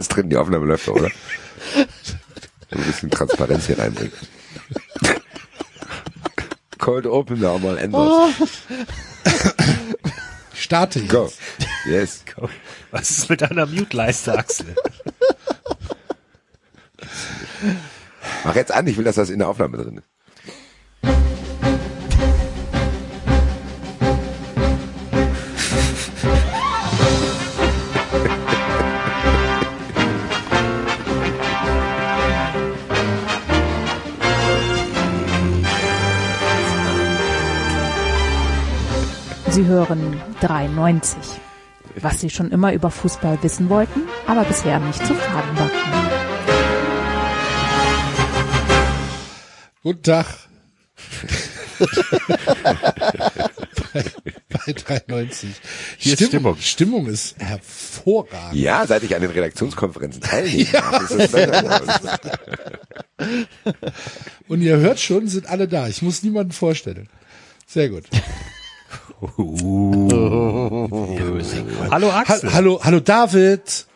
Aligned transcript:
ist 0.00 0.08
drin, 0.08 0.30
die 0.30 0.36
Aufnahme 0.36 0.66
läuft 0.66 0.88
doch, 0.88 0.94
oder? 0.94 1.10
Ein 2.70 2.82
bisschen 2.84 3.10
Transparenz 3.10 3.66
hier 3.66 3.78
reinbringen. 3.78 4.12
Cold 6.78 7.06
Open 7.06 7.40
da 7.40 7.58
mal 7.58 7.76
ändern. 7.78 8.08
Oh. 8.08 8.28
Starte 10.54 11.00
jetzt. 11.00 11.10
Go. 11.10 11.30
Yes. 11.86 12.24
Was 12.90 13.10
ist 13.10 13.28
mit 13.28 13.42
deiner 13.42 13.66
Mute-Leiste, 13.66 14.38
Axel? 14.38 14.74
Mach 18.44 18.54
jetzt 18.54 18.72
an, 18.72 18.86
ich 18.86 18.96
will, 18.96 19.04
dass 19.04 19.16
das 19.16 19.30
in 19.30 19.40
der 19.40 19.48
Aufnahme 19.48 19.76
drin 19.76 19.98
ist. 19.98 20.08
Hören 39.80 40.20
93. 40.40 41.16
Was 41.96 42.20
Sie 42.20 42.30
schon 42.30 42.50
immer 42.50 42.72
über 42.72 42.90
Fußball 42.90 43.42
wissen 43.42 43.68
wollten, 43.70 44.02
aber 44.26 44.44
bisher 44.44 44.78
nicht 44.78 45.04
zu 45.06 45.14
fragen 45.14 45.58
wagten. 45.58 45.90
Guten 49.82 50.02
Tag. 50.02 50.26
bei, 53.94 54.04
bei 54.50 54.72
93. 54.72 55.48
Hier 55.96 56.12
ist 56.12 56.26
Stimmung. 56.26 56.56
Stimmung 56.58 57.06
ist 57.06 57.38
hervorragend. 57.38 58.60
Ja, 58.60 58.86
seit 58.86 59.02
ich 59.02 59.14
an 59.14 59.22
den 59.22 59.30
Redaktionskonferenzen 59.30 60.20
teilnehme. 60.20 60.64
geworden. 60.66 61.88
Und 64.46 64.60
ihr 64.60 64.76
hört 64.76 65.00
schon, 65.00 65.26
sind 65.26 65.46
alle 65.48 65.66
da. 65.66 65.88
Ich 65.88 66.02
muss 66.02 66.22
niemanden 66.22 66.52
vorstellen. 66.52 67.08
Sehr 67.66 67.88
gut. 67.88 68.04
Hallo 71.90 72.10
Ha 72.10 72.20
Axel. 72.20 72.54
hallo, 72.54 72.80
hallo 72.82 73.00
David. 73.00 73.86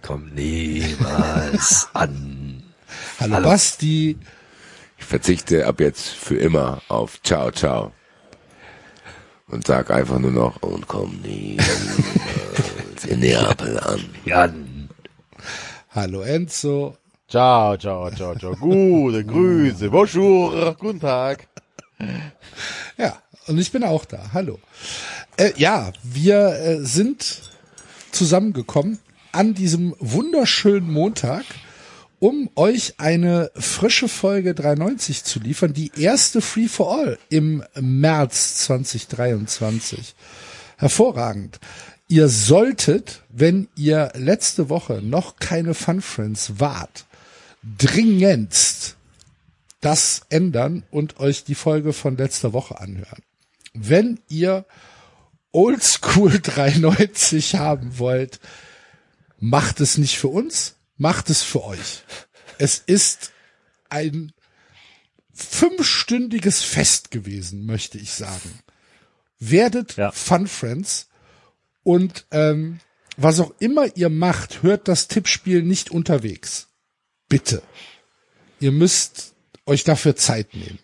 Komm 0.00 0.30
niemals 0.34 1.88
an. 1.92 2.62
Hallo, 3.18 3.42
Basti. 3.42 4.16
Ich 4.96 5.04
verzichte 5.04 5.66
ab 5.66 5.80
jetzt 5.80 6.08
für 6.08 6.36
immer 6.36 6.80
auf 6.88 7.20
Ciao, 7.22 7.50
ciao. 7.50 7.92
Und 9.48 9.66
sag 9.66 9.90
einfach 9.90 10.18
nur 10.18 10.30
noch, 10.30 10.62
und 10.62 10.88
komm 10.88 11.20
niemals 11.22 13.04
in 13.08 13.20
Neapel 13.20 13.78
an. 13.80 14.08
Jan. 14.24 14.88
Hallo 15.90 16.22
Enzo. 16.22 16.96
Ciao, 17.28 17.76
ciao, 17.76 18.10
ciao, 18.12 18.34
ciao. 18.36 18.56
Gute 18.56 19.22
Grüße. 19.22 19.90
Bonjour. 19.90 20.74
Guten 20.78 21.00
Tag. 21.00 21.46
Ja, 22.96 23.18
und 23.50 23.58
ich 23.58 23.72
bin 23.72 23.82
auch 23.82 24.04
da. 24.04 24.30
Hallo. 24.32 24.58
Äh, 25.36 25.52
ja, 25.56 25.92
wir 26.02 26.54
äh, 26.60 26.84
sind 26.84 27.50
zusammengekommen 28.12 29.00
an 29.32 29.54
diesem 29.54 29.94
wunderschönen 29.98 30.90
Montag, 30.90 31.44
um 32.20 32.48
euch 32.54 32.94
eine 32.98 33.50
frische 33.56 34.08
Folge 34.08 34.54
93 34.54 35.24
zu 35.24 35.40
liefern. 35.40 35.72
Die 35.72 35.90
erste 35.96 36.40
Free 36.40 36.68
for 36.68 36.96
All 36.96 37.18
im 37.28 37.64
März 37.78 38.58
2023. 38.66 40.14
Hervorragend. 40.78 41.58
Ihr 42.08 42.28
solltet, 42.28 43.22
wenn 43.30 43.68
ihr 43.76 44.12
letzte 44.14 44.68
Woche 44.68 45.00
noch 45.02 45.36
keine 45.36 45.74
Fun 45.74 46.02
Friends 46.02 46.54
wart, 46.58 47.04
dringendst 47.78 48.96
das 49.80 50.22
ändern 50.28 50.84
und 50.90 51.18
euch 51.20 51.44
die 51.44 51.54
Folge 51.54 51.92
von 51.92 52.16
letzter 52.16 52.52
Woche 52.52 52.80
anhören. 52.80 53.22
Wenn 53.72 54.20
ihr 54.28 54.66
Oldschool 55.52 56.40
93 56.42 57.56
haben 57.56 57.98
wollt, 57.98 58.40
macht 59.38 59.80
es 59.80 59.98
nicht 59.98 60.18
für 60.18 60.28
uns, 60.28 60.76
macht 60.96 61.30
es 61.30 61.42
für 61.42 61.64
euch. 61.64 62.02
Es 62.58 62.78
ist 62.78 63.32
ein 63.88 64.32
fünfstündiges 65.32 66.62
Fest 66.62 67.10
gewesen, 67.10 67.64
möchte 67.64 67.98
ich 67.98 68.12
sagen. 68.12 68.60
Werdet 69.38 69.96
Ja. 69.96 70.12
Fun 70.12 70.46
Friends 70.46 71.08
und 71.82 72.26
ähm, 72.30 72.80
was 73.16 73.40
auch 73.40 73.52
immer 73.58 73.96
ihr 73.96 74.10
macht, 74.10 74.62
hört 74.62 74.88
das 74.88 75.08
Tippspiel 75.08 75.62
nicht 75.62 75.90
unterwegs. 75.90 76.68
Bitte. 77.28 77.62
Ihr 78.60 78.72
müsst 78.72 79.34
euch 79.66 79.84
dafür 79.84 80.16
Zeit 80.16 80.54
nehmen. 80.54 80.78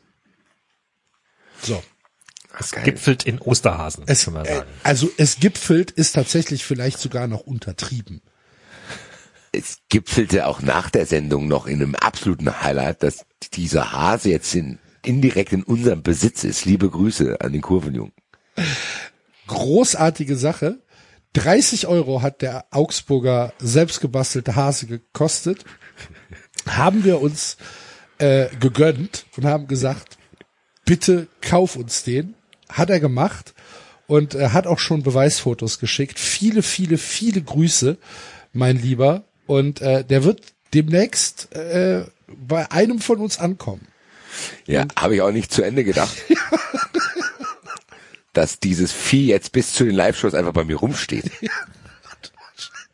So. 1.62 1.82
Ist 2.58 2.72
geil. 2.72 2.84
Gipfelt 2.84 3.24
in 3.24 3.40
Osterhasen, 3.40 4.04
Es, 4.06 4.24
kann 4.24 4.34
man 4.34 4.46
äh, 4.46 4.56
sagen. 4.56 4.70
also 4.82 5.10
es 5.16 5.38
gipfelt 5.38 5.90
ist 5.90 6.12
tatsächlich 6.12 6.64
vielleicht 6.64 6.98
sogar 6.98 7.26
noch 7.26 7.40
untertrieben. 7.40 8.22
Es 9.52 9.78
gipfelte 9.88 10.46
auch 10.46 10.60
nach 10.60 10.90
der 10.90 11.06
Sendung 11.06 11.48
noch 11.48 11.66
in 11.66 11.82
einem 11.82 11.94
absoluten 11.94 12.62
Highlight, 12.62 13.02
dass 13.02 13.24
dieser 13.54 13.92
Hase 13.92 14.30
jetzt 14.30 14.54
in, 14.54 14.78
indirekt 15.02 15.52
in 15.52 15.62
unserem 15.62 16.02
Besitz 16.02 16.44
ist. 16.44 16.64
Liebe 16.64 16.90
Grüße 16.90 17.40
an 17.40 17.52
den 17.52 17.62
Kurvenjungen. 17.62 18.12
Großartige 19.46 20.36
Sache. 20.36 20.80
30 21.34 21.86
Euro 21.86 22.22
hat 22.22 22.42
der 22.42 22.66
Augsburger 22.70 23.52
selbstgebastelte 23.58 24.56
Hase 24.56 24.86
gekostet. 24.86 25.64
Haben 26.66 27.04
wir 27.04 27.20
uns 27.20 27.56
äh, 28.18 28.48
gegönnt 28.56 29.26
und 29.36 29.44
haben 29.44 29.66
gesagt, 29.66 30.16
bitte 30.84 31.28
kauf 31.40 31.76
uns 31.76 32.02
den. 32.04 32.34
Hat 32.76 32.91
er 32.91 33.00
gemacht 33.00 33.54
und 34.06 34.34
äh, 34.34 34.50
hat 34.50 34.66
auch 34.66 34.78
schon 34.78 35.03
Beweisfotos 35.03 35.78
geschickt. 35.78 36.19
Viele, 36.19 36.62
viele, 36.62 36.98
viele 36.98 37.42
Grüße, 37.42 37.97
mein 38.53 38.76
Lieber. 38.76 39.25
Und 39.47 39.81
äh, 39.81 40.04
der 40.04 40.25
wird 40.25 40.42
demnächst 40.75 41.54
äh, 41.54 42.04
bei 42.26 42.70
einem 42.70 43.00
von 43.00 43.19
uns 43.19 43.38
ankommen. 43.38 43.86
Ja, 44.66 44.86
habe 44.97 45.15
ich 45.15 45.22
auch 45.22 45.31
nicht 45.31 45.53
zu 45.53 45.62
Ende 45.62 45.84
gedacht. 45.84 46.15
dass 48.36 48.60
dieses 48.60 48.92
Vieh 48.92 49.28
jetzt 49.28 49.53
bis 49.53 49.72
zu 49.72 49.84
den 49.84 49.94
Live-Shows 49.94 50.34
einfach 50.34 50.53
bei 50.53 50.65
mir 50.65 50.76
rumsteht. 50.76 51.31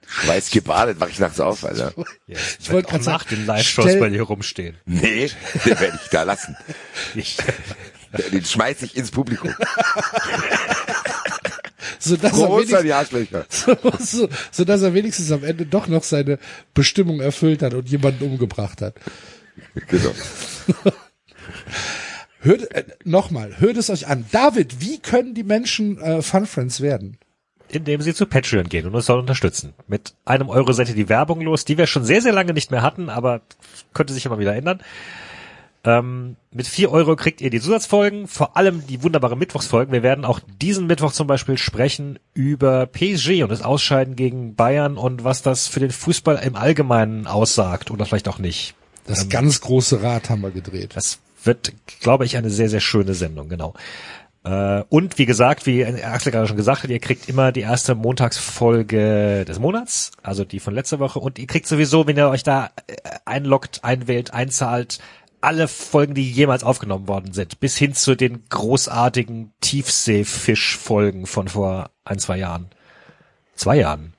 Schweiß 0.06 0.50
gebadet, 0.50 0.98
mach 1.00 1.08
ich 1.08 1.18
nachts 1.18 1.40
auf, 1.40 1.64
Alter. 1.64 1.92
Ich 2.28 2.70
wollte 2.70 2.88
Auch 2.88 2.92
gerade 2.92 3.04
nach 3.06 3.24
den 3.24 3.46
Live-Shows 3.46 3.98
bei 3.98 4.10
dir 4.10 4.22
rumstehen. 4.22 4.76
Nee, 4.84 5.30
den 5.64 5.80
werde 5.80 5.98
ich 6.02 6.10
da 6.10 6.22
lassen. 6.22 6.56
Ich, 7.14 7.36
Den 8.32 8.44
schmeiß 8.44 8.82
ich 8.82 8.96
ins 8.96 9.10
Publikum. 9.10 9.54
so 11.98 12.16
dass 12.16 12.38
er 12.38 12.46
Groß 12.46 12.56
wenigstens, 12.56 12.78
an 12.78 12.84
die 12.84 12.92
Arschlöcher. 12.92 13.46
so, 14.00 14.28
so 14.50 14.64
dass 14.64 14.82
er 14.82 14.94
wenigstens 14.94 15.30
am 15.32 15.44
Ende 15.44 15.66
doch 15.66 15.86
noch 15.86 16.02
seine 16.02 16.38
Bestimmung 16.74 17.20
erfüllt 17.20 17.62
hat 17.62 17.74
und 17.74 17.88
jemanden 17.88 18.24
umgebracht 18.24 18.82
hat. 18.82 18.94
Genau. 19.88 20.12
Hört 22.40 22.72
äh, 22.72 22.84
nochmal, 23.04 23.60
hört 23.60 23.76
es 23.76 23.88
euch 23.88 24.08
an. 24.08 24.24
David, 24.32 24.80
wie 24.80 24.98
können 24.98 25.32
die 25.32 25.44
Menschen 25.44 26.00
äh, 26.00 26.22
Fun 26.22 26.46
Friends 26.46 26.80
werden? 26.80 27.18
indem 27.68 28.02
sie 28.02 28.12
zu 28.12 28.26
Patreon 28.26 28.68
gehen 28.68 28.86
und 28.86 28.94
uns 28.94 29.06
dort 29.06 29.20
unterstützen. 29.20 29.72
Mit 29.88 30.12
einem 30.26 30.50
Euro 30.50 30.72
seid 30.72 30.90
ihr 30.90 30.94
die 30.94 31.08
Werbung 31.08 31.40
los, 31.40 31.64
die 31.64 31.78
wir 31.78 31.86
schon 31.86 32.04
sehr, 32.04 32.20
sehr 32.20 32.34
lange 32.34 32.52
nicht 32.52 32.70
mehr 32.70 32.82
hatten, 32.82 33.08
aber 33.08 33.40
könnte 33.94 34.12
sich 34.12 34.26
immer 34.26 34.38
wieder 34.38 34.54
ändern. 34.54 34.82
Ähm, 35.84 36.36
mit 36.52 36.68
vier 36.68 36.92
Euro 36.92 37.16
kriegt 37.16 37.40
ihr 37.40 37.50
die 37.50 37.60
Zusatzfolgen, 37.60 38.28
vor 38.28 38.56
allem 38.56 38.86
die 38.86 39.02
wunderbaren 39.02 39.38
Mittwochsfolgen. 39.38 39.92
Wir 39.92 40.04
werden 40.04 40.24
auch 40.24 40.38
diesen 40.60 40.86
Mittwoch 40.86 41.12
zum 41.12 41.26
Beispiel 41.26 41.58
sprechen 41.58 42.20
über 42.34 42.86
PSG 42.86 43.42
und 43.42 43.50
das 43.50 43.62
Ausscheiden 43.62 44.14
gegen 44.14 44.54
Bayern 44.54 44.96
und 44.96 45.24
was 45.24 45.42
das 45.42 45.66
für 45.66 45.80
den 45.80 45.90
Fußball 45.90 46.40
im 46.44 46.54
Allgemeinen 46.54 47.26
aussagt 47.26 47.90
oder 47.90 48.06
vielleicht 48.06 48.28
auch 48.28 48.38
nicht. 48.38 48.74
Das 49.06 49.28
ganz 49.28 49.60
große 49.60 50.02
Rad 50.02 50.30
haben 50.30 50.42
wir 50.42 50.52
gedreht. 50.52 50.92
Das 50.94 51.18
wird, 51.42 51.72
glaube 52.00 52.24
ich, 52.24 52.36
eine 52.36 52.50
sehr, 52.50 52.68
sehr 52.68 52.80
schöne 52.80 53.14
Sendung, 53.14 53.48
genau. 53.48 53.74
Äh, 54.44 54.82
und 54.88 55.18
wie 55.18 55.26
gesagt, 55.26 55.66
wie 55.66 55.84
Axel 55.84 56.32
gerade 56.32 56.46
schon 56.46 56.56
gesagt 56.56 56.82
hat, 56.84 56.90
ihr 56.90 56.98
kriegt 57.00 57.28
immer 57.28 57.50
die 57.50 57.60
erste 57.60 57.94
Montagsfolge 57.94 59.44
des 59.44 59.58
Monats, 59.58 60.12
also 60.22 60.44
die 60.44 60.60
von 60.60 60.74
letzter 60.74 60.98
Woche. 61.00 61.18
Und 61.18 61.38
ihr 61.38 61.46
kriegt 61.46 61.66
sowieso, 61.66 62.06
wenn 62.06 62.16
ihr 62.16 62.28
euch 62.28 62.42
da 62.42 62.70
äh, 62.86 62.94
einloggt, 63.24 63.82
einwählt, 63.82 64.32
einzahlt, 64.32 64.98
alle 65.42 65.68
Folgen, 65.68 66.14
die 66.14 66.30
jemals 66.30 66.64
aufgenommen 66.64 67.08
worden 67.08 67.32
sind, 67.32 67.60
bis 67.60 67.76
hin 67.76 67.94
zu 67.94 68.14
den 68.14 68.44
großartigen 68.48 69.52
Tiefseefisch-Folgen 69.60 71.26
von 71.26 71.48
vor 71.48 71.90
ein, 72.04 72.18
zwei 72.18 72.38
Jahren. 72.38 72.66
Zwei 73.54 73.76
Jahren. 73.76 74.14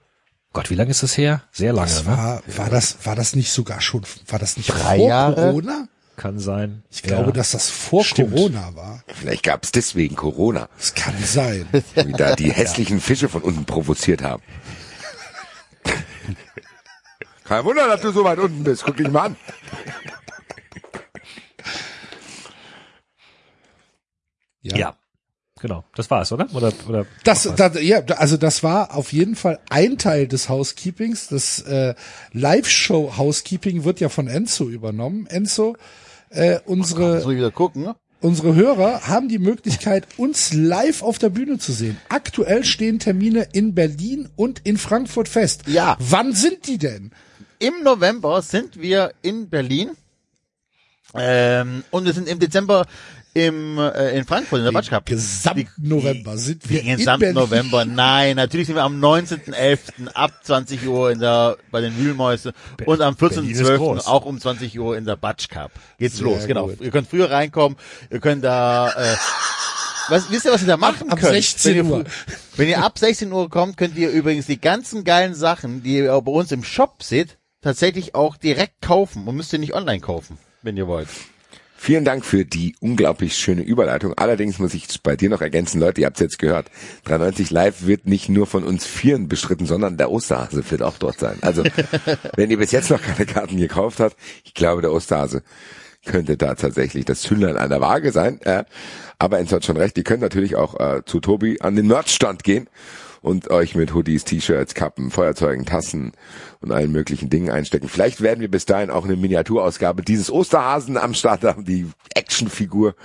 Gott, 0.54 0.70
wie 0.70 0.76
lange 0.76 0.92
ist 0.92 1.02
das 1.02 1.18
her? 1.18 1.42
Sehr 1.52 1.74
lange, 1.74 1.88
Das 1.88 2.04
ne? 2.06 2.12
war, 2.16 2.44
war 2.58 2.70
das, 2.70 2.98
war 3.06 3.16
das 3.16 3.36
nicht 3.36 3.52
sogar 3.52 3.82
schon, 3.82 4.04
war 4.28 4.38
das 4.38 4.56
nicht 4.58 4.70
Drei 4.70 4.98
vor 4.98 5.08
Jahre? 5.08 5.36
Corona? 5.36 5.88
Kann 6.16 6.38
sein. 6.38 6.84
Ich 6.92 7.02
glaube, 7.02 7.28
Ja. 7.28 7.32
dass 7.32 7.52
das 7.52 7.72
vor 7.72 8.04
Stimmt. 8.04 8.36
Corona 8.36 8.76
war. 8.76 9.04
Vielleicht 9.08 9.42
gab 9.42 9.64
es 9.64 9.72
deswegen 9.72 10.16
Corona, 10.16 10.70
Das 10.78 10.94
kann 10.94 11.16
sein. 11.24 11.68
wie 11.96 12.12
da 12.12 12.36
die 12.36 12.52
hässlichen 12.52 13.02
Fische 13.02 13.30
von 13.30 13.42
unten 13.42 13.66
provoziert 13.66 14.22
haben. 14.22 14.44
Kein 17.46 17.66
Wunder, 17.66 17.88
dass 17.88 18.02
du 18.02 18.12
so 18.12 18.24
weit 18.24 18.40
unten 18.40 18.64
bist. 18.64 18.84
Guck 18.84 18.98
dich 18.98 19.10
mal 19.10 19.26
an. 19.28 19.36
Ja. 24.64 24.96
Genau, 25.62 25.84
das 25.96 26.10
war's, 26.10 26.32
oder? 26.32 26.48
Oder, 26.54 26.74
oder 26.88 27.06
Das, 27.24 27.44
das, 27.56 27.82
ja, 27.82 28.00
also 28.18 28.38
das 28.38 28.64
war 28.64 28.96
auf 28.96 29.14
jeden 29.14 29.36
Fall 29.36 29.60
ein 29.70 29.98
Teil 30.00 30.28
des 30.28 30.50
Housekeepings. 30.50 31.28
Das 31.28 31.62
äh, 31.62 31.94
Live-Show-Housekeeping 32.32 33.84
wird 33.84 34.00
ja 34.00 34.10
von 34.10 34.28
Enzo 34.28 34.68
übernommen. 34.68 35.28
Enzo, 35.28 35.78
äh, 36.32 36.60
unsere 36.66 37.20
ich 37.20 37.28
wieder 37.28 37.52
gucken, 37.52 37.84
ne? 37.84 37.96
unsere 38.20 38.56
Hörer 38.56 39.08
haben 39.08 39.30
die 39.30 39.38
Möglichkeit, 39.38 40.08
uns 40.18 40.54
live 40.54 41.04
auf 41.04 41.20
der 41.20 41.30
Bühne 41.30 41.60
zu 41.60 41.72
sehen. 41.72 41.98
Aktuell 42.10 42.64
stehen 42.64 42.98
Termine 42.98 43.48
in 43.54 43.76
Berlin 43.76 44.30
und 44.36 44.62
in 44.64 44.78
Frankfurt 44.78 45.28
fest. 45.28 45.64
Ja. 45.68 45.98
Wann 46.00 46.34
sind 46.34 46.68
die 46.68 46.80
denn? 46.80 47.12
Im 47.60 47.84
November 47.84 48.42
sind 48.42 48.82
wir 48.82 49.14
in 49.22 49.50
Berlin. 49.50 49.92
Ähm, 51.14 51.84
und 51.92 52.06
wir 52.06 52.14
sind 52.14 52.28
im 52.28 52.40
Dezember 52.40 52.86
im, 53.34 53.80
äh, 53.80 54.18
in 54.18 54.26
Frankfurt 54.26 54.60
in 54.60 54.66
der 54.66 54.72
Batsch 54.72 54.90
Cup. 54.90 55.06
Gesamten 55.06 55.68
November 55.78 56.38
sind 56.38 56.70
wir 56.70 56.82
Den 56.82 56.92
in 56.92 56.98
gesamten 56.98 57.34
Berlin. 57.34 57.36
November. 57.36 57.86
Nein, 57.86 58.36
natürlich 58.36 58.68
sind 58.68 58.76
wir 58.76 58.84
am 58.84 59.04
19.11. 59.04 60.08
ab 60.14 60.32
20 60.44 60.88
Uhr 60.88 61.12
in 61.12 61.20
der, 61.20 61.58
bei 61.72 61.82
den 61.82 61.98
Wühlmäuse 61.98 62.54
und 62.86 63.02
am 63.02 63.16
Berlin 63.16 63.50
ist 63.50 63.62
14.12. 63.62 63.78
groß. 63.78 64.08
auch 64.08 64.26
um 64.26 64.40
20 64.40 64.80
Uhr 64.80 64.96
in 64.98 65.06
der 65.06 65.16
Batsch 65.16 65.50
Cup. 65.50 65.72
Geht's 65.98 66.18
Sehr 66.18 66.26
los, 66.26 66.46
genau. 66.46 66.68
gut. 66.68 66.82
Ihr 66.82 66.92
könnt 66.92 67.10
früher 67.10 67.32
reinkommen, 67.32 67.78
ihr 68.12 68.20
könnt 68.20 68.44
da, 68.44 68.90
äh, 68.92 69.16
was, 70.10 70.30
wisst 70.30 70.46
ihr, 70.46 70.52
was 70.52 70.62
ihr 70.62 70.68
da 70.68 70.78
machen 70.78 71.10
ab 71.10 71.20
könnt? 71.20 71.34
16 71.34 71.76
wenn 71.76 71.86
ihr, 71.86 71.92
Uhr. 71.92 72.04
Wenn 72.56 72.68
ihr 72.70 72.84
ab 72.84 73.00
16 73.00 73.32
Uhr 73.32 73.50
kommt, 73.50 73.78
könnt 73.78 73.98
ihr 73.98 74.10
übrigens 74.10 74.46
die 74.46 74.62
ganzen 74.62 75.04
geilen 75.04 75.34
Sachen, 75.34 75.82
die 75.82 75.96
ihr 75.96 76.22
bei 76.22 76.32
uns 76.32 76.52
im 76.52 76.64
Shop 76.64 77.02
seht, 77.02 77.38
tatsächlich 77.62 78.14
auch 78.14 78.38
direkt 78.38 78.82
kaufen 78.82 79.28
und 79.28 79.36
müsst 79.36 79.54
ihr 79.54 79.60
nicht 79.60 79.74
online 79.74 80.02
kaufen, 80.02 80.38
wenn 80.62 80.78
ihr 80.78 80.86
wollt. 80.88 81.08
Vielen 81.86 82.06
Dank 82.06 82.24
für 82.24 82.46
die 82.46 82.78
unglaublich 82.80 83.36
schöne 83.36 83.62
Überleitung. 83.62 84.14
Allerdings 84.14 84.58
muss 84.58 84.74
ich 84.74 84.88
bei 85.04 85.18
dir 85.18 85.30
noch 85.30 85.42
ergänzen, 85.42 85.82
Leute, 85.82 86.00
ihr 86.00 86.08
habt 86.08 86.16
es 86.16 86.22
jetzt 86.22 86.40
gehört. 86.40 86.72
93 87.04 87.52
Live 87.52 87.86
wird 87.86 88.08
nicht 88.08 88.30
nur 88.30 88.48
von 88.48 88.64
uns 88.64 88.86
Vieren 88.86 89.28
bestritten, 89.28 89.66
sondern 89.66 89.98
der 89.98 90.10
Osterhase 90.10 90.64
wird 90.72 90.82
auch 90.82 90.98
dort 90.98 91.20
sein. 91.20 91.40
Also, 91.42 91.62
wenn 92.38 92.50
ihr 92.50 92.58
bis 92.58 92.72
jetzt 92.72 92.90
noch 92.90 93.02
keine 93.02 93.26
Karten 93.26 93.58
gekauft 93.58 94.00
habt, 94.00 94.16
ich 94.46 94.54
glaube, 94.54 94.82
der 94.82 94.94
Osterhase 94.94 95.44
könnte 96.06 96.38
da 96.38 96.56
tatsächlich 96.56 97.04
das 97.04 97.20
Zündlein 97.20 97.58
an 97.58 97.70
der 97.70 97.82
Waage 97.82 98.14
sein. 98.14 98.40
Äh, 98.44 98.64
aber 99.20 99.40
Enzo 99.40 99.58
hat 99.58 99.66
schon 99.66 99.76
recht, 99.76 99.98
ihr 99.98 100.06
könnt 100.06 100.22
natürlich 100.22 100.56
auch 100.56 100.80
äh, 100.80 101.02
zu 101.06 101.20
Tobi 101.20 101.60
an 101.60 101.76
den 101.76 101.88
Merchstand 101.88 102.46
gehen 102.46 102.70
und 103.24 103.50
euch 103.50 103.74
mit 103.74 103.94
Hoodies, 103.94 104.26
T-Shirts, 104.26 104.76
Kappen, 104.76 105.10
Feuerzeugen, 105.10 105.66
Tassen 105.66 106.12
und 106.60 106.72
allen 106.72 106.92
möglichen 106.92 107.30
Dingen 107.30 107.50
einstecken. 107.50 107.88
Vielleicht 107.88 108.22
werden 108.22 108.42
wir 108.42 108.52
bis 108.52 108.66
dahin 108.66 108.92
auch 108.92 109.06
eine 109.06 109.16
Miniaturausgabe 109.16 110.04
dieses 110.04 110.30
Osterhasen 110.30 110.98
am 110.98 111.14
Start 111.14 111.44
haben, 111.44 111.64
die 111.64 111.88
Actionfigur 112.14 112.96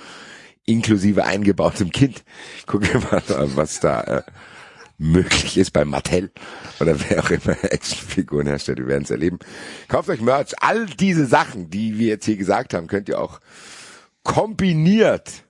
inklusive 0.67 1.25
eingebautem 1.25 1.91
Kind. 1.91 2.25
Gucken 2.67 2.93
wir 2.93 3.01
mal, 3.01 3.23
was 3.55 3.79
da 3.79 4.01
äh, 4.03 4.23
möglich 4.99 5.57
ist 5.57 5.71
bei 5.71 5.85
Mattel 5.85 6.33
oder 6.81 6.99
wer 7.09 7.23
auch 7.23 7.31
immer 7.31 7.57
Actionfiguren 7.63 8.49
herstellt. 8.49 8.79
Wir 8.79 8.89
werden 8.89 9.05
es 9.05 9.13
erleben. 9.13 9.39
Kauft 9.87 10.09
euch 10.09 10.21
Merch. 10.21 10.53
All 10.61 10.87
diese 10.87 11.27
Sachen, 11.27 11.71
die 11.71 11.97
wir 11.97 12.09
jetzt 12.09 12.25
hier 12.25 12.37
gesagt 12.37 12.75
haben, 12.75 12.89
könnt 12.89 13.09
ihr 13.09 13.21
auch 13.21 13.39
kombiniert 14.25 15.45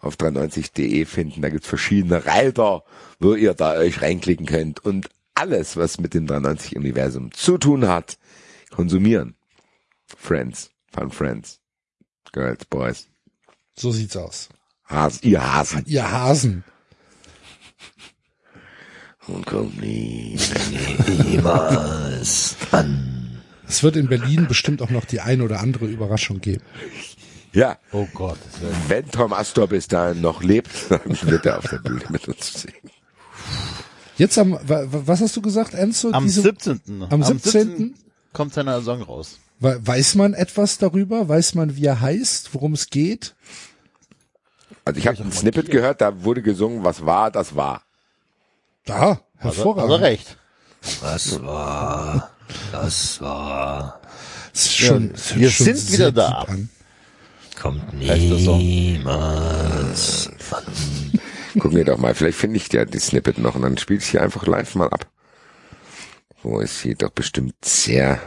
auf 0.00 0.16
390.de 0.16 1.06
finden. 1.06 1.40
Da 1.40 1.48
gibt's 1.48 1.66
verschiedene 1.66 2.26
Reiter, 2.26 2.84
wo 3.18 3.34
ihr 3.34 3.54
da 3.54 3.72
euch 3.74 4.02
reinklicken 4.02 4.46
könnt 4.46 4.84
und 4.84 5.08
alles, 5.34 5.76
was 5.76 5.98
mit 5.98 6.14
dem 6.14 6.26
390-Universum 6.26 7.32
zu 7.32 7.58
tun 7.58 7.86
hat, 7.88 8.18
konsumieren. 8.70 9.34
Friends, 10.06 10.70
Fun 10.94 11.10
Friends, 11.10 11.60
Girls, 12.32 12.64
Boys, 12.64 13.08
So 13.76 13.90
sieht's 13.92 14.16
aus. 14.16 14.48
Has, 14.84 15.22
ihr 15.22 15.42
Hasen. 15.54 15.82
Ihr 15.86 16.10
Hasen. 16.10 16.64
Und 19.26 19.44
kommt 19.44 19.80
nie. 19.80 20.38
niemals 21.24 22.56
an. 22.70 23.42
Es 23.66 23.82
wird 23.82 23.96
in 23.96 24.08
Berlin 24.08 24.46
bestimmt 24.46 24.80
auch 24.80 24.90
noch 24.90 25.04
die 25.04 25.20
ein 25.20 25.40
oder 25.42 25.58
andere 25.60 25.86
Überraschung 25.86 26.40
geben. 26.40 26.62
Ja, 27.52 27.78
Oh 27.90 28.06
Gott. 28.14 28.38
wenn 28.86 29.10
Tom 29.10 29.32
Astor 29.32 29.66
bis 29.66 29.88
dahin 29.88 30.20
noch 30.20 30.42
lebt, 30.42 30.70
dann 30.90 31.00
wird 31.22 31.46
er 31.46 31.58
auf 31.58 31.68
der 31.68 31.78
Bühne 31.78 32.04
mit 32.10 32.28
uns 32.28 32.62
singen. 32.62 32.85
Jetzt 34.16 34.38
am, 34.38 34.52
wa- 34.52 34.60
wa- 34.90 35.02
was 35.06 35.20
hast 35.20 35.36
du 35.36 35.42
gesagt, 35.42 35.74
Enzo? 35.74 36.10
Am 36.12 36.24
Diese- 36.24 36.42
17. 36.42 37.06
am 37.10 37.22
17. 37.22 37.94
kommt 38.32 38.54
seiner 38.54 38.80
Song 38.82 39.02
raus. 39.02 39.38
we- 39.60 39.78
Weiß 39.82 40.14
man 40.14 40.32
etwas 40.34 40.78
darüber? 40.78 41.28
Weiß 41.28 41.54
man, 41.54 41.76
wie 41.76 41.84
er 41.86 42.00
heißt, 42.00 42.54
worum 42.54 42.72
es 42.72 42.88
geht? 42.90 43.34
Also 44.84 44.98
ich 45.00 45.06
habe 45.06 45.18
ein 45.22 45.32
Snippet 45.32 45.70
gehört, 45.70 46.00
da 46.00 46.22
wurde 46.24 46.42
gesungen, 46.42 46.84
was 46.84 47.04
war, 47.04 47.30
das 47.30 47.56
war. 47.56 47.82
Da, 48.84 49.20
hervorragend. 49.36 49.90
also 49.92 50.04
recht. 50.04 50.36
Das 51.02 51.42
war, 51.42 52.30
das 52.72 53.20
war, 53.20 54.00
Das 54.52 54.62
ist 54.66 54.76
schon, 54.76 55.12
Ja, 55.30 55.36
wir 55.36 55.50
schon 55.50 55.66
sind 55.74 55.92
wieder 55.92 56.12
da. 56.12 56.28
An. 56.42 56.68
kommt 57.60 57.92
niemals 57.94 58.46
an. 60.52 61.12
Gucken 61.58 61.76
wir 61.76 61.84
doch 61.84 61.98
mal, 61.98 62.14
vielleicht 62.14 62.38
finde 62.38 62.56
ich 62.56 62.72
ja 62.72 62.84
die 62.84 62.98
Snippet 62.98 63.38
noch 63.38 63.54
und 63.54 63.62
dann 63.62 63.78
spiele 63.78 64.00
ich 64.00 64.10
hier 64.10 64.22
einfach 64.22 64.46
live 64.46 64.74
mal 64.74 64.88
ab. 64.88 65.06
Wo 66.42 66.60
ist 66.60 66.80
hier 66.80 66.94
doch 66.94 67.10
bestimmt 67.10 67.54
sehr 67.64 68.20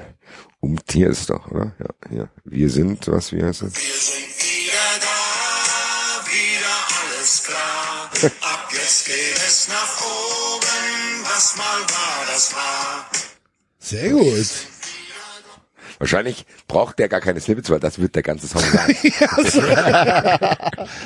um 0.62 0.78
hier 0.90 1.10
ist 1.10 1.30
doch, 1.30 1.52
oder? 1.52 1.74
Ja, 1.80 1.88
hier. 2.10 2.30
Wir 2.44 2.70
sind, 2.70 3.08
was, 3.08 3.32
wie 3.32 3.42
heißt 3.44 3.62
es? 3.62 3.76
Wir 3.76 3.94
sind 3.94 4.42
wieder 4.42 5.00
da, 5.00 6.26
wieder 6.30 6.76
alles 7.02 7.44
klar. 7.44 8.10
Ab 8.42 8.70
jetzt 8.74 9.06
geht 9.06 9.38
es 9.38 9.70
nach 9.70 10.02
oben, 10.02 11.24
was 11.24 11.56
mal 11.56 11.64
war, 11.64 12.26
das 12.30 12.54
war. 12.54 13.10
Sehr 13.80 14.10
gut. 14.10 14.50
Wahrscheinlich 16.00 16.46
braucht 16.68 17.00
der 17.00 17.08
gar 17.10 17.22
keine 17.22 17.42
Snippets, 17.42 17.70
weil 17.70 17.80
das 17.80 18.00
wird 18.00 18.16
der 18.16 18.24
ganze 18.24 18.48
Song 18.48 18.62
sein. 18.62 18.96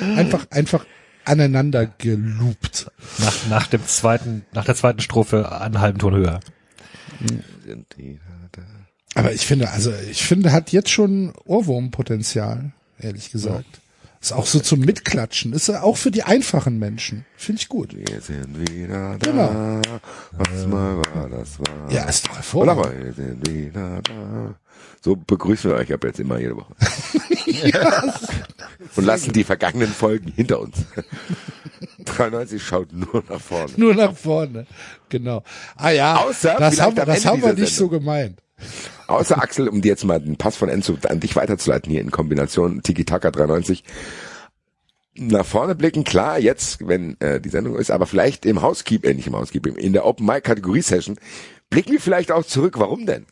Einfach, 0.16 0.46
einfach 0.50 0.86
aneinander 1.24 1.86
geloopt. 1.86 2.90
Nach, 3.18 3.46
nach 3.48 3.66
dem 3.66 3.86
zweiten, 3.86 4.44
nach 4.52 4.64
der 4.64 4.74
zweiten 4.74 5.00
Strophe 5.00 5.52
einen 5.60 5.80
halben 5.80 5.98
Ton 5.98 6.14
höher. 6.14 6.40
Aber 9.14 9.32
ich 9.32 9.46
finde, 9.46 9.70
also 9.70 9.92
ich 10.10 10.24
finde, 10.24 10.52
hat 10.52 10.72
jetzt 10.72 10.90
schon 10.90 11.32
Ohrwurmpotenzial, 11.44 12.72
ehrlich 12.98 13.30
gesagt. 13.30 13.80
Ist 14.20 14.32
auch 14.32 14.46
so 14.46 14.58
zum 14.58 14.80
Mitklatschen. 14.80 15.52
Ist 15.52 15.68
ja 15.68 15.82
auch 15.82 15.98
für 15.98 16.10
die 16.10 16.22
einfachen 16.22 16.78
Menschen. 16.78 17.26
Finde 17.36 17.60
ich 17.60 17.68
gut. 17.68 17.94
Wir 17.94 18.22
sind 18.22 18.58
wieder 18.72 19.18
da. 19.18 19.30
Genau. 19.30 19.82
Was 20.32 20.66
mal 20.66 20.96
war, 20.96 21.28
das 21.28 21.58
war. 21.58 21.92
Ja, 21.92 22.04
ist 22.04 22.26
doch 22.26 22.36
hervorragend. 22.36 22.84
mal, 22.86 23.04
wir 23.04 23.12
sind 23.12 23.46
wieder 23.46 24.00
da. 24.00 24.54
So 25.02 25.14
begrüßen 25.14 25.70
wir 25.70 25.76
euch 25.76 25.92
ab 25.92 26.02
jetzt 26.04 26.20
immer 26.20 26.38
jede 26.38 26.56
Woche. 26.56 26.74
Und 28.96 29.04
lassen 29.04 29.32
die 29.32 29.44
vergangenen 29.44 29.88
Folgen 29.88 30.32
hinter 30.34 30.60
uns. 30.60 30.84
93 32.04 32.62
schaut 32.62 32.92
nur 32.92 33.22
nach 33.28 33.40
vorne. 33.40 33.72
Nur 33.76 33.94
nach 33.94 34.16
vorne. 34.16 34.66
Genau. 35.08 35.42
Ah 35.76 35.90
ja, 35.90 36.16
Außer 36.16 36.56
das 36.58 36.80
haben, 36.80 36.94
das 36.94 37.24
haben 37.24 37.42
wir 37.42 37.54
nicht 37.54 37.74
so 37.74 37.88
gemeint. 37.88 38.40
Außer 39.06 39.40
Axel, 39.40 39.68
um 39.68 39.82
dir 39.82 39.88
jetzt 39.88 40.04
mal 40.04 40.20
den 40.20 40.36
Pass 40.36 40.56
von 40.56 40.68
Enzo 40.68 40.96
an 41.08 41.20
dich 41.20 41.36
weiterzuleiten 41.36 41.90
hier 41.90 42.00
in 42.00 42.10
Kombination 42.10 42.82
Tiki-Taka 42.82 43.30
93. 43.30 43.84
Nach 45.16 45.44
vorne 45.44 45.74
blicken, 45.74 46.04
klar, 46.04 46.38
jetzt, 46.38 46.86
wenn 46.86 47.20
äh, 47.20 47.40
die 47.40 47.48
Sendung 47.48 47.76
ist, 47.76 47.90
aber 47.90 48.06
vielleicht 48.06 48.46
im 48.46 48.62
Housekeep, 48.62 49.04
äh, 49.04 49.14
nicht 49.14 49.26
im 49.26 49.36
Housekeep, 49.36 49.66
in 49.66 49.92
der 49.92 50.06
Open 50.06 50.26
Mic 50.26 50.42
Kategorie 50.42 50.82
Session, 50.82 51.18
blicken 51.70 51.92
wir 51.92 52.00
vielleicht 52.00 52.32
auch 52.32 52.44
zurück. 52.44 52.78
Warum 52.78 53.06
denn? 53.06 53.26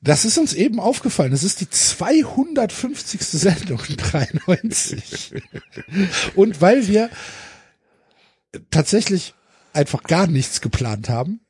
Das 0.00 0.24
ist 0.24 0.38
uns 0.38 0.54
eben 0.54 0.78
aufgefallen. 0.78 1.32
Das 1.32 1.42
ist 1.42 1.60
die 1.60 1.68
250. 1.68 3.20
Sendung 3.20 3.78
93. 3.78 5.34
Und 6.36 6.60
weil 6.60 6.86
wir 6.86 7.10
tatsächlich 8.70 9.34
einfach 9.72 10.02
gar 10.04 10.26
nichts 10.26 10.60
geplant 10.60 11.08
haben, 11.08 11.40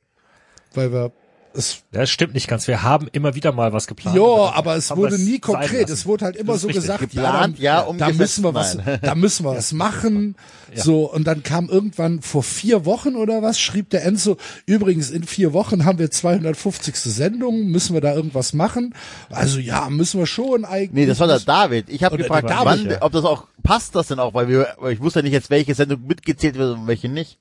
weil 0.75 0.93
wir 0.93 1.13
es 1.55 1.83
Das 1.93 2.11
stimmt 2.11 2.35
nicht 2.35 2.49
ganz. 2.49 2.69
Wir 2.69 2.83
haben 2.83 3.09
immer 3.13 3.35
wieder 3.35 3.53
mal 3.53 3.73
was 3.73 3.87
geplant. 3.87 4.17
Ja, 4.17 4.23
dann 4.23 4.55
aber 4.55 4.77
es 4.77 4.95
wurde 4.95 5.19
nie 5.19 5.39
konkret. 5.39 5.89
Es 5.91 6.07
wurde 6.07 6.27
halt 6.27 6.37
immer 6.37 6.59
so 6.59 6.67
richtig. 6.67 6.83
gesagt, 6.83 7.01
Geplant, 7.01 7.59
ja, 7.59 7.87
ja, 7.87 7.93
da, 7.93 8.13
müssen 8.13 8.45
wir 8.45 8.55
was, 8.55 8.77
nein. 8.77 8.99
da 9.03 9.15
müssen 9.15 9.45
wir 9.45 9.55
was 9.55 9.73
machen. 9.73 10.37
So, 10.75 11.11
und 11.11 11.27
dann 11.27 11.43
kam 11.43 11.69
irgendwann 11.69 12.21
vor 12.21 12.43
vier 12.43 12.85
Wochen 12.85 13.17
oder 13.17 13.43
was, 13.43 13.59
schrieb 13.59 13.91
der 13.91 14.05
Enzo, 14.05 14.37
übrigens 14.67 15.11
in 15.11 15.25
vier 15.25 15.53
Wochen 15.53 15.85
haben 15.85 15.99
wir 15.99 16.11
250. 16.11 16.97
Sendung, 16.97 17.69
müssen 17.69 17.95
wir 17.95 18.01
da 18.01 18.15
irgendwas 18.15 18.53
machen? 18.53 18.95
Also 19.31 19.59
ja, 19.59 19.89
müssen 19.89 20.21
wir 20.21 20.27
schon 20.27 20.65
eigentlich. 20.65 20.93
Nee, 20.93 21.07
das 21.07 21.21
war 21.21 21.27
der 21.27 21.41
David. 21.41 21.89
Ich 21.89 22.05
habe 22.05 22.19
gefragt, 22.19 22.51
wann, 22.51 22.91
ja. 22.91 23.03
ob 23.03 23.13
das 23.13 23.25
auch 23.25 23.47
passt 23.63 23.95
das 23.95 24.09
denn 24.09 24.19
auch, 24.19 24.35
weil 24.35 24.49
wir, 24.49 24.69
weil 24.79 24.95
ich 24.95 25.01
wusste 25.01 25.21
ja 25.21 25.25
nicht 25.25 25.33
jetzt, 25.33 25.51
welche 25.51 25.75
Sendung 25.75 26.07
mitgezählt 26.07 26.57
wird 26.57 26.79
und 26.79 26.87
welche 26.87 27.09
nicht. 27.09 27.39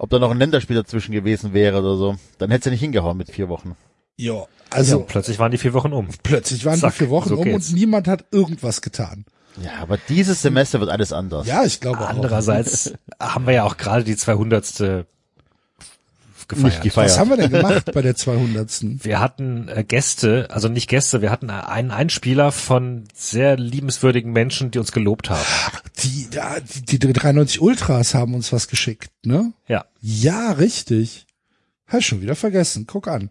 Ob 0.00 0.08
da 0.08 0.18
noch 0.18 0.30
ein 0.30 0.38
Länderspiel 0.38 0.76
dazwischen 0.76 1.12
gewesen 1.12 1.52
wäre 1.52 1.80
oder 1.80 1.94
so. 1.94 2.16
Dann 2.38 2.50
hätte 2.50 2.60
es 2.60 2.64
ja 2.64 2.70
nicht 2.70 2.80
hingehauen 2.80 3.18
mit 3.18 3.30
vier 3.30 3.50
Wochen. 3.50 3.76
Ja, 4.16 4.32
Ja, 4.32 4.46
also 4.70 5.00
und 5.00 5.08
plötzlich 5.08 5.38
waren 5.38 5.50
die 5.50 5.58
vier 5.58 5.74
Wochen 5.74 5.92
um. 5.92 6.08
plötzlich 6.22 6.64
waren 6.64 6.78
Zack, 6.78 6.92
die 6.92 6.98
vier 7.00 7.10
Wochen 7.10 7.28
so 7.28 7.36
um 7.36 7.44
geht's. 7.44 7.68
und 7.68 7.74
niemand 7.74 8.08
hat 8.08 8.24
irgendwas 8.30 8.80
getan. 8.80 9.26
Ja, 9.62 9.72
aber 9.82 9.98
dieses 10.08 10.40
Semester 10.40 10.80
wird 10.80 10.88
alles 10.88 11.12
anders. 11.12 11.46
Ja, 11.46 11.64
ich 11.64 11.80
glaube 11.80 12.00
auch. 12.00 12.08
Andererseits 12.08 12.94
haben 13.20 13.46
wir 13.46 13.52
ja 13.52 13.64
auch 13.64 13.76
gerade 13.76 14.02
die 14.02 14.16
200. 14.16 15.04
gefeiert. 16.50 16.74
Nicht 16.74 16.82
gefeiert. 16.82 17.10
Was 17.10 17.18
haben 17.18 17.30
wir 17.30 17.38
denn 17.38 17.50
gemacht 17.50 17.90
bei 17.94 18.02
der 18.02 18.14
200. 18.14 19.04
Wir 19.04 19.20
hatten 19.20 19.68
äh, 19.68 19.82
Gäste, 19.82 20.48
also 20.50 20.68
nicht 20.68 20.88
Gäste, 20.88 21.22
wir 21.22 21.30
hatten 21.30 21.48
einen 21.48 21.90
Einspieler 21.90 22.52
von 22.52 23.04
sehr 23.14 23.56
liebenswürdigen 23.56 24.32
Menschen, 24.32 24.70
die 24.70 24.78
uns 24.78 24.92
gelobt 24.92 25.30
haben. 25.30 25.46
Die, 26.02 26.28
die, 26.88 26.98
die 26.98 27.12
93 27.12 27.60
Ultras 27.62 28.14
haben 28.14 28.34
uns 28.34 28.52
was 28.52 28.68
geschickt, 28.68 29.10
ne? 29.24 29.52
Ja. 29.66 29.86
Ja, 30.02 30.52
richtig. 30.52 31.26
Ich 31.92 32.06
schon 32.06 32.20
wieder 32.20 32.36
vergessen. 32.36 32.86
Guck 32.86 33.08
an. 33.08 33.30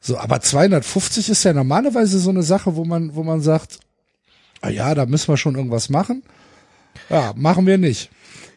So, 0.00 0.18
aber 0.18 0.40
250 0.40 1.28
ist 1.28 1.44
ja 1.44 1.52
normalerweise 1.52 2.18
so 2.18 2.30
eine 2.30 2.42
Sache, 2.42 2.74
wo 2.74 2.84
man, 2.84 3.14
wo 3.14 3.22
man 3.22 3.40
sagt, 3.40 3.80
ah 4.60 4.68
ja, 4.70 4.94
da 4.94 5.06
müssen 5.06 5.28
wir 5.28 5.36
schon 5.36 5.54
irgendwas 5.54 5.88
machen. 5.90 6.22
Ja, 7.08 7.32
machen 7.36 7.66
wir 7.66 7.78
nicht. 7.78 8.10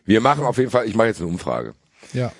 Wir 0.05 0.21
machen 0.21 0.43
auf 0.45 0.57
jeden 0.57 0.71
Fall, 0.71 0.87
ich 0.87 0.95
mache 0.95 1.07
jetzt 1.07 1.19
eine 1.19 1.29
Umfrage. 1.29 1.73
Ja. 2.13 2.31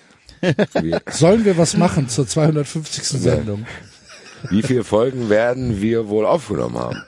Sollen 1.10 1.46
wir 1.46 1.58
was 1.58 1.76
machen 1.78 2.10
zur 2.10 2.28
250. 2.28 3.04
Sendung? 3.04 3.66
wie 4.50 4.62
viele 4.62 4.84
Folgen 4.84 5.30
werden 5.30 5.82
wir 5.82 6.10
wohl 6.10 6.26
aufgenommen 6.26 6.78
haben? 6.78 7.02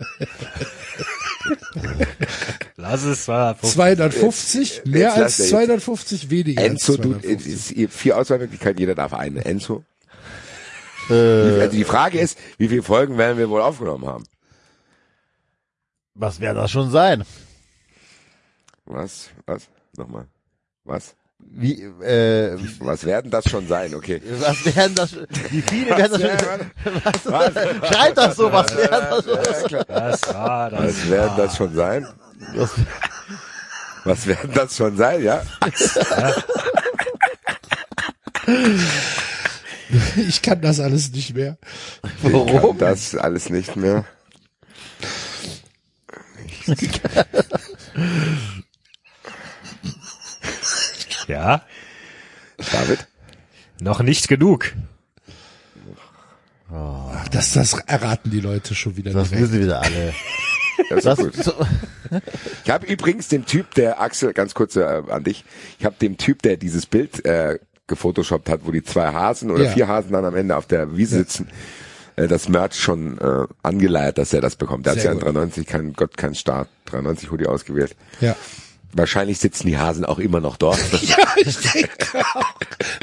Lass 2.78 3.04
es 3.04 3.28
mal. 3.28 3.56
250? 3.58 4.84
Mehr 4.86 5.10
jetzt 5.10 5.18
als 5.18 5.40
er 5.40 5.44
jetzt- 5.46 5.50
250, 5.50 6.30
weniger 6.30 6.64
Enzo, 6.64 6.94
als 6.94 7.02
du, 7.02 7.10
250. 7.10 7.54
es 7.54 7.72
ist 7.72 7.94
vier 7.94 8.18
Auswahlmöglichkeiten, 8.18 8.80
jeder 8.80 8.96
darf 8.96 9.14
eine. 9.14 9.44
Enzo? 9.46 9.84
Äh, 11.10 11.14
Also 11.14 11.72
die 11.72 11.84
Frage 11.84 12.20
ist, 12.20 12.38
wie 12.58 12.68
viele 12.68 12.84
Folgen 12.84 13.18
werden 13.18 13.38
wir 13.38 13.50
wohl 13.50 13.62
aufgenommen 13.62 14.06
haben? 14.08 14.24
was 16.18 16.40
wird 16.40 16.56
das 16.56 16.72
schon 16.72 16.90
sein? 16.92 17.26
Was? 18.86 19.30
Was? 19.46 19.68
Nochmal. 19.98 20.28
Was? 20.86 21.16
Wie, 21.52 21.84
äh, 21.84 22.58
Was 22.80 23.06
werden 23.06 23.32
das 23.32 23.50
schon 23.50 23.68
sein? 23.68 23.96
Okay. 23.96 24.22
was 24.40 24.76
werden 24.76 24.96
das, 24.96 25.16
wie 25.50 25.62
viele 25.62 25.98
werden 25.98 26.22
das 26.22 26.22
schon, 26.22 27.32
Was? 27.32 27.54
schreibt 27.90 28.18
das 28.18 28.36
so, 28.36 28.52
was 28.52 28.76
werden 28.76 29.08
das 29.10 29.70
schon? 29.70 29.84
Das 29.88 30.34
war 30.34 30.70
das. 30.70 30.82
Was 30.84 31.10
werden 31.10 31.38
das 31.38 31.58
schon 31.58 31.76
sein? 31.76 32.08
Was, 32.56 32.72
Was 34.04 34.28
werden 34.28 34.52
das 34.54 34.76
schon 34.76 34.98
sein, 34.98 35.24
ja? 35.24 35.42
Ich 40.28 40.42
kann 40.42 40.62
das 40.62 40.80
alles 40.80 41.12
nicht 41.12 41.36
mehr. 41.36 41.58
Ich 42.04 42.24
kann 42.24 42.34
warum? 42.34 42.78
das 42.78 43.16
alles 43.16 43.50
nicht 43.50 43.76
mehr. 43.76 44.06
Ja, 51.28 51.64
David? 52.72 53.08
noch 53.82 54.02
nicht 54.02 54.28
genug. 54.28 54.72
Ach, 56.72 57.28
Das, 57.30 57.54
das 57.54 57.74
erraten 57.74 58.32
die 58.32 58.40
Leute 58.40 58.74
schon 58.76 58.96
wieder. 58.98 59.12
Das 59.12 59.30
direkt. 59.30 59.52
wissen 59.52 59.64
wieder 59.64 59.82
alle. 59.82 60.14
Das 60.90 61.06
ist 61.06 61.06
Das, 61.06 61.18
gut. 61.20 61.56
Ich 62.66 62.70
habe 62.70 62.86
übrigens 62.86 63.30
dem 63.30 63.46
Typ, 63.46 63.74
der 63.76 64.02
Axel, 64.02 64.34
ganz 64.34 64.54
kurz 64.54 64.76
äh, 64.76 64.84
an 64.84 65.24
dich, 65.24 65.46
ich 65.80 65.86
habe 65.86 65.96
dem 66.02 66.18
Typ, 66.18 66.42
der 66.42 66.58
dieses 66.58 66.86
Bild 66.86 67.24
äh, 67.26 67.60
gefotoshoppt 67.88 68.50
hat, 68.50 68.62
wo 68.66 68.72
die 68.72 68.84
zwei 68.84 69.14
Hasen 69.14 69.52
oder 69.52 69.64
Ja. 69.66 69.72
vier 69.72 69.88
Hasen 69.88 70.12
dann 70.12 70.26
am 70.26 70.36
Ende 70.36 70.58
auf 70.58 70.66
der 70.68 70.98
Wiese 70.98 71.16
sitzen, 71.20 71.48
äh, 72.18 72.28
das 72.28 72.50
Merch 72.50 72.74
schon 72.78 73.18
äh, 73.20 73.48
angeleiert, 73.64 74.18
dass 74.18 74.34
er 74.34 74.42
das 74.42 74.58
bekommt. 74.58 74.86
Der 74.86 74.96
hat 74.98 75.04
ja 75.04 75.12
in 75.14 75.20
gut. 75.20 75.28
93 75.28 75.66
kein 75.66 75.94
Gott, 75.94 76.18
kein 76.18 76.36
Start, 76.36 76.68
93 76.88 77.32
Hoodie 77.32 77.46
ausgewählt. 77.48 77.96
Ja. 78.20 78.36
Wahrscheinlich 78.98 79.40
sitzen 79.40 79.68
die 79.68 79.78
Hasen 79.78 80.06
auch 80.06 80.20
immer 80.20 80.40
noch 80.40 80.56
dort. 80.58 80.80
Ja, 81.02 81.18
ich 81.38 81.58
denke 81.58 82.24
auch. 82.34 82.54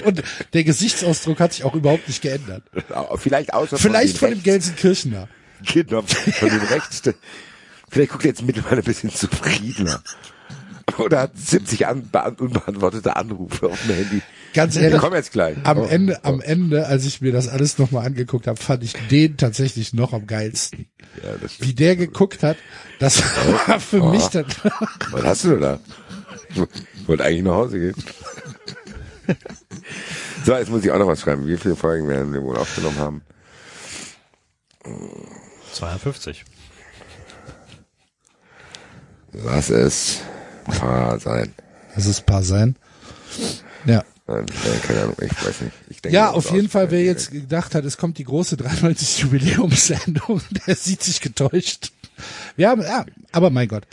Und 0.07 0.23
der 0.55 0.65
Gesichtsausdruck 0.65 1.39
hat 1.39 1.53
sich 1.53 1.65
auch 1.65 1.75
überhaupt 1.75 2.09
nicht 2.09 2.23
geändert. 2.23 2.63
Vielleicht 3.17 3.53
außer 3.53 3.77
Vielleicht 3.79 4.17
von 4.19 4.31
von 4.31 4.39
dem 4.39 4.43
Gelsenkirchener. 4.43 5.29
genau, 5.71 6.03
von 6.03 6.49
dem 6.49 6.63
rechts. 6.63 7.03
Vielleicht 7.91 8.11
guckt 8.11 8.25
er 8.25 8.31
jetzt 8.31 8.43
mittlerweile 8.43 8.79
ein 8.79 8.85
bisschen 8.85 9.11
zufriedener. 9.11 10.03
Oder 10.99 11.21
hat 11.21 11.33
70 11.39 11.87
an, 11.87 12.09
beant- 12.11 12.41
unbeantwortete 12.41 13.15
Anrufe 13.15 13.67
auf 13.69 13.79
dem 13.87 13.95
Handy. 13.95 14.23
Ganz 14.55 14.77
ehrlich, 14.77 15.01
kommen 15.01 15.17
jetzt 15.17 15.33
gleich. 15.33 15.57
am 15.65 15.79
Oh, 15.79 15.85
Ende, 15.87 16.19
oh. 16.23 16.29
am 16.29 16.41
Ende, 16.41 16.87
als 16.87 17.05
ich 17.07 17.21
mir 17.21 17.33
das 17.33 17.49
alles 17.49 17.79
nochmal 17.79 18.05
angeguckt 18.07 18.47
habe, 18.47 18.61
fand 18.61 18.85
ich 18.85 18.93
den 19.11 19.37
tatsächlich 19.37 19.93
noch 19.95 20.13
am 20.13 20.27
geilsten. 20.27 20.87
Ja, 21.23 21.33
das 21.41 21.55
stimmt. 21.55 21.69
Wie 21.71 21.75
der 21.75 21.97
geguckt 21.97 22.43
hat, 22.43 22.57
das 22.99 23.23
war 23.67 23.81
für 23.81 24.03
Oh. 24.03 24.11
mich 24.11 24.27
dann, 24.29 24.45
Was 25.11 25.25
hast 25.25 25.45
du 25.45 25.51
denn 25.51 25.61
da? 25.61 25.81
Ich 26.51 27.09
wollte 27.09 27.25
eigentlich 27.25 27.43
nach 27.43 27.53
Hause 27.55 27.79
gehen. 27.81 27.95
So, 30.45 30.53
jetzt 30.55 30.69
muss 30.71 30.85
ich 30.85 30.91
auch 30.91 30.99
noch 30.99 31.07
was 31.07 31.21
schreiben. 31.21 31.47
Wie 31.47 31.57
viele 31.57 31.77
Folgen 31.77 32.09
werden 32.09 32.33
wir 32.35 32.43
wohl 32.43 32.57
aufgenommen 32.57 32.99
haben? 32.99 33.23
52. 35.73 36.45
Lass 39.33 39.71
es 39.71 40.21
paar 40.67 41.19
sein. 41.19 41.55
das 41.95 42.07
ist 42.07 42.27
paar 42.27 42.43
sein. 42.43 42.77
Ja. 43.87 44.05
Äh, 44.29 44.45
keine 44.87 45.03
Ahnung, 45.03 45.17
ich 45.21 45.31
weiß 45.47 45.61
nicht. 45.63 45.73
Ich 45.89 46.01
denke, 46.03 46.15
Ja, 46.17 46.31
auf 46.31 46.51
jeden 46.53 46.69
Fall, 46.69 46.91
wer 46.91 47.03
jetzt 47.03 47.31
gedacht 47.31 47.75
hat, 47.75 47.85
es 47.85 47.97
kommt 47.97 48.19
die 48.19 48.25
große 48.25 48.57
93 48.57 49.19
Jubiläumssendung, 49.21 50.41
der 50.67 50.77
sieht 50.77 51.03
sich 51.03 51.21
getäuscht. 51.21 51.93
Wir 52.57 52.69
haben, 52.69 52.83
ja, 52.83 53.05
aber 53.33 53.51
mein 53.51 53.69
Gott, 53.69 53.87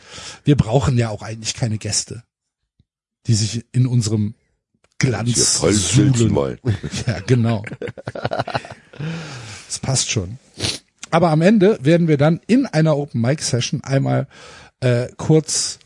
wir 0.43 0.55
brauchen 0.55 0.97
ja 0.97 1.09
auch 1.09 1.23
eigentlich 1.23 1.55
keine 1.55 1.77
Gäste, 1.77 2.23
die 3.27 3.33
sich 3.33 3.65
in 3.71 3.87
unserem 3.87 4.35
Glanz 4.99 5.57
voll 5.57 5.73
suhlen. 5.73 6.35
wollen. 6.35 6.59
Ja, 7.07 7.19
genau. 7.25 7.63
Das 9.67 9.79
passt 9.81 10.11
schon. 10.11 10.37
Aber 11.09 11.29
am 11.29 11.41
Ende 11.41 11.79
werden 11.81 12.07
wir 12.07 12.17
dann 12.17 12.39
in 12.47 12.65
einer 12.65 12.97
Open 12.97 13.21
Mic 13.21 13.41
Session 13.41 13.83
einmal 13.83 14.27
äh, 14.81 15.07
kurz 15.17 15.79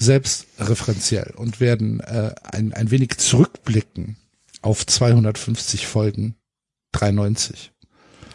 selbstreferenziell 0.00 1.34
und 1.36 1.60
werden 1.60 2.00
äh, 2.00 2.34
ein, 2.42 2.72
ein 2.72 2.90
wenig 2.90 3.18
zurückblicken 3.18 4.16
auf 4.62 4.86
250 4.86 5.86
Folgen 5.86 6.36
93. 6.92 7.72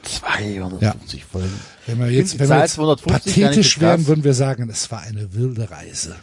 250 0.03 1.25
Folgen. 1.25 1.59
Wenn 1.87 1.99
wir 1.99 2.11
jetzt, 2.11 2.37
wenn 2.39 2.49
wir 2.49 2.59
jetzt 2.59 2.75
250 2.75 3.07
gar 3.07 3.15
nicht 3.15 3.25
pathetisch 3.25 3.79
wären, 3.81 3.97
krass. 3.97 4.07
würden 4.07 4.23
wir 4.23 4.33
sagen, 4.35 4.69
es 4.69 4.91
war 4.91 5.01
eine 5.01 5.33
wilde 5.33 5.69
Reise 5.71 6.15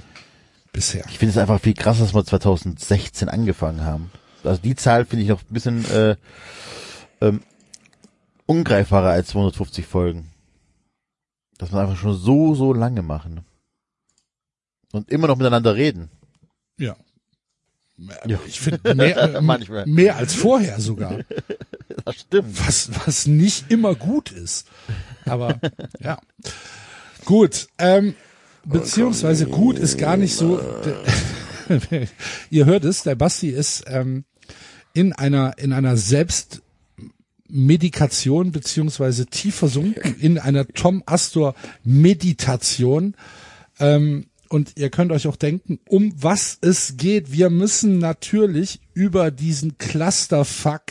bisher. 0.72 1.04
Ich 1.10 1.18
finde 1.18 1.32
es 1.32 1.38
einfach 1.38 1.60
viel 1.60 1.74
krasser, 1.74 2.04
dass 2.04 2.14
wir 2.14 2.24
2016 2.24 3.28
angefangen 3.28 3.84
haben. 3.84 4.10
Also 4.44 4.62
die 4.62 4.76
Zahl 4.76 5.04
finde 5.04 5.24
ich 5.24 5.28
noch 5.28 5.40
ein 5.40 5.52
bisschen 5.52 5.84
äh, 5.90 6.16
ähm, 7.20 7.42
ungreifbarer 8.46 9.10
als 9.10 9.28
250 9.28 9.86
Folgen. 9.86 10.30
Dass 11.58 11.72
wir 11.72 11.80
einfach 11.80 11.96
schon 11.96 12.16
so, 12.16 12.54
so 12.54 12.72
lange 12.72 13.02
machen. 13.02 13.44
Und 14.92 15.10
immer 15.10 15.26
noch 15.26 15.36
miteinander 15.36 15.74
reden. 15.74 16.08
Ja. 16.78 16.96
Ja. 18.26 18.38
Ich 18.46 18.60
finde 18.60 18.94
mehr, 18.94 19.16
äh, 19.36 19.40
Manchmal. 19.40 19.86
mehr 19.86 20.16
als 20.16 20.34
vorher 20.34 20.80
sogar. 20.80 21.20
Das 22.04 22.16
stimmt. 22.16 22.66
was, 22.66 22.90
was 23.06 23.28
nicht 23.28 23.70
immer 23.70 23.94
gut 23.94 24.32
ist. 24.32 24.66
Aber 25.24 25.60
ja. 26.00 26.18
Gut. 27.24 27.68
Ähm, 27.78 28.16
beziehungsweise 28.64 29.46
gut 29.46 29.78
ist 29.78 29.98
gar 29.98 30.16
nicht 30.16 30.34
so. 30.34 30.60
Ihr 32.50 32.66
hört 32.66 32.84
es, 32.84 33.04
der 33.04 33.14
Basti 33.14 33.50
ist 33.50 33.84
ähm, 33.86 34.24
in 34.94 35.12
einer 35.12 35.56
in 35.58 35.72
einer 35.72 35.96
Selbstmedikation 35.96 38.50
beziehungsweise 38.50 39.26
tief 39.26 39.54
versunken 39.54 40.16
in 40.18 40.38
einer 40.38 40.66
Tom 40.66 41.04
Astor 41.06 41.54
Meditation. 41.84 43.14
Ähm, 43.78 44.26
und 44.52 44.74
ihr 44.76 44.90
könnt 44.90 45.12
euch 45.12 45.26
auch 45.26 45.36
denken, 45.36 45.80
um 45.88 46.12
was 46.14 46.58
es 46.60 46.98
geht. 46.98 47.32
Wir 47.32 47.48
müssen 47.48 47.98
natürlich 47.98 48.80
über 48.92 49.30
diesen 49.30 49.78
Clusterfuck 49.78 50.82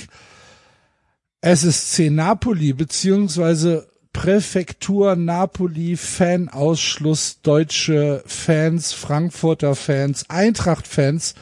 SSC 1.42 2.10
Napoli 2.10 2.74
beziehungsweise 2.74 3.88
Präfektur 4.14 5.16
Napoli 5.16 5.96
Fanausschluss 5.96 7.42
deutsche 7.44 8.24
Fans, 8.26 8.94
Frankfurter 8.94 9.76
Fans, 9.76 10.28
Eintracht 10.28 10.88
Fans 10.88 11.36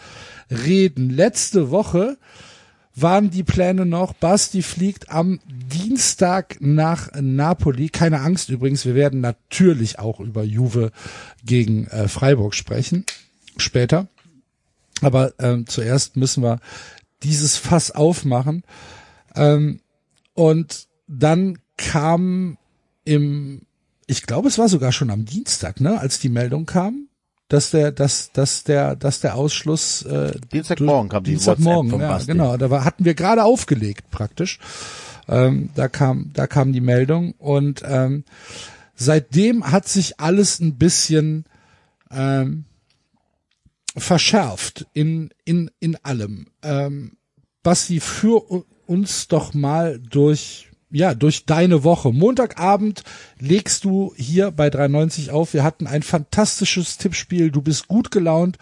reden. 0.51 1.09
Letzte 1.09 1.71
Woche 1.71 2.17
waren 2.95 3.29
die 3.29 3.43
Pläne 3.43 3.85
noch, 3.85 4.11
Basti 4.11 4.61
fliegt 4.61 5.09
am 5.09 5.39
Dienstag 5.99 6.55
nach 6.61 7.09
Napoli. 7.19 7.89
Keine 7.89 8.21
Angst 8.21 8.47
übrigens, 8.47 8.85
wir 8.85 8.95
werden 8.95 9.19
natürlich 9.19 9.99
auch 9.99 10.21
über 10.21 10.45
Juve 10.45 10.93
gegen 11.43 11.87
äh, 11.87 12.07
Freiburg 12.07 12.55
sprechen. 12.55 13.03
Später. 13.57 14.07
Aber 15.01 15.33
ähm, 15.39 15.67
zuerst 15.67 16.15
müssen 16.15 16.41
wir 16.41 16.61
dieses 17.21 17.57
Fass 17.57 17.91
aufmachen. 17.91 18.63
Ähm, 19.35 19.81
und 20.35 20.87
dann 21.09 21.57
kam 21.75 22.57
im, 23.03 23.63
ich 24.07 24.23
glaube, 24.23 24.47
es 24.47 24.57
war 24.57 24.69
sogar 24.69 24.93
schon 24.93 25.09
am 25.09 25.25
Dienstag, 25.25 25.81
ne, 25.81 25.99
als 25.99 26.19
die 26.19 26.29
Meldung 26.29 26.65
kam, 26.65 27.09
dass 27.49 27.71
der, 27.71 27.91
dass, 27.91 28.31
dass 28.31 28.63
der, 28.63 28.95
dass 28.95 29.19
der 29.19 29.35
Ausschluss 29.35 30.03
äh, 30.03 30.31
Dienstagmorgen 30.53 31.09
kam 31.09 31.25
die 31.25 31.31
Dienstagmorgen, 31.31 31.91
WhatsApp 31.91 31.99
von 31.99 32.09
ja, 32.09 32.13
Basti. 32.15 32.31
genau, 32.31 32.55
da 32.55 32.69
war, 32.69 32.85
hatten 32.85 33.03
wir 33.03 33.15
gerade 33.15 33.43
aufgelegt 33.43 34.09
praktisch. 34.11 34.59
Ähm, 35.29 35.69
da 35.75 35.87
kam, 35.87 36.31
da 36.33 36.47
kam 36.47 36.73
die 36.73 36.81
Meldung 36.81 37.33
und 37.37 37.83
ähm, 37.85 38.23
seitdem 38.95 39.71
hat 39.71 39.87
sich 39.87 40.19
alles 40.19 40.59
ein 40.59 40.77
bisschen 40.77 41.45
ähm, 42.11 42.65
verschärft 43.95 44.87
in 44.93 45.29
in 45.45 45.69
in 45.79 45.95
allem. 46.03 46.47
Ähm, 46.63 47.13
Basti, 47.63 47.99
führ 47.99 48.49
u- 48.51 48.63
uns 48.87 49.27
doch 49.27 49.53
mal 49.53 49.99
durch 49.99 50.67
ja, 50.91 51.13
durch 51.13 51.45
deine 51.45 51.83
Woche. 51.83 52.11
Montagabend 52.11 53.03
legst 53.39 53.83
du 53.83 54.11
hier 54.17 54.49
bei 54.49 54.71
93 54.71 55.29
auf. 55.29 55.53
Wir 55.53 55.63
hatten 55.63 55.85
ein 55.85 56.01
fantastisches 56.01 56.97
Tippspiel. 56.97 57.51
Du 57.51 57.61
bist 57.61 57.87
gut 57.87 58.09
gelaunt, 58.09 58.57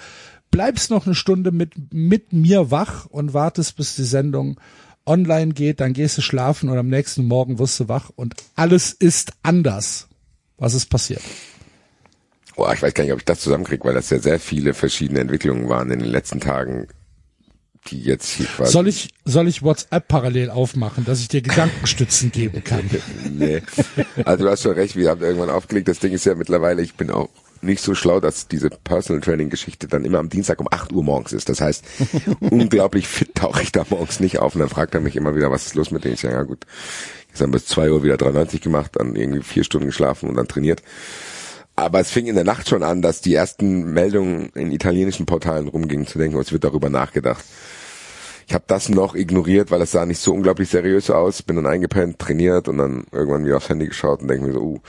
bleibst 0.51 0.89
noch 0.89 1.05
eine 1.05 1.15
Stunde 1.15 1.51
mit, 1.51 1.93
mit 1.93 2.33
mir 2.33 2.69
wach 2.69 3.05
und 3.05 3.33
wartest, 3.33 3.77
bis 3.77 3.95
die 3.95 4.03
Sendung 4.03 4.59
online 5.07 5.53
geht. 5.53 5.79
Dann 5.79 5.93
gehst 5.93 6.17
du 6.17 6.21
schlafen 6.21 6.69
und 6.69 6.77
am 6.77 6.87
nächsten 6.87 7.25
Morgen 7.25 7.59
wirst 7.59 7.79
du 7.79 7.87
wach 7.87 8.11
und 8.15 8.35
alles 8.55 8.93
ist 8.93 9.31
anders. 9.43 10.07
Was 10.57 10.73
ist 10.73 10.89
passiert? 10.89 11.21
Boah, 12.55 12.73
ich 12.73 12.81
weiß 12.81 12.93
gar 12.93 13.03
nicht, 13.03 13.13
ob 13.13 13.19
ich 13.19 13.25
das 13.25 13.41
zusammenkriege, 13.41 13.83
weil 13.83 13.93
das 13.93 14.09
ja 14.09 14.19
sehr 14.19 14.39
viele 14.39 14.73
verschiedene 14.73 15.19
Entwicklungen 15.19 15.69
waren 15.69 15.91
in 15.91 15.99
den 15.99 16.09
letzten 16.09 16.39
Tagen, 16.39 16.87
die 17.87 18.01
jetzt 18.01 18.29
hier 18.29 18.47
quasi. 18.47 18.71
Soll 18.71 18.87
ich, 18.87 19.09
soll 19.25 19.47
ich 19.47 19.61
WhatsApp 19.61 20.07
parallel 20.07 20.49
aufmachen, 20.49 21.05
dass 21.05 21.19
ich 21.21 21.27
dir 21.27 21.41
Gedankenstützen 21.41 22.31
geben 22.31 22.63
kann? 22.63 22.89
nee. 23.31 23.61
Also 24.25 24.45
du 24.45 24.49
hast 24.49 24.63
schon 24.63 24.73
recht, 24.73 24.95
wir 24.95 25.09
haben 25.09 25.21
irgendwann 25.21 25.51
aufgelegt. 25.51 25.87
Das 25.87 25.99
Ding 25.99 26.13
ist 26.13 26.25
ja 26.25 26.33
mittlerweile, 26.33 26.81
ich 26.81 26.95
bin 26.95 27.11
auch 27.11 27.29
nicht 27.63 27.81
so 27.81 27.95
schlau, 27.95 28.19
dass 28.19 28.47
diese 28.47 28.69
Personal 28.69 29.21
Training 29.21 29.49
Geschichte 29.49 29.87
dann 29.87 30.05
immer 30.05 30.19
am 30.19 30.29
Dienstag 30.29 30.59
um 30.59 30.67
8 30.69 30.91
Uhr 30.93 31.03
morgens 31.03 31.33
ist. 31.33 31.49
Das 31.49 31.61
heißt, 31.61 31.85
unglaublich 32.39 33.07
fit 33.07 33.35
tauche 33.35 33.61
ich 33.61 33.71
da 33.71 33.85
morgens 33.89 34.19
nicht 34.19 34.39
auf 34.39 34.55
und 34.55 34.61
dann 34.61 34.69
fragt 34.69 34.95
er 34.95 35.01
mich 35.01 35.15
immer 35.15 35.35
wieder, 35.35 35.51
was 35.51 35.67
ist 35.67 35.75
los 35.75 35.91
mit 35.91 36.03
denen? 36.03 36.15
Ich 36.15 36.21
sage, 36.21 36.35
ja 36.35 36.43
gut, 36.43 36.65
ich 37.33 37.41
habe 37.41 37.51
bis 37.51 37.65
2 37.67 37.91
Uhr 37.91 38.03
wieder 38.03 38.17
93 38.17 38.61
gemacht, 38.61 38.91
dann 38.95 39.15
irgendwie 39.15 39.43
vier 39.43 39.63
Stunden 39.63 39.87
geschlafen 39.87 40.29
und 40.29 40.35
dann 40.35 40.47
trainiert. 40.47 40.81
Aber 41.75 41.99
es 41.99 42.09
fing 42.09 42.25
in 42.25 42.33
der 42.33 42.43
Nacht 42.43 42.67
schon 42.67 42.81
an, 42.81 43.03
dass 43.03 43.21
die 43.21 43.35
ersten 43.35 43.93
Meldungen 43.93 44.49
in 44.55 44.71
italienischen 44.71 45.27
Portalen 45.27 45.67
rumgingen, 45.67 46.07
zu 46.07 46.17
denken, 46.17 46.39
es 46.39 46.51
wird 46.51 46.63
darüber 46.63 46.89
nachgedacht. 46.89 47.45
Ich 48.47 48.53
habe 48.53 48.63
das 48.65 48.89
noch 48.89 49.13
ignoriert, 49.13 49.69
weil 49.69 49.81
es 49.81 49.91
sah 49.91 50.05
nicht 50.05 50.19
so 50.19 50.33
unglaublich 50.33 50.69
seriös 50.69 51.11
aus. 51.11 51.43
Bin 51.43 51.57
dann 51.57 51.67
eingepennt, 51.67 52.17
trainiert 52.17 52.67
und 52.67 52.77
dann 52.77 53.05
irgendwann 53.11 53.45
wieder 53.45 53.57
aufs 53.57 53.69
Handy 53.69 53.87
geschaut 53.87 54.21
und 54.21 54.29
denke 54.29 54.47
mir 54.47 54.53
so, 54.53 54.61
uh, 54.61 54.79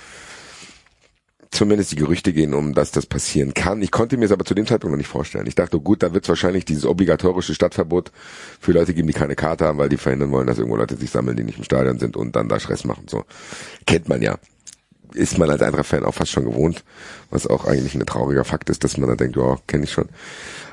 zumindest 1.50 1.92
die 1.92 1.96
Gerüchte 1.96 2.32
gehen 2.32 2.54
um, 2.54 2.74
dass 2.74 2.90
das 2.90 3.06
passieren 3.06 3.54
kann. 3.54 3.82
Ich 3.82 3.90
konnte 3.90 4.16
mir 4.16 4.26
es 4.26 4.32
aber 4.32 4.44
zu 4.44 4.54
dem 4.54 4.66
Zeitpunkt 4.66 4.92
noch 4.92 4.98
nicht 4.98 5.08
vorstellen. 5.08 5.46
Ich 5.46 5.54
dachte, 5.54 5.80
gut, 5.80 6.02
da 6.02 6.12
wird 6.12 6.24
es 6.24 6.28
wahrscheinlich 6.28 6.64
dieses 6.64 6.84
obligatorische 6.84 7.54
Stadtverbot 7.54 8.12
für 8.60 8.72
Leute 8.72 8.94
geben, 8.94 9.08
die 9.08 9.14
keine 9.14 9.34
Karte 9.34 9.64
haben, 9.64 9.78
weil 9.78 9.88
die 9.88 9.96
verhindern 9.96 10.30
wollen, 10.30 10.46
dass 10.46 10.58
irgendwo 10.58 10.76
Leute 10.76 10.96
sich 10.96 11.10
sammeln, 11.10 11.36
die 11.36 11.44
nicht 11.44 11.58
im 11.58 11.64
Stadion 11.64 11.98
sind 11.98 12.16
und 12.16 12.36
dann 12.36 12.48
da 12.48 12.60
Stress 12.60 12.84
machen. 12.84 13.06
So 13.08 13.24
kennt 13.86 14.08
man 14.08 14.22
ja. 14.22 14.38
Ist 15.14 15.38
man 15.38 15.48
als 15.48 15.62
Eintracht-Fan 15.62 16.04
auch 16.04 16.14
fast 16.14 16.32
schon 16.32 16.44
gewohnt, 16.44 16.84
was 17.30 17.46
auch 17.46 17.64
eigentlich 17.64 17.94
ein 17.94 18.04
trauriger 18.04 18.44
Fakt 18.44 18.68
ist, 18.68 18.84
dass 18.84 18.98
man 18.98 19.08
dann 19.08 19.16
denkt, 19.16 19.36
ja, 19.36 19.56
kenne 19.66 19.84
ich 19.84 19.92
schon. 19.92 20.08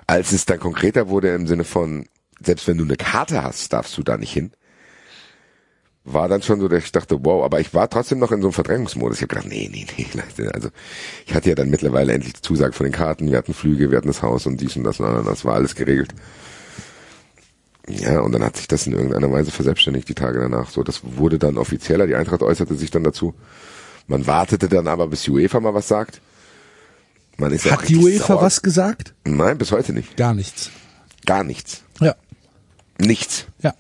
Als 0.07 0.33
es 0.33 0.45
dann 0.45 0.59
konkreter 0.59 1.07
wurde 1.07 1.33
im 1.33 1.47
Sinne 1.47 1.63
von, 1.63 2.05
selbst 2.41 2.67
wenn 2.67 2.77
du 2.77 2.83
eine 2.83 2.97
Karte 2.97 3.43
hast, 3.43 3.71
darfst 3.71 3.97
du 3.97 4.03
da 4.03 4.17
nicht 4.17 4.33
hin, 4.33 4.51
war 6.07 6.27
dann 6.27 6.41
schon 6.43 6.59
so, 6.59 6.67
dass 6.67 6.83
ich 6.83 6.91
dachte, 6.91 7.17
wow, 7.23 7.43
aber 7.43 7.59
ich 7.59 7.73
war 7.73 7.89
trotzdem 7.89 8.19
noch 8.19 8.31
in 8.31 8.39
so 8.41 8.47
einem 8.47 8.53
Verdrängungsmodus. 8.53 9.17
Ich 9.17 9.23
habe 9.23 9.29
gedacht, 9.35 9.47
nee, 9.47 9.69
nee, 9.71 9.87
nee. 9.97 10.05
Also 10.53 10.69
ich 11.25 11.33
hatte 11.33 11.49
ja 11.49 11.55
dann 11.55 11.69
mittlerweile 11.69 12.13
endlich 12.13 12.33
die 12.33 12.41
Zusage 12.41 12.73
von 12.73 12.83
den 12.85 12.93
Karten, 12.93 13.29
wir 13.31 13.37
hatten 13.37 13.53
Flüge, 13.55 13.89
wir 13.89 13.97
hatten 13.97 14.07
das 14.07 14.21
Haus 14.21 14.45
und 14.45 14.61
dies 14.61 14.75
und 14.77 14.83
das 14.83 14.99
und 14.99 15.07
das, 15.11 15.25
das 15.25 15.45
war 15.45 15.55
alles 15.55 15.73
geregelt. 15.75 16.13
Ja, 17.87 18.19
und 18.21 18.31
dann 18.31 18.43
hat 18.43 18.57
sich 18.57 18.67
das 18.67 18.87
in 18.87 18.93
irgendeiner 18.93 19.31
Weise 19.31 19.51
verselbstständigt, 19.51 20.09
die 20.09 20.15
Tage 20.15 20.39
danach. 20.39 20.69
So, 20.71 20.81
das 20.83 21.01
wurde 21.03 21.37
dann 21.37 21.57
offizieller, 21.57 22.07
die 22.07 22.15
Eintracht 22.15 22.41
äußerte 22.41 22.73
sich 22.75 22.89
dann 22.91 23.03
dazu. 23.03 23.33
Man 24.07 24.25
wartete 24.27 24.69
dann 24.69 24.87
aber, 24.87 25.07
bis 25.07 25.23
die 25.23 25.31
UEFA 25.31 25.59
mal 25.59 25.73
was 25.73 25.87
sagt. 25.87 26.21
Man 27.37 27.51
ist 27.51 27.65
ja 27.65 27.73
Hat 27.73 27.87
die 27.89 27.95
richtig 27.95 28.05
UEFA 28.21 28.27
sauer. 28.33 28.41
was 28.43 28.61
gesagt? 28.61 29.13
Nein, 29.23 29.57
bis 29.57 29.71
heute 29.71 29.93
nicht. 29.93 30.15
Gar 30.17 30.33
nichts. 30.33 30.69
Gar 31.25 31.43
nichts. 31.43 31.83
Ja, 31.99 32.15
Nichts. 32.99 33.45
ja. 33.61 33.73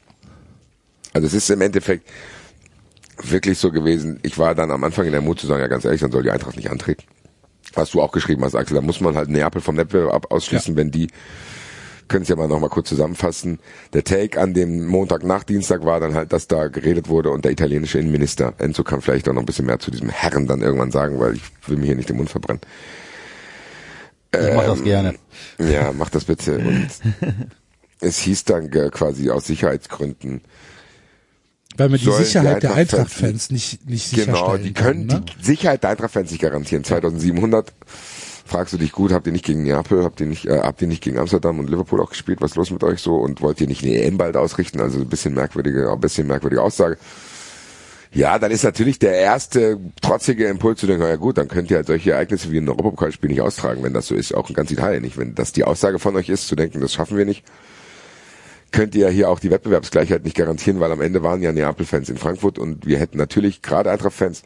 Also 1.15 1.27
es 1.27 1.33
ist 1.33 1.49
im 1.49 1.61
Endeffekt 1.61 2.09
wirklich 3.23 3.57
so 3.57 3.71
gewesen. 3.71 4.19
Ich 4.21 4.37
war 4.37 4.53
dann 4.53 4.69
am 4.69 4.83
Anfang 4.83 5.05
in 5.05 5.13
der 5.13 5.21
Mut 5.21 5.39
zu 5.39 5.47
sagen, 5.47 5.61
ja 5.61 5.67
ganz 5.67 5.85
ehrlich, 5.85 6.01
dann 6.01 6.11
soll 6.11 6.23
die 6.23 6.29
Eintracht 6.29 6.57
nicht 6.57 6.69
antreten. 6.69 7.03
Was 7.73 7.91
du 7.91 8.01
auch 8.01 8.11
geschrieben 8.11 8.43
hast, 8.43 8.53
Axel, 8.53 8.75
da 8.75 8.81
muss 8.81 8.99
man 8.99 9.15
halt 9.15 9.29
Neapel 9.29 9.61
vom 9.61 9.77
Wettbewerb 9.77 10.29
ausschließen, 10.29 10.75
wenn 10.75 10.91
die 10.91 11.07
können 12.09 12.23
es 12.23 12.27
ja 12.27 12.35
mal 12.35 12.49
noch 12.49 12.59
mal 12.59 12.69
kurz 12.69 12.89
zusammenfassen. 12.89 13.59
Der 13.93 14.03
Take 14.03 14.39
an 14.39 14.53
dem 14.53 14.85
Montag 14.85 15.23
nach 15.23 15.43
Dienstag 15.43 15.85
war 15.85 16.01
dann 16.01 16.15
halt, 16.15 16.33
dass 16.33 16.47
da 16.47 16.67
geredet 16.67 17.07
wurde 17.07 17.31
und 17.31 17.45
der 17.45 17.51
italienische 17.53 17.97
Innenminister, 17.97 18.53
Enzo 18.57 18.83
kann 18.83 19.01
vielleicht 19.01 19.29
auch 19.29 19.33
noch 19.33 19.41
ein 19.41 19.45
bisschen 19.45 19.65
mehr 19.65 19.79
zu 19.79 19.91
diesem 19.91 20.09
Herren 20.09 20.47
dann 20.47 20.61
irgendwann 20.61 20.91
sagen, 20.91 21.19
weil 21.19 21.35
ich 21.35 21.41
will 21.65 21.77
mir 21.77 21.87
hier 21.87 21.95
nicht 21.95 22.09
den 22.09 22.17
Mund 22.17 22.29
verbrennen. 22.29 22.61
Ich 24.33 24.53
mach 24.53 24.65
das 24.65 24.79
Ähm, 24.79 24.83
gerne. 24.83 25.15
Ja, 25.59 25.93
mach 25.93 26.09
das 26.09 26.25
bitte. 26.25 26.57
Und 26.57 26.89
es 28.01 28.19
hieß 28.19 28.43
dann 28.43 28.69
äh, 28.71 28.89
quasi 28.89 29.29
aus 29.29 29.47
Sicherheitsgründen, 29.47 30.41
Weil 31.77 31.89
man 31.89 31.99
die 31.99 32.05
Sollen 32.05 32.19
die 32.19 32.23
Sicherheit 32.25 32.63
der 32.63 32.73
Eintracht-Fans 32.73 33.51
nicht, 33.51 33.89
nicht 33.89 34.11
Genau, 34.11 34.25
sicherstellen 34.25 34.63
die 34.63 34.73
können 34.73 35.07
kann, 35.07 35.19
ne? 35.19 35.25
die 35.39 35.45
Sicherheit 35.45 35.83
der 35.83 35.89
Eintracht-Fans 35.91 36.31
nicht 36.31 36.41
garantieren. 36.41 36.83
2700 36.83 37.73
fragst 38.45 38.73
du 38.73 38.77
dich 38.77 38.91
gut, 38.91 39.11
habt 39.11 39.27
ihr 39.27 39.33
nicht 39.33 39.45
gegen 39.45 39.63
Neapel, 39.63 40.03
habt 40.03 40.21
ihr 40.21 40.27
nicht, 40.27 40.45
äh, 40.45 40.59
habt 40.59 40.81
ihr 40.81 40.87
nicht 40.87 41.03
gegen 41.03 41.17
Amsterdam 41.17 41.59
und 41.59 41.69
Liverpool 41.69 42.01
auch 42.01 42.09
gespielt? 42.09 42.41
Was 42.41 42.51
ist 42.51 42.57
los 42.57 42.71
mit 42.71 42.83
euch 42.83 43.01
so? 43.01 43.15
Und 43.15 43.41
wollt 43.41 43.59
ihr 43.59 43.67
nicht 43.67 43.83
eine 43.83 43.95
EM 44.03 44.17
bald 44.17 44.37
ausrichten? 44.37 44.79
Also 44.79 44.99
ein 44.99 45.09
bisschen 45.09 45.33
merkwürdige, 45.33 45.91
ein 45.91 45.99
bisschen 45.99 46.27
merkwürdige 46.27 46.61
Aussage. 46.61 46.97
Ja, 48.15 48.39
dann 48.39 48.51
ist 48.51 48.63
natürlich 48.63 48.97
der 48.97 49.15
erste 49.15 49.77
trotzige 50.01 50.45
Impuls 50.45 50.79
zu 50.79 50.87
denken, 50.87 51.03
ja 51.03 51.17
gut, 51.17 51.37
dann 51.37 51.49
könnt 51.49 51.69
ihr 51.69 51.77
halt 51.77 51.87
solche 51.87 52.11
Ereignisse 52.11 52.49
wie 52.49 52.59
ein 52.59 52.69
Europapokalspiel 52.69 53.29
nicht 53.29 53.41
austragen, 53.41 53.83
wenn 53.83 53.91
das 53.91 54.07
so 54.07 54.15
ist, 54.15 54.33
auch 54.33 54.47
in 54.47 54.55
ganz 54.55 54.71
Italien 54.71 55.01
nicht. 55.01 55.17
Wenn 55.17 55.35
das 55.35 55.51
die 55.51 55.65
Aussage 55.65 55.99
von 55.99 56.15
euch 56.15 56.29
ist, 56.29 56.47
zu 56.47 56.55
denken, 56.55 56.79
das 56.79 56.93
schaffen 56.93 57.17
wir 57.17 57.25
nicht, 57.25 57.43
könnt 58.75 58.93
ihr 58.93 59.05
ja 59.05 59.09
hier 59.09 59.29
auch 59.29 59.39
die 59.39 59.51
Wettbewerbsgleichheit 59.51 60.25
nicht 60.25 60.35
garantieren, 60.35 60.81
weil 60.81 60.91
am 60.91 60.99
Ende 60.99 61.23
waren 61.23 61.41
ja 61.41 61.53
Neapel-Fans 61.53 62.09
in 62.09 62.17
Frankfurt 62.17 62.59
und 62.59 62.85
wir 62.85 62.99
hätten 62.99 63.17
natürlich 63.17 63.61
gerade 63.61 63.89
Eintracht-Fans 63.89 64.43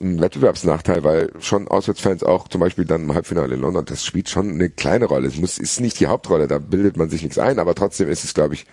einen 0.00 0.20
Wettbewerbsnachteil, 0.20 1.04
weil 1.04 1.30
schon 1.38 1.68
Auswärtsfans 1.68 2.24
auch 2.24 2.48
zum 2.48 2.60
Beispiel 2.60 2.84
dann 2.84 3.04
im 3.04 3.14
Halbfinale 3.14 3.54
in 3.54 3.60
London, 3.60 3.84
das 3.84 4.04
spielt 4.04 4.28
schon 4.28 4.50
eine 4.50 4.68
kleine 4.68 5.04
Rolle. 5.04 5.28
Es 5.28 5.36
muss, 5.36 5.58
ist 5.58 5.80
nicht 5.80 6.00
die 6.00 6.08
Hauptrolle, 6.08 6.48
da 6.48 6.58
bildet 6.58 6.96
man 6.96 7.08
sich 7.08 7.22
nichts 7.22 7.38
ein, 7.38 7.60
aber 7.60 7.76
trotzdem 7.76 8.08
ist 8.08 8.24
es, 8.24 8.34
glaube 8.34 8.54
ich, 8.54 8.66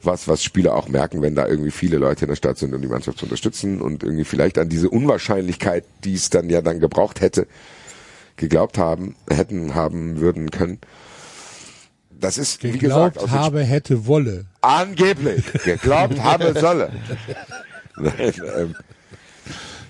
was, 0.00 0.28
was 0.28 0.44
Spieler 0.44 0.76
auch 0.76 0.88
merken, 0.88 1.20
wenn 1.20 1.34
da 1.34 1.48
irgendwie 1.48 1.72
viele 1.72 1.98
Leute 1.98 2.26
in 2.26 2.28
der 2.28 2.36
Stadt 2.36 2.58
sind, 2.58 2.72
um 2.72 2.80
die 2.80 2.86
Mannschaft 2.86 3.18
zu 3.18 3.24
unterstützen 3.26 3.82
und 3.82 4.04
irgendwie 4.04 4.24
vielleicht 4.24 4.56
an 4.56 4.68
diese 4.68 4.88
Unwahrscheinlichkeit, 4.88 5.84
die 6.04 6.14
es 6.14 6.30
dann 6.30 6.48
ja 6.48 6.62
dann 6.62 6.78
gebraucht 6.78 7.20
hätte, 7.20 7.48
geglaubt 8.36 8.78
haben, 8.78 9.16
hätten, 9.28 9.74
haben, 9.74 10.20
würden 10.20 10.52
können. 10.52 10.78
Das 12.22 12.38
ist, 12.38 12.62
wie 12.62 12.70
Geglaubt 12.70 13.14
gesagt, 13.14 13.32
aus 13.32 13.38
habe, 13.38 13.64
hätte, 13.64 14.06
wolle. 14.06 14.46
Angeblich. 14.60 15.44
Geglaubt 15.64 16.18
habe 16.22 16.54
solle. 16.58 16.92
Ähm, 17.98 18.74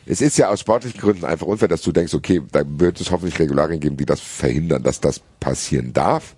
es 0.07 0.21
ist 0.21 0.37
ja 0.37 0.49
aus 0.49 0.59
sportlichen 0.59 1.01
Gründen 1.01 1.25
einfach 1.25 1.47
unfair, 1.47 1.68
dass 1.68 1.83
du 1.83 1.92
denkst, 1.92 2.12
okay, 2.14 2.42
da 2.51 2.64
wird 2.66 3.01
es 3.01 3.12
hoffentlich 3.12 3.38
Regularien 3.38 3.79
geben, 3.79 3.97
die 3.97 4.05
das 4.05 4.21
verhindern, 4.21 4.83
dass 4.83 5.01
das 5.01 5.21
passieren 5.38 5.92
darf. 5.92 6.35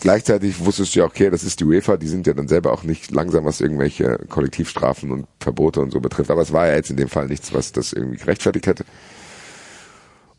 Gleichzeitig 0.00 0.64
wusstest 0.64 0.94
du 0.94 1.00
ja, 1.00 1.04
okay, 1.04 1.28
das 1.28 1.44
ist 1.44 1.60
die 1.60 1.64
UEFA, 1.64 1.98
die 1.98 2.08
sind 2.08 2.26
ja 2.26 2.32
dann 2.32 2.48
selber 2.48 2.72
auch 2.72 2.82
nicht 2.82 3.10
langsam, 3.10 3.44
was 3.44 3.60
irgendwelche 3.60 4.18
Kollektivstrafen 4.30 5.12
und 5.12 5.26
Verbote 5.38 5.80
und 5.80 5.90
so 5.90 6.00
betrifft. 6.00 6.30
Aber 6.30 6.40
es 6.40 6.52
war 6.52 6.66
ja 6.66 6.76
jetzt 6.76 6.90
in 6.90 6.96
dem 6.96 7.08
Fall 7.08 7.26
nichts, 7.26 7.52
was 7.52 7.72
das 7.72 7.92
irgendwie 7.92 8.16
gerechtfertigt 8.16 8.66
hätte. 8.66 8.86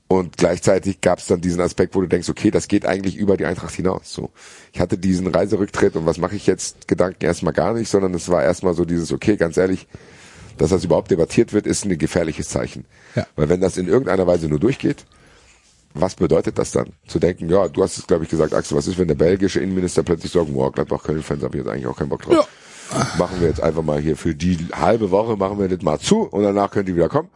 Und 0.10 0.38
gleichzeitig 0.38 1.02
gab 1.02 1.20
es 1.20 1.28
dann 1.28 1.42
diesen 1.42 1.60
Aspekt, 1.60 1.94
wo 1.94 2.02
du 2.02 2.08
denkst, 2.08 2.30
okay, 2.30 2.50
das 2.50 2.70
geht 2.70 2.86
eigentlich 2.86 3.18
über 3.18 3.36
die 3.36 3.46
Eintracht 3.46 3.74
hinaus. 3.74 4.14
So, 4.14 4.32
ich 4.72 4.80
hatte 4.80 4.98
diesen 4.98 5.28
Reiserücktritt 5.28 5.98
und 5.98 6.06
was 6.06 6.18
mache 6.18 6.36
ich 6.36 6.48
jetzt? 6.48 6.88
Gedanken 6.88 7.26
erstmal 7.26 7.54
gar 7.54 7.74
nicht, 7.74 7.90
sondern 7.90 8.14
es 8.14 8.30
war 8.30 8.42
erstmal 8.42 8.74
so 8.74 8.86
dieses, 8.86 9.12
okay, 9.12 9.36
ganz 9.36 9.58
ehrlich, 9.58 9.86
dass 10.58 10.70
das 10.70 10.86
überhaupt 10.86 11.12
debattiert 11.12 11.52
wird, 11.52 11.68
ist 11.68 11.86
ein 11.86 11.98
gefährliches 11.98 12.50
Zeichen. 12.50 12.86
Ja. 13.16 13.28
Weil 13.36 13.50
wenn 13.50 13.60
das 13.60 13.78
in 13.78 13.88
irgendeiner 13.88 14.26
Weise 14.26 14.48
nur 14.48 14.60
durchgeht, 14.60 15.06
was 15.94 16.16
bedeutet 16.16 16.58
das 16.58 16.72
dann? 16.72 16.94
Zu 17.08 17.20
denken, 17.20 17.50
ja, 17.50 17.68
du 17.68 17.84
hast 17.84 17.98
es, 17.98 18.08
glaube 18.08 18.24
ich, 18.24 18.30
gesagt, 18.30 18.54
Axel, 18.54 18.78
was 18.78 18.88
ist, 18.88 18.98
wenn 18.98 19.08
der 19.08 19.16
belgische 19.16 19.60
Innenminister 19.60 20.04
plötzlich 20.04 20.32
sagt, 20.32 20.54
boah, 20.54 20.72
Gladbach 20.72 21.04
Köln-Fans 21.04 21.44
habe 21.44 21.58
ich 21.58 21.64
jetzt 21.64 21.72
eigentlich 21.72 21.88
auch 21.88 21.98
keinen 21.98 22.10
Bock 22.10 22.22
drauf. 22.22 22.48
Machen 23.18 23.42
wir 23.42 23.50
jetzt 23.50 23.62
einfach 23.62 23.84
mal 23.84 24.00
hier 24.00 24.16
für 24.16 24.34
die 24.34 24.58
halbe 24.74 25.12
Woche, 25.12 25.36
machen 25.36 25.60
wir 25.60 25.68
das 25.68 25.82
mal 25.82 26.00
zu 26.00 26.22
und 26.22 26.44
danach 26.44 26.72
könnt 26.72 26.88
ihr 26.88 26.96
wieder 26.96 27.10
kommen. 27.10 27.30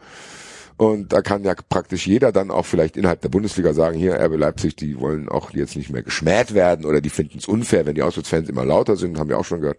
Und 0.76 1.12
da 1.12 1.22
kann 1.22 1.44
ja 1.44 1.54
praktisch 1.54 2.06
jeder 2.06 2.32
dann 2.32 2.50
auch 2.50 2.66
vielleicht 2.66 2.96
innerhalb 2.96 3.20
der 3.20 3.28
Bundesliga 3.28 3.72
sagen, 3.72 3.96
hier 3.96 4.18
RB 4.18 4.36
Leipzig, 4.36 4.76
die 4.76 4.98
wollen 4.98 5.28
auch 5.28 5.50
jetzt 5.52 5.76
nicht 5.76 5.90
mehr 5.90 6.02
geschmäht 6.02 6.54
werden 6.54 6.84
oder 6.84 7.00
die 7.00 7.10
finden 7.10 7.38
es 7.38 7.46
unfair, 7.46 7.86
wenn 7.86 7.94
die 7.94 8.02
Auswärtsfans 8.02 8.48
immer 8.48 8.64
lauter 8.64 8.96
sind, 8.96 9.18
haben 9.18 9.28
wir 9.28 9.38
auch 9.38 9.44
schon 9.44 9.60
gehört. 9.60 9.78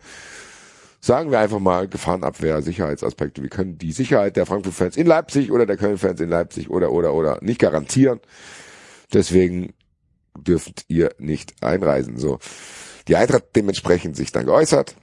sagen 1.02 1.32
wir 1.32 1.40
einfach 1.40 1.60
mal 1.60 1.88
Gefahrenabwehr, 1.88 2.62
Sicherheitsaspekte. 2.62 3.42
Wir 3.42 3.50
können 3.50 3.78
die 3.78 3.92
Sicherheit 3.92 4.38
der 4.38 4.46
Frankfurt-Fans 4.46 4.96
in 4.96 5.08
Leipzig 5.08 5.52
oder 5.52 5.66
der 5.66 5.78
Köln-Fans 5.78 6.22
in 6.22 6.30
Leipzig 6.30 6.70
oder, 6.70 6.92
oder, 6.92 7.14
oder 7.14 7.40
nicht 7.42 7.60
garantieren. 7.60 8.22
Deswegen 9.12 9.74
dürft 10.38 10.86
ihr 10.88 11.12
nicht 11.18 11.62
einreisen. 11.62 12.18
So. 12.18 12.40
Die 13.08 13.16
Eintracht 13.16 13.48
dementsprechend 13.56 14.16
sich 14.16 14.32
dann 14.32 14.46
geäußert 14.46 14.96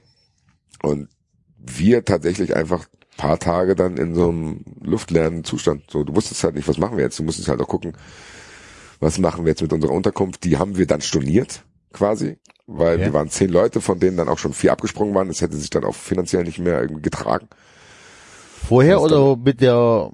und 0.81 1.09
wir 1.57 2.03
tatsächlich 2.03 2.55
einfach 2.55 2.87
paar 3.17 3.39
Tage 3.39 3.75
dann 3.75 3.97
in 3.97 4.15
so 4.15 4.29
einem 4.29 4.63
luftleeren 4.81 5.43
Zustand. 5.43 5.83
So, 5.91 6.03
du 6.03 6.15
wusstest 6.15 6.43
halt 6.43 6.55
nicht, 6.55 6.67
was 6.67 6.77
machen 6.77 6.97
wir 6.97 7.03
jetzt. 7.03 7.19
Du 7.19 7.23
musstest 7.23 7.47
halt 7.49 7.61
auch 7.61 7.67
gucken, 7.67 7.93
was 8.99 9.17
machen 9.19 9.45
wir 9.45 9.49
jetzt 9.51 9.61
mit 9.61 9.73
unserer 9.73 9.91
Unterkunft. 9.91 10.43
Die 10.43 10.57
haben 10.57 10.77
wir 10.77 10.87
dann 10.87 11.01
storniert, 11.01 11.63
quasi, 11.93 12.37
weil 12.67 12.99
Ja. 12.99 13.05
wir 13.07 13.13
waren 13.13 13.29
zehn 13.29 13.49
Leute, 13.49 13.81
von 13.81 13.99
denen 13.99 14.17
dann 14.17 14.29
auch 14.29 14.37
schon 14.39 14.53
vier 14.53 14.71
abgesprungen 14.71 15.13
waren. 15.13 15.27
Das 15.27 15.41
hätte 15.41 15.57
sich 15.57 15.69
dann 15.69 15.83
auch 15.83 15.95
finanziell 15.95 16.43
nicht 16.43 16.59
mehr 16.59 16.81
irgendwie 16.81 17.01
getragen. 17.01 17.47
Vorher 18.67 19.01
oder 19.01 19.35
mit 19.37 19.61
der 19.61 20.11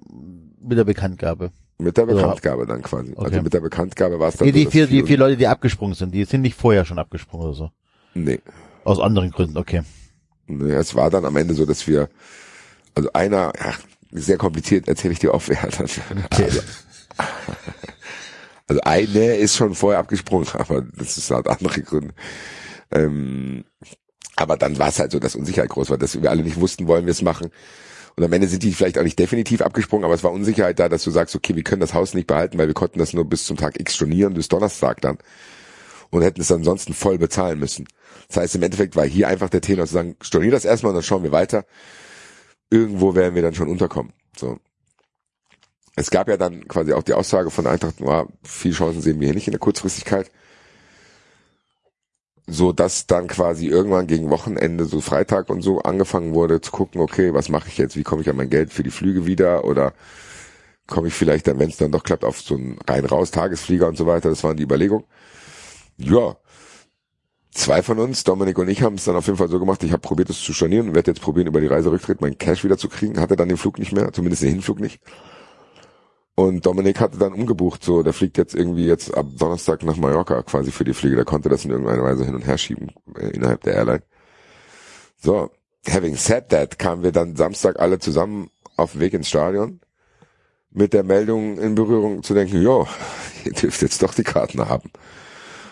mit 0.61 0.77
der 0.77 0.83
Bekanntgabe? 0.83 1.51
Mit 1.77 1.95
der. 1.95 2.05
Bekanntgabe 2.07 2.65
dann 2.65 2.81
quasi. 2.81 3.13
Also 3.15 3.27
Okay. 3.27 3.41
mit 3.41 3.53
der 3.53 3.59
Bekanntgabe 3.61 4.19
war 4.19 4.29
es 4.29 4.37
dann 4.37 4.47
Nee, 4.47 4.51
so, 4.51 4.57
die 4.57 4.63
dass 4.65 4.73
vier, 4.73 4.87
die 4.87 5.03
vier 5.03 5.17
Leute, 5.17 5.37
die 5.37 5.47
abgesprungen 5.47 5.93
sind, 5.95 6.13
die 6.13 6.25
sind 6.25 6.41
nicht 6.41 6.55
vorher 6.55 6.85
schon 6.85 6.97
abgesprungen 6.97 7.45
oder 7.47 7.55
so. 7.55 7.69
Nee. 8.15 8.39
Aus 8.83 8.99
anderen 8.99 9.29
Gründen, 9.31 9.57
okay. 9.57 9.83
Nee, 10.47 10.71
es 10.73 10.95
war 10.95 11.09
dann 11.09 11.25
am 11.25 11.35
Ende 11.35 11.53
so, 11.53 11.65
dass 11.65 11.87
wir, 11.87 12.09
also 12.97 13.13
einer, 13.13 13.53
ja, 13.59 13.75
sehr 14.11 14.37
kompliziert, 14.37 14.87
erzähle 14.87 15.13
ich 15.13 15.19
dir 15.19 15.33
auf, 15.33 15.49
wer 15.49 15.61
dann. 15.61 15.87
Also, 15.87 16.01
also 18.67 18.81
eine 18.81 19.35
ist 19.35 19.55
schon 19.55 19.75
vorher 19.75 19.99
abgesprungen, 19.99 20.47
aber 20.53 20.81
das 20.81 21.15
ist 21.17 21.29
halt 21.29 21.47
andere 21.47 21.81
Gründe. 21.83 22.15
Ähm, 22.89 23.65
aber 24.35 24.57
dann 24.57 24.79
war 24.79 24.89
es 24.89 24.99
halt 24.99 25.11
so, 25.11 25.19
dass 25.19 25.35
Unsicherheit 25.35 25.69
groß 25.69 25.91
war, 25.91 25.97
dass 25.99 26.19
wir 26.19 26.29
alle 26.31 26.41
nicht 26.41 26.59
wussten, 26.59 26.87
wollen 26.87 27.05
wir 27.05 27.11
es 27.11 27.21
machen. 27.21 27.51
Und 28.15 28.23
am 28.23 28.33
Ende 28.33 28.47
sind 28.47 28.63
die 28.63 28.73
vielleicht 28.73 28.97
auch 28.97 29.03
nicht 29.03 29.19
definitiv 29.19 29.61
abgesprungen, 29.61 30.03
aber 30.03 30.15
es 30.15 30.23
war 30.23 30.31
Unsicherheit 30.31 30.79
da, 30.79 30.89
dass 30.89 31.03
du 31.03 31.11
sagst, 31.11 31.35
okay, 31.35 31.55
wir 31.55 31.63
können 31.63 31.81
das 31.81 31.93
Haus 31.93 32.15
nicht 32.15 32.25
behalten, 32.25 32.57
weil 32.57 32.65
wir 32.65 32.73
konnten 32.73 32.97
das 32.97 33.13
nur 33.13 33.25
bis 33.25 33.45
zum 33.45 33.57
Tag 33.57 33.79
X 33.79 33.95
stornieren, 33.95 34.33
bis 34.33 34.47
Donnerstag 34.47 35.01
dann. 35.01 35.19
Und 36.09 36.23
hätten 36.23 36.41
es 36.41 36.51
ansonsten 36.51 36.95
voll 36.95 37.19
bezahlen 37.19 37.59
müssen. 37.59 37.87
Das 38.27 38.37
heißt, 38.37 38.55
im 38.55 38.63
Endeffekt 38.63 38.95
war 38.95 39.05
hier 39.05 39.27
einfach 39.27 39.49
der 39.49 39.61
Tenor 39.61 39.85
zu 39.85 39.93
sagen, 39.93 40.15
stornier 40.21 40.51
das 40.51 40.65
erstmal 40.65 40.91
und 40.91 40.95
dann 40.95 41.03
schauen 41.03 41.21
wir 41.21 41.31
weiter. 41.31 41.65
Irgendwo 42.69 43.15
werden 43.15 43.35
wir 43.35 43.41
dann 43.41 43.53
schon 43.53 43.69
unterkommen. 43.69 44.13
So. 44.35 44.59
Es 45.95 46.11
gab 46.11 46.27
ja 46.27 46.37
dann 46.37 46.67
quasi 46.67 46.93
auch 46.93 47.03
die 47.03 47.13
Aussage 47.13 47.49
von 47.49 47.65
Eintracht, 47.65 48.01
war, 48.01 48.27
viel 48.43 48.73
Chancen 48.73 49.01
sehen 49.01 49.19
wir 49.19 49.27
hier 49.27 49.35
nicht 49.35 49.47
in 49.47 49.53
der 49.53 49.59
Kurzfristigkeit. 49.59 50.31
So 52.45 52.71
dass 52.71 53.07
dann 53.07 53.27
quasi 53.27 53.67
irgendwann 53.67 54.07
gegen 54.07 54.29
Wochenende, 54.29 54.85
so 54.85 55.01
Freitag 55.01 55.49
und 55.49 55.61
so, 55.61 55.79
angefangen 55.79 56.33
wurde 56.33 56.61
zu 56.61 56.71
gucken, 56.71 57.01
okay, 57.01 57.33
was 57.33 57.49
mache 57.49 57.67
ich 57.67 57.77
jetzt, 57.77 57.97
wie 57.97 58.03
komme 58.03 58.21
ich 58.21 58.29
an 58.29 58.37
mein 58.37 58.49
Geld 58.49 58.71
für 58.71 58.83
die 58.83 58.91
Flüge 58.91 59.25
wieder 59.25 59.65
oder 59.65 59.93
komme 60.87 61.09
ich 61.09 61.13
vielleicht 61.13 61.47
dann, 61.47 61.59
wenn 61.59 61.69
es 61.69 61.77
dann 61.77 61.91
doch 61.91 62.03
klappt, 62.03 62.23
auf 62.23 62.39
so 62.41 62.55
einen 62.55 62.79
rein-raus 62.87 63.31
Tagesflieger 63.31 63.87
und 63.87 63.97
so 63.97 64.07
weiter. 64.07 64.29
Das 64.29 64.43
waren 64.43 64.55
die 64.55 64.63
Überlegungen. 64.63 65.05
Ja, 65.97 66.37
zwei 67.57 67.81
von 67.81 67.99
uns, 67.99 68.23
Dominik 68.23 68.57
und 68.59 68.69
ich, 68.69 68.81
haben 68.81 68.95
es 68.95 69.05
dann 69.05 69.15
auf 69.15 69.25
jeden 69.25 69.37
Fall 69.37 69.49
so 69.49 69.59
gemacht, 69.59 69.83
ich 69.83 69.91
habe 69.91 70.01
probiert 70.01 70.29
es 70.29 70.41
zu 70.41 70.53
stornieren 70.53 70.89
und 70.89 70.95
werde 70.95 71.11
jetzt 71.11 71.21
probieren, 71.21 71.47
über 71.47 71.59
die 71.59 71.67
Reise 71.67 71.91
rücktritt 71.91 72.21
meinen 72.21 72.37
Cash 72.37 72.63
wieder 72.63 72.77
zu 72.77 72.87
kriegen. 72.87 73.19
Hatte 73.19 73.35
dann 73.35 73.49
den 73.49 73.57
Flug 73.57 73.79
nicht 73.79 73.91
mehr, 73.91 74.13
zumindest 74.13 74.43
den 74.43 74.51
Hinflug 74.51 74.79
nicht. 74.79 75.01
Und 76.35 76.67
Dominik 76.67 76.99
hatte 76.99 77.17
dann 77.17 77.33
umgebucht, 77.33 77.83
so, 77.83 78.03
der 78.03 78.13
fliegt 78.13 78.37
jetzt 78.37 78.53
irgendwie 78.53 78.85
jetzt 78.85 79.11
ab 79.15 79.25
Donnerstag 79.39 79.83
nach 79.83 79.97
Mallorca 79.97 80.43
quasi 80.43 80.71
für 80.71 80.83
die 80.83 80.93
Fliege. 80.93 81.15
Der 81.15 81.25
konnte 81.25 81.49
das 81.49 81.65
in 81.65 81.71
irgendeiner 81.71 82.03
Weise 82.03 82.25
hin 82.25 82.35
und 82.35 82.45
her 82.45 82.59
schieben 82.59 82.91
äh, 83.17 83.29
innerhalb 83.29 83.63
der 83.63 83.73
Airline. 83.73 84.03
So, 85.17 85.49
having 85.89 86.15
said 86.15 86.49
that, 86.49 86.77
kamen 86.77 87.01
wir 87.01 87.11
dann 87.11 87.35
Samstag 87.35 87.79
alle 87.79 87.97
zusammen 87.97 88.51
auf 88.75 88.99
Weg 88.99 89.13
ins 89.13 89.29
Stadion 89.29 89.79
mit 90.69 90.93
der 90.93 91.03
Meldung 91.03 91.57
in 91.57 91.73
Berührung 91.73 92.21
zu 92.21 92.35
denken, 92.35 92.61
jo, 92.61 92.87
ihr 93.45 93.53
dürft 93.53 93.81
jetzt 93.81 94.03
doch 94.03 94.13
die 94.13 94.23
Karten 94.23 94.59
haben. 94.69 94.91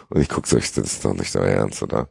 Und 0.09 0.21
ich 0.21 0.29
guck 0.29 0.47
so, 0.47 0.57
ich, 0.57 0.71
das 0.73 0.93
ist 0.93 1.05
doch 1.05 1.13
nicht 1.13 1.35
euer 1.35 1.47
Ernst, 1.47 1.81
oder? 1.83 2.09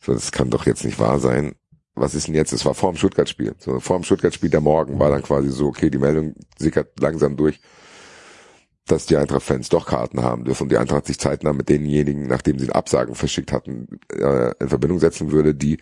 So, 0.00 0.12
das 0.12 0.32
kann 0.32 0.50
doch 0.50 0.66
jetzt 0.66 0.84
nicht 0.84 0.98
wahr 0.98 1.18
sein. 1.18 1.54
Was 1.94 2.14
ist 2.14 2.28
denn 2.28 2.34
jetzt? 2.34 2.52
Das 2.52 2.64
war 2.64 2.74
vor 2.74 2.92
dem 2.92 2.96
Stuttgart-Spiel. 2.96 3.54
So, 3.58 3.80
vor 3.80 3.98
dem 3.98 4.04
Stuttgart-Spiel 4.04 4.50
der 4.50 4.60
Morgen 4.60 4.98
war 4.98 5.10
dann 5.10 5.22
quasi 5.22 5.50
so, 5.50 5.66
okay, 5.66 5.90
die 5.90 5.98
Meldung 5.98 6.34
sickert 6.58 6.98
langsam 6.98 7.36
durch, 7.36 7.60
dass 8.86 9.06
die 9.06 9.16
Eintracht-Fans 9.16 9.68
doch 9.68 9.86
Karten 9.86 10.22
haben 10.22 10.44
dürfen 10.44 10.68
die 10.68 10.78
Eintracht 10.78 11.06
sich 11.06 11.18
zeitnah 11.18 11.52
mit 11.52 11.68
denjenigen, 11.68 12.26
nachdem 12.26 12.58
sie 12.58 12.70
Absagen 12.70 13.14
verschickt 13.14 13.52
hatten, 13.52 14.00
äh, 14.12 14.52
in 14.58 14.68
Verbindung 14.68 14.98
setzen 14.98 15.30
würde, 15.30 15.54
die 15.54 15.78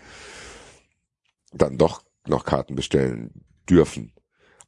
dann 1.52 1.78
doch 1.78 2.02
noch 2.26 2.44
Karten 2.44 2.74
bestellen 2.74 3.30
dürfen. 3.68 4.12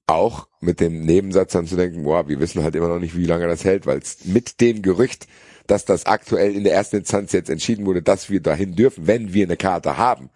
Auch 0.07 0.49
mit 0.61 0.81
dem 0.81 1.03
Nebensatz 1.03 1.53
dann 1.53 1.66
zu 1.66 1.77
denken, 1.77 2.05
boah, 2.05 2.29
wir 2.29 2.40
wissen 2.40 2.62
halt 2.62 2.75
immer 2.75 2.88
noch 2.88 2.99
nicht, 2.99 3.16
wie 3.16 3.27
lange 3.27 3.47
das 3.47 3.64
hält, 3.64 3.87
weil 3.87 3.99
es 3.99 4.25
mit 4.25 4.61
dem 4.61 4.83
Gerücht, 4.83 5.27
dass 5.71 5.85
das 5.85 6.07
aktuell 6.07 6.57
in 6.57 6.65
der 6.65 6.75
ersten 6.75 6.97
Instanz 6.97 7.33
jetzt 7.33 7.49
entschieden 7.49 7.87
wurde, 7.87 8.03
dass 8.03 8.29
wir 8.29 8.41
dahin 8.41 8.75
dürfen, 8.75 9.07
wenn 9.07 9.33
wir 9.33 9.45
eine 9.45 9.57
Karte 9.57 9.97
haben, 9.97 10.31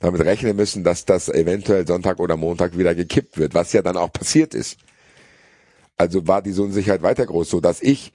damit 0.00 0.22
rechnen 0.22 0.56
müssen, 0.56 0.82
dass 0.82 1.04
das 1.04 1.28
eventuell 1.28 1.86
Sonntag 1.86 2.18
oder 2.18 2.36
Montag 2.36 2.76
wieder 2.76 2.94
gekippt 2.94 3.38
wird, 3.38 3.54
was 3.54 3.72
ja 3.72 3.82
dann 3.82 3.96
auch 3.96 4.12
passiert 4.12 4.54
ist. 4.54 4.78
Also 5.96 6.26
war 6.26 6.42
diese 6.42 6.62
Unsicherheit 6.62 7.02
weiter 7.02 7.26
groß, 7.26 7.48
so 7.48 7.60
dass 7.60 7.80
ich, 7.80 8.12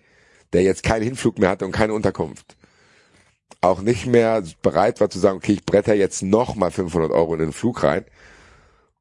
der 0.52 0.63
jetzt 0.63 0.84
keinen 0.84 1.04
Hinflug 1.04 1.39
mehr 1.39 1.50
hatte 1.50 1.65
und 1.65 1.71
keine 1.71 1.93
Unterkunft, 1.93 2.56
auch 3.62 3.82
nicht 3.82 4.06
mehr 4.06 4.43
bereit 4.62 5.00
war 5.00 5.10
zu 5.10 5.19
sagen, 5.19 5.38
okay, 5.38 5.54
ich 5.54 5.65
bretter 5.65 5.93
jetzt 5.93 6.21
noch 6.21 6.56
mal 6.56 6.71
500 6.71 7.12
Euro 7.12 7.34
in 7.34 7.39
den 7.39 7.54
Flug 7.54 7.84
rein 7.84 8.06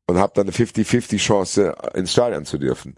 und 0.06 0.18
habe 0.18 0.32
dann 0.36 0.46
eine 0.46 0.52
50-50 0.52 1.16
Chance, 1.18 1.74
ins 1.94 2.12
Stadion 2.12 2.44
zu 2.44 2.58
dürfen. 2.58 2.96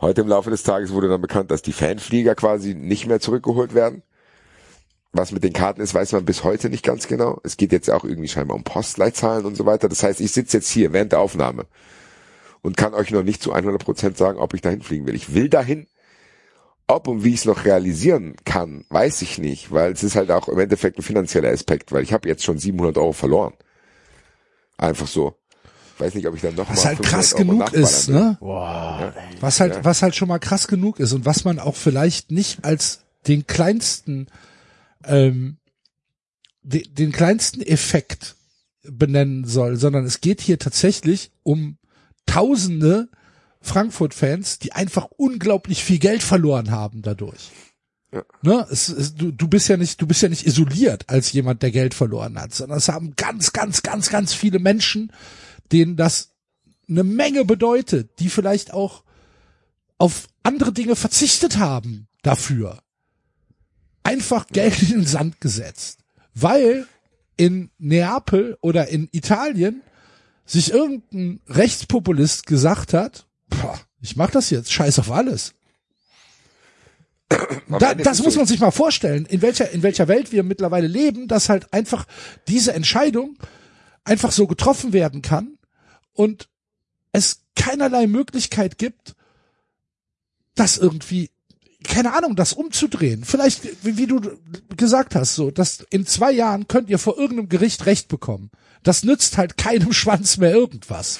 Heute 0.00 0.20
im 0.22 0.28
Laufe 0.28 0.50
des 0.50 0.62
Tages 0.62 0.92
wurde 0.92 1.08
dann 1.08 1.20
bekannt, 1.20 1.50
dass 1.50 1.62
die 1.62 1.72
Fanflieger 1.72 2.34
quasi 2.34 2.74
nicht 2.74 3.06
mehr 3.06 3.20
zurückgeholt 3.20 3.74
werden. 3.74 4.02
Was 5.12 5.30
mit 5.30 5.44
den 5.44 5.52
Karten 5.52 5.80
ist, 5.80 5.94
weiß 5.94 6.12
man 6.12 6.24
bis 6.24 6.42
heute 6.42 6.68
nicht 6.68 6.84
ganz 6.84 7.06
genau. 7.06 7.40
Es 7.44 7.56
geht 7.56 7.70
jetzt 7.70 7.88
auch 7.88 8.04
irgendwie 8.04 8.28
scheinbar 8.28 8.56
um 8.56 8.64
Postleitzahlen 8.64 9.46
und 9.46 9.56
so 9.56 9.64
weiter. 9.64 9.88
Das 9.88 10.02
heißt, 10.02 10.20
ich 10.20 10.32
sitze 10.32 10.56
jetzt 10.56 10.68
hier 10.68 10.92
während 10.92 11.12
der 11.12 11.20
Aufnahme 11.20 11.66
und 12.62 12.76
kann 12.76 12.94
euch 12.94 13.12
noch 13.12 13.22
nicht 13.22 13.40
zu 13.40 13.52
100 13.52 13.84
Prozent 13.84 14.16
sagen, 14.18 14.38
ob 14.38 14.54
ich 14.54 14.60
dahin 14.60 14.82
fliegen 14.82 15.06
will. 15.06 15.14
Ich 15.14 15.34
will 15.34 15.48
dahin. 15.48 15.86
Ob 16.86 17.08
und 17.08 17.24
wie 17.24 17.30
ich 17.30 17.40
es 17.40 17.44
noch 17.44 17.64
realisieren 17.64 18.34
kann, 18.44 18.84
weiß 18.90 19.22
ich 19.22 19.38
nicht, 19.38 19.70
weil 19.70 19.92
es 19.92 20.02
ist 20.02 20.16
halt 20.16 20.30
auch 20.30 20.48
im 20.48 20.58
Endeffekt 20.58 20.98
ein 20.98 21.02
finanzieller 21.02 21.50
Aspekt, 21.50 21.92
weil 21.92 22.02
ich 22.02 22.12
habe 22.12 22.28
jetzt 22.28 22.44
schon 22.44 22.58
700 22.58 22.98
Euro 22.98 23.12
verloren. 23.12 23.54
Einfach 24.76 25.06
so. 25.06 25.34
Weiß 25.98 26.14
nicht, 26.14 26.26
ob 26.26 26.34
ich 26.34 26.42
dann 26.42 26.54
noch 26.54 26.68
Was 26.68 26.78
mal 26.78 26.84
halt 26.86 26.98
500 26.98 27.12
krass 27.12 27.34
genug 27.34 27.72
ist, 27.72 28.08
ne? 28.08 28.36
Boah. 28.40 29.14
Was 29.40 29.60
halt, 29.60 29.84
was 29.84 30.02
halt 30.02 30.16
schon 30.16 30.28
mal 30.28 30.38
krass 30.38 30.66
genug 30.66 30.98
ist 30.98 31.12
und 31.12 31.24
was 31.24 31.44
man 31.44 31.58
auch 31.58 31.76
vielleicht 31.76 32.30
nicht 32.32 32.64
als 32.64 33.00
den 33.26 33.46
kleinsten, 33.46 34.26
ähm, 35.04 35.58
de, 36.62 36.82
den 36.88 37.12
kleinsten 37.12 37.62
Effekt 37.62 38.34
benennen 38.82 39.44
soll, 39.44 39.76
sondern 39.76 40.04
es 40.04 40.20
geht 40.20 40.40
hier 40.40 40.58
tatsächlich 40.58 41.30
um 41.42 41.78
Tausende 42.26 43.08
Frankfurt-Fans, 43.60 44.58
die 44.58 44.72
einfach 44.72 45.08
unglaublich 45.16 45.84
viel 45.84 45.98
Geld 45.98 46.22
verloren 46.22 46.70
haben 46.70 47.02
dadurch. 47.02 47.50
Ja. 48.12 48.22
Ne? 48.42 48.66
Es, 48.70 48.88
es, 48.88 49.14
du, 49.14 49.30
du 49.30 49.48
bist 49.48 49.68
ja 49.68 49.76
nicht, 49.76 50.00
du 50.00 50.06
bist 50.06 50.22
ja 50.22 50.28
nicht 50.28 50.46
isoliert 50.46 51.04
als 51.08 51.32
jemand, 51.32 51.62
der 51.62 51.70
Geld 51.70 51.94
verloren 51.94 52.40
hat, 52.40 52.54
sondern 52.54 52.78
es 52.78 52.88
haben 52.88 53.14
ganz, 53.16 53.52
ganz, 53.52 53.82
ganz, 53.82 54.10
ganz 54.10 54.32
viele 54.32 54.58
Menschen, 54.58 55.12
denen 55.74 55.96
das 55.96 56.30
eine 56.88 57.04
Menge 57.04 57.44
bedeutet, 57.44 58.20
die 58.20 58.28
vielleicht 58.28 58.72
auch 58.72 59.02
auf 59.98 60.28
andere 60.42 60.72
Dinge 60.72 60.96
verzichtet 60.96 61.58
haben 61.58 62.06
dafür. 62.22 62.78
Einfach 64.02 64.46
Geld 64.48 64.82
in 64.82 64.88
den 64.88 65.06
Sand 65.06 65.40
gesetzt. 65.40 65.98
Weil 66.34 66.86
in 67.36 67.70
Neapel 67.78 68.56
oder 68.60 68.88
in 68.88 69.08
Italien 69.12 69.82
sich 70.46 70.72
irgendein 70.72 71.40
Rechtspopulist 71.48 72.46
gesagt 72.46 72.92
hat, 72.92 73.26
boah, 73.48 73.78
ich 74.00 74.16
mach 74.16 74.30
das 74.30 74.50
jetzt, 74.50 74.72
scheiß 74.72 74.98
auf 74.98 75.10
alles. 75.10 75.54
Da, 77.80 77.94
das 77.94 78.22
muss 78.22 78.36
man 78.36 78.46
sich 78.46 78.60
mal 78.60 78.70
vorstellen, 78.70 79.24
in 79.26 79.42
welcher, 79.42 79.70
in 79.70 79.82
welcher 79.82 80.06
Welt 80.06 80.30
wir 80.30 80.44
mittlerweile 80.44 80.86
leben, 80.86 81.26
dass 81.26 81.48
halt 81.48 81.72
einfach 81.72 82.04
diese 82.46 82.74
Entscheidung 82.74 83.36
einfach 84.04 84.30
so 84.30 84.46
getroffen 84.46 84.92
werden 84.92 85.22
kann 85.22 85.53
und 86.14 86.48
es 87.12 87.42
keinerlei 87.54 88.06
Möglichkeit 88.06 88.78
gibt, 88.78 89.14
das 90.54 90.78
irgendwie, 90.78 91.30
keine 91.82 92.14
Ahnung, 92.14 92.36
das 92.36 92.52
umzudrehen. 92.52 93.24
Vielleicht, 93.24 93.84
wie, 93.84 93.96
wie 93.96 94.06
du 94.06 94.20
gesagt 94.76 95.14
hast, 95.14 95.34
so, 95.34 95.50
dass 95.50 95.84
in 95.90 96.06
zwei 96.06 96.32
Jahren 96.32 96.68
könnt 96.68 96.88
ihr 96.88 96.98
vor 96.98 97.18
irgendeinem 97.18 97.48
Gericht 97.48 97.86
Recht 97.86 98.08
bekommen. 98.08 98.50
Das 98.82 99.04
nützt 99.04 99.36
halt 99.36 99.56
keinem 99.56 99.92
Schwanz 99.92 100.36
mehr 100.36 100.52
irgendwas. 100.52 101.18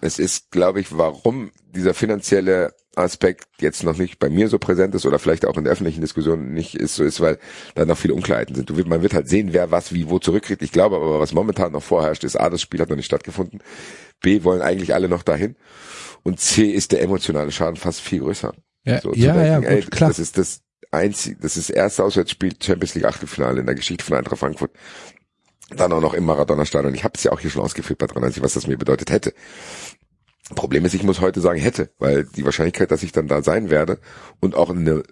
Es 0.00 0.18
ist, 0.18 0.50
glaube 0.50 0.80
ich, 0.80 0.96
warum 0.96 1.50
dieser 1.74 1.94
finanzielle 1.94 2.74
Aspekt 2.96 3.46
jetzt 3.60 3.84
noch 3.84 3.96
nicht 3.96 4.18
bei 4.18 4.28
mir 4.28 4.48
so 4.48 4.58
präsent 4.58 4.94
ist 4.94 5.06
oder 5.06 5.18
vielleicht 5.18 5.46
auch 5.46 5.56
in 5.56 5.64
der 5.64 5.72
öffentlichen 5.72 6.00
Diskussion 6.00 6.52
nicht 6.52 6.74
ist 6.74 6.96
so 6.96 7.04
ist, 7.04 7.20
weil 7.20 7.38
da 7.74 7.84
noch 7.84 7.96
viele 7.98 8.14
Unklarheiten 8.14 8.54
sind. 8.54 8.74
Wird- 8.76 8.88
man 8.88 9.02
wird 9.02 9.14
halt 9.14 9.28
sehen, 9.28 9.52
wer 9.52 9.70
was 9.70 9.92
wie 9.92 10.08
wo 10.10 10.18
zurückkriegt. 10.18 10.62
Ich 10.62 10.72
glaube 10.72 10.96
aber, 10.96 11.20
was 11.20 11.32
momentan 11.32 11.72
noch 11.72 11.82
vorherrscht, 11.82 12.24
ist 12.24 12.36
A, 12.36 12.50
das 12.50 12.60
Spiel 12.60 12.80
hat 12.80 12.88
noch 12.88 12.96
nicht 12.96 13.06
stattgefunden. 13.06 13.60
B, 14.20 14.42
wollen 14.42 14.62
eigentlich 14.62 14.94
alle 14.94 15.08
noch 15.08 15.22
dahin. 15.22 15.54
Und 16.24 16.40
C, 16.40 16.64
ist 16.70 16.90
der 16.92 17.02
emotionale 17.02 17.52
Schaden 17.52 17.76
fast 17.76 18.00
viel 18.00 18.20
größer. 18.20 18.52
Ja, 18.84 19.00
So, 19.00 19.12
ja, 19.14 19.34
ja, 19.44 19.60
denken, 19.60 19.82
gut, 19.82 19.90
klar. 19.92 20.10
Das 20.10 20.18
ist 20.18 20.36
das 20.36 20.62
einzige, 20.90 21.36
das 21.40 21.56
ist 21.56 21.68
das 21.68 21.76
erste 21.76 22.02
Auswärtsspiel 22.02 22.54
Champions 22.60 22.94
League 22.94 23.04
Achtelfinale 23.04 23.60
in 23.60 23.66
der 23.66 23.74
Geschichte 23.76 24.04
von 24.04 24.16
Eintracht 24.16 24.38
Frankfurt. 24.40 24.72
Dann 25.70 25.92
auch 25.92 26.00
noch 26.00 26.14
im 26.14 26.24
Maradona-Stadion. 26.24 26.94
Ich 26.94 27.04
habe 27.04 27.12
es 27.16 27.22
ja 27.24 27.30
auch 27.32 27.40
hier 27.40 27.50
schon 27.50 27.62
ausgeführt 27.62 27.98
bei 27.98 28.06
93, 28.06 28.42
was 28.42 28.54
das 28.54 28.66
mir 28.66 28.78
bedeutet 28.78 29.10
hätte. 29.10 29.34
Problem 30.54 30.84
ist, 30.84 30.94
ich 30.94 31.02
muss 31.02 31.20
heute 31.20 31.40
sagen 31.40 31.60
hätte, 31.60 31.90
weil 31.98 32.24
die 32.24 32.44
Wahrscheinlichkeit, 32.44 32.90
dass 32.90 33.02
ich 33.02 33.12
dann 33.12 33.28
da 33.28 33.42
sein 33.42 33.70
werde 33.70 33.98
und 34.40 34.54
auch 34.54 34.70
eine 34.70 35.02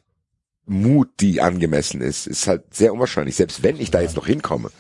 Mut, 0.67 1.09
die 1.21 1.41
angemessen 1.41 2.01
ist, 2.01 2.27
ist 2.27 2.47
halt 2.47 2.75
sehr 2.75 2.93
unwahrscheinlich. 2.93 3.37
Selbst 3.37 3.63
wenn 3.63 3.81
ich 3.81 3.91
da 3.91 4.01
jetzt 4.01 4.17
noch 4.17 4.27
hinkomme. 4.27 4.71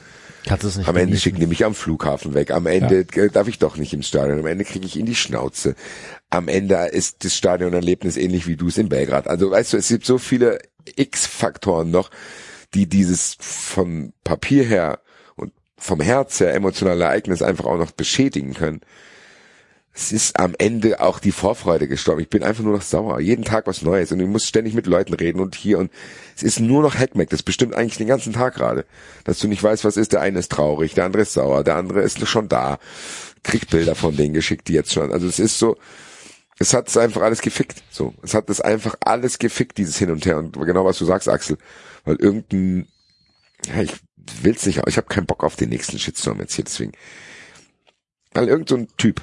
Kannst 0.44 0.64
du 0.64 0.68
es 0.68 0.76
nicht 0.76 0.88
Am 0.88 0.96
Ende 0.96 1.16
schicken 1.16 1.40
die 1.40 1.46
mich 1.46 1.64
am 1.64 1.74
Flughafen 1.74 2.34
weg. 2.34 2.52
Am 2.52 2.66
Ende 2.66 3.06
äh, 3.14 3.30
darf 3.30 3.48
ich 3.48 3.58
doch 3.58 3.76
nicht 3.76 3.92
ins 3.92 4.08
Stadion. 4.08 4.38
Am 4.38 4.46
Ende 4.46 4.64
kriege 4.64 4.86
ich 4.86 4.98
in 4.98 5.06
die 5.06 5.14
Schnauze. 5.14 5.74
Am 6.30 6.48
Ende 6.48 6.76
ist 6.86 7.24
das 7.24 7.34
Stadionerlebnis 7.34 8.16
ähnlich 8.16 8.46
wie 8.46 8.56
du 8.56 8.68
es 8.68 8.78
in 8.78 8.88
Belgrad. 8.88 9.26
Also 9.26 9.50
weißt 9.50 9.72
du, 9.72 9.76
es 9.76 9.88
gibt 9.88 10.06
so 10.06 10.18
viele 10.18 10.60
X-Faktoren 10.94 11.90
noch, 11.90 12.10
die 12.74 12.88
dieses 12.88 13.36
von 13.40 14.12
Papier 14.22 14.64
her 14.64 15.00
und 15.34 15.52
vom 15.76 16.00
Herz 16.00 16.38
her 16.40 16.54
emotionale 16.54 17.04
Ereignis 17.04 17.42
einfach 17.42 17.64
auch 17.64 17.78
noch 17.78 17.90
beschädigen 17.90 18.54
können. 18.54 18.80
Es 19.98 20.12
ist 20.12 20.38
am 20.38 20.54
Ende 20.58 21.00
auch 21.00 21.18
die 21.20 21.32
Vorfreude 21.32 21.88
gestorben. 21.88 22.20
Ich 22.20 22.28
bin 22.28 22.42
einfach 22.42 22.62
nur 22.62 22.74
noch 22.74 22.82
sauer. 22.82 23.18
Jeden 23.18 23.46
Tag 23.46 23.66
was 23.66 23.80
Neues 23.80 24.12
und 24.12 24.20
ich 24.20 24.26
muss 24.26 24.46
ständig 24.46 24.74
mit 24.74 24.86
Leuten 24.86 25.14
reden 25.14 25.40
und 25.40 25.54
hier 25.54 25.78
und 25.78 25.90
es 26.36 26.42
ist 26.42 26.60
nur 26.60 26.82
noch 26.82 26.98
Heckmeck. 26.98 27.30
Das 27.30 27.42
bestimmt 27.42 27.74
eigentlich 27.74 27.96
den 27.96 28.06
ganzen 28.06 28.34
Tag 28.34 28.56
gerade. 28.56 28.84
Dass 29.24 29.38
du 29.38 29.48
nicht 29.48 29.62
weißt, 29.62 29.86
was 29.86 29.96
ist. 29.96 30.12
Der 30.12 30.20
eine 30.20 30.38
ist 30.38 30.52
traurig, 30.52 30.92
der 30.92 31.06
andere 31.06 31.22
ist 31.22 31.32
sauer, 31.32 31.64
der 31.64 31.76
andere 31.76 32.02
ist 32.02 32.28
schon 32.28 32.50
da. 32.50 32.78
Kriegt 33.42 33.70
Bilder 33.70 33.94
von 33.94 34.14
denen 34.14 34.34
geschickt, 34.34 34.68
die 34.68 34.74
jetzt 34.74 34.92
schon. 34.92 35.10
Also 35.12 35.26
es 35.26 35.38
ist 35.38 35.58
so, 35.58 35.78
es 36.58 36.74
hat 36.74 36.88
es 36.88 36.98
einfach 36.98 37.22
alles 37.22 37.40
gefickt. 37.40 37.82
So, 37.90 38.12
es 38.22 38.34
hat 38.34 38.50
es 38.50 38.60
einfach 38.60 38.96
alles 39.00 39.38
gefickt, 39.38 39.78
dieses 39.78 39.96
Hin 39.96 40.10
und 40.10 40.26
Her. 40.26 40.36
Und 40.36 40.52
genau 40.52 40.84
was 40.84 40.98
du 40.98 41.06
sagst, 41.06 41.26
Axel, 41.26 41.56
weil 42.04 42.16
irgendein, 42.16 42.86
ja, 43.66 43.80
ich 43.80 43.94
will's 44.42 44.66
nicht, 44.66 44.78
aber 44.78 44.88
ich 44.88 44.98
habe 44.98 45.06
keinen 45.06 45.26
Bock 45.26 45.42
auf 45.42 45.56
den 45.56 45.70
nächsten 45.70 45.98
Shitstorm 45.98 46.38
jetzt 46.40 46.54
hier, 46.54 46.64
deswegen. 46.64 46.92
Weil 48.34 48.48
irgend 48.48 48.68
so 48.68 48.86
Typ 48.98 49.22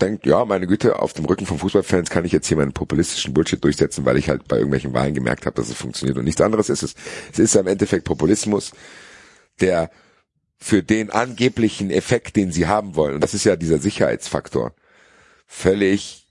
denkt, 0.00 0.26
ja, 0.26 0.44
meine 0.44 0.66
Güte, 0.66 0.98
auf 0.98 1.12
dem 1.12 1.24
Rücken 1.24 1.46
von 1.46 1.58
Fußballfans 1.58 2.10
kann 2.10 2.24
ich 2.24 2.32
jetzt 2.32 2.48
hier 2.48 2.56
meinen 2.56 2.72
populistischen 2.72 3.34
Bullshit 3.34 3.62
durchsetzen, 3.62 4.04
weil 4.04 4.16
ich 4.16 4.28
halt 4.28 4.48
bei 4.48 4.56
irgendwelchen 4.56 4.92
Wahlen 4.94 5.14
gemerkt 5.14 5.46
habe, 5.46 5.56
dass 5.56 5.68
es 5.68 5.76
funktioniert 5.76 6.18
und 6.18 6.24
nichts 6.24 6.40
anderes 6.40 6.68
ist 6.68 6.82
es. 6.82 6.94
Es 7.32 7.38
ist 7.38 7.54
im 7.54 7.66
Endeffekt 7.66 8.04
Populismus, 8.04 8.72
der 9.60 9.90
für 10.58 10.82
den 10.82 11.10
angeblichen 11.10 11.90
Effekt, 11.90 12.36
den 12.36 12.52
sie 12.52 12.66
haben 12.66 12.94
wollen, 12.96 13.14
und 13.14 13.20
das 13.22 13.34
ist 13.34 13.44
ja 13.44 13.56
dieser 13.56 13.78
Sicherheitsfaktor, 13.78 14.74
völlig 15.46 16.26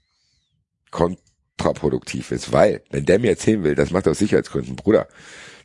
kontraproduktiv 0.90 2.30
ist, 2.30 2.52
weil, 2.52 2.82
wenn 2.90 3.06
der 3.06 3.18
mir 3.18 3.30
erzählen 3.30 3.62
will, 3.64 3.74
das 3.74 3.90
macht 3.90 4.06
er 4.06 4.12
aus 4.12 4.18
Sicherheitsgründen, 4.18 4.76
Bruder, 4.76 5.08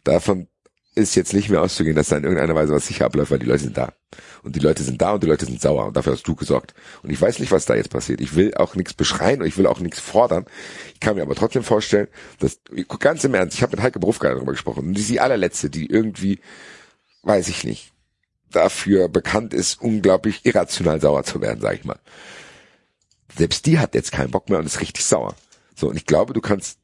davon 0.04 0.48
ist 0.96 1.16
jetzt 1.16 1.34
nicht 1.34 1.50
mehr 1.50 1.62
auszugehen, 1.62 1.96
dass 1.96 2.08
da 2.08 2.18
in 2.18 2.24
irgendeiner 2.24 2.56
Weise 2.56 2.74
was 2.74 2.88
sicher 2.88 3.06
abläuft, 3.06 3.32
weil 3.32 3.40
die 3.40 3.46
Leute 3.46 3.64
sind 3.64 3.78
da. 3.78 3.94
Und 4.44 4.56
die 4.56 4.62
Leute 4.62 4.82
sind 4.82 5.02
da 5.02 5.14
und 5.14 5.24
die 5.24 5.28
Leute 5.28 5.46
sind 5.46 5.62
sauer 5.62 5.88
und 5.88 5.98
dafür 5.98 6.14
hast 6.14 6.28
du 6.28 6.36
gesorgt. 6.36 6.74
Und 7.04 7.10
ich 7.10 7.22
weiß 7.22 7.40
nicht, 7.40 7.52
was 7.52 7.66
da 7.66 7.76
jetzt 7.76 7.90
passiert. 7.90 8.22
Ich 8.22 8.36
will 8.36 8.54
auch 8.56 8.76
nichts 8.76 8.94
beschreien 8.94 9.42
und 9.42 9.48
ich 9.48 9.58
will 9.58 9.68
auch 9.68 9.80
nichts 9.80 10.00
fordern. 10.00 10.46
Ich 10.94 11.00
kann 11.02 11.16
mir 11.16 11.24
aber 11.24 11.36
trotzdem 11.36 11.64
vorstellen, 11.64 12.08
dass, 12.40 12.60
ganz 13.00 13.24
im 13.26 13.34
Ernst, 13.34 13.58
ich 13.58 13.64
habe 13.64 13.76
mit 13.76 13.84
Heike 13.84 14.00
Berufgeiler 14.00 14.36
darüber 14.36 14.54
gesprochen 14.54 14.88
und 14.88 14.94
die 14.94 15.02
ist 15.02 15.10
die 15.10 15.20
allerletzte, 15.20 15.70
die 15.70 15.88
irgendwie, 15.88 16.40
weiß 17.24 17.50
ich 17.50 17.66
nicht, 17.66 17.92
dafür 18.52 19.10
bekannt 19.10 19.54
ist, 19.54 19.82
unglaublich 19.82 20.46
irrational 20.46 21.02
sauer 21.02 21.24
zu 21.24 21.42
werden, 21.42 21.60
sag 21.60 21.76
ich 21.76 21.84
mal. 21.84 22.00
Selbst 23.36 23.66
die 23.66 23.80
hat 23.80 23.96
jetzt 23.96 24.14
keinen 24.14 24.32
Bock 24.32 24.50
mehr 24.50 24.60
und 24.60 24.66
ist 24.66 24.80
richtig 24.80 25.04
sauer. 25.04 25.36
So, 25.76 25.90
und 25.90 25.98
ich 25.98 26.06
glaube, 26.06 26.34
du 26.34 26.40
kannst 26.40 26.80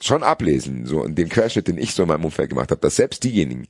schon 0.00 0.22
ablesen, 0.22 0.86
so 0.86 1.04
in 1.04 1.14
dem 1.14 1.28
Querschnitt, 1.28 1.68
den 1.68 1.78
ich 1.78 1.94
so 1.94 2.02
in 2.02 2.08
meinem 2.08 2.24
Umfeld 2.24 2.50
gemacht 2.50 2.70
habe, 2.70 2.80
dass 2.80 2.96
selbst 2.96 3.24
diejenigen, 3.24 3.66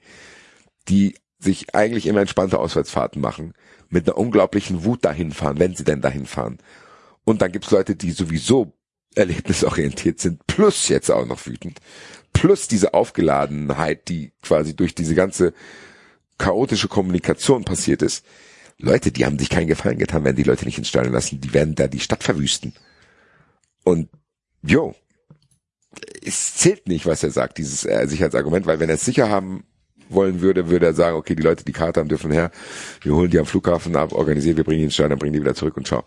die 0.88 1.14
sich 1.38 1.74
eigentlich 1.74 2.06
immer 2.06 2.20
entspannte 2.20 2.58
Auswärtsfahrten 2.58 3.20
machen, 3.20 3.54
mit 3.88 4.06
einer 4.06 4.18
unglaublichen 4.18 4.84
Wut 4.84 5.04
dahin 5.04 5.32
fahren, 5.32 5.58
wenn 5.58 5.74
sie 5.74 5.84
denn 5.84 6.00
dahin 6.00 6.26
fahren. 6.26 6.58
Und 7.24 7.42
dann 7.42 7.52
gibt's 7.52 7.70
Leute, 7.70 7.96
die 7.96 8.10
sowieso 8.10 8.72
erlebnisorientiert 9.14 10.20
sind, 10.20 10.46
plus 10.46 10.88
jetzt 10.88 11.10
auch 11.10 11.26
noch 11.26 11.46
wütend, 11.46 11.80
plus 12.32 12.68
diese 12.68 12.94
Aufgeladenheit, 12.94 14.08
die 14.08 14.32
quasi 14.42 14.76
durch 14.76 14.94
diese 14.94 15.14
ganze 15.14 15.54
chaotische 16.36 16.88
Kommunikation 16.88 17.64
passiert 17.64 18.02
ist. 18.02 18.24
Leute, 18.78 19.10
die 19.10 19.24
haben 19.26 19.38
sich 19.38 19.50
keinen 19.50 19.66
Gefallen 19.66 19.98
getan, 19.98 20.24
wenn 20.24 20.36
die 20.36 20.44
Leute 20.44 20.64
nicht 20.64 20.78
ins 20.78 20.92
lassen, 20.92 21.40
die 21.40 21.52
werden 21.52 21.74
da 21.74 21.88
die 21.88 22.00
Stadt 22.00 22.22
verwüsten. 22.22 22.74
Und 23.82 24.08
jo, 24.62 24.94
es 26.24 26.54
zählt 26.54 26.88
nicht, 26.88 27.06
was 27.06 27.22
er 27.22 27.30
sagt, 27.30 27.58
dieses 27.58 27.84
äh, 27.84 28.06
Sicherheitsargument, 28.06 28.66
weil 28.66 28.80
wenn 28.80 28.88
er 28.88 28.96
es 28.96 29.04
sicher 29.04 29.28
haben 29.28 29.64
wollen 30.08 30.40
würde, 30.40 30.70
würde 30.70 30.86
er 30.86 30.94
sagen, 30.94 31.16
okay, 31.16 31.34
die 31.34 31.42
Leute, 31.42 31.64
die 31.64 31.72
Karte 31.72 32.00
haben, 32.00 32.08
dürfen 32.08 32.30
her, 32.30 32.50
wir 33.02 33.14
holen 33.14 33.30
die 33.30 33.38
am 33.38 33.46
Flughafen 33.46 33.96
ab, 33.96 34.12
organisieren, 34.12 34.56
wir 34.56 34.64
bringen 34.64 34.78
die 34.78 34.84
ins 34.84 34.94
Stadion, 34.94 35.18
bringen 35.18 35.34
die 35.34 35.40
wieder 35.40 35.54
zurück 35.54 35.76
und 35.76 35.86
ciao. 35.86 36.04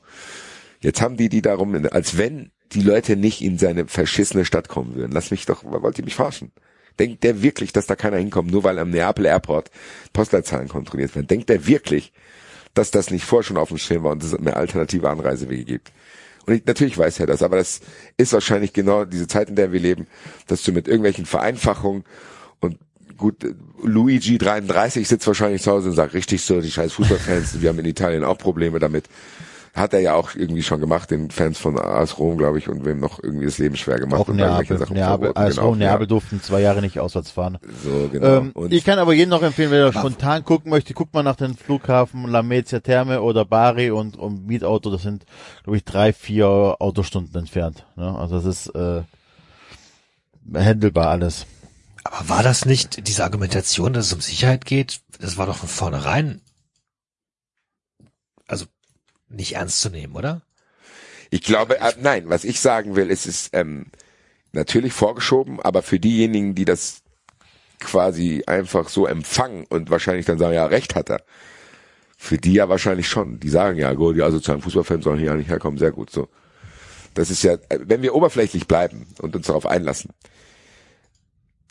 Jetzt 0.80 1.02
haben 1.02 1.18
die 1.18 1.30
die 1.30 1.42
darum, 1.42 1.76
als 1.92 2.18
wenn 2.18 2.52
die 2.74 2.82
Leute 2.82 3.16
nicht 3.16 3.42
in 3.42 3.58
seine 3.58 3.88
verschissene 3.88 4.46
Stadt 4.46 4.68
kommen 4.68 4.96
würden. 4.96 5.12
Lass 5.12 5.30
mich 5.30 5.46
doch, 5.46 5.64
wollt 5.64 5.98
ihr 6.00 6.06
mich 6.06 6.16
verarschen? 6.16 6.52
Denkt 7.00 7.24
der 7.24 7.42
wirklich, 7.42 7.74
dass 7.74 7.86
da 7.86 7.96
keiner 7.96 8.18
hinkommt, 8.18 8.52
nur 8.52 8.64
weil 8.64 8.80
am 8.80 8.90
Neapel 8.90 9.26
Airport 9.26 9.70
Postleitzahlen 10.14 10.68
kontrolliert 10.68 11.16
werden? 11.16 11.28
Denkt 11.28 11.50
der 11.50 11.68
wirklich, 11.68 12.12
dass 12.74 12.92
das 12.92 13.12
nicht 13.12 13.26
vorher 13.26 13.44
schon 13.44 13.58
auf 13.58 13.70
dem 13.70 13.78
Schirm 13.78 14.04
war 14.04 14.12
und 14.12 14.24
es 14.24 14.38
mehr 14.40 14.58
alternative 14.58 15.10
Anreisewege 15.10 15.66
gibt? 15.66 15.92
Und 16.46 16.54
ich, 16.54 16.66
natürlich 16.66 16.98
weiß 16.98 17.20
er 17.20 17.28
das, 17.28 17.44
aber 17.44 17.58
das 17.58 17.82
ist 18.18 18.34
wahrscheinlich 18.34 18.74
genau 18.74 19.06
diese 19.06 19.28
Zeit, 19.28 19.50
in 19.50 19.56
der 19.56 19.72
wir 19.72 19.80
leben, 19.80 20.08
dass 20.48 20.64
du 20.64 20.72
mit 20.72 20.88
irgendwelchen 20.88 21.26
Vereinfachungen 21.26 22.04
und 22.60 22.78
gut, 23.18 23.36
Luigi 23.84 24.38
33 24.38 25.08
sitzt 25.08 25.28
wahrscheinlich 25.28 25.62
zu 25.62 25.72
Hause 25.72 25.90
und 25.90 25.96
sagt, 25.96 26.14
richtig 26.14 26.42
so, 26.42 26.60
die 26.60 26.72
scheiß 26.72 26.94
Fußballfans, 26.94 27.62
wir 27.62 27.70
haben 27.70 27.80
in 27.80 27.86
Italien 27.86 28.24
auch 28.24 28.38
Probleme 28.38 28.80
damit. 28.80 29.06
Hat 29.74 29.94
er 29.94 30.02
ja 30.02 30.16
auch 30.16 30.36
irgendwie 30.36 30.64
schon 30.64 30.82
gemacht, 30.82 31.12
den 31.12 31.32
Fans 31.32 31.58
von 31.58 31.80
AS 31.80 32.20
Rom, 32.20 32.38
glaube 32.38 32.58
ich, 32.58 32.68
und 32.68 32.84
wem 32.84 33.00
noch 33.00 33.24
irgendwie 33.24 33.46
das 33.46 33.58
Leben 33.58 33.78
schwer 33.78 34.00
gemacht. 34.00 34.20
Auch 34.20 34.28
und 34.28 34.38
irgendwelche 34.38 34.74
Neapel. 34.74 34.78
Sachen 34.78 34.96
Neapel, 34.96 35.26
verboten, 35.28 35.38
also 35.38 35.62
genau, 35.62 35.76
Neapel 35.76 36.02
ja. 36.02 36.08
durften 36.08 36.42
zwei 36.42 36.60
Jahre 36.60 36.82
nicht 36.82 37.00
auswärts 37.00 37.32
fahren. 37.32 37.58
So, 37.82 38.10
genau. 38.12 38.38
Ähm, 38.38 38.52
und 38.54 38.74
ich 38.74 38.84
kann 38.84 39.00
aber 39.00 39.14
jeden 39.14 39.30
noch 39.30 39.44
empfehlen, 39.44 39.72
wer 39.72 39.86
da 39.86 39.94
spontan 39.98 40.44
gucken 40.44 40.72
möchte, 40.72 40.94
guckt 40.94 41.14
mal 41.14 41.24
nach 41.24 41.38
den 41.38 41.56
Flughafen 41.56 42.28
Lamezia 42.28 42.82
Therme 42.82 43.22
oder 43.22 43.46
Bari 43.46 43.92
und, 43.92 44.18
und 44.18 44.46
Mietauto, 44.46 44.92
das 44.92 45.04
sind, 45.04 45.26
glaube 45.64 45.78
ich, 45.78 45.86
drei, 45.86 46.12
vier 46.12 46.76
Autostunden 46.80 47.40
entfernt. 47.40 47.86
Ne? 47.96 48.14
Also 48.18 48.36
das 48.36 48.46
ist 48.46 48.76
äh, 48.76 49.04
handelbar 50.54 51.08
alles. 51.08 51.46
Aber 52.04 52.30
war 52.30 52.44
das 52.44 52.66
nicht 52.66 53.08
diese 53.08 53.24
Argumentation, 53.24 53.94
dass 53.94 54.08
es 54.08 54.14
um 54.14 54.22
Sicherheit 54.22 54.66
geht? 54.66 55.02
Das 55.20 55.38
war 55.38 55.46
doch 55.46 55.56
von 55.56 55.70
vornherein, 55.70 56.42
nicht 59.36 59.56
ernst 59.56 59.82
zu 59.82 59.90
nehmen, 59.90 60.16
oder? 60.16 60.42
Ich 61.30 61.42
glaube, 61.42 61.80
äh, 61.80 61.94
nein, 62.02 62.26
was 62.28 62.44
ich 62.44 62.60
sagen 62.60 62.96
will, 62.96 63.10
ist, 63.10 63.26
ist 63.26 63.50
ähm, 63.54 63.88
natürlich 64.52 64.94
vorgeschoben, 64.94 65.60
aber 65.62 65.82
für 65.82 66.00
diejenigen, 66.00 66.56
die 66.56 66.66
das 66.66 67.02
quasi 67.80 68.44
einfach 68.46 68.90
so 68.90 69.08
empfangen 69.08 69.66
und 69.70 69.90
wahrscheinlich 69.90 70.26
dann 70.26 70.38
sagen, 70.38 70.54
ja, 70.54 70.66
recht 70.66 70.96
hat 70.96 71.10
er. 71.10 71.24
Für 72.18 72.38
die 72.38 72.54
ja 72.54 72.70
wahrscheinlich 72.70 73.08
schon. 73.08 73.40
Die 73.40 73.50
sagen 73.50 73.80
ja, 73.80 73.94
gut, 73.94 74.16
die 74.16 74.22
asozialen 74.22 74.62
Fußballfans 74.62 75.04
sollen 75.04 75.20
hier 75.20 75.34
nicht 75.34 75.50
herkommen, 75.50 75.80
sehr 75.80 75.92
gut 75.92 76.12
so. 76.12 76.30
Das 77.14 77.30
ist 77.30 77.44
ja, 77.44 77.54
äh, 77.54 77.80
wenn 77.82 78.02
wir 78.02 78.14
oberflächlich 78.14 78.68
bleiben 78.68 79.08
und 79.20 79.36
uns 79.36 79.48
darauf 79.48 79.66
einlassen, 79.66 80.12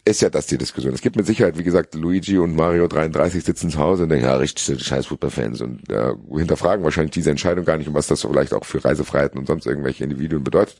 ist 0.05 0.23
ja 0.23 0.31
das 0.31 0.47
die 0.47 0.59
Diskussion. 0.59 0.95
Es 0.95 1.03
gibt 1.03 1.17
mit 1.17 1.27
Sicherheit, 1.27 1.59
wie 1.59 1.63
gesagt, 1.63 1.95
Luigi 1.95 2.39
und 2.39 2.55
Mario 2.55 2.89
33 2.89 3.45
sitzen 3.45 3.71
zu 3.71 3.79
Hause 3.79 4.05
und 4.05 4.09
denken, 4.09 4.27
ja, 4.27 4.37
richtig, 4.37 4.79
die 4.79 4.83
scheiß 4.83 5.07
Fußballfans 5.07 5.61
und 5.61 5.91
äh, 5.91 6.15
hinterfragen 6.35 6.85
wahrscheinlich 6.85 7.13
diese 7.13 7.31
Entscheidung 7.31 7.65
gar 7.65 7.77
nicht 7.77 7.89
und 7.89 7.95
was 7.95 8.07
das 8.07 8.23
vielleicht 8.23 8.55
auch 8.55 8.65
für 8.65 8.85
Reisefreiheiten 8.85 9.39
und 9.39 9.47
sonst 9.47 9.67
irgendwelche 9.67 10.05
Individuen 10.05 10.43
bedeutet. 10.43 10.77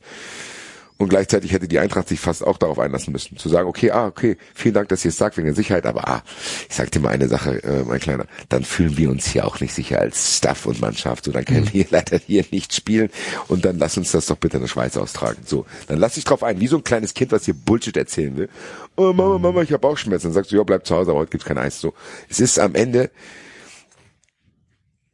Und 1.01 1.09
gleichzeitig 1.09 1.53
hätte 1.53 1.67
die 1.67 1.79
Eintracht 1.79 2.09
sich 2.09 2.21
fast 2.21 2.47
auch 2.47 2.59
darauf 2.59 2.79
einlassen 2.79 3.11
müssen, 3.11 3.39
zu 3.39 3.49
sagen, 3.49 3.67
okay, 3.67 3.91
ah, 3.91 4.07
okay, 4.07 4.37
vielen 4.55 4.75
Dank, 4.75 4.91
dass 4.91 5.03
ihr 5.03 5.09
es 5.09 5.17
sagt 5.17 5.39
wegen 5.39 5.47
der 5.47 5.55
Sicherheit, 5.55 5.87
aber 5.87 6.07
ah, 6.07 6.23
ich 6.69 6.75
sag 6.75 6.91
dir 6.91 7.01
mal 7.01 7.09
eine 7.09 7.27
Sache, 7.27 7.65
äh, 7.65 7.85
mein 7.85 8.01
Kleiner, 8.01 8.27
dann 8.51 8.65
fühlen 8.65 8.99
wir 8.99 9.09
uns 9.09 9.27
hier 9.27 9.47
auch 9.47 9.61
nicht 9.61 9.73
sicher 9.73 9.99
als 9.99 10.37
Staff 10.37 10.67
und 10.67 10.83
Mannschaft, 10.83 11.25
so 11.25 11.33
dann 11.33 11.47
können 11.47 11.73
wir 11.73 11.87
leider 11.91 12.19
hier 12.19 12.45
nicht 12.51 12.75
spielen 12.75 13.09
und 13.49 13.65
dann 13.65 13.79
lass 13.79 13.97
uns 13.97 14.13
das 14.13 14.27
doch 14.27 14.37
bitte 14.37 14.59
in 14.59 14.65
der 14.65 14.69
Schweiz 14.69 14.99
austragen. 14.99 15.41
So, 15.47 15.65
dann 15.87 15.97
lass 15.97 16.17
dich 16.17 16.25
drauf 16.25 16.43
ein, 16.43 16.61
wie 16.61 16.67
so 16.67 16.77
ein 16.77 16.85
kleines 16.85 17.15
Kind, 17.15 17.33
was 17.33 17.47
hier 17.47 17.55
Bullshit 17.55 17.97
erzählen 17.97 18.37
will. 18.37 18.51
Oh 18.95 19.15
Mama, 19.15 19.39
Mama, 19.39 19.63
ich 19.63 19.73
habe 19.73 19.81
Bauchschmerzen. 19.81 20.27
Dann 20.27 20.35
sagst 20.35 20.53
du, 20.53 20.57
ja, 20.57 20.65
bleib 20.65 20.85
zu 20.85 20.95
Hause, 20.95 21.13
aber 21.13 21.21
heute 21.21 21.31
gibt's 21.31 21.47
kein 21.47 21.57
Eis. 21.57 21.81
So, 21.81 21.95
es 22.29 22.41
ist 22.41 22.59
am 22.59 22.75
Ende 22.75 23.11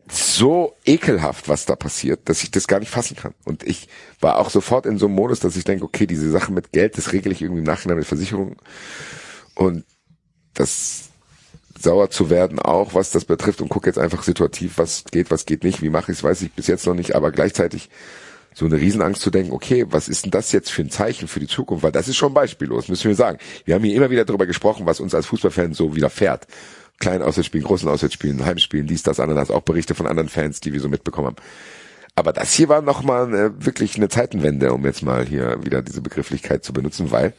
so 0.09 0.77
ekelhaft, 0.85 1.49
was 1.49 1.67
da 1.67 1.75
passiert, 1.75 2.29
dass 2.29 2.43
ich 2.43 2.51
das 2.51 2.69
gar 2.69 2.79
nicht 2.79 2.91
fassen 2.91 3.17
kann. 3.17 3.35
Und 3.45 3.63
ich 3.65 3.89
war 4.21 4.39
auch 4.39 4.51
sofort 4.51 4.87
in 4.87 4.99
so 4.99 5.07
einem 5.07 5.17
Modus, 5.17 5.41
dass 5.41 5.57
ich 5.57 5.65
denke, 5.65 5.85
okay, 5.85 6.07
diese 6.07 6.31
Sache 6.31 6.53
mit 6.53 6.73
Geld, 6.73 6.97
das 6.97 7.13
regle 7.13 7.33
ich 7.33 7.43
irgendwie 7.43 7.61
im 7.61 7.67
Nachhinein 7.67 7.99
mit 7.99 8.07
Versicherung. 8.07 8.57
Und 9.55 9.85
das 10.55 11.11
sauer 11.79 12.11
zu 12.11 12.31
werden 12.31 12.59
auch, 12.59 12.95
was 12.95 13.11
das 13.11 13.25
betrifft 13.25 13.61
und 13.61 13.69
gucke 13.69 13.89
jetzt 13.89 13.99
einfach 13.99 14.23
situativ, 14.23 14.79
was 14.79 15.05
geht, 15.11 15.31
was 15.31 15.45
geht 15.45 15.65
nicht, 15.65 15.83
wie 15.83 15.91
mache 15.91 16.13
ich 16.13 16.19
es, 16.19 16.25
weiß 16.25 16.43
ich 16.43 16.53
bis 16.53 16.67
jetzt 16.69 16.87
noch 16.87 16.95
nicht, 16.95 17.15
aber 17.15 17.33
gleichzeitig 17.33 17.91
so 18.55 18.65
eine 18.65 18.77
Riesenangst 18.77 19.21
zu 19.21 19.31
denken, 19.31 19.53
okay, 19.53 19.85
was 19.91 20.09
ist 20.09 20.25
denn 20.25 20.31
das 20.31 20.51
jetzt 20.53 20.71
für 20.71 20.81
ein 20.81 20.89
Zeichen 20.89 21.29
für 21.29 21.41
die 21.41 21.47
Zukunft? 21.47 21.85
Weil 21.85 21.93
das 21.93 22.09
ist 22.09 22.17
schon 22.17 22.33
beispiellos, 22.33 22.89
müssen 22.89 23.09
wir 23.09 23.15
sagen. 23.15 23.39
Wir 23.67 23.75
haben 23.75 23.85
hier 23.85 23.95
immer 23.95 24.09
wieder 24.09 24.25
darüber 24.25 24.47
gesprochen, 24.47 24.87
was 24.87 24.99
uns 24.99 25.15
als 25.15 25.27
Fußballfans 25.27 25.77
so 25.77 25.95
widerfährt. 25.95 26.47
Kleinen 26.99 27.23
Auswärtsspielen, 27.23 27.67
großen 27.67 27.89
Auswärtsspielen, 27.89 28.45
Heimspielen, 28.45 28.87
dies, 28.87 29.03
das, 29.03 29.21
Ananas, 29.21 29.51
auch 29.51 29.63
Berichte 29.63 29.95
von 29.95 30.07
anderen 30.07 30.29
Fans, 30.29 30.61
die 30.61 30.73
wir 30.73 30.81
so 30.81 30.89
mitbekommen 30.89 31.29
haben. 31.29 31.37
Aber 32.15 32.33
das 32.33 32.55
hier 32.55 32.69
war 32.69 32.81
nochmal 32.81 33.35
äh, 33.35 33.65
wirklich 33.65 33.97
eine 33.97 34.09
Zeitenwende, 34.09 34.73
um 34.73 34.85
jetzt 34.87 35.03
mal 35.03 35.27
hier 35.27 35.63
wieder 35.63 35.83
diese 35.83 36.01
Begrifflichkeit 36.01 36.65
zu 36.65 36.73
benutzen, 36.73 37.11
weil 37.11 37.35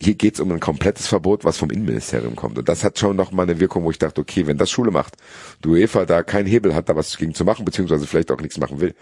hier 0.00 0.14
geht's 0.14 0.38
um 0.38 0.52
ein 0.52 0.60
komplettes 0.60 1.08
Verbot, 1.08 1.44
was 1.44 1.56
vom 1.56 1.70
Innenministerium 1.70 2.36
kommt. 2.36 2.56
Und 2.56 2.68
das 2.68 2.84
hat 2.84 3.00
schon 3.00 3.16
nochmal 3.16 3.46
eine 3.48 3.58
Wirkung, 3.58 3.82
wo 3.82 3.90
ich 3.90 3.98
dachte, 3.98 4.20
okay, 4.20 4.46
wenn 4.46 4.58
das 4.58 4.70
Schule 4.70 4.92
macht, 4.92 5.16
du 5.60 5.72
UEFA 5.72 6.04
da 6.04 6.22
keinen 6.22 6.46
Hebel 6.46 6.74
hat, 6.74 6.88
da 6.88 6.94
was 6.94 7.16
gegen 7.16 7.34
zu 7.34 7.44
machen, 7.44 7.64
beziehungsweise 7.64 8.06
vielleicht 8.06 8.30
auch 8.30 8.40
nichts 8.40 8.58
machen 8.58 8.80
will, 8.80 8.94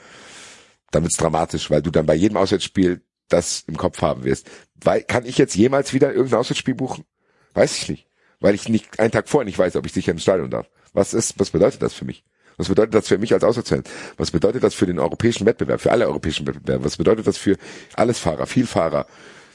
dann 0.91 1.03
wird's 1.03 1.19
dramatisch, 1.19 1.71
weil 1.71 1.83
du 1.83 1.91
dann 1.91 2.07
bei 2.07 2.15
jedem 2.15 2.39
Auswärtsspiel 2.39 3.03
das 3.29 3.65
im 3.67 3.77
Kopf 3.77 4.01
haben 4.01 4.25
wirst. 4.25 4.49
Weil, 4.83 5.03
kann 5.03 5.27
ich 5.27 5.37
jetzt 5.37 5.55
jemals 5.55 5.93
wieder 5.93 6.15
irgendein 6.15 6.41
Auswärtsspiel 6.41 6.75
buchen? 6.75 7.05
Weiß 7.53 7.77
ich 7.77 7.89
nicht. 7.91 8.07
Weil 8.41 8.55
ich 8.55 8.69
nicht 8.69 9.01
einen 9.01 9.11
Tag 9.11 9.29
vorher 9.29 9.47
nicht 9.47 9.59
weiß, 9.59 9.77
ob 9.77 9.87
ich 9.87 9.93
sicher 9.93 10.13
ins 10.13 10.23
Stadion 10.23 10.51
darf. 10.51 10.69
Was 10.93 11.15
ist, 11.15 11.39
was 11.39 11.51
bedeutet 11.51 11.83
das 11.83 11.95
für 11.95 12.05
mich? 12.05 12.25
Was 12.57 12.69
bedeutet 12.69 12.95
das 12.95 13.09
für 13.09 13.19
mich 13.19 13.33
als 13.35 13.45
Auswärtsfan? 13.45 13.85
Was 14.17 14.31
bedeutet 14.31 14.63
das 14.63 14.75
für 14.75 14.87
den 14.87 14.99
europäischen 14.99 15.47
Wettbewerb, 15.47 15.81
für 15.81 15.93
alle 15.93 16.07
europäischen 16.07 16.47
Wettbewerbe? 16.47 16.85
Was 16.85 16.97
bedeutet 16.97 17.27
das 17.27 17.37
für 17.37 17.57
alles 17.95 18.19
Fahrer, 18.19 18.47
Vielfahrer, 18.47 19.07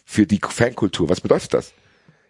für 0.05 0.27
die 0.27 0.39
Fankultur? 0.39 1.09
Was 1.09 1.21
bedeutet 1.21 1.53
das? 1.53 1.73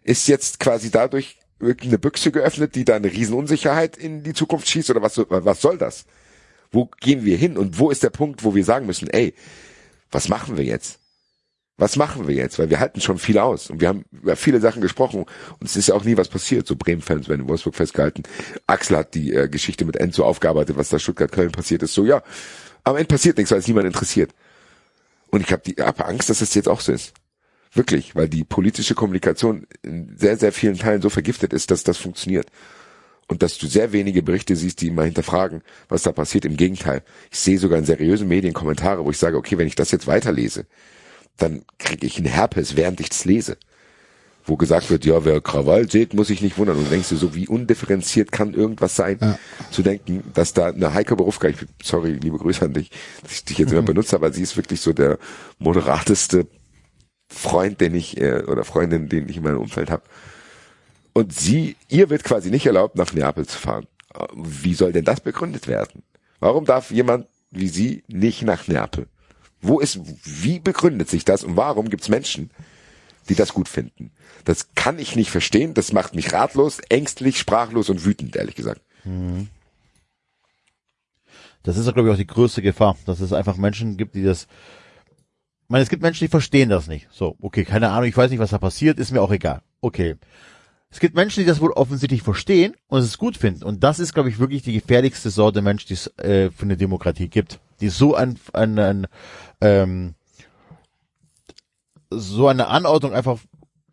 Ist 0.04 0.28
jetzt 0.28 0.60
quasi 0.60 0.90
dadurch 0.90 1.38
irgendeine 1.60 2.00
Büchse 2.00 2.32
geöffnet, 2.32 2.76
die 2.76 2.86
da 2.86 2.96
eine 2.96 3.12
Riesenunsicherheit 3.12 3.98
in 3.98 4.24
die 4.24 4.34
Zukunft 4.34 4.68
schießt 4.68 4.90
oder 4.90 5.02
was, 5.02 5.18
was 5.18 5.62
soll 5.62 5.78
das? 5.78 6.06
Wo 6.72 6.90
gehen 7.02 7.26
wir 7.26 7.38
hin 7.38 7.58
und 7.58 7.78
wo 7.78 7.92
ist 7.92 8.04
der 8.04 8.10
Punkt, 8.10 8.44
wo 8.44 8.56
wir 8.56 8.64
sagen 8.64 8.86
müssen, 8.86 9.10
ey, 9.10 9.34
was 10.10 10.30
machen 10.30 10.58
wir 10.58 10.64
jetzt? 10.64 11.01
Was 11.82 11.96
machen 11.96 12.28
wir 12.28 12.36
jetzt? 12.36 12.60
Weil 12.60 12.70
wir 12.70 12.80
halten 12.80 13.02
schon 13.02 13.18
viel 13.18 13.40
aus 13.40 13.72
und 13.72 13.82
wir 13.82 13.88
haben 13.88 14.06
über 14.12 14.36
viele 14.36 14.60
Sachen 14.60 14.84
gesprochen 14.84 15.26
und 15.60 15.66
es 15.68 15.76
ist 15.76 15.88
ja 15.88 15.96
auch 15.96 16.04
nie 16.04 16.16
was 16.16 16.28
passiert. 16.28 16.68
So 16.68 16.76
Bremen-Fans 16.76 17.28
werden 17.28 17.42
in 17.42 17.50
Wolfsburg 17.50 17.74
festgehalten. 17.74 18.22
Axel 18.68 18.98
hat 18.98 19.16
die 19.16 19.34
äh, 19.34 19.50
Geschichte 19.50 19.84
mit 19.84 19.96
Enzo 19.96 20.24
aufgearbeitet, 20.24 20.78
was 20.78 20.90
da 20.90 21.00
Stuttgart-Köln 21.00 21.52
passiert 21.52 21.82
ist. 21.82 21.96
So 21.96 22.06
ja, 22.06 22.22
am 22.84 22.98
Ende 22.98 23.08
passiert 23.08 23.38
nichts, 23.38 23.52
weil 23.52 23.58
es 23.58 23.68
niemand 23.68 23.88
interessiert. 23.88 24.30
Und 25.32 25.42
ich 25.42 25.52
habe 25.52 25.64
die 25.66 25.82
hab 25.82 26.08
Angst, 26.08 26.30
dass 26.30 26.42
es 26.42 26.54
jetzt 26.54 26.70
auch 26.70 26.82
so 26.82 26.92
ist. 26.92 27.16
Wirklich, 27.74 28.16
weil 28.16 28.30
die 28.30 28.44
politische 28.44 28.94
Kommunikation 28.94 29.66
in 29.82 30.16
sehr, 30.16 30.38
sehr 30.38 30.52
vielen 30.52 30.78
Teilen 30.78 31.02
so 31.02 31.10
vergiftet 31.10 31.52
ist, 31.52 31.72
dass 31.72 31.84
das 31.84 31.98
funktioniert. 31.98 32.46
Und 33.28 33.42
dass 33.42 33.58
du 33.58 33.66
sehr 33.66 33.92
wenige 33.92 34.22
Berichte 34.22 34.56
siehst, 34.56 34.82
die 34.82 34.92
mal 34.92 35.06
hinterfragen, 35.06 35.64
was 35.90 36.04
da 36.04 36.12
passiert. 36.12 36.46
Im 36.46 36.58
Gegenteil. 36.58 37.02
Ich 37.32 37.40
sehe 37.40 37.58
sogar 37.58 37.80
in 37.80 37.86
seriösen 37.86 38.28
Medien 38.28 38.54
Kommentare, 38.54 39.04
wo 39.04 39.10
ich 39.10 39.18
sage, 39.18 39.36
okay, 39.36 39.58
wenn 39.58 39.68
ich 39.68 39.74
das 39.74 39.90
jetzt 39.90 40.06
weiterlese, 40.06 40.68
dann 41.42 41.64
kriege 41.78 42.06
ich 42.08 42.18
einen 42.18 42.28
Herpes, 42.28 42.76
während 42.76 43.00
ich 43.00 43.10
es 43.12 43.26
lese. 43.26 43.58
Wo 44.44 44.58
gesagt 44.58 44.90
wird, 44.90 45.06
ja, 45.06 45.24
wer 45.24 45.40
Krawall 45.40 45.90
sieht, 45.90 46.14
muss 46.16 46.28
sich 46.28 46.42
nicht 46.42 46.58
wundern. 46.58 46.78
Und 46.78 46.92
denkst 46.92 47.10
du 47.10 47.16
so, 47.16 47.36
wie 47.36 47.48
undifferenziert 47.48 48.32
kann 48.32 48.54
irgendwas 48.56 48.96
sein, 48.96 49.18
Ja. 49.22 49.38
zu 49.70 49.84
denken, 49.84 50.24
dass 50.34 50.54
da 50.54 50.68
eine 50.68 50.94
Heike 50.94 51.16
Berufka, 51.16 51.48
ich, 51.48 51.58
sorry, 51.84 52.14
liebe 52.14 52.38
Grüße 52.40 52.66
an 52.66 52.74
dich, 52.74 52.90
dass 53.22 53.34
ich 53.34 53.46
dich 53.46 53.58
jetzt 53.60 53.72
immer 53.72 53.82
benutze, 53.94 54.16
aber 54.16 54.32
sie 54.34 54.42
ist 54.42 54.58
wirklich 54.58 54.82
so 54.82 54.94
der 54.94 55.20
moderateste 55.60 56.48
Freund, 57.30 57.80
den 57.82 57.94
ich, 57.94 58.18
äh, 58.20 58.44
oder 58.48 58.64
Freundin, 58.64 59.10
den 59.10 59.30
ich 59.30 59.38
in 59.38 59.44
meinem 59.44 59.60
Umfeld 59.60 59.92
habe. 59.92 60.04
Und 61.14 61.34
sie, 61.34 61.76
ihr 61.90 62.10
wird 62.10 62.24
quasi 62.24 62.50
nicht 62.50 62.66
erlaubt, 62.66 62.96
nach 62.96 63.14
Neapel 63.14 63.46
zu 63.46 63.58
fahren. 63.60 63.86
Wie 64.34 64.74
soll 64.74 64.92
denn 64.92 65.06
das 65.06 65.20
begründet 65.22 65.68
werden? 65.68 66.04
Warum 66.40 66.66
darf 66.66 66.92
jemand 66.92 67.28
wie 67.52 67.68
sie 67.68 68.04
nicht 68.08 68.44
nach 68.44 68.68
Neapel? 68.68 69.08
Wo 69.62 69.80
ist, 69.80 70.00
wie 70.24 70.60
begründet 70.60 71.10
sich 71.10 71.26
das 71.26 71.44
und 71.44 71.56
warum 71.58 71.90
gibt 71.90 72.04
es 72.04 72.10
Menschen, 72.10 72.50
die 73.30 73.36
das 73.36 73.54
gut 73.54 73.68
finden? 73.68 74.12
Das 74.46 74.74
kann 74.74 74.98
ich 75.00 75.16
nicht 75.16 75.30
verstehen, 75.30 75.74
das 75.74 75.94
macht 75.94 76.16
mich 76.16 76.34
ratlos, 76.34 76.80
ängstlich, 76.90 77.38
sprachlos 77.38 77.90
und 77.90 78.06
wütend, 78.06 78.36
ehrlich 78.36 78.56
gesagt. 78.56 78.82
Das 81.64 81.78
ist, 81.78 81.92
glaube 81.94 82.10
ich, 82.10 82.14
auch 82.14 82.18
die 82.18 82.28
größte 82.28 82.62
Gefahr, 82.62 82.98
dass 83.06 83.20
es 83.20 83.34
einfach 83.34 83.58
Menschen 83.58 83.98
gibt, 83.98 84.16
die 84.16 84.24
das. 84.24 84.44
Ich 84.44 85.70
meine, 85.70 85.84
es 85.84 85.90
gibt 85.90 86.02
Menschen, 86.02 86.26
die 86.26 86.32
verstehen 86.32 86.70
das 86.70 86.88
nicht. 86.88 87.08
So, 87.12 87.38
okay, 87.42 87.64
keine 87.64 87.90
Ahnung, 87.90 88.10
ich 88.10 88.18
weiß 88.18 88.32
nicht, 88.32 88.40
was 88.40 88.50
da 88.50 88.58
passiert, 88.58 89.00
ist 89.00 89.12
mir 89.12 89.22
auch 89.22 89.32
egal. 89.32 89.62
Okay. 89.80 90.16
Es 90.94 91.00
gibt 91.00 91.16
Menschen, 91.16 91.40
die 91.40 91.46
das 91.46 91.62
wohl 91.62 91.72
offensichtlich 91.72 92.22
verstehen 92.22 92.76
und 92.90 93.00
es 93.00 93.18
gut 93.18 93.38
finden. 93.38 93.64
Und 93.64 93.82
das 93.82 94.00
ist, 94.00 94.14
glaube 94.14 94.28
ich, 94.28 94.40
wirklich 94.40 94.62
die 94.62 94.74
gefährlichste 94.74 95.30
Sorte 95.30 95.62
Mensch, 95.62 95.86
die 95.86 95.94
es 95.94 96.08
äh, 96.18 96.52
für 96.52 96.64
eine 96.64 96.76
Demokratie 96.76 97.30
gibt. 97.30 97.62
Die 97.80 97.88
so 97.88 98.14
ein, 98.14 98.38
ein, 98.52 98.78
ein 98.78 99.08
ähm, 99.62 100.16
so 102.10 102.48
eine 102.48 102.68
Anordnung 102.68 103.14
einfach 103.14 103.40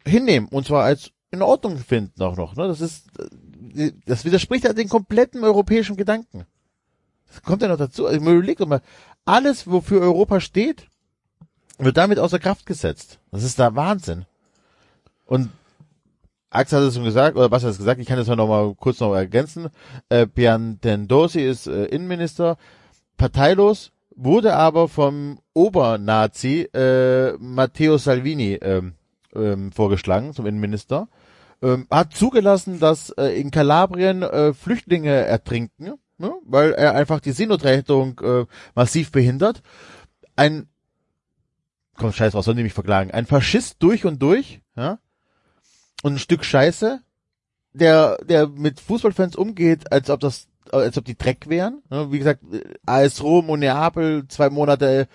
hinnehmen 0.04 0.48
und 0.48 0.66
zwar 0.66 0.84
als 0.84 1.12
in 1.30 1.42
Ordnung 1.42 1.78
finden 1.78 2.22
auch 2.22 2.36
noch. 2.36 2.56
Ne? 2.56 2.66
Das 2.66 2.80
ist, 2.80 3.06
das 4.06 4.24
widerspricht 4.24 4.64
ja 4.64 4.72
den 4.72 4.88
kompletten 4.88 5.44
europäischen 5.44 5.96
Gedanken. 5.96 6.46
Das 7.28 7.42
kommt 7.42 7.62
ja 7.62 7.68
noch 7.68 7.76
dazu. 7.76 8.06
Also, 8.06 8.20
man 8.20 8.68
mal, 8.68 8.80
alles, 9.24 9.66
wofür 9.66 10.00
Europa 10.00 10.40
steht, 10.40 10.88
wird 11.78 11.96
damit 11.96 12.18
außer 12.18 12.38
Kraft 12.38 12.66
gesetzt. 12.66 13.18
Das 13.30 13.42
ist 13.42 13.58
der 13.58 13.76
Wahnsinn. 13.76 14.24
Und 15.26 15.50
Axel 16.50 16.80
hat 16.80 16.88
es 16.88 16.94
schon 16.94 17.04
gesagt, 17.04 17.36
oder 17.36 17.50
was 17.50 17.62
hat 17.62 17.72
es 17.72 17.78
gesagt, 17.78 18.00
ich 18.00 18.06
kann 18.06 18.16
das 18.16 18.26
noch 18.26 18.48
mal 18.48 18.74
kurz 18.74 19.00
noch 19.00 19.14
ergänzen. 19.14 19.68
Äh, 20.08 20.26
Piantendosi 20.26 21.40
ist 21.40 21.66
äh, 21.66 21.84
Innenminister, 21.84 22.56
parteilos, 23.18 23.92
wurde 24.18 24.54
aber 24.56 24.88
vom 24.88 25.38
Obernazi 25.54 26.62
äh, 26.74 27.34
Matteo 27.38 27.98
Salvini 27.98 28.54
ähm, 28.54 28.94
ähm, 29.34 29.70
vorgeschlagen 29.72 30.34
zum 30.34 30.46
Innenminister. 30.46 31.08
Ähm, 31.62 31.86
hat 31.90 32.14
zugelassen, 32.14 32.80
dass 32.80 33.10
äh, 33.10 33.40
in 33.40 33.50
Kalabrien 33.50 34.22
äh, 34.22 34.52
Flüchtlinge 34.52 35.12
ertrinken, 35.12 35.94
ne? 36.18 36.34
weil 36.44 36.72
er 36.72 36.94
einfach 36.94 37.20
die 37.20 37.32
Seenotrettung 37.32 38.20
äh, 38.20 38.44
massiv 38.74 39.12
behindert. 39.12 39.62
Ein 40.36 40.68
komm 41.96 42.12
scheiß 42.12 42.34
was 42.34 42.44
sollen 42.44 42.56
die 42.56 42.62
mich 42.62 42.74
verklagen? 42.74 43.10
Ein 43.10 43.26
Faschist 43.26 43.76
durch 43.80 44.04
und 44.04 44.20
durch, 44.20 44.60
ja? 44.76 44.98
Und 46.02 46.14
ein 46.14 46.18
Stück 46.18 46.44
Scheiße, 46.44 47.00
der 47.72 48.18
der 48.24 48.48
mit 48.48 48.80
Fußballfans 48.80 49.36
umgeht, 49.36 49.92
als 49.92 50.10
ob 50.10 50.20
das 50.20 50.47
als 50.72 50.98
ob 50.98 51.04
die 51.04 51.18
Dreck 51.18 51.48
wären. 51.48 51.82
Ne? 51.90 52.12
Wie 52.12 52.18
gesagt, 52.18 52.42
AS 52.86 53.22
Rom 53.22 53.50
und 53.50 53.60
Neapel 53.60 54.26
zwei 54.28 54.50
Monate 54.50 55.08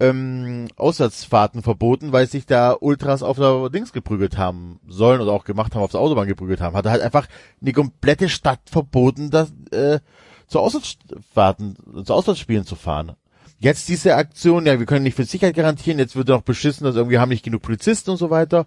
ähm, 0.00 0.68
Auswärtsfahrten 0.76 1.62
verboten, 1.62 2.12
weil 2.12 2.26
sich 2.26 2.46
da 2.46 2.76
Ultras 2.78 3.22
auf 3.22 3.36
der 3.36 3.70
Dings 3.70 3.92
geprügelt 3.92 4.36
haben 4.36 4.80
sollen 4.88 5.20
oder 5.20 5.32
auch 5.32 5.44
gemacht 5.44 5.74
haben, 5.74 5.82
auf 5.82 5.92
der 5.92 6.00
Autobahn 6.00 6.26
geprügelt 6.26 6.60
haben. 6.60 6.76
Hat 6.76 6.86
er 6.86 6.92
halt 6.92 7.02
einfach 7.02 7.28
die 7.60 7.72
komplette 7.72 8.28
Stadt 8.28 8.60
verboten, 8.66 9.30
das 9.30 9.52
äh, 9.70 10.00
zu 10.46 10.60
Auswärtsfahrten, 10.60 11.76
zu 12.04 12.12
Auswärtsspielen 12.12 12.64
zu 12.64 12.76
fahren. 12.76 13.12
Jetzt 13.58 13.88
diese 13.88 14.16
Aktion, 14.16 14.66
ja, 14.66 14.78
wir 14.78 14.86
können 14.86 15.04
nicht 15.04 15.16
für 15.16 15.24
Sicherheit 15.24 15.54
garantieren, 15.54 15.98
jetzt 15.98 16.16
wird 16.16 16.28
noch 16.28 16.42
beschissen, 16.42 16.84
dass 16.84 16.96
irgendwie 16.96 17.18
haben 17.18 17.30
nicht 17.30 17.44
genug 17.44 17.62
Polizisten 17.62 18.10
und 18.10 18.16
so 18.16 18.30
weiter. 18.30 18.66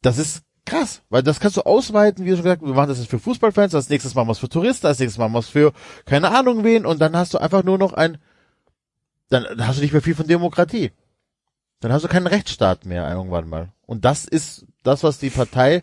Das 0.00 0.18
ist 0.18 0.42
krass, 0.64 1.02
weil 1.10 1.22
das 1.22 1.40
kannst 1.40 1.56
du 1.56 1.62
ausweiten, 1.62 2.24
wie 2.24 2.30
du 2.30 2.36
schon 2.36 2.44
gesagt, 2.44 2.62
wir 2.62 2.74
machen 2.74 2.88
das 2.88 2.98
jetzt 2.98 3.10
für 3.10 3.18
Fußballfans, 3.18 3.74
als 3.74 3.88
nächstes 3.88 4.14
machen 4.14 4.28
wir 4.28 4.32
es 4.32 4.38
für 4.38 4.48
Touristen, 4.48 4.86
als 4.86 4.98
nächstes 4.98 5.18
machen 5.18 5.32
wir 5.32 5.40
es 5.40 5.48
für 5.48 5.72
keine 6.06 6.30
Ahnung 6.30 6.64
wen 6.64 6.86
und 6.86 7.00
dann 7.00 7.16
hast 7.16 7.34
du 7.34 7.38
einfach 7.38 7.64
nur 7.64 7.78
noch 7.78 7.92
ein, 7.92 8.18
dann 9.28 9.44
dann 9.44 9.66
hast 9.66 9.78
du 9.78 9.82
nicht 9.82 9.92
mehr 9.92 10.02
viel 10.02 10.14
von 10.14 10.26
Demokratie. 10.26 10.92
Dann 11.80 11.92
hast 11.92 12.02
du 12.02 12.08
keinen 12.08 12.26
Rechtsstaat 12.26 12.86
mehr 12.86 13.10
irgendwann 13.10 13.48
mal. 13.48 13.68
Und 13.86 14.04
das 14.06 14.24
ist 14.24 14.66
das, 14.84 15.02
was 15.02 15.18
die 15.18 15.28
Partei 15.30 15.82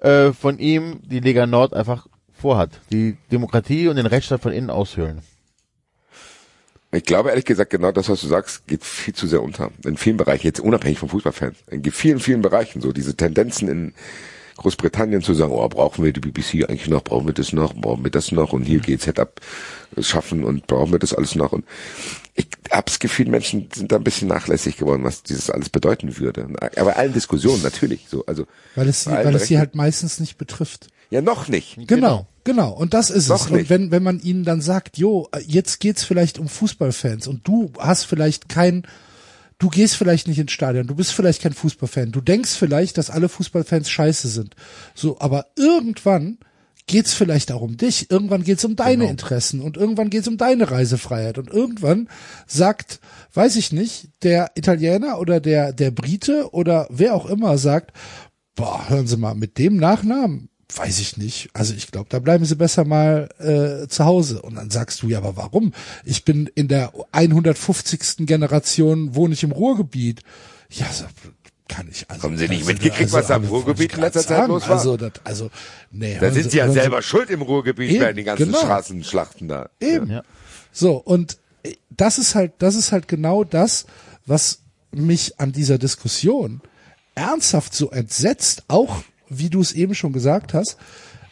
äh, 0.00 0.32
von 0.32 0.58
ihm, 0.58 1.00
die 1.04 1.20
Lega 1.20 1.46
Nord, 1.46 1.74
einfach 1.74 2.08
vorhat. 2.32 2.70
Die 2.90 3.16
Demokratie 3.30 3.88
und 3.88 3.96
den 3.96 4.06
Rechtsstaat 4.06 4.40
von 4.40 4.52
innen 4.52 4.70
aushöhlen. 4.70 5.22
Ich 6.90 7.04
glaube 7.04 7.30
ehrlich 7.30 7.44
gesagt, 7.44 7.70
genau 7.70 7.92
das, 7.92 8.08
was 8.08 8.22
du 8.22 8.28
sagst, 8.28 8.66
geht 8.66 8.82
viel 8.82 9.14
zu 9.14 9.26
sehr 9.26 9.42
unter. 9.42 9.70
In 9.84 9.98
vielen 9.98 10.16
Bereichen, 10.16 10.46
jetzt 10.46 10.60
unabhängig 10.60 10.98
von 10.98 11.10
Fußballfans. 11.10 11.56
In 11.70 11.84
vielen, 11.92 12.18
vielen 12.18 12.40
Bereichen 12.40 12.80
so. 12.80 12.92
Diese 12.92 13.14
Tendenzen 13.14 13.68
in 13.68 13.94
Großbritannien 14.58 15.22
zu 15.22 15.34
sagen, 15.34 15.52
oh, 15.52 15.68
brauchen 15.68 16.04
wir 16.04 16.12
die 16.12 16.20
BBC 16.20 16.68
eigentlich 16.68 16.88
noch, 16.88 17.04
brauchen 17.04 17.26
wir 17.26 17.34
das 17.34 17.52
noch, 17.52 17.74
brauchen 17.74 18.04
wir 18.04 18.10
das 18.10 18.32
noch 18.32 18.52
und 18.52 18.64
hier 18.64 18.80
GZ 18.80 19.18
ab 19.18 19.40
schaffen 20.00 20.44
und 20.44 20.66
brauchen 20.66 20.92
wir 20.92 20.98
das 20.98 21.14
alles 21.14 21.34
noch. 21.34 21.52
Und 21.52 21.64
ich 22.34 22.48
hab's 22.70 22.98
Gefühl, 22.98 23.28
Menschen 23.28 23.68
sind 23.72 23.92
da 23.92 23.96
ein 23.96 24.04
bisschen 24.04 24.28
nachlässig 24.28 24.76
geworden, 24.76 25.04
was 25.04 25.22
dieses 25.22 25.50
alles 25.50 25.68
bedeuten 25.68 26.18
würde. 26.18 26.48
Aber 26.76 26.96
allen 26.96 27.12
Diskussionen 27.12 27.62
natürlich 27.62 28.06
so. 28.08 28.24
Also 28.26 28.46
Weil 28.74 28.88
es, 28.88 29.04
sie, 29.04 29.10
weil 29.10 29.34
es 29.34 29.46
sie 29.46 29.58
halt 29.58 29.74
meistens 29.74 30.20
nicht 30.20 30.38
betrifft. 30.38 30.88
ja 31.10 31.20
noch 31.20 31.48
nicht. 31.48 31.76
Genau. 31.76 31.86
Genau, 31.86 32.26
und 32.56 32.94
das 32.94 33.10
ist 33.10 33.30
Doch 33.30 33.46
es. 33.46 33.50
nicht. 33.50 33.60
Und 33.62 33.70
wenn, 33.70 33.90
wenn 33.90 34.02
man 34.02 34.20
ihnen 34.20 34.44
dann 34.44 34.60
sagt, 34.60 34.98
jo, 34.98 35.28
jetzt 35.46 35.80
geht's 35.80 36.04
vielleicht 36.04 36.38
um 36.38 36.48
Fußballfans 36.48 37.26
und 37.26 37.46
du 37.46 37.72
hast 37.78 38.04
vielleicht 38.04 38.48
kein, 38.48 38.86
du 39.58 39.68
gehst 39.68 39.96
vielleicht 39.96 40.28
nicht 40.28 40.38
ins 40.38 40.52
Stadion, 40.52 40.86
du 40.86 40.94
bist 40.94 41.12
vielleicht 41.12 41.42
kein 41.42 41.52
Fußballfan, 41.52 42.12
du 42.12 42.20
denkst 42.20 42.50
vielleicht, 42.50 42.96
dass 42.98 43.10
alle 43.10 43.28
Fußballfans 43.28 43.90
scheiße 43.90 44.28
sind. 44.28 44.54
So, 44.94 45.18
aber 45.20 45.46
irgendwann 45.56 46.38
geht's 46.86 47.12
vielleicht 47.12 47.52
auch 47.52 47.60
um 47.60 47.76
dich, 47.76 48.10
irgendwann 48.10 48.42
geht's 48.44 48.64
um 48.64 48.74
deine 48.74 48.98
Genau. 49.02 49.10
Interessen 49.10 49.60
und 49.60 49.76
irgendwann 49.76 50.08
geht's 50.10 50.26
um 50.26 50.38
deine 50.38 50.70
Reisefreiheit 50.70 51.36
und 51.38 51.50
irgendwann 51.50 52.08
sagt, 52.46 53.00
weiß 53.34 53.56
ich 53.56 53.72
nicht, 53.72 54.08
der 54.22 54.52
Italiener 54.54 55.18
oder 55.20 55.38
der, 55.38 55.72
der 55.72 55.90
Brite 55.90 56.52
oder 56.52 56.86
wer 56.90 57.14
auch 57.14 57.26
immer 57.26 57.58
sagt, 57.58 57.92
boah, 58.56 58.88
hören 58.88 59.06
Sie 59.06 59.18
mal, 59.18 59.34
mit 59.34 59.58
dem 59.58 59.76
Nachnamen, 59.76 60.48
weiß 60.74 60.98
ich 60.98 61.16
nicht. 61.16 61.48
Also 61.54 61.74
ich 61.74 61.90
glaube, 61.90 62.08
da 62.10 62.18
bleiben 62.18 62.44
Sie 62.44 62.56
besser 62.56 62.84
mal 62.84 63.28
äh, 63.38 63.88
zu 63.88 64.04
Hause. 64.04 64.42
Und 64.42 64.56
dann 64.56 64.70
sagst 64.70 65.02
du, 65.02 65.08
ja, 65.08 65.18
aber 65.18 65.36
warum? 65.36 65.72
Ich 66.04 66.24
bin 66.24 66.50
in 66.54 66.68
der 66.68 66.92
150. 67.12 68.26
Generation, 68.26 69.14
wohne 69.14 69.34
ich 69.34 69.42
im 69.42 69.52
Ruhrgebiet. 69.52 70.22
Ja, 70.70 70.86
so, 70.92 71.04
kann 71.68 71.88
ich. 71.90 72.10
Also, 72.10 72.24
Haben 72.24 72.36
Sie 72.36 72.48
nicht 72.48 72.66
mitgekriegt, 72.66 73.12
was 73.12 73.28
da 73.28 73.36
im 73.36 73.44
Ruhrgebiet 73.44 73.94
in 73.94 74.00
letzter 74.00 74.22
Zeit 74.22 74.48
los 74.48 74.68
war? 74.68 74.76
Also, 74.76 74.96
das, 74.96 75.12
also, 75.24 75.50
nee. 75.90 76.18
Da 76.20 76.30
sind 76.30 76.50
sie 76.50 76.58
ja 76.58 76.70
selber 76.70 77.02
schuld 77.02 77.30
im 77.30 77.42
Ruhrgebiet, 77.42 77.90
Eben, 77.90 78.00
werden 78.00 78.16
die 78.16 78.24
ganzen 78.24 78.46
genau. 78.46 78.58
Straßenschlachten 78.58 79.48
da. 79.48 79.70
Eben. 79.80 80.10
Ja. 80.10 80.22
So, 80.72 80.96
und 80.96 81.38
äh, 81.62 81.74
das 81.90 82.18
ist 82.18 82.34
halt, 82.34 82.52
das 82.58 82.74
ist 82.74 82.92
halt 82.92 83.08
genau 83.08 83.44
das, 83.44 83.86
was 84.26 84.60
mich 84.90 85.38
an 85.38 85.52
dieser 85.52 85.78
Diskussion 85.78 86.60
ernsthaft 87.14 87.74
so 87.74 87.90
entsetzt, 87.90 88.64
auch 88.68 89.02
wie 89.28 89.50
du 89.50 89.60
es 89.60 89.72
eben 89.72 89.94
schon 89.94 90.12
gesagt 90.12 90.54
hast, 90.54 90.76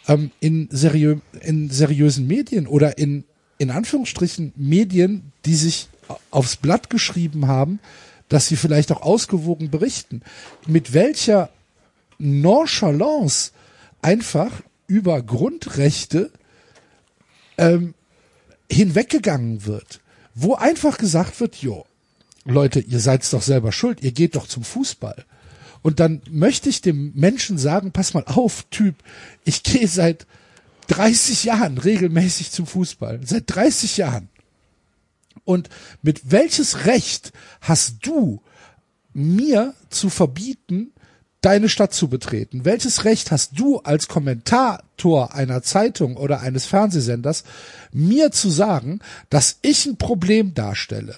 ähm, 0.09 0.30
in, 0.40 0.68
seriö 0.70 1.18
in 1.40 1.70
seriösen 1.70 2.26
Medien 2.26 2.66
oder 2.66 2.99
in, 2.99 3.24
in 3.59 3.70
Anführungsstrichen 3.70 4.53
Medien, 4.57 5.32
die 5.44 5.55
sich 5.55 5.88
aufs 6.30 6.57
Blatt 6.57 6.90
geschrieben 6.90 7.49
haben, 7.49 7.80
dass 8.28 8.47
sie 8.47 8.57
vielleicht 8.57 8.92
auch 8.92 9.03
ausgewogen 9.03 9.70
berichten. 9.70 10.22
Mit 10.66 10.92
welcher 10.92 11.51
Nonchalance 12.18 13.53
einfach 14.03 14.51
über 14.86 15.20
Grundrechte 15.22 16.30
hinweggegangen 18.70 19.64
wird, 19.64 20.01
wo 20.34 20.55
einfach 20.55 20.99
gesagt 20.99 21.40
wird, 21.40 21.57
jo, 21.57 21.86
Leute, 22.44 22.80
ihr 22.80 23.01
seid 23.01 23.30
doch 23.32 23.42
selber 23.42 23.72
schuld, 23.72 24.03
ihr 24.03 24.12
geht 24.12 24.36
doch 24.36 24.47
zum 24.47 24.62
Fußball. 24.62 25.24
Und 25.87 26.01
dann 26.01 26.20
möchte 26.28 26.68
ich 26.68 26.80
dem 26.80 27.12
Menschen 27.14 27.59
sagen, 27.59 27.93
pass 27.93 28.12
mal 28.12 28.24
auf, 28.26 28.64
Typ, 28.72 28.97
ich 29.45 29.62
gehe 29.62 29.87
seit 29.87 30.26
30 30.89 31.45
Jahren 31.45 31.78
regelmäßig 31.78 32.51
zum 32.51 32.66
Fußball. 32.66 33.20
Seit 33.22 33.45
30 33.47 33.97
Jahren. 33.97 34.28
Und 35.45 35.68
mit 36.03 36.32
welches 36.32 36.87
Recht 36.87 37.32
hast 37.61 37.99
du 38.03 38.43
mir 39.12 39.74
zu 39.89 40.11
verbieten, 40.11 40.91
deine 41.41 41.68
Stadt 41.68 41.95
zu 41.95 42.09
betreten? 42.09 42.64
Welches 42.64 43.05
Recht 43.05 43.30
hast 43.30 43.57
du 43.57 43.78
als 43.78 44.09
Kommentator 44.09 45.34
einer 45.37 45.62
Zeitung 45.62 46.16
oder 46.16 46.41
eines 46.41 46.66
Fernsehsenders, 46.66 47.45
mir 47.93 48.32
zu 48.32 48.51
sagen, 48.51 48.99
dass 49.30 49.59
ich 49.62 49.87
ein 49.87 49.99
Problem 49.99 50.53
darstelle? 50.53 51.16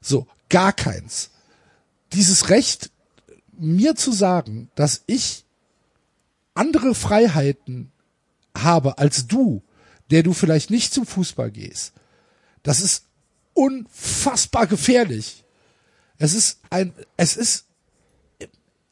So, 0.00 0.28
gar 0.48 0.72
keins. 0.72 1.30
Dieses 2.12 2.48
Recht, 2.48 2.92
mir 3.58 3.94
zu 3.94 4.12
sagen, 4.12 4.70
dass 4.74 5.02
ich 5.06 5.44
andere 6.54 6.94
Freiheiten 6.94 7.90
habe 8.56 8.98
als 8.98 9.26
du, 9.26 9.62
der 10.10 10.22
du 10.22 10.32
vielleicht 10.32 10.70
nicht 10.70 10.92
zum 10.92 11.06
Fußball 11.06 11.50
gehst, 11.50 11.92
das 12.62 12.80
ist 12.80 13.04
unfassbar 13.52 14.66
gefährlich. 14.66 15.44
Es 16.18 16.34
ist 16.34 16.60
ein, 16.70 16.92
es 17.16 17.36
ist 17.36 17.66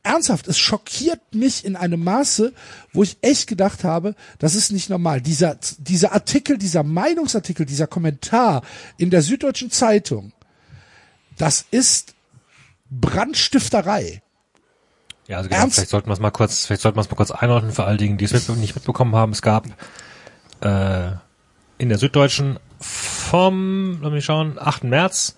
ernsthaft, 0.03 0.49
es 0.49 0.59
schockiert 0.59 1.35
mich 1.35 1.65
in 1.65 1.77
einem 1.77 2.03
Maße, 2.03 2.53
wo 2.93 3.03
ich 3.03 3.19
echt 3.23 3.47
gedacht 3.47 3.85
habe, 3.85 4.15
das 4.39 4.55
ist 4.55 4.73
nicht 4.73 4.91
normal. 4.91 5.21
Dieser, 5.21 5.59
dieser 5.79 6.13
Artikel, 6.13 6.59
dieser 6.59 6.83
Meinungsartikel, 6.83 7.67
dieser 7.67 7.87
Kommentar 7.87 8.63
in 8.97 9.11
der 9.11 9.23
Süddeutschen 9.23 9.71
Zeitung, 9.71 10.33
das 11.39 11.65
ist 11.71 12.15
Brandstifterei. 12.91 14.23
Ja, 15.29 15.39
also 15.39 15.49
genau, 15.49 15.68
vielleicht 15.68 15.89
sollten 15.89 16.09
wir 16.09 16.14
es 16.14 16.20
mal 16.20 16.31
kurz, 16.31 16.66
vielleicht 16.66 16.83
sollten 16.83 16.97
wir 16.97 17.03
es 17.03 17.11
mal 17.11 17.16
kurz 17.16 17.31
einordnen 17.31 17.73
für 17.73 17.85
all 17.85 17.97
diejenigen, 17.97 18.18
die 18.18 18.25
es 18.25 18.49
mit, 18.49 18.59
nicht 18.59 18.75
mitbekommen 18.75 19.14
haben. 19.14 19.33
Es 19.33 19.43
gab 19.43 19.66
äh, 20.61 21.12
in 21.79 21.89
der 21.89 21.99
Süddeutschen 21.99 22.59
vom, 22.81 24.01
lass 24.03 24.12
mich 24.12 24.25
schauen, 24.25 24.59
8. 24.59 24.85
März, 24.85 25.37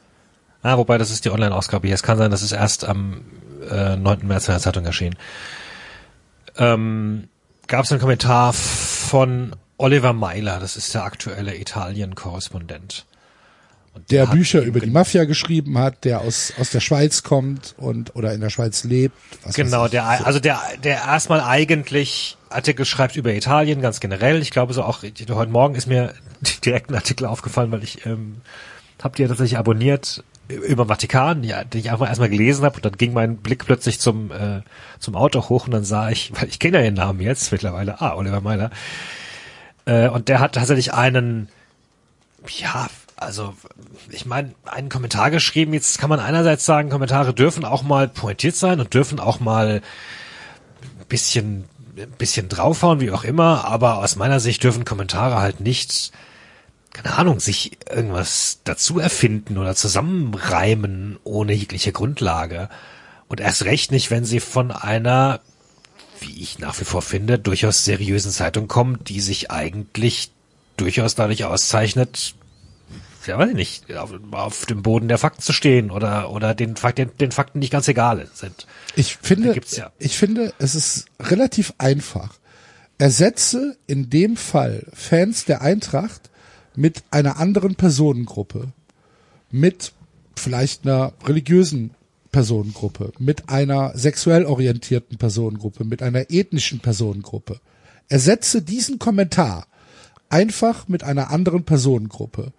ah, 0.63 0.79
wobei 0.79 0.99
das 0.99 1.11
ist 1.11 1.25
die 1.25 1.31
Online-Ausgabe 1.31 1.87
hier. 1.87 1.95
Es 1.95 2.03
kann 2.03 2.19
sein, 2.19 2.31
dass 2.31 2.43
es 2.43 2.53
erst 2.53 2.85
am 2.85 3.21
äh, 3.71 3.97
9. 3.97 4.27
März 4.27 4.49
in 4.49 4.55
der 4.55 4.61
Zeitung 4.61 4.85
erschien. 4.85 5.17
Ähm, 6.57 7.29
gab 7.67 7.85
es 7.85 7.93
einen 7.93 8.01
Kommentar 8.01 8.53
von 8.53 9.55
Oliver 9.77 10.13
Meiler, 10.13 10.61
das 10.61 10.77
ist 10.77 10.95
der 10.95 11.05
aktuelle 11.05 11.57
Italien-Korrespondent. 11.57 13.07
Der 14.11 14.27
hat 14.27 14.33
Bücher 14.33 14.63
über 14.63 14.81
die 14.81 14.91
Mafia 14.91 15.25
geschrieben 15.25 15.79
hat, 15.79 16.05
der 16.05 16.21
aus, 16.21 16.53
aus 16.59 16.71
der 16.71 16.81
Schweiz 16.81 17.23
kommt 17.23 17.75
und 17.79 18.17
oder 18.17 18.35
in 18.35 18.41
der 18.41 18.51
Schweiz 18.51 18.83
lebt. 18.85 19.17
Genau, 19.55 19.87
der, 19.87 20.27
also 20.27 20.41
der, 20.41 20.61
der 20.83 20.97
erstmal 20.97 21.41
eigentlich 21.41 22.37
Artikel 22.51 22.85
schreibt 22.85 23.17
über 23.17 23.33
Italien, 23.33 23.81
ganz 23.81 24.01
generell. 24.01 24.43
Ich 24.43 24.51
glaube 24.51 24.75
so 24.75 24.83
auch, 24.83 25.03
heute 25.03 25.51
Morgen 25.51 25.77
ist 25.77 25.87
mir 25.87 26.13
direkt 26.65 26.91
ein 26.91 26.97
Artikel 26.97 27.27
aufgefallen, 27.27 27.71
weil 27.71 27.85
ich, 27.85 28.05
ähm, 28.05 28.41
hab 29.03 29.17
die 29.17 29.23
ja 29.23 29.29
tatsächlich 29.29 29.59
abonniert 29.59 30.25
über 30.49 30.87
Vatikan, 30.87 31.43
ja, 31.43 31.65
den 31.65 31.81
ich 31.81 31.91
einfach 31.91 32.09
erstmal 32.09 32.29
gelesen 32.29 32.65
habe 32.65 32.77
und 32.77 32.85
dann 32.85 32.97
ging 32.97 33.13
mein 33.13 33.37
Blick 33.39 33.65
plötzlich 33.65 33.99
zum, 34.01 34.31
äh, 34.31 34.61
zum 34.99 35.15
Auto 35.15 35.49
hoch 35.49 35.67
und 35.67 35.73
dann 35.73 35.85
sah 35.85 36.11
ich, 36.11 36.33
weil 36.35 36.49
ich 36.49 36.59
kenne 36.59 36.79
ja 36.79 36.83
den 36.83 36.95
Namen 36.95 37.21
jetzt 37.21 37.53
mittlerweile, 37.53 38.01
ah, 38.01 38.15
Oliver 38.17 38.41
Meiler. 38.41 38.71
Äh, 39.87 40.09
und 40.09 40.29
der 40.29 40.41
hat 40.41 40.55
tatsächlich 40.55 40.93
einen, 40.93 41.49
ja, 42.59 42.89
also 43.17 43.55
ich 44.11 44.27
meine, 44.27 44.55
einen 44.65 44.89
Kommentar 44.89 45.31
geschrieben. 45.31 45.73
Jetzt 45.73 45.99
kann 45.99 46.11
man 46.11 46.21
einerseits 46.21 46.65
sagen, 46.65 46.91
Kommentare 46.91 47.35
dürfen 47.35 47.65
auch 47.65 47.83
mal 47.83 48.09
pointiert 48.09 48.57
sein 48.57 48.81
und 48.81 48.95
dürfen 48.95 49.21
auch 49.21 49.41
mal 49.41 49.83
ein 51.01 51.07
bisschen, 51.09 51.65
ein 51.97 52.11
bisschen 52.19 52.49
draufhauen, 52.49 53.01
wie 53.01 53.11
auch 53.11 53.25
immer. 53.25 53.65
Aber 53.67 53.99
aus 53.99 54.17
meiner 54.17 54.41
Sicht 54.41 54.65
dürfen 54.65 54.85
Kommentare 54.85 55.37
halt 55.37 55.61
nicht, 55.61 56.13
keine 56.93 57.17
Ahnung, 57.17 57.41
sich 57.41 57.79
irgendwas 57.89 58.61
dazu 58.65 58.99
erfinden 58.99 59.59
oder 59.59 59.75
zusammenreimen 59.75 61.19
ohne 61.25 61.53
jegliche 61.53 61.93
Grundlage. 61.93 62.69
Und 63.29 63.41
erst 63.41 63.65
recht 63.65 63.91
nicht, 63.91 64.11
wenn 64.11 64.25
sie 64.25 64.41
von 64.41 64.71
einer, 64.71 65.41
wie 66.21 66.43
ich 66.43 66.59
nach 66.59 66.79
wie 66.81 66.85
vor 66.85 67.03
finde, 67.03 67.39
durchaus 67.39 67.85
seriösen 67.85 68.33
Zeitung 68.33 68.69
kommen, 68.69 69.03
die 69.05 69.21
sich 69.21 69.51
eigentlich 69.51 70.31
durchaus 70.77 71.15
dadurch 71.15 71.45
auszeichnet, 71.45 72.35
ja, 73.27 73.39
weiß 73.39 73.51
ich 73.51 73.55
nicht, 73.55 73.97
auf, 73.97 74.13
auf 74.31 74.67
dem 74.67 74.83
Boden 74.83 75.09
der 75.09 75.19
Fakten 75.19 75.43
zu 75.43 75.53
stehen 75.53 75.91
oder, 75.91 76.31
oder 76.31 76.55
den, 76.55 76.77
Fak- 76.77 76.95
den, 76.97 77.11
den 77.19 77.33
Fakten 77.33 77.59
nicht 77.59 77.71
ganz 77.71 77.89
egal 77.89 78.27
sind. 78.35 78.67
Ich 78.97 79.17
finde, 79.17 79.59
ja. 79.71 79.93
ich 79.99 80.17
finde, 80.17 80.53
es 80.59 80.75
ist 80.75 81.07
relativ 81.21 81.75
einfach. 81.79 82.35
Ersetze 82.99 83.77
in 83.87 84.11
dem 84.11 84.37
Fall 84.37 84.87
Fans 84.93 85.45
der 85.45 85.63
Eintracht 85.63 86.31
mit 86.77 87.03
einer 87.11 87.39
anderen 87.39 87.75
Personengruppe, 87.75 88.69
mit 89.51 89.93
vielleicht 90.37 90.85
einer 90.85 91.13
religiösen 91.25 91.91
Personengruppe, 92.33 93.13
mit 93.19 93.49
einer 93.49 93.97
sexuell 93.97 94.45
orientierten 94.45 95.19
Personengruppe, 95.19 95.85
mit 95.85 96.03
einer 96.03 96.31
ethnischen 96.31 96.81
Personengruppe. 96.81 97.61
Ersetze 98.09 98.63
diesen 98.63 98.99
Kommentar 98.99 99.67
einfach 100.29 100.89
mit 100.89 101.05
einer 101.05 101.31
anderen 101.31 101.65
Personengruppe. 101.65 102.53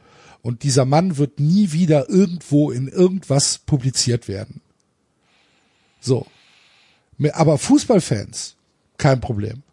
Und 0.46 0.62
dieser 0.62 0.86
Mann 0.86 1.18
wird 1.18 1.40
nie 1.40 1.72
wieder 1.72 2.08
irgendwo 2.08 2.70
in 2.70 2.88
irgendwas 2.88 3.58
publiziert 3.58 4.28
werden. 4.28 4.62
So. 6.00 6.28
Aber 7.34 7.58
Fußballfans, 7.58 8.56
kein 9.00 9.22
Problem. 9.22 9.64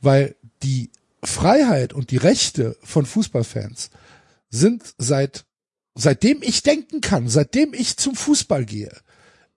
Weil 0.00 0.34
die 0.64 0.90
Freiheit 1.22 1.92
und 1.92 2.10
die 2.10 2.16
Rechte 2.16 2.76
von 2.82 3.06
Fußballfans 3.06 3.90
sind 4.50 4.82
seit, 4.98 5.44
seitdem 5.94 6.42
ich 6.42 6.64
denken 6.64 7.00
kann, 7.00 7.28
seitdem 7.28 7.72
ich 7.72 7.96
zum 7.96 8.16
Fußball 8.16 8.64
gehe, 8.64 8.90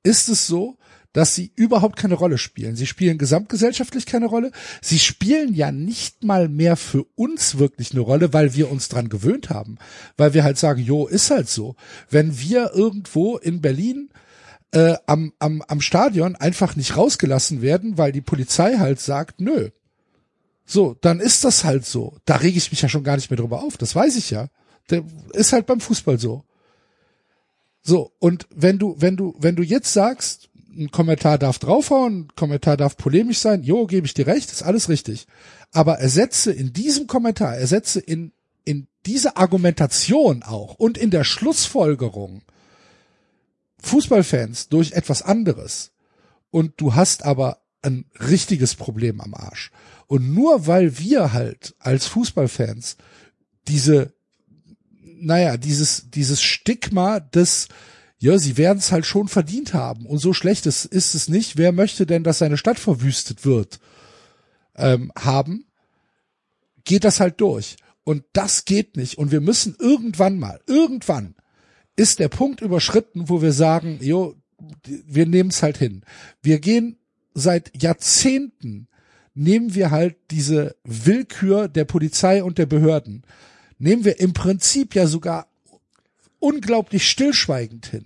ist 0.04 0.30
es 0.30 0.46
so, 0.46 0.78
dass 1.20 1.36
sie 1.36 1.52
überhaupt 1.58 1.98
keine 1.98 2.14
Rolle 2.14 2.38
spielen. 2.38 2.78
Sie 2.78 2.88
spielen 2.88 3.18
gesamtgesellschaftlich 3.18 4.06
keine 4.06 4.28
Rolle. 4.28 4.52
Sie 4.82 5.00
spielen 5.00 5.54
ja 5.54 5.70
nicht 5.70 6.24
mal 6.24 6.48
mehr 6.48 6.78
für 6.78 7.04
uns 7.16 7.58
wirklich 7.58 7.92
eine 7.92 8.00
Rolle, 8.00 8.32
weil 8.32 8.56
wir 8.56 8.72
uns 8.72 8.88
dran 8.88 9.10
gewöhnt 9.10 9.50
haben. 9.50 9.80
Weil 10.16 10.34
wir 10.34 10.46
halt 10.46 10.58
sagen, 10.58 10.82
jo, 10.82 11.08
ist 11.08 11.30
halt 11.30 11.50
so. 11.50 11.76
Wenn 12.10 12.40
wir 12.40 12.72
irgendwo 12.74 13.36
in 13.36 13.60
Berlin 13.60 14.12
äh, 14.72 14.96
am, 15.08 15.34
am, 15.40 15.62
am 15.68 15.82
Stadion 15.82 16.38
einfach 16.38 16.78
nicht 16.78 16.96
rausgelassen 16.96 17.62
werden, 17.62 17.98
weil 17.98 18.14
die 18.14 18.22
Polizei 18.22 18.78
halt 18.78 19.02
sagt, 19.02 19.42
nö. 19.42 19.72
So, 20.66 20.96
dann 21.02 21.20
ist 21.20 21.44
das 21.44 21.66
halt 21.66 21.86
so. 21.86 22.16
Da 22.24 22.38
rege 22.38 22.58
ich 22.58 22.72
mich 22.72 22.82
ja 22.82 22.88
schon 22.88 23.04
gar 23.04 23.18
nicht 23.18 23.30
mehr 23.30 23.36
drüber 23.36 23.62
auf. 23.62 23.76
Das 23.76 23.94
weiß 23.94 24.16
ich 24.16 24.30
ja. 24.30 24.48
Der 24.90 25.04
ist 25.34 25.52
halt 25.52 25.66
beim 25.66 25.82
Fußball 25.82 26.18
so. 26.18 26.46
So, 27.82 28.14
und 28.20 28.48
wenn 28.56 28.80
du, 28.80 28.96
wenn 29.00 29.18
du, 29.18 29.36
wenn 29.38 29.58
du 29.58 29.64
jetzt 29.64 29.92
sagst, 29.92 30.49
ein 30.80 30.92
Kommentar 30.92 31.38
darf 31.38 31.60
draufhauen, 31.60 32.22
ein 32.22 32.36
Kommentar 32.36 32.78
darf 32.78 32.98
polemisch 32.98 33.40
sein, 33.40 33.64
jo, 33.64 33.86
gebe 33.86 34.08
ich 34.08 34.14
dir 34.14 34.28
recht, 34.28 34.52
ist 34.52 34.64
alles 34.64 34.90
richtig. 34.90 35.28
Aber 35.72 36.00
ersetze 36.00 36.52
in 36.52 36.74
diesem 36.74 37.08
Kommentar, 37.08 37.58
ersetze 37.58 38.00
in, 38.00 38.32
in 38.64 38.88
diese 39.06 39.38
Argumentation 39.38 40.42
auch 40.42 40.76
und 40.76 40.98
in 40.98 41.12
der 41.12 41.24
Schlussfolgerung 41.24 42.44
Fußballfans 43.82 44.70
durch 44.70 44.94
etwas 44.94 45.22
anderes. 45.22 45.92
Und 46.52 46.74
du 46.78 46.96
hast 46.96 47.26
aber 47.26 47.62
ein 47.82 48.06
richtiges 48.20 48.76
Problem 48.76 49.22
am 49.22 49.34
Arsch. 49.34 49.72
Und 50.08 50.34
nur 50.34 50.68
weil 50.68 50.98
wir 50.98 51.34
halt 51.34 51.76
als 51.80 52.08
Fußballfans 52.08 52.98
diese, 53.68 54.14
naja, 55.02 55.58
dieses, 55.58 56.10
dieses 56.10 56.42
Stigma 56.42 57.20
des, 57.20 57.68
ja, 58.20 58.38
sie 58.38 58.58
werden 58.58 58.80
es 58.80 58.92
halt 58.92 59.06
schon 59.06 59.28
verdient 59.28 59.74
haben. 59.74 60.06
Und 60.06 60.20
so 60.20 60.34
schlecht 60.34 60.66
ist, 60.66 60.86
ist 60.86 61.16
es 61.16 61.30
nicht. 61.30 61.58
Wer 61.58 61.72
möchte 61.72 62.06
denn, 62.06 62.24
dass 62.24 62.40
seine 62.40 62.58
Stadt 62.58 62.78
verwüstet 62.78 63.46
wird, 63.46 63.80
ähm, 64.76 65.12
haben, 65.18 65.66
geht 66.84 67.06
das 67.06 67.20
halt 67.20 67.40
durch. 67.40 67.78
Und 68.04 68.24
das 68.34 68.66
geht 68.66 68.98
nicht. 68.98 69.18
Und 69.18 69.32
wir 69.32 69.42
müssen 69.42 69.76
irgendwann 69.80 70.38
mal, 70.38 70.60
irgendwann 70.68 71.36
ist 71.96 72.20
der 72.20 72.30
Punkt 72.30 72.62
überschritten, 72.62 73.30
wo 73.30 73.42
wir 73.42 73.54
sagen, 73.54 74.00
jo, 74.02 74.36
wir 74.84 75.26
nehmen 75.26 75.50
es 75.50 75.64
halt 75.64 75.78
hin. 75.78 76.04
Wir 76.42 76.60
gehen 76.60 76.98
seit 77.34 77.72
Jahrzehnten 77.82 78.88
nehmen 79.34 79.74
wir 79.74 79.92
halt 79.92 80.18
diese 80.32 80.76
Willkür 80.84 81.70
der 81.70 81.86
Polizei 81.86 82.44
und 82.44 82.58
der 82.58 82.66
Behörden, 82.66 83.24
nehmen 83.78 84.04
wir 84.04 84.20
im 84.20 84.34
Prinzip 84.34 84.96
ja 84.96 85.08
sogar 85.08 85.49
unglaublich 86.40 87.10
stillschweigend 87.10 87.88
hin. 87.88 88.06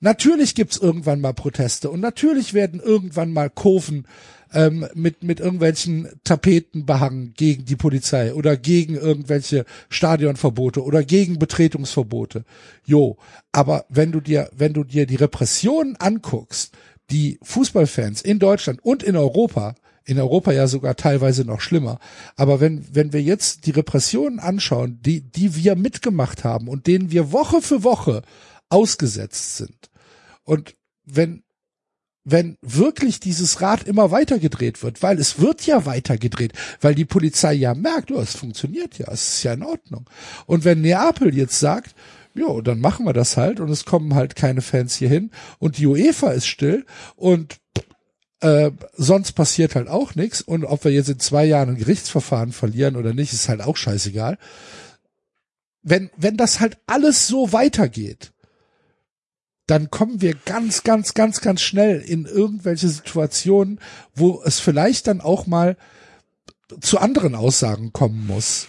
Natürlich 0.00 0.54
gibt's 0.54 0.78
irgendwann 0.78 1.20
mal 1.20 1.34
Proteste 1.34 1.90
und 1.90 2.00
natürlich 2.00 2.54
werden 2.54 2.80
irgendwann 2.80 3.32
mal 3.32 3.50
Kurven 3.50 4.06
ähm, 4.52 4.86
mit, 4.94 5.22
mit 5.22 5.40
irgendwelchen 5.40 6.08
Tapeten 6.24 6.86
behangen 6.86 7.34
gegen 7.36 7.66
die 7.66 7.76
Polizei 7.76 8.34
oder 8.34 8.56
gegen 8.56 8.94
irgendwelche 8.94 9.64
Stadionverbote 9.90 10.82
oder 10.82 11.04
gegen 11.04 11.38
Betretungsverbote. 11.38 12.44
Jo, 12.84 13.18
aber 13.52 13.84
wenn 13.88 14.10
du 14.10 14.20
dir, 14.20 14.50
wenn 14.56 14.72
du 14.72 14.84
dir 14.84 15.06
die 15.06 15.16
Repressionen 15.16 15.96
anguckst, 15.96 16.72
die 17.10 17.38
Fußballfans 17.42 18.22
in 18.22 18.38
Deutschland 18.38 18.80
und 18.82 19.02
in 19.02 19.16
Europa, 19.16 19.74
in 20.10 20.18
Europa 20.18 20.50
ja 20.50 20.66
sogar 20.66 20.96
teilweise 20.96 21.44
noch 21.44 21.60
schlimmer. 21.60 22.00
Aber 22.34 22.58
wenn, 22.58 22.84
wenn 22.92 23.12
wir 23.12 23.22
jetzt 23.22 23.66
die 23.66 23.70
Repressionen 23.70 24.40
anschauen, 24.40 24.98
die, 25.02 25.20
die 25.20 25.54
wir 25.54 25.76
mitgemacht 25.76 26.42
haben 26.42 26.66
und 26.66 26.88
denen 26.88 27.12
wir 27.12 27.30
Woche 27.30 27.62
für 27.62 27.84
Woche 27.84 28.22
ausgesetzt 28.68 29.56
sind. 29.56 29.88
Und 30.42 30.74
wenn, 31.04 31.44
wenn 32.24 32.58
wirklich 32.60 33.20
dieses 33.20 33.60
Rad 33.60 33.84
immer 33.84 34.10
weiter 34.10 34.40
gedreht 34.40 34.82
wird, 34.82 35.00
weil 35.00 35.16
es 35.20 35.38
wird 35.38 35.64
ja 35.64 35.86
weiter 35.86 36.18
gedreht, 36.18 36.54
weil 36.80 36.96
die 36.96 37.04
Polizei 37.04 37.52
ja 37.52 37.74
merkt, 37.74 38.10
oh, 38.10 38.20
es 38.20 38.34
funktioniert 38.34 38.98
ja, 38.98 39.06
es 39.12 39.36
ist 39.36 39.42
ja 39.44 39.52
in 39.52 39.62
Ordnung. 39.62 40.10
Und 40.46 40.64
wenn 40.64 40.80
Neapel 40.80 41.32
jetzt 41.36 41.60
sagt, 41.60 41.94
jo, 42.34 42.60
dann 42.62 42.80
machen 42.80 43.06
wir 43.06 43.12
das 43.12 43.36
halt 43.36 43.60
und 43.60 43.70
es 43.70 43.84
kommen 43.84 44.16
halt 44.16 44.34
keine 44.34 44.60
Fans 44.60 44.96
hier 44.96 45.08
hin 45.08 45.30
und 45.60 45.78
die 45.78 45.86
UEFA 45.86 46.32
ist 46.32 46.48
still 46.48 46.84
und 47.14 47.59
äh, 48.40 48.70
sonst 48.96 49.32
passiert 49.32 49.74
halt 49.74 49.88
auch 49.88 50.14
nichts 50.14 50.40
und 50.40 50.64
ob 50.64 50.84
wir 50.84 50.92
jetzt 50.92 51.08
in 51.08 51.18
zwei 51.18 51.44
Jahren 51.44 51.70
ein 51.70 51.76
Gerichtsverfahren 51.76 52.52
verlieren 52.52 52.96
oder 52.96 53.12
nicht, 53.12 53.32
ist 53.32 53.48
halt 53.48 53.60
auch 53.60 53.76
scheißegal. 53.76 54.38
Wenn, 55.82 56.10
wenn 56.16 56.36
das 56.36 56.60
halt 56.60 56.78
alles 56.86 57.26
so 57.26 57.52
weitergeht, 57.52 58.32
dann 59.66 59.90
kommen 59.90 60.20
wir 60.20 60.34
ganz, 60.46 60.82
ganz, 60.82 61.14
ganz, 61.14 61.40
ganz 61.40 61.60
schnell 61.60 62.00
in 62.00 62.24
irgendwelche 62.24 62.88
Situationen, 62.88 63.78
wo 64.14 64.42
es 64.44 64.58
vielleicht 64.58 65.06
dann 65.06 65.20
auch 65.20 65.46
mal 65.46 65.76
zu 66.80 66.98
anderen 66.98 67.34
Aussagen 67.34 67.92
kommen 67.92 68.26
muss. 68.26 68.68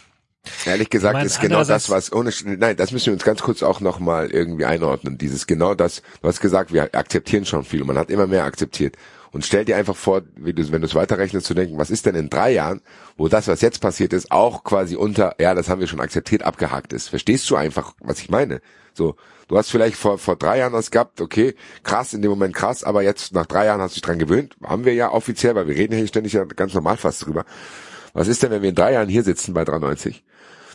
Ehrlich 0.65 0.89
gesagt 0.89 1.13
meine, 1.13 1.25
ist 1.25 1.39
genau 1.39 1.63
das, 1.63 1.89
was 1.89 2.11
ohne, 2.11 2.31
nein, 2.45 2.75
das 2.75 2.91
müssen 2.91 3.07
wir 3.07 3.13
uns 3.13 3.23
ganz 3.23 3.41
kurz 3.41 3.61
auch 3.61 3.79
nochmal 3.79 4.31
irgendwie 4.31 4.65
einordnen. 4.65 5.17
Dieses 5.17 5.45
genau 5.45 5.75
das, 5.75 6.01
du 6.21 6.27
hast 6.27 6.41
gesagt, 6.41 6.73
wir 6.73 6.95
akzeptieren 6.95 7.45
schon 7.45 7.63
viel 7.63 7.81
und 7.81 7.87
man 7.87 7.97
hat 7.97 8.09
immer 8.09 8.27
mehr 8.27 8.43
akzeptiert. 8.43 8.95
Und 9.31 9.45
stell 9.45 9.63
dir 9.63 9.77
einfach 9.77 9.95
vor, 9.95 10.23
wie 10.35 10.53
du, 10.53 10.71
wenn 10.71 10.81
du 10.81 10.87
es 10.87 10.95
weiterrechnest, 10.95 11.45
zu 11.45 11.53
denken, 11.53 11.77
was 11.77 11.89
ist 11.89 12.05
denn 12.05 12.15
in 12.15 12.29
drei 12.29 12.51
Jahren, 12.51 12.81
wo 13.15 13.29
das, 13.29 13.47
was 13.47 13.61
jetzt 13.61 13.79
passiert 13.79 14.11
ist, 14.11 14.31
auch 14.31 14.63
quasi 14.63 14.95
unter, 14.95 15.35
ja, 15.39 15.55
das 15.55 15.69
haben 15.69 15.79
wir 15.79 15.87
schon 15.87 16.01
akzeptiert, 16.01 16.43
abgehakt 16.43 16.91
ist. 16.91 17.07
Verstehst 17.07 17.49
du 17.49 17.55
einfach, 17.55 17.93
was 18.01 18.19
ich 18.19 18.29
meine? 18.29 18.61
So, 18.93 19.15
du 19.47 19.57
hast 19.57 19.71
vielleicht 19.71 19.95
vor, 19.95 20.17
vor 20.17 20.35
drei 20.35 20.57
Jahren 20.59 20.73
das 20.73 20.91
gehabt, 20.91 21.21
okay, 21.21 21.55
krass, 21.83 22.13
in 22.13 22.21
dem 22.21 22.31
Moment 22.31 22.53
krass, 22.53 22.83
aber 22.83 23.03
jetzt 23.03 23.33
nach 23.33 23.45
drei 23.45 23.65
Jahren 23.65 23.79
hast 23.79 23.95
du 23.95 23.95
dich 23.95 24.01
dran 24.01 24.19
gewöhnt. 24.19 24.57
Haben 24.63 24.83
wir 24.83 24.93
ja 24.93 25.11
offiziell, 25.11 25.55
weil 25.55 25.67
wir 25.67 25.75
reden 25.75 25.95
hier 25.95 26.07
ständig 26.07 26.33
ja 26.33 26.43
ganz 26.43 26.73
normal 26.73 26.97
fast 26.97 27.25
drüber. 27.25 27.45
Was 28.13 28.27
ist 28.27 28.43
denn, 28.43 28.51
wenn 28.51 28.61
wir 28.61 28.69
in 28.69 28.75
drei 28.75 28.91
Jahren 28.93 29.07
hier 29.07 29.23
sitzen 29.23 29.53
bei 29.53 29.63
93? 29.63 30.23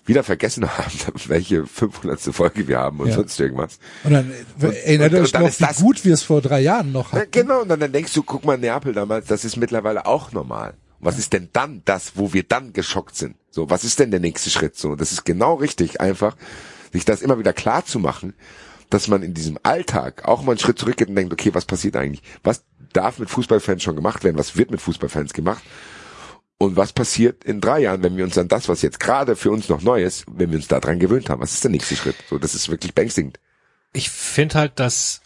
Wieder 0.06 0.22
vergessen 0.22 0.66
haben, 0.70 0.92
welche 1.26 1.66
500. 1.66 2.20
Folge 2.34 2.66
wir 2.68 2.78
haben 2.78 3.00
und 3.00 3.08
Ja. 3.08 3.14
sonst 3.16 3.38
irgendwas. 3.40 3.78
Und 4.04 4.12
dann 4.12 4.32
erinnert 4.60 5.12
und 5.12 5.20
euch 5.20 5.32
dann 5.32 5.42
noch, 5.42 5.50
wie 5.58 5.64
das- 5.64 5.76
gut 5.80 6.04
wir 6.04 6.14
es 6.14 6.22
vor 6.22 6.40
drei 6.40 6.60
Jahren 6.60 6.92
noch 6.92 7.12
Na, 7.12 7.20
hatten. 7.20 7.30
genau, 7.32 7.62
und 7.62 7.68
dann, 7.68 7.80
dann 7.80 7.92
denkst 7.92 8.12
du, 8.14 8.22
guck 8.22 8.44
mal, 8.44 8.56
Neapel 8.56 8.92
damals, 8.94 9.26
das 9.26 9.44
ist 9.44 9.56
mittlerweile 9.56 10.06
auch 10.06 10.32
normal. 10.32 10.74
Und 11.00 11.06
Was 11.06 11.18
ist 11.18 11.32
denn 11.32 11.48
dann 11.52 11.82
das, 11.84 12.12
wo 12.14 12.32
wir 12.32 12.42
dann 12.44 12.72
geschockt 12.72 13.16
sind? 13.16 13.36
So, 13.50 13.68
was 13.68 13.84
ist 13.84 13.98
denn 13.98 14.10
der 14.10 14.20
nächste 14.20 14.48
Schritt? 14.50 14.76
So, 14.76 14.94
das 14.96 15.12
ist 15.12 15.24
genau 15.24 15.54
richtig, 15.54 16.00
einfach, 16.00 16.36
sich 16.92 17.04
das 17.04 17.20
immer 17.20 17.38
wieder 17.38 17.52
klar 17.52 17.84
zu 17.84 17.98
machen, 17.98 18.32
dass 18.90 19.08
man 19.08 19.22
in 19.24 19.34
diesem 19.34 19.58
Alltag 19.64 20.24
auch 20.26 20.42
mal 20.42 20.52
einen 20.52 20.58
Schritt 20.60 20.78
zurückgeht 20.78 21.08
und 21.08 21.16
denkt, 21.16 21.32
okay, 21.32 21.50
was 21.52 21.64
passiert 21.64 21.96
eigentlich? 21.96 22.22
Was 22.44 22.62
darf 22.92 23.18
mit 23.18 23.28
Fußballfans 23.28 23.82
schon 23.82 23.96
gemacht 23.96 24.22
werden? 24.24 24.38
Was 24.38 24.56
wird 24.56 24.70
mit 24.70 24.80
Fußballfans 24.80 25.32
gemacht? 25.32 25.62
Und 26.58 26.76
was 26.76 26.92
passiert 26.92 27.44
in 27.44 27.60
drei 27.60 27.80
Jahren, 27.80 28.02
wenn 28.02 28.16
wir 28.16 28.24
uns 28.24 28.38
an 28.38 28.48
das, 28.48 28.68
was 28.68 28.80
jetzt 28.80 28.98
gerade 28.98 29.36
für 29.36 29.50
uns 29.50 29.68
noch 29.68 29.82
neu 29.82 30.02
ist, 30.02 30.24
wenn 30.30 30.50
wir 30.50 30.56
uns 30.56 30.68
daran 30.68 30.98
gewöhnt 30.98 31.28
haben? 31.28 31.42
Was 31.42 31.52
ist 31.52 31.64
der 31.64 31.70
nächste 31.70 31.96
Schritt? 31.96 32.16
So, 32.30 32.38
das 32.38 32.54
ist 32.54 32.68
wirklich 32.70 32.94
beängstigend. 32.94 33.38
ich 33.92 34.10
finde 34.10 34.54
halt 34.56 34.72
das 34.76 35.20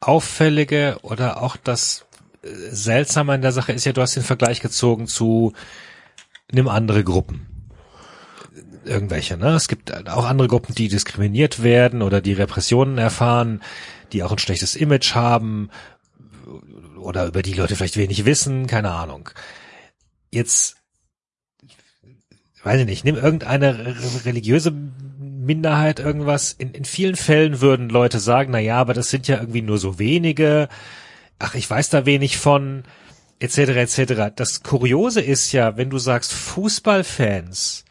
Auffällige 0.00 0.98
oder 1.02 1.42
auch 1.42 1.56
das 1.56 2.06
äh, 2.42 2.48
Seltsame 2.70 3.34
an 3.34 3.42
der 3.42 3.52
Sache 3.52 3.72
ist 3.72 3.84
ja, 3.84 3.92
du 3.92 4.02
hast 4.02 4.16
den 4.16 4.22
Vergleich 4.22 4.60
gezogen 4.60 5.06
zu 5.06 5.52
nimm 6.52 6.68
andere 6.68 7.04
Gruppen. 7.04 7.46
Irgendwelche, 8.84 9.36
ne? 9.36 9.50
Es 9.54 9.68
gibt 9.68 10.08
auch 10.08 10.24
andere 10.24 10.48
Gruppen, 10.48 10.74
die 10.74 10.88
diskriminiert 10.88 11.62
werden 11.62 12.00
oder 12.02 12.20
die 12.20 12.32
Repressionen 12.32 12.98
erfahren, 12.98 13.62
die 14.12 14.22
auch 14.22 14.32
ein 14.32 14.38
schlechtes 14.38 14.74
Image 14.74 15.14
haben 15.14 15.70
oder 16.98 17.26
über 17.26 17.42
die 17.42 17.52
Leute 17.52 17.76
vielleicht 17.76 17.96
wenig 17.96 18.24
wissen, 18.24 18.66
keine 18.66 18.90
Ahnung. 18.90 19.30
Jetzt, 20.30 20.76
weiß 22.62 22.80
ich 22.80 22.86
nicht, 22.86 23.04
nimm 23.04 23.16
irgendeine 23.16 23.78
re- 23.86 24.24
religiöse 24.24 24.70
Minderheit 24.70 25.98
irgendwas. 25.98 26.52
In, 26.52 26.72
in 26.72 26.84
vielen 26.84 27.16
Fällen 27.16 27.60
würden 27.60 27.88
Leute 27.88 28.20
sagen, 28.20 28.52
na 28.52 28.58
ja, 28.58 28.76
aber 28.76 28.94
das 28.94 29.10
sind 29.10 29.26
ja 29.28 29.38
irgendwie 29.38 29.62
nur 29.62 29.78
so 29.78 29.98
wenige. 29.98 30.68
Ach, 31.38 31.54
ich 31.54 31.68
weiß 31.68 31.88
da 31.90 32.06
wenig 32.06 32.38
von, 32.38 32.84
etc., 33.40 33.58
etc. 33.58 34.32
Das 34.36 34.62
Kuriose 34.62 35.20
ist 35.20 35.52
ja, 35.52 35.76
wenn 35.76 35.90
du 35.90 35.98
sagst 35.98 36.32
Fußballfans, 36.32 37.84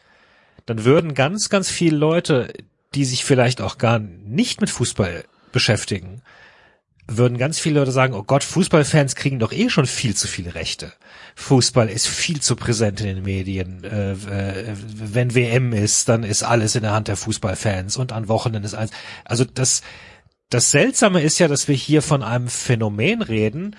dann 0.66 0.84
würden 0.84 1.14
ganz, 1.14 1.48
ganz 1.48 1.68
viele 1.68 1.96
Leute, 1.96 2.52
die 2.94 3.04
sich 3.04 3.24
vielleicht 3.24 3.60
auch 3.60 3.76
gar 3.76 3.98
nicht 3.98 4.60
mit 4.60 4.70
Fußball 4.70 5.24
beschäftigen, 5.52 6.22
würden 7.08 7.38
ganz 7.38 7.58
viele 7.58 7.80
Leute 7.80 7.90
sagen, 7.92 8.14
oh 8.14 8.22
Gott, 8.22 8.44
Fußballfans 8.44 9.16
kriegen 9.16 9.40
doch 9.40 9.52
eh 9.52 9.68
schon 9.68 9.86
viel 9.86 10.14
zu 10.14 10.28
viele 10.28 10.54
Rechte. 10.54 10.92
Fußball 11.34 11.88
ist 11.88 12.06
viel 12.06 12.40
zu 12.40 12.56
präsent 12.56 13.00
in 13.00 13.06
den 13.06 13.24
Medien. 13.24 13.84
Äh, 13.84 14.12
äh, 14.12 14.76
wenn 14.76 15.34
WM 15.34 15.72
ist, 15.72 16.08
dann 16.08 16.22
ist 16.22 16.42
alles 16.42 16.74
in 16.74 16.82
der 16.82 16.92
Hand 16.92 17.08
der 17.08 17.16
Fußballfans 17.16 17.96
und 17.96 18.12
an 18.12 18.28
Wochenenden 18.28 18.64
ist 18.64 18.74
alles. 18.74 18.90
Also 19.24 19.44
das, 19.44 19.82
das 20.50 20.70
Seltsame 20.70 21.22
ist 21.22 21.38
ja, 21.38 21.48
dass 21.48 21.68
wir 21.68 21.74
hier 21.74 22.02
von 22.02 22.22
einem 22.22 22.48
Phänomen 22.48 23.22
reden, 23.22 23.76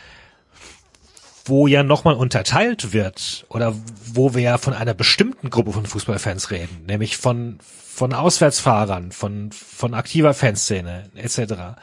wo 1.46 1.68
ja 1.68 1.84
nochmal 1.84 2.16
unterteilt 2.16 2.94
wird 2.94 3.46
oder 3.50 3.76
wo 4.06 4.34
wir 4.34 4.42
ja 4.42 4.58
von 4.58 4.74
einer 4.74 4.94
bestimmten 4.94 5.50
Gruppe 5.50 5.74
von 5.74 5.86
Fußballfans 5.86 6.52
reden, 6.52 6.86
nämlich 6.88 7.18
von, 7.18 7.58
von 7.62 8.14
Auswärtsfahrern, 8.14 9.12
von, 9.12 9.52
von 9.52 9.94
aktiver 9.94 10.34
Fanszene 10.34 11.10
etc. 11.16 11.82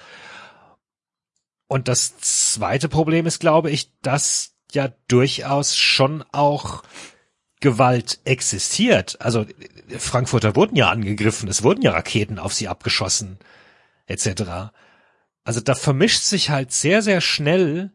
Und 1.67 1.89
das 1.89 2.17
zweite 2.19 2.89
Problem 2.89 3.27
ist, 3.27 3.41
glaube 3.41 3.71
ich, 3.71 3.93
dass 4.01 4.55
ja 4.73 4.93
durchaus 5.09 5.77
schon 5.77 6.25
auch 6.33 6.83
Gewalt 7.61 8.21
existiert. 8.25 9.21
Also 9.21 9.47
Frankfurter 9.99 10.55
wurden 10.55 10.77
ja 10.77 10.91
angegriffen, 10.91 11.49
es 11.49 11.63
wurden 11.63 11.83
ja 11.83 11.93
Raketen 11.93 12.39
auf 12.39 12.55
sie 12.55 12.69
abgeschossen, 12.69 13.39
etc. 14.07 14.73
Also 15.45 15.61
da 15.61 15.75
vermischt 15.75 16.23
sich 16.23 16.51
halt 16.51 16.73
sehr, 16.73 17.03
sehr 17.03 17.21
schnell, 17.21 17.93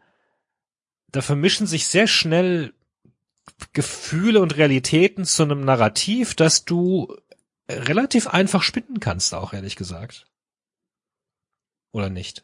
da 1.11 1.21
vermischen 1.21 1.67
sich 1.67 1.87
sehr 1.87 2.07
schnell 2.07 2.73
Gefühle 3.73 4.41
und 4.41 4.57
Realitäten 4.57 5.25
zu 5.25 5.43
einem 5.43 5.61
Narrativ, 5.61 6.35
das 6.35 6.65
du 6.65 7.15
relativ 7.69 8.27
einfach 8.27 8.63
spinnen 8.63 8.99
kannst, 8.99 9.33
auch 9.33 9.53
ehrlich 9.53 9.75
gesagt. 9.75 10.25
Oder 11.91 12.09
nicht? 12.09 12.43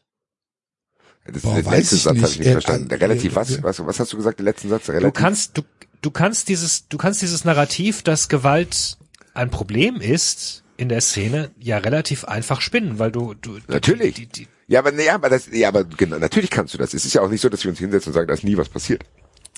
Das 1.25 1.41
Boah, 1.43 1.57
ist 1.59 1.65
der 1.65 1.77
letzte 1.77 1.95
Satz, 1.97 2.17
habe 2.17 2.27
ich 2.27 2.39
nicht 2.39 2.47
Äh, 2.47 2.51
verstanden. 2.53 2.89
äh, 2.89 2.95
Relativ 2.95 3.33
äh, 3.33 3.35
was, 3.35 3.63
was? 3.63 3.85
Was 3.85 3.99
hast 3.99 4.13
du 4.13 4.17
gesagt, 4.17 4.39
der 4.39 4.45
letzte 4.45 4.67
Satz? 4.67 4.85
Du 4.87 4.91
Relativ. 4.93 5.13
kannst, 5.13 5.57
du, 5.57 5.61
du 6.01 6.11
kannst 6.11 6.49
dieses, 6.49 6.87
du 6.87 6.97
kannst 6.97 7.21
dieses 7.21 7.45
Narrativ, 7.45 8.01
dass 8.03 8.29
Gewalt 8.29 8.97
ein 9.33 9.49
Problem 9.51 9.97
ist 10.01 10.63
in 10.77 10.89
der 10.89 11.01
Szene, 11.01 11.51
ja 11.59 11.77
relativ 11.77 12.23
einfach 12.25 12.61
spinnen, 12.61 12.99
weil 12.99 13.11
du, 13.11 13.33
du 13.35 13.59
Natürlich. 13.67 14.15
Die, 14.15 14.25
die, 14.27 14.47
Ja, 14.67 14.79
aber, 14.79 14.93
ja, 14.99 15.15
aber 15.15 15.29
das, 15.29 15.47
ja, 15.51 15.67
aber 15.67 15.83
genau, 15.83 16.17
natürlich 16.17 16.49
kannst 16.49 16.73
du 16.73 16.77
das. 16.77 16.93
Es 16.93 17.05
ist 17.05 17.13
ja 17.13 17.21
auch 17.21 17.29
nicht 17.29 17.41
so, 17.41 17.49
dass 17.49 17.63
wir 17.63 17.69
uns 17.69 17.79
hinsetzen 17.79 18.09
und 18.11 18.13
sagen, 18.13 18.27
da 18.27 18.33
ist 18.33 18.43
nie 18.43 18.57
was 18.57 18.69
passiert. 18.69 19.03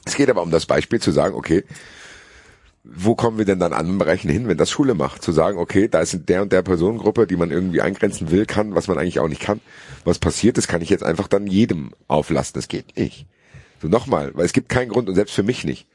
Es 0.04 0.16
geht 0.16 0.30
aber 0.30 0.42
um 0.42 0.50
das 0.52 0.66
Beispiel 0.66 1.00
zu 1.00 1.12
sagen, 1.12 1.36
okay, 1.36 1.64
wo 2.84 3.16
kommen 3.16 3.38
wir 3.38 3.46
denn 3.46 3.60
dann 3.60 3.74
an 3.74 3.98
Bereichen 3.98 4.30
hin, 4.30 4.48
wenn 4.48 4.58
das 4.58 4.72
Schule 4.72 4.96
macht? 4.96 5.22
Zu 5.22 5.32
sagen, 5.32 5.60
okay, 5.60 5.88
da 5.88 6.00
ist 6.00 6.18
der 6.28 6.42
und 6.42 6.52
der 6.52 6.64
Personengruppe, 6.64 7.28
die 7.28 7.36
man 7.36 7.52
irgendwie 7.52 7.82
eingrenzen 7.82 8.32
will, 8.32 8.46
kann, 8.46 8.74
was 8.74 8.88
man 8.88 8.98
eigentlich 8.98 9.20
auch 9.20 9.28
nicht 9.28 9.42
kann. 9.42 9.62
Was 10.04 10.18
passiert 10.18 10.58
ist, 10.58 10.68
kann 10.68 10.82
ich 10.82 10.90
jetzt 10.90 11.04
einfach 11.04 11.28
dann 11.28 11.46
jedem 11.46 11.92
auflassen. 12.08 12.54
Das 12.56 12.68
geht 12.68 12.98
nicht. 12.98 13.28
So 13.82 13.88
nochmal, 13.88 14.32
weil 14.34 14.46
es 14.46 14.54
gibt 14.54 14.70
keinen 14.70 14.90
Grund 14.90 15.10
und 15.10 15.16
selbst 15.16 15.36
für 15.36 15.44
mich 15.44 15.64
nicht. 15.64 15.88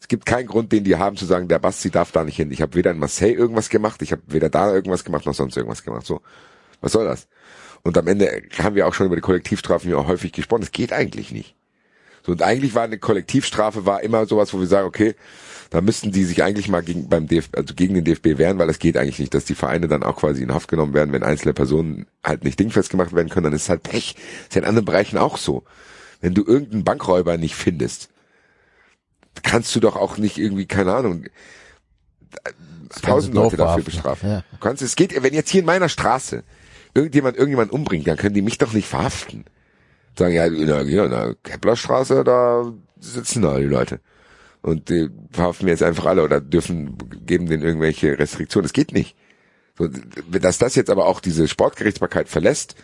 Es 0.00 0.08
gibt 0.08 0.24
keinen 0.24 0.46
Grund, 0.46 0.72
den 0.72 0.84
die 0.84 0.96
haben 0.96 1.16
zu 1.16 1.26
sagen, 1.26 1.48
der 1.48 1.58
Basti 1.58 1.90
darf 1.90 2.12
da 2.12 2.24
nicht 2.24 2.36
hin. 2.36 2.50
Ich 2.50 2.62
habe 2.62 2.74
weder 2.74 2.90
in 2.90 2.98
Marseille 2.98 3.34
irgendwas 3.34 3.68
gemacht, 3.68 4.00
ich 4.02 4.12
habe 4.12 4.22
weder 4.26 4.48
da 4.48 4.72
irgendwas 4.72 5.04
gemacht 5.04 5.26
noch 5.26 5.34
sonst 5.34 5.56
irgendwas 5.56 5.82
gemacht. 5.82 6.06
So, 6.06 6.22
was 6.80 6.92
soll 6.92 7.04
das? 7.04 7.28
Und 7.82 7.98
am 7.98 8.06
Ende 8.06 8.42
haben 8.58 8.76
wir 8.76 8.86
auch 8.86 8.94
schon 8.94 9.06
über 9.06 9.16
die 9.16 9.22
Kollektivstrafen 9.22 9.90
ja 9.90 9.96
auch 9.96 10.06
häufig 10.06 10.32
gesprochen. 10.32 10.62
Es 10.62 10.72
geht 10.72 10.92
eigentlich 10.92 11.32
nicht. 11.32 11.54
So, 12.24 12.32
und 12.32 12.42
eigentlich 12.42 12.74
war 12.74 12.84
eine 12.84 12.98
Kollektivstrafe 12.98 13.86
war 13.86 14.02
immer 14.02 14.26
sowas, 14.26 14.52
wo 14.52 14.60
wir 14.60 14.66
sagen, 14.66 14.86
okay, 14.86 15.14
da 15.70 15.80
müssten 15.80 16.10
die 16.10 16.24
sich 16.24 16.42
eigentlich 16.42 16.68
mal 16.68 16.82
gegen, 16.82 17.08
beim 17.08 17.28
DFB, 17.28 17.56
also 17.56 17.74
gegen 17.74 17.94
den 17.94 18.04
DFB 18.04 18.38
wehren, 18.38 18.58
weil 18.58 18.68
es 18.68 18.80
geht 18.80 18.96
eigentlich 18.96 19.20
nicht, 19.20 19.32
dass 19.32 19.44
die 19.44 19.54
Vereine 19.54 19.86
dann 19.86 20.02
auch 20.02 20.16
quasi 20.16 20.42
in 20.42 20.52
Haft 20.52 20.68
genommen 20.68 20.94
werden, 20.94 21.12
wenn 21.12 21.22
einzelne 21.22 21.54
Personen 21.54 22.06
halt 22.24 22.44
nicht 22.44 22.58
dingfest 22.58 22.90
gemacht 22.90 23.14
werden 23.14 23.28
können, 23.28 23.44
dann 23.44 23.52
ist 23.52 23.62
es 23.62 23.68
halt 23.68 23.84
Pech. 23.84 24.16
Ist 24.48 24.54
ja 24.56 24.62
in 24.62 24.66
anderen 24.68 24.84
Bereichen 24.84 25.16
auch 25.16 25.36
so. 25.36 25.62
Wenn 26.20 26.34
du 26.34 26.44
irgendeinen 26.44 26.82
Bankräuber 26.82 27.36
nicht 27.36 27.54
findest, 27.54 28.10
kannst 29.44 29.74
du 29.76 29.80
doch 29.80 29.94
auch 29.94 30.18
nicht 30.18 30.38
irgendwie, 30.38 30.66
keine 30.66 30.92
Ahnung, 30.92 31.26
tausend 33.00 33.34
Leute 33.34 33.56
dafür 33.56 33.84
bestrafen. 33.84 34.28
Ja. 34.28 34.44
Du 34.50 34.58
kannst, 34.58 34.82
es 34.82 34.96
geht, 34.96 35.22
wenn 35.22 35.34
jetzt 35.34 35.50
hier 35.50 35.60
in 35.60 35.66
meiner 35.66 35.88
Straße 35.88 36.42
irgendjemand 36.94 37.36
irgendjemand 37.36 37.70
umbringt, 37.70 38.08
dann 38.08 38.16
können 38.16 38.34
die 38.34 38.42
mich 38.42 38.58
doch 38.58 38.72
nicht 38.72 38.88
verhaften. 38.88 39.44
Sagen, 40.18 40.34
ja, 40.34 40.46
in 40.46 40.66
der, 40.66 40.80
in 40.80 41.10
der 41.10 41.36
Keplerstraße, 41.44 42.24
da 42.24 42.72
sitzen 42.98 43.42
da 43.42 43.56
die 43.58 43.64
Leute. 43.64 44.00
Und 44.62 44.88
die 44.90 45.08
verhaften 45.30 45.66
wir 45.66 45.72
jetzt 45.72 45.82
einfach 45.82 46.06
alle 46.06 46.22
oder 46.22 46.40
dürfen, 46.40 46.96
geben 47.24 47.46
denen 47.46 47.62
irgendwelche 47.62 48.18
Restriktionen. 48.18 48.64
Das 48.64 48.72
geht 48.72 48.92
nicht. 48.92 49.16
So, 49.78 49.88
dass 50.38 50.58
das 50.58 50.74
jetzt 50.74 50.90
aber 50.90 51.06
auch 51.06 51.20
diese 51.20 51.48
Sportgerichtsbarkeit 51.48 52.28
verlässt 52.28 52.74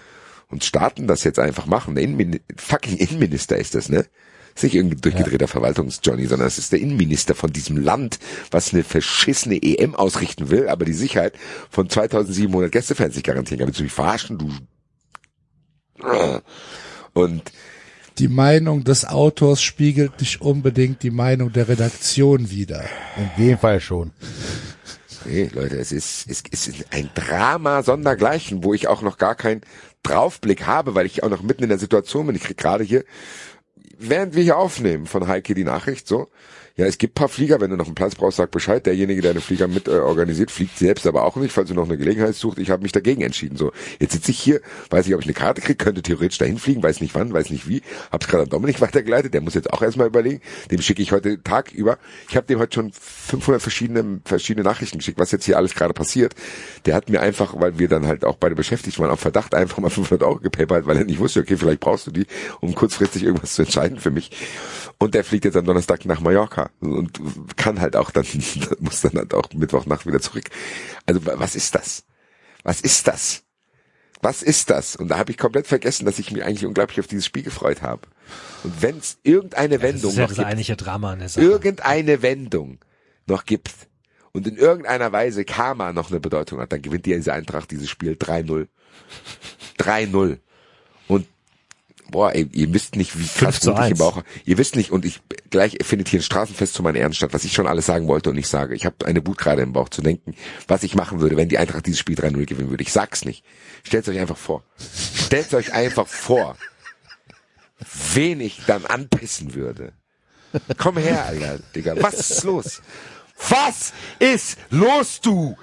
und 0.48 0.64
Staaten 0.64 1.06
das 1.06 1.24
jetzt 1.24 1.38
einfach 1.38 1.66
machen. 1.66 1.94
Der 1.94 2.04
Innenmin 2.04 2.40
fucking 2.56 2.96
Innenminister 2.96 3.58
ist 3.58 3.74
das, 3.74 3.88
ne? 3.88 4.06
ist 4.54 4.62
nicht 4.62 4.74
irgendein 4.74 5.02
durchgedrehter 5.02 5.48
Verwaltungsjohnny, 5.48 6.26
sondern 6.26 6.48
es 6.48 6.56
ist 6.56 6.72
der 6.72 6.80
Innenminister 6.80 7.34
von 7.34 7.52
diesem 7.52 7.76
Land, 7.76 8.18
was 8.50 8.72
eine 8.72 8.84
verschissene 8.84 9.62
EM 9.62 9.94
ausrichten 9.94 10.48
will, 10.48 10.68
aber 10.68 10.86
die 10.86 10.94
Sicherheit 10.94 11.34
von 11.70 11.90
2700 11.90 12.72
Gästefans 12.72 13.14
nicht 13.14 13.26
garantieren 13.26 13.58
kann. 13.58 13.68
Willst 13.68 13.80
du 13.80 13.84
mich 13.84 13.92
verarschen, 13.92 14.38
du? 14.38 14.50
Und 17.12 17.42
Die 18.18 18.28
Meinung 18.28 18.82
des 18.82 19.04
Autors 19.04 19.60
spiegelt 19.60 20.20
nicht 20.20 20.40
unbedingt 20.40 21.02
die 21.02 21.10
Meinung 21.10 21.52
der 21.52 21.68
Redaktion 21.68 22.50
wider. 22.50 22.82
In 23.16 23.44
dem 23.44 23.58
Fall 23.58 23.80
schon. 23.80 24.12
Nee, 25.26 25.50
Leute, 25.52 25.76
es 25.76 25.92
ist, 25.92 26.26
es 26.28 26.66
ist 26.66 26.86
ein 26.92 27.10
Drama 27.14 27.82
sondergleichen, 27.82 28.64
wo 28.64 28.72
ich 28.72 28.88
auch 28.88 29.02
noch 29.02 29.18
gar 29.18 29.34
keinen 29.34 29.60
Draufblick 30.02 30.66
habe, 30.66 30.94
weil 30.94 31.04
ich 31.04 31.24
auch 31.24 31.28
noch 31.28 31.42
mitten 31.42 31.64
in 31.64 31.68
der 31.68 31.78
Situation 31.78 32.26
bin. 32.26 32.36
Ich 32.36 32.44
krieg 32.44 32.56
gerade 32.56 32.84
hier, 32.84 33.04
während 33.98 34.34
wir 34.34 34.42
hier 34.42 34.56
aufnehmen, 34.56 35.06
von 35.06 35.26
Heike 35.26 35.54
die 35.54 35.64
Nachricht, 35.64 36.06
so, 36.08 36.28
ja, 36.78 36.84
es 36.84 36.98
gibt 36.98 37.14
paar 37.14 37.30
Flieger, 37.30 37.58
wenn 37.62 37.70
du 37.70 37.76
noch 37.76 37.86
einen 37.86 37.94
Platz 37.94 38.14
brauchst, 38.14 38.36
sag 38.36 38.50
Bescheid. 38.50 38.84
Derjenige, 38.84 39.22
der 39.22 39.32
den 39.32 39.40
Flieger 39.40 39.66
mit 39.66 39.88
äh, 39.88 39.92
organisiert, 39.92 40.50
fliegt 40.50 40.76
selbst 40.76 41.06
aber 41.06 41.24
auch 41.24 41.36
nicht, 41.36 41.52
falls 41.52 41.70
du 41.70 41.74
noch 41.74 41.86
eine 41.86 41.96
Gelegenheit 41.96 42.34
sucht. 42.34 42.58
Ich 42.58 42.68
habe 42.68 42.82
mich 42.82 42.92
dagegen 42.92 43.22
entschieden. 43.22 43.56
So, 43.56 43.72
jetzt 43.98 44.12
sitze 44.12 44.30
ich 44.30 44.38
hier, 44.38 44.60
weiß 44.90 45.06
nicht, 45.06 45.14
ob 45.14 45.22
ich 45.22 45.26
eine 45.26 45.32
Karte 45.32 45.62
kriege, 45.62 45.76
könnte 45.82 46.02
theoretisch 46.02 46.36
dahin 46.36 46.58
fliegen, 46.58 46.82
weiß 46.82 47.00
nicht 47.00 47.14
wann, 47.14 47.32
weiß 47.32 47.48
nicht 47.48 47.66
wie. 47.66 47.80
Hab's 48.12 48.28
gerade 48.28 48.42
an 48.42 48.50
Dominik 48.50 48.82
weitergeleitet, 48.82 49.32
der 49.32 49.40
muss 49.40 49.54
jetzt 49.54 49.72
auch 49.72 49.80
erstmal 49.80 50.06
überlegen. 50.06 50.42
Dem 50.70 50.82
schicke 50.82 51.00
ich 51.00 51.12
heute 51.12 51.42
Tag 51.42 51.72
über. 51.72 51.96
Ich 52.28 52.36
habe 52.36 52.46
dem 52.46 52.58
heute 52.58 52.74
schon 52.74 52.92
500 52.92 53.62
verschiedene 53.62 54.20
verschiedene 54.26 54.62
Nachrichten 54.62 54.98
geschickt, 54.98 55.18
was 55.18 55.32
jetzt 55.32 55.46
hier 55.46 55.56
alles 55.56 55.74
gerade 55.74 55.94
passiert. 55.94 56.34
Der 56.84 56.94
hat 56.94 57.08
mir 57.08 57.22
einfach, 57.22 57.58
weil 57.58 57.78
wir 57.78 57.88
dann 57.88 58.06
halt 58.06 58.22
auch 58.22 58.36
beide 58.36 58.54
beschäftigt 58.54 58.98
waren, 58.98 59.08
auf 59.08 59.20
Verdacht 59.20 59.54
einfach 59.54 59.78
mal 59.78 59.88
500 59.96 60.22
Euro 60.28 60.40
gepapert, 60.40 60.84
weil 60.86 60.98
er 60.98 61.04
nicht 61.04 61.20
wusste, 61.20 61.40
okay, 61.40 61.56
vielleicht 61.56 61.80
brauchst 61.80 62.06
du 62.06 62.10
die, 62.10 62.26
um 62.60 62.74
kurzfristig 62.74 63.22
irgendwas 63.22 63.54
zu 63.54 63.62
entscheiden 63.62 63.98
für 63.98 64.10
mich. 64.10 64.30
Und 64.98 65.14
der 65.14 65.24
fliegt 65.24 65.46
jetzt 65.46 65.56
am 65.56 65.64
Donnerstag 65.64 66.04
nach 66.04 66.20
Mallorca 66.20 66.65
und 66.80 67.20
kann 67.56 67.80
halt 67.80 67.96
auch 67.96 68.10
dann, 68.12 68.26
muss 68.80 69.00
dann 69.02 69.14
halt 69.14 69.34
auch 69.34 69.52
Mittwochnacht 69.54 70.06
wieder 70.06 70.20
zurück. 70.20 70.50
Also 71.06 71.24
wa- 71.26 71.34
was 71.36 71.54
ist 71.54 71.74
das? 71.74 72.04
Was 72.62 72.80
ist 72.80 73.06
das? 73.06 73.42
Was 74.22 74.42
ist 74.42 74.70
das? 74.70 74.96
Und 74.96 75.08
da 75.08 75.18
habe 75.18 75.30
ich 75.30 75.38
komplett 75.38 75.66
vergessen, 75.66 76.06
dass 76.06 76.18
ich 76.18 76.30
mich 76.32 76.42
eigentlich 76.42 76.64
unglaublich 76.66 76.98
auf 77.00 77.06
dieses 77.06 77.26
Spiel 77.26 77.42
gefreut 77.42 77.82
habe. 77.82 78.02
Und 78.64 78.80
wenn 78.82 78.96
es 78.98 79.18
irgendeine 79.22 79.74
das 79.78 79.82
Wendung 79.82 80.14
ja 80.14 80.22
noch 80.22 80.28
gibt, 80.34 80.40
eigentliche 80.46 80.76
Drama 80.76 81.12
an 81.12 81.18
der 81.20 81.28
Sache. 81.28 81.44
irgendeine 81.44 82.22
Wendung 82.22 82.78
noch 83.26 83.44
gibt 83.44 83.72
und 84.32 84.46
in 84.46 84.56
irgendeiner 84.56 85.12
Weise 85.12 85.44
Karma 85.44 85.92
noch 85.92 86.10
eine 86.10 86.18
Bedeutung 86.20 86.60
hat, 86.60 86.72
dann 86.72 86.82
gewinnt 86.82 87.04
diese 87.06 87.32
Eintracht 87.32 87.70
dieses 87.70 87.90
Spiel 87.90 88.12
3-0. 88.14 88.68
3-0. 89.78 90.38
Boah, 92.10 92.32
ey, 92.34 92.48
ihr 92.52 92.72
wisst 92.72 92.96
nicht, 92.96 93.18
wie 93.18 93.26
krass 93.26 93.58
5 93.58 93.60
zu 93.60 93.70
gut 93.70 93.80
ich 93.80 93.86
im 93.86 93.92
1. 93.92 93.98
Bauch 93.98 94.22
Ihr 94.44 94.58
wisst 94.58 94.76
nicht, 94.76 94.90
und 94.92 95.04
ich 95.04 95.20
gleich 95.50 95.78
findet 95.82 96.08
hier 96.08 96.20
ein 96.20 96.22
Straßenfest 96.22 96.74
zu 96.74 96.82
meiner 96.82 96.98
Ehrenstadt, 96.98 97.32
was 97.34 97.44
ich 97.44 97.52
schon 97.52 97.66
alles 97.66 97.86
sagen 97.86 98.06
wollte 98.06 98.30
und 98.30 98.36
nicht 98.36 98.48
sage. 98.48 98.74
Ich 98.74 98.86
habe 98.86 99.06
eine 99.06 99.26
Wut 99.26 99.38
gerade 99.38 99.62
im 99.62 99.72
Bauch 99.72 99.88
zu 99.88 100.02
denken, 100.02 100.34
was 100.68 100.82
ich 100.82 100.94
machen 100.94 101.20
würde, 101.20 101.36
wenn 101.36 101.48
die 101.48 101.58
Eintracht 101.58 101.86
dieses 101.86 101.98
Spiel 101.98 102.16
3-0 102.16 102.46
gewinnen 102.46 102.70
würde. 102.70 102.82
Ich 102.82 102.92
sag's 102.92 103.24
nicht. 103.24 103.44
Stellt 103.82 104.08
euch 104.08 104.18
einfach 104.18 104.36
vor. 104.36 104.62
Stellt 105.26 105.52
euch 105.54 105.72
einfach 105.72 106.06
vor, 106.06 106.56
wen 108.14 108.40
ich 108.40 108.60
dann 108.66 108.86
anpissen 108.86 109.54
würde. 109.54 109.92
Komm 110.78 110.96
her, 110.96 111.26
Alter, 111.26 111.58
Digga. 111.74 111.94
Was 112.00 112.14
ist 112.30 112.44
los? 112.44 112.82
Was 113.48 113.92
ist 114.18 114.58
los, 114.70 115.20
du? 115.20 115.56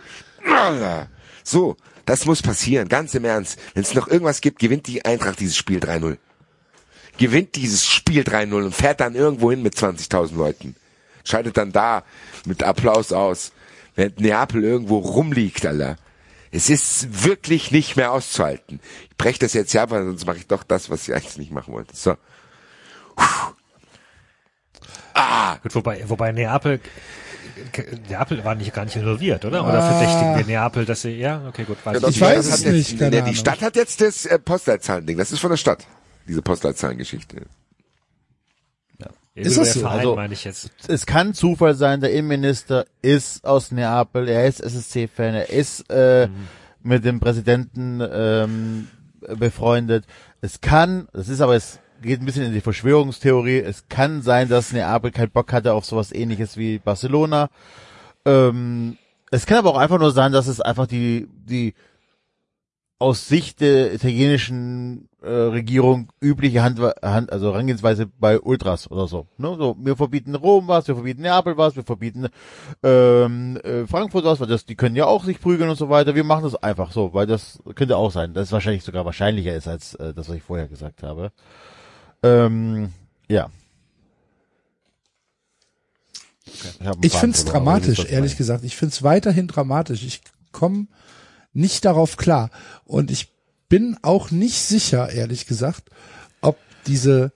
So, 1.44 1.78
das 2.06 2.26
muss 2.26 2.42
passieren, 2.42 2.90
ganz 2.90 3.14
im 3.16 3.26
Ernst. 3.26 3.58
Wenn 3.74 3.84
es 3.84 3.94
noch 3.94 4.08
irgendwas 4.08 4.42
gibt, 4.42 4.60
gewinnt 4.60 4.88
die 4.88 5.06
Eintracht 5.06 5.40
dieses 5.40 5.56
Spiel 5.56 5.80
3-0. 5.80 6.18
Gewinnt 7.18 7.56
dieses 7.56 7.86
Spiel 7.86 8.24
3-0 8.24 8.54
und 8.66 8.76
fährt 8.76 9.00
dann 9.00 9.16
irgendwo 9.16 9.52
hin 9.52 9.62
mit 9.62 9.76
20.000 9.76 10.36
Leuten. 10.36 10.76
Scheidet 11.24 11.58
dann 11.58 11.72
da 11.72 12.04
mit 12.46 12.64
Applaus 12.64 13.12
aus, 13.12 13.52
während 13.96 14.20
Neapel 14.20 14.64
irgendwo 14.64 14.98
rumliegt, 14.98 15.66
Alter. 15.66 15.98
Es 16.52 16.70
ist 16.70 17.24
wirklich 17.24 17.72
nicht 17.72 17.96
mehr 17.96 18.12
auszuhalten. 18.12 18.80
Ich 19.10 19.18
breche 19.18 19.40
das 19.40 19.54
jetzt 19.54 19.74
ja, 19.74 19.90
weil 19.90 20.06
sonst 20.06 20.26
mache 20.26 20.38
ich 20.38 20.48
doch 20.48 20.64
das, 20.64 20.90
was 20.90 21.08
ich 21.08 21.14
eigentlich 21.16 21.38
nicht 21.38 21.52
machen 21.52 21.74
wollte. 21.74 21.96
So. 21.96 22.16
Gut, 25.64 25.76
wobei, 25.76 26.04
wobei 26.10 26.32
Neapel, 26.34 26.82
Neapel 28.10 28.44
war 28.44 28.54
nicht 28.56 28.74
gar 28.74 28.84
nicht 28.84 28.98
involviert, 28.98 29.46
oder? 29.46 29.66
Oder 29.66 29.82
verdächtigen 29.82 30.38
wir 30.38 30.46
Neapel, 30.46 30.84
dass 30.86 31.04
sie, 31.04 31.12
ja, 31.12 31.42
okay, 31.48 31.64
gut, 31.64 31.78
weiß 31.86 32.02
Ja, 32.02 32.08
Ich 32.10 32.16
die 32.16 32.22
weiß 32.22 32.46
Stadt 32.46 32.60
es 32.60 32.66
hat 32.66 32.74
nicht, 32.74 32.92
Jetzt, 32.92 33.02
Ahnung. 33.02 33.26
die 33.26 33.36
Stadt 33.36 33.62
hat 33.62 33.76
jetzt 33.78 34.02
das 34.02 34.26
äh, 34.26 34.40
Postleitzahlen-Ding. 34.40 35.18
Das 35.18 35.32
ist 35.32 35.40
von 35.40 35.50
der 35.52 35.58
Stadt. 35.58 35.88
Diese 36.28 36.42
Postleitzahlengeschichte. 36.42 37.44
Ist 39.36 39.58
das 39.58 39.74
so? 39.74 39.80
Verein, 39.80 40.00
Also- 40.00 40.16
meine 40.16 40.34
ich 40.34 40.44
jetzt. 40.44 40.70
Es 40.88 41.06
kann 41.08 41.34
Zufall 41.34 41.74
sein, 41.74 42.02
der 42.02 42.12
Innenminister 42.12 42.86
ist 43.02 43.46
aus 43.46 43.72
Neapel, 43.72 44.28
er 44.28 44.46
ist 44.48 44.60
SSC-Fan, 44.62 45.34
er 45.34 45.50
ist 45.50 45.90
äh, 45.90 46.30
mit 46.84 47.04
dem 47.04 47.20
Präsidenten 47.20 48.00
ähm, 48.00 48.88
befreundet. 49.40 50.06
Es 50.42 50.62
kann, 50.62 51.08
das 51.14 51.30
ist 51.30 51.42
aber, 51.42 51.56
es 51.56 51.80
geht 52.04 52.22
ein 52.22 52.26
bisschen 52.26 52.46
in 52.46 52.54
die 52.54 52.62
Verschwörungstheorie, 52.62 53.58
es 53.60 53.88
kann 53.90 54.22
sein, 54.22 54.50
dass 54.50 54.72
Neapel 54.72 55.10
keinen 55.10 55.32
Bock 55.32 55.52
hatte 55.52 55.74
auf 55.74 55.86
sowas 55.86 56.12
ähnliches 56.12 56.56
wie 56.58 56.78
Barcelona. 56.78 57.50
Ähm, 58.26 58.98
es 59.32 59.48
kann 59.48 59.58
aber 59.58 59.72
auch 59.72 59.78
einfach 59.80 59.98
nur 60.00 60.12
sein, 60.12 60.32
dass 60.32 60.46
es 60.46 60.62
einfach 60.62 60.86
die, 60.86 61.28
die 61.46 61.74
aus 63.00 63.28
Sicht 63.28 63.62
der 63.62 63.94
italienischen 63.96 65.10
äh, 65.24 65.30
Regierung 65.30 66.10
übliche 66.22 66.64
Hand, 66.64 66.80
Hand, 67.02 67.32
also 67.32 67.52
Herangehensweise 67.52 68.08
bei 68.08 68.40
Ultras 68.40 68.92
oder 68.92 69.08
so. 69.08 69.28
Ne? 69.38 69.56
so. 69.58 69.76
Wir 69.80 69.96
verbieten 69.96 70.36
Rom 70.36 70.68
was, 70.68 70.88
wir 70.88 70.96
verbieten 70.96 71.22
Neapel 71.22 71.58
was, 71.58 71.76
wir 71.76 71.84
verbieten 71.84 72.28
ähm, 72.84 73.58
äh, 73.64 73.88
Frankfurt 73.88 74.26
was, 74.26 74.40
weil 74.40 74.48
das, 74.48 74.66
die 74.66 74.76
können 74.76 74.96
ja 74.96 75.06
auch 75.06 75.24
sich 75.24 75.40
prügeln 75.40 75.70
und 75.70 75.78
so 75.78 75.90
weiter. 75.90 76.16
Wir 76.16 76.24
machen 76.24 76.44
das 76.44 76.56
einfach 76.56 76.92
so, 76.92 77.14
weil 77.14 77.26
das 77.26 77.60
könnte 77.76 77.98
auch 77.98 78.12
sein, 78.12 78.34
dass 78.34 78.48
es 78.48 78.52
wahrscheinlich 78.52 78.84
sogar 78.84 79.06
wahrscheinlicher 79.06 79.56
ist 79.56 79.68
als 79.68 79.96
äh, 79.96 80.14
das, 80.14 80.30
was 80.30 80.36
ich 80.36 80.44
vorher 80.44 80.68
gesagt 80.68 81.04
habe. 81.04 81.32
Ähm, 82.22 82.90
ja. 83.28 83.50
Ich, 86.46 86.64
Ich 87.02 87.14
ihr 87.14 87.22
wisst, 87.24 87.52
dramatisch, 87.52 88.06
ehrlich 88.06 88.38
gesagt. 88.38 88.64
Ich 88.64 88.76
find's 88.76 89.04
weiterhin 89.04 89.48
dramatisch. 89.48 90.04
Ich 90.04 90.22
komme 90.52 90.88
nicht 91.54 91.86
darauf 91.86 92.18
klar. 92.18 92.50
Und 92.86 93.12
ich 93.12 93.33
bin 93.74 93.98
auch 94.04 94.30
nicht 94.30 94.62
sicher, 94.62 95.10
ehrlich 95.10 95.48
gesagt, 95.48 95.90
ob 96.42 96.60
diese, 96.86 97.34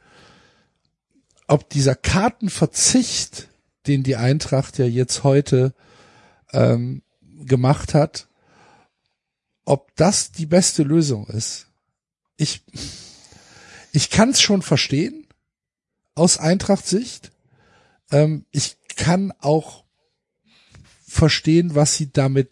ob 1.48 1.68
dieser 1.68 1.96
Kartenverzicht, 1.96 3.48
den 3.88 4.04
die 4.04 4.18
Eintracht 4.18 4.78
ja 4.78 4.86
jetzt 4.86 5.24
heute 5.24 5.74
ähm, 6.54 7.02
gemacht 7.40 7.96
hat, 7.96 8.28
ob 9.66 9.96
das 9.96 10.32
die 10.32 10.46
beste 10.46 10.84
Lösung 10.84 11.26
ist. 11.26 11.70
Ich, 12.36 12.62
ich 13.92 14.12
kann 14.12 14.30
es 14.30 14.40
schon 14.40 14.62
verstehen 14.62 15.26
aus 16.14 16.38
Eintracht-Sicht. 16.38 17.32
Ähm, 18.12 18.46
ich 18.52 18.78
kann 18.96 19.34
auch 19.40 19.86
verstehen, 21.04 21.74
was 21.74 21.96
sie 21.96 22.12
damit, 22.12 22.52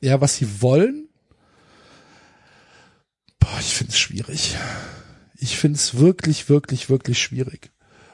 ja, 0.00 0.20
was 0.20 0.36
sie 0.36 0.62
wollen. 0.62 1.03
Boah, 3.44 3.60
ich 3.60 3.74
finde 3.74 3.92
es 3.92 3.98
schwierig. 3.98 4.56
Ich 5.36 5.58
finde 5.58 5.76
es 5.76 5.98
wirklich, 5.98 6.48
wirklich, 6.48 6.88
wirklich 6.88 7.22
schwierig. 7.22 7.70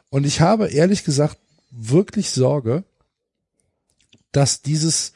Und 0.09 0.27
ich 0.27 0.41
habe 0.41 0.67
ehrlich 0.69 1.05
gesagt 1.05 1.39
wirklich 1.71 2.31
Sorge, 2.31 2.83
dass 4.33 4.61
dieses, 4.63 5.13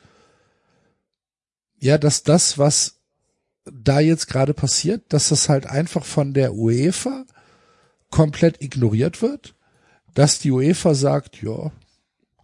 ja, 1.80 1.98
dass 1.98 2.22
das, 2.22 2.58
was 2.58 3.00
da 3.64 3.98
jetzt 3.98 4.28
gerade 4.28 4.54
passiert, 4.54 5.02
dass 5.12 5.30
das 5.30 5.48
halt 5.48 5.66
einfach 5.66 6.04
von 6.04 6.32
der 6.32 6.54
UEFA 6.54 7.24
komplett 8.10 8.62
ignoriert 8.62 9.20
wird, 9.20 9.56
dass 10.14 10.38
die 10.38 10.52
UEFA 10.52 10.94
sagt, 10.94 11.42
ja, 11.42 11.72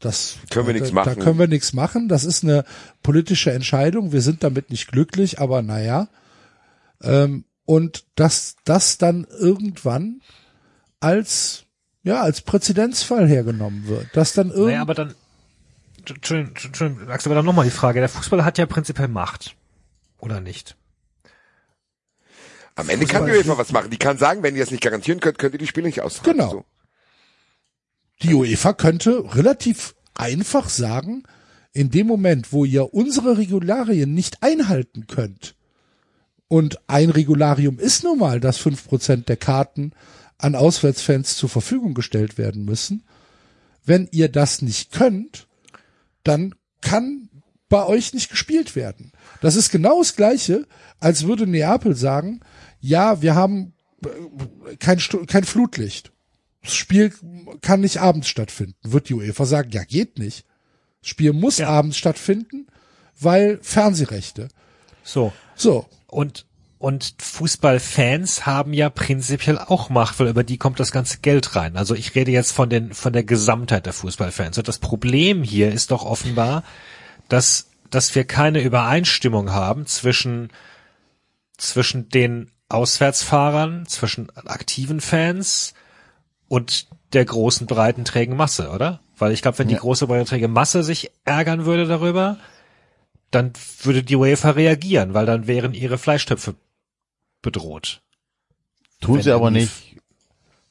das 0.00 0.38
Können 0.50 0.66
wir 0.66 0.74
nichts 0.74 0.88
da, 0.88 0.94
machen. 0.94 1.14
Da 1.14 1.22
können 1.22 1.38
wir 1.38 1.46
nichts 1.46 1.72
machen. 1.72 2.08
Das 2.08 2.24
ist 2.24 2.42
eine 2.42 2.64
politische 3.02 3.52
Entscheidung. 3.52 4.10
Wir 4.10 4.22
sind 4.22 4.42
damit 4.42 4.70
nicht 4.70 4.90
glücklich, 4.90 5.38
aber 5.38 5.62
naja. 5.62 6.08
Ähm, 7.02 7.44
und 7.70 8.04
dass 8.16 8.56
das 8.64 8.98
dann 8.98 9.28
irgendwann 9.38 10.22
als 10.98 11.66
ja 12.02 12.20
als 12.20 12.40
Präzedenzfall 12.40 13.28
hergenommen 13.28 13.86
wird, 13.86 14.08
dass 14.12 14.32
dann 14.32 14.48
irgendwie 14.48 14.72
Naja, 14.72 14.82
aber 14.82 14.94
dann, 14.94 15.14
Entschuldigung, 16.04 16.56
Entschuldigung, 16.60 17.08
Axel, 17.08 17.28
aber 17.28 17.36
dann 17.36 17.44
nochmal 17.44 17.66
die 17.66 17.70
Frage. 17.70 18.00
Der 18.00 18.08
Fußball 18.08 18.44
hat 18.44 18.58
ja 18.58 18.66
prinzipiell 18.66 19.06
Macht. 19.06 19.54
Oder 20.18 20.40
nicht? 20.40 20.76
Am 22.74 22.88
Ende 22.88 23.06
kann 23.06 23.24
die 23.24 23.30
UEFA 23.30 23.56
was 23.56 23.70
machen. 23.70 23.90
Die 23.90 23.98
kann 23.98 24.18
sagen, 24.18 24.42
wenn 24.42 24.56
ihr 24.56 24.64
es 24.64 24.72
nicht 24.72 24.82
garantieren 24.82 25.20
könnt, 25.20 25.38
könnt 25.38 25.54
ihr 25.54 25.58
die 25.58 25.68
Spiele 25.68 25.86
nicht 25.86 26.00
austragen. 26.00 26.38
Genau. 26.38 26.50
So. 26.50 26.64
Die 28.22 28.34
UEFA 28.34 28.72
könnte 28.72 29.32
relativ 29.36 29.94
einfach 30.14 30.68
sagen, 30.68 31.22
in 31.72 31.92
dem 31.92 32.08
Moment, 32.08 32.52
wo 32.52 32.64
ihr 32.64 32.92
unsere 32.92 33.38
Regularien 33.38 34.12
nicht 34.12 34.42
einhalten 34.42 35.06
könnt, 35.06 35.54
und 36.50 36.80
ein 36.88 37.10
Regularium 37.10 37.78
ist 37.78 38.02
nun 38.02 38.18
mal, 38.18 38.40
dass 38.40 38.58
fünf 38.58 38.84
Prozent 38.88 39.28
der 39.28 39.36
Karten 39.36 39.92
an 40.36 40.56
Auswärtsfans 40.56 41.36
zur 41.36 41.48
Verfügung 41.48 41.94
gestellt 41.94 42.38
werden 42.38 42.64
müssen, 42.64 43.04
wenn 43.84 44.08
ihr 44.10 44.28
das 44.28 44.60
nicht 44.60 44.90
könnt, 44.90 45.46
dann 46.24 46.56
kann 46.80 47.28
bei 47.68 47.86
euch 47.86 48.14
nicht 48.14 48.30
gespielt 48.30 48.74
werden. 48.74 49.12
Das 49.40 49.54
ist 49.54 49.70
genau 49.70 50.00
das 50.00 50.16
Gleiche, 50.16 50.66
als 50.98 51.22
würde 51.28 51.46
Neapel 51.46 51.94
sagen, 51.94 52.40
ja, 52.80 53.22
wir 53.22 53.36
haben 53.36 53.72
äh, 54.04 54.76
kein, 54.76 54.98
kein 55.28 55.44
Flutlicht. 55.44 56.10
Das 56.64 56.74
Spiel 56.74 57.12
kann 57.60 57.80
nicht 57.80 57.98
abends 57.98 58.26
stattfinden. 58.28 58.74
Wird 58.82 59.08
die 59.08 59.14
UEFA 59.14 59.44
sagen, 59.44 59.70
ja, 59.70 59.84
geht 59.84 60.18
nicht. 60.18 60.46
Das 61.00 61.10
Spiel 61.10 61.32
muss 61.32 61.58
Ja. 61.58 61.68
abends 61.68 61.96
stattfinden, 61.96 62.66
weil 63.20 63.60
Fernsehrechte. 63.62 64.48
So. 65.04 65.32
So. 65.54 65.86
Und, 66.10 66.46
und 66.78 67.14
Fußballfans 67.18 68.46
haben 68.46 68.72
ja 68.72 68.90
prinzipiell 68.90 69.58
auch 69.58 69.90
Macht, 69.90 70.18
weil 70.18 70.28
über 70.28 70.44
die 70.44 70.58
kommt 70.58 70.80
das 70.80 70.92
ganze 70.92 71.18
Geld 71.18 71.56
rein. 71.56 71.76
Also 71.76 71.94
ich 71.94 72.14
rede 72.14 72.30
jetzt 72.30 72.52
von 72.52 72.68
den, 72.68 72.92
von 72.92 73.12
der 73.12 73.24
Gesamtheit 73.24 73.86
der 73.86 73.92
Fußballfans. 73.92 74.58
Und 74.58 74.68
das 74.68 74.78
Problem 74.78 75.42
hier 75.42 75.72
ist 75.72 75.90
doch 75.90 76.04
offenbar, 76.04 76.64
dass, 77.28 77.70
dass 77.90 78.14
wir 78.14 78.24
keine 78.24 78.60
Übereinstimmung 78.60 79.52
haben 79.52 79.86
zwischen, 79.86 80.50
zwischen 81.56 82.08
den 82.08 82.50
Auswärtsfahrern, 82.68 83.86
zwischen 83.86 84.30
aktiven 84.36 85.00
Fans 85.00 85.74
und 86.48 86.88
der 87.12 87.24
großen, 87.24 87.66
breiten, 87.66 88.04
trägen 88.04 88.36
Masse, 88.36 88.70
oder? 88.70 89.00
Weil 89.18 89.32
ich 89.32 89.42
glaube, 89.42 89.58
wenn 89.58 89.68
die 89.68 89.76
große, 89.76 90.06
breite, 90.06 90.24
träge 90.28 90.48
Masse 90.48 90.82
sich 90.82 91.10
ärgern 91.24 91.64
würde 91.66 91.86
darüber, 91.86 92.38
dann 93.30 93.52
würde 93.82 94.02
die 94.02 94.16
UEFA 94.16 94.50
reagieren, 94.50 95.14
weil 95.14 95.26
dann 95.26 95.46
wären 95.46 95.74
ihre 95.74 95.98
Fleischtöpfe 95.98 96.54
bedroht. 97.42 98.02
Tun 99.00 99.16
Wenn 99.16 99.22
sie 99.22 99.32
aber 99.32 99.50
nicht, 99.50 99.96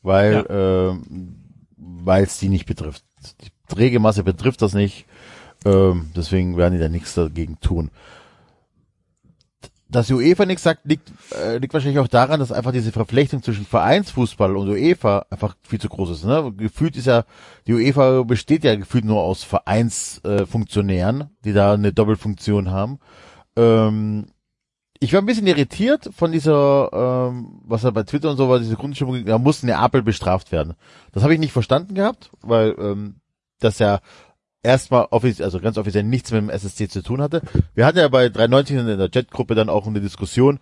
weil 0.02 0.46
ähm, 0.50 1.36
weil 1.78 2.24
es 2.24 2.38
die 2.38 2.50
nicht 2.50 2.66
betrifft. 2.66 3.04
Die 3.42 3.74
träge 3.74 4.00
Masse 4.00 4.24
betrifft 4.24 4.62
das 4.62 4.74
nicht, 4.74 5.06
ähm, 5.66 6.12
deswegen 6.16 6.58
werden 6.58 6.74
die 6.74 6.80
da 6.80 6.90
nichts 6.90 7.14
dagegen 7.16 7.60
tun. 7.60 7.92
Dass 9.92 10.12
UEFA 10.12 10.46
nichts 10.46 10.64
sagt, 10.64 10.86
liegt, 10.86 11.12
äh, 11.34 11.58
liegt 11.58 11.74
wahrscheinlich 11.74 12.00
auch 12.00 12.08
daran, 12.08 12.40
dass 12.40 12.52
einfach 12.52 12.72
diese 12.72 12.92
Verflechtung 12.92 13.42
zwischen 13.42 13.66
Vereinsfußball 13.66 14.56
und 14.56 14.70
UEFA 14.70 15.26
einfach 15.32 15.56
viel 15.64 15.82
zu 15.82 15.90
groß 15.90 16.12
ist. 16.12 16.26
Ne? 16.26 16.54
Gefühlt 16.56 16.96
ist 16.96 17.08
ja, 17.08 17.26
die 17.66 17.74
UEFA 17.74 18.22
besteht 18.24 18.64
ja 18.64 18.76
gefühlt 18.76 19.06
nur 19.06 19.22
aus 19.22 19.44
Vereinsfunktionären, 19.44 21.22
äh, 21.22 21.26
die 21.44 21.54
da 21.54 21.74
eine 21.74 21.92
Doppelfunktion 21.92 22.70
haben. 22.70 23.00
Ähm, 23.56 24.28
ich 25.00 25.14
war 25.14 25.22
ein 25.22 25.26
bisschen 25.26 25.48
irritiert 25.48 26.10
von 26.16 26.32
dieser, 26.32 27.30
ähm, 27.32 27.62
was 27.64 27.84
da 27.84 27.92
bei 27.92 28.04
Twitter 28.04 28.30
und 28.30 28.38
so 28.38 28.50
war, 28.50 28.60
diese 28.60 28.76
Grundstimmung, 28.76 29.26
da 29.26 29.38
muss 29.38 29.64
Neapel 29.64 30.04
bestraft 30.04 30.52
werden. 30.52 30.76
Das 31.14 31.24
habe 31.24 31.34
ich 31.34 31.40
nicht 31.40 31.54
verstanden 31.54 31.96
gehabt, 31.96 32.30
weil 32.42 32.76
ähm, 32.78 33.16
das 33.60 33.80
ja 33.80 34.02
erstmal 34.64 35.08
offiziell, 35.12 35.46
also 35.46 35.60
ganz 35.60 35.78
offiziell 35.78 36.04
nichts 36.04 36.32
mit 36.32 36.42
dem 36.42 36.50
SSC 36.50 36.90
zu 36.90 37.02
tun 37.02 37.22
hatte. 37.22 37.42
Wir 37.76 37.86
hatten 37.86 37.98
ja 37.98 38.08
bei 38.08 38.30
390 38.30 38.78
in 38.78 38.98
der 38.98 39.10
Chatgruppe 39.10 39.56
dann 39.56 39.70
auch 39.70 39.88
eine 39.88 40.02
Diskussion, 40.02 40.60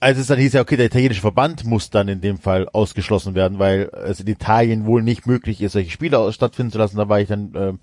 als 0.00 0.16
es 0.16 0.28
dann 0.28 0.38
hieß 0.38 0.54
ja, 0.54 0.62
okay, 0.62 0.76
der 0.76 0.86
italienische 0.86 1.20
Verband 1.20 1.64
muss 1.64 1.90
dann 1.90 2.08
in 2.08 2.22
dem 2.22 2.38
Fall 2.38 2.68
ausgeschlossen 2.70 3.34
werden, 3.34 3.58
weil 3.58 3.90
es 4.06 4.20
in 4.20 4.26
Italien 4.26 4.86
wohl 4.86 5.02
nicht 5.02 5.26
möglich 5.26 5.60
ist, 5.60 5.72
solche 5.72 5.90
Spiele 5.90 6.32
stattfinden 6.32 6.72
zu 6.72 6.78
lassen. 6.78 6.96
Da 6.96 7.08
war 7.10 7.20
ich 7.20 7.28
dann, 7.28 7.52
ähm, 7.54 7.78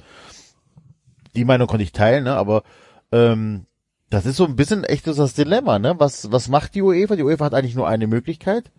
die 1.36 1.46
Meinung 1.46 1.68
konnte 1.68 1.84
ich 1.84 1.92
teilen, 1.92 2.24
ne? 2.24 2.36
aber 2.36 2.64
ähm, 3.12 3.68
das 4.10 4.26
ist 4.26 4.38
so 4.38 4.46
ein 4.46 4.56
bisschen 4.56 4.84
echt 4.84 5.06
so 5.06 5.14
das 5.14 5.34
Dilemma, 5.34 5.80
ne? 5.80 5.96
Was, 5.98 6.32
was 6.32 6.48
macht 6.48 6.76
die 6.76 6.82
UEFA? 6.82 7.18
Die 7.18 7.24
UEFA 7.24 7.46
hat 7.46 7.54
eigentlich 7.54 7.76
nur 7.76 7.88
eine 7.88 8.08
Möglichkeit. 8.08 8.72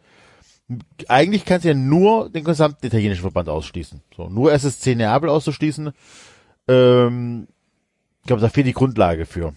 Eigentlich 1.09 1.45
kann 1.45 1.61
sie 1.61 1.69
ja 1.69 1.75
nur 1.75 2.31
den 2.31 2.45
gesamten 2.45 2.85
italienischen 2.87 3.23
Verband 3.23 3.49
ausschließen. 3.49 4.03
So, 4.15 4.29
nur 4.29 4.53
SSC 4.53 4.95
Neapel 4.95 5.31
auszuschließen, 5.31 5.93
ähm, 6.69 7.49
ich 8.21 8.27
glaube, 8.27 8.43
da 8.43 8.49
fehlt 8.51 8.67
die 8.67 8.75
Grundlage 8.75 9.25
für. 9.25 9.55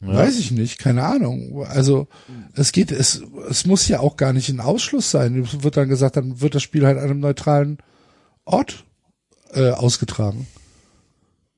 Ja. 0.00 0.14
Weiß 0.14 0.38
ich 0.38 0.50
nicht, 0.50 0.78
keine 0.78 1.04
Ahnung. 1.04 1.64
Also 1.66 2.08
es 2.54 2.72
geht, 2.72 2.90
es, 2.90 3.22
es 3.48 3.66
muss 3.66 3.86
ja 3.88 4.00
auch 4.00 4.16
gar 4.16 4.32
nicht 4.32 4.48
ein 4.48 4.60
Ausschluss 4.60 5.10
sein. 5.10 5.40
Es 5.42 5.62
wird 5.62 5.76
dann 5.76 5.88
gesagt, 5.88 6.16
dann 6.16 6.40
wird 6.40 6.54
das 6.54 6.62
Spiel 6.62 6.86
halt 6.86 6.98
an 6.98 7.04
einem 7.04 7.20
neutralen 7.20 7.78
Ort 8.44 8.84
äh, 9.52 9.70
ausgetragen. 9.70 10.46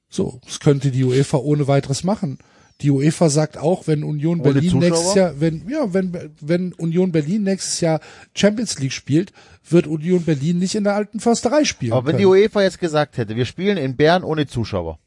So, 0.08 0.40
das 0.44 0.60
könnte 0.60 0.90
die 0.90 1.04
UEFA 1.04 1.38
ohne 1.38 1.68
weiteres 1.68 2.04
machen. 2.04 2.38
Die 2.80 2.90
UEFA 2.90 3.28
sagt 3.30 3.56
auch, 3.56 3.86
wenn 3.86 4.02
Union 4.02 4.40
Ohne 4.40 4.52
Berlin 4.52 4.70
Zuschauer? 4.70 4.90
nächstes 4.90 5.14
Jahr, 5.14 5.40
wenn 5.40 5.68
ja, 5.68 5.94
wenn 5.94 6.32
wenn 6.40 6.72
Union 6.72 7.12
Berlin 7.12 7.44
nächstes 7.44 7.80
Jahr 7.80 8.00
Champions 8.34 8.78
League 8.80 8.92
spielt, 8.92 9.32
wird 9.68 9.86
Union 9.86 10.24
Berlin 10.24 10.58
nicht 10.58 10.74
in 10.74 10.84
der 10.84 10.94
alten 10.94 11.20
Försterei 11.20 11.64
spielen. 11.64 11.92
Aber 11.92 12.06
wenn 12.08 12.16
die 12.16 12.24
können. 12.24 12.32
UEFA 12.34 12.62
jetzt 12.62 12.80
gesagt 12.80 13.16
hätte, 13.16 13.36
wir 13.36 13.44
spielen 13.44 13.76
in 13.76 13.96
Bern 13.96 14.24
ohne 14.24 14.46
Zuschauer. 14.46 14.98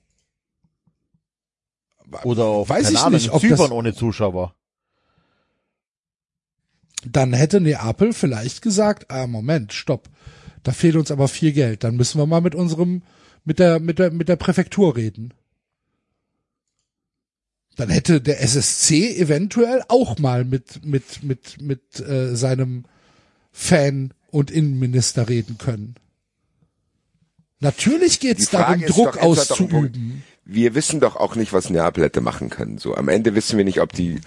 Oder 2.24 2.46
auf 2.46 2.70
Weiß 2.70 2.90
ich 2.90 2.98
Ahnung, 3.00 3.14
nicht, 3.14 3.32
ob 3.32 3.42
Zypern 3.42 3.58
das- 3.58 3.72
ohne 3.72 3.94
Zuschauer. 3.94 4.56
dann 7.06 7.34
hätte 7.34 7.60
Neapel 7.60 8.14
vielleicht 8.14 8.62
gesagt, 8.62 9.12
ah, 9.12 9.28
Moment, 9.28 9.74
stopp. 9.74 10.10
Da 10.64 10.72
fehlt 10.72 10.96
uns 10.96 11.12
aber 11.12 11.28
viel 11.28 11.52
Geld. 11.52 11.84
Dann 11.84 11.96
müssen 11.96 12.18
wir 12.20 12.26
mal 12.26 12.42
mit 12.42 12.56
unserem, 12.56 13.04
mit 13.46 13.60
der, 13.60 13.80
mit 13.80 14.00
der, 14.00 14.12
mit 14.12 14.30
der 14.30 14.36
Präfektur 14.38 14.96
reden. 14.96 15.34
Dann 17.78 17.90
hätte 17.90 18.22
der 18.22 18.42
SSC 18.42 19.18
eventuell 19.18 19.84
auch 19.88 20.18
mal 20.18 20.44
mit, 20.44 20.84
mit, 20.84 21.24
mit, 21.24 21.62
mit 21.62 22.00
äh, 22.00 22.36
seinem 22.36 22.86
Fan 23.54 24.14
und 24.32 24.52
Innenminister 24.52 25.30
reden 25.30 25.58
können. 25.58 25.96
Natürlich 27.60 28.20
geht's 28.20 28.50
Die 28.50 28.56
Frage 28.56 28.86
darum, 28.88 28.96
Druck 28.96 29.14
doch, 29.14 29.22
Punkt. 29.22 29.40
auszuüben. 29.40 30.24
Wir 30.44 30.76
wissen 30.76 31.00
doch 31.00 31.16
auch 31.16 31.36
nicht, 31.36 31.54
was 31.54 31.70
Neapel 31.70 32.04
hätte 32.04 32.22
machen 32.22 32.50
können. 32.50 32.78
So, 32.78 32.96
am 32.96 33.10
Ende 33.10 33.36
wissen 33.36 33.58
wir 33.58 33.66
nicht, 33.66 33.80
ob 33.82 33.94
die, 33.94 34.22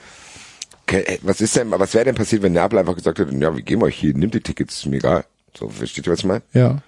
was 1.22 1.40
ist 1.40 1.57
denn, 1.57 1.70
was 1.70 1.94
wäre 1.94 2.05
denn 2.05 2.14
passiert, 2.14 2.42
wenn 2.42 2.53
Neapel 2.53 2.78
einfach 2.78 2.96
gesagt 2.96 3.18
hätte, 3.18 3.34
ja, 3.34 3.55
wir 3.55 3.62
geben 3.62 3.82
euch 3.82 3.96
hier, 3.96 4.14
nimmt 4.14 4.34
die 4.34 4.40
Tickets, 4.40 4.78
ist 4.78 4.86
mir 4.86 4.96
egal. 4.96 5.24
So, 5.57 5.68
versteht 5.68 6.07
ihr, 6.07 6.12
was 6.12 6.20
ich 6.20 6.24
meine? 6.26 6.42
Ja. 6.53 6.82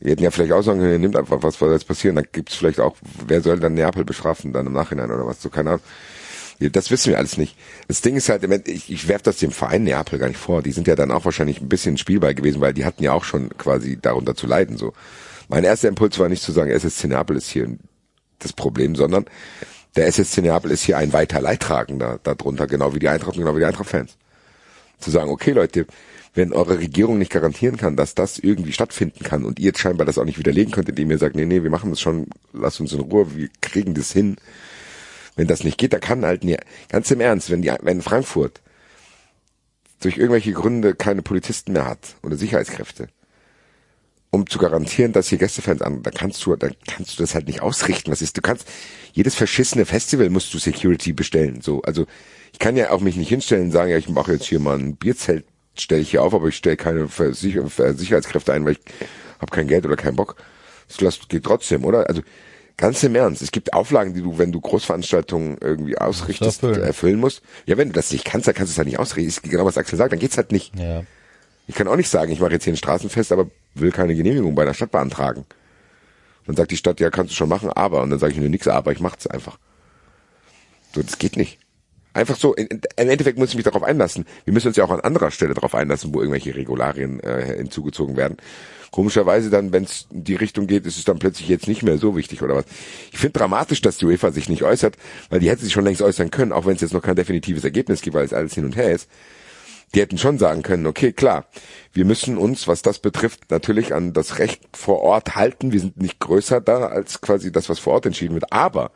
Wir 0.00 0.12
hätten 0.12 0.22
ja 0.22 0.30
vielleicht 0.30 0.52
auch 0.52 0.62
sagen 0.62 0.80
können, 0.80 1.00
nimmt 1.00 1.16
einfach, 1.16 1.42
was 1.42 1.58
soll 1.58 1.72
jetzt 1.72 1.88
passieren, 1.88 2.16
dann 2.16 2.26
gibt's 2.30 2.54
vielleicht 2.54 2.80
auch, 2.80 2.96
wer 3.26 3.40
soll 3.40 3.58
dann 3.58 3.74
Neapel 3.74 4.04
bestrafen, 4.04 4.52
dann 4.52 4.66
im 4.66 4.72
Nachhinein 4.72 5.10
oder 5.10 5.26
was, 5.26 5.42
so 5.42 5.50
keine 5.50 5.70
Ahnung. 5.70 5.82
Das 6.60 6.90
wissen 6.90 7.10
wir 7.10 7.18
alles 7.18 7.36
nicht. 7.36 7.56
Das 7.86 8.00
Ding 8.00 8.16
ist 8.16 8.28
halt, 8.28 8.42
ich, 8.66 8.90
ich 8.90 9.06
werf 9.06 9.22
das 9.22 9.36
dem 9.38 9.52
Verein 9.52 9.84
Neapel 9.84 10.18
gar 10.18 10.26
nicht 10.26 10.40
vor. 10.40 10.60
Die 10.60 10.72
sind 10.72 10.88
ja 10.88 10.96
dann 10.96 11.12
auch 11.12 11.24
wahrscheinlich 11.24 11.60
ein 11.60 11.68
bisschen 11.68 11.98
spielbar 11.98 12.34
gewesen, 12.34 12.60
weil 12.60 12.74
die 12.74 12.84
hatten 12.84 13.04
ja 13.04 13.12
auch 13.12 13.22
schon 13.22 13.56
quasi 13.58 13.96
darunter 14.00 14.34
zu 14.34 14.48
leiden. 14.48 14.76
So, 14.76 14.92
Mein 15.48 15.62
erster 15.62 15.86
Impuls 15.86 16.18
war 16.18 16.28
nicht 16.28 16.42
zu 16.42 16.50
sagen, 16.50 16.70
SSC 16.70 17.06
Neapel 17.06 17.36
ist 17.36 17.48
hier 17.48 17.68
das 18.40 18.52
Problem, 18.52 18.96
sondern 18.96 19.26
der 19.94 20.06
SSC 20.08 20.42
Neapel 20.42 20.72
ist 20.72 20.82
hier 20.82 20.98
ein 20.98 21.12
weiter 21.12 21.40
Leidtragender 21.40 22.18
darunter, 22.22 22.66
genau 22.66 22.92
wie 22.92 22.98
die 22.98 23.08
Eintracht 23.08 23.36
genau 23.36 23.54
wie 23.54 23.60
die 23.60 23.64
Eintracht-Fans. 23.64 24.16
Zu 24.98 25.10
sagen, 25.12 25.30
okay 25.30 25.52
Leute, 25.52 25.86
wenn 26.38 26.52
eure 26.52 26.78
Regierung 26.78 27.18
nicht 27.18 27.32
garantieren 27.32 27.76
kann, 27.76 27.96
dass 27.96 28.14
das 28.14 28.38
irgendwie 28.38 28.72
stattfinden 28.72 29.24
kann 29.24 29.44
und 29.44 29.58
ihr 29.58 29.66
jetzt 29.66 29.80
scheinbar 29.80 30.06
das 30.06 30.18
auch 30.18 30.24
nicht 30.24 30.38
widerlegen 30.38 30.72
könnt, 30.72 30.88
indem 30.88 31.10
ihr 31.10 31.18
sagt, 31.18 31.34
nee, 31.34 31.44
nee, 31.44 31.64
wir 31.64 31.70
machen 31.70 31.90
das 31.90 32.00
schon, 32.00 32.28
lasst 32.52 32.80
uns 32.80 32.92
in 32.92 33.00
Ruhe, 33.00 33.34
wir 33.34 33.48
kriegen 33.60 33.92
das 33.94 34.12
hin. 34.12 34.36
Wenn 35.34 35.48
das 35.48 35.64
nicht 35.64 35.78
geht, 35.78 35.92
dann 35.92 36.00
kann 36.00 36.24
halt, 36.24 36.44
nie, 36.44 36.56
ganz 36.88 37.10
im 37.10 37.20
Ernst, 37.20 37.50
wenn 37.50 37.62
die, 37.62 37.72
wenn 37.82 38.02
Frankfurt 38.02 38.60
durch 40.00 40.16
irgendwelche 40.16 40.52
Gründe 40.52 40.94
keine 40.94 41.22
Polizisten 41.22 41.72
mehr 41.72 41.86
hat 41.86 42.14
oder 42.22 42.36
Sicherheitskräfte, 42.36 43.08
um 44.30 44.46
zu 44.46 44.58
garantieren, 44.58 45.12
dass 45.12 45.28
hier 45.28 45.38
Gästefans 45.38 45.82
an, 45.82 46.04
dann 46.04 46.14
kannst 46.14 46.46
du, 46.46 46.54
dann 46.54 46.74
kannst 46.86 47.18
du 47.18 47.22
das 47.24 47.34
halt 47.34 47.48
nicht 47.48 47.62
ausrichten. 47.62 48.12
Was 48.12 48.22
ist, 48.22 48.36
du 48.36 48.42
kannst, 48.42 48.68
jedes 49.12 49.34
verschissene 49.34 49.86
Festival 49.86 50.30
musst 50.30 50.54
du 50.54 50.58
Security 50.58 51.12
bestellen, 51.12 51.62
so, 51.62 51.82
also, 51.82 52.06
ich 52.52 52.60
kann 52.60 52.76
ja 52.76 52.90
auch 52.90 53.00
mich 53.00 53.16
nicht 53.16 53.28
hinstellen 53.28 53.64
und 53.64 53.72
sagen, 53.72 53.90
ja, 53.90 53.98
ich 53.98 54.08
mache 54.08 54.32
jetzt 54.32 54.46
hier 54.46 54.60
mal 54.60 54.78
ein 54.78 54.96
Bierzelt, 54.96 55.44
stelle 55.80 56.00
ich 56.00 56.10
hier 56.10 56.22
auf, 56.22 56.34
aber 56.34 56.48
ich 56.48 56.56
stelle 56.56 56.76
keine 56.76 57.08
Versicher 57.08 57.68
Sicherheitskräfte 57.94 58.52
ein, 58.52 58.64
weil 58.64 58.72
ich 58.72 58.80
habe 59.40 59.50
kein 59.50 59.68
Geld 59.68 59.86
oder 59.86 59.96
keinen 59.96 60.16
Bock. 60.16 60.36
Das 61.00 61.18
geht 61.28 61.44
trotzdem, 61.44 61.84
oder? 61.84 62.08
Also 62.08 62.22
ganz 62.76 63.02
im 63.02 63.14
Ernst, 63.14 63.42
es 63.42 63.50
gibt 63.50 63.72
Auflagen, 63.74 64.14
die 64.14 64.22
du, 64.22 64.38
wenn 64.38 64.52
du 64.52 64.60
Großveranstaltungen 64.60 65.58
irgendwie 65.60 65.98
ausrichtest, 65.98 66.62
erfüllen. 66.62 66.82
erfüllen 66.82 67.20
musst. 67.20 67.42
Ja, 67.66 67.76
wenn 67.76 67.88
du 67.88 67.94
das 67.94 68.10
nicht 68.10 68.24
kannst, 68.24 68.46
dann 68.46 68.54
kannst 68.54 68.70
du 68.70 68.74
es 68.74 68.78
halt 68.78 68.88
nicht 68.88 68.98
ausrichten. 68.98 69.28
Ist 69.28 69.42
genau 69.42 69.64
was 69.64 69.76
Axel 69.76 69.98
sagt, 69.98 70.12
dann 70.12 70.18
geht's 70.18 70.36
halt 70.36 70.52
nicht. 70.52 70.78
Ja. 70.78 71.02
Ich 71.66 71.74
kann 71.74 71.88
auch 71.88 71.96
nicht 71.96 72.08
sagen, 72.08 72.32
ich 72.32 72.40
mache 72.40 72.52
jetzt 72.52 72.64
hier 72.64 72.72
ein 72.72 72.78
Straßenfest, 72.78 73.30
aber 73.32 73.50
will 73.74 73.92
keine 73.92 74.14
Genehmigung 74.14 74.54
bei 74.54 74.64
der 74.64 74.74
Stadt 74.74 74.90
beantragen. 74.90 75.44
Dann 76.46 76.56
sagt 76.56 76.70
die 76.70 76.78
Stadt, 76.78 76.98
ja, 76.98 77.10
kannst 77.10 77.32
du 77.32 77.36
schon 77.36 77.48
machen, 77.50 77.70
aber. 77.70 78.00
Und 78.00 78.08
dann 78.08 78.18
sage 78.18 78.32
ich 78.32 78.38
nur 78.38 78.48
nix, 78.48 78.66
aber 78.66 78.90
ich 78.92 79.00
mach's 79.00 79.26
einfach. 79.26 79.58
So, 80.94 81.02
das 81.02 81.18
geht 81.18 81.36
nicht. 81.36 81.58
Einfach 82.14 82.36
so, 82.36 82.54
im 82.54 82.80
Endeffekt 82.96 83.38
muss 83.38 83.50
ich 83.50 83.54
mich 83.54 83.64
darauf 83.64 83.82
einlassen. 83.82 84.24
Wir 84.44 84.52
müssen 84.52 84.68
uns 84.68 84.76
ja 84.76 84.84
auch 84.84 84.90
an 84.90 85.00
anderer 85.00 85.30
Stelle 85.30 85.54
darauf 85.54 85.74
einlassen, 85.74 86.14
wo 86.14 86.20
irgendwelche 86.20 86.54
Regularien 86.54 87.20
äh, 87.20 87.56
hinzugezogen 87.58 88.16
werden. 88.16 88.38
Komischerweise 88.90 89.50
dann, 89.50 89.72
wenn 89.72 89.84
es 89.84 90.06
in 90.10 90.24
die 90.24 90.34
Richtung 90.34 90.66
geht, 90.66 90.86
ist 90.86 90.96
es 90.96 91.04
dann 91.04 91.18
plötzlich 91.18 91.48
jetzt 91.48 91.68
nicht 91.68 91.82
mehr 91.82 91.98
so 91.98 92.16
wichtig 92.16 92.42
oder 92.42 92.56
was. 92.56 92.64
Ich 93.12 93.18
finde 93.18 93.38
dramatisch, 93.38 93.82
dass 93.82 93.98
die 93.98 94.06
UEFA 94.06 94.32
sich 94.32 94.48
nicht 94.48 94.62
äußert, 94.62 94.96
weil 95.28 95.40
die 95.40 95.50
hätte 95.50 95.62
sich 95.62 95.72
schon 95.72 95.84
längst 95.84 96.00
äußern 96.00 96.30
können, 96.30 96.52
auch 96.52 96.64
wenn 96.64 96.74
es 96.74 96.80
jetzt 96.80 96.94
noch 96.94 97.02
kein 97.02 97.16
definitives 97.16 97.64
Ergebnis 97.64 98.00
gibt, 98.00 98.16
weil 98.16 98.24
es 98.24 98.32
alles 98.32 98.54
hin 98.54 98.64
und 98.64 98.76
her 98.76 98.92
ist. 98.92 99.08
Die 99.94 100.00
hätten 100.00 100.18
schon 100.18 100.38
sagen 100.38 100.62
können, 100.62 100.86
okay, 100.86 101.12
klar, 101.12 101.46
wir 101.92 102.04
müssen 102.04 102.36
uns, 102.36 102.68
was 102.68 102.82
das 102.82 102.98
betrifft, 102.98 103.50
natürlich 103.50 103.94
an 103.94 104.12
das 104.12 104.38
Recht 104.38 104.60
vor 104.74 105.00
Ort 105.00 105.34
halten. 105.34 105.72
Wir 105.72 105.80
sind 105.80 106.00
nicht 106.00 106.18
größer 106.18 106.60
da 106.60 106.86
als 106.86 107.20
quasi 107.20 107.52
das, 107.52 107.68
was 107.68 107.78
vor 107.78 107.94
Ort 107.94 108.06
entschieden 108.06 108.34
wird. 108.34 108.52
Aber 108.52 108.90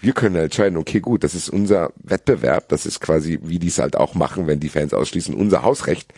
wir 0.00 0.12
können 0.12 0.36
entscheiden, 0.36 0.78
okay, 0.78 1.00
gut, 1.00 1.24
das 1.24 1.34
ist 1.34 1.50
unser 1.50 1.92
Wettbewerb, 2.02 2.68
das 2.68 2.86
ist 2.86 3.00
quasi, 3.00 3.38
wie 3.42 3.58
die 3.58 3.68
es 3.68 3.78
halt 3.78 3.96
auch 3.96 4.14
machen, 4.14 4.46
wenn 4.46 4.60
die 4.60 4.70
Fans 4.70 4.94
ausschließen, 4.94 5.34
unser 5.34 5.62
Hausrecht. 5.62 6.12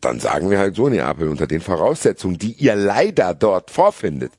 Dann 0.00 0.20
sagen 0.20 0.50
wir 0.50 0.58
halt 0.58 0.76
so, 0.76 0.88
Neapel, 0.88 1.28
unter 1.28 1.48
den 1.48 1.60
Voraussetzungen, 1.60 2.38
die 2.38 2.52
ihr 2.52 2.76
leider 2.76 3.34
dort 3.34 3.72
vorfindet, 3.72 4.32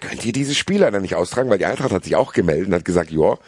könnt 0.00 0.24
ihr 0.24 0.32
diese 0.32 0.54
Spieler 0.54 0.90
dann 0.90 1.02
nicht 1.02 1.14
austragen, 1.14 1.48
weil 1.48 1.58
die 1.58 1.64
Eintracht 1.64 1.92
hat 1.92 2.04
sich 2.04 2.16
auch 2.16 2.32
gemeldet 2.34 2.68
und 2.68 2.74
hat 2.74 2.84
gesagt, 2.84 3.10
ja, 3.10 3.38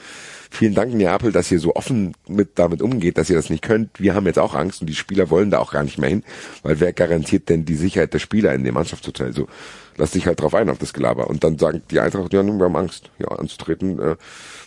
vielen 0.50 0.74
Dank 0.74 0.94
Neapel, 0.94 1.32
dass 1.32 1.50
ihr 1.50 1.58
so 1.58 1.74
offen 1.74 2.14
mit 2.28 2.58
damit 2.58 2.80
umgeht, 2.80 3.18
dass 3.18 3.30
ihr 3.30 3.36
das 3.36 3.50
nicht 3.50 3.62
könnt. 3.62 4.00
Wir 4.00 4.14
haben 4.14 4.26
jetzt 4.26 4.38
auch 4.38 4.54
Angst 4.54 4.80
und 4.80 4.86
die 4.86 4.94
Spieler 4.94 5.30
wollen 5.30 5.50
da 5.50 5.58
auch 5.58 5.72
gar 5.72 5.82
nicht 5.82 5.98
mehr 5.98 6.10
hin, 6.10 6.24
weil 6.62 6.80
wer 6.80 6.92
garantiert 6.92 7.48
denn 7.48 7.64
die 7.64 7.74
Sicherheit 7.74 8.14
der 8.14 8.18
Spieler 8.18 8.54
in 8.54 8.64
dem 8.64 8.74
Mannschaftshotel? 8.74 9.32
So, 9.32 9.48
lass 9.96 10.12
dich 10.12 10.26
halt 10.26 10.40
drauf 10.40 10.54
ein 10.54 10.70
auf 10.70 10.78
das 10.78 10.92
Gelaber. 10.92 11.28
Und 11.28 11.44
dann 11.44 11.58
sagen 11.58 11.82
die 11.90 12.00
Eintracht, 12.00 12.32
ja, 12.32 12.42
nun, 12.42 12.58
wir 12.58 12.64
haben 12.64 12.76
Angst, 12.76 13.10
ja, 13.18 13.28
anzutreten, 13.28 13.98
äh, 13.98 14.16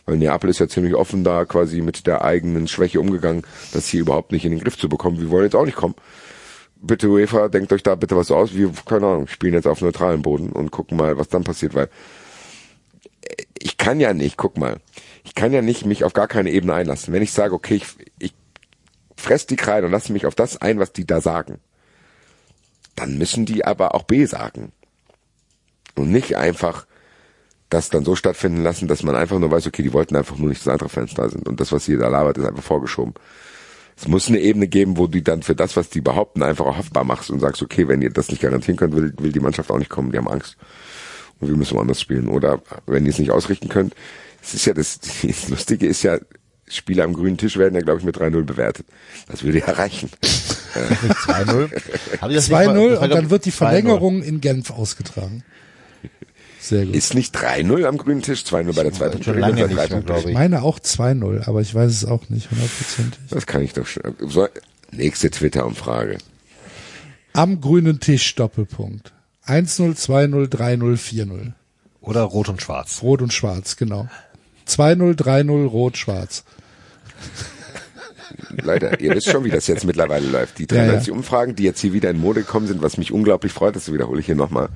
weil 0.05 0.17
Neapel 0.17 0.49
ist 0.49 0.59
ja 0.59 0.67
ziemlich 0.67 0.95
offen 0.95 1.23
da 1.23 1.45
quasi 1.45 1.81
mit 1.81 2.07
der 2.07 2.23
eigenen 2.23 2.67
Schwäche 2.67 2.99
umgegangen, 2.99 3.43
das 3.73 3.87
hier 3.87 4.01
überhaupt 4.01 4.31
nicht 4.31 4.45
in 4.45 4.51
den 4.51 4.61
Griff 4.61 4.77
zu 4.77 4.89
bekommen. 4.89 5.19
Wir 5.19 5.29
wollen 5.29 5.45
jetzt 5.45 5.55
auch 5.55 5.65
nicht 5.65 5.77
kommen. 5.77 5.95
Bitte 6.81 7.07
UEFA, 7.07 7.47
denkt 7.47 7.73
euch 7.73 7.83
da 7.83 7.95
bitte 7.95 8.15
was 8.15 8.31
aus. 8.31 8.53
Wir, 8.53 8.71
keine 8.85 9.07
Ahnung, 9.07 9.27
spielen 9.27 9.53
jetzt 9.53 9.67
auf 9.67 9.81
neutralem 9.81 10.21
Boden 10.21 10.51
und 10.51 10.71
gucken 10.71 10.97
mal, 10.97 11.17
was 11.17 11.29
dann 11.29 11.43
passiert, 11.43 11.73
weil 11.73 11.89
ich 13.57 13.77
kann 13.77 13.99
ja 13.99 14.13
nicht, 14.13 14.37
guck 14.37 14.57
mal, 14.57 14.77
ich 15.23 15.33
kann 15.33 15.51
ja 15.51 15.61
nicht 15.61 15.85
mich 15.85 16.03
auf 16.03 16.13
gar 16.13 16.27
keine 16.27 16.51
Ebene 16.51 16.75
einlassen. 16.75 17.13
Wenn 17.13 17.23
ich 17.23 17.31
sage, 17.31 17.55
okay, 17.55 17.75
ich, 17.75 17.87
ich 18.19 18.33
fress 19.17 19.47
die 19.47 19.55
Kreide 19.55 19.87
und 19.87 19.91
lasse 19.91 20.13
mich 20.13 20.25
auf 20.25 20.35
das 20.35 20.61
ein, 20.61 20.79
was 20.79 20.93
die 20.93 21.07
da 21.07 21.21
sagen, 21.21 21.59
dann 22.95 23.17
müssen 23.17 23.45
die 23.45 23.65
aber 23.65 23.95
auch 23.95 24.03
B 24.03 24.25
sagen. 24.25 24.71
Und 25.95 26.11
nicht 26.11 26.35
einfach 26.35 26.85
das 27.69 27.89
dann 27.89 28.05
so 28.05 28.15
stattfinden 28.15 28.63
lassen, 28.63 28.87
dass 28.87 29.03
man 29.03 29.15
einfach 29.15 29.39
nur 29.39 29.49
weiß, 29.51 29.65
okay, 29.67 29.81
die 29.81 29.93
wollten 29.93 30.15
einfach 30.15 30.37
nur 30.37 30.49
nicht, 30.49 30.61
dass 30.61 30.67
andere 30.71 30.89
Fans 30.89 31.13
da 31.15 31.27
sind. 31.29 31.47
Und 31.47 31.59
das, 31.59 31.71
was 31.71 31.85
hier 31.85 31.97
da 31.97 32.07
labert, 32.07 32.37
ist 32.37 32.45
einfach 32.45 32.63
vorgeschoben. 32.63 33.13
Es 33.97 34.07
muss 34.07 34.27
eine 34.27 34.39
Ebene 34.39 34.67
geben, 34.67 34.97
wo 34.97 35.07
du 35.07 35.21
dann 35.21 35.41
für 35.41 35.55
das, 35.55 35.75
was 35.77 35.89
die 35.89 36.01
behaupten, 36.01 36.43
einfach 36.43 36.65
auch 36.65 36.77
haftbar 36.77 37.05
machst 37.05 37.29
und 37.31 37.39
sagst, 37.39 37.61
okay, 37.61 37.87
wenn 37.87 38.01
ihr 38.01 38.11
das 38.11 38.29
nicht 38.29 38.41
garantieren 38.41 38.77
könnt, 38.77 38.95
will, 38.95 39.13
will 39.19 39.31
die 39.31 39.39
Mannschaft 39.39 39.71
auch 39.71 39.77
nicht 39.77 39.89
kommen, 39.89 40.11
die 40.11 40.17
haben 40.17 40.27
Angst. 40.27 40.57
Und 41.39 41.47
wir 41.47 41.55
müssen 41.55 41.75
woanders 41.75 42.01
spielen. 42.01 42.27
Oder 42.27 42.61
wenn 42.85 43.05
ihr 43.05 43.11
es 43.11 43.19
nicht 43.19 43.31
ausrichten 43.31 43.69
könnt, 43.69 43.95
es 44.43 44.53
ist 44.53 44.65
ja 44.65 44.73
das, 44.73 44.99
das 45.23 45.49
Lustige 45.49 45.87
ist 45.87 46.03
ja, 46.03 46.17
Spiele 46.67 47.03
am 47.03 47.13
grünen 47.13 47.37
Tisch 47.37 47.57
werden 47.57 47.75
ja, 47.75 47.81
glaube 47.81 47.99
ich, 47.99 48.05
mit 48.05 48.17
3-0 48.17 48.43
bewertet. 48.43 48.85
Das 49.27 49.43
würde 49.43 49.59
ja 49.59 49.71
reichen. 49.71 50.09
2-0. 50.73 51.69
Hab 52.21 52.29
ich 52.29 52.35
das 52.35 52.49
nicht 52.49 52.51
mal- 52.51 52.67
2-0 52.69 52.89
das 52.89 52.97
war, 52.97 53.03
und 53.03 53.09
dann 53.11 53.29
wird 53.29 53.45
die 53.45 53.51
2-0. 53.51 53.55
Verlängerung 53.55 54.23
in 54.23 54.41
Genf 54.41 54.71
ausgetragen. 54.71 55.43
Sehr 56.65 56.85
gut. 56.85 56.95
Ist 56.95 57.13
nicht 57.13 57.35
3-0 57.37 57.85
am 57.85 57.97
grünen 57.97 58.23
Tisch, 58.23 58.41
2-0 58.41 58.75
bei 58.75 58.81
der 58.81 58.91
zweiten 58.91 59.21
Schon 59.21 59.37
lange 59.37 59.67
nicht 59.67 59.75
mehr, 59.75 59.87
glaube 60.01 60.19
Ich 60.21 60.25
ich. 60.27 60.33
meine 60.33 60.63
auch 60.63 60.79
2-0, 60.79 61.47
aber 61.47 61.61
ich 61.61 61.75
weiß 61.75 61.91
es 61.91 62.05
auch 62.05 62.27
nicht 62.29 62.49
hundertprozentig. 62.49 63.19
Das 63.29 63.45
kann 63.45 63.61
ich 63.61 63.73
doch 63.73 63.85
schon. 63.85 64.15
So, 64.19 64.47
nächste 64.91 65.29
Twitter-Umfrage. 65.29 66.17
Am 67.33 67.61
grünen 67.61 67.99
Tisch 67.99 68.33
Doppelpunkt. 68.33 69.13
1-0, 69.45 69.95
2-0, 69.95 70.47
3-0, 70.47 70.97
4-0. 70.97 71.51
Oder 72.01 72.21
rot 72.23 72.49
und 72.49 72.63
schwarz. 72.63 73.03
Rot 73.03 73.21
und 73.21 73.31
schwarz, 73.31 73.77
genau. 73.77 74.07
2-0, 74.67 75.15
3-0, 75.15 75.67
rot, 75.67 75.97
schwarz. 75.97 76.43
Leider, 78.63 78.99
ihr 78.99 79.13
wisst 79.13 79.29
schon, 79.29 79.43
wie 79.43 79.51
das 79.51 79.67
jetzt 79.67 79.85
mittlerweile 79.85 80.27
läuft. 80.27 80.57
Die 80.57 80.63
Ja, 80.63 80.67
93 80.77 81.07
ja. 81.09 81.13
Umfragen, 81.13 81.55
die 81.55 81.63
jetzt 81.63 81.81
hier 81.81 81.93
wieder 81.93 82.09
in 82.09 82.19
Mode 82.19 82.41
gekommen 82.41 82.65
sind, 82.67 82.81
was 82.81 82.97
mich 82.97 83.11
unglaublich 83.11 83.53
freut, 83.53 83.75
das 83.75 83.93
wiederhole 83.93 84.19
ich 84.19 84.25
hier 84.25 84.35
nochmal. 84.35 84.69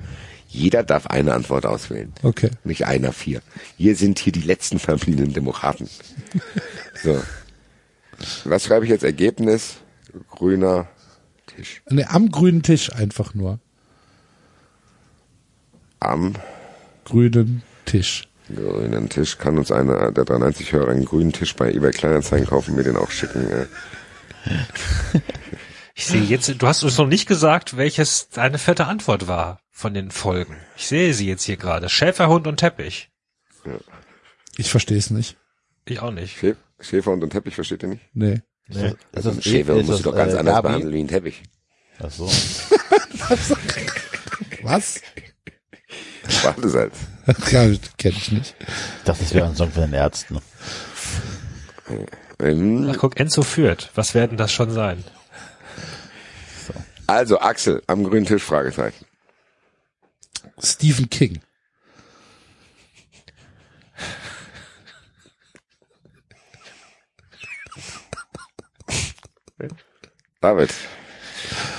Jeder 0.50 0.82
darf 0.82 1.06
eine 1.06 1.32
Antwort 1.34 1.64
auswählen. 1.64 2.12
Okay. 2.24 2.50
Nicht 2.64 2.84
einer, 2.84 3.12
vier. 3.12 3.40
Wir 3.78 3.94
sind 3.94 4.18
hier 4.18 4.32
die 4.32 4.42
letzten 4.42 4.78
verbliebenen 4.78 5.32
Demokraten. 5.32 5.88
So. 7.02 7.18
Was 8.44 8.64
schreibe 8.64 8.84
ich 8.84 8.90
jetzt? 8.90 9.04
Ergebnis? 9.04 9.76
Grüner 10.28 10.86
Tisch. 11.46 11.80
Ne, 11.88 12.10
am 12.10 12.30
grünen 12.30 12.62
Tisch 12.62 12.92
einfach 12.92 13.32
nur. 13.32 13.58
Am 15.98 16.34
Grünen 17.06 17.62
Tisch. 17.86 18.28
grünen 18.54 19.08
Tisch 19.08 19.38
kann 19.38 19.56
uns 19.56 19.72
einer 19.72 20.12
der 20.12 20.26
93 20.26 20.72
Hörer 20.72 20.90
einen 20.90 21.06
grünen 21.06 21.32
Tisch 21.32 21.56
bei 21.56 21.72
eBay 21.72 21.92
Kleinanzeigen 21.92 22.46
kaufen, 22.46 22.74
mir 22.76 22.82
den 22.82 22.96
auch 22.96 23.10
schicken. 23.10 23.50
äh. 23.50 23.66
Ich 25.94 26.06
sehe 26.06 26.22
jetzt, 26.22 26.48
du 26.48 26.66
hast 26.66 26.82
uns 26.82 26.96
noch 26.96 27.06
nicht 27.06 27.26
gesagt, 27.26 27.76
welches 27.76 28.28
deine 28.30 28.58
vierte 28.58 28.86
Antwort 28.86 29.26
war 29.26 29.60
von 29.80 29.94
den 29.94 30.10
Folgen. 30.10 30.56
Ich 30.76 30.86
sehe 30.88 31.14
sie 31.14 31.26
jetzt 31.26 31.44
hier 31.44 31.56
gerade. 31.56 31.88
Schäferhund 31.88 32.46
und 32.46 32.58
Teppich. 32.58 33.08
Ich 34.58 34.70
verstehe 34.70 34.98
es 34.98 35.08
nicht. 35.10 35.38
Ich 35.86 36.00
auch 36.00 36.10
nicht. 36.10 36.36
Schä- 36.38 36.56
Schäferhund 36.78 37.22
und 37.22 37.30
Teppich, 37.30 37.54
versteht 37.54 37.82
ihr 37.82 37.88
nicht? 37.88 38.02
Nee. 38.12 38.42
Ist 38.68 38.94
das, 39.12 39.24
ist 39.36 39.44
Schäferhund 39.44 39.82
ist 39.84 39.88
musst 39.88 40.00
du 40.04 40.10
doch 40.10 40.16
ganz 40.16 40.34
äh, 40.34 40.38
anders 40.38 40.54
Gabi? 40.56 40.68
behandeln 40.68 40.92
wie 40.94 41.00
ein 41.00 41.08
Teppich. 41.08 41.42
Ach 41.98 42.10
so. 42.10 42.26
Was? 44.62 45.00
Badesalz. 46.44 46.96
ja, 47.50 47.66
kenne 47.96 48.16
ich 48.16 48.32
nicht. 48.32 48.54
Ich 48.60 49.04
dachte, 49.04 49.22
das 49.22 49.34
wäre 49.34 49.46
ein 49.46 49.56
Song 49.56 49.70
von 49.72 49.82
den 49.84 49.94
Ärzten. 49.94 50.38
Ähm, 52.38 52.90
Ach 52.92 52.98
guck, 52.98 53.18
Enzo 53.18 53.42
führt. 53.42 53.90
Was 53.94 54.14
werden 54.14 54.36
das 54.36 54.52
schon 54.52 54.70
sein? 54.70 55.02
Also 57.06 57.40
Axel, 57.40 57.82
am 57.86 58.04
grünen 58.04 58.26
Tisch, 58.26 58.42
Fragezeichen. 58.42 59.04
Stephen 60.62 61.08
King. 61.10 61.40
David. 70.40 70.72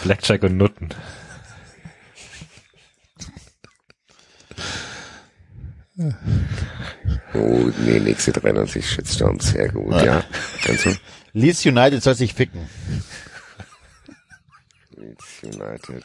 Blackjack 0.03 0.43
und 0.43 0.57
Nutten. 0.57 0.89
Oh, 7.33 7.71
nee, 7.79 7.99
nächste 7.99 8.31
93 8.31 8.87
Shitstorm, 8.87 9.39
sehr 9.39 9.69
gut, 9.69 9.93
ah. 9.93 10.03
ja. 10.03 10.23
Ganz 10.65 10.83
gut. 10.83 10.99
Leeds 11.33 11.65
United 11.65 12.03
soll 12.03 12.15
sich 12.15 12.33
ficken. 12.33 12.67
Leeds 14.95 15.43
United. 15.43 16.03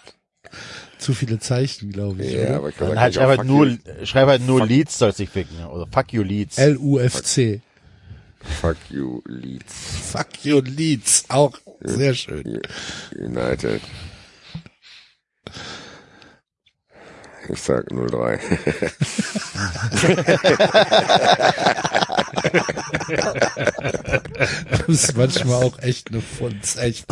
Zu 0.99 1.13
viele 1.15 1.39
Zeichen, 1.39 1.93
glaube 1.93 2.25
ich. 2.25 2.33
Ja, 2.33 2.43
oder? 2.43 2.57
aber 2.57 2.69
ich 2.71 2.77
kann 2.77 2.89
Dann 2.89 3.01
halt 3.01 3.11
ich 3.11 3.17
schreib 3.17 3.29
halt 3.29 3.41
fuck 3.41 3.47
nur, 3.47 3.79
schreib 4.05 4.29
halt 4.29 4.47
nur 4.47 4.67
Leeds 4.67 4.99
soll 4.99 5.13
sich 5.13 5.29
ficken. 5.29 5.65
Oder 5.67 5.87
fuck 5.91 6.13
you 6.13 6.23
Leeds. 6.23 6.59
LUFC. 6.59 7.61
fuck 8.61 8.77
you, 8.91 9.23
Leeds 9.27 9.75
Fuck 10.13 10.45
you 10.45 10.61
Leeds. 10.61 11.25
Auch 11.29 11.59
sehr 11.81 12.15
schön. 12.15 12.61
United. 13.15 13.83
Ich 17.49 17.61
sag 17.61 17.87
03. 17.89 18.41
Das 24.71 24.89
ist 24.89 25.17
manchmal 25.17 25.63
auch 25.63 25.79
echt 25.81 26.11
eine 26.11 26.21
Funz, 26.21 26.77
echt. 26.77 27.07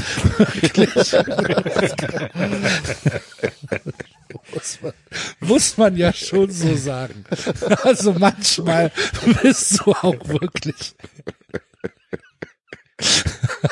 Muss, 4.52 4.78
man, 4.82 4.92
muss 5.40 5.76
man 5.76 5.96
ja 5.96 6.12
schon 6.12 6.50
so 6.50 6.74
sagen. 6.76 7.24
Also 7.82 8.12
manchmal 8.12 8.92
bist 9.42 9.80
du 9.80 9.92
auch 9.92 10.28
wirklich. 10.28 10.94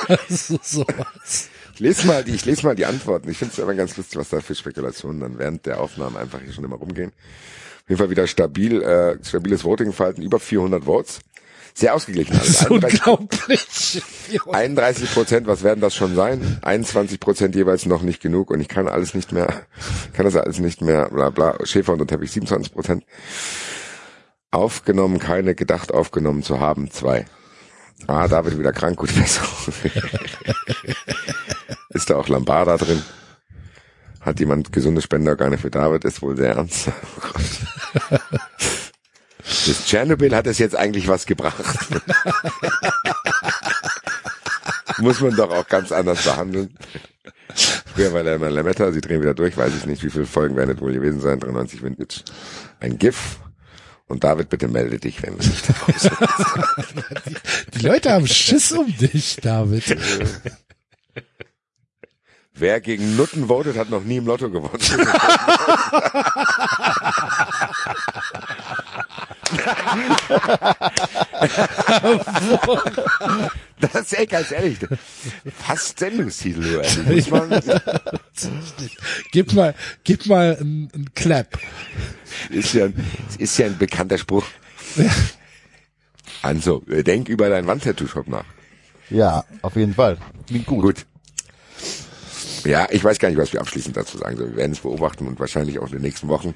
Also 0.09 0.59
sowas. 0.63 1.49
Ich 1.75 1.81
lese 1.81 2.07
mal 2.07 2.23
die, 2.23 2.35
ich 2.35 2.45
lese 2.45 2.66
mal 2.66 2.75
die 2.75 2.87
Antworten. 2.87 3.31
Ich 3.31 3.39
finde 3.39 3.55
es 3.55 3.61
aber 3.61 3.75
ganz 3.75 3.97
lustig, 3.97 4.18
was 4.18 4.29
da 4.29 4.41
für 4.41 4.55
Spekulationen 4.55 5.20
dann 5.20 5.39
während 5.39 5.66
der 5.66 5.81
Aufnahmen 5.81 6.16
einfach 6.16 6.41
hier 6.41 6.53
schon 6.53 6.64
immer 6.64 6.77
rumgehen. 6.77 7.11
Auf 7.11 7.89
jeden 7.89 7.99
Fall 7.99 8.11
wieder 8.11 8.27
stabil, 8.27 8.83
äh, 8.83 9.25
stabiles 9.25 9.64
Voting-Verhalten, 9.64 10.23
über 10.23 10.39
400 10.39 10.85
Votes. 10.85 11.20
Sehr 11.75 11.95
ausgeglichen. 11.95 12.37
Das 12.37 12.49
ist 12.49 12.62
Also 12.62 12.75
31 12.75 13.01
unglaublich. 13.09 14.03
31 14.53 15.12
Prozent, 15.14 15.47
was 15.47 15.62
werden 15.62 15.81
das 15.81 15.95
schon 15.95 16.14
sein? 16.14 16.59
21 16.62 17.18
Prozent 17.18 17.55
jeweils 17.55 17.87
noch 17.87 18.03
nicht 18.03 18.20
genug 18.20 18.51
und 18.51 18.61
ich 18.61 18.68
kann 18.68 18.89
alles 18.89 19.14
nicht 19.14 19.33
mehr, 19.33 19.49
kann 20.12 20.27
das 20.27 20.37
alles 20.37 20.59
nicht 20.59 20.83
mehr, 20.83 21.09
bla 21.09 21.31
bla, 21.31 21.57
Schäfer 21.64 21.95
unter 21.95 22.07
Teppich 22.07 22.31
27 22.31 22.73
Prozent. 22.75 23.05
Aufgenommen, 24.51 25.18
keine 25.18 25.55
gedacht 25.55 25.93
aufgenommen 25.93 26.43
zu 26.43 26.61
haben, 26.61 26.91
zwei. 26.91 27.25
Ah, 28.07 28.28
David 28.28 28.59
wieder 28.59 28.72
krank, 28.72 28.99
gut 28.99 29.14
besser. 29.14 29.43
ist 31.90 32.11
da 32.11 32.16
auch 32.16 32.28
Lambada 32.28 32.76
drin? 32.76 33.03
Hat 34.20 34.40
jemand 34.40 34.72
gesunde 34.72 35.03
Spenderorgane 35.03 35.59
für 35.59 35.70
David? 35.70 36.05
Ist 36.05 36.22
wohl 36.22 36.36
sehr 36.36 36.55
ernst. 36.55 36.90
Oh. 39.45 39.49
Das 39.66 39.86
Tschernobyl 39.86 40.34
hat 40.34 40.47
es 40.47 40.59
jetzt 40.59 40.76
eigentlich 40.76 41.09
was 41.09 41.26
gebracht. 41.26 41.57
Muss 44.99 45.20
man 45.20 45.34
doch 45.36 45.51
auch 45.51 45.66
ganz 45.68 45.93
anders 45.93 46.24
behandeln. 46.24 46.76
Früher 47.95 48.12
war 48.12 48.22
der 48.22 48.36
immer 48.36 48.51
Lametta, 48.51 48.93
sie 48.93 49.01
drehen 49.01 49.20
wieder 49.20 49.34
durch, 49.34 49.57
weiß 49.57 49.72
ich 49.76 49.86
nicht, 49.86 50.03
wie 50.05 50.11
viele 50.11 50.26
Folgen 50.26 50.57
werden 50.57 50.76
es 50.76 50.80
wohl 50.80 50.93
gewesen 50.93 51.20
sein, 51.20 51.40
93 51.40 51.82
Vintage. 51.82 52.22
Ein 52.80 52.99
GIF. 52.99 53.38
Und 54.13 54.23
David, 54.25 54.51
bitte 54.51 54.69
melde 54.69 54.99
dich, 54.99 55.23
wenn 55.23 55.39
wir 55.39 55.49
nicht 55.49 55.71
raus 55.71 56.03
Die 57.75 57.87
Leute 57.87 58.13
haben 58.13 58.27
Schiss 58.27 58.71
um 58.73 58.95
dich, 58.95 59.37
David. 59.37 59.97
Wer 62.53 62.83
gegen 62.83 63.17
Nutten 63.17 63.49
votet, 63.49 63.79
hat 63.79 63.89
noch 63.89 64.05
nie 64.05 64.19
im 64.19 64.27
Lotto 64.27 64.51
gewonnen. 64.51 64.79
das 73.83 73.95
ist 73.95 74.12
ey, 74.14 74.26
ganz 74.26 74.51
ehrlich. 74.53 74.78
Fast 75.59 75.99
Sendungstitel, 75.99 76.62
du, 76.62 76.80
ey. 76.83 77.14
Muss 77.16 77.30
man, 77.30 77.51
Gib 79.33 79.53
mal, 79.53 79.74
gib 80.05 80.26
mal 80.26 80.57
einen, 80.61 80.91
einen 80.95 81.14
Clap. 81.14 81.59
ist 82.51 82.74
ja, 82.74 82.87
ein- 82.87 83.07
ist 83.39 83.59
ja 83.59 83.66
ein 83.66 83.76
bekannter 83.78 84.18
Spruch. 84.18 84.45
Also, 86.43 86.80
denk 86.87 87.28
über 87.28 87.49
deinen 87.49 87.66
Wandtattoo-Shop 87.66 88.28
nach. 88.28 88.45
Ja, 89.11 89.45
auf 89.62 89.76
jeden 89.76 89.95
Fall. 89.95 90.16
Klingt 90.47 90.66
gut. 90.66 90.83
Gut. 90.83 91.07
Ja, 92.64 92.87
ich 92.91 93.03
weiß 93.03 93.18
gar 93.18 93.28
nicht, 93.28 93.39
was 93.39 93.53
wir 93.53 93.61
abschließend 93.61 93.97
dazu 93.97 94.18
sagen 94.18 94.37
sollen. 94.37 94.51
Wir 94.51 94.57
werden 94.57 94.72
es 94.72 94.80
beobachten 94.80 95.26
und 95.26 95.39
wahrscheinlich 95.41 95.78
auch 95.78 95.87
in 95.87 95.93
den 95.95 96.03
nächsten 96.03 96.28
Wochen. 96.28 96.55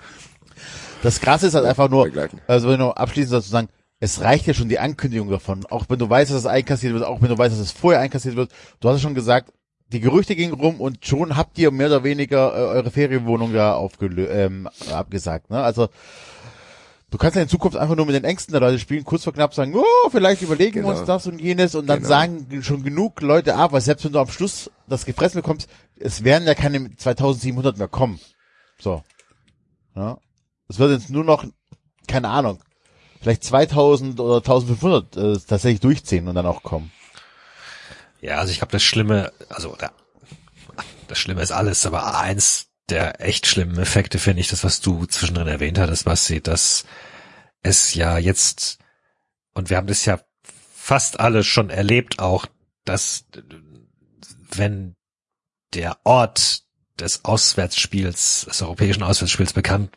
Das 1.03 1.20
Krasse 1.20 1.49
ist 1.49 1.55
halt 1.55 1.66
einfach 1.66 1.91
nur, 1.91 2.05
Begleiten. 2.05 2.41
also 2.47 2.68
wenn 2.68 2.79
du 2.81 2.91
abschließend 2.91 3.35
dazu 3.35 3.51
sagen, 3.51 3.68
es 3.99 4.21
reicht 4.21 4.47
ja 4.47 4.55
schon 4.55 4.69
die 4.69 4.79
Ankündigung 4.79 5.31
davon. 5.31 5.65
Auch 5.67 5.87
wenn 5.89 5.99
du 5.99 6.09
weißt, 6.09 6.31
dass 6.31 6.39
es 6.39 6.47
einkassiert 6.47 6.93
wird, 6.93 7.05
auch 7.05 7.23
wenn 7.23 7.29
du 7.31 7.39
weißt, 7.39 7.53
dass 7.55 7.61
es 7.61 7.73
vorher 7.73 8.01
einkassiert 8.01 8.37
wird. 8.37 8.53
Du 8.81 8.89
hast 8.89 8.97
ja 8.97 9.03
schon 9.03 9.15
gesagt, 9.15 9.53
die 9.93 10.01
Gerüchte 10.01 10.37
gingen 10.37 10.53
rum 10.55 10.81
und 10.81 11.07
schon 11.07 11.37
habt 11.37 11.59
ihr 11.59 11.71
mehr 11.71 11.87
oder 11.87 12.05
weniger 12.05 12.53
äh, 12.55 12.77
eure 12.77 12.91
Ferienwohnung 12.91 13.53
da 13.53 13.75
aufgelö 13.75 14.27
ähm, 14.27 14.69
abgesagt. 14.93 15.49
Ne? 15.51 15.63
Also 15.63 15.89
du 17.11 17.19
kannst 17.19 17.37
ja 17.37 17.43
in 17.43 17.49
Zukunft 17.49 17.77
einfach 17.79 17.95
nur 17.95 18.05
mit 18.05 18.15
den 18.17 18.25
Ängsten 18.25 18.53
der 18.53 18.61
Leute 18.61 18.79
spielen, 18.81 19.05
kurz 19.05 19.25
vor 19.25 19.33
knapp 19.33 19.55
sagen, 19.55 19.75
oh, 19.77 20.11
vielleicht 20.11 20.43
überlegen 20.43 20.75
wir 20.75 20.83
Genau. 20.83 20.99
uns 20.99 21.07
das 21.07 21.27
und 21.29 21.41
jenes 21.41 21.75
und 21.77 21.87
dann 21.87 21.99
Genau. 21.99 22.09
sagen 22.09 22.63
schon 22.63 22.83
genug 22.83 23.21
Leute 23.23 23.55
ab, 23.55 23.73
weil 23.73 23.81
selbst 23.81 24.05
wenn 24.05 24.13
du 24.13 24.19
am 24.19 24.29
Schluss 24.29 24.71
das 24.89 25.07
gefressen 25.07 25.41
bekommst, 25.41 25.69
es 25.99 26.25
werden 26.25 26.47
ja 26.47 26.55
keine 26.55 26.95
2700 26.97 27.79
mehr 27.79 27.89
kommen. 27.89 28.19
So. 28.79 29.03
Ja. 29.95 30.19
Es 30.69 30.81
wird 30.81 30.91
jetzt 30.91 31.11
nur 31.11 31.25
noch, 31.25 31.45
keine 32.09 32.29
Ahnung, 32.29 32.59
vielleicht 33.27 33.43
2000 33.43 34.20
oder 34.20 34.37
1500 34.37 35.16
äh, 35.16 35.39
tatsächlich 35.49 35.81
durchziehen 35.81 36.29
und 36.29 36.37
dann 36.37 36.47
auch 36.47 36.62
kommen. 36.62 36.93
Ja, 38.20 38.39
also 38.39 38.53
ich 38.53 38.59
glaube, 38.59 38.70
das 38.70 38.85
Schlimme, 38.85 39.33
also 39.49 39.74
da, 39.77 39.91
das 41.09 41.18
Schlimme 41.18 41.43
ist 41.43 41.51
alles, 41.51 41.85
aber 41.87 42.20
eins 42.20 42.68
der 42.89 43.20
echt 43.20 43.49
schlimmen 43.49 43.79
Effekte 43.79 44.20
finde 44.20 44.41
ich, 44.41 44.47
das, 44.49 44.62
was 44.62 44.81
du 44.81 45.07
zwischendrin 45.07 45.49
erwähnt 45.49 45.77
hattest, 45.77 46.05
Basti, 46.05 46.41
dass 46.41 46.85
es 47.62 47.95
ja 47.95 48.16
jetzt, 48.16 48.79
und 49.55 49.70
wir 49.70 49.77
haben 49.77 49.89
das 49.89 50.05
ja 50.05 50.20
fast 50.53 51.18
alle 51.18 51.43
schon 51.43 51.68
erlebt 51.68 52.20
auch, 52.20 52.47
dass 52.85 53.24
wenn 54.53 54.95
der 55.74 55.99
Ort 56.05 56.62
des 57.01 57.24
Auswärtsspiels, 57.24 58.47
des 58.49 58.62
europäischen 58.62 59.03
Auswärtsspiels 59.03 59.53
bekannt 59.53 59.91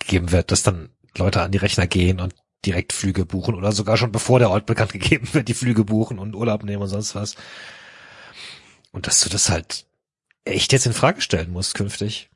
gegeben 0.00 0.32
wird, 0.32 0.50
dass 0.50 0.64
dann 0.64 0.90
Leute 1.16 1.42
an 1.42 1.52
die 1.52 1.58
Rechner 1.58 1.86
gehen 1.86 2.18
und 2.18 2.34
direkt 2.66 2.92
Flüge 2.92 3.24
buchen 3.24 3.54
oder 3.54 3.72
sogar 3.72 3.96
schon 3.96 4.12
bevor 4.12 4.38
der 4.38 4.50
Ort 4.50 4.66
bekannt 4.66 4.92
gegeben 4.92 5.28
wird, 5.32 5.48
die 5.48 5.54
Flüge 5.54 5.84
buchen 5.84 6.18
und 6.18 6.34
Urlaub 6.34 6.64
nehmen 6.64 6.82
und 6.82 6.88
sonst 6.88 7.14
was. 7.14 7.36
Und 8.92 9.06
dass 9.06 9.20
du 9.20 9.28
das 9.28 9.50
halt 9.50 9.86
echt 10.44 10.72
jetzt 10.72 10.86
in 10.86 10.92
Frage 10.92 11.20
stellen 11.20 11.52
musst 11.52 11.74
künftig, 11.74 12.30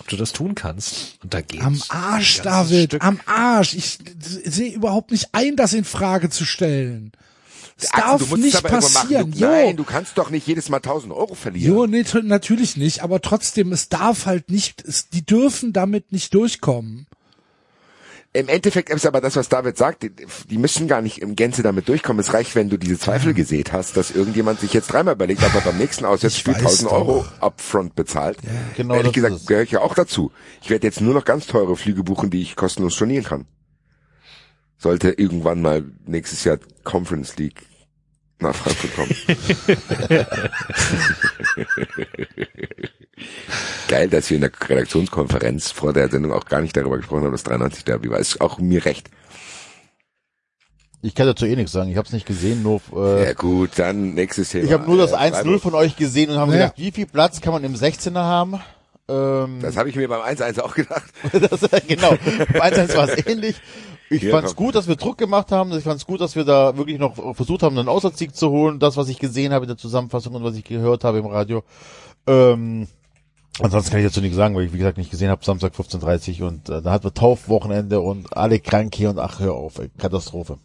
ob 0.00 0.08
du 0.08 0.16
das 0.16 0.32
tun 0.32 0.54
kannst. 0.54 1.18
Und 1.22 1.34
da 1.34 1.40
geht's. 1.40 1.64
Am 1.64 1.82
Arsch, 1.88 2.40
David, 2.40 2.90
Stück. 2.90 3.04
am 3.04 3.20
Arsch. 3.26 3.74
Ich 3.74 3.98
sehe 4.18 4.72
überhaupt 4.72 5.10
nicht 5.10 5.28
ein, 5.32 5.56
das 5.56 5.72
in 5.72 5.84
Frage 5.84 6.30
zu 6.30 6.44
stellen. 6.44 7.12
Das 7.78 7.92
Axel, 7.92 8.02
darf 8.02 8.32
es 8.32 8.38
nicht 8.38 8.62
passieren. 8.62 9.32
Du, 9.32 9.38
nein, 9.40 9.76
du 9.76 9.84
kannst 9.84 10.16
doch 10.18 10.30
nicht 10.30 10.46
jedes 10.46 10.68
Mal 10.68 10.78
1000 10.78 11.12
Euro 11.12 11.34
verlieren. 11.34 11.74
jo, 11.74 11.86
nee, 11.86 12.04
natürlich 12.22 12.76
nicht, 12.76 13.02
aber 13.02 13.20
trotzdem, 13.20 13.72
es 13.72 13.88
darf 13.88 14.26
halt 14.26 14.50
nicht, 14.50 14.82
es, 14.82 15.08
die 15.08 15.24
dürfen 15.24 15.72
damit 15.72 16.12
nicht 16.12 16.34
durchkommen. 16.34 17.06
Im 18.34 18.48
Endeffekt 18.48 18.88
ist 18.88 19.04
aber 19.04 19.20
das, 19.20 19.36
was 19.36 19.50
David 19.50 19.76
sagt, 19.76 20.02
die, 20.04 20.10
die 20.48 20.56
müssen 20.56 20.88
gar 20.88 21.02
nicht 21.02 21.18
im 21.20 21.36
Gänze 21.36 21.62
damit 21.62 21.88
durchkommen. 21.88 22.20
Es 22.20 22.32
reicht, 22.32 22.54
wenn 22.54 22.70
du 22.70 22.78
diese 22.78 22.98
Zweifel 22.98 23.34
gesät 23.34 23.72
hast, 23.74 23.98
dass 23.98 24.10
irgendjemand 24.10 24.58
sich 24.60 24.72
jetzt 24.72 24.90
dreimal 24.90 25.14
überlegt, 25.14 25.42
ob 25.44 25.54
er 25.54 25.60
beim 25.60 25.76
nächsten 25.76 26.06
Auswärtsspiel 26.06 26.54
Ich 26.56 26.64
weiß 26.64 26.84
1000 26.84 26.90
doch. 26.90 26.96
Euro 26.96 27.24
upfront 27.40 27.94
bezahlt. 27.94 28.38
Genau 28.74 28.94
Ehrlich 28.94 29.12
gesagt, 29.12 29.34
es. 29.34 29.46
gehöre 29.46 29.64
ich 29.64 29.72
ja 29.72 29.80
auch 29.80 29.94
dazu. 29.94 30.32
Ich 30.62 30.70
werde 30.70 30.86
jetzt 30.86 31.02
nur 31.02 31.12
noch 31.12 31.26
ganz 31.26 31.46
teure 31.46 31.76
Flüge 31.76 32.04
buchen, 32.04 32.30
die 32.30 32.40
ich 32.40 32.56
kostenlos 32.56 32.94
stornieren 32.94 33.24
kann. 33.24 33.44
Sollte 34.78 35.10
irgendwann 35.10 35.60
mal 35.60 35.84
nächstes 36.06 36.42
Jahr 36.44 36.58
Conference 36.84 37.36
League 37.36 37.66
nach 38.42 38.54
Frankfurt 38.54 38.94
kommen. 38.94 39.14
Geil, 43.88 44.08
dass 44.08 44.30
wir 44.30 44.36
in 44.36 44.40
der 44.42 44.50
Redaktionskonferenz 44.68 45.70
vor 45.70 45.92
der 45.92 46.08
Sendung 46.08 46.32
auch 46.32 46.44
gar 46.46 46.60
nicht 46.60 46.76
darüber 46.76 46.96
gesprochen 46.96 47.24
haben, 47.24 47.32
dass 47.32 47.42
93 47.44 47.84
Derby 47.84 48.10
war. 48.10 48.18
Ist 48.18 48.40
auch 48.40 48.58
mir 48.58 48.84
recht. 48.84 49.10
Ich 51.02 51.14
kann 51.14 51.26
dazu 51.26 51.46
eh 51.46 51.56
nichts 51.56 51.72
sagen. 51.72 51.90
Ich 51.90 51.96
habe 51.96 52.06
es 52.06 52.12
nicht 52.12 52.26
gesehen, 52.26 52.62
nur 52.62 52.80
äh, 52.94 53.24
Ja 53.24 53.32
gut, 53.34 53.70
dann 53.76 54.14
nächstes 54.14 54.50
Thema. 54.50 54.64
ich 54.64 54.72
habe 54.72 54.86
nur 54.86 54.96
das 54.98 55.12
Äh, 55.12 55.16
1-0 55.16 55.30
Freiburg. 55.32 55.62
von 55.62 55.74
euch 55.74 55.96
gesehen 55.96 56.30
und 56.30 56.36
habe 56.38 56.52
Ja. 56.52 56.58
gedacht, 56.58 56.74
wie 56.78 56.92
viel 56.92 57.06
Platz 57.06 57.40
kann 57.40 57.52
man 57.52 57.64
im 57.64 57.74
16er 57.74 58.14
haben? 58.22 58.60
Ähm, 59.08 59.58
Das 59.60 59.76
habe 59.76 59.88
ich 59.88 59.96
mir 59.96 60.08
beim 60.08 60.20
1-1 60.22 60.60
auch 60.60 60.74
gedacht. 60.74 61.02
das, 61.32 61.60
genau, 61.88 62.10
beim 62.52 62.62
1-1 62.62 62.96
war 62.96 63.08
es 63.08 63.26
ähnlich. 63.26 63.56
Ich 64.10 64.20
Hier 64.20 64.30
fand's 64.30 64.56
gut, 64.56 64.74
dass 64.74 64.88
wir 64.88 64.96
Druck 64.96 65.18
gemacht 65.18 65.52
haben. 65.52 65.72
Ich 65.72 65.84
fand's 65.84 66.06
gut, 66.06 66.20
dass 66.20 66.36
wir 66.36 66.44
da 66.44 66.76
wirklich 66.76 66.98
noch 66.98 67.34
versucht 67.34 67.62
haben, 67.62 67.78
einen 67.78 67.88
Auswärtssieg 67.88 68.34
zu 68.36 68.50
holen. 68.50 68.78
Das, 68.78 68.96
was 68.96 69.08
ich 69.08 69.18
gesehen 69.18 69.52
habe 69.52 69.64
in 69.64 69.68
der 69.68 69.78
Zusammenfassung 69.78 70.34
und 70.34 70.44
was 70.44 70.56
ich 70.56 70.64
gehört 70.64 71.04
habe 71.04 71.18
im 71.18 71.26
Radio. 71.26 71.64
Ähm, 72.26 72.88
Ansonsten 73.60 73.90
kann 73.90 74.00
ich 74.00 74.06
dazu 74.06 74.20
nichts 74.22 74.36
sagen, 74.36 74.54
weil 74.54 74.64
ich, 74.64 74.72
wie 74.72 74.78
gesagt, 74.78 74.96
nicht 74.96 75.10
gesehen 75.10 75.28
habe, 75.28 75.44
Samstag 75.44 75.74
15.30 75.74 76.42
und 76.42 76.70
äh, 76.70 76.80
da 76.80 76.90
hatten 76.90 77.04
wir 77.04 77.14
Taufwochenende 77.14 78.00
und 78.00 78.34
alle 78.34 78.58
krank 78.60 78.94
hier 78.94 79.10
und 79.10 79.18
ach, 79.18 79.40
hör 79.40 79.54
auf, 79.54 79.78
ey, 79.78 79.90
Katastrophe. 79.98 80.58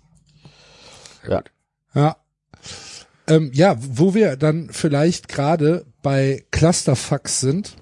Ja. 1.27 1.43
Ja. 1.93 2.15
Ähm, 3.27 3.51
ja, 3.53 3.75
wo 3.77 4.13
wir 4.13 4.37
dann 4.37 4.69
vielleicht 4.71 5.27
gerade 5.27 5.85
bei 6.01 6.45
Clusterfucks 6.51 7.41
sind, 7.41 7.75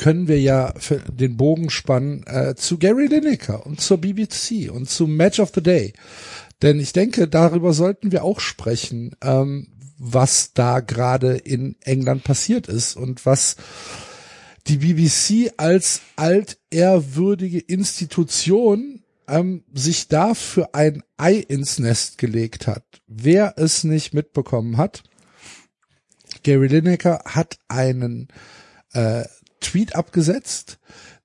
können 0.00 0.28
wir 0.28 0.40
ja 0.40 0.72
für 0.78 0.96
den 0.96 1.36
Bogen 1.36 1.68
spannen 1.68 2.24
äh, 2.26 2.54
zu 2.54 2.78
Gary 2.78 3.06
Lineker 3.06 3.66
und 3.66 3.82
zur 3.82 3.98
BBC 3.98 4.70
und 4.72 4.88
zu 4.88 5.06
Match 5.06 5.40
of 5.40 5.52
the 5.54 5.62
Day. 5.62 5.92
Denn 6.62 6.80
ich 6.80 6.94
denke, 6.94 7.28
darüber 7.28 7.74
sollten 7.74 8.10
wir 8.10 8.24
auch 8.24 8.40
sprechen, 8.40 9.14
ähm, 9.20 9.68
was 9.98 10.54
da 10.54 10.80
gerade 10.80 11.36
in 11.36 11.76
England 11.82 12.24
passiert 12.24 12.66
ist 12.66 12.96
und 12.96 13.26
was 13.26 13.56
die 14.68 14.78
BBC 14.78 15.52
als 15.58 16.00
altehrwürdige 16.16 17.58
Institution 17.58 19.02
ähm, 19.28 19.64
sich 19.74 20.08
da 20.08 20.32
für 20.32 20.74
ein 20.74 21.02
Ei 21.18 21.34
ins 21.34 21.78
Nest 21.78 22.16
gelegt 22.16 22.66
hat. 22.66 22.84
Wer 23.06 23.58
es 23.58 23.84
nicht 23.84 24.14
mitbekommen 24.14 24.78
hat, 24.78 25.02
Gary 26.42 26.68
Lineker 26.68 27.20
hat 27.26 27.58
einen 27.68 28.28
äh, 28.94 29.24
Tweet 29.60 29.94
abgesetzt, 29.94 30.78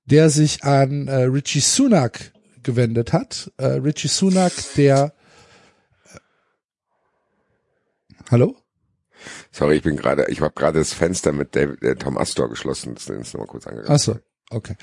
der 0.04 0.30
sich 0.30 0.64
an 0.64 1.08
äh, 1.08 1.22
Richie 1.24 1.60
Sunak 1.60 2.32
gewendet 2.62 3.12
hat. 3.12 3.52
Äh, 3.56 3.66
Richie 3.66 4.08
Sunak, 4.08 4.52
der 4.76 5.14
äh, 6.04 6.18
Hallo? 8.30 8.56
Sorry, 9.50 9.76
ich 9.76 9.82
bin 9.82 9.96
gerade, 9.96 10.26
ich 10.28 10.40
habe 10.40 10.54
gerade 10.54 10.78
das 10.78 10.92
Fenster 10.92 11.32
mit 11.32 11.56
David, 11.56 11.82
äh, 11.82 11.96
Tom 11.96 12.18
Astor 12.18 12.48
geschlossen. 12.48 12.94
Das 12.94 13.08
ist 13.08 13.34
nochmal 13.34 13.46
kurz 13.46 13.66
angegangen. 13.66 13.92
Ach 13.92 13.98
so, 13.98 14.18
okay. 14.50 14.76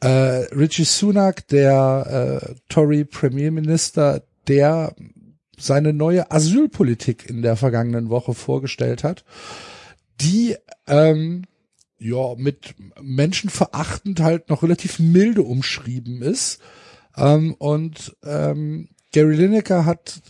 Äh, 0.00 0.08
Richie 0.54 0.84
Sunak, 0.84 1.46
der 1.48 2.40
äh, 2.42 2.54
Tory 2.68 3.04
Premierminister, 3.04 4.22
der 4.48 4.94
seine 5.56 5.92
neue 5.92 6.30
Asylpolitik 6.30 7.28
in 7.28 7.42
der 7.42 7.56
vergangenen 7.56 8.08
Woche 8.08 8.34
vorgestellt 8.34 9.04
hat, 9.04 9.24
die 10.20 10.56
ähm, 10.86 11.44
ja 11.98 12.34
mit 12.36 12.74
menschenverachtend 13.00 14.20
halt 14.20 14.48
noch 14.50 14.62
relativ 14.62 14.98
milde 14.98 15.42
umschrieben 15.42 16.22
ist. 16.22 16.60
Ähm, 17.16 17.54
und 17.54 18.16
ähm, 18.24 18.88
Gary 19.12 19.36
Lineker 19.36 19.84
hat 19.84 20.22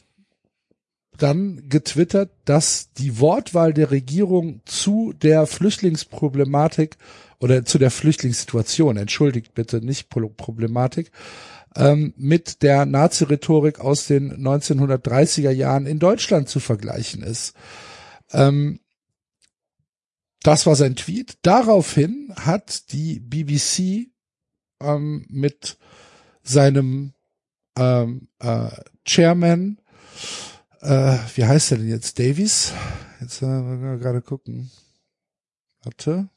dann 1.16 1.68
getwittert, 1.68 2.30
dass 2.44 2.92
die 2.92 3.20
Wortwahl 3.20 3.72
der 3.72 3.90
Regierung 3.90 4.60
zu 4.64 5.12
der 5.12 5.46
Flüchtlingsproblematik 5.46 6.96
oder 7.40 7.64
zu 7.64 7.78
der 7.78 7.90
Flüchtlingssituation, 7.90 8.96
entschuldigt 8.96 9.54
bitte, 9.54 9.84
nicht 9.84 10.08
Pro- 10.08 10.28
Problematik, 10.28 11.12
ähm, 11.76 12.14
mit 12.16 12.62
der 12.62 12.86
Nazi-Rhetorik 12.86 13.80
aus 13.80 14.06
den 14.06 14.32
1930er 14.44 15.50
Jahren 15.50 15.86
in 15.86 15.98
Deutschland 15.98 16.48
zu 16.48 16.60
vergleichen 16.60 17.22
ist. 17.22 17.54
Ähm, 18.32 18.80
das 20.45 20.66
war 20.66 20.76
sein 20.76 20.95
Tweet. 20.95 21.38
Daraufhin 21.42 22.32
hat 22.36 22.92
die 22.92 23.18
BBC 23.18 24.11
ähm, 24.80 25.26
mit 25.28 25.78
seinem 26.42 27.14
ähm, 27.76 28.28
äh, 28.38 28.68
Chairman, 29.07 29.80
äh, 30.80 31.16
wie 31.34 31.45
heißt 31.45 31.72
er 31.72 31.78
denn 31.78 31.88
jetzt? 31.88 32.18
Davies? 32.18 32.72
Jetzt 33.20 33.42
äh, 33.42 33.47
wir 33.47 33.97
gerade 33.97 34.20
gucken. 34.20 34.70
Warte. 35.82 36.28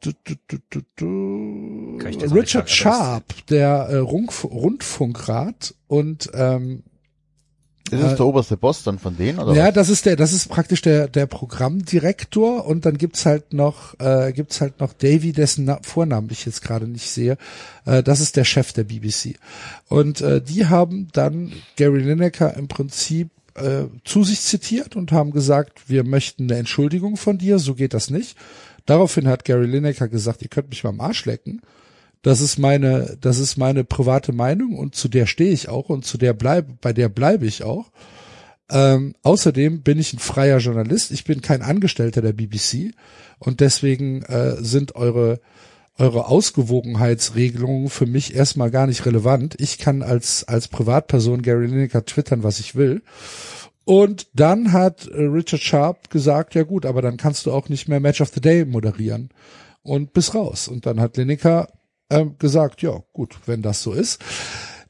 Du, 0.00 0.12
du, 0.24 0.34
du, 0.48 0.58
du, 0.70 0.80
du. 0.96 1.98
Richard 2.34 2.70
Sharp, 2.70 3.46
der 3.46 3.88
äh, 3.90 3.96
Rundf 3.96 4.44
Rundfunkrat 4.44 5.74
und 5.86 6.30
ähm, 6.34 6.82
Ist 7.90 8.02
es 8.02 8.16
der 8.16 8.24
oberste 8.24 8.56
Boss 8.56 8.82
dann 8.82 8.98
von 8.98 9.16
denen? 9.16 9.38
Oder 9.38 9.54
ja, 9.54 9.66
was? 9.66 9.74
das 9.74 9.88
ist 9.90 10.06
der, 10.06 10.16
das 10.16 10.32
ist 10.32 10.48
praktisch 10.48 10.80
der 10.80 11.06
der 11.06 11.26
Programmdirektor 11.26 12.64
und 12.64 12.86
dann 12.86 12.96
gibt's 12.96 13.26
halt 13.26 13.52
noch 13.52 13.98
äh, 14.00 14.32
gibt's 14.32 14.62
halt 14.62 14.80
noch 14.80 14.94
Davy, 14.94 15.32
dessen 15.32 15.66
Na 15.66 15.78
Vornamen 15.82 16.30
ich 16.30 16.46
jetzt 16.46 16.62
gerade 16.62 16.88
nicht 16.88 17.10
sehe. 17.10 17.36
Äh, 17.84 18.02
das 18.02 18.20
ist 18.20 18.36
der 18.36 18.44
Chef 18.44 18.72
der 18.72 18.84
BBC 18.84 19.36
und 19.88 20.22
äh, 20.22 20.40
die 20.40 20.66
haben 20.66 21.08
dann 21.12 21.52
Gary 21.76 22.00
Lineker 22.00 22.56
im 22.56 22.68
Prinzip 22.68 23.28
äh, 23.54 23.84
zu 24.04 24.24
sich 24.24 24.40
zitiert 24.40 24.96
und 24.96 25.12
haben 25.12 25.30
gesagt, 25.30 25.88
wir 25.88 26.04
möchten 26.04 26.44
eine 26.44 26.58
Entschuldigung 26.58 27.16
von 27.16 27.36
dir, 27.36 27.58
so 27.58 27.74
geht 27.74 27.94
das 27.94 28.08
nicht. 28.08 28.36
Daraufhin 28.86 29.28
hat 29.28 29.44
Gary 29.44 29.66
Lineker 29.66 30.08
gesagt, 30.08 30.42
ihr 30.42 30.48
könnt 30.48 30.70
mich 30.70 30.84
mal 30.84 30.90
am 30.90 31.00
Arsch 31.00 31.24
lecken. 31.24 31.60
Das 32.24 32.40
ist 32.40 32.58
meine, 32.58 33.18
das 33.20 33.38
ist 33.38 33.58
meine 33.58 33.84
private 33.84 34.32
Meinung 34.32 34.78
und 34.78 34.94
zu 34.94 35.08
der 35.08 35.26
stehe 35.26 35.52
ich 35.52 35.68
auch 35.68 35.90
und 35.90 36.06
zu 36.06 36.16
der 36.16 36.32
bleibe, 36.32 36.72
bei 36.80 36.94
der 36.94 37.10
bleibe 37.10 37.44
ich 37.44 37.62
auch. 37.64 37.90
Ähm, 38.70 39.14
außerdem 39.22 39.82
bin 39.82 39.98
ich 39.98 40.14
ein 40.14 40.18
freier 40.18 40.56
Journalist. 40.56 41.10
Ich 41.10 41.24
bin 41.24 41.42
kein 41.42 41.60
Angestellter 41.60 42.22
der 42.22 42.32
BBC 42.32 42.94
und 43.38 43.60
deswegen 43.60 44.22
äh, 44.22 44.56
sind 44.58 44.96
eure 44.96 45.38
eure 45.98 46.26
Ausgewogenheitsregelungen 46.26 47.90
für 47.90 48.06
mich 48.06 48.34
erstmal 48.34 48.70
gar 48.70 48.86
nicht 48.86 49.04
relevant. 49.04 49.56
Ich 49.60 49.76
kann 49.76 50.02
als 50.02 50.44
als 50.44 50.68
Privatperson 50.68 51.42
Gary 51.42 51.66
Lineker 51.66 52.06
twittern, 52.06 52.42
was 52.42 52.58
ich 52.58 52.74
will. 52.74 53.02
Und 53.84 54.28
dann 54.32 54.72
hat 54.72 55.08
äh, 55.08 55.24
Richard 55.24 55.60
Sharp 55.60 56.08
gesagt, 56.08 56.54
ja 56.54 56.62
gut, 56.62 56.86
aber 56.86 57.02
dann 57.02 57.18
kannst 57.18 57.44
du 57.44 57.52
auch 57.52 57.68
nicht 57.68 57.86
mehr 57.86 58.00
Match 58.00 58.22
of 58.22 58.32
the 58.34 58.40
Day 58.40 58.64
moderieren 58.64 59.28
und 59.82 60.14
bis 60.14 60.34
raus. 60.34 60.68
Und 60.68 60.86
dann 60.86 61.02
hat 61.02 61.18
Lineker 61.18 61.68
ähm, 62.10 62.36
gesagt, 62.38 62.82
ja 62.82 63.02
gut, 63.12 63.36
wenn 63.46 63.62
das 63.62 63.82
so 63.82 63.92
ist. 63.92 64.20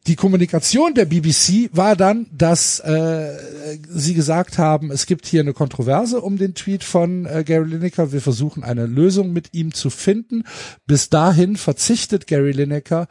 Die 0.06 0.16
Kommunikation 0.16 0.92
der 0.92 1.06
BBC 1.06 1.70
war 1.72 1.96
dann, 1.96 2.26
dass 2.30 2.78
äh, 2.80 3.78
sie 3.88 4.12
gesagt 4.12 4.58
haben, 4.58 4.90
es 4.90 5.06
gibt 5.06 5.24
hier 5.24 5.40
eine 5.40 5.54
Kontroverse 5.54 6.20
um 6.20 6.36
den 6.36 6.54
Tweet 6.54 6.84
von 6.84 7.24
äh, 7.24 7.42
Gary 7.42 7.70
Lineker. 7.70 8.12
Wir 8.12 8.20
versuchen 8.20 8.64
eine 8.64 8.84
Lösung 8.84 9.32
mit 9.32 9.54
ihm 9.54 9.72
zu 9.72 9.88
finden. 9.88 10.44
Bis 10.86 11.08
dahin 11.08 11.56
verzichtet 11.56 12.26
Gary 12.26 12.52
Lineker 12.52 13.08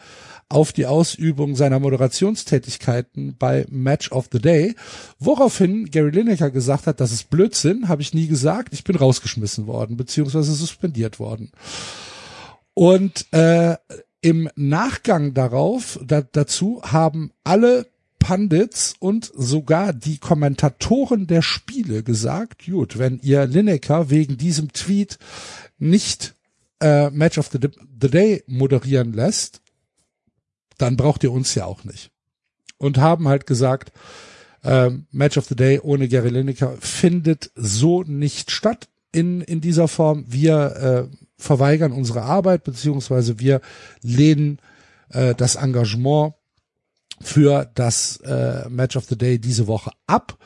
auf 0.49 0.71
die 0.71 0.85
Ausübung 0.85 1.55
seiner 1.55 1.79
Moderationstätigkeiten 1.79 3.37
bei 3.39 3.65
Match 3.71 4.11
of 4.11 4.29
the 4.31 4.39
Day, 4.39 4.75
woraufhin 5.17 5.85
Gary 5.89 6.11
Lineker 6.11 6.51
gesagt 6.51 6.85
hat, 6.85 6.99
das 6.99 7.11
ist 7.11 7.31
Blödsinn, 7.31 7.87
habe 7.89 8.03
ich 8.03 8.13
nie 8.13 8.27
gesagt, 8.27 8.71
ich 8.71 8.83
bin 8.83 8.95
rausgeschmissen 8.95 9.65
worden, 9.65 9.97
beziehungsweise 9.97 10.53
suspendiert 10.53 11.19
worden. 11.19 11.51
Und 12.73 13.31
äh, 13.31 13.75
im 14.21 14.49
Nachgang 14.55 15.33
darauf, 15.33 15.99
da, 16.03 16.21
dazu 16.21 16.81
haben 16.83 17.31
alle 17.43 17.87
Pundits 18.19 18.95
und 18.99 19.29
sogar 19.35 19.91
die 19.91 20.17
Kommentatoren 20.17 21.27
der 21.27 21.41
Spiele 21.41 22.03
gesagt, 22.03 22.65
gut, 22.65 22.97
wenn 22.97 23.19
ihr 23.19 23.45
Lineker 23.45 24.09
wegen 24.09 24.37
diesem 24.37 24.71
Tweet 24.71 25.19
nicht 25.77 26.35
äh, 26.79 27.09
Match 27.09 27.37
of 27.37 27.49
the, 27.51 27.59
the 28.01 28.09
Day 28.09 28.43
moderieren 28.47 29.11
lässt, 29.11 29.61
dann 30.77 30.95
braucht 30.95 31.23
ihr 31.23 31.33
uns 31.33 31.53
ja 31.53 31.65
auch 31.65 31.83
nicht. 31.83 32.11
Und 32.77 32.97
haben 32.97 33.27
halt 33.27 33.45
gesagt, 33.45 33.91
ähm, 34.63 35.05
Match 35.11 35.37
of 35.37 35.45
the 35.45 35.55
Day 35.55 35.79
ohne 35.81 36.07
Gary 36.07 36.29
Lineker 36.29 36.77
findet 36.79 37.51
so 37.55 38.03
nicht 38.03 38.51
statt 38.51 38.87
in, 39.11 39.41
in 39.41 39.59
dieser 39.59 39.89
Form. 39.89 40.25
Wir 40.27 41.09
äh, 41.11 41.22
verweigern 41.37 41.91
unsere 41.91 42.21
Arbeit, 42.23 42.63
beziehungsweise 42.63 43.39
wir 43.39 43.61
lehnen 44.01 44.59
äh, 45.09 45.35
das 45.35 45.55
Engagement 45.55 46.33
für 47.21 47.69
das 47.75 48.17
äh, 48.17 48.67
Match 48.69 48.95
of 48.95 49.05
the 49.05 49.17
Day 49.17 49.39
diese 49.39 49.67
Woche 49.67 49.91
ab, 50.07 50.37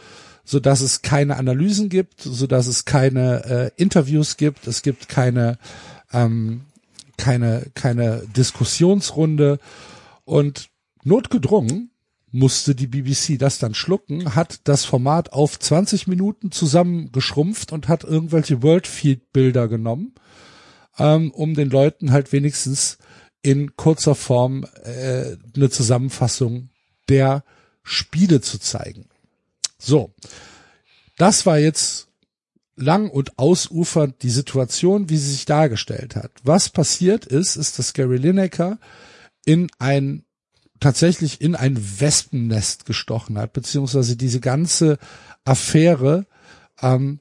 so 0.43 0.59
dass 0.59 0.81
es 0.81 1.01
keine 1.01 1.37
Analysen 1.37 1.89
gibt, 1.89 2.21
so 2.21 2.47
dass 2.47 2.67
es 2.67 2.85
keine 2.85 3.45
äh, 3.45 3.81
Interviews 3.81 4.37
gibt, 4.37 4.67
es 4.67 4.81
gibt 4.81 5.09
keine 5.09 5.57
ähm, 6.13 6.61
keine 7.17 7.67
keine 7.73 8.23
Diskussionsrunde. 8.35 9.59
Und 10.23 10.69
notgedrungen 11.03 11.91
musste 12.31 12.75
die 12.75 12.87
BBC 12.87 13.39
das 13.39 13.59
dann 13.59 13.73
schlucken, 13.73 14.35
hat 14.35 14.59
das 14.65 14.85
Format 14.85 15.33
auf 15.33 15.57
20 15.57 16.07
Minuten 16.07 16.51
zusammengeschrumpft 16.51 17.71
und 17.71 17.87
hat 17.87 18.03
irgendwelche 18.03 18.61
Worldfeed-Bilder 18.61 19.67
genommen, 19.67 20.13
ähm, 20.97 21.31
um 21.31 21.53
den 21.53 21.69
Leuten 21.69 22.11
halt 22.11 22.31
wenigstens 22.31 22.97
in 23.41 23.75
kurzer 23.75 24.15
Form 24.15 24.65
äh, 24.83 25.37
eine 25.55 25.69
Zusammenfassung 25.69 26.69
der 27.09 27.43
Spiele 27.83 28.41
zu 28.41 28.59
zeigen. 28.59 29.07
So, 29.77 30.13
das 31.17 31.45
war 31.45 31.57
jetzt 31.57 32.07
lang 32.75 33.09
und 33.09 33.39
ausufernd 33.39 34.21
die 34.21 34.29
Situation, 34.29 35.09
wie 35.09 35.17
sie 35.17 35.31
sich 35.31 35.45
dargestellt 35.45 36.15
hat. 36.15 36.31
Was 36.43 36.69
passiert 36.69 37.25
ist, 37.25 37.55
ist, 37.55 37.79
dass 37.79 37.93
Gary 37.93 38.17
Lineker 38.17 38.77
in 39.45 39.69
ein 39.79 40.23
tatsächlich 40.79 41.41
in 41.41 41.55
ein 41.55 41.77
Wespennest 41.99 42.85
gestochen 42.85 43.37
hat, 43.37 43.53
beziehungsweise 43.53 44.15
diese 44.15 44.39
ganze 44.39 44.99
Affäre 45.43 46.27
ähm, 46.81 47.19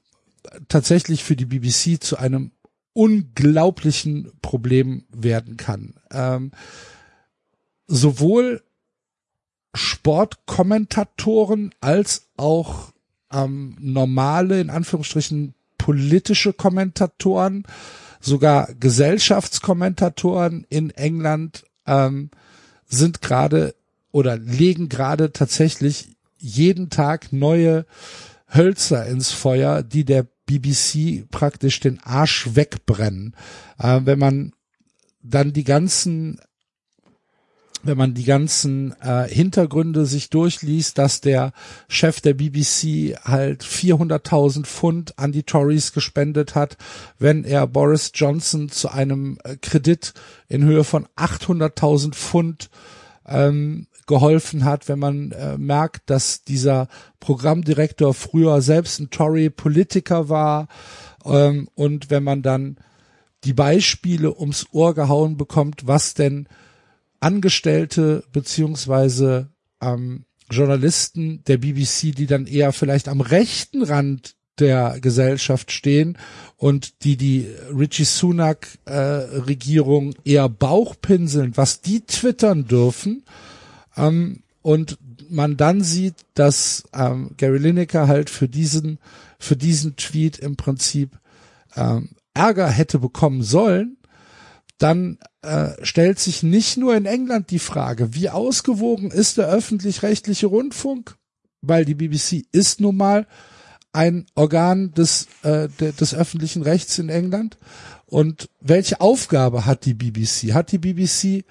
tatsächlich 0.69 1.25
für 1.25 1.37
die 1.37 1.47
BBC 1.47 2.03
zu 2.03 2.19
einem 2.19 2.53
unglaublichen 2.97 4.33
Problem 4.41 5.05
werden 5.11 5.59
kann. 5.59 5.95
Ähm, 6.11 6.51
sowohl 7.87 8.63
Sportkommentatoren 9.75 11.75
als 11.81 12.29
auch 12.39 12.93
ähm, 13.31 13.77
normale, 13.79 14.63
in 14.63 14.71
Anführungsstrichen, 14.71 15.55
politische 15.77 16.55
Kommentatoren, 16.55 17.65
sogar 18.19 18.73
Gesellschaftskommentatoren 18.81 20.65
in 20.71 20.89
England 20.91 21.65
ähm, 21.87 22.31
sind 22.87 23.21
gerade 23.21 23.75
oder 24.11 24.39
legen 24.39 24.89
gerade 24.89 25.33
tatsächlich 25.33 26.17
jeden 26.39 26.89
Tag 26.89 27.31
neue 27.31 27.85
Hölzer 28.49 29.05
ins 29.05 29.33
Feuer, 29.33 29.83
die 29.83 30.07
der 30.07 30.27
BBC 30.47 31.29
praktisch 31.31 31.81
den 31.81 32.01
Arsch 32.03 32.55
wegbrennen. 32.55 33.35
Äh, 33.79 34.01
wenn 34.05 34.19
man 34.19 34.53
dann 35.23 35.53
die 35.53 35.65
ganzen 35.65 36.41
wenn 37.87 37.99
man 37.99 38.15
die 38.15 38.25
ganzen 38.25 38.95
äh, 39.01 39.29
Hintergründe 39.29 40.07
sich 40.07 40.31
durchliest, 40.31 40.99
dass 40.99 41.21
der 41.21 41.53
Chef 41.89 42.21
der 42.21 42.35
BBC 42.35 43.17
halt 43.25 43.63
400.000 43.63 44.65
Pfund 44.65 45.19
an 45.19 45.33
die 45.33 45.45
Tories 45.45 45.93
gespendet 45.93 46.55
hat, 46.55 46.77
wenn 47.19 47.45
er 47.45 47.67
Boris 47.67 48.11
Johnson 48.15 48.71
zu 48.71 48.89
einem 48.89 49.39
äh, 49.45 49.57
Kredit 49.57 50.15
in 50.49 50.65
Höhe 50.65 50.85
von 50.85 51.07
800.000 51.17 52.15
Pfund 52.15 52.71
ähm, 53.27 53.87
geholfen 54.07 54.65
hat, 54.65 54.89
wenn 54.89 54.99
man 54.99 55.33
äh, 55.33 55.59
merkt, 55.59 56.09
dass 56.11 56.43
dieser 56.45 56.89
Programmdirektor 57.21 58.15
früher 58.15 58.61
selbst 58.63 59.01
ein 59.01 59.11
Tory-Politiker 59.11 60.29
war 60.29 60.69
ähm, 61.25 61.69
und 61.75 62.11
wenn 62.11 62.23
man 62.23 62.43
dann 62.43 62.77
die 63.45 63.53
Beispiele 63.53 64.39
ums 64.39 64.67
Ohr 64.73 64.95
gehauen 64.95 65.37
bekommt, 65.37 65.87
was 65.87 66.15
denn 66.15 66.49
Angestellte 67.21 68.25
beziehungsweise 68.33 69.49
ähm, 69.81 70.25
Journalisten 70.51 71.43
der 71.45 71.59
BBC, 71.59 72.15
die 72.15 72.27
dann 72.27 72.47
eher 72.47 72.73
vielleicht 72.73 73.09
am 73.09 73.21
rechten 73.21 73.83
Rand 73.83 74.37
der 74.59 75.01
Gesellschaft 75.01 75.71
stehen 75.71 76.17
und 76.57 77.05
die 77.05 77.17
die 77.17 77.47
Richie 77.77 78.05
Sunak 78.05 78.69
äh, 78.87 78.95
Regierung 78.95 80.15
eher 80.25 80.49
Bauchpinseln, 80.49 81.57
was 81.57 81.83
die 81.83 82.01
twittern 82.07 82.67
dürfen 82.67 83.25
ähm, 83.97 84.43
und 84.63 84.99
man 85.31 85.57
dann 85.57 85.81
sieht, 85.83 86.15
dass 86.35 86.85
ähm, 86.93 87.31
Gary 87.37 87.59
Lineker 87.59 88.09
halt 88.09 88.31
für 88.31 88.49
diesen 88.49 88.99
für 89.39 89.57
diesen 89.57 89.97
Tweet 89.97 90.39
im 90.39 90.57
Prinzip 90.57 91.19
ähm, 91.77 92.11
Ärger 92.35 92.69
hätte 92.69 92.99
bekommen 92.99 93.43
sollen, 93.43 93.97
dann 94.79 95.19
äh, 95.43 95.71
stellt 95.83 96.19
sich 96.19 96.43
nicht 96.43 96.77
nur 96.77 96.97
in 96.97 97.07
England 97.07 97.51
die 97.51 97.59
Frage, 97.59 98.15
wie 98.15 98.29
ausgewogen 98.29 99.11
ist 99.11 99.39
der 99.39 99.49
öffentlich-rechtliche 99.49 100.47
Rundfunk, 100.47 101.17
weil 101.63 101.85
die 101.85 101.95
BBC 101.95 102.45
ist 102.53 102.81
nun 102.81 102.97
mal 102.97 103.27
ein 103.93 104.27
Organ 104.35 104.93
des, 104.93 105.29
äh, 105.43 105.69
de, 105.81 105.93
des 105.93 106.15
öffentlichen 106.15 106.63
Rechts 106.63 106.99
in 106.99 107.09
England. 107.09 107.57
Und 108.05 108.51
welche 108.61 109.01
Aufgabe 109.01 109.65
hat 109.65 109.87
die 109.87 109.95
BBC? 109.95 110.53
Hat 110.53 110.73
die 110.73 110.79
BBC 110.79 111.45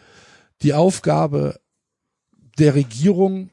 die 0.61 0.73
Aufgabe 0.73 1.59
der 2.57 2.76
Regierung, 2.76 3.49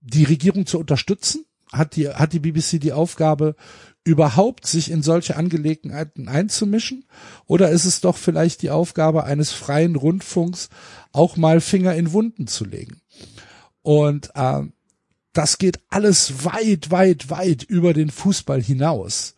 die 0.00 0.24
Regierung 0.24 0.66
zu 0.66 0.78
unterstützen? 0.78 1.44
Hat 1.72 1.94
die, 1.94 2.08
hat 2.08 2.32
die 2.32 2.40
BBC 2.40 2.80
die 2.80 2.92
Aufgabe, 2.92 3.54
überhaupt 4.02 4.66
sich 4.66 4.90
in 4.90 5.02
solche 5.02 5.36
Angelegenheiten 5.36 6.28
einzumischen? 6.28 7.04
Oder 7.46 7.70
ist 7.70 7.84
es 7.84 8.00
doch 8.00 8.16
vielleicht 8.16 8.62
die 8.62 8.70
Aufgabe 8.70 9.24
eines 9.24 9.52
freien 9.52 9.94
Rundfunks, 9.94 10.68
auch 11.12 11.36
mal 11.36 11.60
Finger 11.60 11.94
in 11.94 12.12
Wunden 12.12 12.46
zu 12.46 12.64
legen? 12.64 13.00
Und 13.82 14.30
äh, 14.34 14.62
das 15.32 15.58
geht 15.58 15.80
alles 15.88 16.44
weit, 16.44 16.90
weit, 16.90 17.30
weit 17.30 17.62
über 17.62 17.94
den 17.94 18.10
Fußball 18.10 18.60
hinaus. 18.60 19.34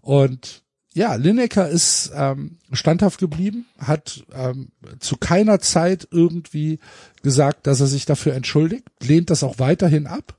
Und 0.00 0.62
ja, 0.94 1.14
Lineker 1.14 1.68
ist 1.68 2.12
ähm, 2.14 2.58
standhaft 2.72 3.18
geblieben, 3.18 3.66
hat 3.78 4.24
ähm, 4.34 4.68
zu 4.98 5.16
keiner 5.16 5.60
Zeit 5.60 6.08
irgendwie 6.10 6.78
gesagt, 7.22 7.66
dass 7.66 7.80
er 7.80 7.86
sich 7.86 8.04
dafür 8.04 8.34
entschuldigt, 8.34 8.84
lehnt 9.02 9.30
das 9.30 9.42
auch 9.42 9.58
weiterhin 9.58 10.06
ab 10.06 10.34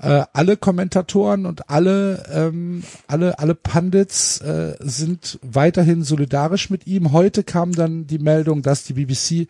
äh, 0.00 0.24
alle 0.32 0.56
Kommentatoren 0.56 1.46
und 1.46 1.68
alle 1.68 2.24
ähm, 2.32 2.82
alle 3.06 3.38
alle 3.38 3.54
Pundits 3.54 4.40
äh, 4.40 4.76
sind 4.80 5.38
weiterhin 5.42 6.02
solidarisch 6.02 6.70
mit 6.70 6.86
ihm. 6.86 7.12
Heute 7.12 7.44
kam 7.44 7.72
dann 7.72 8.06
die 8.06 8.18
Meldung, 8.18 8.62
dass 8.62 8.84
die 8.84 8.94
BBC 8.94 9.48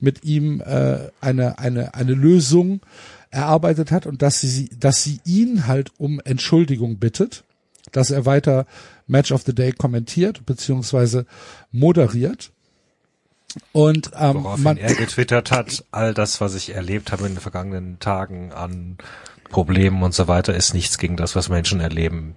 mit 0.00 0.24
ihm 0.24 0.60
äh, 0.60 0.98
eine 1.20 1.58
eine 1.58 1.94
eine 1.94 2.14
Lösung 2.14 2.80
erarbeitet 3.30 3.92
hat 3.92 4.06
und 4.06 4.22
dass 4.22 4.40
sie 4.40 4.70
dass 4.78 5.04
sie 5.04 5.20
ihn 5.24 5.66
halt 5.66 5.92
um 5.98 6.20
Entschuldigung 6.24 6.98
bittet, 6.98 7.44
dass 7.92 8.10
er 8.10 8.26
weiter 8.26 8.66
Match 9.12 9.30
of 9.30 9.42
the 9.46 9.54
Day 9.54 9.70
kommentiert 9.72 10.44
beziehungsweise 10.44 11.26
moderiert. 11.70 12.50
Und 13.72 14.10
ähm, 14.18 14.42
Woraufhin 14.44 14.64
man, 14.64 14.76
er 14.78 14.94
getwittert 14.94 15.50
hat, 15.50 15.84
all 15.92 16.14
das, 16.14 16.40
was 16.40 16.54
ich 16.54 16.74
erlebt 16.74 17.12
habe 17.12 17.26
in 17.26 17.34
den 17.34 17.40
vergangenen 17.40 17.98
Tagen 18.00 18.50
an 18.52 18.96
Problemen 19.50 20.02
und 20.02 20.14
so 20.14 20.26
weiter, 20.26 20.54
ist 20.54 20.72
nichts 20.72 20.96
gegen 20.96 21.16
das, 21.18 21.36
was 21.36 21.50
Menschen 21.50 21.78
erleben, 21.80 22.34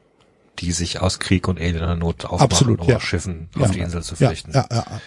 die 0.60 0.73
sich 0.73 0.99
aus 0.99 1.19
Krieg 1.19 1.47
und 1.47 1.57
elender 1.57 1.95
Not 1.95 2.26
aufmachen, 2.26 2.43
Absolut, 2.52 2.81
um 2.81 2.89
ja. 2.89 2.97
auf 2.97 3.06
Schiffen 3.06 3.49
Ja. 3.56 3.64
auf 3.64 3.72
die 3.72 3.80
Insel 3.80 4.03
zu 4.03 4.15
flüchten. 4.18 4.52
ja, 4.53 4.68
ja, 4.69 4.85
ja. 4.89 5.02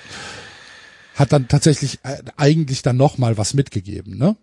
Hat 1.14 1.32
dann 1.32 1.48
tatsächlich 1.48 1.98
äh, 2.04 2.16
eigentlich 2.36 2.80
dann 2.82 2.96
noch 2.96 3.18
mal 3.18 3.36
was 3.36 3.52
mitgegeben, 3.52 4.16
ne? 4.16 4.36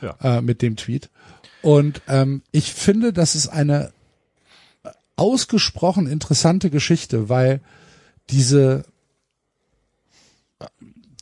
Ja. 0.00 0.16
Äh, 0.38 0.40
mit 0.40 0.62
dem 0.62 0.76
Tweet. 0.76 1.10
Und 1.62 2.00
ähm, 2.08 2.42
ich 2.52 2.72
finde, 2.72 3.12
das 3.12 3.34
ist 3.34 3.48
eine 3.48 3.92
ausgesprochen 5.20 6.06
interessante 6.06 6.70
Geschichte, 6.70 7.28
weil 7.28 7.60
diese 8.30 8.84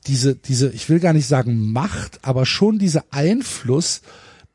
diese 0.07 0.37
diese 0.37 0.71
ich 0.71 0.89
will 0.89 1.01
gar 1.01 1.13
nicht 1.13 1.27
sagen 1.27 1.73
Macht, 1.73 2.21
aber 2.23 2.47
schon 2.47 2.79
dieser 2.79 3.05
Einfluss, 3.11 4.03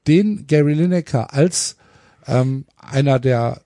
den 0.08 0.48
Gary 0.48 0.74
Lineker 0.74 1.34
als 1.34 1.76
ähm, 2.26 2.66
einer 2.78 3.20
der 3.20 3.62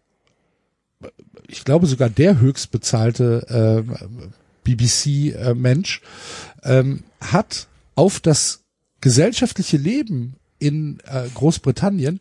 ich 1.47 1.63
glaube 1.63 1.85
sogar 1.85 2.09
der 2.09 2.39
höchst 2.39 2.71
bezahlte 2.71 3.85
äh, 3.87 4.17
BBC-Mensch 4.63 6.01
ähm, 6.63 7.03
hat 7.21 7.67
auf 7.95 8.19
das 8.19 8.63
gesellschaftliche 8.99 9.77
Leben 9.77 10.35
in 10.59 10.99
äh, 11.05 11.29
Großbritannien, 11.33 12.19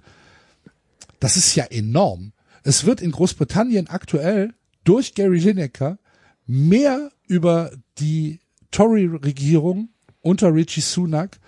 das 1.21 1.37
ist 1.37 1.55
ja 1.55 1.65
enorm. 1.65 2.33
Es 2.67 2.85
wird 2.85 3.01
in 3.01 3.13
Großbritannien 3.13 3.89
aktuell 3.89 4.53
durch 4.83 5.15
Gary 5.15 5.39
Lineker 5.39 5.99
mehr 6.47 7.13
über 7.29 7.71
die 7.99 8.41
Tory-Regierung 8.73 9.91
unter 10.21 10.53
Richie 10.53 10.81
Sunak 10.81 11.39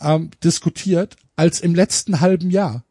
ähm, 0.00 0.30
diskutiert 0.42 1.14
als 1.36 1.60
im 1.60 1.76
letzten 1.76 2.20
halben 2.20 2.50
Jahr. 2.50 2.84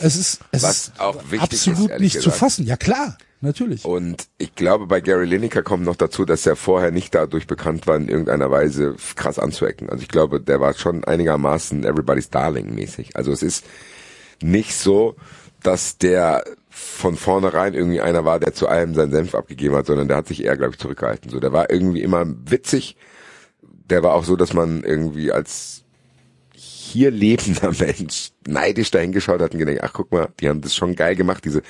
Es 0.00 0.16
ist, 0.16 0.40
es 0.50 0.64
Was 0.64 0.88
ist 0.88 1.00
auch 1.00 1.22
wichtig 1.30 1.52
ist, 1.52 1.68
absolut 1.68 1.90
ehrlich 1.90 2.14
nicht 2.14 2.22
zu 2.22 2.30
gesagt. 2.30 2.38
fassen. 2.38 2.66
Ja 2.66 2.76
klar, 2.76 3.16
natürlich. 3.40 3.84
Und 3.84 4.26
ich 4.36 4.56
glaube, 4.56 4.88
bei 4.88 5.00
Gary 5.00 5.26
Lineker 5.26 5.62
kommt 5.62 5.84
noch 5.84 5.94
dazu, 5.94 6.24
dass 6.24 6.44
er 6.46 6.56
vorher 6.56 6.90
nicht 6.90 7.14
dadurch 7.14 7.46
bekannt 7.46 7.86
war, 7.86 7.96
in 7.96 8.08
irgendeiner 8.08 8.50
Weise 8.50 8.96
krass 9.14 9.38
anzuecken. 9.38 9.88
Also 9.88 10.02
ich 10.02 10.08
glaube, 10.08 10.40
der 10.40 10.60
war 10.60 10.74
schon 10.74 11.04
einigermaßen 11.04 11.84
Everybody's 11.84 12.30
Darling 12.30 12.74
mäßig. 12.74 13.14
Also 13.14 13.30
es 13.30 13.44
ist 13.44 13.64
nicht 14.42 14.74
so, 14.74 15.14
dass 15.64 15.98
der 15.98 16.44
von 16.68 17.16
vornherein 17.16 17.74
irgendwie 17.74 18.00
einer 18.00 18.24
war, 18.24 18.38
der 18.38 18.52
zu 18.52 18.68
allem 18.68 18.94
seinen 18.94 19.12
Senf 19.12 19.34
abgegeben 19.34 19.74
hat, 19.74 19.86
sondern 19.86 20.08
der 20.08 20.18
hat 20.18 20.28
sich 20.28 20.44
eher, 20.44 20.56
glaube 20.56 20.72
ich, 20.72 20.78
zurückgehalten. 20.78 21.30
So, 21.30 21.40
der 21.40 21.52
war 21.52 21.70
irgendwie 21.70 22.02
immer 22.02 22.24
witzig. 22.26 22.96
Der 23.88 24.02
war 24.02 24.14
auch 24.14 24.24
so, 24.24 24.36
dass 24.36 24.52
man 24.52 24.82
irgendwie 24.84 25.32
als 25.32 25.84
hier 26.52 27.10
lebender 27.10 27.72
Mensch 27.78 28.30
neidisch 28.46 28.90
dahingeschaut 28.90 29.40
hat 29.40 29.52
und 29.52 29.58
gedacht, 29.58 29.78
ach 29.82 29.92
guck 29.92 30.12
mal, 30.12 30.28
die 30.40 30.48
haben 30.48 30.60
das 30.60 30.74
schon 30.74 30.94
geil 30.94 31.16
gemacht, 31.16 31.44
diese 31.44 31.62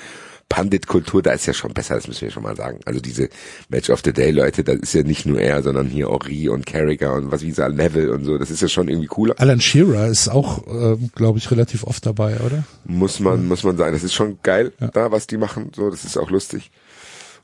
Pandit-Kultur, 0.48 1.22
da 1.22 1.32
ist 1.32 1.46
ja 1.46 1.52
schon 1.52 1.72
besser, 1.72 1.94
das 1.94 2.06
müssen 2.06 2.22
wir 2.22 2.30
schon 2.30 2.42
mal 2.42 2.56
sagen. 2.56 2.80
Also 2.84 3.00
diese 3.00 3.28
Match 3.68 3.90
of 3.90 4.02
the 4.04 4.12
Day 4.12 4.30
Leute, 4.30 4.62
das 4.62 4.76
ist 4.76 4.94
ja 4.94 5.02
nicht 5.02 5.26
nur 5.26 5.40
er, 5.40 5.62
sondern 5.62 5.88
hier 5.88 6.10
Ori 6.10 6.48
und 6.48 6.66
Carragher 6.66 7.14
und 7.14 7.32
was 7.32 7.42
wie 7.42 7.48
gesagt, 7.48 7.74
Neville 7.74 8.12
und 8.12 8.24
so, 8.24 8.38
das 8.38 8.50
ist 8.50 8.62
ja 8.62 8.68
schon 8.68 8.88
irgendwie 8.88 9.08
cooler. 9.08 9.34
Alan 9.38 9.60
Shearer 9.60 10.06
ist 10.06 10.28
auch, 10.28 10.66
ähm, 10.66 11.10
glaube 11.14 11.38
ich, 11.38 11.50
relativ 11.50 11.84
oft 11.84 12.06
dabei, 12.06 12.40
oder? 12.40 12.64
Muss 12.84 13.20
man, 13.20 13.46
muss 13.46 13.64
man 13.64 13.76
sagen, 13.76 13.92
das 13.92 14.04
ist 14.04 14.14
schon 14.14 14.38
geil, 14.42 14.72
da, 14.92 15.10
was 15.10 15.26
die 15.26 15.36
machen, 15.38 15.72
so, 15.74 15.90
das 15.90 16.04
ist 16.04 16.16
auch 16.16 16.30
lustig. 16.30 16.70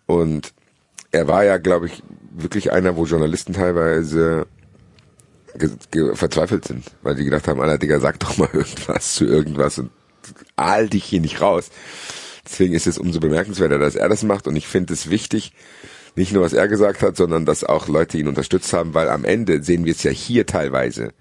Und 0.06 0.52
er 1.12 1.26
war 1.26 1.44
ja, 1.44 1.58
glaube 1.58 1.86
ich, 1.86 2.02
wirklich 2.32 2.72
einer, 2.72 2.96
wo 2.96 3.04
Journalisten 3.04 3.52
teilweise 3.52 4.46
verzweifelt 6.14 6.64
sind, 6.64 6.84
weil 7.02 7.16
die 7.16 7.24
gedacht 7.24 7.48
haben, 7.48 7.60
Alter, 7.60 7.78
Digga, 7.78 7.98
sag 7.98 8.20
doch 8.20 8.36
mal 8.36 8.48
irgendwas 8.52 9.14
zu 9.14 9.24
irgendwas 9.24 9.78
und 9.78 9.90
ahl 10.56 10.88
dich 10.88 11.04
hier 11.04 11.20
nicht 11.20 11.40
raus. 11.40 11.70
Deswegen 12.44 12.74
ist 12.74 12.86
es 12.86 12.98
umso 12.98 13.20
bemerkenswerter, 13.20 13.78
dass 13.78 13.94
er 13.94 14.08
das 14.08 14.22
macht 14.22 14.46
und 14.46 14.56
ich 14.56 14.66
finde 14.66 14.94
es 14.94 15.10
wichtig, 15.10 15.52
nicht 16.16 16.32
nur 16.32 16.42
was 16.42 16.52
er 16.52 16.68
gesagt 16.68 17.02
hat, 17.02 17.16
sondern 17.16 17.44
dass 17.44 17.64
auch 17.64 17.88
Leute 17.88 18.18
ihn 18.18 18.28
unterstützt 18.28 18.72
haben, 18.72 18.94
weil 18.94 19.08
am 19.08 19.24
Ende 19.24 19.62
sehen 19.62 19.84
wir 19.84 19.92
es 19.92 20.02
ja 20.02 20.10
hier 20.10 20.46
teilweise, 20.46 21.12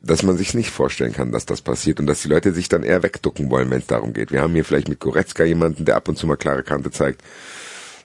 dass 0.00 0.22
man 0.22 0.36
sich 0.36 0.54
nicht 0.54 0.70
vorstellen 0.70 1.12
kann, 1.12 1.32
dass 1.32 1.46
das 1.46 1.60
passiert 1.60 1.98
und 1.98 2.06
dass 2.06 2.22
die 2.22 2.28
Leute 2.28 2.52
sich 2.52 2.68
dann 2.68 2.84
eher 2.84 3.02
wegducken 3.02 3.50
wollen, 3.50 3.70
wenn 3.70 3.80
es 3.80 3.86
darum 3.86 4.12
geht. 4.12 4.30
Wir 4.30 4.42
haben 4.42 4.54
hier 4.54 4.64
vielleicht 4.64 4.88
mit 4.88 5.00
Goretzka 5.00 5.44
jemanden, 5.44 5.84
der 5.84 5.96
ab 5.96 6.08
und 6.08 6.16
zu 6.16 6.26
mal 6.26 6.36
klare 6.36 6.62
Kante 6.62 6.90
zeigt. 6.90 7.22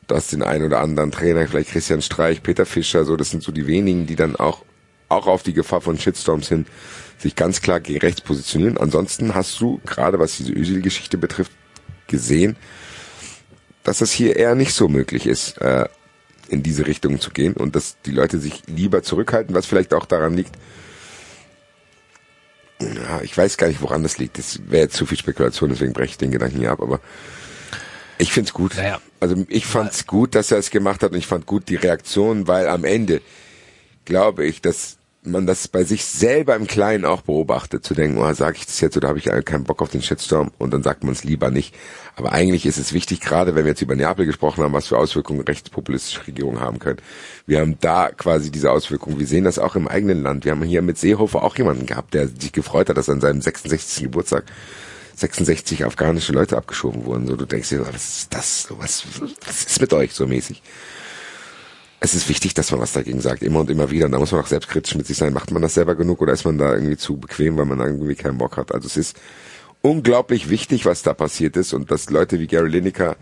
Du 0.07 0.15
hast 0.15 0.31
den 0.31 0.41
einen 0.41 0.65
oder 0.65 0.79
anderen 0.79 1.11
Trainer, 1.11 1.47
vielleicht 1.47 1.69
Christian 1.69 2.01
Streich, 2.01 2.43
Peter 2.43 2.65
Fischer, 2.65 3.05
so, 3.05 3.15
das 3.15 3.29
sind 3.29 3.43
so 3.43 3.51
die 3.51 3.67
wenigen, 3.67 4.05
die 4.05 4.15
dann 4.15 4.35
auch, 4.35 4.63
auch 5.07 5.27
auf 5.27 5.43
die 5.43 5.53
Gefahr 5.53 5.81
von 5.81 5.97
Shitstorms 5.97 6.49
hin 6.49 6.65
sich 7.19 7.35
ganz 7.35 7.61
klar 7.61 7.79
gegen 7.79 7.99
rechts 7.99 8.21
positionieren. 8.21 8.77
Ansonsten 8.77 9.33
hast 9.33 9.61
du, 9.61 9.79
gerade 9.85 10.19
was 10.19 10.35
diese 10.35 10.51
Özil-Geschichte 10.51 11.17
betrifft, 11.17 11.51
gesehen, 12.13 12.55
dass 13.83 14.01
es 14.01 14.11
hier 14.11 14.35
eher 14.35 14.53
nicht 14.53 14.73
so 14.73 14.87
möglich 14.87 15.25
ist, 15.25 15.57
äh, 15.57 15.89
in 16.47 16.61
diese 16.61 16.85
Richtung 16.85 17.19
zu 17.19 17.31
gehen 17.31 17.53
und 17.53 17.75
dass 17.75 17.97
die 18.05 18.11
Leute 18.11 18.37
sich 18.37 18.61
lieber 18.67 19.01
zurückhalten, 19.01 19.55
was 19.55 19.65
vielleicht 19.65 19.95
auch 19.95 20.05
daran 20.05 20.35
liegt, 20.35 20.55
ja, 22.79 23.21
ich 23.23 23.35
weiß 23.35 23.57
gar 23.57 23.67
nicht, 23.67 23.81
woran 23.81 24.03
das 24.03 24.19
liegt. 24.19 24.37
Das 24.37 24.59
wäre 24.69 24.83
jetzt 24.83 24.95
zu 24.95 25.07
viel 25.07 25.17
Spekulation, 25.17 25.69
deswegen 25.69 25.93
breche 25.93 26.11
ich 26.11 26.17
den 26.17 26.31
Gedanken 26.31 26.59
hier 26.59 26.71
ab, 26.71 26.81
aber 26.81 26.99
ich 28.19 28.31
find's 28.31 28.53
gut. 28.53 28.75
Naja. 28.75 29.01
Also 29.19 29.43
ich 29.49 29.65
fand's 29.65 30.05
gut, 30.05 30.35
dass 30.35 30.51
er 30.51 30.59
es 30.59 30.69
gemacht 30.69 31.01
hat 31.01 31.11
und 31.11 31.17
ich 31.17 31.27
fand 31.27 31.47
gut 31.47 31.67
die 31.67 31.75
Reaktion, 31.75 32.47
weil 32.47 32.67
am 32.67 32.83
Ende 32.83 33.21
glaube 34.05 34.45
ich, 34.45 34.61
dass 34.61 34.97
man 35.25 35.47
das 35.47 35.67
bei 35.67 35.83
sich 35.83 36.05
selber 36.05 36.55
im 36.55 36.67
Kleinen 36.67 37.05
auch 37.05 37.21
beobachtet, 37.21 37.85
zu 37.85 37.93
denken, 37.93 38.17
oh, 38.17 38.33
sage 38.33 38.57
ich 38.57 38.65
das 38.65 38.81
jetzt 38.81 38.97
oder 38.97 39.07
habe 39.07 39.19
ich 39.19 39.25
keinen 39.45 39.63
Bock 39.63 39.81
auf 39.81 39.89
den 39.89 40.01
Shitstorm 40.01 40.51
und 40.57 40.73
dann 40.73 40.83
sagt 40.83 41.03
man 41.03 41.13
es 41.13 41.23
lieber 41.23 41.49
nicht. 41.49 41.73
Aber 42.15 42.31
eigentlich 42.31 42.65
ist 42.65 42.77
es 42.77 42.93
wichtig, 42.93 43.21
gerade 43.21 43.55
wenn 43.55 43.65
wir 43.65 43.71
jetzt 43.71 43.81
über 43.81 43.95
Neapel 43.95 44.25
gesprochen 44.25 44.63
haben, 44.63 44.73
was 44.73 44.87
für 44.87 44.97
Auswirkungen 44.97 45.41
rechtspopulistische 45.41 46.27
Regierungen 46.27 46.59
haben 46.59 46.79
können. 46.79 46.99
Wir 47.47 47.59
haben 47.59 47.77
da 47.79 48.09
quasi 48.09 48.51
diese 48.51 48.71
Auswirkungen. 48.71 49.19
Wir 49.19 49.27
sehen 49.27 49.45
das 49.45 49.59
auch 49.59 49.75
im 49.75 49.87
eigenen 49.87 50.21
Land. 50.21 50.45
Wir 50.45 50.51
haben 50.51 50.63
hier 50.63 50.81
mit 50.81 50.97
Seehofer 50.97 51.43
auch 51.43 51.57
jemanden 51.57 51.85
gehabt, 51.85 52.13
der 52.13 52.27
sich 52.27 52.51
gefreut 52.51 52.89
hat, 52.89 52.97
dass 52.97 53.09
an 53.09 53.21
seinem 53.21 53.41
66. 53.41 54.03
Geburtstag 54.03 54.43
66 55.15 55.85
afghanische 55.85 56.33
Leute 56.33 56.57
abgeschoben 56.57 57.05
wurden. 57.05 57.27
So, 57.27 57.35
du 57.35 57.45
denkst 57.45 57.69
dir, 57.69 57.85
was 57.87 58.19
ist 58.19 58.33
das? 58.33 58.67
Was, 58.77 59.03
was 59.47 59.63
ist 59.65 59.81
mit 59.81 59.93
euch 59.93 60.13
so 60.13 60.27
mäßig? 60.27 60.61
Es 62.03 62.13
ist 62.13 62.27
wichtig, 62.27 62.53
dass 62.53 62.69
man 62.69 62.81
was 62.81 62.91
dagegen 62.91 63.21
sagt, 63.21 63.43
immer 63.43 63.61
und 63.61 63.69
immer 63.69 63.89
wieder. 63.89 64.07
Und 64.07 64.11
da 64.11 64.19
muss 64.19 64.33
man 64.33 64.41
auch 64.41 64.47
selbstkritisch 64.47 64.95
mit 64.95 65.07
sich 65.07 65.15
sein. 65.15 65.31
Macht 65.31 65.51
man 65.51 65.61
das 65.61 65.73
selber 65.73 65.95
genug 65.95 66.19
oder 66.19 66.33
ist 66.33 66.43
man 66.43 66.57
da 66.57 66.73
irgendwie 66.73 66.97
zu 66.97 67.15
bequem, 67.15 67.55
weil 67.57 67.65
man 67.65 67.79
irgendwie 67.79 68.15
keinen 68.15 68.37
Bock 68.37 68.57
hat? 68.57 68.73
Also 68.73 68.87
es 68.87 68.97
ist 68.97 69.17
unglaublich 69.81 70.49
wichtig, 70.49 70.85
was 70.85 71.01
da 71.01 71.13
passiert 71.13 71.55
ist 71.55 71.71
und 71.71 71.91
dass 71.91 72.09
Leute 72.09 72.41
wie 72.41 72.47
Gary 72.47 72.67
Lineker 72.67 73.15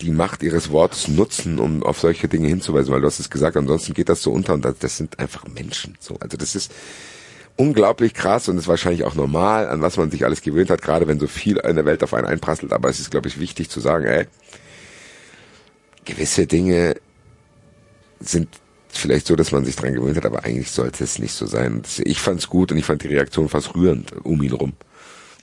die 0.00 0.10
Macht 0.10 0.42
ihres 0.42 0.72
Wortes 0.72 1.06
nutzen, 1.06 1.60
um 1.60 1.84
auf 1.84 2.00
solche 2.00 2.26
Dinge 2.26 2.48
hinzuweisen, 2.48 2.92
weil 2.92 3.00
du 3.00 3.06
hast 3.06 3.20
es 3.20 3.30
gesagt, 3.30 3.56
ansonsten 3.56 3.94
geht 3.94 4.08
das 4.08 4.22
so 4.22 4.32
unter 4.32 4.54
und 4.54 4.64
das, 4.64 4.76
das 4.80 4.96
sind 4.96 5.20
einfach 5.20 5.46
Menschen. 5.46 5.96
So, 6.00 6.16
also 6.18 6.36
das 6.36 6.56
ist 6.56 6.72
unglaublich 7.54 8.12
krass 8.12 8.48
und 8.48 8.58
ist 8.58 8.66
wahrscheinlich 8.66 9.04
auch 9.04 9.14
normal, 9.14 9.68
an 9.68 9.82
was 9.82 9.96
man 9.96 10.10
sich 10.10 10.24
alles 10.24 10.42
gewöhnt 10.42 10.70
hat, 10.70 10.82
gerade 10.82 11.06
wenn 11.06 11.20
so 11.20 11.28
viel 11.28 11.58
in 11.58 11.76
der 11.76 11.84
Welt 11.84 12.02
auf 12.02 12.12
einen 12.12 12.26
einprasselt. 12.26 12.72
Aber 12.72 12.88
es 12.88 12.98
ist, 12.98 13.12
glaube 13.12 13.28
ich, 13.28 13.38
wichtig 13.38 13.70
zu 13.70 13.78
sagen, 13.78 14.04
ey, 14.04 14.26
gewisse 16.04 16.48
Dinge 16.48 16.96
sind 18.20 18.48
vielleicht 18.88 19.26
so, 19.26 19.36
dass 19.36 19.52
man 19.52 19.64
sich 19.64 19.76
dran 19.76 19.94
gewöhnt 19.94 20.16
hat, 20.16 20.26
aber 20.26 20.44
eigentlich 20.44 20.70
sollte 20.70 21.04
es 21.04 21.18
nicht 21.18 21.32
so 21.32 21.46
sein. 21.46 21.82
Ich 21.98 22.20
fand's 22.20 22.48
gut 22.48 22.72
und 22.72 22.78
ich 22.78 22.84
fand 22.84 23.02
die 23.02 23.08
Reaktion 23.08 23.48
fast 23.48 23.74
rührend 23.74 24.12
um 24.24 24.42
ihn 24.42 24.52
rum. 24.52 24.72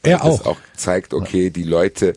Er 0.04 0.20
Weil 0.20 0.32
das 0.32 0.42
auch. 0.42 0.48
auch 0.48 0.58
zeigt, 0.76 1.14
okay, 1.14 1.50
die 1.50 1.64
Leute 1.64 2.14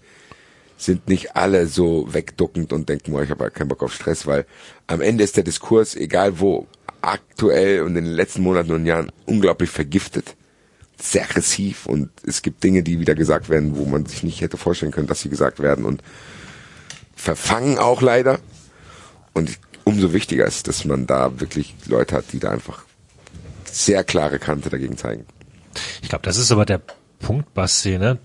sind 0.77 1.09
nicht 1.09 1.37
alle 1.37 1.67
so 1.67 2.13
wegduckend 2.13 2.73
und 2.73 2.89
denken, 2.89 3.15
oh, 3.15 3.21
ich 3.21 3.31
habe 3.31 3.51
keinen 3.51 3.69
Bock 3.69 3.83
auf 3.83 3.93
Stress, 3.93 4.27
weil 4.27 4.47
am 4.87 5.01
Ende 5.01 5.25
ist 5.25 5.37
der 5.37 5.45
Diskurs, 5.45 5.97
egal 5.97 6.39
wo, 6.39 6.67
aktuell 7.01 7.83
und 7.83 7.97
in 7.97 8.05
den 8.05 8.15
letzten 8.15 8.43
Monaten 8.43 8.73
und 8.73 8.87
Jahren 8.87 9.11
unglaublich 9.27 9.71
vergiftet. 9.71 10.37
Sehr 11.01 11.25
aggressiv 11.25 11.87
und 11.87 12.11
es 12.25 12.43
gibt 12.43 12.63
Dinge, 12.65 12.83
die 12.83 12.99
wieder 12.99 13.15
gesagt 13.15 13.49
werden, 13.49 13.77
wo 13.77 13.85
man 13.85 14.07
sich 14.07 14.23
nicht 14.23 14.41
hätte 14.41 14.57
vorstellen 14.57 14.93
können, 14.93 15.07
dass 15.07 15.21
sie 15.21 15.29
gesagt 15.29 15.61
werden 15.61 15.85
und 15.85 16.03
verfangen 17.15 17.79
auch 17.79 18.03
leider. 18.03 18.41
Und 19.33 19.59
umso 19.89 20.13
wichtiger 20.13 20.47
ist, 20.47 20.69
dass 20.69 20.85
man 20.85 21.07
da 21.07 21.41
wirklich 21.41 21.75
Leute 21.87 22.17
hat, 22.17 22.27
die 22.33 22.39
da 22.39 22.51
einfach 22.51 22.83
sehr 23.65 24.05
klare 24.05 24.39
Kante 24.39 24.71
dagegen 24.71 24.97
zeigen. 24.97 25.25
Ich 26.03 26.09
glaube, 26.09 26.23
das 26.25 26.37
ist 26.37 26.51
aber 26.53 26.65
der 26.65 26.81
Punkt, 27.19 27.53
Basti, 27.55 27.99
ne? 27.99 28.19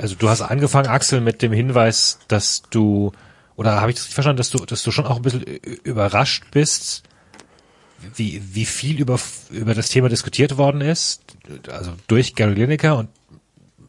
Also 0.00 0.14
du 0.14 0.28
hast 0.28 0.40
angefangen, 0.42 0.88
Axel, 0.88 1.20
mit 1.20 1.42
dem 1.42 1.52
Hinweis, 1.52 2.18
dass 2.28 2.62
du, 2.70 3.12
oder 3.56 3.80
habe 3.80 3.90
ich 3.90 3.96
das 3.96 4.04
richtig 4.04 4.14
verstanden, 4.14 4.38
dass 4.38 4.50
du, 4.50 4.64
dass 4.64 4.82
du 4.82 4.90
schon 4.90 5.06
auch 5.06 5.16
ein 5.16 5.22
bisschen 5.22 5.42
überrascht 5.42 6.44
bist, 6.50 7.02
wie, 8.16 8.42
wie 8.54 8.64
viel 8.64 9.00
über, 9.00 9.18
über 9.50 9.74
das 9.74 9.88
Thema 9.90 10.08
diskutiert 10.08 10.56
worden 10.56 10.80
ist, 10.80 11.22
also 11.70 11.92
durch 12.08 12.34
Gary 12.34 12.54
Lineker 12.54 12.96
und 12.98 13.10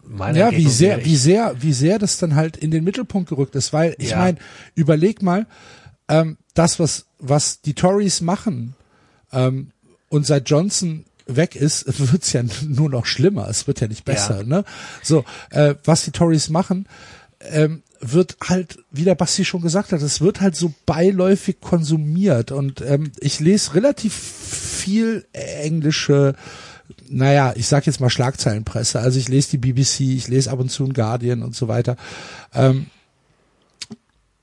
meine 0.06 0.38
Ja, 0.38 0.52
wie 0.52 0.56
Entgegnung 0.66 0.74
sehr, 0.74 1.06
wie 1.06 1.16
sehr, 1.16 1.56
wie 1.62 1.74
sehr 1.74 1.98
das 2.00 2.18
dann 2.18 2.36
halt 2.36 2.58
in 2.58 2.70
den 2.70 2.84
Mittelpunkt 2.84 3.30
gerückt 3.30 3.56
ist, 3.56 3.74
weil 3.74 3.96
ich 3.98 4.12
Ja. 4.12 4.18
meine, 4.18 4.38
überleg 4.76 5.22
mal, 5.24 5.48
ähm, 6.08 6.38
das 6.54 6.80
was 6.80 7.06
was 7.20 7.62
die 7.62 7.74
Tories 7.74 8.22
machen 8.22 8.76
ähm, 9.32 9.72
und 10.10 10.26
seit 10.26 10.50
Johnson 10.50 11.06
weg 11.26 11.56
ist, 11.56 11.86
wird's 12.12 12.34
ja 12.34 12.44
nur 12.68 12.90
noch 12.90 13.06
schlimmer. 13.06 13.48
Es 13.50 13.68
wird 13.68 13.82
ja 13.82 13.88
nicht 13.88 14.06
besser. 14.06 14.42
Ja. 14.42 14.44
Ne? 14.44 14.66
So, 15.02 15.26
äh, 15.50 15.76
was 15.84 16.04
die 16.04 16.12
Tories 16.12 16.50
machen, 16.50 16.88
ähm, 17.40 17.84
wird 18.00 18.38
halt, 18.44 18.80
wie 18.92 19.04
der 19.04 19.16
Basti 19.16 19.46
schon 19.46 19.62
gesagt 19.62 19.92
hat, 19.92 20.02
es 20.02 20.22
wird 20.22 20.42
halt 20.42 20.56
so 20.56 20.74
beiläufig 20.86 21.62
konsumiert 21.62 22.52
und 22.52 22.82
ähm, 22.82 23.12
ich 23.20 23.40
lese 23.40 23.76
relativ 23.76 24.14
viel 24.14 25.26
englische, 25.32 26.36
naja, 27.10 27.54
ich 27.56 27.68
sag 27.68 27.86
jetzt 27.86 28.02
mal 28.02 28.10
Schlagzeilenpresse, 28.10 29.00
also 29.00 29.20
ich 29.20 29.30
lese 29.30 29.52
die 29.52 29.58
BBC, 29.58 30.02
ich 30.02 30.28
lese 30.28 30.52
ab 30.52 30.60
und 30.60 30.70
zu 30.70 30.84
ein 30.84 30.94
Guardian 30.94 31.44
und 31.44 31.56
so 31.56 31.68
weiter. 31.70 31.96
Ähm, 32.54 32.88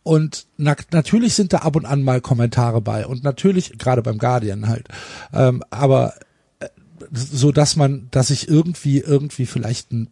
und 0.02 0.46
na, 0.56 0.76
natürlich 0.92 1.34
sind 1.34 1.52
da 1.52 1.58
ab 1.58 1.76
und 1.76 1.84
an 1.84 2.02
mal 2.02 2.20
Kommentare 2.20 2.80
bei 2.80 3.06
und 3.06 3.22
natürlich 3.22 3.78
gerade 3.78 4.02
beim 4.02 4.18
Guardian 4.18 4.68
halt, 4.68 4.88
ähm, 5.32 5.62
aber 5.70 6.14
äh, 6.60 6.68
so 7.12 7.52
dass 7.52 7.76
man, 7.76 8.08
dass 8.10 8.30
ich 8.30 8.48
irgendwie 8.48 8.98
irgendwie 8.98 9.46
vielleicht 9.46 9.92
einen 9.92 10.08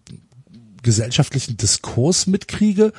gesellschaftlichen 0.82 1.56
Diskurs 1.56 2.26
mitkriege. 2.26 2.92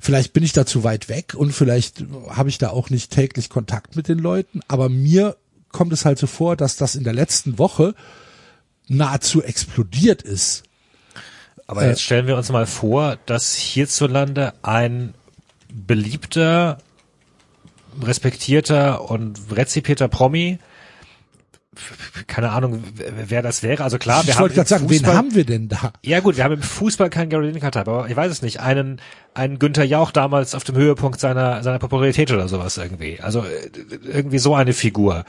Vielleicht 0.00 0.32
bin 0.32 0.42
ich 0.42 0.52
da 0.52 0.66
zu 0.66 0.82
weit 0.82 1.08
weg 1.08 1.34
und 1.36 1.52
vielleicht 1.52 2.04
habe 2.28 2.48
ich 2.48 2.58
da 2.58 2.70
auch 2.70 2.90
nicht 2.90 3.12
täglich 3.12 3.48
Kontakt 3.48 3.94
mit 3.94 4.08
den 4.08 4.18
Leuten, 4.18 4.60
aber 4.66 4.88
mir 4.88 5.36
kommt 5.70 5.92
es 5.92 6.04
halt 6.04 6.18
so 6.18 6.26
vor, 6.26 6.56
dass 6.56 6.76
das 6.76 6.94
in 6.94 7.04
der 7.04 7.12
letzten 7.12 7.58
Woche 7.58 7.94
nahezu 8.88 9.42
explodiert 9.42 10.22
ist. 10.22 10.64
Aber 11.66 11.86
jetzt 11.86 12.02
stellen 12.02 12.26
wir 12.26 12.36
uns 12.36 12.50
mal 12.50 12.66
vor, 12.66 13.16
dass 13.26 13.54
hierzulande 13.54 14.52
ein 14.62 15.14
beliebter, 15.72 16.78
respektierter 18.02 19.10
und 19.10 19.38
rezipierter 19.50 20.08
Promi, 20.08 20.58
keine 22.26 22.50
Ahnung, 22.50 22.84
wer 22.94 23.40
das 23.40 23.62
wäre. 23.62 23.82
Also 23.82 23.96
klar, 23.96 24.24
wir 24.24 24.30
ich 24.30 24.34
haben 24.34 24.42
wollte 24.42 24.52
im 24.52 24.56
gerade 24.56 24.68
sagen, 24.68 24.90
wen 24.90 25.06
haben 25.06 25.34
wir 25.34 25.44
denn 25.44 25.68
da? 25.68 25.92
Ja 26.02 26.20
gut, 26.20 26.36
wir 26.36 26.44
haben 26.44 26.54
im 26.54 26.62
Fußball 26.62 27.08
keinen 27.08 27.30
Gary 27.30 27.46
Lineker-Type, 27.46 27.90
aber 27.90 28.08
ich 28.10 28.16
weiß 28.16 28.30
es 28.30 28.42
nicht. 28.42 28.60
Einen, 28.60 29.00
einen 29.32 29.58
Günther 29.58 29.84
Jauch 29.84 30.10
damals 30.10 30.54
auf 30.54 30.64
dem 30.64 30.76
Höhepunkt 30.76 31.18
seiner, 31.18 31.62
seiner 31.62 31.78
Popularität 31.78 32.30
oder 32.30 32.46
sowas 32.46 32.76
irgendwie. 32.76 33.20
Also 33.20 33.40
äh, 33.40 33.70
irgendwie 34.02 34.38
so 34.38 34.54
eine 34.54 34.74
Figur. 34.74 35.24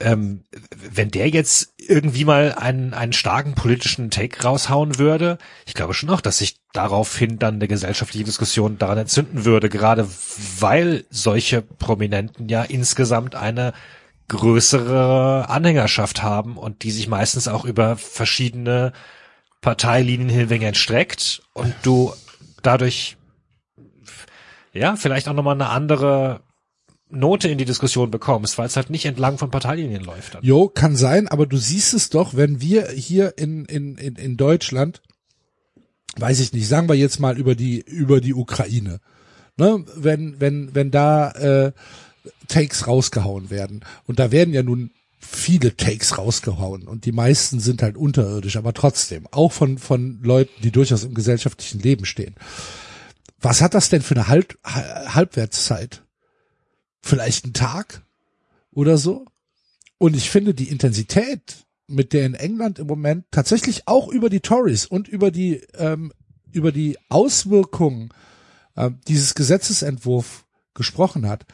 Ähm, 0.00 0.44
wenn 0.70 1.10
der 1.10 1.28
jetzt 1.28 1.74
irgendwie 1.76 2.24
mal 2.24 2.54
einen, 2.54 2.94
einen 2.94 3.12
starken 3.12 3.54
politischen 3.54 4.10
Take 4.10 4.44
raushauen 4.44 4.98
würde, 4.98 5.38
ich 5.66 5.74
glaube 5.74 5.92
schon 5.94 6.10
auch, 6.10 6.20
dass 6.20 6.38
sich 6.38 6.60
daraufhin 6.72 7.38
dann 7.40 7.54
eine 7.54 7.66
gesellschaftliche 7.66 8.24
Diskussion 8.24 8.78
daran 8.78 8.98
entzünden 8.98 9.44
würde, 9.44 9.68
gerade 9.68 10.08
weil 10.60 11.04
solche 11.10 11.62
Prominenten 11.62 12.48
ja 12.48 12.62
insgesamt 12.62 13.34
eine 13.34 13.72
größere 14.28 15.48
Anhängerschaft 15.48 16.22
haben 16.22 16.56
und 16.56 16.82
die 16.82 16.90
sich 16.90 17.08
meistens 17.08 17.48
auch 17.48 17.64
über 17.64 17.96
verschiedene 17.96 18.92
Parteilinien 19.60 20.28
hinweg 20.28 20.76
streckt 20.76 21.42
und 21.54 21.74
du 21.82 22.12
dadurch 22.62 23.16
ja 24.72 24.96
vielleicht 24.96 25.28
auch 25.28 25.34
nochmal 25.34 25.54
eine 25.54 25.70
andere 25.70 26.42
Note 27.10 27.48
in 27.48 27.58
die 27.58 27.64
Diskussion 27.64 28.10
bekommst, 28.10 28.58
weil 28.58 28.66
es 28.66 28.76
halt 28.76 28.90
nicht 28.90 29.06
entlang 29.06 29.38
von 29.38 29.50
Parteilinien 29.50 30.04
läuft. 30.04 30.34
Dann. 30.34 30.44
Jo, 30.44 30.68
kann 30.68 30.96
sein, 30.96 31.28
aber 31.28 31.46
du 31.46 31.56
siehst 31.56 31.94
es 31.94 32.10
doch, 32.10 32.34
wenn 32.34 32.60
wir 32.60 32.88
hier 32.90 33.38
in, 33.38 33.64
in, 33.64 33.96
in, 33.96 34.16
in 34.16 34.36
Deutschland, 34.36 35.02
weiß 36.16 36.40
ich 36.40 36.52
nicht, 36.52 36.68
sagen 36.68 36.88
wir 36.88 36.96
jetzt 36.96 37.18
mal 37.18 37.38
über 37.38 37.54
die, 37.54 37.80
über 37.80 38.20
die 38.20 38.34
Ukraine, 38.34 39.00
ne, 39.56 39.84
wenn, 39.96 40.40
wenn, 40.40 40.74
wenn 40.74 40.90
da 40.90 41.30
äh, 41.32 41.72
Takes 42.48 42.86
rausgehauen 42.86 43.50
werden, 43.50 43.84
und 44.06 44.18
da 44.18 44.30
werden 44.30 44.52
ja 44.52 44.62
nun 44.62 44.90
viele 45.18 45.76
Takes 45.76 46.18
rausgehauen 46.18 46.86
und 46.86 47.04
die 47.04 47.12
meisten 47.12 47.58
sind 47.58 47.82
halt 47.82 47.96
unterirdisch, 47.96 48.56
aber 48.56 48.72
trotzdem, 48.72 49.26
auch 49.30 49.52
von, 49.52 49.78
von 49.78 50.20
Leuten, 50.22 50.62
die 50.62 50.70
durchaus 50.70 51.04
im 51.04 51.14
gesellschaftlichen 51.14 51.80
Leben 51.80 52.04
stehen. 52.04 52.34
was 53.40 53.62
hat 53.62 53.74
das 53.74 53.88
denn 53.88 54.02
für 54.02 54.14
eine 54.14 54.28
Halb 54.28 54.58
Halbwertszeit? 54.64 56.02
Vielleicht 57.02 57.46
ein 57.46 57.52
Tag 57.52 58.02
oder 58.72 58.98
so? 58.98 59.24
Und 59.98 60.16
ich 60.16 60.30
finde 60.30 60.54
die 60.54 60.68
Intensität, 60.68 61.66
mit 61.88 62.12
der 62.12 62.26
in 62.26 62.34
England 62.34 62.78
im 62.78 62.86
Moment 62.86 63.24
tatsächlich 63.30 63.88
auch 63.88 64.08
über 64.08 64.30
die 64.30 64.40
Tories 64.40 64.86
und 64.86 65.08
über 65.08 65.30
die 65.30 65.62
ähm, 65.74 66.12
über 66.52 66.72
die 66.72 66.96
Auswirkungen 67.08 68.10
äh, 68.76 68.90
dieses 69.06 69.34
Gesetzesentwurf 69.34 70.46
gesprochen 70.74 71.28
hat, 71.28 71.44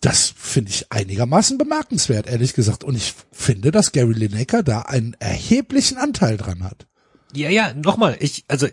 das 0.00 0.32
finde 0.36 0.70
ich 0.70 0.90
einigermaßen 0.90 1.58
bemerkenswert, 1.58 2.26
ehrlich 2.26 2.54
gesagt. 2.54 2.82
Und 2.82 2.96
ich 2.96 3.14
finde, 3.30 3.70
dass 3.70 3.92
Gary 3.92 4.14
Lineker 4.14 4.62
da 4.62 4.80
einen 4.80 5.14
erheblichen 5.20 5.96
Anteil 5.96 6.36
dran 6.36 6.64
hat. 6.64 6.86
Ja, 7.34 7.48
ja, 7.50 7.72
nochmal, 7.72 8.16
ich, 8.18 8.44
also 8.48 8.66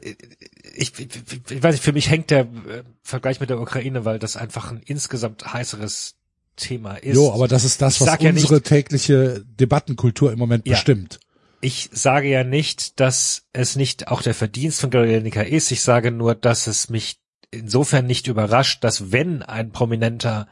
ich, 0.82 1.00
ich, 1.00 1.08
ich 1.52 1.64
weiß 1.64 1.74
nicht, 1.76 1.84
für 1.84 1.94
mich 1.94 2.10
hängt 2.10 2.30
der 2.30 2.42
äh, 2.42 2.84
Vergleich 3.04 3.40
mit 3.40 3.50
der 3.50 3.60
Ukraine, 3.60 4.06
weil 4.06 4.20
das 4.20 4.36
einfach 4.38 4.72
ein 4.72 4.82
insgesamt 4.86 5.54
heißeres 5.54 6.16
Thema 6.56 6.96
ist. 6.96 7.16
Jo, 7.16 7.32
aber 7.34 7.48
das 7.48 7.64
ist 7.64 7.82
das, 7.82 8.02
was 8.02 8.08
ja 8.22 8.30
unsere 8.30 8.56
nicht- 8.56 8.66
tägliche 8.66 9.44
Debattenkultur 9.46 10.32
im 10.32 10.40
Moment 10.40 10.68
Ja. 10.68 10.74
bestimmt. 10.74 11.20
Ich 11.62 11.90
sage 11.92 12.30
ja 12.30 12.44
nicht, 12.44 13.00
dass 13.02 13.44
es 13.54 13.76
nicht 13.76 14.08
auch 14.08 14.22
der 14.22 14.34
Verdienst 14.34 14.80
von 14.80 14.92
Lineker 14.92 15.46
ist. 15.46 15.72
Ich 15.72 15.82
sage 15.82 16.12
nur, 16.12 16.34
dass 16.36 16.68
es 16.68 16.90
mich 16.90 17.18
insofern 17.52 18.06
nicht 18.06 18.28
überrascht, 18.28 18.84
dass 18.84 19.12
wenn 19.12 19.42
ein 19.44 19.72
Prominenter 19.72 20.48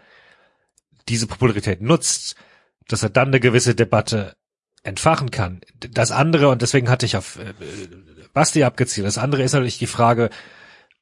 diese 1.07 1.27
Popularität 1.27 1.81
nutzt, 1.81 2.35
dass 2.89 3.03
er 3.03 3.09
dann 3.09 3.29
eine 3.29 3.39
gewisse 3.39 3.75
Debatte 3.75 4.35
entfachen 4.83 5.31
kann. 5.31 5.61
Das 5.91 6.11
andere, 6.11 6.49
und 6.49 6.61
deswegen 6.61 6.89
hatte 6.89 7.05
ich 7.05 7.15
auf 7.17 7.37
äh, 7.39 7.53
Basti 8.37 8.63
abgezielt, 8.63 9.07
das 9.07 9.17
andere 9.17 9.41
ist 9.41 9.53
natürlich 9.53 9.79
die 9.79 9.87
Frage, 9.87 10.29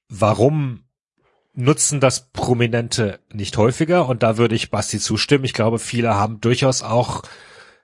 warum 0.07 0.85
nutzen 1.53 1.99
das 1.99 2.29
Prominente 2.31 3.19
nicht 3.29 3.57
häufiger? 3.57 4.07
Und 4.07 4.23
da 4.23 4.37
würde 4.37 4.55
ich 4.55 4.71
Basti 4.71 4.99
zustimmen. 4.99 5.43
Ich 5.43 5.51
glaube, 5.51 5.77
viele 5.77 6.15
haben 6.15 6.39
durchaus 6.39 6.81
auch 6.81 7.23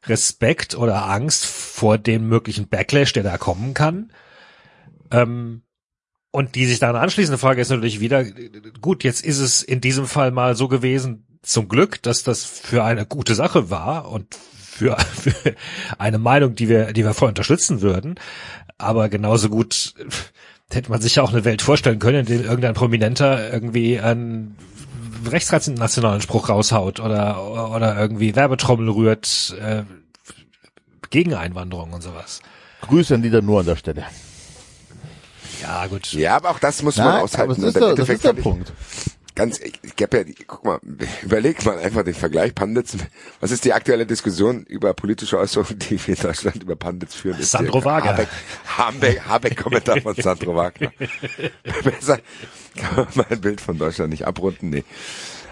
Respekt 0.06 0.74
oder 0.74 1.10
Angst 1.10 1.46
vor 1.46 1.98
dem 1.98 2.30
möglichen 2.30 2.70
Backlash, 2.70 3.12
der 3.12 3.24
da 3.24 3.38
kommen 3.38 3.74
kann. 3.74 4.14
Ähm, 5.12 5.64
und 6.32 6.56
die 6.56 6.66
sich 6.66 6.80
dann 6.80 6.96
anschließende 6.96 7.38
Frage 7.38 7.60
ist 7.60 7.72
natürlich 7.72 8.00
wieder, 8.00 8.24
gut, 8.80 9.04
jetzt 9.04 9.22
ist 9.22 9.40
es 9.40 9.64
in 9.64 9.82
diesem 9.82 10.08
Fall 10.08 10.32
mal 10.32 10.56
so 10.56 10.70
gewesen, 10.70 11.28
zum 11.42 11.68
Glück, 11.68 12.02
dass 12.04 12.24
das 12.24 12.46
für 12.46 12.86
eine 12.86 13.06
gute 13.06 13.36
Sache 13.36 13.70
war 13.70 14.10
und 14.10 14.38
für, 14.82 14.98
für 15.00 15.56
eine 15.98 16.18
Meinung, 16.18 16.56
die 16.56 16.68
wir, 16.70 16.92
die 16.94 17.04
wir 17.06 17.14
voll 17.14 17.30
unterstützen 17.30 17.82
würden. 17.82 18.16
Aber 18.78 19.10
genauso 19.10 19.50
gut 19.50 19.94
hätte 20.72 20.90
man 20.90 21.02
sich 21.02 21.16
ja 21.16 21.24
auch 21.24 21.32
eine 21.34 21.46
Welt 21.46 21.62
vorstellen 21.62 22.00
können, 22.00 22.20
in 22.22 22.26
der 22.26 22.42
irgendein 22.44 22.74
Prominenter 22.74 23.52
irgendwie 23.54 24.00
einen 24.00 24.56
rechtsnationalen 25.30 26.22
Spruch 26.22 26.50
raushaut 26.50 27.00
oder, 27.00 27.72
oder 27.72 27.96
irgendwie 28.00 28.36
Werbetrommel 28.36 28.90
rührt, 28.90 29.56
äh, 29.62 29.84
gegen 31.10 31.34
Einwanderung 31.36 31.92
und 31.94 32.02
sowas. 32.02 32.42
Grüße 32.82 33.14
an 33.16 33.22
Dieter 33.22 33.42
nur 33.42 33.60
an 33.60 33.66
der 33.68 33.76
Stelle. 33.76 34.06
Ja, 35.62 35.86
gut. 35.88 36.12
Ja, 36.14 36.38
aber 36.38 36.50
auch 36.52 36.60
das 36.60 36.82
muss 36.82 36.98
man 36.98 37.06
Nein, 37.06 37.16
aber 37.18 37.24
aushalten. 37.26 37.50
das 37.56 37.64
ist, 37.64 37.76
der, 37.76 37.96
das 37.96 38.10
ist 38.10 38.24
der 38.24 38.32
kann 38.32 38.38
ich- 38.38 38.44
Punkt. 38.44 38.74
Ganz, 39.36 39.60
ich, 39.60 39.80
ich 39.84 39.94
hab 40.02 40.14
ja, 40.14 40.24
die- 40.24 40.36
guck 40.46 40.64
mal, 40.66 40.80
überleg 41.24 41.64
mal 41.66 41.80
einfach 41.80 42.04
den 42.04 42.14
Vergleich 42.14 42.54
Pandits. 42.56 42.98
Was 43.40 43.52
ist 43.52 43.66
die 43.66 43.74
aktuelle 43.74 44.06
Diskussion 44.06 44.64
über 44.64 44.94
politische 44.94 45.38
Äußerungen, 45.38 45.80
die 45.80 46.00
wir 46.08 46.16
in 46.16 46.22
Deutschland 46.22 46.62
über 46.64 46.76
Pandits 46.76 47.16
führen? 47.16 47.42
Sandro 47.42 47.84
Wagner. 47.84 48.12
Habeck, 48.12 48.28
Habeck, 48.78 49.22
Habeck 49.28 49.58
Kommentar 49.58 50.02
von 50.02 50.16
Sandro 50.16 50.56
Wagner. 50.56 50.92
Besser 51.84 52.20
kann 52.76 52.96
man 52.96 53.08
mal 53.16 53.26
ein 53.30 53.42
Bild 53.42 53.62
von 53.62 53.78
Deutschland 53.78 54.12
nicht 54.12 54.26
abrunden, 54.26 54.70
nee. 54.70 54.84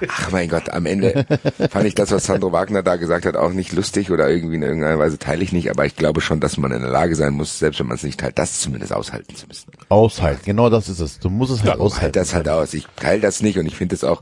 Ach 0.07 0.31
mein 0.31 0.49
Gott, 0.49 0.69
am 0.69 0.85
Ende 0.85 1.25
fand 1.69 1.85
ich 1.85 1.95
das, 1.95 2.11
was 2.11 2.25
Sandro 2.25 2.51
Wagner 2.51 2.83
da 2.83 2.95
gesagt 2.95 3.25
hat, 3.25 3.35
auch 3.35 3.51
nicht 3.51 3.73
lustig 3.73 4.11
oder 4.11 4.29
irgendwie 4.29 4.55
in 4.55 4.63
irgendeiner 4.63 4.99
Weise 4.99 5.17
teile 5.19 5.43
ich 5.43 5.51
nicht, 5.51 5.69
aber 5.69 5.85
ich 5.85 5.95
glaube 5.95 6.21
schon, 6.21 6.39
dass 6.39 6.57
man 6.57 6.71
in 6.71 6.81
der 6.81 6.91
Lage 6.91 7.15
sein 7.15 7.33
muss, 7.33 7.59
selbst 7.59 7.79
wenn 7.79 7.87
man 7.87 7.97
es 7.97 8.03
nicht 8.03 8.19
teilt, 8.19 8.37
das 8.39 8.59
zumindest 8.61 8.93
aushalten 8.93 9.35
zu 9.35 9.47
müssen. 9.47 9.71
Aushalten, 9.89 10.41
genau 10.45 10.69
das 10.69 10.89
ist 10.89 10.99
es. 10.99 11.19
Du 11.19 11.29
musst 11.29 11.51
es 11.51 11.59
halt 11.59 11.71
Halt 11.71 11.79
aushalten. 11.81 12.13
das 12.13 12.33
halt 12.33 12.47
aus. 12.49 12.73
Ich 12.73 12.87
teile 12.95 13.21
das 13.21 13.41
nicht 13.41 13.57
und 13.57 13.65
ich 13.65 13.75
finde 13.75 13.95
es 13.95 14.03
auch, 14.03 14.21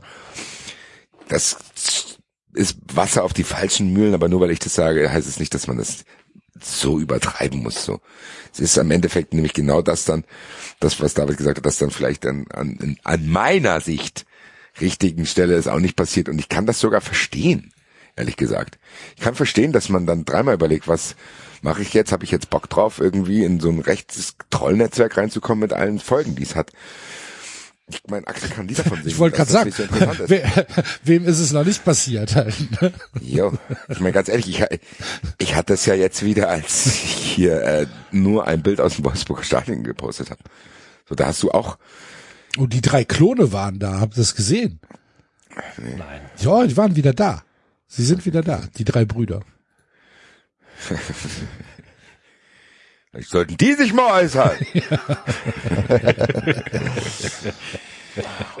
das 1.28 1.56
ist 2.54 2.78
Wasser 2.94 3.24
auf 3.24 3.32
die 3.32 3.44
falschen 3.44 3.92
Mühlen, 3.92 4.14
aber 4.14 4.28
nur 4.28 4.40
weil 4.40 4.50
ich 4.50 4.58
das 4.58 4.74
sage, 4.74 5.10
heißt 5.12 5.28
es 5.28 5.38
nicht, 5.38 5.54
dass 5.54 5.66
man 5.66 5.78
das 5.78 6.04
so 6.60 6.98
übertreiben 6.98 7.62
muss. 7.62 7.84
So, 7.84 8.00
es 8.52 8.58
ist 8.58 8.78
am 8.78 8.90
Endeffekt 8.90 9.32
nämlich 9.32 9.52
genau 9.52 9.80
das 9.82 10.04
dann, 10.04 10.24
das 10.80 11.00
was 11.00 11.14
David 11.14 11.36
gesagt 11.36 11.58
hat, 11.58 11.66
dass 11.66 11.78
dann 11.78 11.90
vielleicht 11.90 12.26
an, 12.26 12.46
an, 12.52 12.96
an 13.04 13.28
meiner 13.28 13.80
Sicht 13.80 14.24
richtigen 14.80 15.26
Stelle 15.26 15.54
es 15.54 15.66
auch 15.68 15.80
nicht 15.80 15.96
passiert 15.96 16.28
und 16.28 16.38
ich 16.38 16.48
kann 16.48 16.66
das 16.66 16.80
sogar 16.80 17.00
verstehen, 17.00 17.72
ehrlich 18.16 18.36
gesagt. 18.36 18.78
Ich 19.16 19.22
kann 19.22 19.34
verstehen, 19.34 19.72
dass 19.72 19.88
man 19.88 20.06
dann 20.06 20.24
dreimal 20.24 20.54
überlegt, 20.54 20.88
was 20.88 21.14
mache 21.62 21.82
ich 21.82 21.92
jetzt? 21.94 22.12
Habe 22.12 22.24
ich 22.24 22.30
jetzt 22.30 22.50
Bock 22.50 22.68
drauf, 22.70 22.98
irgendwie 23.00 23.44
in 23.44 23.60
so 23.60 23.68
ein 23.68 23.80
rechtes 23.80 24.34
Trollnetzwerk 24.50 25.16
reinzukommen 25.16 25.60
mit 25.60 25.72
allen 25.72 25.98
Folgen, 25.98 26.34
die 26.36 26.42
es 26.44 26.54
hat? 26.54 26.70
Ich 27.90 28.02
meine, 28.06 28.26
Axel 28.26 28.50
kann 28.50 28.68
Lieder 28.68 28.84
von 28.84 28.98
singen. 28.98 29.08
Ich 29.08 29.18
wollte 29.18 29.38
gerade 29.38 29.50
sagen, 29.50 29.66
nicht 29.70 29.76
so 29.78 29.82
ist. 29.84 29.90
we- 30.30 30.66
wem 31.04 31.24
ist 31.24 31.38
es 31.38 31.52
noch 31.52 31.64
nicht 31.64 31.84
passiert 31.86 32.34
halt? 32.36 32.54
ne? 32.82 32.92
Jo, 33.22 33.54
ich 33.88 33.98
meine 34.00 34.12
ganz 34.12 34.28
ehrlich, 34.28 34.46
ich, 34.60 34.62
ich 35.38 35.54
hatte 35.54 35.72
es 35.72 35.86
ja 35.86 35.94
jetzt 35.94 36.22
wieder, 36.22 36.50
als 36.50 36.84
ich 36.86 36.92
hier 37.02 37.62
äh, 37.62 37.86
nur 38.10 38.46
ein 38.46 38.62
Bild 38.62 38.80
aus 38.82 38.96
dem 38.96 39.06
Wolfsburger 39.06 39.42
Stadion 39.42 39.84
gepostet 39.84 40.30
habe. 40.30 40.40
So, 41.08 41.14
da 41.14 41.28
hast 41.28 41.42
du 41.42 41.50
auch, 41.50 41.78
Und 42.56 42.72
die 42.72 42.80
drei 42.80 43.04
Klone 43.04 43.52
waren 43.52 43.78
da, 43.78 44.00
habt 44.00 44.14
ihr 44.14 44.22
das 44.22 44.34
gesehen? 44.34 44.80
Nein. 45.76 46.20
Ja, 46.38 46.66
die 46.66 46.76
waren 46.76 46.96
wieder 46.96 47.12
da. 47.12 47.42
Sie 47.86 48.04
sind 48.04 48.26
wieder 48.26 48.42
da, 48.42 48.62
die 48.76 48.84
drei 48.84 49.04
Brüder. 49.04 49.42
vielleicht 53.10 53.30
sollten 53.30 53.56
die 53.56 53.74
sich 53.74 53.92
mal 53.92 54.22
äußern. 54.22 54.56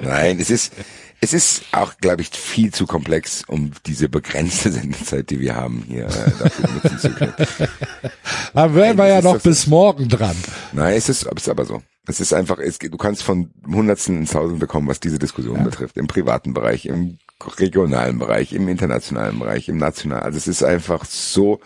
Nein, 0.00 0.38
es 0.40 0.50
ist, 0.50 0.72
es 1.20 1.32
ist 1.32 1.64
auch, 1.72 1.96
glaube 1.98 2.22
ich, 2.22 2.30
viel 2.30 2.72
zu 2.72 2.86
komplex, 2.86 3.42
um 3.46 3.72
diese 3.86 4.08
begrenzte 4.08 4.70
Sendezeit, 4.70 5.30
die 5.30 5.40
wir 5.40 5.56
haben, 5.56 5.84
hier 5.88 6.06
äh, 6.06 6.30
dafür 6.38 6.70
nutzen 6.70 6.98
zu 6.98 7.10
können. 7.10 7.34
Aber 8.54 8.74
wären 8.74 8.96
wir 8.96 9.08
ja 9.08 9.20
noch 9.20 9.40
bis 9.40 9.66
morgen 9.66 10.08
dran. 10.08 10.36
Nein, 10.72 10.94
es 10.94 11.08
ist, 11.08 11.26
es 11.26 11.42
ist 11.42 11.48
aber 11.48 11.64
so. 11.64 11.82
Es 12.08 12.20
ist 12.20 12.32
einfach, 12.32 12.58
es, 12.58 12.78
du 12.78 12.96
kannst 12.96 13.22
von 13.22 13.50
Hundertsten 13.66 14.16
ins 14.16 14.30
Tausend 14.30 14.60
bekommen, 14.60 14.88
was 14.88 14.98
diese 14.98 15.18
Diskussion 15.18 15.62
betrifft. 15.62 15.98
Im 15.98 16.06
privaten 16.06 16.54
Bereich, 16.54 16.86
im 16.86 17.18
regionalen 17.58 18.18
Bereich, 18.18 18.54
im 18.54 18.66
internationalen 18.66 19.38
Bereich, 19.38 19.68
im 19.68 19.76
nationalen. 19.76 20.24
Also 20.24 20.38
es 20.38 20.48
ist 20.48 20.62
einfach 20.62 21.04
so 21.04 21.60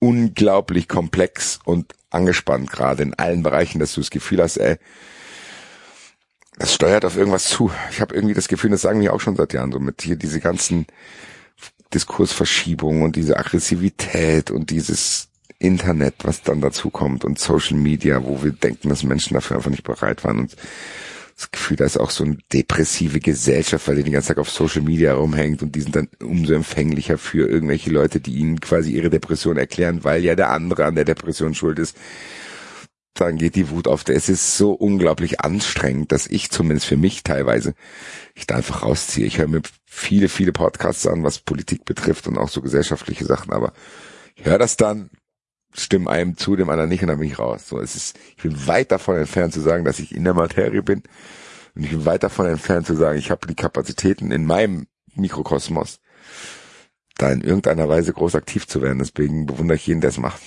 unglaublich 0.00 0.88
komplex 0.88 1.60
und 1.64 1.94
angespannt 2.10 2.70
gerade 2.70 3.04
in 3.04 3.14
allen 3.14 3.44
Bereichen, 3.44 3.78
dass 3.78 3.94
du 3.94 4.00
das 4.00 4.10
Gefühl 4.10 4.42
hast, 4.42 4.56
ey, 4.56 4.76
das 6.58 6.74
steuert 6.74 7.04
auf 7.04 7.16
irgendwas 7.16 7.44
zu. 7.44 7.70
Ich 7.90 8.00
habe 8.00 8.14
irgendwie 8.14 8.34
das 8.34 8.48
Gefühl, 8.48 8.70
das 8.70 8.82
sagen 8.82 9.00
wir 9.00 9.12
auch 9.12 9.20
schon 9.20 9.36
seit 9.36 9.52
Jahren 9.52 9.72
so 9.72 9.78
mit 9.78 10.02
hier 10.02 10.16
diese 10.16 10.40
ganzen 10.40 10.86
Diskursverschiebungen 11.92 13.02
und 13.02 13.14
diese 13.14 13.36
Aggressivität 13.36 14.50
und 14.50 14.70
dieses 14.70 15.28
Internet, 15.58 16.14
was 16.24 16.42
dann 16.42 16.60
dazu 16.60 16.90
kommt 16.90 17.24
und 17.24 17.38
Social 17.38 17.76
Media, 17.76 18.24
wo 18.24 18.42
wir 18.42 18.52
denken, 18.52 18.88
dass 18.88 19.02
Menschen 19.02 19.34
dafür 19.34 19.56
einfach 19.56 19.70
nicht 19.70 19.84
bereit 19.84 20.24
waren 20.24 20.38
und 20.38 20.56
das 21.36 21.50
Gefühl, 21.50 21.76
da 21.76 21.84
ist 21.84 21.96
auch 21.96 22.10
so 22.10 22.24
eine 22.24 22.38
depressive 22.52 23.18
Gesellschaft, 23.18 23.88
weil 23.88 23.96
die 23.96 24.04
den 24.04 24.12
ganzen 24.12 24.28
Tag 24.28 24.38
auf 24.38 24.50
Social 24.50 24.82
Media 24.82 25.14
rumhängt 25.14 25.62
und 25.62 25.74
die 25.74 25.80
sind 25.80 25.96
dann 25.96 26.08
umso 26.22 26.54
empfänglicher 26.54 27.18
für 27.18 27.48
irgendwelche 27.48 27.90
Leute, 27.90 28.20
die 28.20 28.34
ihnen 28.36 28.60
quasi 28.60 28.92
ihre 28.92 29.10
Depression 29.10 29.56
erklären, 29.56 30.04
weil 30.04 30.22
ja 30.22 30.36
der 30.36 30.50
andere 30.50 30.84
an 30.84 30.94
der 30.94 31.04
Depression 31.04 31.54
schuld 31.54 31.78
ist. 31.78 31.96
Dann 33.14 33.36
geht 33.36 33.54
die 33.54 33.70
Wut 33.70 33.86
auf. 33.86 34.04
Es 34.08 34.28
ist 34.28 34.56
so 34.56 34.72
unglaublich 34.72 35.40
anstrengend, 35.40 36.10
dass 36.12 36.26
ich 36.26 36.50
zumindest 36.50 36.86
für 36.86 36.96
mich 36.96 37.22
teilweise 37.22 37.74
ich 38.34 38.46
da 38.46 38.56
einfach 38.56 38.82
rausziehe. 38.82 39.26
Ich 39.26 39.38
höre 39.38 39.48
mir 39.48 39.62
viele, 39.86 40.28
viele 40.28 40.52
Podcasts 40.52 41.06
an, 41.06 41.22
was 41.22 41.38
Politik 41.38 41.84
betrifft 41.84 42.26
und 42.26 42.38
auch 42.38 42.48
so 42.48 42.60
gesellschaftliche 42.60 43.24
Sachen, 43.24 43.52
aber 43.52 43.72
ich 44.36 44.44
höre 44.44 44.58
das 44.58 44.76
dann, 44.76 45.10
stimme 45.74 46.08
einem 46.08 46.36
zu, 46.36 46.56
dem 46.56 46.70
anderen 46.70 46.88
nicht 46.88 47.02
und 47.02 47.08
dann 47.08 47.18
bin 47.18 47.28
ich 47.28 47.38
raus. 47.38 47.68
So, 47.68 47.80
es 47.80 47.96
ist, 47.96 48.16
ich 48.36 48.42
bin 48.42 48.66
weit 48.66 48.92
davon 48.92 49.16
entfernt 49.16 49.52
zu 49.52 49.60
sagen, 49.60 49.84
dass 49.84 49.98
ich 49.98 50.14
in 50.14 50.24
der 50.24 50.34
Materie 50.34 50.82
bin 50.82 51.02
und 51.74 51.84
ich 51.84 51.90
bin 51.90 52.04
weit 52.06 52.22
davon 52.22 52.46
entfernt 52.46 52.86
zu 52.86 52.94
sagen, 52.94 53.18
ich 53.18 53.30
habe 53.30 53.46
die 53.46 53.56
Kapazitäten 53.56 54.30
in 54.30 54.46
meinem 54.46 54.86
Mikrokosmos, 55.14 55.98
da 57.16 57.30
in 57.30 57.40
irgendeiner 57.40 57.88
Weise 57.88 58.12
groß 58.12 58.36
aktiv 58.36 58.66
zu 58.66 58.82
werden. 58.82 58.98
Deswegen 58.98 59.46
bewundere 59.46 59.76
ich 59.76 59.86
jeden, 59.86 60.00
der 60.00 60.10
es 60.10 60.18
macht. 60.18 60.40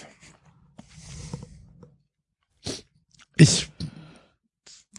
Ich 3.36 3.70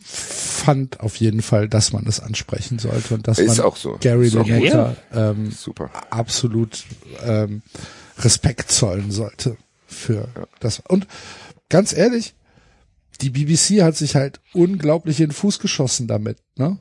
fand 0.02 1.00
auf 1.00 1.16
jeden 1.16 1.42
Fall, 1.42 1.68
dass 1.68 1.92
man 1.92 2.06
es 2.06 2.20
ansprechen 2.20 2.78
sollte 2.78 3.14
und 3.14 3.26
dass 3.26 3.38
Ist 3.38 3.58
man 3.58 3.72
so. 3.74 3.96
Gary 4.00 4.30
auch 4.36 4.46
Lineker 4.46 4.96
ähm, 5.12 5.50
Super. 5.50 5.90
absolut 6.10 6.84
ähm, 7.24 7.62
Respekt 8.18 8.70
zollen 8.70 9.10
sollte 9.10 9.56
für 9.88 10.28
das. 10.60 10.80
Und 10.86 11.08
ganz 11.68 11.92
ehrlich, 11.92 12.34
die 13.20 13.30
BBC 13.30 13.82
hat 13.82 13.96
sich 13.96 14.14
halt 14.14 14.40
unglaublich 14.52 15.20
in 15.20 15.30
den 15.30 15.34
Fuß 15.34 15.58
geschossen 15.58 16.06
damit, 16.06 16.38
ne? 16.56 16.78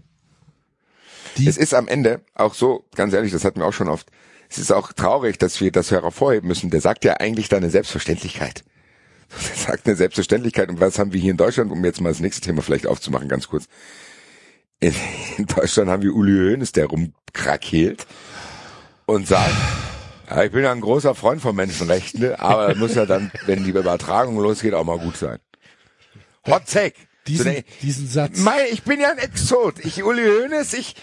Die, 1.38 1.48
Es 1.48 1.58
ist 1.58 1.74
am 1.74 1.88
Ende 1.88 2.22
auch 2.34 2.54
so, 2.54 2.86
ganz 2.96 3.14
ehrlich, 3.14 3.32
das 3.32 3.44
hatten 3.44 3.60
wir 3.60 3.66
auch 3.66 3.74
schon 3.74 3.90
oft, 3.90 4.10
es 4.50 4.58
ist 4.58 4.72
auch 4.72 4.94
traurig, 4.94 5.38
dass 5.38 5.60
wir 5.62 5.72
das 5.72 5.92
hervorheben 5.92 6.48
müssen. 6.48 6.70
Der 6.70 6.82
sagt 6.82 7.04
ja 7.06 7.16
eigentlich 7.16 7.50
da 7.50 7.58
eine 7.58 7.70
Selbstverständlichkeit. 7.70 8.64
Der 9.30 9.56
sagt 9.58 9.88
eine 9.88 9.96
Selbstverständlichkeit. 9.96 10.70
Und 10.70 10.80
was 10.80 11.00
haben 11.00 11.12
wir 11.12 11.20
hier 11.20 11.32
in 11.32 11.38
Deutschland, 11.38 11.72
um 11.72 11.84
jetzt 11.84 12.00
mal 12.00 12.10
das 12.10 12.22
nächste 12.22 12.42
Thema 12.42 12.62
vielleicht 12.62 12.88
aufzumachen, 12.88 13.28
ganz 13.28 13.50
kurz. 13.50 13.68
In, 14.80 14.96
in 15.38 15.46
Deutschland 15.48 15.90
haben 15.90 16.02
wir 16.02 16.16
Uli 16.16 16.52
Hoeneß, 16.52 16.72
der 16.72 16.86
rumkrakeelt 16.86 18.08
und 19.06 19.28
sagt, 19.28 19.54
ja, 20.30 20.44
ich 20.44 20.52
bin 20.52 20.64
ja 20.64 20.72
ein 20.72 20.82
großer 20.82 21.16
Freund 21.16 21.41
von 21.41 21.56
Menschenrechten, 21.56 22.36
aber 22.36 22.70
das 22.70 22.78
muss 22.78 22.95
ja 22.95 23.06
dann, 23.06 23.32
wenn 23.45 23.64
die 23.64 23.70
Übertragung 23.70 24.38
losgeht, 24.38 24.74
auch 24.74 24.84
mal 24.84 24.99
gut 24.99 25.18
sein. 25.18 25.40
Hot 26.45 26.66
take. 26.66 26.95
diesen, 27.28 27.45
So, 27.45 27.52
ne, 27.52 27.64
diesen 27.82 28.08
Satz. 28.08 28.38
Mei, 28.40 28.68
ich 28.72 28.84
bin 28.84 28.99
ja 28.99 29.12
ein 29.12 29.18
Exot. 29.18 29.84
Ich, 29.84 30.04
Uli 30.04 30.24
Hoeneß, 30.24 30.74
ich, 30.74 30.95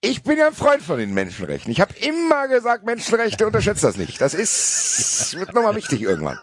ich 0.00 0.22
bin 0.22 0.38
ja 0.38 0.48
ein 0.48 0.54
Freund 0.54 0.82
von 0.82 0.98
den 0.98 1.14
Menschenrechten. 1.14 1.70
Ich 1.70 1.80
habe 1.80 1.94
immer 2.00 2.48
gesagt, 2.48 2.84
Menschenrechte 2.84 3.46
unterschätzt 3.46 3.84
das 3.84 3.96
nicht. 3.96 4.20
Das 4.20 4.34
ist, 4.34 5.36
wird 5.36 5.54
nochmal 5.54 5.76
wichtig 5.76 6.02
irgendwann. 6.02 6.38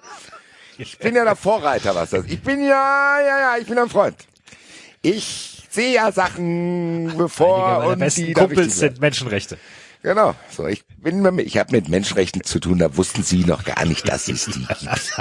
Ich 0.78 0.98
bin 0.98 1.16
ja 1.16 1.26
der 1.26 1.36
Vorreiter, 1.36 1.94
was 1.94 2.12
das. 2.12 2.26
Ich 2.26 2.42
bin 2.42 2.62
ja, 2.64 3.20
ja, 3.20 3.40
ja, 3.40 3.58
ich 3.60 3.68
bin 3.68 3.78
ein 3.78 3.90
Freund. 3.90 4.16
Ich 5.02 5.68
sehe 5.70 5.94
ja 5.94 6.12
Sachen 6.12 7.08
Einige 7.08 7.18
bevor 7.18 7.80
meiner 7.80 7.92
und 7.92 8.00
besten 8.00 8.26
die 8.28 8.34
Kumpels 8.34 8.80
sind 8.80 9.02
Menschenrechte. 9.02 9.58
Genau. 10.02 10.34
So, 10.50 10.66
ich 10.68 10.84
bin, 10.98 11.22
mit- 11.22 11.46
ich 11.46 11.58
habe 11.58 11.72
mit 11.76 11.90
Menschenrechten 11.90 12.44
zu 12.44 12.60
tun. 12.60 12.80
Da 12.80 12.96
wussten 12.96 13.24
Sie 13.24 13.44
noch 13.44 13.64
gar 13.66 13.86
nicht, 13.86 14.08
dass 14.08 14.28
es 14.28 14.46
die 14.46 14.66
gibt. 14.66 15.14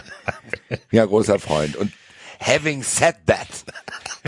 Ja, 0.90 1.04
großer 1.06 1.38
Freund. 1.38 1.76
Und 1.76 1.92
having 2.40 2.82
said 2.82 3.16
that, 3.26 3.46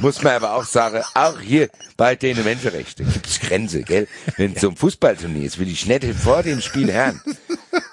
muss 0.01 0.23
man 0.23 0.35
aber 0.35 0.55
auch 0.55 0.65
sagen, 0.65 1.03
auch 1.15 1.39
hier 1.39 1.69
bei 1.97 2.17
den 2.17 2.43
Menschenrechten 2.43 3.11
gibt's 3.13 3.41
Grenze, 3.41 3.83
gell? 3.83 4.09
Wenn 4.37 4.55
es 4.55 4.61
so 4.63 4.71
ein 4.71 4.77
Fußballturnier 4.77 5.45
ist, 5.45 5.59
will 5.59 5.69
ich 5.69 5.87
nicht 5.87 6.05
vor 6.15 6.43
dem 6.43 6.61
Spiel 6.63 6.93
hören. 6.93 7.21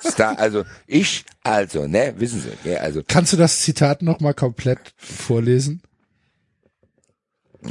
Ist 0.03 0.17
Da, 0.19 0.31
also 0.33 0.63
ich, 0.87 1.25
also, 1.43 1.87
ne, 1.87 2.13
wissen 2.17 2.41
Sie, 2.41 2.49
gell? 2.63 2.77
Also 2.77 3.03
Kannst 3.07 3.33
du 3.33 3.37
das 3.37 3.59
Zitat 3.59 4.01
noch 4.01 4.19
mal 4.21 4.33
komplett 4.33 4.79
vorlesen? 4.97 5.81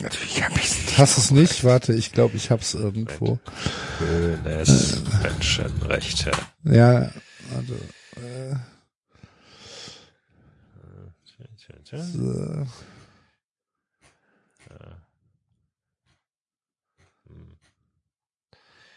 Natürlich 0.02 0.42
habe 0.42 0.54
ich 0.58 0.70
nicht. 0.70 0.98
Hast 0.98 1.18
es 1.18 1.30
nicht? 1.30 1.64
Warte, 1.64 1.92
ich 1.92 2.12
glaube, 2.12 2.36
ich 2.36 2.50
hab's 2.50 2.74
irgendwo. 2.74 3.38
Hoeneß, 4.00 5.02
Menschenrechte. 5.22 6.30
Ja, 6.64 7.10
warte. 7.50 7.78
So. 11.92 12.66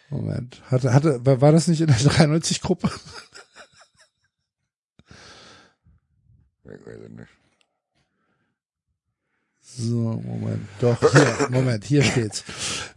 Moment. 0.09 0.61
Hatte, 0.71 0.93
hatte, 0.93 1.25
war 1.25 1.41
war 1.41 1.51
das 1.51 1.67
nicht 1.67 1.81
in 1.81 1.87
der 1.87 1.97
93-Gruppe? 1.97 2.89
So, 9.79 10.21
Moment. 10.25 10.67
Doch, 10.81 10.99
hier, 10.99 11.47
Moment, 11.51 11.85
hier 11.85 12.03
steht's. 12.03 12.43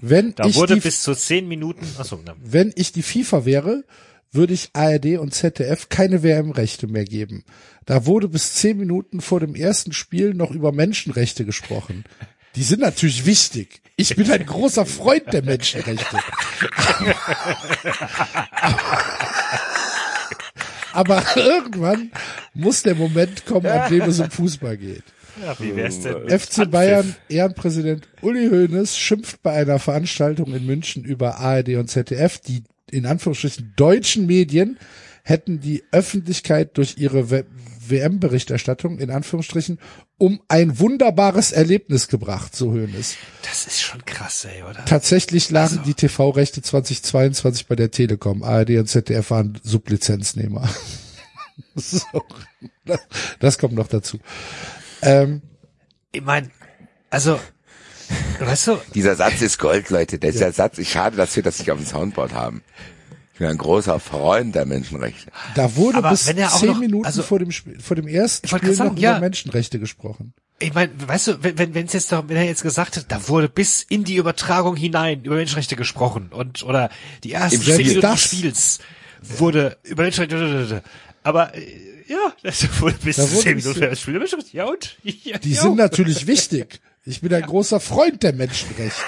Wenn 0.00 0.34
Da 0.34 0.46
ich 0.46 0.56
wurde 0.56 0.74
die, 0.74 0.80
bis 0.80 1.02
zu 1.02 1.14
zehn 1.14 1.46
Minuten, 1.46 1.86
achso, 1.96 2.20
na, 2.24 2.34
wenn 2.42 2.72
ich 2.74 2.90
die 2.90 3.02
FIFA 3.02 3.44
wäre, 3.44 3.84
würde 4.32 4.52
ich 4.54 4.70
ARD 4.72 5.18
und 5.18 5.32
ZDF 5.32 5.88
keine 5.90 6.24
WM-Rechte 6.24 6.88
mehr 6.88 7.04
geben. 7.04 7.44
Da 7.86 8.06
wurde 8.06 8.28
bis 8.28 8.54
zehn 8.54 8.78
Minuten 8.78 9.20
vor 9.20 9.38
dem 9.38 9.54
ersten 9.54 9.92
Spiel 9.92 10.34
noch 10.34 10.50
über 10.50 10.72
Menschenrechte 10.72 11.44
gesprochen. 11.44 12.04
Die 12.56 12.64
sind 12.64 12.80
natürlich 12.80 13.26
wichtig. 13.26 13.80
Ich 13.96 14.16
bin 14.16 14.28
ein 14.30 14.44
großer 14.44 14.84
Freund 14.84 15.32
der 15.32 15.44
Menschenrechte. 15.44 16.18
Aber 20.92 21.24
irgendwann 21.36 22.10
muss 22.54 22.82
der 22.82 22.94
Moment 22.96 23.46
kommen, 23.46 23.66
an 23.66 23.88
dem 23.90 24.02
es 24.02 24.18
um 24.18 24.30
Fußball 24.30 24.76
geht. 24.76 25.04
Ja, 25.40 25.56
wie 25.58 25.76
wär's 25.76 26.00
denn? 26.00 26.24
mit 26.24 26.32
FC 26.32 26.70
Bayern 26.70 27.14
Ehrenpräsident 27.28 28.08
Uli 28.20 28.48
Hoeneß 28.48 28.98
schimpft 28.98 29.42
bei 29.42 29.52
einer 29.52 29.78
Veranstaltung 29.78 30.54
in 30.54 30.66
München 30.66 31.04
über 31.04 31.38
ARD 31.38 31.76
und 31.76 31.88
ZDF. 31.88 32.38
Die 32.38 32.64
in 32.90 33.06
Anführungsstrichen 33.06 33.72
deutschen 33.76 34.26
Medien 34.26 34.78
hätten 35.22 35.60
die 35.60 35.82
Öffentlichkeit 35.92 36.76
durch 36.76 36.98
ihre 36.98 37.30
WM-Berichterstattung 37.30 38.98
in 38.98 39.10
Anführungsstrichen 39.10 39.78
um 40.18 40.40
ein 40.48 40.78
wunderbares 40.78 41.52
Erlebnis 41.52 42.08
gebracht, 42.08 42.54
so 42.54 42.72
Hoeneß. 42.72 43.16
Das 43.42 43.66
ist 43.66 43.80
schon 43.80 44.04
krass, 44.04 44.44
ey, 44.44 44.62
oder? 44.62 44.84
Tatsächlich 44.84 45.50
lagen 45.50 45.80
die 45.84 45.94
TV-Rechte 45.94 46.62
2022 46.62 47.66
bei 47.66 47.74
der 47.74 47.90
Telekom. 47.90 48.42
ARD 48.42 48.70
und 48.70 48.88
ZDF 48.88 49.30
waren 49.30 49.58
Sublizenznehmer. 49.62 50.68
so, 51.74 52.00
das 53.40 53.58
kommt 53.58 53.74
noch 53.74 53.88
dazu. 53.88 54.18
Ähm, 55.02 55.42
Ich 56.12 56.22
mein, 56.22 56.50
also, 57.10 57.38
weißt 58.38 58.66
du, 58.68 58.78
Dieser 58.94 59.16
Satz 59.16 59.40
ist 59.42 59.58
Gold, 59.58 59.90
Leute. 59.90 60.18
Dieser 60.18 60.52
Satz, 60.52 60.78
ich 60.78 60.90
schade, 60.90 61.16
dass 61.16 61.34
wir 61.36 61.42
das 61.42 61.58
nicht 61.58 61.70
auf 61.70 61.78
dem 61.78 61.86
Soundboard 61.86 62.32
haben. 62.34 62.62
Ich 63.32 63.38
bin 63.38 63.48
ein 63.48 63.58
großer 63.58 63.98
Freund 63.98 64.54
der 64.54 64.66
Menschenrechte. 64.66 65.30
Da 65.54 65.74
wurde 65.76 65.98
Aber 65.98 66.10
bis 66.10 66.26
wenn 66.26 66.36
er 66.38 66.52
auch 66.52 66.60
zehn 66.60 66.68
noch- 66.70 66.78
Minuten 66.78 67.06
also- 67.06 67.22
vor 67.22 67.38
dem 67.38 67.50
Spiel, 67.50 67.80
vor 67.80 67.96
dem 67.96 68.06
ersten 68.06 68.46
Spiel 68.46 68.58
grad 68.60 68.68
noch 68.70 68.76
sagen, 68.76 68.96
ja. 68.98 69.12
über 69.12 69.20
Menschenrechte 69.20 69.78
gesprochen. 69.80 70.34
ich 70.60 70.74
mein, 70.74 70.90
weißt 71.08 71.26
du, 71.28 71.42
wenn 71.42 71.58
wenn 71.58 71.74
wenn's 71.74 71.92
jetzt 71.94 72.12
doch, 72.12 72.28
wenn 72.28 72.36
er 72.36 72.44
jetzt 72.44 72.62
gesagt 72.62 72.96
hat, 72.96 73.06
da 73.08 73.26
wurde 73.28 73.48
bis 73.48 73.82
in 73.82 74.04
die 74.04 74.16
Übertragung 74.16 74.76
hinein 74.76 75.24
über 75.24 75.34
Menschenrechte 75.36 75.74
gesprochen 75.76 76.28
und 76.30 76.62
oder 76.62 76.90
die 77.24 77.32
ersten. 77.32 77.64
Minuten 77.66 78.00
des 78.02 78.20
Spiels 78.22 78.78
wurde 79.22 79.78
über 79.82 80.02
Menschenrechte, 80.04 80.82
aber 81.24 81.54
äh, 81.56 81.62
ja, 82.08 82.32
das 82.42 82.60
bis 83.02 83.16
Da 83.16 83.22
zu 83.26 83.32
wurde 83.32 83.42
zehn 83.42 83.54
bis 83.56 83.64
Minuten 83.64 83.78
über 83.82 83.90
das 83.90 84.00
Spiel. 84.00 84.42
Ja 84.52 84.64
und? 84.66 84.96
Ja, 85.24 85.38
Die 85.38 85.52
ja. 85.52 85.62
sind 85.62 85.76
natürlich 85.76 86.26
wichtig. 86.26 86.80
Ich 87.04 87.20
bin 87.20 87.32
ein 87.34 87.42
großer 87.42 87.80
Freund 87.80 88.22
der 88.22 88.32
Menschenrechte. 88.32 89.02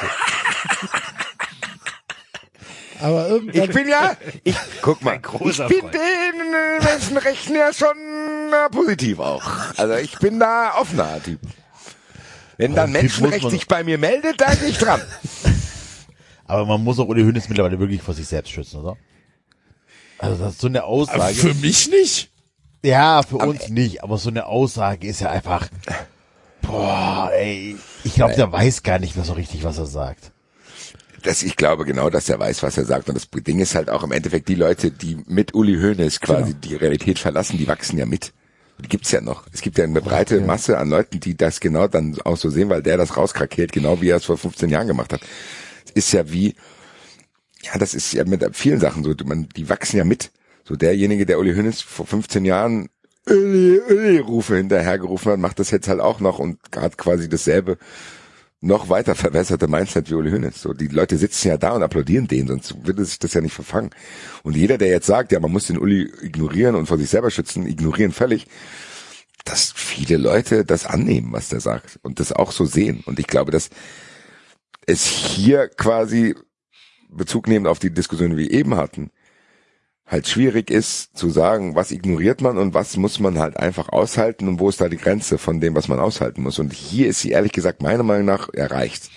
Aber 3.00 3.28
irgendwann, 3.28 3.64
Ich 3.64 3.70
bin 3.74 3.88
ja, 3.88 4.16
ich, 4.44 4.56
guck 4.80 5.02
mal, 5.02 5.12
Ein 5.12 5.22
großer 5.22 5.64
ich 5.64 5.70
bin 5.70 5.80
Freund. 5.80 5.94
den 5.94 6.84
Menschenrechten 6.84 7.54
ja 7.56 7.72
schon 7.72 7.96
äh, 8.52 8.70
positiv 8.70 9.18
auch. 9.18 9.42
Also 9.76 9.94
ich 9.96 10.18
bin 10.18 10.40
da 10.40 10.74
offener 10.78 11.22
Typ. 11.22 11.40
Wenn 12.56 12.74
dann 12.74 12.92
Typ 12.92 13.02
muss 13.02 13.02
Menschenrecht 13.20 13.50
sich 13.50 13.66
bei 13.66 13.84
mir 13.84 13.98
meldet, 13.98 14.40
dann 14.40 14.58
gehe 14.58 14.68
ich 14.68 14.78
dran. 14.78 15.02
Aber 16.46 16.64
man 16.66 16.82
muss 16.84 16.98
auch 16.98 17.08
Uli 17.08 17.22
Hoeneß 17.22 17.48
mittlerweile 17.48 17.78
wirklich 17.78 18.00
vor 18.02 18.14
sich 18.14 18.26
selbst 18.26 18.52
schützen, 18.52 18.80
oder? 18.80 18.96
Also 20.18 20.42
das 20.42 20.54
ist 20.54 20.60
so 20.60 20.68
eine 20.68 20.84
Aussage. 20.84 21.34
für 21.34 21.54
mich 21.54 21.88
nicht. 21.90 22.30
Ja, 22.84 23.22
für 23.22 23.36
uns 23.38 23.68
nicht, 23.68 24.02
aber 24.04 24.18
so 24.18 24.30
eine 24.30 24.46
Aussage 24.46 25.06
ist 25.06 25.20
ja 25.20 25.30
einfach. 25.30 25.68
Boah, 26.62 27.30
ey. 27.34 27.76
Ich 28.04 28.14
glaube, 28.14 28.34
der 28.34 28.50
weiß 28.52 28.82
gar 28.82 28.98
nicht 28.98 29.16
mehr 29.16 29.24
so 29.24 29.32
richtig, 29.34 29.64
was 29.64 29.78
er 29.78 29.86
sagt. 29.86 30.32
Das, 31.22 31.42
ich 31.42 31.56
glaube 31.56 31.84
genau, 31.86 32.10
dass 32.10 32.28
er 32.28 32.38
weiß, 32.38 32.62
was 32.62 32.76
er 32.76 32.84
sagt. 32.84 33.08
Und 33.08 33.14
das 33.14 33.28
Ding 33.30 33.58
ist 33.58 33.74
halt 33.74 33.88
auch 33.88 34.02
im 34.04 34.12
Endeffekt 34.12 34.48
die 34.48 34.54
Leute, 34.54 34.90
die 34.90 35.16
mit 35.26 35.54
Uli 35.54 35.76
Hoeneß 35.80 36.20
quasi 36.20 36.52
Genau. 36.52 36.58
die 36.62 36.74
Realität 36.76 37.18
verlassen, 37.18 37.56
die 37.56 37.66
wachsen 37.66 37.98
ja 37.98 38.06
mit. 38.06 38.32
Die 38.78 38.88
gibt's 38.88 39.10
ja 39.10 39.20
noch. 39.20 39.46
Es 39.52 39.60
gibt 39.62 39.78
ja 39.78 39.84
eine 39.84 40.02
breite 40.02 40.40
Masse 40.40 40.76
an 40.78 40.90
Leuten, 40.90 41.20
die 41.20 41.36
das 41.36 41.60
genau 41.60 41.86
dann 41.86 42.18
auch 42.24 42.36
so 42.36 42.50
sehen, 42.50 42.68
weil 42.68 42.82
der 42.82 42.96
das 42.98 43.16
rauskrakeelt, 43.16 43.72
genau 43.72 44.00
wie 44.02 44.10
er 44.10 44.16
es 44.16 44.24
vor 44.24 44.36
15 44.36 44.68
Jahren 44.68 44.86
gemacht 44.86 45.12
hat. 45.12 45.20
Es 45.86 45.92
ist 45.92 46.12
ja 46.12 46.30
wie, 46.30 46.54
ja, 47.62 47.78
das 47.78 47.94
ist 47.94 48.12
ja 48.12 48.24
mit 48.24 48.44
vielen 48.54 48.80
Sachen 48.80 49.04
so, 49.04 49.14
man, 49.24 49.48
die 49.56 49.68
wachsen 49.68 49.96
ja 49.96 50.04
mit. 50.04 50.30
So 50.64 50.76
derjenige, 50.76 51.26
der 51.26 51.38
Uli 51.38 51.54
Hoeneß 51.54 51.82
vor 51.82 52.06
15 52.06 52.44
Jahren 52.44 52.88
Uli, 53.26 53.80
Uli 53.80 54.18
Rufe 54.18 54.56
hinterhergerufen 54.56 55.32
hat, 55.32 55.38
macht 55.38 55.58
das 55.58 55.70
jetzt 55.70 55.88
halt 55.88 56.00
auch 56.00 56.20
noch 56.20 56.38
und 56.38 56.58
hat 56.74 56.98
quasi 56.98 57.28
dasselbe 57.28 57.78
noch 58.60 58.88
weiter 58.88 59.14
verwässerte 59.14 59.68
Mindset 59.68 60.10
wie 60.10 60.14
Uli 60.14 60.30
Hoeneß. 60.30 60.60
So, 60.60 60.72
die 60.72 60.88
Leute 60.88 61.18
sitzen 61.18 61.48
ja 61.48 61.58
da 61.58 61.72
und 61.72 61.82
applaudieren 61.82 62.28
den, 62.28 62.48
sonst 62.48 62.86
würde 62.86 63.04
sich 63.04 63.18
das 63.18 63.34
ja 63.34 63.42
nicht 63.42 63.52
verfangen. 63.52 63.90
Und 64.42 64.56
jeder, 64.56 64.78
der 64.78 64.88
jetzt 64.88 65.06
sagt, 65.06 65.32
ja, 65.32 65.40
man 65.40 65.52
muss 65.52 65.66
den 65.66 65.78
Uli 65.78 66.10
ignorieren 66.22 66.74
und 66.74 66.86
vor 66.86 66.96
sich 66.96 67.10
selber 67.10 67.30
schützen, 67.30 67.66
ignorieren 67.66 68.12
völlig, 68.12 68.46
dass 69.44 69.72
viele 69.72 70.16
Leute 70.16 70.64
das 70.64 70.86
annehmen, 70.86 71.32
was 71.32 71.50
der 71.50 71.60
sagt 71.60 71.98
und 72.02 72.20
das 72.20 72.32
auch 72.32 72.52
so 72.52 72.64
sehen. 72.64 73.02
Und 73.04 73.18
ich 73.18 73.26
glaube, 73.26 73.50
dass 73.50 73.68
es 74.86 75.04
hier 75.04 75.68
quasi 75.68 76.34
Bezug 77.10 77.48
nehmend 77.48 77.68
auf 77.68 77.78
die 77.78 77.92
Diskussion, 77.92 78.30
die 78.30 78.38
wir 78.38 78.50
eben 78.50 78.74
hatten, 78.76 79.10
halt 80.06 80.28
schwierig 80.28 80.70
ist 80.70 81.16
zu 81.16 81.30
sagen, 81.30 81.74
was 81.74 81.90
ignoriert 81.90 82.40
man 82.40 82.58
und 82.58 82.74
was 82.74 82.96
muss 82.96 83.20
man 83.20 83.38
halt 83.38 83.56
einfach 83.56 83.88
aushalten 83.88 84.48
und 84.48 84.60
wo 84.60 84.68
ist 84.68 84.80
da 84.80 84.88
die 84.88 84.98
Grenze 84.98 85.38
von 85.38 85.60
dem, 85.60 85.74
was 85.74 85.88
man 85.88 85.98
aushalten 85.98 86.42
muss. 86.42 86.58
Und 86.58 86.72
hier 86.72 87.08
ist 87.08 87.20
sie 87.20 87.30
ehrlich 87.30 87.52
gesagt 87.52 87.82
meiner 87.82 88.02
Meinung 88.02 88.26
nach 88.26 88.52
erreicht. 88.52 89.10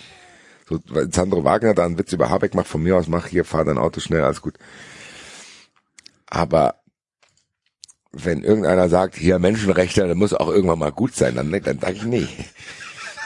So, 0.70 0.80
weil 0.88 1.12
Sandro 1.14 1.44
Wagner 1.44 1.74
da 1.74 1.86
einen 1.86 1.98
Witz 1.98 2.14
über 2.14 2.30
Habeck 2.30 2.54
macht, 2.54 2.68
von 2.68 2.84
mir 2.84 2.98
aus, 2.98 3.08
mach 3.08 3.28
hier, 3.28 3.46
fahr 3.46 3.66
dein 3.66 3.78
Auto 3.78 4.00
schnell, 4.00 4.24
alles 4.24 4.42
gut. 4.42 4.58
Aber 6.26 6.76
wenn 8.12 8.44
irgendeiner 8.44 8.90
sagt, 8.90 9.16
hier 9.16 9.40
Menschenrechte, 9.40 10.08
das 10.08 10.18
muss 10.18 10.34
auch 10.34 10.50
irgendwann 10.50 10.80
mal 10.80 10.92
gut 10.92 11.16
sein, 11.16 11.36
dann, 11.36 11.52
dann 11.52 11.80
sage 11.80 11.94
ich 11.94 12.04
nee. 12.04 12.28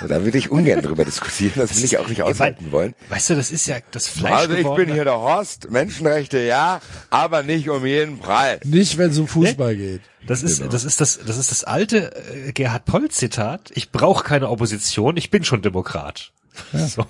Da 0.08 0.24
würde 0.24 0.38
ich 0.38 0.50
ungern 0.52 0.82
drüber 0.82 1.06
diskutieren, 1.06 1.54
das 1.56 1.76
will 1.78 1.84
ich 1.84 1.98
auch 1.98 2.08
nicht 2.08 2.22
aushalten 2.24 2.72
wollen. 2.72 2.94
Weißt 3.10 3.30
du, 3.30 3.36
das 3.36 3.52
ist 3.52 3.68
ja 3.68 3.78
das 3.92 4.08
Fleisch 4.08 4.32
Also 4.34 4.54
ich 4.54 4.58
bin 4.64 4.66
gewordene- 4.68 4.94
hier 4.94 5.04
der 5.04 5.18
Horst, 5.20 5.70
Menschenrechte 5.72 6.40
ja, 6.40 6.82
aber 7.10 7.44
nicht 7.44 7.70
um 7.70 7.86
jeden 7.86 8.20
Preis. 8.20 8.60
Nicht, 8.64 8.98
wenn 8.98 9.12
es 9.12 9.18
um 9.18 9.28
Fußball 9.28 9.76
geht. 9.76 10.02
Das 10.28 10.44
ist, 10.44 10.62
das 10.72 10.84
ist 10.84 11.02
das, 11.02 11.20
das 11.26 11.38
ist 11.38 11.52
das 11.52 11.64
alte 11.64 12.16
äh, 12.16 12.52
Gerhard 12.52 12.86
Poll 12.86 13.10
Zitat. 13.10 13.72
Ich 13.74 13.92
brauche 13.92 14.24
keine 14.24 14.50
Opposition, 14.50 15.18
ich 15.18 15.30
bin 15.32 15.44
schon 15.44 15.62
Demokrat. 15.62 16.32
So. 16.74 17.06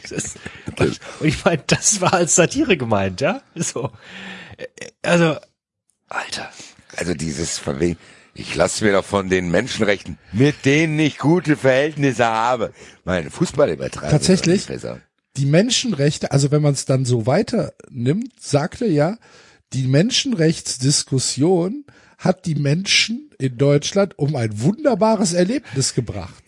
Das 0.00 0.10
ist, 0.12 0.36
und, 0.78 0.80
und 0.80 1.26
ich 1.26 1.44
meine, 1.44 1.62
das 1.66 2.00
war 2.02 2.12
als 2.12 2.34
Satire 2.34 2.76
gemeint, 2.76 3.20
ja? 3.22 3.40
So, 3.54 3.90
Äh, 4.58 4.66
also, 5.02 5.36
Alter. 6.08 6.50
Also 6.96 7.14
dieses 7.14 7.58
von 7.58 7.80
wegen, 7.80 7.98
ich 8.36 8.54
lasse 8.54 8.84
mir 8.84 8.92
doch 8.92 9.04
von 9.04 9.28
den 9.28 9.50
Menschenrechten, 9.50 10.18
mit 10.32 10.64
denen 10.64 10.98
ich 10.98 11.18
gute 11.18 11.56
Verhältnisse 11.56 12.26
habe, 12.26 12.72
meine 13.04 13.30
Fußball 13.30 13.70
übertreiben. 13.70 14.10
Tatsächlich? 14.10 14.66
Die 15.36 15.46
Menschenrechte, 15.46 16.32
also 16.32 16.50
wenn 16.50 16.62
man 16.62 16.74
es 16.74 16.84
dann 16.84 17.04
so 17.04 17.26
weiter 17.26 17.72
nimmt, 17.90 18.32
sagte 18.40 18.86
ja, 18.86 19.18
die 19.72 19.86
Menschenrechtsdiskussion 19.86 21.84
hat 22.18 22.46
die 22.46 22.54
Menschen 22.54 23.30
in 23.38 23.58
Deutschland 23.58 24.18
um 24.18 24.36
ein 24.36 24.60
wunderbares 24.60 25.32
Erlebnis 25.34 25.94
gebracht. 25.94 26.42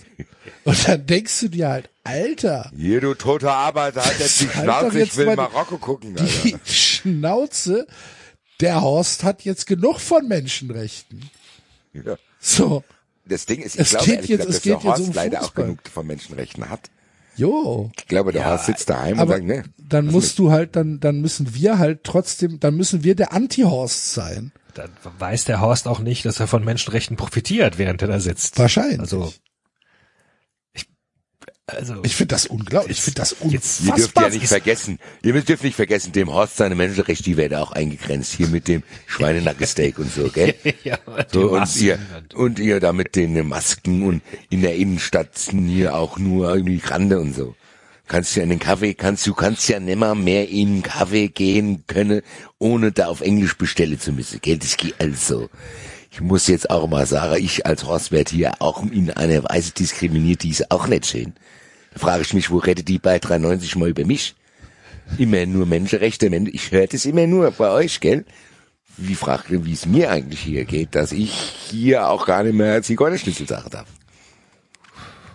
Und 0.65 0.89
dann 0.89 1.07
denkst 1.07 1.41
du 1.41 1.49
dir 1.49 1.69
halt, 1.69 1.91
Alter, 2.05 2.71
Hier, 2.75 3.01
du 3.01 3.15
toter 3.15 3.53
Arbeiter, 3.53 4.03
halt 4.05 4.19
jetzt 4.19 4.41
die 4.41 4.49
Halt 4.49 4.65
Schnauze, 4.65 4.99
jetzt 4.99 5.11
ich 5.13 5.17
will 5.19 5.37
Marokko 5.37 5.77
gucken, 5.79 6.17
Alter. 6.19 6.33
die 6.45 6.57
Schnauze, 6.73 7.87
der 8.61 8.81
Horst 8.81 9.25
hat 9.25 9.43
jetzt 9.43 9.67
genug 9.67 10.01
von 10.01 10.27
Menschenrechten. 10.27 11.31
Ja. 11.93 12.17
So, 12.41 12.85
Das 13.27 13.47
Ding 13.47 13.61
ist, 13.61 13.75
ich 13.75 13.81
Es 13.83 13.91
glaube 13.91 14.05
geht 14.07 14.15
jetzt- 14.27 14.29
gesagt, 14.29 14.49
es 14.49 14.55
dass 14.57 14.63
der 14.63 14.75
geht 14.77 14.85
jetzt 14.85 14.91
Horst 14.99 15.09
um 15.09 15.13
leider 15.15 15.43
auch 15.43 15.55
genug 15.55 15.79
von 15.93 16.07
Menschenrechten 16.07 16.69
hat. 16.71 16.91
jo. 17.37 17.91
Ich 17.99 18.07
glaube, 18.07 18.33
der 18.33 18.47
Horst 18.47 18.67
sitzt 18.67 18.89
daheim 18.91 19.15
und 19.15 19.21
Aber 19.21 19.35
sagt, 19.35 19.45
ne. 19.45 19.65
dann 19.79 20.07
musst 20.07 20.39
du 20.39 20.51
halt, 20.51 20.77
dann, 20.77 21.01
dann 21.01 21.21
müssen 21.21 21.55
wir 21.55 21.79
halt 21.79 22.05
trotzdem, 22.05 22.59
dann 22.61 22.75
müssen 22.77 23.05
wir 23.05 23.15
der 23.15 23.33
Anti-Horst 23.33 24.15
sein. 24.15 24.53
Dann 24.75 24.91
weiß 25.19 25.45
der 25.45 25.61
Horst 25.61 25.89
auch 25.89 25.99
nicht, 26.01 26.25
dass 26.25 26.39
er 26.41 26.47
von 26.47 26.65
Menschenrechten 26.65 27.17
profitiert, 27.17 27.79
während 27.79 28.01
er 28.03 28.09
da 28.09 28.21
sitzt. 28.21 28.59
Wahrscheinlich. 28.59 29.01
Also, 29.01 29.33
also, 31.69 31.97
Ich 32.03 32.17
finde 32.17 32.35
das 32.35 32.47
unglaublich. 32.47 32.97
Ich 32.99 33.03
finde 33.03 33.21
das 33.21 33.37
Jetzt- 33.49 33.81
Ihr 33.81 33.87
dürft 33.87 33.99
unfassbar. 34.17 34.25
ja 34.25 34.31
nicht 34.35 34.49
vergessen, 34.49 34.99
ihr 35.23 35.33
müsst 35.35 35.49
dürft 35.49 35.65
nicht 35.65 35.77
vergessen, 35.77 36.13
dem 36.13 36.33
Horst 36.33 36.57
seine 36.57 36.75
Menschenrechte, 36.75 37.23
die 37.25 37.37
werden 37.37 37.59
auch 37.59 37.73
eingegrenzt, 37.73 38.33
hier 38.33 38.49
mit 38.49 38.69
dem 38.69 38.83
Schweinenackensteak 39.07 39.99
und 39.99 40.13
so, 40.13 40.29
gell? 40.29 40.55
ja, 40.85 40.99
So, 41.33 41.51
und 41.53 41.77
ihr, 41.77 41.99
und- 42.17 42.35
und 42.35 42.59
ihr 42.59 42.81
da 42.81 42.93
mit 42.93 43.17
den 43.17 43.47
Masken 43.47 44.03
und 44.03 44.23
in 44.51 44.63
der 44.63 44.77
Innenstadt 44.77 45.31
hier 45.51 45.95
auch 45.95 46.19
nur 46.19 46.55
irgendwie 46.55 46.81
Rande 46.85 47.21
und 47.21 47.35
so. 47.35 47.55
Kannst 48.07 48.35
ja 48.37 48.43
in 48.43 48.49
den 48.49 48.59
Kaffee, 48.59 48.95
kannst 48.95 49.27
du 49.27 49.35
kannst 49.35 49.69
ja 49.69 49.79
nimmer 49.81 50.15
mehr 50.15 50.49
in 50.49 50.77
den 50.77 50.83
Kaffee 50.83 51.29
gehen 51.29 51.85
können, 51.87 52.23
ohne 52.59 52.91
da 52.91 53.09
auf 53.09 53.21
Englisch 53.21 53.59
bestellen 53.59 54.01
zu 54.01 54.13
müssen. 54.13 54.41
Gell, 54.41 54.57
das 54.57 54.79
geht 54.79 54.95
also. 54.99 55.51
Ich 56.11 56.23
muss 56.23 56.47
jetzt 56.47 56.71
auch 56.71 56.89
mal 56.89 57.05
sagen, 57.05 57.37
ich 57.45 57.67
als 57.67 57.85
Horst 57.85 58.11
werde 58.11 58.31
hier 58.35 58.63
auch 58.63 58.83
in 58.83 59.11
einer 59.11 59.45
Weise 59.45 59.73
diskriminiert, 59.73 60.43
die 60.43 60.49
ist 60.51 60.71
auch 60.71 60.87
nicht 60.87 61.05
schön. 61.05 61.35
Frage 61.99 62.23
ich 62.23 62.35
mich, 62.35 62.51
wo 62.51 62.59
rettet 62.59 62.89
die 62.89 62.99
bei 62.99 63.19
93 63.19 63.77
mal 63.77 63.89
über 63.89 64.05
mich? 64.05 64.35
Immer 65.17 65.47
nur 65.47 65.67
Menschenrechte, 65.67 66.29
Men- 66.31 66.47
ich 66.53 66.71
höre 66.71 66.87
das 66.87 67.05
immer 67.07 67.27
nur 67.27 67.51
bei 67.53 67.71
euch, 67.71 68.01
gell? 68.01 68.25
Wie 68.97 69.15
fragt 69.15 69.49
ihr, 69.51 69.65
wie 69.65 69.73
es 69.73 69.87
mir 69.87 70.11
eigentlich 70.11 70.41
hier 70.41 70.65
geht, 70.65 70.95
dass 70.95 71.13
ich 71.13 71.33
hier 71.33 72.09
auch 72.09 72.27
gar 72.27 72.43
nicht 72.43 72.55
mehr 72.55 72.83
Zigeunerschnitzel 72.83 73.47
sagen 73.47 73.71
darf? 73.71 73.87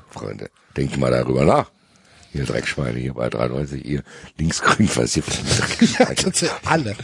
Freunde, 0.10 0.50
denkt 0.78 0.98
mal 0.98 1.12
darüber 1.12 1.46
nach. 1.46 1.72
Ihr 2.34 2.46
Dreckschweine 2.46 2.98
hier 3.00 3.14
bei 3.14 3.30
93, 3.30 3.86
ihr 3.86 4.04
linksgrün 4.40 4.88
versifften 4.88 5.46
Ja, 6.00 6.06
Dreckschweine. 6.06 6.52
alle. 6.66 6.96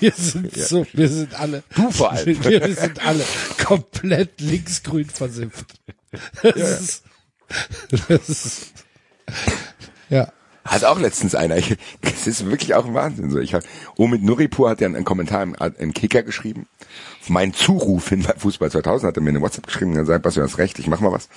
Wir 0.00 0.12
sind 0.16 0.54
so, 0.56 0.86
wir 0.92 1.08
sind 1.08 1.34
alle. 1.38 1.62
Du 1.76 1.90
vor 1.90 2.12
allem. 2.12 2.42
Wir 2.44 2.74
sind 2.74 3.06
alle 3.06 3.24
komplett 3.62 4.40
linksgrün 4.40 5.04
versifft. 5.08 5.66
Das 6.42 6.80
ist, 6.80 7.02
das 8.08 8.28
ist, 8.28 8.66
ja. 10.08 10.32
Hat 10.64 10.84
auch 10.84 11.00
letztens 11.00 11.34
einer. 11.34 11.56
Ich, 11.56 11.76
das 12.02 12.26
ist 12.26 12.46
wirklich 12.46 12.74
auch 12.74 12.86
ein 12.86 12.94
Wahnsinn. 12.94 13.30
So, 13.30 13.38
ich 13.38 13.54
hab, 13.54 13.62
Omid 13.96 14.22
Nuripur 14.22 14.70
hat 14.70 14.80
ja 14.80 14.86
einen 14.86 15.04
Kommentar 15.04 15.42
im, 15.42 15.56
im 15.78 15.94
Kicker 15.94 16.22
geschrieben. 16.22 16.66
Auf 17.22 17.30
meinen 17.30 17.54
Zuruf 17.54 18.08
hin 18.08 18.22
bei 18.22 18.34
Fußball 18.36 18.70
2000 18.70 19.08
hat 19.08 19.16
er 19.16 19.22
mir 19.22 19.30
eine 19.30 19.40
WhatsApp 19.40 19.66
geschrieben 19.66 19.92
und 19.92 19.98
gesagt, 19.98 20.24
was 20.24 20.34
du 20.34 20.42
hast 20.42 20.58
recht, 20.58 20.78
ich 20.78 20.86
mach 20.86 21.00
mal 21.00 21.12
was. 21.12 21.28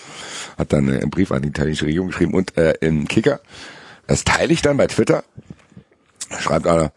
Hat 0.57 0.73
dann 0.73 0.89
äh, 0.89 0.99
einen 0.99 1.09
Brief 1.09 1.31
an 1.31 1.41
die 1.41 1.49
italienische 1.49 1.85
Regierung 1.85 2.09
geschrieben 2.09 2.33
und 2.33 2.57
äh, 2.57 2.73
im 2.81 3.07
Kicker. 3.07 3.39
Das 4.07 4.23
teile 4.23 4.51
ich 4.51 4.61
dann 4.61 4.77
bei 4.77 4.87
Twitter. 4.87 5.23
Schreibt 6.39 6.67
einer, 6.67 6.91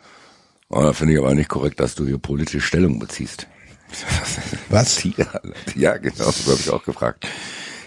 oh, 0.68 0.82
da 0.82 0.92
finde 0.92 1.14
ich 1.14 1.18
aber 1.18 1.34
nicht 1.34 1.48
korrekt, 1.48 1.78
dass 1.78 1.94
du 1.94 2.06
hier 2.06 2.18
politische 2.18 2.60
Stellung 2.60 2.98
beziehst. 2.98 3.46
Was? 4.68 5.04
Ja, 5.04 5.40
ja 5.76 5.96
genau, 5.96 6.30
so 6.30 6.50
habe 6.50 6.60
ich 6.60 6.70
auch 6.70 6.84
gefragt. 6.84 7.26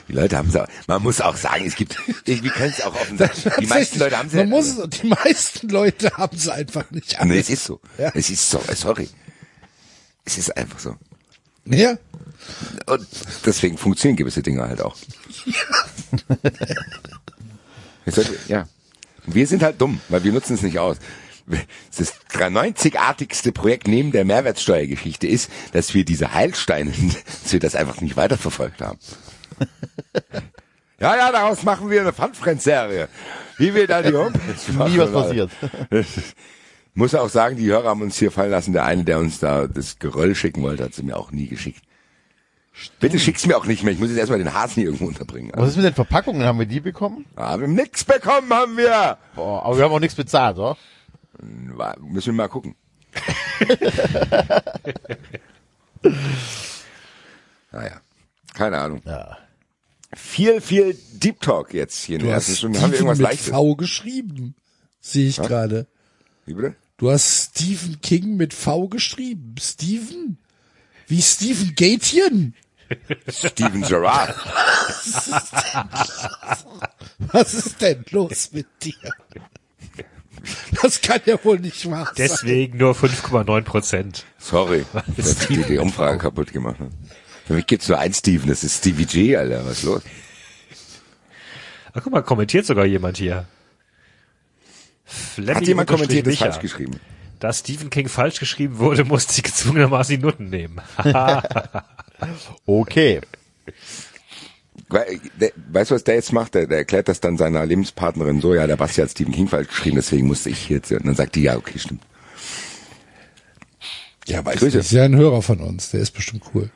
Die 0.10 0.14
Leute 0.14 0.38
haben 0.38 0.50
es 0.50 0.56
auch, 0.56 0.68
man 0.88 1.04
muss 1.04 1.22
auch 1.22 1.38
sagen, 1.38 1.66
es 1.66 1.76
gibt, 1.76 1.96
wir 2.26 2.52
können 2.52 2.74
es 2.76 2.82
auch 2.82 2.96
offen 2.96 3.18
sagen, 3.18 3.32
die 3.62 3.68
meisten 3.68 4.00
Leute 4.00 4.18
haben 4.18 4.28
es 4.28 4.34
Man 4.34 4.50
muss, 4.50 4.76
die 4.90 5.08
meisten 5.08 5.70
Leute 5.70 6.12
haben 6.18 6.36
es 6.36 6.50
einfach 6.50 6.90
nicht 6.92 7.16
Nee, 7.24 7.40
es 7.40 7.50
ist 7.50 7.64
so. 7.66 7.80
Ja. 7.98 8.12
Es 8.16 8.30
ist 8.30 8.50
so, 8.50 8.62
sorry. 8.76 9.08
Es 10.26 10.38
ist 10.38 10.56
einfach 10.58 10.80
so. 10.80 10.96
Ja. 11.66 11.98
Und 12.88 13.06
deswegen 13.46 13.78
funktionieren 13.78 14.18
gewisse 14.18 14.42
Dinge 14.42 14.64
halt 14.64 14.82
auch. 14.82 14.96
Sollte- 18.08 18.38
ja. 18.48 18.68
Wir 19.28 19.46
sind 19.46 19.62
halt 19.62 19.80
dumm, 19.80 20.02
weil 20.10 20.24
wir 20.24 20.32
nutzen 20.32 20.56
es 20.56 20.64
nicht 20.64 20.80
aus. 20.80 20.98
Das 21.98 22.14
93-artigste 22.32 23.52
Projekt 23.52 23.88
neben 23.88 24.12
der 24.12 24.26
Mehrwertsteuergeschichte 24.26 25.28
ist, 25.28 25.50
dass 25.72 25.94
wir 25.94 26.06
diese 26.06 26.34
Heilsteine, 26.34 26.92
dass 27.44 27.52
wir 27.54 27.60
das 27.60 27.76
einfach 27.76 28.02
nicht 28.02 28.18
weiterverfolgt 28.18 28.82
haben. 28.82 28.98
Ja, 31.00 31.16
ja, 31.16 31.32
daraus 31.32 31.64
machen 31.64 31.90
wir 31.90 32.02
eine 32.02 32.12
Funfriends-Serie. 32.12 33.08
Wie 33.58 33.74
wir 33.74 33.88
da 33.88 34.02
die 34.02 34.14
Homepage 34.16 34.74
machen. 34.74 34.92
Nie 34.92 35.00
was 35.00 35.12
passiert. 35.12 35.50
Muss 36.94 37.16
auch 37.16 37.30
sagen, 37.30 37.56
die 37.56 37.68
Hörer 37.68 37.90
haben 37.90 38.02
uns 38.02 38.18
hier 38.18 38.32
fallen 38.32 38.52
lassen. 38.52 38.74
Der 38.74 38.84
eine, 38.84 39.06
der 39.06 39.20
uns 39.20 39.40
da 39.40 39.68
das 39.68 40.00
Geröll 40.00 40.36
schicken 40.36 40.62
wollte, 40.62 40.84
hat 40.84 40.94
sie 40.94 41.04
mir 41.04 41.16
auch 41.16 41.32
nie 41.32 41.48
geschickt. 41.48 41.82
Bitte 43.00 43.20
schick's 43.20 43.46
mir 43.46 43.58
auch 43.58 43.66
nicht 43.66 43.84
mehr. 43.84 43.94
Ich 43.94 44.00
muss 44.00 44.10
jetzt 44.10 44.18
erstmal 44.18 44.40
den 44.40 44.54
Hasen 44.54 44.76
hier 44.76 44.86
irgendwo 44.86 45.06
unterbringen. 45.06 45.52
Was 45.56 45.70
ist 45.70 45.76
mit 45.78 45.86
den 45.86 45.94
Verpackungen? 45.94 46.44
Haben 46.46 46.60
wir 46.60 46.66
die 46.66 46.80
bekommen? 46.80 47.26
Ah, 47.36 47.58
wir 47.58 47.68
haben 47.68 47.76
nix 47.76 48.04
bekommen, 48.04 48.50
haben 48.54 48.78
wir. 48.78 49.18
Boah, 49.36 49.66
aber 49.66 49.78
wir 49.78 49.86
haben 49.86 49.94
auch 49.94 50.00
nichts 50.00 50.16
bezahlt, 50.16 50.58
oder? 50.58 50.78
Müssen 52.00 52.28
wir 52.28 52.34
mal 52.34 52.48
gucken. 52.50 52.76
naja, 57.72 58.02
keine 58.54 58.78
Ahnung. 58.78 59.02
Ja. 59.06 59.38
Viel, 60.14 60.60
viel 60.62 60.98
Deep 61.14 61.40
Talk 61.42 61.74
jetzt 61.74 62.04
hier 62.04 62.16
in 62.16 62.22
Du 62.22 62.28
der 62.28 62.36
hast 62.36 62.44
ersten 62.50 62.58
Stunde. 62.58 62.82
Haben 62.82 62.92
wir 62.92 63.00
irgendwas 63.00 63.20
mit 63.20 63.28
Leichtes? 63.28 63.50
V 63.50 63.76
geschrieben. 63.76 64.56
Sehe 65.02 65.30
ich 65.30 65.38
gerade. 65.38 65.88
Wie 66.46 66.54
bitte? 66.54 66.76
Du 66.98 67.10
hast 67.12 67.52
Stephen 67.52 68.02
King 68.02 68.36
mit 68.36 68.54
V 68.54 68.88
geschrieben. 68.88 69.56
Steven? 69.60 70.38
Wie 71.08 71.22
Stephen 71.22 71.74
Gatien? 71.76 72.56
Steven 73.28 73.82
Gerrard. 73.84 74.36
Was 77.20 77.54
ist 77.54 77.82
denn 77.82 78.04
los 78.10 78.50
mit 78.52 78.68
dir? 78.82 78.96
Das 80.82 81.02
kann 81.02 81.22
ja 81.26 81.44
wohl 81.44 81.60
nicht 81.60 81.90
wahr 81.90 82.06
sein. 82.06 82.14
deswegen 82.18 82.78
nur 82.78 82.94
5,9 82.94 83.62
Prozent. 83.62 84.26
Sorry, 84.38 84.86
dass 85.18 85.50
ich 85.50 85.66
die 85.68 85.78
Umfrage 85.78 86.18
kaputt 86.18 86.52
gemacht 86.52 86.80
habe. 86.80 86.92
Für 87.50 87.56
mich 87.56 87.66
gibt's 87.66 87.88
nur 87.90 87.98
einen 87.98 88.14
Steven, 88.14 88.48
das 88.48 88.64
ist 88.64 88.78
Stevie 88.78 89.08
G, 89.08 89.36
Alter. 89.36 89.66
Was 89.66 89.80
ist 89.80 89.84
los? 89.84 90.04
Ach, 91.94 92.04
guck 92.04 92.14
mal, 92.14 92.22
kommentiert 92.22 92.64
sogar 92.68 92.86
jemand 92.86 93.18
hier. 93.18 93.48
Flemmy 95.04 95.56
Hat 95.56 95.66
jemand 95.68 95.90
kommentiert, 95.90 96.28
das 96.28 96.34
Micha. 96.34 96.46
falsch 96.46 96.60
geschrieben? 96.62 97.00
Da 97.40 97.52
Stephen 97.52 97.90
King 97.90 98.08
falsch 98.08 98.40
geschrieben 98.40 98.78
wurde, 98.78 99.04
musste 99.04 99.34
ich 99.36 99.42
gezwungenermaßen 99.42 100.16
die 100.16 100.22
Nutten 100.22 100.52
nehmen. 100.52 100.80
Okay. 102.68 103.22
Weißt 104.90 105.90
du, 105.90 105.96
was 105.96 106.04
der 106.04 106.16
jetzt 106.16 106.34
macht? 106.34 106.54
Der, 106.54 106.68
der 106.68 106.80
erklärt 106.80 107.08
das 107.08 107.20
dann 107.20 107.38
seiner 107.38 107.66
Lebenspartnerin 107.66 108.42
so, 108.42 108.54
ja, 108.54 108.68
der 108.68 108.76
Basti 108.78 109.02
hat 109.02 109.10
Stephen 109.10 109.34
King 109.34 109.48
falsch 109.48 109.70
geschrieben, 109.70 109.96
deswegen 109.96 110.28
musste 110.28 110.52
ich 110.52 110.70
jetzt. 110.70 110.92
Und 110.92 111.08
dann 111.08 111.16
sagt 111.16 111.34
die, 111.34 111.42
ja, 111.44 111.58
okay, 111.58 111.80
stimmt. 111.80 112.04
Ja, 114.28 114.46
weiß 114.46 114.60
Grüße. 114.60 114.78
nicht. 114.78 114.86
Ist 114.86 114.92
ja 114.92 115.06
ein 115.06 115.16
Hörer 115.16 115.42
von 115.42 115.62
uns. 115.62 115.90
Der 115.90 116.02
ist 116.02 116.12
bestimmt 116.12 116.44
cool. 116.54 116.70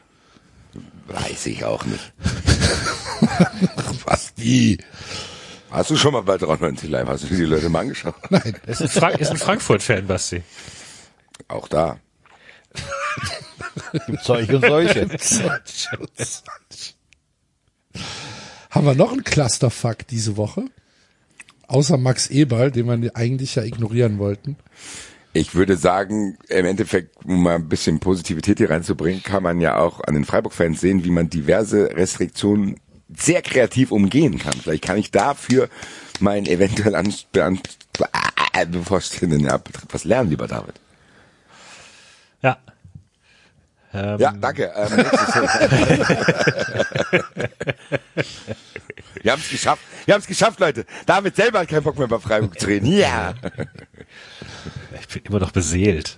Weiß 1.07 1.45
ich 1.47 1.63
auch 1.65 1.85
nicht. 1.85 2.13
Was? 4.05 4.33
Wie? 4.37 4.77
Hast 5.71 5.89
du 5.89 5.97
schon 5.97 6.13
mal 6.13 6.21
bei 6.21 6.37
93 6.37 6.89
Live, 6.89 7.07
hast 7.07 7.23
du 7.23 7.27
dir 7.27 7.37
die 7.37 7.45
Leute 7.45 7.69
mal 7.69 7.79
angeschaut? 7.79 8.15
Nein. 8.29 8.55
ist 8.67 8.81
ein, 9.01 9.15
ist 9.15 9.31
ein 9.31 9.37
Frankfurt-Fan, 9.37 10.05
Basti. 10.05 10.43
Auch 11.47 11.67
da. 11.67 11.99
Gibt 14.07 14.23
solche 14.23 14.55
und 14.55 14.65
solche. 14.65 15.09
Haben 18.69 18.85
wir 18.85 18.95
noch 18.95 19.11
einen 19.11 19.23
Clusterfuck 19.23 20.07
diese 20.07 20.37
Woche? 20.37 20.65
Außer 21.67 21.97
Max 21.97 22.27
Eberl, 22.27 22.71
den 22.71 23.01
wir 23.01 23.15
eigentlich 23.15 23.55
ja 23.55 23.63
ignorieren 23.63 24.19
wollten. 24.19 24.57
Ich 25.35 25.55
würde 25.55 25.77
sagen, 25.77 26.37
im 26.47 26.65
Endeffekt, 26.65 27.25
um 27.25 27.41
mal 27.41 27.55
ein 27.55 27.67
bisschen 27.67 27.99
Positivität 27.99 28.59
hier 28.59 28.69
reinzubringen, 28.69 29.23
kann 29.23 29.41
man 29.41 29.59
ja 29.61 29.77
auch 29.77 29.99
an 30.01 30.13
den 30.13 30.25
Freiburg-Fans 30.25 30.79
sehen, 30.79 31.03
wie 31.03 31.09
man 31.09 31.29
diverse 31.29 31.89
Restriktionen 31.95 32.79
sehr 33.15 33.41
kreativ 33.41 33.91
umgehen 33.91 34.37
kann. 34.37 34.53
Vielleicht 34.53 34.83
kann 34.83 34.97
ich 34.97 35.09
dafür 35.09 35.69
meinen 36.19 36.45
eventuell 36.45 36.93
an, 36.95 37.11
an, 37.39 37.59
äh, 38.53 38.65
bevorstehenden 38.67 39.41
ja, 39.41 39.59
was 39.89 40.03
lernen, 40.03 40.29
lieber 40.29 40.47
David. 40.47 40.75
Ja. 42.41 42.57
Ähm, 43.91 44.19
Ja, 44.19 44.33
danke. 44.33 44.71
Ähm. 44.75 44.97
Wir 49.23 49.31
haben 49.31 49.41
es 49.41 49.49
geschafft. 49.49 49.81
Wir 50.05 50.13
haben 50.15 50.21
es 50.21 50.27
geschafft, 50.27 50.59
Leute. 50.59 50.85
David 51.05 51.35
selber 51.35 51.59
hat 51.59 51.69
keinen 51.69 51.83
Bock 51.83 51.97
mehr 51.97 52.07
bei 52.07 52.19
Freiburg 52.19 52.59
zu 52.59 52.67
reden. 52.67 52.85
Ja. 52.87 53.33
Ich 54.99 55.07
bin 55.07 55.23
immer 55.25 55.39
noch 55.39 55.51
beseelt. 55.51 56.17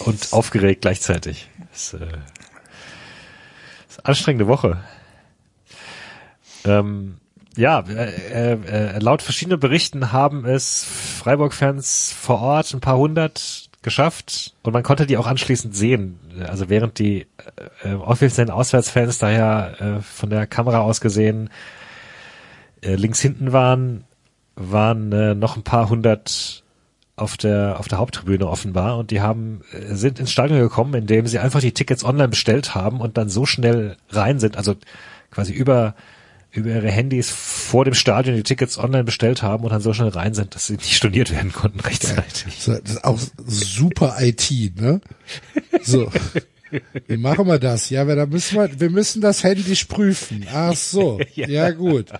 Und 0.00 0.32
aufgeregt 0.32 0.82
gleichzeitig. 0.82 1.48
Das, 1.72 1.94
äh, 1.94 2.06
ist 3.88 4.06
anstrengende 4.06 4.46
Woche. 4.46 4.82
Ähm, 6.64 7.18
ja, 7.56 7.80
äh, 7.80 8.52
äh, 8.52 8.98
laut 8.98 9.22
verschiedenen 9.22 9.60
Berichten 9.60 10.12
haben 10.12 10.44
es 10.44 10.84
Freiburg-Fans 10.84 12.14
vor 12.18 12.40
Ort 12.40 12.72
ein 12.74 12.80
paar 12.80 12.96
hundert 12.96 13.68
geschafft 13.82 14.54
und 14.62 14.72
man 14.72 14.82
konnte 14.82 15.06
die 15.06 15.18
auch 15.18 15.26
anschließend 15.26 15.76
sehen. 15.76 16.18
Also 16.48 16.68
während 16.68 16.98
die 16.98 17.26
äh, 17.82 17.90
äh, 17.90 17.94
offiziellen 17.94 18.50
Auswärtsfans 18.50 19.18
daher 19.18 19.98
äh, 19.98 20.02
von 20.02 20.30
der 20.30 20.46
Kamera 20.46 20.80
aus 20.80 21.00
gesehen 21.00 21.50
äh, 22.80 22.94
links 22.96 23.20
hinten 23.20 23.52
waren, 23.52 24.04
waren 24.56 25.12
äh, 25.12 25.34
noch 25.34 25.56
ein 25.56 25.62
paar 25.62 25.88
hundert 25.90 26.63
auf 27.16 27.36
der 27.36 27.78
auf 27.78 27.86
der 27.88 27.98
Haupttribüne 27.98 28.46
offenbar 28.48 28.98
und 28.98 29.10
die 29.10 29.20
haben 29.20 29.60
äh, 29.72 29.94
sind 29.94 30.18
ins 30.18 30.32
Stadion 30.32 30.58
gekommen, 30.60 30.94
indem 30.94 31.26
sie 31.26 31.38
einfach 31.38 31.60
die 31.60 31.72
Tickets 31.72 32.04
online 32.04 32.28
bestellt 32.28 32.74
haben 32.74 33.00
und 33.00 33.16
dann 33.16 33.28
so 33.28 33.46
schnell 33.46 33.96
rein 34.10 34.40
sind, 34.40 34.56
also 34.56 34.74
quasi 35.30 35.52
über 35.52 35.94
über 36.50 36.70
ihre 36.70 36.90
Handys 36.90 37.30
vor 37.30 37.84
dem 37.84 37.94
Stadion 37.94 38.36
die 38.36 38.42
Tickets 38.44 38.78
online 38.78 39.04
bestellt 39.04 39.42
haben 39.42 39.64
und 39.64 39.70
dann 39.70 39.80
so 39.80 39.92
schnell 39.92 40.08
rein 40.08 40.34
sind, 40.34 40.54
dass 40.54 40.66
sie 40.68 40.74
nicht 40.74 40.94
storniert 40.94 41.32
werden 41.32 41.52
konnten 41.52 41.80
rechtzeitig. 41.80 42.60
So, 42.60 42.72
Das 42.78 42.92
ist 42.92 43.04
auch 43.04 43.18
super 43.44 44.16
IT, 44.20 44.50
ne? 44.80 45.00
So. 45.82 46.10
Wie 47.08 47.16
machen 47.16 47.46
wir 47.46 47.58
das? 47.58 47.90
Ja, 47.90 48.02
aber 48.02 48.14
da 48.16 48.26
müssen 48.26 48.56
wir, 48.56 48.80
wir 48.80 48.90
müssen 48.90 49.20
das 49.20 49.42
händisch 49.42 49.84
prüfen. 49.84 50.46
Ach 50.52 50.74
so. 50.74 51.20
Ja, 51.34 51.70
gut. 51.70 52.10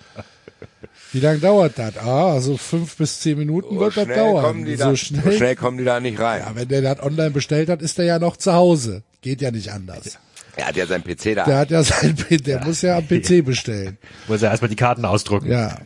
Wie 1.15 1.21
lange 1.21 1.39
dauert 1.39 1.79
das? 1.79 1.97
Ah, 1.99 2.41
so 2.41 2.57
fünf 2.57 2.97
bis 2.97 3.21
zehn 3.21 3.39
Minuten 3.39 3.79
wird 3.79 3.97
das 3.97 4.03
schnell 4.03 4.17
dauern. 4.17 4.45
kommen 4.45 4.65
die 4.65 4.75
so 4.75 4.83
da, 4.83 4.91
so 4.91 4.97
schnell. 4.97 5.37
schnell 5.37 5.55
kommen 5.55 5.79
die 5.79 5.85
da 5.85 6.01
nicht 6.01 6.19
rein. 6.19 6.43
Ja, 6.45 6.57
wenn 6.57 6.67
der 6.67 6.83
das 6.83 7.01
online 7.01 7.31
bestellt 7.31 7.69
hat, 7.69 7.83
ist 7.83 7.97
er 8.01 8.05
ja 8.05 8.19
noch 8.19 8.37
zu 8.37 8.53
Hause. 8.53 9.05
Geht 9.21 9.41
ja 9.41 9.51
nicht 9.53 9.71
anders. 9.71 10.19
Er 10.57 10.69
hat 10.69 10.77
ja 10.77 10.87
sein 10.87 11.03
PC 11.03 11.35
da. 11.35 11.45
Der 11.47 11.59
hat 11.59 11.71
ja 11.73 11.83
sein, 11.83 12.17
der 12.31 12.65
muss 12.65 12.81
ja 12.83 12.97
am 12.99 13.09
PC 13.09 13.45
bestellen. 13.45 13.99
Muss 14.29 14.41
ja 14.41 14.51
erstmal 14.51 14.69
die 14.69 14.77
Karten 14.77 15.05
ausdrucken. 15.05 15.51
Ja. 15.51 15.79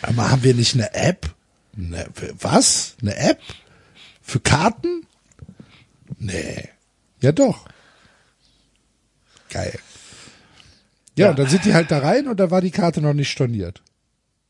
Aber 0.00 0.30
haben 0.30 0.42
wir 0.42 0.54
nicht 0.54 0.72
eine 0.74 0.94
App? 0.94 1.26
Ne, 1.76 2.06
was? 2.40 2.96
Eine 3.02 3.14
App? 3.16 3.38
Für 4.22 4.40
Karten? 4.40 5.06
Nee. 6.18 6.70
Ja 7.20 7.32
doch. 7.32 7.66
Geil. 9.50 9.78
Ja, 11.20 11.26
Ja. 11.26 11.30
und 11.30 11.38
dann 11.38 11.48
sind 11.48 11.64
die 11.64 11.74
halt 11.74 11.90
da 11.90 11.98
rein 11.98 12.26
und 12.28 12.40
da 12.40 12.50
war 12.50 12.60
die 12.60 12.70
Karte 12.70 13.00
noch 13.00 13.12
nicht 13.14 13.30
storniert. 13.30 13.82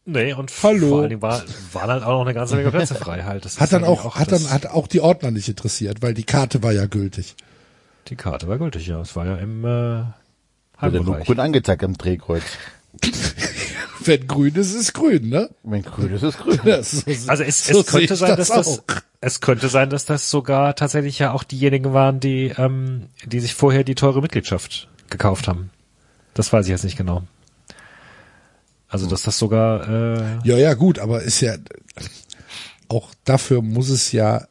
Nee, 0.06 0.32
und 0.32 0.50
Hallo. 0.62 0.88
vor 0.88 1.00
allen 1.00 1.10
Dingen 1.10 1.22
war, 1.22 1.42
waren 1.72 1.90
halt 1.90 2.02
auch 2.02 2.12
noch 2.18 2.22
eine 2.22 2.32
ganze 2.34 2.56
Menge 2.56 2.70
Plätze 2.70 2.94
frei 2.94 3.22
halt. 3.22 3.44
Das 3.44 3.60
Hat 3.60 3.72
dann 3.72 3.82
irgendwie 3.84 4.00
auch, 4.08 4.16
hat 4.16 4.32
das- 4.32 4.44
dann, 4.44 4.52
hat 4.52 4.66
auch 4.66 4.86
die 4.88 5.00
Ordner 5.00 5.30
nicht 5.30 5.48
interessiert, 5.48 6.00
weil 6.02 6.14
die 6.14 6.24
Karte 6.24 6.62
war 6.62 6.72
ja 6.72 6.86
gültig. 6.86 7.36
die 8.08 8.16
Karte 8.16 8.48
war 8.48 8.58
gültig, 8.58 8.86
ja. 8.86 9.00
Es 9.00 9.14
war 9.14 9.26
ja 9.26 9.36
im 9.36 9.64
äh, 9.64 10.02
Heimbereich. 10.80 11.26
grün 11.26 11.38
angezeigt 11.38 11.84
am 11.84 11.92
Drehkreuz. 11.98 12.42
Wenn 14.02 14.26
grün 14.26 14.54
ist, 14.54 14.74
ist 14.74 14.94
grün, 14.94 15.28
ne? 15.28 15.50
Wenn 15.62 15.82
grün 15.82 16.12
ist, 16.14 16.22
ist 16.22 16.38
grün. 16.38 16.58
Ja, 16.64 16.82
so, 16.82 17.02
Also 17.26 17.42
es, 17.44 17.66
so 17.66 17.80
es 17.80 17.86
könnte 17.86 18.16
sein, 18.16 18.36
dass 18.36 18.48
das, 18.48 18.66
auch. 18.66 18.82
es 19.20 19.40
könnte 19.42 19.68
sein, 19.68 19.90
dass 19.90 20.06
das 20.06 20.30
sogar 20.30 20.74
tatsächlich 20.74 21.18
ja 21.18 21.32
auch 21.32 21.44
diejenigen 21.44 21.92
waren, 21.92 22.18
die, 22.18 22.52
ähm, 22.56 23.06
die 23.26 23.40
sich 23.40 23.54
vorher 23.54 23.84
die 23.84 23.94
teure 23.94 24.22
Mitgliedschaft 24.22 24.88
gekauft 25.10 25.46
haben. 25.48 25.70
Das 26.34 26.52
weiß 26.52 26.66
ich 26.66 26.70
jetzt 26.70 26.84
nicht 26.84 26.96
genau. 26.96 27.22
Also 28.88 29.06
dass 29.06 29.22
das 29.22 29.38
sogar 29.38 29.88
äh, 29.88 30.38
Ja, 30.44 30.56
ja, 30.58 30.74
gut, 30.74 30.98
aber 30.98 31.22
ist 31.22 31.40
ja 31.40 31.56
auch 32.88 33.10
dafür 33.24 33.62
muss 33.62 33.88
es 33.88 34.10
ja 34.12 34.46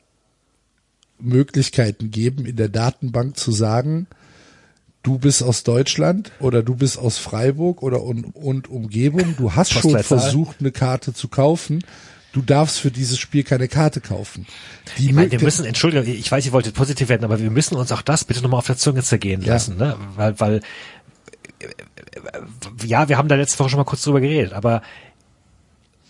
Möglichkeiten 1.19 2.11
geben, 2.11 2.45
in 2.45 2.55
der 2.55 2.69
Datenbank 2.69 3.37
zu 3.37 3.51
sagen, 3.51 4.07
du 5.03 5.17
bist 5.17 5.43
aus 5.43 5.63
Deutschland 5.63 6.31
oder 6.39 6.63
du 6.63 6.75
bist 6.75 6.97
aus 6.97 7.17
Freiburg 7.17 7.83
oder 7.83 8.01
und, 8.03 8.35
und 8.35 8.69
Umgebung, 8.69 9.35
du 9.37 9.53
hast 9.55 9.73
schon 9.73 10.01
versucht, 10.01 10.57
eine 10.61 10.71
Karte 10.71 11.13
zu 11.13 11.27
kaufen. 11.27 11.83
Du 12.31 12.43
darfst 12.43 12.77
für 12.79 12.91
dieses 12.91 13.17
Spiel 13.17 13.43
keine 13.43 13.67
Karte 13.67 14.01
kaufen. 14.01 14.45
Die 14.99 15.07
Ich 15.07 15.13
meine, 15.13 15.31
wir 15.31 15.41
müssen, 15.41 15.65
Entschuldigung, 15.65 16.05
ich 16.07 16.31
weiß, 16.31 16.45
ihr 16.45 16.51
wolltet 16.51 16.75
positiv 16.75 17.09
werden, 17.09 17.23
aber 17.23 17.39
wir 17.39 17.49
müssen 17.49 17.75
uns 17.75 17.91
auch 17.91 18.03
das 18.03 18.23
bitte 18.23 18.43
nochmal 18.43 18.59
auf 18.59 18.67
der 18.67 18.77
Zunge 18.77 19.01
zergehen 19.01 19.41
Ja. 19.41 19.53
lassen, 19.53 19.77
ne? 19.77 19.97
Weil, 20.15 20.39
weil, 20.39 20.61
ja, 22.83 23.09
wir 23.09 23.17
haben 23.17 23.27
da 23.27 23.35
letzte 23.35 23.59
Woche 23.59 23.69
schon 23.69 23.79
mal 23.79 23.85
kurz 23.85 24.03
drüber 24.03 24.21
geredet, 24.21 24.53
aber 24.53 24.81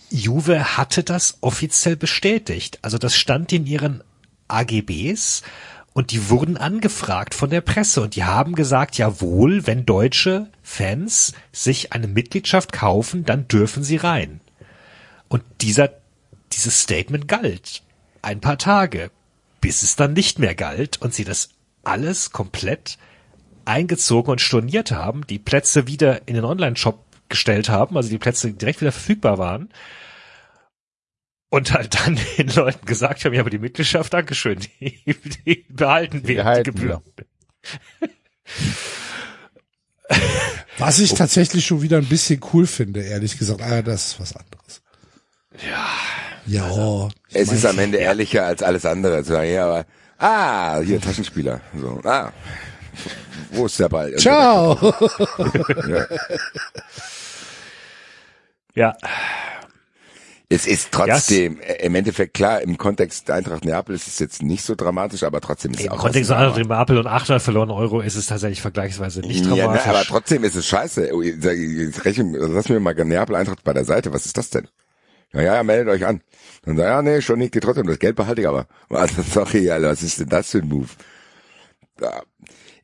Juve 0.10 0.78
hatte 0.78 1.04
das 1.04 1.38
offiziell 1.42 1.96
bestätigt. 1.96 2.80
Also 2.82 2.98
das 2.98 3.16
stand 3.16 3.54
in 3.54 3.66
ihren 3.66 4.04
AGBs 4.48 5.44
und 5.94 6.12
die 6.12 6.30
wurden 6.30 6.58
angefragt 6.58 7.36
von 7.36 7.50
der 7.50 7.62
Presse 7.62 8.02
und 8.02 8.16
die 8.16 8.24
haben 8.24 8.56
gesagt, 8.56 8.98
jawohl, 8.98 9.68
wenn 9.68 9.86
deutsche 9.86 10.48
Fans 10.64 11.34
sich 11.52 11.94
eine 11.94 12.08
Mitgliedschaft 12.08 12.72
kaufen, 12.72 13.26
dann 13.26 13.48
dürfen 13.48 13.84
sie 13.84 13.98
rein. 13.98 14.42
Und 15.28 15.44
dieser, 15.62 15.92
dieses 16.54 16.82
Statement 16.82 17.28
galt 17.28 17.84
ein 18.22 18.42
paar 18.42 18.58
Tage, 18.58 19.12
bis 19.62 19.84
es 19.84 19.96
dann 19.96 20.14
nicht 20.14 20.40
mehr 20.40 20.56
galt 20.56 21.02
und 21.02 21.14
sie 21.14 21.24
das 21.24 21.50
alles 21.84 22.32
komplett 22.32 22.98
eingezogen 23.70 24.32
und 24.32 24.42
storniert 24.42 24.92
haben, 24.92 25.26
die 25.28 25.40
Plätze 25.40 25.88
wieder 25.88 26.28
in 26.28 26.36
den 26.36 26.44
Online-Shop 26.44 27.06
gestellt 27.30 27.70
haben, 27.70 27.96
also 27.96 28.10
die 28.10 28.18
Plätze 28.18 28.52
direkt 28.52 28.82
wieder 28.82 28.92
verfügbar 28.92 29.38
waren. 29.38 29.70
Und 31.52 31.74
halt 31.74 31.96
dann 31.96 32.20
den 32.38 32.50
Leuten 32.50 32.86
gesagt 32.86 33.26
haben, 33.26 33.34
ja, 33.34 33.42
aber 33.42 33.50
die 33.50 33.60
Mitgliedschaft, 33.60 34.14
Dankeschön, 34.14 34.60
die, 34.60 35.16
die 35.46 35.66
behalten 35.70 36.22
wir, 36.24 36.28
die 36.28 36.36
behalten 36.36 36.76
Gebühren. 36.76 37.02
was 40.78 41.00
ich 41.00 41.14
tatsächlich 41.14 41.66
schon 41.66 41.82
wieder 41.82 41.98
ein 41.98 42.06
bisschen 42.06 42.42
cool 42.54 42.68
finde, 42.68 43.02
ehrlich 43.02 43.38
gesagt. 43.38 43.62
Ah, 43.62 43.82
das 43.82 44.08
ist 44.08 44.20
was 44.20 44.36
anderes. 44.36 44.82
Ja. 45.68 45.88
Ja. 46.46 47.10
Es 47.32 47.52
ist 47.52 47.66
am 47.66 47.78
Ende 47.78 47.98
ehrlicher 47.98 48.46
als 48.46 48.64
alles 48.64 48.86
andere. 48.86 49.24
So, 49.24 49.40
ja, 49.40 49.66
aber, 49.66 49.86
ah, 50.18 50.80
hier 50.80 51.00
Taschenspieler. 51.00 51.62
So, 51.80 52.02
ah, 52.04 52.32
wo 53.52 53.66
ist 53.66 53.80
der 53.80 53.90
Ball? 53.90 54.16
Ciao. 54.16 54.78
Ja, 58.76 58.96
Es 60.52 60.66
ist 60.66 60.92
trotzdem 60.92 61.60
äh, 61.60 61.86
im 61.86 61.94
Endeffekt 61.94 62.34
klar, 62.34 62.62
im 62.62 62.80
Kontext 62.80 63.28
der 63.28 63.36
Eintracht 63.36 63.64
Neapel 63.66 63.94
ist 63.94 64.08
es 64.08 64.18
jetzt 64.18 64.42
nicht 64.42 64.64
so 64.64 64.74
dramatisch, 64.74 65.22
aber 65.22 65.42
trotzdem 65.42 65.74
ist 65.74 65.82
es 65.82 65.86
im 65.86 65.92
auch 65.92 66.00
Kontext 66.00 66.32
was 66.32 66.54
von 66.54 66.64
André 66.64 66.74
Apel 66.74 66.98
und 66.98 67.06
800 67.06 67.40
verlorene 67.40 67.74
Euro 67.76 68.02
ist 68.02 68.16
es 68.16 68.26
tatsächlich 68.26 68.60
vergleichsweise 68.60 69.22
nicht 69.22 69.46
ja, 69.46 69.56
dramatisch. 69.56 69.86
ne, 69.86 69.92
aber 69.92 70.04
trotzdem 70.06 70.44
ist 70.44 70.56
es 70.56 70.66
scheiße. 70.66 71.12
Oh, 71.14 71.22
lass 71.22 72.70
mir 72.70 72.80
mal 72.80 72.96
Neapel 72.96 73.36
Eintracht 73.36 73.64
bei 73.64 73.74
der 73.74 73.86
Seite. 73.86 74.12
Was 74.12 74.26
ist 74.26 74.38
das 74.38 74.50
denn? 74.50 74.68
Ja, 75.34 75.42
ja, 75.42 75.56
ja, 75.56 75.64
meldet 75.64 75.94
euch 75.94 76.08
an. 76.08 76.22
Dann 76.66 76.78
sag 76.78 76.86
ja, 76.86 77.02
nee, 77.04 77.22
schon 77.22 77.38
nicht 77.38 77.54
die 77.54 77.60
trotzdem. 77.60 77.86
Das 77.86 78.00
Geld 78.00 78.16
behalte 78.16 78.42
ich 78.42 78.48
aber. 78.48 78.66
Also, 78.90 79.22
sorry, 79.22 79.70
Alter, 79.70 79.90
was 79.90 80.02
ist 80.02 80.20
denn 80.20 80.30
das 80.30 80.50
für 80.50 80.58
ein 80.58 80.68
Move? 80.68 80.90
Ja, 82.02 82.24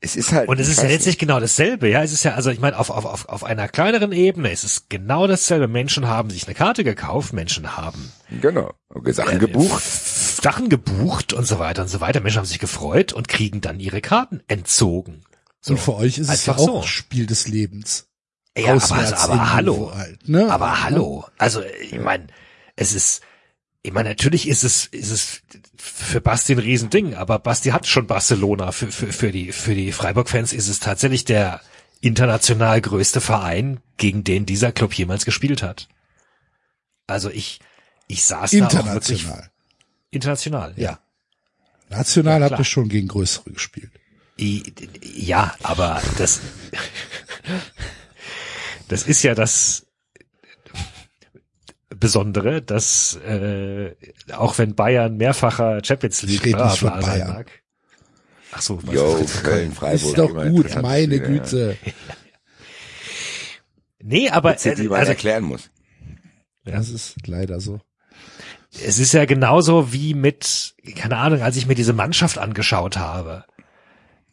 es 0.05 0.15
ist 0.15 0.31
halt. 0.31 0.47
Und 0.47 0.59
es 0.59 0.69
ist 0.69 0.81
ja 0.81 0.87
letztlich 0.87 1.17
genau 1.17 1.39
dasselbe, 1.39 1.89
ja. 1.89 2.01
Es 2.03 2.13
ist 2.13 2.23
ja, 2.23 2.35
also 2.35 2.49
ich 2.49 2.59
meine, 2.59 2.79
auf, 2.79 2.89
auf, 2.89 3.05
auf, 3.05 3.27
auf 3.27 3.43
einer 3.43 3.67
kleineren 3.67 4.11
Ebene 4.11 4.51
ist 4.51 4.63
es 4.63 4.87
genau 4.87 5.27
dasselbe. 5.27 5.67
Menschen 5.67 6.07
haben 6.07 6.29
sich 6.29 6.45
eine 6.45 6.55
Karte 6.55 6.83
gekauft, 6.83 7.33
Menschen 7.33 7.75
haben 7.75 8.11
nicht. 8.29 8.41
Genau. 8.41 8.73
Okay, 8.89 9.11
Sachen 9.11 9.39
gebucht. 9.39 9.83
Sachen 9.83 10.69
gebucht 10.69 11.33
und 11.33 11.45
so 11.45 11.59
weiter 11.59 11.83
und 11.83 11.87
so 11.87 12.01
weiter. 12.01 12.21
Menschen 12.21 12.37
haben 12.37 12.45
sich 12.45 12.59
gefreut 12.59 13.13
und 13.13 13.27
kriegen 13.27 13.61
dann 13.61 13.79
ihre 13.79 14.01
Karten 14.01 14.41
entzogen. 14.47 15.21
So. 15.61 15.73
Und 15.73 15.79
für 15.79 15.95
euch 15.95 16.17
ist 16.17 16.29
es 16.29 16.45
ja 16.45 16.53
auch 16.53 16.59
so. 16.59 16.81
Spiel 16.83 17.25
des 17.25 17.47
Lebens. 17.47 18.07
Ja, 18.57 18.73
aber, 18.73 18.91
also, 18.91 19.15
aber 19.15 19.53
hallo. 19.53 19.91
Halt, 19.93 20.29
ne? 20.29 20.49
Aber 20.49 20.83
hallo. 20.83 21.25
Also, 21.37 21.61
ich 21.63 21.99
meine, 21.99 22.27
es 22.75 22.93
ist, 22.93 23.21
ich 23.81 23.91
meine, 23.91 24.09
natürlich 24.09 24.47
ist 24.47 24.63
es, 24.63 24.85
ist 24.87 25.11
es 25.11 25.41
für 25.85 26.21
Basti 26.21 26.53
ein 26.53 26.59
Riesending, 26.59 27.13
aber 27.15 27.39
Basti 27.39 27.69
hat 27.69 27.87
schon 27.87 28.07
Barcelona. 28.07 28.71
Für, 28.71 28.91
für, 28.91 29.13
für 29.13 29.31
die, 29.31 29.51
für 29.51 29.75
die 29.75 29.91
Freiburg-Fans 29.91 30.51
ist 30.51 30.67
es 30.67 30.79
tatsächlich 30.79 31.25
der 31.25 31.61
international 32.01 32.81
größte 32.81 33.21
Verein, 33.21 33.79
gegen 33.97 34.23
den 34.23 34.45
dieser 34.45 34.71
Club 34.71 34.93
jemals 34.93 35.25
gespielt 35.25 35.63
hat. 35.63 35.87
Also 37.07 37.29
ich, 37.29 37.59
ich 38.07 38.23
saß 38.25 38.51
da 38.51 38.67
auch 38.67 38.73
wirklich 38.93 39.23
International. 39.23 39.49
international, 40.11 40.73
ja. 40.75 40.99
National 41.89 42.41
Ja, 42.41 42.47
klar. 42.47 42.59
ihr 42.59 42.65
schon 42.65 42.89
gegen 42.89 43.07
größere 43.07 43.51
gespielt. 43.51 43.91
Ja, 44.37 45.55
aber 45.63 46.01
das, 46.17 46.41
das 48.87 49.03
ist 49.03 49.23
ja 49.23 49.33
das 49.35 49.84
Besondere, 52.05 52.61
dass 52.61 53.15
äh, 53.27 53.95
auch 54.33 54.57
wenn 54.57 54.75
Bayern 54.75 55.17
mehrfacher 55.17 55.83
Champions 55.83 56.23
Ich 56.23 56.29
League 56.29 56.45
rede 56.45 56.63
nicht 56.63 56.79
bla, 56.79 56.89
bla 56.89 57.01
von 57.01 57.01
sein 57.01 57.19
Bayern. 57.19 57.33
mag. 57.33 57.63
Ach 58.51 58.61
so, 58.61 58.79
was 58.83 59.19
das? 59.19 59.43
Köln, 59.43 59.71
Freiburg. 59.71 60.01
Ist 60.01 60.17
doch 60.17 60.33
gut, 60.33 60.81
meine 60.81 61.15
Spiele, 61.15 61.15
ja. 61.15 61.27
Güte. 61.27 61.77
Nee, 64.07 64.29
aber 64.29 64.51
Witze, 64.51 64.75
die 64.75 64.87
man 64.87 64.99
also, 64.99 65.13
erklären 65.13 65.43
muss. 65.43 65.71
Das 66.63 66.89
ist 66.89 67.15
leider 67.25 67.59
so. 67.59 67.81
es 68.71 68.99
ist 68.99 69.13
ja 69.13 69.25
genauso 69.25 69.91
wie 69.93 70.13
mit, 70.13 70.75
keine 70.95 71.17
Ahnung, 71.17 71.41
als 71.41 71.57
ich 71.57 71.65
mir 71.65 71.73
diese 71.73 71.93
Mannschaft 71.93 72.37
angeschaut 72.37 72.97
habe 72.97 73.45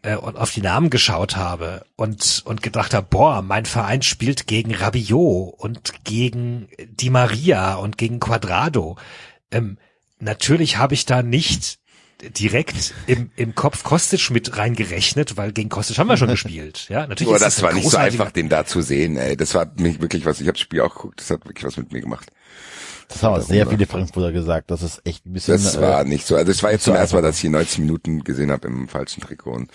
äh, 0.02 0.16
und 0.16 0.36
auf 0.36 0.50
die 0.52 0.60
Namen 0.60 0.90
geschaut 0.90 1.36
habe 1.36 1.84
und, 1.96 2.42
und 2.44 2.62
gedacht 2.62 2.94
habe, 2.94 3.06
boah, 3.08 3.42
mein 3.42 3.64
Verein 3.64 4.02
spielt 4.02 4.46
gegen 4.46 4.74
Rabiot 4.74 5.54
und 5.58 6.04
gegen 6.04 6.68
Di 6.78 7.10
Maria 7.10 7.74
und 7.74 7.98
gegen 7.98 8.20
Quadrado. 8.20 8.96
Ähm, 9.50 9.78
natürlich 10.18 10.76
habe 10.76 10.94
ich 10.94 11.06
da 11.06 11.22
nicht 11.22 11.78
direkt 12.38 12.94
im, 13.06 13.30
im 13.34 13.54
Kopf 13.54 13.82
Kostic 13.82 14.30
mit 14.30 14.56
reingerechnet, 14.56 15.36
weil 15.36 15.52
gegen 15.52 15.68
Kostic 15.68 15.98
haben 15.98 16.08
wir 16.08 16.16
schon 16.16 16.28
gespielt. 16.30 16.86
Ja, 16.88 17.06
natürlich 17.06 17.28
Aber 17.28 17.36
ist 17.36 17.42
das 17.44 17.58
ein 17.58 17.62
war 17.64 17.72
nicht 17.72 17.90
so 17.90 17.96
einfach, 17.96 18.30
den 18.30 18.48
da 18.48 18.64
zu 18.64 18.80
sehen, 18.80 19.16
ey. 19.16 19.36
Das 19.36 19.54
war 19.54 19.72
nicht 19.76 20.00
wirklich 20.00 20.24
was. 20.24 20.40
Ich 20.40 20.46
habe 20.46 20.54
das 20.54 20.60
Spiel 20.60 20.80
auch 20.82 20.94
geguckt, 20.94 21.20
das 21.20 21.30
hat 21.30 21.44
wirklich 21.46 21.64
was 21.64 21.76
mit 21.76 21.92
mir 21.92 22.00
gemacht. 22.00 22.30
Das 23.12 23.22
haben 23.22 23.34
auch 23.34 23.42
sehr 23.42 23.66
viele 23.66 23.86
Frankfurter 23.86 24.32
gesagt. 24.32 24.70
Das 24.70 24.82
ist 24.82 25.02
echt 25.04 25.26
ein 25.26 25.32
bisschen. 25.32 25.54
Das 25.54 25.80
war 25.80 26.00
äh, 26.00 26.04
nicht 26.04 26.26
so. 26.26 26.36
Also 26.36 26.50
es 26.50 26.62
war 26.62 26.72
jetzt 26.72 26.84
zum 26.84 26.94
ersten 26.94 27.16
Mal, 27.16 27.22
dass 27.22 27.38
ich 27.38 27.44
ihn 27.44 27.52
90 27.52 27.78
Minuten 27.80 28.24
gesehen 28.24 28.50
habe 28.50 28.68
im 28.68 28.88
falschen 28.88 29.20
Trikot 29.20 29.52
und 29.52 29.70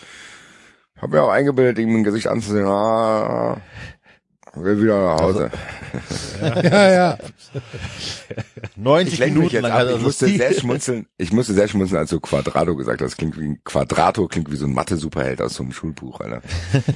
habe 0.97 1.15
mir 1.15 1.23
auch 1.23 1.30
eingebildet, 1.30 1.77
ihm 1.80 1.95
im 1.95 2.03
Gesicht 2.03 2.27
anzusehen, 2.27 2.65
ah, 2.65 3.61
will 4.64 4.81
wieder 4.81 5.15
nach 5.15 5.22
Hause. 5.22 5.51
Ja, 6.41 6.91
ja. 6.91 7.18
90 8.76 9.14
Ich 9.14 9.19
lenke 9.19 9.39
mich 9.39 9.53
Minuten 9.53 9.69
lang 9.69 9.88
er 9.88 9.95
Ich 9.95 10.01
musste 10.01 10.27
sehr 10.27 10.53
schmunzeln. 10.53 11.07
Ich 11.18 11.31
musste 11.31 11.53
sehr 11.53 11.68
schmunzeln, 11.68 11.97
als 11.97 12.11
du 12.11 12.19
Quadrado 12.19 12.76
gesagt 12.76 13.01
hast. 13.01 13.11
Das 13.11 13.18
klingt 13.18 13.39
wie 13.39 13.47
ein 13.47 13.61
Quadrato, 13.64 14.27
klingt 14.27 14.51
wie 14.51 14.55
so 14.55 14.65
ein 14.65 14.73
Mathe-Superheld 14.73 15.41
aus 15.41 15.55
so 15.55 15.64
einem 15.64 15.72
Schulbuch, 15.72 16.19
Alter. 16.19 16.41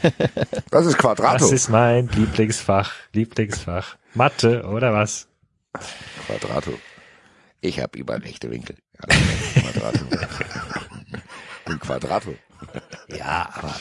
Das 0.69 0.85
ist 0.85 0.97
Quadrato. 0.97 1.39
Das 1.39 1.51
ist 1.51 1.69
mein 1.69 2.07
Lieblingsfach, 2.09 2.93
Lieblingsfach. 3.13 3.95
Mathe, 4.13 4.63
oder 4.65 4.93
was? 4.93 5.27
Quadrato. 6.26 6.80
Ich 7.61 7.80
habe 7.80 7.99
überall 7.99 8.22
rechte 8.22 8.49
Winkel. 8.49 8.76
Ja, 8.99 9.15
Quadrato. 9.61 9.99
Ein 11.65 11.80
Quadrato. 11.80 12.34
Ja, 13.07 13.49
aber 13.53 13.76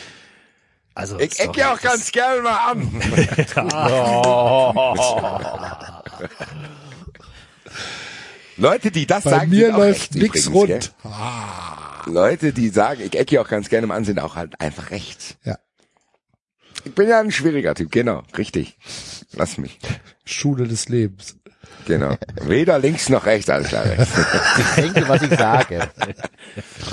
also 0.94 1.18
Ich 1.18 1.40
ecke 1.40 1.70
auch 1.70 1.78
das- 1.78 1.82
ganz 1.92 2.12
gerne 2.12 2.42
mal 2.42 2.72
an. 2.72 2.90
Leute, 8.56 8.90
die 8.90 9.06
das 9.06 9.24
Bei 9.24 9.30
sagen, 9.30 9.50
mir 9.50 9.66
sind 9.66 9.74
auch 9.74 9.78
läuft 9.78 10.14
übrigens, 10.14 10.50
rund. 10.50 10.68
Gell? 10.68 10.80
Leute, 12.12 12.52
die 12.52 12.68
sagen, 12.68 13.00
ich 13.02 13.18
ecke 13.18 13.40
auch 13.40 13.48
ganz 13.48 13.68
gerne 13.70 13.86
mal 13.86 13.96
an, 13.96 14.04
sind 14.04 14.18
auch 14.18 14.36
halt 14.36 14.60
einfach 14.60 14.90
rechts. 14.90 15.36
Ja. 15.44 15.58
Ich 16.84 16.94
bin 16.94 17.08
ja 17.08 17.20
ein 17.20 17.30
schwieriger 17.30 17.74
Typ, 17.74 17.90
genau, 17.90 18.22
richtig. 18.36 18.76
Lass 19.32 19.56
mich. 19.58 19.78
Schule 20.24 20.66
des 20.66 20.88
Lebens. 20.88 21.36
Genau. 21.90 22.16
Weder 22.42 22.78
links 22.78 23.08
noch 23.08 23.26
rechts, 23.26 23.50
alles 23.50 23.66
klar 23.66 23.84
rechts. 23.84 24.08
Ich 24.58 24.74
denke, 24.76 25.08
was 25.08 25.22
ich 25.22 25.36
sage. 25.36 25.90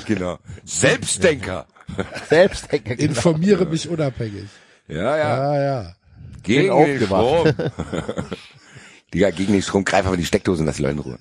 Genau. 0.07 0.39
Selbstdenker. 0.65 1.67
Selbstdenker. 2.27 2.95
Genau. 2.95 3.09
Informiere 3.09 3.65
mich 3.65 3.87
unabhängig. 3.87 4.47
Ja, 4.87 5.15
ja. 5.15 5.37
Ja, 5.37 5.61
ja. 5.61 5.95
Gegen 6.41 6.75
Bin 6.75 6.97
den 6.97 7.05
Strom. 7.05 7.53
Digga, 9.13 9.29
gegen 9.29 9.53
den 9.53 9.61
Strom, 9.61 9.85
greif 9.85 10.07
aber 10.07 10.17
die 10.17 10.25
Steckdose 10.25 10.61
und 10.61 10.65
lass 10.65 10.77
die 10.77 10.81
Leute 10.81 10.95
in 10.95 10.99
Ruhe. 10.99 11.19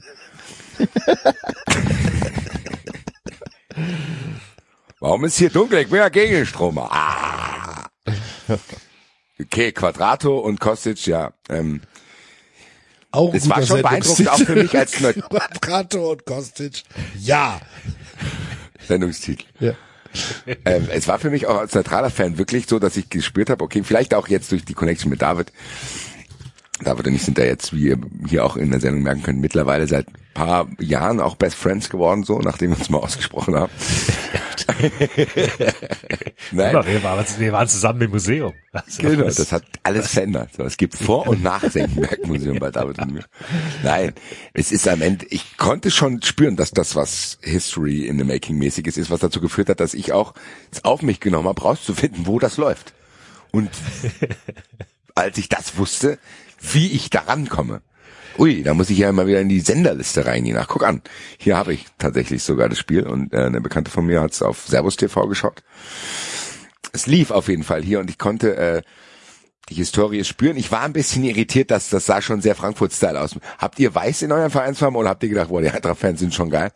Warum 5.00 5.24
ist 5.26 5.36
hier 5.36 5.50
dunkel? 5.50 5.80
Ich 5.80 5.90
bin 5.90 5.98
ja 5.98 6.08
gegen 6.08 6.32
den 6.32 6.46
Strom. 6.46 6.78
Ah. 6.78 7.90
Okay, 9.38 9.72
Quadrato 9.72 10.38
und 10.38 10.60
Kostic, 10.60 11.06
ja. 11.06 11.32
Ähm, 11.50 11.82
Auch 13.16 13.32
Es 13.32 13.48
war 13.48 13.62
schon 13.62 13.80
beeindruckend, 13.80 14.28
auch 14.28 14.38
für 14.38 14.54
mich 14.56 14.76
als 14.76 14.92
Quadrato 14.92 16.12
und 16.12 16.26
Kostic. 16.26 16.82
Ja. 17.18 17.58
Sendungstitel. 18.86 19.44
ja. 19.58 19.72
Ähm, 20.64 20.88
es 20.90 21.08
war 21.08 21.18
für 21.18 21.30
mich 21.30 21.46
auch 21.46 21.56
als 21.56 21.74
neutraler 21.74 22.10
Fan 22.10 22.36
wirklich 22.36 22.66
so, 22.68 22.78
dass 22.78 22.96
ich 22.96 23.08
gespürt 23.08 23.48
habe, 23.48 23.64
okay, 23.64 23.82
vielleicht 23.84 24.12
auch 24.12 24.28
jetzt 24.28 24.52
durch 24.52 24.64
die 24.66 24.74
Connection 24.74 25.10
mit 25.10 25.22
David. 25.22 25.50
David 26.82 27.06
und 27.06 27.14
ich 27.14 27.22
sind 27.22 27.38
da 27.38 27.44
jetzt, 27.44 27.72
wie 27.72 27.88
ihr 27.88 27.98
hier 28.28 28.44
auch 28.44 28.56
in 28.56 28.70
der 28.70 28.80
Sendung 28.80 29.02
merken 29.02 29.22
könnt, 29.22 29.40
mittlerweile 29.40 29.86
seit 29.86 30.06
paar 30.34 30.68
Jahren 30.78 31.20
auch 31.20 31.36
Best 31.36 31.56
Friends 31.56 31.88
geworden, 31.88 32.22
so, 32.22 32.38
nachdem 32.40 32.70
wir 32.70 32.78
uns 32.78 32.90
mal 32.90 32.98
ausgesprochen 32.98 33.54
haben. 33.54 33.72
Nein, 36.52 36.76
Aber 36.76 36.86
wir 36.86 37.02
waren, 37.02 37.24
wir 37.38 37.52
waren 37.52 37.68
zusammen 37.68 38.02
im 38.02 38.10
Museum. 38.10 38.52
Also, 38.72 39.02
Genau, 39.02 39.24
das 39.24 39.52
hat 39.52 39.64
alles 39.82 40.08
verändert. 40.12 40.50
So, 40.56 40.64
es 40.64 40.76
gibt 40.76 40.94
Vor- 40.96 41.26
und 41.26 41.42
nach 41.42 41.62
Senckenberg-Museum 41.62 42.58
bei 42.58 42.70
David 42.70 42.98
und 42.98 43.12
mir. 43.12 43.24
Nein, 43.82 44.12
es 44.52 44.72
ist 44.72 44.86
am 44.88 45.02
Ende, 45.02 45.26
ich 45.30 45.56
konnte 45.56 45.90
schon 45.90 46.22
spüren, 46.22 46.56
dass 46.56 46.70
das 46.70 46.94
was 46.94 47.38
History 47.42 48.06
in 48.06 48.18
the 48.18 48.24
Making 48.24 48.58
mäßiges 48.58 48.96
ist, 48.96 49.10
was 49.10 49.20
dazu 49.20 49.40
geführt 49.40 49.68
hat, 49.68 49.80
dass 49.80 49.94
ich 49.94 50.12
auch 50.12 50.34
es 50.70 50.84
auf 50.84 51.02
mich 51.02 51.20
genommen 51.20 51.48
habe, 51.48 51.62
rauszufinden, 51.62 52.26
wo 52.26 52.38
das 52.38 52.56
läuft. 52.56 52.92
Und 53.52 53.70
als 55.14 55.38
ich 55.38 55.48
das 55.48 55.78
wusste, 55.78 56.18
wie 56.60 56.88
ich 56.92 57.10
da 57.10 57.20
rankomme. 57.20 57.82
Ui, 58.38 58.62
da 58.62 58.74
muss 58.74 58.90
ich 58.90 58.98
ja 58.98 59.12
mal 59.12 59.26
wieder 59.26 59.40
in 59.40 59.48
die 59.48 59.60
Senderliste 59.60 60.26
reingehen. 60.26 60.58
Ach, 60.58 60.68
guck 60.68 60.84
an. 60.84 61.02
Hier 61.38 61.56
habe 61.56 61.72
ich 61.72 61.86
tatsächlich 61.98 62.42
sogar 62.42 62.68
das 62.68 62.78
Spiel 62.78 63.06
und 63.06 63.32
äh, 63.32 63.38
eine 63.38 63.60
Bekannte 63.60 63.90
von 63.90 64.04
mir 64.04 64.20
hat 64.20 64.32
es 64.32 64.42
auf 64.42 64.66
Servus 64.66 64.96
TV 64.96 65.26
geschaut 65.26 65.62
es 66.96 67.06
lief 67.06 67.30
auf 67.30 67.48
jeden 67.48 67.62
Fall 67.62 67.82
hier 67.82 68.00
und 68.00 68.10
ich 68.10 68.18
konnte 68.18 68.56
äh, 68.56 68.82
die 69.68 69.74
Historie 69.74 70.24
spüren. 70.24 70.56
Ich 70.56 70.70
war 70.70 70.82
ein 70.82 70.92
bisschen 70.92 71.24
irritiert, 71.24 71.70
dass 71.70 71.90
das 71.90 72.06
sah 72.06 72.22
schon 72.22 72.40
sehr 72.40 72.54
Frankfurt-Style 72.54 73.20
aus. 73.20 73.36
Habt 73.58 73.78
ihr 73.78 73.94
Weiß 73.94 74.22
in 74.22 74.32
eurem 74.32 74.50
Vereinsfarben 74.50 74.96
oder 74.96 75.10
habt 75.10 75.22
ihr 75.22 75.28
gedacht, 75.28 75.48
boah, 75.48 75.60
die 75.60 75.70
Eintracht-Fans 75.70 76.20
sind 76.20 76.34
schon 76.34 76.50
geil? 76.50 76.72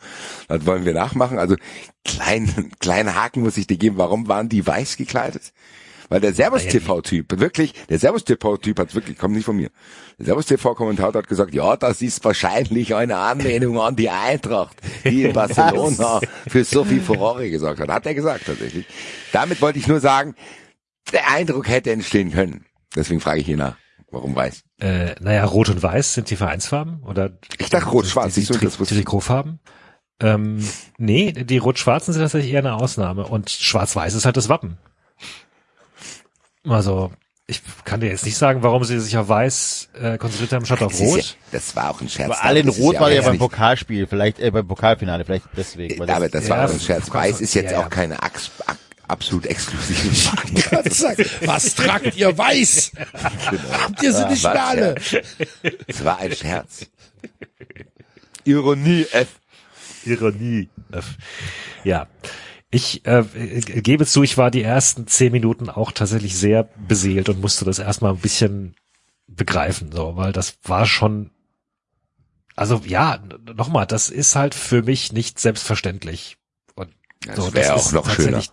Das 0.48 0.66
wollen 0.66 0.84
wir 0.84 0.92
nachmachen. 0.92 1.38
Also 1.38 1.56
kleinen 2.04 2.72
kleinen 2.80 3.14
Haken 3.14 3.42
muss 3.42 3.56
ich 3.56 3.66
dir 3.66 3.78
geben. 3.78 3.96
Warum 3.96 4.28
waren 4.28 4.48
die 4.48 4.66
weiß 4.66 4.96
gekleidet? 4.96 5.52
Weil 6.10 6.20
der 6.20 6.34
Servus-TV-Typ, 6.34 7.38
wirklich, 7.38 7.72
der 7.88 8.00
Servus-TV-Typ 8.00 8.80
hat 8.80 8.94
wirklich, 8.96 9.16
kommt 9.16 9.36
nicht 9.36 9.44
von 9.44 9.56
mir. 9.56 9.70
Der 10.18 10.26
Servus-TV-Kommentator 10.26 11.22
hat 11.22 11.28
gesagt, 11.28 11.54
ja, 11.54 11.76
das 11.76 12.02
ist 12.02 12.22
wahrscheinlich 12.24 12.96
eine 12.96 13.16
Anlehnung 13.16 13.80
an 13.80 13.94
die 13.94 14.10
Eintracht, 14.10 14.76
die 15.04 15.22
in 15.22 15.32
Barcelona 15.34 16.20
für 16.48 16.64
so 16.64 16.84
viel 16.84 17.00
Furore 17.00 17.48
gesorgt 17.48 17.78
hat. 17.78 17.88
Hat 17.90 18.06
er 18.06 18.14
gesagt, 18.14 18.46
tatsächlich. 18.46 18.86
Damit 19.32 19.62
wollte 19.62 19.78
ich 19.78 19.86
nur 19.86 20.00
sagen, 20.00 20.34
der 21.12 21.30
Eindruck 21.30 21.68
hätte 21.68 21.92
entstehen 21.92 22.32
können. 22.32 22.66
Deswegen 22.96 23.20
frage 23.20 23.38
ich 23.40 23.46
hier 23.46 23.56
nach. 23.56 23.76
Warum 24.10 24.34
weiß? 24.34 24.64
Äh, 24.80 25.14
naja, 25.20 25.44
Rot 25.44 25.68
und 25.68 25.80
Weiß 25.80 26.14
sind 26.14 26.28
die 26.30 26.36
Vereinsfarben 26.36 27.04
oder? 27.04 27.38
Ich 27.58 27.70
dachte 27.70 27.88
Rot-Schwarz, 27.88 28.34
Die, 28.34 28.44
die, 28.44 28.58
die 28.58 28.66
ich. 28.66 28.88
Trikotfarben. 28.88 29.60
Ähm, 30.20 30.68
nee, 30.98 31.30
die 31.30 31.58
Rot-Schwarzen 31.58 32.12
sind 32.12 32.22
tatsächlich 32.22 32.52
eher 32.52 32.58
eine 32.58 32.74
Ausnahme 32.74 33.28
und 33.28 33.48
Schwarz-Weiß 33.48 34.14
ist 34.14 34.24
halt 34.24 34.36
das 34.36 34.48
Wappen. 34.48 34.76
Also 36.68 37.10
ich 37.46 37.62
kann 37.84 38.00
dir 38.00 38.08
jetzt 38.08 38.24
nicht 38.24 38.36
sagen, 38.36 38.62
warum 38.62 38.84
sie 38.84 39.00
sich 39.00 39.16
auf 39.16 39.28
Weiß 39.28 39.88
äh, 40.00 40.18
konzentriert 40.18 40.52
haben 40.52 40.64
statt 40.66 40.82
auf 40.82 40.92
Das, 40.92 41.00
ist 41.00 41.06
ja, 41.08 41.14
Rot. 41.16 41.36
das 41.52 41.74
war 41.76 41.90
auch 41.90 42.00
ein 42.00 42.08
Scherz. 42.08 42.30
Aber 42.30 42.44
alle 42.44 42.60
in 42.60 42.66
Das 42.66 42.78
Rot 42.78 43.00
war 43.00 43.10
ja 43.10 43.22
beim 43.22 43.32
nicht- 43.32 43.40
Pokalspiel, 43.40 44.06
vielleicht 44.06 44.38
äh, 44.38 44.50
beim 44.52 44.68
Pokalfinale, 44.68 45.24
vielleicht 45.24 45.46
deswegen. 45.56 45.98
weil 45.98 46.08
Aber 46.10 46.28
das 46.28 46.44
Ja, 46.46 46.56
war 46.58 46.66
auch 46.68 46.72
ein 46.72 46.78
Scherz. 46.80 47.12
Weiß 47.12 47.40
ist 47.40 47.54
jetzt 47.54 47.72
ja, 47.72 47.80
auch 47.84 47.90
keine 47.90 48.22
Ax 48.22 48.50
ak- 48.66 48.76
absolut 49.08 49.46
exklusive 49.46 50.30
Marke. 50.62 50.90
Was 51.46 51.74
tragt 51.74 52.14
ihr 52.16 52.36
weiß? 52.38 52.92
Habt 53.82 54.02
ihr 54.02 54.12
sie 54.12 54.26
nicht 54.26 54.44
mehr 54.44 54.64
alle? 54.66 54.94
Es 55.88 56.04
war 56.04 56.18
ein 56.18 56.32
Scherz. 56.36 56.86
Ironie 58.44 59.06
F. 59.12 59.28
Ironie. 60.04 60.68
Ja. 61.84 62.06
Ich 62.70 63.04
äh, 63.06 63.24
gebe 63.62 64.06
zu, 64.06 64.22
ich 64.22 64.38
war 64.38 64.50
die 64.50 64.62
ersten 64.62 65.06
zehn 65.08 65.32
Minuten 65.32 65.68
auch 65.68 65.90
tatsächlich 65.92 66.36
sehr 66.36 66.64
beseelt 66.86 67.28
und 67.28 67.40
musste 67.40 67.64
das 67.64 67.80
erstmal 67.80 68.12
ein 68.12 68.18
bisschen 68.20 68.76
begreifen, 69.26 69.90
so, 69.92 70.16
weil 70.16 70.32
das 70.32 70.58
war 70.64 70.86
schon, 70.86 71.30
also 72.54 72.80
ja, 72.86 73.18
nochmal, 73.56 73.86
das 73.86 74.08
ist 74.08 74.36
halt 74.36 74.54
für 74.54 74.82
mich 74.82 75.12
nicht 75.12 75.38
selbstverständlich. 75.40 76.36
Und 76.76 76.90
Das 77.26 77.36
so, 77.36 77.54
wäre 77.54 77.74
ist 77.76 77.88
auch 77.88 77.92
noch 77.92 78.10
schöner. 78.10 78.38
tatsächlich- 78.42 78.52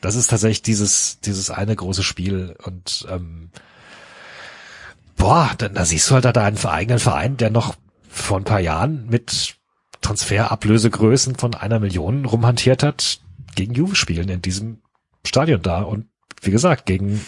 Das 0.00 0.14
ist 0.14 0.28
tatsächlich 0.30 0.62
dieses, 0.62 1.20
dieses 1.20 1.50
eine 1.50 1.74
große 1.76 2.02
Spiel 2.04 2.56
und 2.64 3.06
ähm, 3.10 3.50
boah, 5.16 5.50
da, 5.58 5.68
da 5.68 5.84
siehst 5.84 6.08
du 6.10 6.14
halt 6.14 6.24
da 6.24 6.32
deinen 6.32 6.56
eigenen 6.64 6.98
Verein, 7.00 7.36
der 7.36 7.50
noch 7.50 7.74
vor 8.08 8.38
ein 8.38 8.44
paar 8.44 8.60
Jahren 8.60 9.06
mit 9.08 9.56
Transferablösegrößen 10.00 11.36
von 11.36 11.54
einer 11.54 11.80
Million 11.80 12.24
rumhantiert 12.24 12.82
hat, 12.82 13.20
gegen 13.54 13.74
Juve 13.74 13.96
spielen 13.96 14.28
in 14.28 14.42
diesem 14.42 14.82
Stadion 15.26 15.62
da 15.62 15.82
und 15.82 16.06
wie 16.42 16.50
gesagt, 16.50 16.86
gegen 16.86 17.20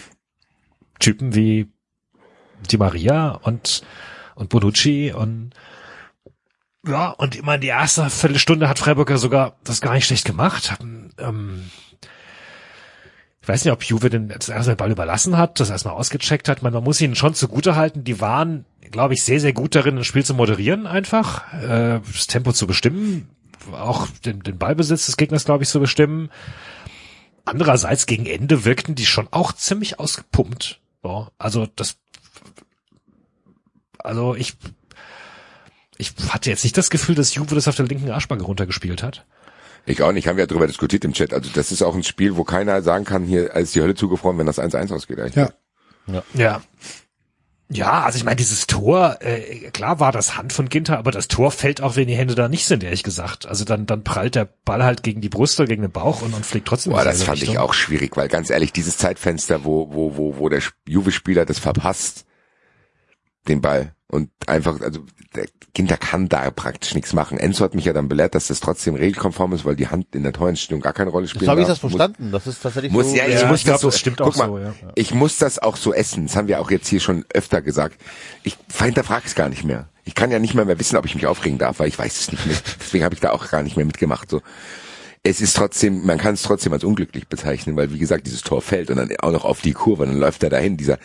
Typen 0.99 1.35
wie 1.35 1.67
Di 2.71 2.77
Maria 2.77 3.31
und, 3.43 3.83
und 4.35 4.49
Bonucci 4.49 5.13
und 5.13 5.51
ja, 6.85 7.11
und 7.11 7.35
immer 7.35 7.55
in 7.55 7.61
die 7.61 7.67
erste 7.67 8.09
Viertelstunde 8.09 8.67
hat 8.67 8.77
Freiburg 8.77 9.09
ja 9.09 9.17
sogar 9.17 9.55
das 9.63 9.79
gar 9.79 9.93
nicht 9.93 10.05
schlecht 10.05 10.25
gemacht. 10.25 10.75
Ähm, 11.17 11.69
ich 13.43 13.49
weiß 13.49 13.65
nicht, 13.65 13.73
ob 13.73 13.83
Juve 13.83 14.09
den 14.09 14.29
das 14.29 14.47
erste 14.47 14.71
den 14.71 14.77
Ball 14.77 14.91
überlassen 14.91 15.37
hat, 15.37 15.59
das 15.59 15.69
erstmal 15.69 15.95
ausgecheckt 15.95 16.47
hat. 16.47 16.61
Man, 16.61 16.71
man 16.71 16.81
muss 16.81 17.01
ihnen 17.01 17.13
schon 17.13 17.33
zugute 17.33 17.75
halten. 17.75 18.05
Die 18.05 18.21
waren, 18.21 18.63
glaube 18.89 19.15
ich, 19.15 19.23
sehr, 19.23 19.41
sehr 19.41 19.51
gut 19.51 19.75
darin, 19.75 19.97
ein 19.97 20.05
Spiel 20.05 20.23
zu 20.23 20.33
moderieren 20.33 20.87
einfach, 20.87 21.51
äh, 21.61 21.99
das 22.09 22.27
Tempo 22.27 22.53
zu 22.53 22.67
bestimmen, 22.67 23.27
auch 23.73 24.07
den, 24.23 24.43
den 24.43 24.57
Ballbesitz 24.57 25.07
des 25.07 25.17
Gegners, 25.17 25.43
glaube 25.43 25.65
ich, 25.65 25.69
zu 25.69 25.81
bestimmen. 25.81 26.29
Andererseits 27.43 28.05
gegen 28.05 28.25
Ende 28.25 28.63
wirkten 28.63 28.95
die 28.95 29.05
schon 29.05 29.27
auch 29.31 29.51
ziemlich 29.51 29.99
ausgepumpt. 29.99 30.79
So, 31.03 31.27
also 31.37 31.67
das, 31.75 31.97
also 33.99 34.35
ich, 34.35 34.53
ich 35.97 36.13
hatte 36.29 36.49
jetzt 36.49 36.63
nicht 36.63 36.77
das 36.77 36.89
Gefühl, 36.89 37.15
dass 37.15 37.35
Juve 37.35 37.55
das 37.55 37.67
auf 37.67 37.75
der 37.75 37.87
linken 37.87 38.09
Arschbacke 38.09 38.43
runtergespielt 38.43 39.03
hat. 39.03 39.25
Ich 39.85 40.01
auch 40.01 40.11
nicht, 40.11 40.27
haben 40.27 40.37
wir 40.37 40.43
ja 40.43 40.47
drüber 40.47 40.67
diskutiert 40.67 41.03
im 41.03 41.13
Chat. 41.13 41.33
Also 41.33 41.49
das 41.53 41.71
ist 41.71 41.81
auch 41.81 41.95
ein 41.95 42.03
Spiel, 42.03 42.37
wo 42.37 42.43
keiner 42.43 42.81
sagen 42.81 43.03
kann, 43.03 43.23
hier 43.25 43.53
ist 43.55 43.75
die 43.75 43.81
Hölle 43.81 43.95
zugefroren, 43.95 44.37
wenn 44.37 44.45
das 44.45 44.59
1-1 44.59 44.93
ausgeht. 44.93 45.19
Eigentlich. 45.19 45.35
Ja. 45.35 46.23
Ja. 46.33 46.61
Ja, 47.69 48.03
also 48.03 48.17
ich 48.17 48.23
meine, 48.23 48.35
dieses 48.35 48.67
Tor, 48.67 49.17
äh, 49.21 49.71
klar 49.71 49.99
war 49.99 50.11
das 50.11 50.37
Hand 50.37 50.53
von 50.53 50.69
Ginter, 50.69 50.97
aber 50.99 51.11
das 51.11 51.27
Tor 51.27 51.49
fällt 51.49 51.81
auch, 51.81 51.95
wenn 51.95 52.07
die 52.07 52.15
Hände 52.15 52.35
da 52.35 52.47
nicht 52.47 52.65
sind, 52.65 52.83
ehrlich 52.83 53.03
gesagt. 53.03 53.47
Also 53.47 53.65
dann, 53.65 53.85
dann 53.85 54.03
prallt 54.03 54.35
der 54.35 54.47
Ball 54.65 54.83
halt 54.83 55.01
gegen 55.01 55.21
die 55.21 55.29
Brust 55.29 55.59
oder 55.59 55.67
gegen 55.67 55.81
den 55.81 55.91
Bauch 55.91 56.21
und, 56.21 56.33
und 56.35 56.45
fliegt 56.45 56.67
trotzdem. 56.67 56.93
Boah, 56.93 57.03
das 57.03 57.23
fand 57.23 57.37
ich 57.37 57.49
Richtung. 57.49 57.63
auch 57.63 57.73
schwierig, 57.73 58.15
weil 58.15 58.27
ganz 58.27 58.49
ehrlich, 58.49 58.73
dieses 58.73 58.97
Zeitfenster, 58.97 59.65
wo, 59.65 59.91
wo, 59.91 60.17
wo, 60.17 60.37
wo 60.37 60.49
der 60.49 60.61
Juve-Spieler 60.87 61.45
das 61.45 61.57
verpasst, 61.57 62.25
den 63.47 63.61
Ball 63.61 63.93
und 64.07 64.29
einfach, 64.47 64.79
also 64.81 65.01
der 65.35 65.47
Ginter 65.73 65.97
kann 65.97 66.29
da 66.29 66.51
praktisch 66.51 66.93
nichts 66.93 67.13
machen. 67.13 67.39
Enzo 67.39 67.63
hat 67.63 67.73
mich 67.73 67.85
ja 67.85 67.93
dann 67.93 68.07
belehrt, 68.07 68.35
dass 68.35 68.47
das 68.47 68.59
trotzdem 68.59 68.93
regelkonform 68.93 69.53
ist, 69.53 69.65
weil 69.65 69.75
die 69.75 69.87
Hand 69.87 70.15
in 70.15 70.21
der 70.21 70.33
Torentstehung 70.33 70.81
gar 70.81 70.93
keine 70.93 71.09
Rolle 71.09 71.27
spielt. 71.27 71.45
So 71.45 71.51
habe 71.51 71.61
ich 71.61 71.67
das 71.67 71.79
verstanden. 71.79 72.31
Das 72.31 72.45
ist 72.45 72.61
tatsächlich 72.61 72.91
Muss, 72.91 73.09
so. 73.09 73.15
ja, 73.15 73.25
ich 73.25 73.41
Ja, 73.41 73.47
muss 73.47 73.59
ich 73.59 73.65
glaub, 73.65 73.75
das 73.75 73.81
so, 73.81 73.87
das 73.87 73.99
stimmt 73.99 74.17
guck 74.17 74.27
auch 74.27 74.35
mal, 74.35 74.47
so, 74.49 74.59
ja. 74.59 74.73
ich 74.93 75.13
muss 75.13 75.37
das 75.37 75.57
auch 75.57 75.75
so 75.75 75.93
essen. 75.93 76.27
Das 76.27 76.35
haben 76.35 76.47
wir 76.47 76.61
auch 76.61 76.69
jetzt 76.69 76.87
hier 76.87 76.99
schon 76.99 77.25
öfter 77.33 77.61
gesagt. 77.61 77.99
Ich 78.43 78.55
hinterfrage 78.77 79.25
es 79.25 79.33
gar 79.33 79.49
nicht 79.49 79.63
mehr. 79.63 79.89
Ich 80.05 80.13
kann 80.13 80.29
ja 80.29 80.37
nicht 80.37 80.53
mehr, 80.53 80.65
mehr 80.65 80.77
wissen, 80.79 80.97
ob 80.97 81.05
ich 81.05 81.15
mich 81.15 81.25
aufregen 81.25 81.57
darf, 81.57 81.79
weil 81.79 81.87
ich 81.87 81.97
weiß 81.97 82.19
es 82.19 82.31
nicht 82.31 82.45
mehr. 82.45 82.57
Deswegen 82.79 83.03
habe 83.03 83.15
ich 83.15 83.21
da 83.21 83.31
auch 83.31 83.49
gar 83.49 83.63
nicht 83.63 83.77
mehr 83.77 83.85
mitgemacht. 83.85 84.29
So, 84.29 84.41
es 85.23 85.41
ist 85.41 85.55
trotzdem, 85.55 86.05
man 86.05 86.19
kann 86.19 86.35
es 86.35 86.43
trotzdem 86.43 86.73
als 86.73 86.83
unglücklich 86.83 87.27
bezeichnen, 87.27 87.75
weil 87.77 87.91
wie 87.91 87.97
gesagt 87.97 88.27
dieses 88.27 88.41
Tor 88.41 88.61
fällt 88.61 88.91
und 88.91 88.97
dann 88.97 89.09
auch 89.21 89.31
noch 89.31 89.45
auf 89.45 89.61
die 89.61 89.73
Kurve, 89.73 90.05
dann 90.05 90.19
läuft 90.19 90.43
er 90.43 90.49
dahin. 90.49 90.77
Dieser 90.77 90.99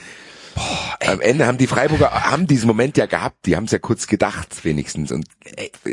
am 1.07 1.21
Ende 1.21 1.47
haben 1.47 1.59
die 1.59 1.67
Freiburger 1.67 2.11
haben 2.31 2.47
diesen 2.47 2.67
Moment 2.67 2.97
ja 2.97 3.07
gehabt. 3.07 3.47
Die 3.47 3.57
haben 3.57 3.65
es 3.65 3.73
ja 3.73 3.79
kurz 3.79 4.07
gedacht 4.07 4.65
wenigstens 4.65 5.13
und 5.13 5.27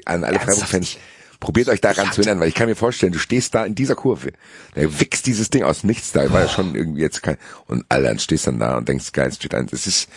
an 0.05 0.23
alle 0.23 0.39
Freiburg-Fans. 0.39 0.97
Probiert 1.39 1.67
euch 1.69 1.81
daran 1.81 2.11
zu 2.11 2.21
erinnern, 2.21 2.39
weil 2.39 2.47
ich 2.47 2.55
kann 2.55 2.67
mir 2.67 2.75
vorstellen, 2.75 3.11
du 3.11 3.19
stehst 3.19 3.53
da 3.55 3.65
in 3.65 3.75
dieser 3.75 3.95
Kurve, 3.95 4.31
da 4.73 4.81
wichst 4.99 5.25
dieses 5.25 5.49
Ding 5.49 5.63
aus 5.63 5.83
nichts, 5.83 6.11
da 6.11 6.31
war 6.31 6.41
ja 6.41 6.47
schon 6.49 6.75
irgendwie 6.75 7.01
jetzt 7.01 7.21
kein, 7.23 7.37
und 7.67 7.85
alle 7.89 8.07
dann 8.07 8.19
stehst 8.19 8.47
dann 8.47 8.59
da 8.59 8.77
und 8.77 8.87
denkst, 8.87 9.11
geil, 9.11 9.27
es 9.29 9.35
steht 9.35 9.53
eins. 9.53 9.73
Es 9.73 9.85
ist, 9.87 10.09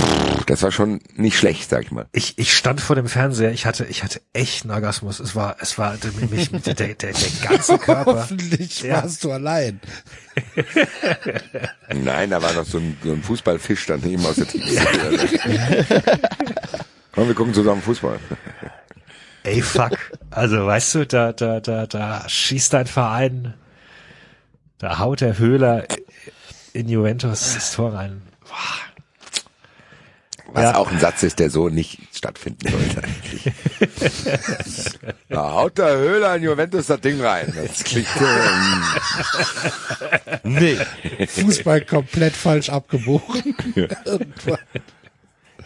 pff, 0.00 0.44
das 0.46 0.62
war 0.62 0.72
schon 0.72 1.00
nicht 1.14 1.38
schlecht, 1.38 1.68
sag 1.70 1.82
ich 1.84 1.90
mal. 1.90 2.06
Ich, 2.12 2.38
ich 2.38 2.56
stand 2.56 2.80
vor 2.80 2.96
dem 2.96 3.08
Fernseher, 3.08 3.52
ich 3.52 3.66
hatte, 3.66 3.84
ich 3.84 4.02
hatte 4.02 4.20
echt 4.32 4.64
einen 4.64 4.72
Orgasmus. 4.72 5.20
Es 5.20 5.34
war, 5.36 5.56
es 5.60 5.78
war 5.78 5.96
mich, 6.30 6.50
der, 6.50 6.60
der, 6.74 6.94
der, 6.94 6.94
der 6.94 7.48
ganze 7.48 7.78
Körper. 7.78 8.16
Hoffentlich 8.22 8.82
Ja. 8.82 9.02
warst 9.02 9.22
du 9.24 9.32
allein. 9.32 9.80
Nein, 11.94 12.30
da 12.30 12.42
war 12.42 12.52
noch 12.52 12.66
so 12.66 12.78
ein, 12.78 12.96
so 13.02 13.12
ein 13.12 13.22
Fußballfisch 13.22 13.86
dann 13.86 14.04
eben 14.08 14.24
aus 14.24 14.36
der 14.36 14.46
Tiefe. 14.48 14.86
Komm, 17.12 17.28
wir 17.28 17.34
gucken 17.34 17.54
zusammen 17.54 17.82
Fußball. 17.82 18.18
Ey, 19.46 19.62
fuck. 19.62 19.96
Also, 20.30 20.66
weißt 20.66 20.94
du, 20.96 21.06
da, 21.06 21.32
da, 21.32 21.60
da, 21.60 21.86
da 21.86 22.28
schießt 22.28 22.72
dein 22.72 22.86
Verein, 22.86 23.54
da 24.78 24.98
haut 24.98 25.20
der 25.20 25.38
Höhler 25.38 25.84
in 26.72 26.88
Juventus 26.88 27.54
das 27.54 27.72
Tor 27.72 27.94
rein. 27.94 28.22
Boah. 28.40 28.52
Was 30.52 30.62
Ja. 30.62 30.76
auch 30.76 30.90
ein 30.90 30.98
Satz 31.00 31.22
ist, 31.22 31.38
der 31.38 31.50
so 31.50 31.68
nicht 31.68 31.98
stattfinden 32.14 32.68
sollte 32.68 33.02
eigentlich. 33.02 33.52
da 35.28 35.52
haut 35.52 35.76
der 35.78 35.96
Höhler 35.96 36.36
in 36.36 36.44
Juventus 36.44 36.86
das 36.86 37.00
Ding 37.00 37.20
rein. 37.20 37.52
Das 37.54 37.84
klingt 37.84 38.06
ähm, 38.20 38.82
Nee. 40.44 40.78
Fußball 41.26 41.82
komplett 41.82 42.34
falsch 42.36 42.68
abgebogen. 42.70 43.54
Irgendwann. 44.04 44.58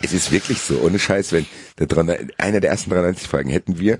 Es 0.02 0.12
ist 0.12 0.32
wirklich 0.32 0.60
so, 0.60 0.78
ohne 0.80 0.98
Scheiß, 0.98 1.32
wenn 1.32 1.46
der 1.78 1.86
300 1.86 2.38
einer 2.38 2.60
der 2.60 2.70
ersten 2.70 2.90
93 2.90 3.28
Folgen 3.28 3.50
hätten 3.50 3.78
wir, 3.78 3.98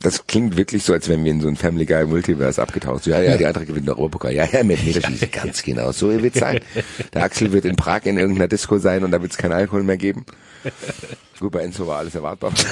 das 0.00 0.26
klingt 0.26 0.56
wirklich 0.56 0.84
so, 0.84 0.92
als 0.92 1.08
wenn 1.08 1.24
wir 1.24 1.30
in 1.30 1.40
so 1.40 1.48
ein 1.48 1.56
Family 1.56 1.86
Guy 1.86 2.04
Multiverse 2.04 2.60
abgetaucht. 2.60 3.06
Ja, 3.06 3.20
ja, 3.22 3.36
die 3.38 3.46
andere 3.46 3.64
gewinnt 3.64 3.86
den 3.86 3.94
Europapokal. 3.94 4.34
Ja, 4.34 4.44
ja, 4.44 4.62
mit 4.62 4.84
Meterschießen. 4.84 5.30
Ganz 5.30 5.62
genau. 5.62 5.92
So 5.92 6.10
wird's 6.22 6.38
sein. 6.38 6.60
Der 7.14 7.22
Axel 7.22 7.52
wird 7.52 7.64
in 7.64 7.76
Prag 7.76 8.02
in 8.04 8.18
irgendeiner 8.18 8.48
Disco 8.48 8.78
sein 8.78 9.02
und 9.02 9.12
da 9.12 9.22
wird's 9.22 9.38
keinen 9.38 9.52
Alkohol 9.52 9.82
mehr 9.82 9.96
geben. 9.96 10.26
Gut, 11.40 11.52
bei 11.52 11.60
Enzo 11.60 11.86
war 11.86 11.98
alles 11.98 12.14
erwartbar. 12.14 12.52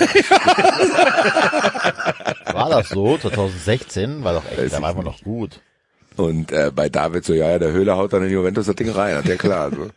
War 2.52 2.68
das 2.70 2.90
so? 2.90 3.16
2016 3.18 4.22
war 4.24 4.34
doch 4.34 4.44
echt, 4.56 4.72
da 4.72 4.82
war 4.82 4.94
man 4.94 5.04
nicht. 5.04 5.24
noch 5.24 5.24
gut. 5.24 5.60
Und 6.16 6.52
äh, 6.52 6.70
bei 6.74 6.88
David 6.90 7.24
so, 7.24 7.32
ja, 7.32 7.50
ja, 7.50 7.58
der 7.58 7.72
Höhler 7.72 7.96
haut 7.96 8.12
dann 8.12 8.24
in 8.24 8.30
Juventus 8.30 8.66
das 8.66 8.76
Ding 8.76 8.90
rein, 8.90 9.16
hat 9.16 9.26
ja 9.26 9.36
klar. 9.36 9.70
So. 9.70 9.88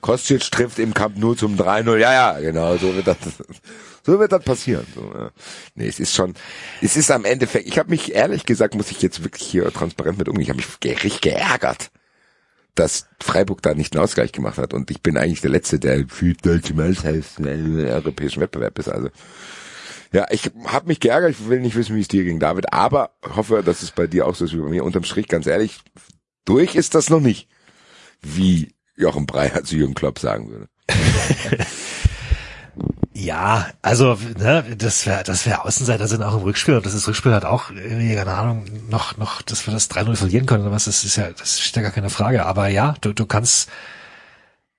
Kostic 0.00 0.50
trifft 0.50 0.78
im 0.78 0.94
Camp 0.94 1.16
nur 1.16 1.36
zum 1.36 1.56
3-0, 1.56 1.96
ja, 1.98 2.12
ja, 2.12 2.40
genau, 2.40 2.76
so 2.76 2.94
wird 2.94 3.06
das, 3.06 3.16
so 4.04 4.18
wird 4.18 4.32
das 4.32 4.42
passieren. 4.44 4.86
So, 4.94 5.00
ja. 5.14 5.30
Nee, 5.74 5.88
es 5.88 6.00
ist 6.00 6.14
schon, 6.14 6.34
es 6.80 6.96
ist 6.96 7.10
am 7.10 7.24
Endeffekt, 7.24 7.66
ich 7.66 7.78
habe 7.78 7.90
mich 7.90 8.14
ehrlich 8.14 8.46
gesagt, 8.46 8.74
muss 8.74 8.90
ich 8.90 9.02
jetzt 9.02 9.24
wirklich 9.24 9.46
hier 9.46 9.70
transparent 9.72 10.18
mit 10.18 10.28
umgehen, 10.28 10.42
ich 10.42 10.50
habe 10.50 10.58
mich 10.58 11.02
richtig 11.02 11.20
geärgert, 11.20 11.90
dass 12.74 13.08
Freiburg 13.20 13.62
da 13.62 13.74
nicht 13.74 13.94
einen 13.94 14.04
Ausgleich 14.04 14.32
gemacht 14.32 14.58
hat. 14.58 14.72
Und 14.72 14.90
ich 14.90 15.02
bin 15.02 15.16
eigentlich 15.16 15.40
der 15.40 15.50
Letzte, 15.50 15.78
der 15.78 16.06
für 16.08 16.34
deutsche 16.34 16.74
Meisterschaft 16.74 17.38
im 17.38 17.78
europäischen 17.84 18.40
Wettbewerb 18.40 18.78
ist. 18.78 18.88
Also 18.88 19.10
ja, 20.12 20.26
ich 20.30 20.50
habe 20.64 20.88
mich 20.88 20.98
geärgert, 20.98 21.30
ich 21.32 21.48
will 21.48 21.60
nicht 21.60 21.76
wissen, 21.76 21.94
wie 21.94 22.00
es 22.00 22.08
dir 22.08 22.24
ging, 22.24 22.40
David, 22.40 22.72
aber 22.72 23.12
hoffe, 23.36 23.62
dass 23.64 23.82
es 23.82 23.92
bei 23.92 24.06
dir 24.06 24.26
auch 24.26 24.34
so 24.34 24.44
ist 24.44 24.54
wie 24.54 24.60
bei 24.60 24.68
mir. 24.68 24.84
Unterm 24.84 25.04
Strich, 25.04 25.28
ganz 25.28 25.46
ehrlich, 25.46 25.80
durch 26.44 26.74
ist 26.74 26.94
das 26.94 27.10
noch 27.10 27.20
nicht, 27.20 27.48
wie 28.20 28.74
Jochen 29.00 29.26
Breyer 29.26 29.64
zu 29.64 29.76
Jürgen 29.76 29.94
Klopp 29.94 30.18
sagen 30.18 30.50
würde. 30.50 30.68
Ja, 33.12 33.68
also 33.82 34.16
ne, 34.38 34.64
das 34.78 35.04
wäre 35.04 35.22
das 35.24 35.44
wäre 35.44 35.64
Außenseiter 35.66 36.08
sind 36.08 36.22
auch 36.22 36.34
im 36.36 36.42
Rückspiel 36.42 36.76
und 36.76 36.86
das 36.86 36.94
ist 36.94 37.06
Rückspiel 37.06 37.34
hat 37.34 37.44
auch 37.44 37.70
irgendwie, 37.70 38.14
keine 38.14 38.32
Ahnung, 38.32 38.64
noch 38.88 39.18
noch, 39.18 39.42
dass 39.42 39.66
wir 39.66 39.74
das 39.74 39.90
3-0 39.90 40.16
verlieren 40.16 40.46
können 40.46 40.62
oder 40.62 40.72
was, 40.72 40.86
das 40.86 41.04
ist 41.04 41.16
ja 41.16 41.30
das 41.30 41.60
steht 41.60 41.76
ja 41.76 41.82
gar 41.82 41.90
keine 41.90 42.08
Frage, 42.08 42.46
aber 42.46 42.68
ja, 42.68 42.94
du 43.02 43.12
du 43.12 43.26
kannst 43.26 43.68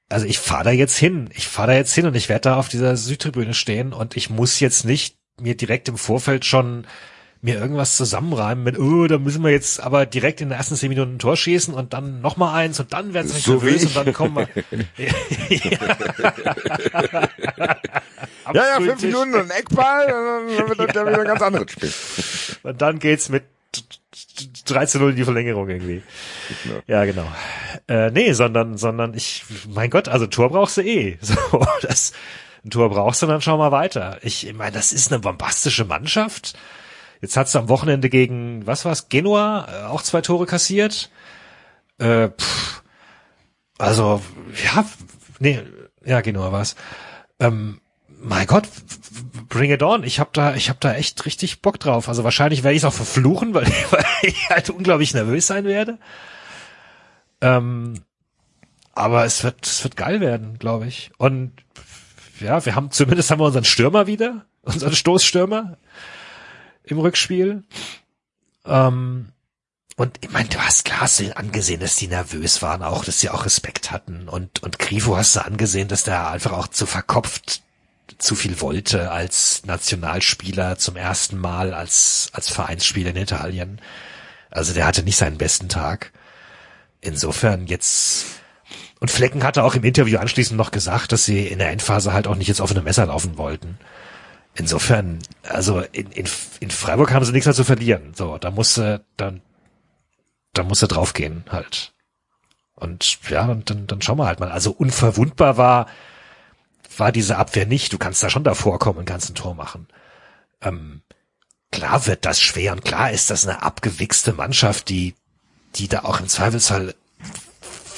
also 0.10 0.26
ich 0.26 0.40
fahre 0.40 0.64
da 0.64 0.72
jetzt 0.72 0.98
hin, 0.98 1.30
ich 1.36 1.48
fahre 1.48 1.68
da 1.70 1.74
jetzt 1.76 1.94
hin 1.94 2.08
und 2.08 2.16
ich 2.16 2.30
werde 2.30 2.50
da 2.50 2.56
auf 2.56 2.68
dieser 2.68 2.98
Südtribüne 2.98 3.54
stehen 3.54 3.94
und 3.94 4.18
ich 4.18 4.32
muss 4.32 4.60
jetzt 4.60 4.86
nicht 4.86 5.18
mir 5.40 5.56
direkt 5.56 5.88
im 5.88 5.98
Vorfeld 5.98 6.44
schon 6.44 6.88
mir 7.42 7.56
irgendwas 7.56 7.98
zusammenreimen 7.98 8.64
mit, 8.64 8.78
oh, 8.78 9.08
da 9.08 9.18
müssen 9.18 9.44
wir 9.44 9.50
jetzt 9.50 9.82
aber 9.82 10.06
direkt 10.06 10.42
in 10.42 10.50
den 10.50 10.58
ersten 10.58 10.76
zehn 10.76 10.90
Minuten 10.90 11.16
ein 11.16 11.20
Tor 11.20 11.36
schießen 11.36 11.74
und 11.74 11.94
dann 11.94 12.22
noch 12.22 12.38
mal 12.38 12.54
eins 12.54 12.80
und 12.80 12.94
dann 12.94 13.14
werden 13.14 13.28
sie 13.28 13.36
nicht 13.36 13.46
So 13.46 13.54
nervös 13.54 13.86
und 13.86 13.96
dann 13.96 14.14
kommen 14.14 14.36
wir. 14.36 14.48
Ja, 18.54 18.66
ja, 18.66 18.76
fünf. 18.76 19.02
Minuten 19.02 19.36
und 19.36 19.52
ein 19.52 19.52
Eckball, 19.52 20.08
dann 20.08 20.78
wird 20.78 20.96
ja 20.96 21.08
wieder 21.08 21.20
ein 21.20 21.26
ganz 21.26 21.42
anderes 21.42 21.72
Spiel. 21.72 21.92
Und 22.64 22.82
dann 22.82 23.00
geht's 23.00 23.30
mit 23.30 23.44
13-0 24.68 25.10
in 25.10 25.16
die 25.16 25.24
Verlängerung 25.24 25.70
irgendwie. 25.70 26.02
Ja, 26.88 27.06
genau. 27.06 27.28
Äh, 27.88 28.12
nee, 28.12 28.34
sondern, 28.34 28.78
sondern 28.78 29.14
ich, 29.14 29.44
mein 29.70 29.90
Gott, 29.90 30.08
also 30.08 30.28
Tor 30.28 30.50
brauchst 30.50 30.78
du 30.78 30.82
eh. 30.82 31.18
So, 31.22 31.36
das, 31.82 32.14
ein 32.66 32.70
Tor 32.70 32.90
brauchst 32.90 33.22
du, 33.22 33.28
dann 33.28 33.42
schau 33.42 33.58
mal 33.58 33.72
weiter. 33.72 34.18
Ich, 34.22 34.48
ich 34.48 34.54
meine, 34.54 34.72
das 34.72 34.92
ist 34.92 35.12
eine 35.12 35.20
bombastische 35.20 35.86
Mannschaft. 35.86 36.58
Jetzt 37.22 37.38
hat's 37.38 37.56
am 37.56 37.70
Wochenende 37.70 38.10
gegen, 38.10 38.66
was 38.66 38.84
war's, 38.84 39.10
Genua, 39.10 39.68
äh, 39.72 39.84
auch 39.86 40.02
zwei 40.02 40.22
Tore 40.22 40.48
kassiert. 40.48 41.12
Äh, 42.00 42.30
pff, 42.30 42.84
also, 43.78 44.22
ja, 44.64 44.86
nee, 45.40 45.62
ja, 46.04 46.22
Genua 46.22 46.52
war's. 46.52 46.76
Ähm, 47.40 47.80
mein 48.24 48.48
Gott, 48.48 48.68
bring 49.50 49.72
it 49.72 49.84
on. 49.84 50.04
Ich 50.04 50.20
habe 50.20 50.32
da, 50.34 50.56
ich 50.56 50.70
habe 50.70 50.80
da 50.80 50.94
echt 50.94 51.26
richtig 51.26 51.62
Bock 51.62 51.80
drauf. 51.80 52.08
Also 52.08 52.24
wahrscheinlich 52.24 52.64
werde 52.64 52.76
ich 52.76 52.84
es 52.84 52.86
auch 52.86 52.94
verfluchen, 52.94 53.54
weil, 53.54 53.68
weil 53.92 54.06
ich 54.24 54.50
halt 54.50 54.70
unglaublich 54.70 55.14
nervös 55.14 55.48
sein 55.48 55.66
werde. 55.66 56.00
Ähm, 57.42 58.04
aber 58.94 59.26
es 59.26 59.44
wird, 59.44 59.66
es 59.66 59.84
wird 59.84 59.96
geil 59.96 60.22
werden, 60.22 60.60
glaube 60.60 60.88
ich. 60.88 61.12
Und 61.18 61.54
ja, 62.40 62.66
wir 62.66 62.76
haben 62.76 62.92
zumindest 62.92 63.32
haben 63.32 63.40
wir 63.40 63.46
unseren 63.46 63.66
Stürmer 63.66 64.08
wieder, 64.08 64.46
unseren 64.64 64.94
Stoßstürmer 64.94 65.78
im 66.92 67.00
Rückspiel. 67.00 67.64
Ähm, 68.66 69.30
und 69.98 70.18
ich 70.22 70.32
meine, 70.32 70.50
du 70.50 70.60
hast 70.60 71.20
ihnen 71.20 71.34
angesehen, 71.34 71.80
dass 71.80 71.96
die 71.96 72.08
nervös 72.08 72.62
waren, 72.62 72.82
auch, 72.82 73.06
dass 73.06 73.20
sie 73.20 73.30
auch 73.30 73.46
Respekt 73.46 73.92
hatten. 73.92 74.30
Und, 74.30 74.64
und 74.64 74.80
Grifo 74.80 75.18
hast 75.18 75.36
du 75.36 75.46
angesehen, 75.46 75.88
dass 75.88 76.04
der 76.04 76.30
einfach 76.30 76.54
auch 76.54 76.68
zu 76.68 76.86
verkopft 76.86 77.62
zu 78.18 78.36
viel 78.36 78.62
wollte 78.62 79.12
als 79.12 79.66
Nationalspieler 79.66 80.78
zum 80.78 80.96
ersten 80.96 81.38
Mal 81.38 81.74
als, 81.74 82.30
als 82.34 82.50
Vereinsspieler 82.50 83.12
in 83.12 83.18
Italien. 83.18 83.82
Also 84.50 84.74
der 84.74 84.86
hatte 84.86 85.04
nicht 85.04 85.18
seinen 85.18 85.38
besten 85.38 85.70
Tag. 85.70 86.12
Insofern 87.00 87.68
jetzt, 87.68 88.26
und 89.00 89.10
Flecken 89.10 89.44
hatte 89.44 89.64
auch 89.64 89.76
im 89.76 89.84
Interview 89.84 90.20
anschließend 90.20 90.58
noch 90.58 90.72
gesagt, 90.72 91.12
dass 91.12 91.26
sie 91.26 91.48
in 91.48 91.60
der 91.60 91.72
Endphase 91.72 92.14
halt 92.14 92.28
auch 92.28 92.36
nicht 92.36 92.48
jetzt 92.48 92.62
offene 92.62 92.82
Messer 92.82 93.06
laufen 93.08 93.38
wollten. 93.38 93.80
Insofern, 94.54 95.20
also 95.44 95.80
in, 95.80 96.12
in, 96.12 96.28
in 96.60 96.72
Freiburg 96.72 97.12
haben 97.12 97.24
sie 97.24 97.32
nichts 97.32 97.46
mehr 97.46 97.56
zu 97.56 97.64
verlieren. 97.64 98.14
So, 98.14 98.38
da 98.38 98.52
musste 98.52 99.06
dann, 99.16 99.42
da 100.54 100.64
musste 100.64 100.88
draufgehen 100.88 101.46
halt. 101.50 101.94
Und 102.76 103.20
ja, 103.30 103.48
dann, 103.48 103.64
dann, 103.64 103.88
dann 103.88 104.02
schauen 104.02 104.18
wir 104.18 104.26
halt 104.26 104.40
mal. 104.40 104.52
Also 104.52 104.72
unverwundbar 104.72 105.58
war, 105.58 105.88
war 106.98 107.12
diese 107.12 107.38
Abwehr 107.38 107.66
nicht. 107.66 107.94
Du 107.94 107.98
kannst 107.98 108.22
da 108.24 108.30
schon 108.30 108.44
davor 108.44 108.80
kommen 108.80 109.00
und 109.00 109.06
kannst 109.06 109.30
ein 109.30 109.36
Tor 109.36 109.56
machen. 109.56 109.88
Ähm, 110.62 111.02
klar 111.72 112.06
wird 112.06 112.26
das 112.26 112.42
schwer 112.42 112.74
und 112.74 112.84
klar 112.84 113.12
ist 113.12 113.30
das 113.30 113.48
eine 113.48 113.64
abgewichste 113.64 114.34
Mannschaft, 114.34 114.90
die, 114.90 115.16
die 115.76 115.88
da 115.88 116.00
auch 116.04 116.20
im 116.20 116.28
Zweifelsfall 116.28 116.96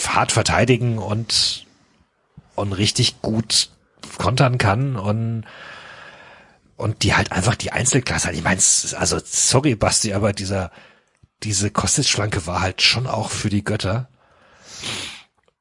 hart 0.06 0.32
verteidigen 0.32 1.00
und, 1.00 1.66
und 2.56 2.74
richtig 2.74 3.22
gut 3.22 3.70
kontern 4.18 4.58
kann 4.58 4.96
und, 4.96 5.46
und 6.78 7.04
die 7.04 7.14
halt 7.14 7.32
einfach 7.32 7.56
die 7.56 7.72
Einzelklasse 7.72 8.28
hat. 8.28 8.36
Ich 8.36 8.44
meine, 8.44 8.60
also 8.98 9.20
sorry 9.24 9.76
Basti, 9.76 10.14
aber 10.14 10.34
dieser, 10.34 10.72
diese 11.44 11.70
Kostic-Schlanke 11.70 12.48
war 12.48 12.62
halt 12.62 12.82
schon 12.82 13.08
auch 13.08 13.30
für 13.30 13.50
die 13.50 13.64
Götter. 13.64 14.10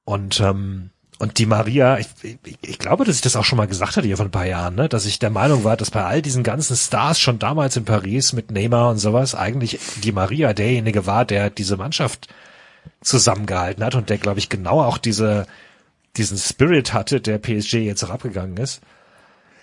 Und, 0.05 0.41
ähm, 0.41 0.91
und 1.19 1.39
die 1.39 1.47
Maria, 1.47 1.99
ich, 1.99 2.09
ich, 2.23 2.59
ich 2.63 2.79
glaube, 2.79 3.05
dass 3.05 3.17
ich 3.17 3.21
das 3.21 3.37
auch 3.37 3.45
schon 3.45 3.59
mal 3.59 3.69
gesagt 3.69 3.97
hatte 3.97 4.07
hier 4.07 4.17
vor 4.17 4.27
ein 4.27 4.33
paar 4.33 4.47
Jahren, 4.47 4.75
ne? 4.75 4.89
dass 4.89 5.07
ich 5.07 5.19
der 5.19 5.31
Meinung 5.31 5.65
war, 5.65 5.77
dass 5.77 5.91
bei 5.91 6.05
all 6.05 6.23
diesen 6.23 6.43
ganzen 6.43 6.77
Stars 6.77 7.21
schon 7.21 7.39
damals 7.39 7.77
in 7.77 7.85
Paris 7.85 8.33
mit 8.33 8.51
Neymar 8.51 8.91
und 8.91 8.99
sowas 8.99 9.35
eigentlich 9.35 9.79
die 10.03 10.13
Maria 10.13 10.53
derjenige 10.53 11.07
war, 11.07 11.25
der 11.25 11.51
diese 11.51 11.77
Mannschaft 11.77 12.29
zusammengehalten 13.01 13.85
hat 13.85 13.95
und 13.95 14.11
der, 14.11 14.19
glaube 14.19 14.41
ich, 14.41 14.49
genau 14.49 14.83
auch 14.83 14.99
diese, 14.99 15.47
diesen 16.17 16.39
Spirit 16.39 16.93
hatte, 16.93 17.21
der 17.21 17.39
PSG 17.39 17.75
jetzt 17.75 18.03
auch 18.03 18.11
abgegangen 18.11 18.57
ist. 18.57 18.81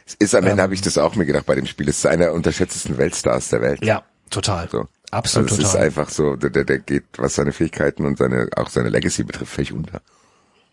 Es 0.10 0.16
ist 0.16 0.36
am 0.36 0.44
Ende, 0.44 0.54
Ähm. 0.54 0.62
habe 0.62 0.74
ich 0.74 0.82
das 0.82 0.98
auch 0.98 1.16
mir 1.16 1.26
gedacht 1.26 1.46
bei 1.46 1.56
dem 1.56 1.66
Spiel, 1.68 1.88
es 1.90 2.00
ist 2.00 2.06
einer 2.06 2.26
der 2.26 2.34
unterschätztesten 2.34 2.98
Weltstars 2.98 3.50
der 3.50 3.62
Welt. 3.62 3.84
Ja, 3.84 4.04
total. 4.30 4.68
So. 4.70 4.88
Absolut 5.12 5.52
also 5.52 5.62
es 5.64 5.70
total. 5.72 5.82
ist 5.82 5.86
einfach 5.88 6.10
so, 6.10 6.36
der, 6.36 6.50
der, 6.50 6.64
der 6.66 6.80
geht, 6.80 7.04
was 7.18 7.36
seine 7.36 7.52
Fähigkeiten 7.52 8.06
und 8.06 8.18
seine, 8.18 8.48
auch 8.56 8.70
seine 8.70 8.90
Legacy 8.90 9.24
betrifft, 9.24 9.52
völlig 9.54 9.74
unter. 9.74 10.02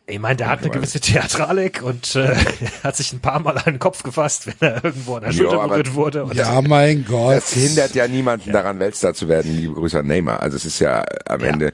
Ich 0.08 0.20
meine, 0.20 0.36
der 0.36 0.48
hat 0.50 0.60
eine 0.60 0.70
gewisse 0.70 1.00
Theatralik 1.00 1.82
und 1.82 2.14
äh, 2.14 2.36
hat 2.84 2.96
sich 2.96 3.12
ein 3.12 3.18
paar 3.20 3.40
Mal 3.40 3.56
an 3.58 3.64
den 3.64 3.78
Kopf 3.80 4.02
gefasst, 4.04 4.46
wenn 4.46 4.54
er 4.60 4.84
irgendwo 4.84 5.16
an 5.16 5.22
der 5.22 5.32
Ja, 5.32 5.36
Schulter 5.38 5.66
berührt 5.68 5.94
wurde. 5.94 6.24
Und 6.24 6.34
Ja, 6.34 6.60
mein 6.60 7.04
Gott. 7.04 7.36
Das 7.38 7.52
hindert 7.52 7.94
ja 7.96 8.06
niemanden 8.06 8.52
daran, 8.52 8.78
Weltstar 8.78 9.14
zu 9.14 9.26
werden. 9.28 9.50
Liebe 9.56 9.74
Grüße 9.74 9.98
an 9.98 10.06
Neymar. 10.06 10.40
Also 10.40 10.56
es 10.58 10.64
ist 10.64 10.78
ja 10.78 11.04
am 11.24 11.40
Ja. 11.40 11.46
Ende, 11.48 11.72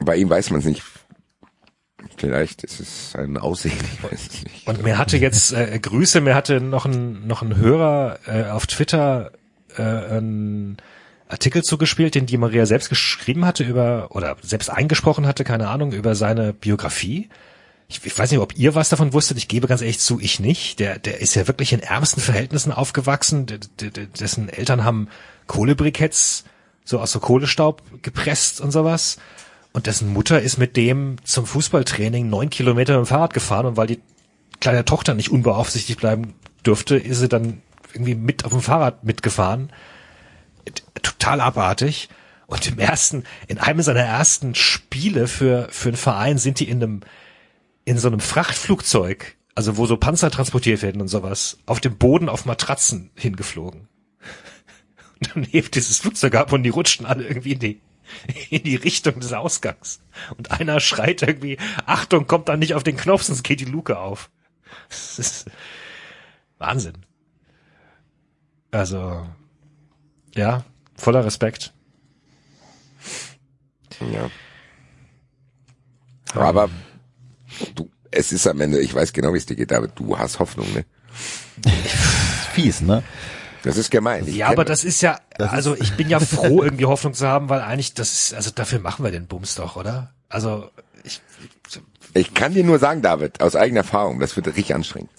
bei 0.00 0.16
ihm 0.16 0.28
weiß 0.28 0.50
man 0.50 0.60
es 0.60 0.66
nicht. 0.66 0.82
Vielleicht 2.16 2.64
ist 2.64 2.80
es 2.80 3.14
ein 3.16 3.36
Aussehen, 3.36 3.78
ich 3.94 4.02
weiß 4.02 4.28
es 4.30 4.44
nicht. 4.44 4.66
Und 4.66 4.82
mir 4.82 4.98
hatte 4.98 5.16
jetzt 5.16 5.52
äh, 5.52 5.78
Grüße, 5.78 6.20
mir 6.20 6.34
hatte 6.34 6.60
noch 6.60 6.86
ein 6.86 7.26
noch 7.26 7.42
ein 7.42 7.56
Hörer 7.56 8.18
äh, 8.26 8.44
auf 8.50 8.66
Twitter 8.66 9.32
äh, 9.76 9.82
einen 9.82 10.76
Artikel 11.28 11.62
zugespielt, 11.62 12.14
den 12.14 12.26
die 12.26 12.36
Maria 12.36 12.66
selbst 12.66 12.90
geschrieben 12.90 13.46
hatte 13.46 13.64
über 13.64 14.08
oder 14.10 14.36
selbst 14.42 14.70
eingesprochen 14.70 15.26
hatte, 15.26 15.44
keine 15.44 15.68
Ahnung, 15.68 15.92
über 15.92 16.14
seine 16.14 16.52
Biografie. 16.52 17.28
Ich, 17.88 18.04
ich 18.04 18.18
weiß 18.18 18.30
nicht, 18.30 18.40
ob 18.40 18.56
ihr 18.56 18.74
was 18.74 18.90
davon 18.90 19.12
wusstet. 19.12 19.38
Ich 19.38 19.48
gebe 19.48 19.66
ganz 19.66 19.80
ehrlich 19.80 19.98
zu, 19.98 20.20
ich 20.20 20.40
nicht. 20.40 20.78
Der 20.78 20.98
der 20.98 21.20
ist 21.20 21.34
ja 21.34 21.48
wirklich 21.48 21.72
in 21.72 21.80
ärmsten 21.80 22.22
Verhältnissen 22.22 22.72
aufgewachsen. 22.72 23.46
D 23.46 23.58
dessen 24.20 24.48
Eltern 24.48 24.84
haben 24.84 25.08
Kohlebriketts 25.46 26.44
so 26.84 26.98
aus 26.98 27.12
so 27.12 27.20
Kohlestaub 27.20 27.82
gepresst 28.02 28.60
und 28.60 28.70
sowas. 28.70 29.18
Und 29.72 29.86
dessen 29.86 30.12
Mutter 30.12 30.40
ist 30.40 30.58
mit 30.58 30.76
dem 30.76 31.16
zum 31.24 31.46
Fußballtraining 31.46 32.28
neun 32.28 32.50
Kilometer 32.50 32.98
mit 32.98 33.06
dem 33.06 33.08
Fahrrad 33.08 33.32
gefahren 33.32 33.66
und 33.66 33.76
weil 33.76 33.86
die 33.86 34.00
kleine 34.60 34.84
Tochter 34.84 35.14
nicht 35.14 35.30
unbeaufsichtigt 35.30 36.00
bleiben 36.00 36.34
durfte, 36.62 36.96
ist 36.96 37.18
sie 37.18 37.28
dann 37.28 37.62
irgendwie 37.92 38.14
mit 38.14 38.44
auf 38.44 38.52
dem 38.52 38.60
Fahrrad 38.60 39.04
mitgefahren. 39.04 39.72
Total 41.02 41.40
abartig. 41.40 42.08
Und 42.46 42.66
im 42.66 42.78
ersten, 42.78 43.24
in 43.48 43.58
einem 43.58 43.80
seiner 43.80 44.00
ersten 44.00 44.54
Spiele 44.54 45.26
für, 45.26 45.68
für 45.70 45.88
einen 45.88 45.96
Verein 45.96 46.38
sind 46.38 46.60
die 46.60 46.68
in 46.68 46.82
einem, 46.82 47.00
in 47.86 47.98
so 47.98 48.08
einem 48.08 48.20
Frachtflugzeug, 48.20 49.36
also 49.54 49.78
wo 49.78 49.86
so 49.86 49.96
Panzer 49.96 50.30
transportiert 50.30 50.82
werden 50.82 51.00
und 51.00 51.08
sowas, 51.08 51.58
auf 51.64 51.80
dem 51.80 51.96
Boden 51.96 52.28
auf 52.28 52.44
Matratzen 52.44 53.10
hingeflogen. 53.14 53.88
Und 55.18 55.34
dann 55.34 55.44
hebt 55.44 55.76
dieses 55.76 55.98
Flugzeug 55.98 56.34
ab 56.34 56.52
und 56.52 56.64
die 56.64 56.70
rutschten 56.70 57.06
alle 57.06 57.24
irgendwie 57.24 57.52
in 57.52 57.58
die, 57.60 57.80
in 58.50 58.62
die 58.62 58.76
Richtung 58.76 59.20
des 59.20 59.32
Ausgangs. 59.32 60.00
Und 60.36 60.50
einer 60.50 60.80
schreit 60.80 61.22
irgendwie, 61.22 61.58
Achtung, 61.86 62.26
kommt 62.26 62.48
da 62.48 62.56
nicht 62.56 62.74
auf 62.74 62.82
den 62.82 62.96
Knopf, 62.96 63.22
sonst 63.22 63.42
geht 63.42 63.60
die 63.60 63.66
Luke 63.66 63.98
auf. 63.98 64.30
Das 64.88 65.18
ist 65.18 65.50
Wahnsinn. 66.58 67.06
Also, 68.70 69.26
ja, 70.34 70.64
voller 70.96 71.24
Respekt. 71.24 71.72
Ja. 74.00 74.30
Aber 76.34 76.70
du, 77.74 77.90
es 78.10 78.32
ist 78.32 78.46
am 78.46 78.60
Ende, 78.60 78.80
ich 78.80 78.94
weiß 78.94 79.12
genau, 79.12 79.32
wie 79.34 79.38
es 79.38 79.46
dir 79.46 79.56
geht, 79.56 79.72
aber 79.72 79.88
du 79.88 80.18
hast 80.18 80.38
Hoffnung, 80.38 80.72
ne? 80.72 80.84
fies, 82.52 82.80
ne? 82.80 83.02
Das 83.62 83.76
ist 83.76 83.90
gemein. 83.90 84.26
Ich 84.26 84.36
Ja, 84.36 84.48
aber 84.48 84.64
das. 84.64 84.80
das 84.80 84.84
ist 84.84 85.00
ja, 85.02 85.18
also 85.38 85.76
ich 85.76 85.92
bin 85.92 86.08
ja 86.08 86.18
froh, 86.20 86.62
irgendwie 86.62 86.86
Hoffnung 86.86 87.14
zu 87.14 87.26
haben, 87.26 87.48
weil 87.48 87.60
eigentlich 87.60 87.94
das 87.94 88.12
ist, 88.12 88.34
also 88.34 88.50
dafür 88.50 88.80
machen 88.80 89.04
wir 89.04 89.12
den 89.12 89.26
Bums 89.26 89.54
doch, 89.54 89.76
oder? 89.76 90.12
Also 90.28 90.70
ich, 91.04 91.20
Ich 92.14 92.34
kann 92.34 92.54
dir 92.54 92.64
nur 92.64 92.78
sagen, 92.78 93.02
David, 93.02 93.40
aus 93.40 93.56
eigener 93.56 93.80
Erfahrung, 93.80 94.18
das 94.18 94.34
wird 94.36 94.46
richtig 94.48 94.74
anstrengend. 94.74 95.10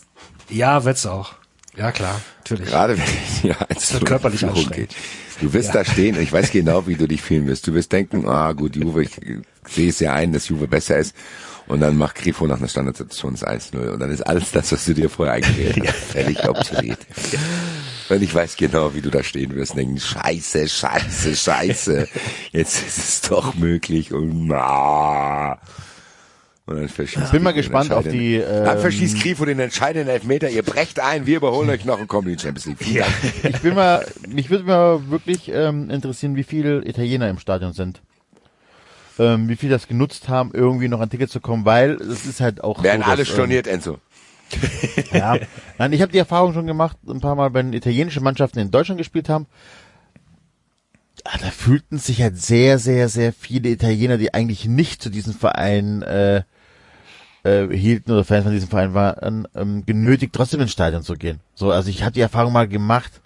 ja, 0.50 0.84
wird's 0.84 1.06
auch. 1.06 1.34
Ja, 1.76 1.92
klar, 1.92 2.22
natürlich. 2.38 2.70
Gerade 2.70 2.98
wenn 2.98 3.04
es 3.04 3.42
ja, 3.44 3.56
eins 3.68 3.94
wird 3.94 4.06
körperlich 4.06 4.46
anstrengend. 4.46 4.96
Du 5.42 5.52
wirst 5.54 5.74
da 5.74 5.84
stehen 5.84 6.22
ich 6.22 6.32
weiß 6.32 6.52
genau, 6.52 6.86
wie 6.86 6.96
du 6.96 7.08
dich 7.08 7.22
fühlen 7.22 7.48
wirst. 7.48 7.66
Du 7.66 7.74
wirst 7.74 7.92
denken, 7.92 8.28
ah 8.28 8.52
gut, 8.52 8.76
Juve, 8.76 9.02
ich 9.02 9.20
sehe 9.68 9.90
es 9.90 10.00
ja 10.00 10.14
ein, 10.14 10.32
dass 10.34 10.48
Juve 10.50 10.68
besser 10.68 10.98
ist. 10.98 11.16
Und 11.66 11.80
dann 11.80 11.98
macht 11.98 12.16
Grifo 12.16 12.46
nach 12.46 12.58
einer 12.58 12.68
Standardsituation 12.68 13.34
das 13.34 13.48
1-0. 13.48 13.90
Und 13.90 14.00
dann 14.00 14.12
ist 14.12 14.22
alles 14.22 14.52
das, 14.52 14.72
was 14.72 14.86
du 14.86 14.94
dir 14.94 15.10
vorher 15.10 15.34
eingeredet 15.36 15.88
hast, 15.88 15.96
völlig 16.12 16.48
obsolet. 16.48 17.00
Und 18.10 18.22
ich 18.22 18.34
weiß 18.34 18.58
genau, 18.58 18.94
wie 18.94 19.02
du 19.02 19.10
da 19.10 19.24
stehen 19.24 19.56
wirst 19.56 19.72
und 19.72 19.78
denken, 19.78 20.00
scheiße, 20.00 20.68
scheiße, 20.68 21.36
scheiße. 21.36 22.08
Jetzt 22.52 22.88
ist 22.88 22.98
es 22.98 23.22
doch 23.22 23.56
möglich 23.56 24.14
und 24.14 24.52
ah. 24.52 25.60
Und 26.66 26.78
dann 26.78 26.88
verschießt 26.88 27.32
Bin 27.32 27.44
mal 27.44 27.54
gespannt 27.54 27.92
auf 27.92 28.08
die, 28.08 28.36
ähm, 28.36 28.64
Dann 28.64 28.80
verschießt 28.80 29.22
Grifo 29.22 29.44
den 29.44 29.60
entscheidenden 29.60 30.08
Elfmeter. 30.08 30.50
Ihr 30.50 30.64
brecht 30.64 31.00
ein, 31.02 31.26
wir 31.26 31.38
überholen 31.38 31.70
euch 31.70 31.84
noch 31.84 32.00
und 32.00 32.08
kommen 32.08 32.30
in 32.30 32.38
die 32.38 32.42
Champions 32.42 32.66
League. 32.66 33.00
Dank. 33.00 33.54
Ich 33.56 33.62
bin 33.62 33.76
mal, 33.76 34.06
mich 34.30 34.50
würde 34.50 34.64
mal 34.64 35.10
wirklich 35.10 35.50
ähm, 35.50 35.90
interessieren, 35.90 36.38
wie 36.38 36.44
viele 36.44 36.86
Italiener 36.88 37.30
im 37.30 37.38
Stadion 37.38 37.74
sind. 37.74 38.02
Ähm, 39.20 39.50
wie 39.50 39.58
viele 39.58 39.74
das 39.74 39.88
genutzt 39.88 40.30
haben, 40.30 40.52
irgendwie 40.54 40.88
noch 40.88 41.00
an 41.02 41.10
Ticket 41.10 41.30
zu 41.30 41.40
kommen, 41.40 41.66
weil 41.66 41.96
es 41.96 42.26
ist 42.26 42.40
halt 42.40 42.64
auch 42.64 42.82
Werden 42.82 43.04
so, 43.04 43.10
alle 43.10 43.18
dass, 43.18 43.30
ähm, 43.30 43.34
storniert, 43.34 43.68
Enzo. 43.68 44.00
Ja. 45.12 45.38
Nein, 45.78 45.94
ich 45.94 46.02
habe 46.02 46.12
die 46.12 46.18
Erfahrung 46.18 46.54
schon 46.54 46.68
gemacht, 46.68 46.98
ein 47.08 47.22
paar 47.22 47.36
Mal, 47.36 47.54
wenn 47.54 47.74
italienische 47.74 48.22
Mannschaften 48.22 48.60
in 48.60 48.72
Deutschland 48.72 48.98
gespielt 48.98 49.30
haben. 49.30 49.48
Ah, 51.24 51.38
Da 51.40 51.52
fühlten 51.52 52.00
sich 52.00 52.22
halt 52.22 52.38
sehr, 52.38 52.80
sehr, 52.80 53.10
sehr 53.10 53.32
viele 53.34 53.70
Italiener, 53.70 54.18
die 54.18 54.34
eigentlich 54.34 54.66
nicht 54.66 55.02
zu 55.02 55.10
diesem 55.10 55.34
Verein 55.34 56.02
äh, 56.02 56.44
äh, 57.44 57.68
hielten 57.76 58.12
oder 58.12 58.24
Fans 58.24 58.44
von 58.44 58.54
diesem 58.54 58.70
Verein 58.70 58.94
waren, 58.94 59.48
ähm, 59.56 59.86
genötigt, 59.86 60.34
trotzdem 60.34 60.62
ins 60.62 60.72
Stadion 60.72 61.04
zu 61.04 61.14
gehen. 61.14 61.40
So, 61.56 61.72
also 61.72 61.90
ich 61.90 62.04
habe 62.04 62.14
die 62.14 62.22
Erfahrung 62.22 62.54
mal 62.54 62.68
gemacht. 62.68 63.22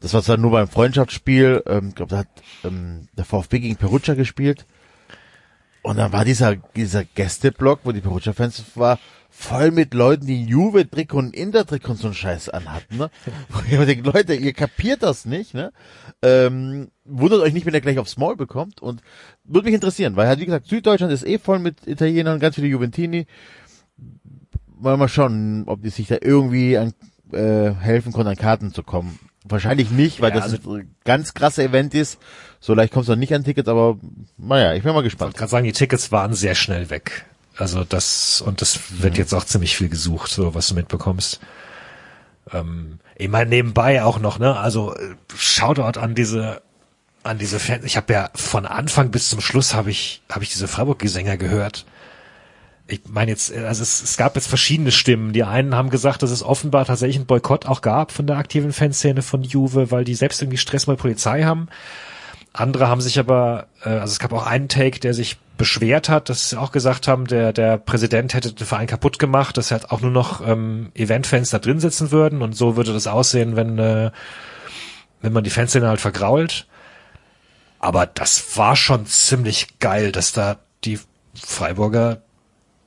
Das 0.00 0.14
war 0.14 0.22
zwar 0.22 0.36
nur 0.36 0.52
beim 0.52 0.68
Freundschaftsspiel, 0.68 1.62
ähm, 1.66 1.94
glaube, 1.94 2.10
da 2.10 2.18
hat 2.18 2.28
ähm, 2.64 3.08
der 3.16 3.24
VfB 3.24 3.58
gegen 3.58 3.76
Perugia 3.76 4.14
gespielt. 4.14 4.64
Und 5.82 5.96
dann 5.96 6.12
war 6.12 6.24
dieser, 6.24 6.56
dieser 6.76 7.04
Gästeblock, 7.04 7.80
wo 7.84 7.92
die 7.92 8.00
Perugia-Fans 8.00 8.62
war, 8.74 8.98
voll 9.40 9.70
mit 9.70 9.94
Leuten, 9.94 10.26
die 10.26 10.44
Juve-Trikot 10.44 11.16
und 11.18 11.34
Inter-Trikot 11.36 11.92
und 11.92 11.98
so 11.98 12.08
einen 12.08 12.14
Scheiß 12.14 12.48
anhatten, 12.48 12.96
ne? 12.98 13.10
Ich 13.70 13.78
denke, 13.78 14.10
Leute, 14.10 14.34
ihr 14.34 14.52
kapiert 14.52 15.02
das 15.04 15.24
nicht, 15.26 15.54
ne? 15.54 15.72
Ähm, 16.22 16.88
wundert 17.04 17.40
euch 17.42 17.52
nicht, 17.52 17.64
wenn 17.64 17.72
ihr 17.74 17.80
gleich 17.80 17.98
aufs 18.00 18.16
Maul 18.16 18.34
bekommt 18.36 18.82
und 18.82 19.00
würde 19.44 19.66
mich 19.66 19.74
interessieren, 19.74 20.16
weil 20.16 20.26
halt, 20.26 20.40
wie 20.40 20.46
gesagt, 20.46 20.66
Süddeutschland 20.66 21.12
ist 21.12 21.24
eh 21.24 21.38
voll 21.38 21.60
mit 21.60 21.86
Italienern, 21.86 22.40
ganz 22.40 22.56
viele 22.56 22.66
Juventini. 22.66 23.26
Wollen 24.80 24.94
wir 24.94 24.96
mal 24.96 25.08
schauen, 25.08 25.64
ob 25.66 25.82
die 25.82 25.90
sich 25.90 26.08
da 26.08 26.16
irgendwie 26.20 26.76
an, 26.76 26.92
äh, 27.32 27.70
helfen 27.74 28.12
konnten, 28.12 28.30
an 28.30 28.36
Karten 28.36 28.72
zu 28.72 28.82
kommen. 28.82 29.18
Wahrscheinlich 29.44 29.90
nicht, 29.90 30.20
weil 30.20 30.30
Ja, 30.30 30.40
das 30.40 30.52
also- 30.54 30.74
ein 30.74 30.94
ganz 31.04 31.32
krasser 31.34 31.62
Event 31.62 31.94
ist. 31.94 32.18
So 32.60 32.74
leicht 32.74 32.92
kommst 32.92 33.08
du 33.08 33.12
noch 33.12 33.18
nicht 33.18 33.34
an 33.34 33.44
Tickets, 33.44 33.68
aber 33.68 33.98
naja, 34.36 34.74
ich 34.74 34.82
bin 34.82 34.92
mal 34.92 35.00
Ich 35.00 35.04
gespannt. 35.04 35.28
wollte 35.28 35.38
gerade 35.38 35.50
sagen, 35.50 35.64
die 35.64 35.72
Tickets 35.72 36.10
waren 36.12 36.34
sehr 36.34 36.54
schnell 36.56 36.90
weg. 36.90 37.24
Also 37.58 37.84
das, 37.84 38.40
und 38.40 38.62
das 38.62 38.78
wird 39.02 39.18
jetzt 39.18 39.34
auch 39.34 39.44
ziemlich 39.44 39.76
viel 39.76 39.88
gesucht, 39.88 40.30
so 40.30 40.54
was 40.54 40.68
du 40.68 40.74
mitbekommst. 40.74 41.40
Ähm, 42.52 43.00
ich 43.16 43.28
meine, 43.28 43.50
nebenbei 43.50 44.02
auch 44.04 44.20
noch, 44.20 44.38
ne, 44.38 44.56
also 44.56 44.94
äh, 44.94 45.16
Shoutout 45.36 45.98
an 45.98 46.14
diese, 46.14 46.62
an 47.24 47.38
diese 47.38 47.58
Fans. 47.58 47.84
Ich 47.84 47.96
habe 47.96 48.12
ja 48.12 48.30
von 48.34 48.64
Anfang 48.64 49.10
bis 49.10 49.28
zum 49.28 49.40
Schluss 49.40 49.74
habe 49.74 49.90
ich, 49.90 50.22
habe 50.30 50.44
ich 50.44 50.50
diese 50.50 50.68
Freiburg-Gesänger 50.68 51.36
gehört. 51.36 51.84
Ich 52.86 53.00
meine 53.08 53.32
jetzt, 53.32 53.50
äh, 53.50 53.64
also 53.64 53.82
es, 53.82 54.02
es 54.02 54.16
gab 54.16 54.36
jetzt 54.36 54.46
verschiedene 54.46 54.92
Stimmen. 54.92 55.32
Die 55.32 55.42
einen 55.42 55.74
haben 55.74 55.90
gesagt, 55.90 56.22
dass 56.22 56.30
es 56.30 56.44
offenbar 56.44 56.84
tatsächlich 56.84 57.16
einen 57.16 57.26
Boykott 57.26 57.66
auch 57.66 57.80
gab 57.80 58.12
von 58.12 58.28
der 58.28 58.36
aktiven 58.36 58.72
Fanszene 58.72 59.22
von 59.22 59.42
Juve, 59.42 59.90
weil 59.90 60.04
die 60.04 60.14
selbst 60.14 60.40
irgendwie 60.40 60.58
Stress 60.58 60.86
mit 60.86 60.96
der 60.96 61.02
Polizei 61.02 61.42
haben. 61.42 61.68
Andere 62.52 62.86
haben 62.86 63.00
sich 63.00 63.18
aber, 63.18 63.66
äh, 63.84 63.88
also 63.88 64.12
es 64.12 64.20
gab 64.20 64.32
auch 64.32 64.46
einen 64.46 64.68
Take, 64.68 65.00
der 65.00 65.12
sich 65.12 65.38
beschwert 65.58 66.08
hat, 66.08 66.30
dass 66.30 66.48
sie 66.48 66.56
auch 66.56 66.72
gesagt 66.72 67.06
haben, 67.08 67.26
der, 67.26 67.52
der 67.52 67.76
Präsident 67.76 68.32
hätte 68.32 68.52
den 68.54 68.66
Verein 68.66 68.86
kaputt 68.86 69.18
gemacht, 69.18 69.58
dass 69.58 69.70
halt 69.70 69.90
auch 69.90 70.00
nur 70.00 70.10
noch 70.10 70.40
ähm, 70.46 70.90
Eventfans 70.94 71.50
da 71.50 71.58
drin 71.58 71.80
sitzen 71.80 72.10
würden 72.10 72.40
und 72.40 72.56
so 72.56 72.76
würde 72.76 72.94
das 72.94 73.06
aussehen, 73.06 73.56
wenn, 73.56 73.78
äh, 73.78 74.10
wenn 75.20 75.32
man 75.34 75.44
die 75.44 75.50
Fanszene 75.50 75.86
halt 75.88 76.00
vergrault. 76.00 76.66
Aber 77.80 78.06
das 78.06 78.56
war 78.56 78.74
schon 78.74 79.04
ziemlich 79.04 79.78
geil, 79.78 80.10
dass 80.12 80.32
da 80.32 80.56
die 80.84 80.98
Freiburger 81.34 82.22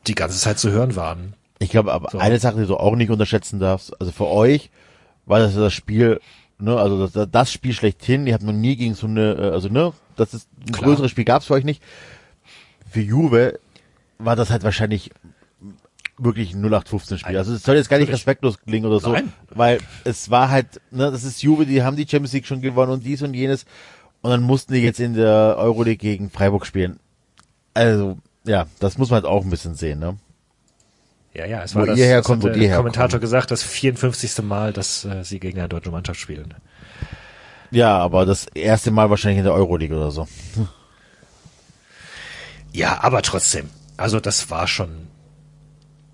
die 0.08 0.16
ganze 0.16 0.40
Zeit 0.40 0.58
zu 0.58 0.72
hören 0.72 0.96
waren. 0.96 1.36
Ich 1.60 1.70
glaube, 1.70 1.94
aber 1.94 2.10
So. 2.12 2.18
eine 2.18 2.40
Sache, 2.40 2.60
die 2.60 2.66
du 2.68 2.76
auch 2.76 2.96
nicht 2.96 3.12
unterschätzen 3.12 3.60
darfst, 3.60 4.00
also 4.02 4.12
für 4.12 4.28
euch 4.28 4.72
war 5.28 5.40
das 5.40 5.54
das 5.54 5.74
Spiel, 5.74 6.20
ne, 6.58 6.76
also 6.76 7.06
das, 7.08 7.30
das 7.32 7.52
Spiel 7.52 7.74
schlechthin, 7.74 8.26
die 8.26 8.34
hatten 8.34 8.48
noch 8.48 8.54
nie 8.54 8.76
gegen 8.76 8.96
so 8.96 9.06
eine, 9.08 9.34
äh, 9.34 9.52
also 9.52 9.70
ne, 9.70 9.94
das 10.16 10.34
ist 10.34 10.50
ein 10.60 10.72
Klar. 10.72 10.90
größeres 10.90 11.12
Spiel 11.12 11.26
gab's 11.26 11.46
für 11.46 11.54
euch 11.54 11.64
nicht. 11.64 11.84
Für 12.92 13.00
Juve 13.02 13.60
war 14.20 14.36
das 14.36 14.50
halt 14.50 14.64
wahrscheinlich 14.64 15.12
wirklich 16.18 16.54
ein 16.54 16.62
0815 16.62 17.20
Spiel. 17.20 17.38
Also 17.38 17.54
es 17.54 17.64
soll 17.64 17.76
jetzt 17.78 17.90
gar 17.90 17.98
nicht 17.98 18.12
respektlos 18.12 18.60
klingen 18.60 18.86
oder 18.86 19.00
so, 19.00 19.14
Nein. 19.14 19.32
weil 19.50 19.80
es 20.04 20.30
war 20.30 20.50
halt, 20.50 20.82
ne, 20.92 21.10
das 21.10 21.24
ist 21.24 21.42
Juve, 21.42 21.66
die 21.66 21.84
haben 21.84 21.96
die 21.96 22.04
Champions 22.08 22.34
League 22.34 22.46
schon 22.46 22.62
gewonnen 22.62 22.92
und 22.92 23.06
dies 23.06 23.22
und 23.22 23.34
jenes 23.34 23.66
und 24.22 24.30
dann 24.30 24.44
mussten 24.44 24.74
die 24.74 24.82
jetzt 24.82 25.00
in 25.00 25.14
der 25.14 25.56
Euroleague 25.58 25.98
gegen 25.98 26.30
Freiburg 26.30 26.66
spielen. 26.66 27.00
Also, 27.74 28.18
ja, 28.46 28.68
das 28.80 28.98
muss 28.98 29.10
man 29.10 29.24
halt 29.24 29.26
auch 29.26 29.44
ein 29.44 29.50
bisschen 29.50 29.76
sehen, 29.76 30.00
ne? 30.00 30.18
Ja, 31.34 31.46
ja, 31.46 31.64
es 31.64 31.74
Wo 31.74 31.80
war 31.80 31.88
das, 31.88 31.98
ihr 31.98 32.18
das 32.18 32.28
wo 32.30 32.36
der 32.36 32.52
die 32.52 32.70
Kommentator 32.70 33.04
herkommen. 33.04 33.22
gesagt, 33.22 33.52
das 33.52 33.64
54. 33.64 34.44
Mal, 34.44 34.74
dass 34.74 35.06
äh, 35.06 35.24
sie 35.24 35.40
gegen 35.40 35.60
eine 35.60 35.70
deutsche 35.70 35.90
Mannschaft 35.90 36.20
spielen. 36.20 36.54
Ja, 37.72 37.98
aber 37.98 38.26
das 38.26 38.48
erste 38.54 38.92
Mal 38.92 39.10
wahrscheinlich 39.10 39.40
in 39.40 39.46
der 39.46 39.54
Euroleague 39.54 39.96
oder 39.96 40.12
so. 40.12 40.28
Ja, 42.72 43.04
aber 43.04 43.22
trotzdem. 43.22 43.70
Also 43.98 44.20
das 44.20 44.50
war 44.50 44.68
schon, 44.68 45.08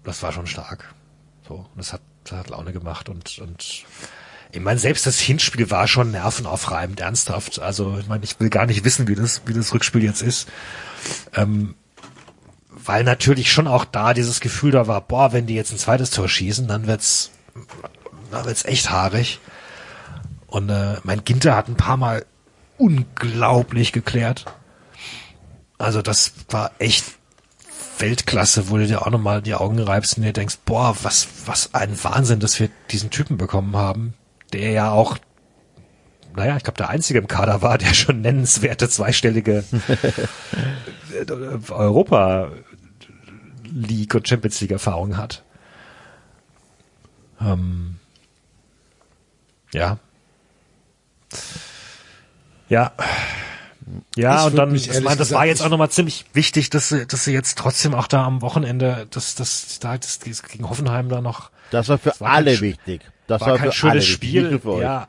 das 0.03 0.23
war 0.23 0.31
schon 0.31 0.47
stark. 0.47 0.93
So, 1.47 1.55
und 1.55 1.77
das 1.77 1.93
hat, 1.93 2.01
das 2.23 2.39
hat 2.39 2.49
Laune 2.49 2.73
gemacht 2.73 3.09
und 3.09 3.39
und 3.39 3.85
ich 4.51 4.61
meine, 4.61 4.79
selbst 4.79 5.05
das 5.05 5.19
Hinspiel 5.19 5.69
war 5.71 5.87
schon 5.87 6.11
nervenaufreibend, 6.11 7.01
ernsthaft. 7.01 7.59
Also 7.59 7.97
ich 7.99 8.07
meine, 8.07 8.23
ich 8.23 8.39
will 8.39 8.49
gar 8.49 8.65
nicht 8.65 8.85
wissen, 8.85 9.07
wie 9.07 9.15
das, 9.15 9.41
wie 9.45 9.53
das 9.53 9.73
Rückspiel 9.73 10.03
jetzt 10.03 10.21
ist. 10.21 10.47
Ähm, 11.35 11.75
weil 12.69 13.03
natürlich 13.03 13.51
schon 13.51 13.67
auch 13.67 13.83
da 13.83 14.13
dieses 14.13 14.39
Gefühl 14.39 14.71
da 14.71 14.87
war, 14.87 15.01
boah, 15.01 15.33
wenn 15.33 15.45
die 15.45 15.55
jetzt 15.55 15.71
ein 15.73 15.77
zweites 15.77 16.11
Tor 16.11 16.29
schießen, 16.29 16.67
dann 16.67 16.87
wird's, 16.87 17.31
dann 18.31 18.45
wird's 18.45 18.63
echt 18.63 18.89
haarig. 18.89 19.39
Und 20.47 20.69
äh, 20.69 20.95
mein 21.03 21.25
Ginter 21.25 21.55
hat 21.55 21.67
ein 21.67 21.75
paar 21.75 21.97
Mal 21.97 22.25
unglaublich 22.77 23.91
geklärt. 23.91 24.45
Also 25.77 26.01
das 26.01 26.33
war 26.49 26.71
echt 26.79 27.05
Weltklasse, 27.99 28.69
wo 28.69 28.77
du 28.77 28.87
dir 28.87 29.01
auch 29.01 29.09
nochmal 29.09 29.41
die 29.41 29.55
Augen 29.55 29.79
reibst 29.79 30.17
und 30.17 30.23
dir 30.23 30.33
denkst, 30.33 30.59
boah, 30.65 30.95
was, 31.03 31.27
was 31.45 31.73
ein 31.73 32.03
Wahnsinn, 32.03 32.39
dass 32.39 32.59
wir 32.59 32.69
diesen 32.91 33.09
Typen 33.09 33.37
bekommen 33.37 33.75
haben, 33.75 34.13
der 34.53 34.71
ja 34.71 34.91
auch, 34.91 35.17
naja, 36.35 36.57
ich 36.57 36.63
glaube, 36.63 36.77
der 36.77 36.89
einzige 36.89 37.19
im 37.19 37.27
Kader 37.27 37.61
war, 37.61 37.77
der 37.77 37.93
schon 37.93 38.21
nennenswerte 38.21 38.89
zweistellige 38.89 39.63
Europa 41.69 42.51
League 43.65 44.15
und 44.15 44.27
Champions 44.27 44.61
League 44.61 44.71
Erfahrung 44.71 45.17
hat. 45.17 45.43
Ähm, 47.41 47.97
ja. 49.73 49.97
Ja. 52.69 52.93
Ja, 54.17 54.41
Ich 54.41 54.45
und 54.47 54.55
dann, 54.57 54.71
mich 54.71 54.87
das, 54.87 54.95
ehrlich 54.95 55.09
war, 55.09 55.15
das 55.15 55.31
war 55.31 55.45
jetzt 55.45 55.61
auch 55.61 55.69
nochmal 55.69 55.89
ziemlich 55.89 56.25
wichtig, 56.33 56.69
dass 56.69 56.89
sie, 56.89 57.05
dass 57.07 57.23
sie 57.23 57.31
jetzt 57.33 57.57
trotzdem 57.57 57.93
auch 57.93 58.07
da 58.07 58.25
am 58.25 58.41
Wochenende, 58.41 59.07
dass, 59.11 59.35
dass 59.35 59.79
da 59.79 59.97
das, 59.97 60.19
das 60.19 60.43
gegen 60.43 60.69
Hoffenheim 60.69 61.09
da 61.09 61.21
noch 61.21 61.51
Das 61.71 61.87
war 61.89 61.97
für 61.97 62.09
war 62.19 62.27
kein 62.29 62.35
alle 62.35 62.51
sch- 62.53 62.61
wichtig. 62.61 63.01
Das 63.27 63.41
war 63.41 63.47
war, 63.51 63.57
kein 63.57 63.71
für 63.71 63.87
alle 63.89 64.01
schönes 64.01 64.05
Spiel. 64.07 64.61
Ja. 64.81 65.07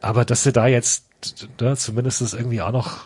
Aber 0.00 0.24
dass 0.24 0.42
sie 0.42 0.52
da 0.52 0.66
jetzt 0.66 1.04
ne, 1.60 1.76
zumindest 1.76 2.20
das 2.20 2.34
irgendwie 2.34 2.60
auch 2.62 2.72
noch 2.72 3.00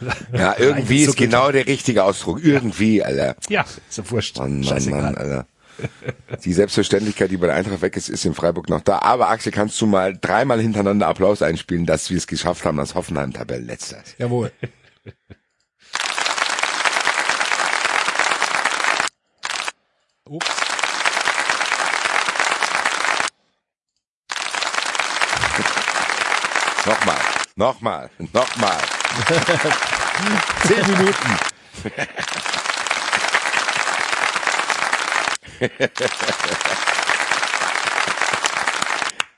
Ja, 0.32 0.54
irgendwie 0.58 1.02
ist 1.04 1.16
genau 1.16 1.50
der 1.50 1.66
richtige 1.66 2.04
Ausdruck. 2.04 2.42
Irgendwie, 2.44 3.02
Alter. 3.02 3.36
Ja, 3.48 3.64
ist 3.88 3.98
ja 3.98 4.10
wurscht. 4.10 4.38
Mann, 4.38 4.60
Mann. 4.60 4.90
Mann, 4.90 5.14
Alter. 5.16 5.46
Die 6.44 6.52
Selbstverständlichkeit, 6.52 7.30
die 7.30 7.36
bei 7.36 7.46
der 7.46 7.56
Eintracht 7.56 7.82
weg 7.82 7.96
ist, 7.96 8.08
ist 8.08 8.24
in 8.24 8.34
Freiburg 8.34 8.68
noch 8.68 8.80
da. 8.80 8.98
Aber 9.00 9.28
Axel, 9.28 9.52
kannst 9.52 9.80
du 9.80 9.86
mal 9.86 10.16
dreimal 10.20 10.60
hintereinander 10.60 11.06
Applaus 11.06 11.42
einspielen, 11.42 11.86
dass 11.86 12.10
wir 12.10 12.18
es 12.18 12.26
geschafft 12.26 12.64
haben, 12.64 12.76
dass 12.76 12.94
Hoffenheim 12.94 13.32
Tabellenletzter 13.32 14.02
ist. 14.02 14.16
Jawohl. 14.18 14.52
Ups. 20.28 20.46
Nochmal, 26.86 27.16
nochmal, 27.56 28.10
nochmal. 28.32 28.78
Zehn 30.66 30.86
Minuten. 30.86 31.38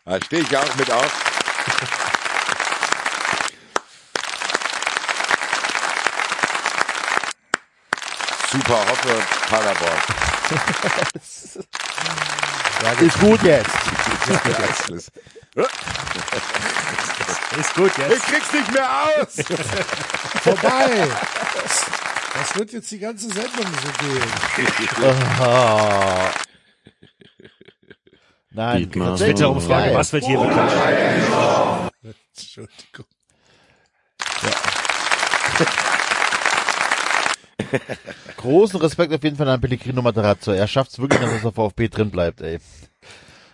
Da 0.05 0.20
stehe 0.24 0.43
ich 0.43 0.56
auch 0.56 0.74
mit 0.76 0.90
auf. 0.90 1.12
Super, 8.52 8.78
hoffe 8.88 9.22
Paderborn. 9.48 10.01
Ist 13.01 13.18
gut 13.20 13.43
jetzt. 13.43 13.68
Ist- 14.90 15.10
Ist 17.59 17.74
gut 17.74 17.90
Ich 17.93 17.98
jetzt. 18.09 18.26
krieg's 18.26 18.52
nicht 18.52 18.72
mehr 18.72 18.88
aus. 18.90 19.34
Vorbei. 20.43 21.09
Das 22.38 22.56
wird 22.56 22.72
jetzt 22.72 22.90
die 22.90 22.98
ganze 22.98 23.28
Sendung 23.28 23.66
so 23.66 24.06
gehen. 24.06 24.22
Nein, 28.50 28.78
Dietmar. 28.78 29.08
tatsächlich. 29.10 29.36
Twitter-Umfrage, 29.36 29.84
Geil. 29.86 29.94
was 29.94 30.12
wird 30.12 30.24
hier 30.24 30.38
bekannt? 30.38 30.72
Entschuldigung. 32.36 33.06
Großen 38.36 38.80
Respekt 38.80 39.12
auf 39.12 39.22
jeden 39.24 39.36
Fall 39.36 39.48
an 39.48 39.60
Pellegrino 39.60 40.02
Matarazzo. 40.02 40.52
Er 40.52 40.68
schafft 40.68 40.92
es 40.92 40.98
wirklich, 40.98 41.20
dass 41.20 41.44
er 41.44 41.52
VfB 41.52 41.88
drin 41.88 42.10
bleibt, 42.10 42.40
ey. 42.40 42.58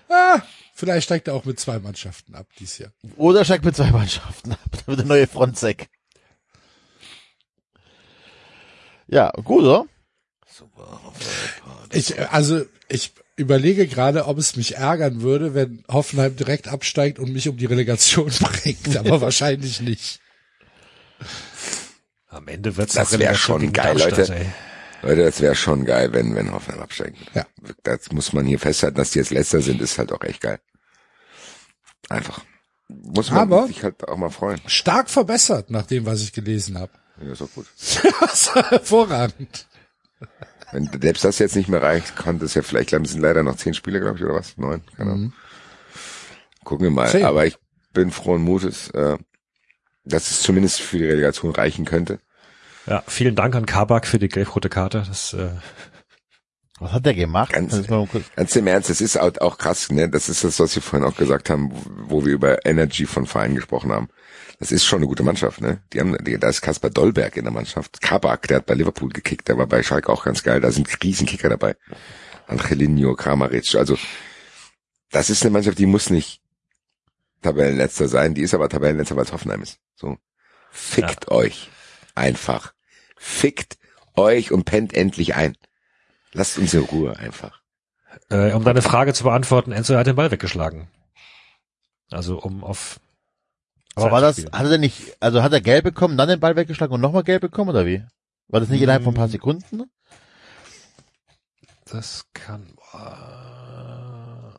Ah, 0.08 0.40
vielleicht 0.74 1.04
steigt 1.04 1.28
er 1.28 1.34
auch 1.34 1.44
mit 1.44 1.58
zwei 1.58 1.78
Mannschaften 1.78 2.34
ab 2.34 2.46
dieses 2.58 2.78
Jahr. 2.78 2.90
Oder 3.16 3.40
er 3.40 3.44
steigt 3.44 3.64
mit 3.64 3.74
zwei 3.76 3.90
Mannschaften 3.90 4.52
ab. 4.52 4.58
Dann 4.70 4.86
wird 4.86 4.98
der 5.00 5.06
neue 5.06 5.26
Frontsec. 5.26 5.88
Ja, 9.12 9.30
gut, 9.44 9.62
oder? 9.64 9.84
Ich, 11.92 12.16
äh, 12.18 12.26
also, 12.30 12.64
ich 12.88 13.12
überlege 13.36 13.86
gerade, 13.86 14.26
ob 14.26 14.38
es 14.38 14.56
mich 14.56 14.76
ärgern 14.76 15.20
würde, 15.20 15.54
wenn 15.54 15.84
Hoffenheim 15.90 16.34
direkt 16.36 16.68
absteigt 16.68 17.18
und 17.18 17.32
mich 17.32 17.46
um 17.48 17.56
die 17.58 17.66
Relegation 17.66 18.30
bringt, 18.40 18.96
aber 18.96 19.20
wahrscheinlich 19.20 19.80
nicht. 19.82 20.20
Am 22.28 22.48
Ende 22.48 22.76
wird's 22.76 22.94
Das 22.94 23.12
noch 23.12 23.18
wär 23.18 23.28
Relegation 23.28 23.60
schon 23.60 23.72
geil, 23.72 23.96
Darmstadt, 23.96 24.18
Leute. 24.28 24.34
ey. 24.36 24.46
Leute, 25.02 25.24
das 25.24 25.40
wäre 25.40 25.54
schon 25.56 25.84
geil, 25.84 26.12
wenn, 26.14 26.34
wenn 26.34 26.50
Hoffenheim 26.52 26.80
absteigt. 26.82 27.18
Ja. 27.34 27.44
Das 27.82 28.10
muss 28.12 28.32
man 28.32 28.46
hier 28.46 28.58
festhalten, 28.58 28.96
dass 28.96 29.10
die 29.10 29.18
jetzt 29.18 29.30
letzter 29.30 29.60
sind, 29.60 29.80
ist 29.82 29.98
halt 29.98 30.12
auch 30.12 30.22
echt 30.22 30.40
geil. 30.40 30.58
Einfach. 32.08 32.44
Muss 32.88 33.30
man 33.30 33.40
Aber- 33.40 33.66
sich 33.66 33.82
halt 33.82 34.06
auch 34.08 34.16
mal 34.16 34.30
freuen. 34.30 34.60
Stark 34.66 35.10
verbessert, 35.10 35.70
nach 35.70 35.86
dem, 35.86 36.06
was 36.06 36.22
ich 36.22 36.32
gelesen 36.32 36.78
habe. 36.78 36.92
Ja, 37.24 37.32
ist 37.32 37.42
auch 37.42 37.50
gut. 37.54 37.66
Das 38.20 38.54
hervorragend. 38.54 39.66
Wenn 40.72 40.88
selbst 41.00 41.24
das 41.24 41.38
jetzt 41.38 41.56
nicht 41.56 41.68
mehr 41.68 41.82
reicht, 41.82 42.16
konnte 42.16 42.46
es 42.46 42.54
ja 42.54 42.62
vielleicht, 42.62 42.88
glaube 42.88 43.04
ich, 43.04 43.08
es 43.10 43.12
sind 43.12 43.22
leider 43.22 43.42
noch 43.42 43.56
zehn 43.56 43.74
Spiele, 43.74 44.00
glaube 44.00 44.18
ich, 44.18 44.24
oder 44.24 44.34
was? 44.34 44.56
Neun? 44.56 44.82
Keine 44.96 45.12
Ahnung. 45.12 45.32
Gucken 46.64 46.84
wir 46.84 46.90
mal. 46.90 47.08
Zehn. 47.08 47.24
Aber 47.24 47.44
ich 47.44 47.58
bin 47.92 48.10
frohen 48.10 48.42
Mutes, 48.42 48.88
äh, 48.90 49.18
dass 50.04 50.30
es 50.30 50.42
zumindest 50.42 50.80
für 50.80 50.98
die 50.98 51.04
Relegation 51.06 51.52
reichen 51.52 51.84
könnte. 51.84 52.18
Ja, 52.86 53.02
vielen 53.06 53.36
Dank 53.36 53.54
an 53.54 53.66
Kabak 53.66 54.06
für 54.06 54.18
die 54.18 54.28
gelb-rote 54.28 54.68
Karte. 54.68 55.04
Das, 55.06 55.34
äh, 55.34 55.50
Was 56.78 56.92
hat 56.92 57.06
der 57.06 57.14
gemacht? 57.14 57.52
Ganz- 57.52 57.74
Ganz 58.34 58.56
im 58.56 58.66
Ernst, 58.66 58.90
das 58.90 59.00
ist 59.00 59.16
auch, 59.18 59.58
krass, 59.58 59.90
ne? 59.90 60.08
Das 60.08 60.28
ist 60.28 60.42
das, 60.42 60.58
was 60.58 60.74
wir 60.74 60.82
vorhin 60.82 61.06
auch 61.08 61.16
gesagt 61.16 61.50
haben, 61.50 61.70
wo, 62.06 62.24
wir 62.24 62.32
über 62.32 62.64
Energy 62.66 63.06
von 63.06 63.26
Vereinen 63.26 63.54
gesprochen 63.54 63.92
haben. 63.92 64.08
Das 64.58 64.72
ist 64.72 64.84
schon 64.84 64.98
eine 64.98 65.06
gute 65.06 65.22
Mannschaft, 65.22 65.60
ne? 65.60 65.82
Die 65.92 66.00
haben, 66.00 66.16
die, 66.24 66.38
da 66.38 66.48
ist 66.48 66.60
Kaspar 66.62 66.90
Dollberg 66.90 67.36
in 67.36 67.44
der 67.44 67.52
Mannschaft. 67.52 68.00
Kabak, 68.00 68.48
der 68.48 68.58
hat 68.58 68.66
bei 68.66 68.74
Liverpool 68.74 69.10
gekickt, 69.10 69.48
der 69.48 69.58
war 69.58 69.66
bei 69.66 69.82
Schalke 69.82 70.10
auch 70.10 70.24
ganz 70.24 70.42
geil. 70.42 70.60
Da 70.60 70.70
sind 70.72 70.88
Riesenkicker 71.02 71.48
dabei. 71.48 71.76
Angelino, 72.46 73.14
Kramaric. 73.14 73.74
Also, 73.74 73.96
das 75.10 75.30
ist 75.30 75.42
eine 75.42 75.50
Mannschaft, 75.52 75.78
die 75.78 75.86
muss 75.86 76.10
nicht 76.10 76.40
Tabellenletzter 77.42 78.08
sein, 78.08 78.34
die 78.34 78.42
ist 78.42 78.54
aber 78.54 78.68
Tabellenletzter, 78.68 79.16
weil 79.16 79.24
es 79.24 79.32
Hoffenheim 79.32 79.62
ist. 79.62 79.78
So. 79.94 80.16
Fickt 80.70 81.30
euch. 81.30 81.70
Einfach. 82.14 82.72
Fickt 83.16 83.78
euch 84.16 84.52
und 84.52 84.64
pennt 84.64 84.94
endlich 84.94 85.34
ein. 85.34 85.56
Lasst 86.32 86.58
uns 86.58 86.74
in 86.74 86.80
Ruhe 86.84 87.16
einfach. 87.18 87.60
äh, 88.30 88.52
um 88.52 88.64
deine 88.64 88.82
Frage 88.82 89.12
zu 89.14 89.24
beantworten, 89.24 89.72
Enzo 89.72 89.96
hat 89.96 90.06
den 90.06 90.16
Ball 90.16 90.30
weggeschlagen. 90.30 90.88
Also 92.10 92.38
um 92.38 92.62
auf 92.64 93.00
Aber 93.94 94.04
Zeit 94.04 94.12
war 94.12 94.20
das, 94.20 94.38
hat 94.52 94.66
er 94.66 94.78
nicht, 94.78 95.16
also 95.20 95.42
hat 95.42 95.52
er 95.52 95.60
gelb 95.60 95.84
bekommen, 95.84 96.16
dann 96.16 96.28
den 96.28 96.40
Ball 96.40 96.56
weggeschlagen 96.56 96.94
und 96.94 97.00
nochmal 97.00 97.22
gelb 97.24 97.40
bekommen 97.42 97.70
oder 97.70 97.86
wie? 97.86 98.04
War 98.48 98.60
das 98.60 98.68
nicht 98.68 98.82
innerhalb 98.82 99.02
von 99.04 99.14
ein 99.14 99.16
paar 99.16 99.28
Sekunden? 99.28 99.90
Das 101.86 102.26
kann. 102.32 102.74
Äh, 102.92 104.58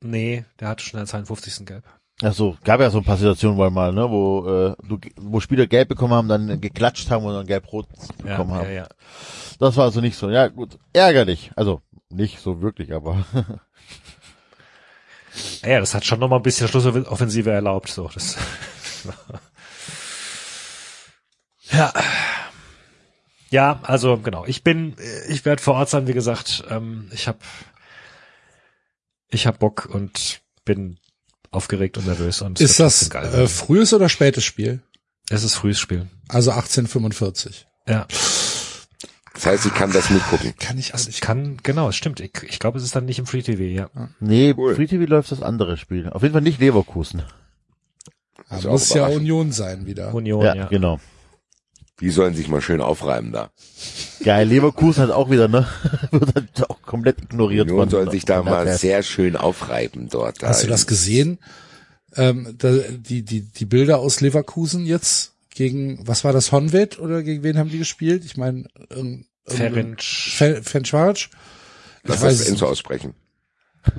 nee, 0.00 0.44
der 0.60 0.68
hatte 0.68 0.84
schon 0.84 0.98
in 1.00 1.04
der 1.06 1.10
52. 1.10 1.66
Gelb. 1.66 1.84
Ach 2.22 2.32
so, 2.32 2.56
gab 2.64 2.80
ja 2.80 2.90
so 2.90 2.98
ein 2.98 3.04
paar 3.04 3.16
Situationen 3.16 3.56
wohl 3.56 3.70
mal, 3.70 3.92
ne, 3.92 4.10
wo, 4.10 4.48
äh, 4.48 4.74
du, 4.88 4.98
wo 5.16 5.38
Spieler 5.38 5.68
gelb 5.68 5.88
bekommen 5.88 6.14
haben, 6.14 6.26
dann 6.28 6.60
geklatscht 6.60 7.08
haben 7.10 7.24
und 7.24 7.34
dann 7.34 7.46
gelb-rot 7.46 7.86
Ja, 8.24 8.30
bekommen 8.36 8.54
haben. 8.54 8.66
ja, 8.66 8.72
ja. 8.72 8.88
Das 9.60 9.76
war 9.76 9.84
also 9.84 10.00
nicht 10.00 10.16
so, 10.16 10.28
ja 10.28 10.48
gut, 10.48 10.78
ärgerlich. 10.92 11.52
Also, 11.54 11.80
nicht 12.10 12.40
so 12.40 12.60
wirklich, 12.60 12.92
aber 12.92 13.24
Ja, 15.64 15.78
das 15.78 15.94
hat 15.94 16.04
schon 16.04 16.18
noch 16.18 16.28
mal 16.28 16.36
ein 16.36 16.42
bisschen 16.42 16.66
Schlussoffensive 16.66 17.50
erlaubt. 17.50 17.90
So, 17.90 18.08
das. 18.12 18.36
ja. 21.70 21.92
Ja, 23.50 23.78
also 23.84 24.16
genau. 24.18 24.44
Ich 24.46 24.64
bin, 24.64 24.96
ich 25.28 25.44
werde 25.44 25.62
vor 25.62 25.74
Ort 25.74 25.88
sein, 25.88 26.08
wie 26.08 26.12
gesagt. 26.12 26.64
Ähm, 26.70 27.08
ich 27.12 27.28
habe, 27.28 27.38
ich 29.30 29.46
habe 29.46 29.58
Bock 29.58 29.88
und 29.92 30.40
bin 30.64 30.98
aufgeregt 31.50 31.98
und 31.98 32.06
nervös 32.06 32.42
und 32.42 32.60
Ist 32.60 32.80
das 32.80 33.10
äh, 33.10 33.46
frühes 33.46 33.92
oder 33.94 34.08
spätes 34.08 34.44
Spiel? 34.44 34.82
es 35.30 35.44
ist 35.44 35.54
frühes 35.54 35.78
Spiel. 35.78 36.06
Also 36.28 36.50
1845. 36.52 37.66
Ja, 37.86 38.06
Das 39.34 39.46
heißt, 39.46 39.66
ich 39.66 39.74
kann 39.74 39.92
das 39.92 40.10
mitgucken. 40.10 40.54
Kann 40.58 40.78
ich 40.78 40.90
das 40.92 41.00
also 41.02 41.10
ich 41.10 41.20
kann 41.20 41.58
genau, 41.62 41.88
es 41.88 41.96
stimmt. 41.96 42.20
Ich, 42.20 42.32
ich 42.42 42.58
glaube, 42.58 42.78
es 42.78 42.84
ist 42.84 42.96
dann 42.96 43.04
nicht 43.04 43.18
im 43.18 43.26
Free 43.26 43.42
TV. 43.42 43.62
Ja, 43.62 43.90
nee, 44.20 44.54
Cool. 44.56 44.74
Free 44.74 44.86
TV 44.86 45.04
läuft 45.04 45.32
das 45.32 45.42
andere 45.42 45.76
Spiel. 45.76 46.08
Auf 46.08 46.22
jeden 46.22 46.32
Fall 46.32 46.42
nicht 46.42 46.60
Leverkusen. 46.60 47.22
auch 48.50 48.62
muss 48.64 48.92
ja. 48.94 49.06
Union 49.06 49.52
sein 49.52 49.86
wieder. 49.86 50.14
Union. 50.14 50.44
ja, 50.44 50.54
Ja, 50.54 50.66
genau. 50.66 51.00
Die 52.00 52.10
sollen 52.10 52.34
sich 52.34 52.48
mal 52.48 52.60
schön 52.60 52.80
aufreiben 52.80 53.32
da. 53.32 53.50
Geil, 54.22 54.46
Leverkusen 54.48 55.02
hat 55.02 55.10
auch 55.10 55.30
wieder, 55.30 55.48
ne, 55.48 55.66
wird 56.12 56.34
halt 56.34 56.70
auch 56.70 56.80
komplett 56.82 57.20
ignoriert 57.22 57.62
Union 57.66 57.78
worden. 57.78 57.90
soll 57.90 58.10
sich 58.10 58.24
da 58.24 58.42
mal 58.42 58.64
der 58.66 58.78
sehr 58.78 59.02
schön 59.02 59.36
aufreiben 59.36 60.08
dort. 60.08 60.42
Hast 60.42 60.60
Da 60.60 60.66
du 60.66 60.70
das 60.70 60.86
gesehen? 60.86 61.38
Ähm, 62.14 62.54
da, 62.58 62.72
die, 62.72 63.22
die, 63.22 63.40
die 63.42 63.64
Bilder 63.64 63.98
aus 63.98 64.20
Leverkusen 64.20 64.86
jetzt 64.86 65.32
gegen, 65.50 66.06
was 66.06 66.22
war 66.24 66.32
das, 66.32 66.52
Honved 66.52 66.98
oder 67.00 67.22
gegen 67.24 67.42
wen 67.42 67.58
haben 67.58 67.68
die 67.70 67.78
gespielt? 67.78 68.24
Ich 68.24 68.36
meine, 68.36 68.66
ähm, 68.90 69.26
Ferenc. 69.46 70.00
Fe- 70.02 70.62
Ferencvaros? 70.62 71.28
Ich 72.04 72.08
Lass 72.08 72.20
das 72.20 72.40
es 72.40 72.48
Enzo 72.48 72.66
aussprechen. 72.66 73.14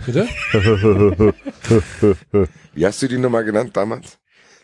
Bitte? 0.06 0.28
Wie 2.74 2.86
hast 2.86 3.02
du 3.02 3.08
die 3.08 3.18
Nummer 3.18 3.44
genannt 3.44 3.72
damals? 3.76 4.19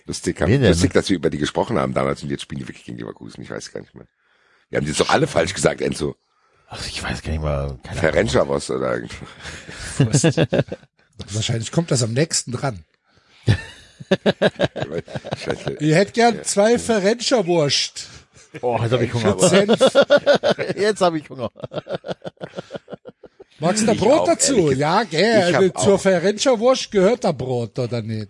Lustig, 0.07 0.39
haben, 0.39 0.61
lustig, 0.61 0.93
dass 0.93 1.09
wir 1.09 1.15
über 1.15 1.29
die 1.31 1.39
gesprochen 1.39 1.79
haben 1.79 1.93
damals 1.93 2.21
und 2.21 2.29
jetzt 2.29 2.43
spielen 2.43 2.59
die 2.59 2.67
wirklich 2.67 2.85
gegen 2.85 2.97
Leverkusen. 2.97 3.41
Ich 3.41 3.49
weiß 3.49 3.71
gar 3.71 3.81
nicht 3.81 3.95
mehr. 3.95 4.05
Wir 4.69 4.77
haben 4.77 4.85
die 4.85 4.91
jetzt 4.91 4.99
doch 4.99 5.09
alle 5.09 5.25
falsch 5.27 5.53
gesagt, 5.53 5.81
Enzo. 5.81 6.15
Ach, 6.67 6.85
ich 6.87 7.01
weiß 7.01 7.21
gar 7.23 7.31
nicht 7.31 7.41
mal. 7.41 7.79
Ferencvaros 7.93 8.69
oder 8.69 8.99
Wahrscheinlich 11.31 11.71
kommt 11.71 11.91
das 11.91 12.03
am 12.03 12.13
nächsten 12.13 12.51
dran. 12.51 12.83
Ihr 15.79 15.95
hättet 15.95 16.13
gern 16.13 16.43
zwei 16.43 16.77
Ferencvaros. 16.77 17.93
Oh, 18.61 18.77
jetzt 18.81 18.91
habe 18.91 19.05
ich 19.05 19.13
Hunger. 19.13 19.35
Jetzt 20.77 21.01
habe 21.01 21.17
ich 21.17 21.29
Hunger. 21.29 21.51
Magst 23.59 23.83
du 23.83 23.87
da 23.87 23.93
Brot 23.93 24.19
auch, 24.21 24.25
dazu? 24.27 24.55
ehrlich 24.67 24.77
Ja, 24.79 25.03
gell. 25.03 25.53
hab 25.53 25.79
Zur 25.81 25.95
auch. 25.95 26.01
Ferencvaros 26.01 26.89
gehört 26.89 27.23
da 27.23 27.31
Brot, 27.31 27.77
oder 27.79 28.01
nicht? 28.01 28.29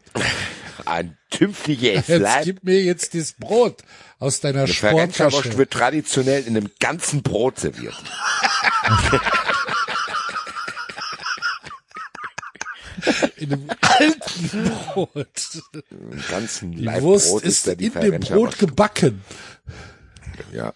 Ein 0.85 1.17
tümpfliges 1.29 2.07
Jetzt 2.07 2.21
Leib. 2.21 2.43
gib 2.43 2.63
mir 2.63 2.81
jetzt 2.83 3.13
das 3.15 3.33
Brot 3.33 3.77
aus 4.19 4.39
deiner 4.41 4.63
Eine 4.63 4.67
Sporttasche. 4.73 5.57
wird 5.57 5.71
traditionell 5.71 6.43
in 6.43 6.57
einem 6.57 6.71
ganzen 6.79 7.21
Brot 7.23 7.59
serviert. 7.59 7.95
In 13.37 13.53
einem 13.53 13.69
alten 13.81 14.71
Brot. 14.93 15.17
Im 15.91 16.23
ganzen 16.29 16.71
Die 16.71 16.83
Leib 16.83 17.01
Wurst 17.01 17.29
Brot 17.29 17.43
ist 17.43 17.67
die 17.79 17.85
in 17.87 17.93
dem. 17.93 18.19
Brot 18.21 18.57
gebacken. 18.57 19.21
Ja. 20.53 20.73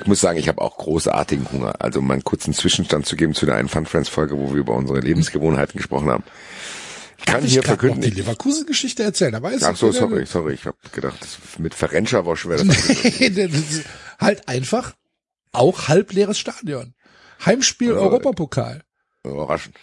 Ich 0.00 0.06
muss 0.06 0.20
sagen, 0.20 0.38
ich 0.38 0.48
habe 0.48 0.60
auch 0.60 0.76
großartigen 0.78 1.50
Hunger. 1.50 1.74
Also 1.80 2.00
mal 2.00 2.14
einen 2.14 2.24
kurzen 2.24 2.54
Zwischenstand 2.54 3.06
zu 3.06 3.16
geben 3.16 3.34
zu 3.34 3.46
der 3.46 3.56
einen 3.56 3.68
Fun 3.68 3.86
Friends 3.86 4.08
Folge, 4.08 4.36
wo 4.38 4.52
wir 4.52 4.60
über 4.60 4.74
unsere 4.74 5.00
Lebensgewohnheiten 5.00 5.76
gesprochen 5.76 6.10
haben. 6.10 6.24
Ich 7.18 7.24
kann 7.26 7.44
ich 7.44 7.52
hier 7.52 7.62
verkünden. 7.62 8.00
die 8.00 8.10
Leverkusen-Geschichte 8.10 9.02
erzählen. 9.02 9.32
Da 9.32 9.42
weiß 9.42 9.62
Ach 9.64 9.72
ich 9.72 9.78
so, 9.78 9.90
sorry, 9.92 10.24
sorry. 10.24 10.54
Ich 10.54 10.64
habe 10.66 10.76
gedacht, 10.92 11.16
das 11.20 11.38
mit 11.58 11.74
Ferencvaros 11.74 12.46
wäre 12.48 12.64
das. 12.64 12.88
Nee, 13.20 13.26
ist 13.26 13.84
halt 14.20 14.48
einfach 14.48 14.94
auch 15.52 15.88
halbleeres 15.88 16.38
Stadion. 16.38 16.94
Heimspiel 17.44 17.90
Ja. 17.90 17.96
Europapokal. 17.96 18.82
Überraschend. 19.24 19.76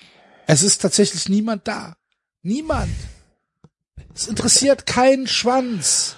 Es 0.47 0.63
ist 0.63 0.81
tatsächlich 0.81 1.27
niemand 1.29 1.67
da. 1.67 1.95
Niemand. 2.41 2.91
Es 4.13 4.27
interessiert 4.27 4.85
keinen 4.85 5.27
Schwanz. 5.27 6.15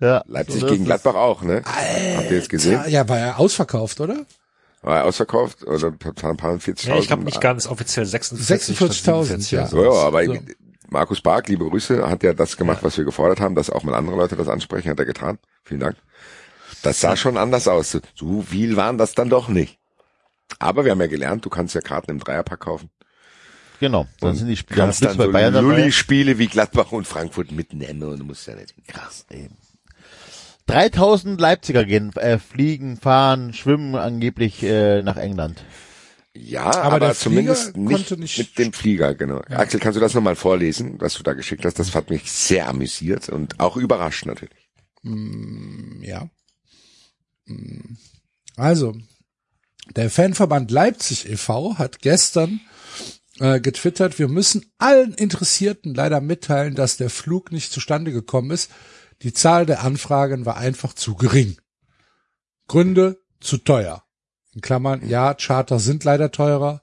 Ja. 0.00 0.22
Leipzig 0.26 0.60
so 0.60 0.66
gegen 0.66 0.82
ist. 0.82 0.86
Gladbach 0.86 1.14
auch, 1.14 1.42
ne? 1.42 1.62
Habt 1.64 2.30
ihr 2.30 2.36
jetzt 2.36 2.50
gesehen? 2.50 2.82
Ja, 2.88 3.08
war 3.08 3.18
ja 3.18 3.36
ausverkauft, 3.36 4.00
oder? 4.00 4.26
War 4.82 4.98
er 4.98 5.04
ausverkauft 5.04 5.64
oder 5.66 5.88
ein 5.88 5.98
paar, 5.98 6.30
ein 6.30 6.36
paar 6.36 6.54
40.000? 6.54 6.88
Nee, 6.90 6.98
ich 7.00 7.06
glaube 7.08 7.24
nicht 7.24 7.40
ganz 7.40 7.66
offiziell 7.66 8.06
46. 8.06 8.78
46.000, 8.78 9.54
ja. 9.54 9.66
So, 9.66 9.84
ja, 9.84 9.90
aber 9.90 10.24
So. 10.24 10.38
Markus 10.88 11.20
Bark, 11.20 11.48
liebe 11.48 11.68
Grüße, 11.68 12.08
hat 12.08 12.22
ja 12.22 12.32
das 12.32 12.56
gemacht, 12.56 12.78
was 12.82 12.96
wir 12.96 13.04
gefordert 13.04 13.40
haben, 13.40 13.56
dass 13.56 13.70
auch 13.70 13.82
mal 13.82 13.94
andere 13.94 14.16
Leute 14.16 14.36
das 14.36 14.48
ansprechen, 14.48 14.90
hat 14.90 14.98
er 15.00 15.04
getan. 15.04 15.38
Vielen 15.64 15.80
Dank. 15.80 15.96
Das 16.82 17.00
sah 17.00 17.16
schon 17.16 17.36
anders 17.36 17.66
aus. 17.66 17.98
So 18.14 18.42
viel 18.42 18.76
waren 18.76 18.96
das 18.96 19.14
dann 19.14 19.28
doch 19.28 19.48
nicht. 19.48 19.78
Aber 20.60 20.84
wir 20.84 20.92
haben 20.92 21.00
ja 21.00 21.08
gelernt, 21.08 21.44
du 21.44 21.50
kannst 21.50 21.74
ja 21.74 21.80
Karten 21.80 22.12
im 22.12 22.18
Dreierpack 22.20 22.60
kaufen. 22.60 22.90
Genau. 23.80 24.06
Dann 24.20 24.30
Und 24.30 24.36
sind 24.36 24.48
die 24.48 24.56
Spieler 24.56 24.84
kannst 24.84 25.04
dann 25.04 25.16
bei 25.16 25.26
so 25.26 25.32
Bayern 25.32 25.52
dabei. 25.52 25.66
Lulli-Spiele 25.66 26.38
wie 26.38 26.46
Gladbach 26.46 26.92
und 26.92 27.06
Frankfurt 27.06 27.50
mitnehmen 27.50 28.02
und 28.04 28.18
du 28.20 28.24
musst 28.24 28.46
ja 28.46 28.54
nicht. 28.54 28.74
Krass, 28.86 29.26
ey. 29.28 29.48
3000 30.66 31.40
Leipziger 31.40 31.84
gehen, 31.84 32.12
äh, 32.16 32.38
fliegen, 32.38 32.96
fahren, 32.96 33.52
schwimmen 33.52 33.94
angeblich 33.94 34.62
äh, 34.62 35.02
nach 35.02 35.16
England. 35.16 35.62
Ja, 36.34 36.64
Aber 36.66 36.96
aber, 36.96 37.14
zumindest 37.14 37.72
Flieger 37.72 37.78
nicht, 37.78 38.08
konnte 38.08 38.20
nicht- 38.20 38.38
mit 38.38 38.58
dem 38.58 38.72
Flieger, 38.72 39.14
genau. 39.14 39.40
Axel, 39.48 39.80
kannst 39.80 39.96
du 39.96 40.00
das 40.00 40.12
nochmal 40.12 40.36
vorlesen, 40.36 40.96
was 41.00 41.14
du 41.14 41.22
da 41.22 41.32
geschickt 41.32 41.64
hast? 41.64 41.78
Das 41.78 41.94
hat 41.94 42.10
mich 42.10 42.30
sehr 42.30 42.68
amüsiert 42.68 43.28
und 43.30 43.58
auch 43.58 43.76
überrascht 43.76 44.26
natürlich. 44.26 44.68
Ja. 46.02 46.28
Hm. 47.46 47.96
Also, 48.56 48.94
der 49.94 50.10
Fanverband 50.10 50.70
Leipzig 50.70 51.30
e.V. 51.30 51.78
hat 51.78 52.00
gestern 52.00 52.60
äh, 53.38 53.60
getwittert, 53.60 54.18
wir 54.18 54.28
müssen 54.28 54.66
allen 54.78 55.14
Interessierten 55.14 55.94
leider 55.94 56.20
mitteilen, 56.20 56.74
dass 56.74 56.96
der 56.96 57.08
Flug 57.10 57.52
nicht 57.52 57.70
zustande 57.72 58.12
gekommen 58.12 58.50
ist. 58.50 58.70
Die 59.22 59.32
Zahl 59.32 59.66
der 59.66 59.82
Anfragen 59.82 60.46
war 60.46 60.56
einfach 60.56 60.92
zu 60.92 61.14
gering. 61.14 61.56
Gründe 62.68 63.20
zu 63.40 63.58
teuer. 63.58 64.04
In 64.54 64.60
Klammern, 64.60 65.06
ja, 65.08 65.34
Charter 65.34 65.78
sind 65.78 66.04
leider 66.04 66.30
teurer, 66.32 66.82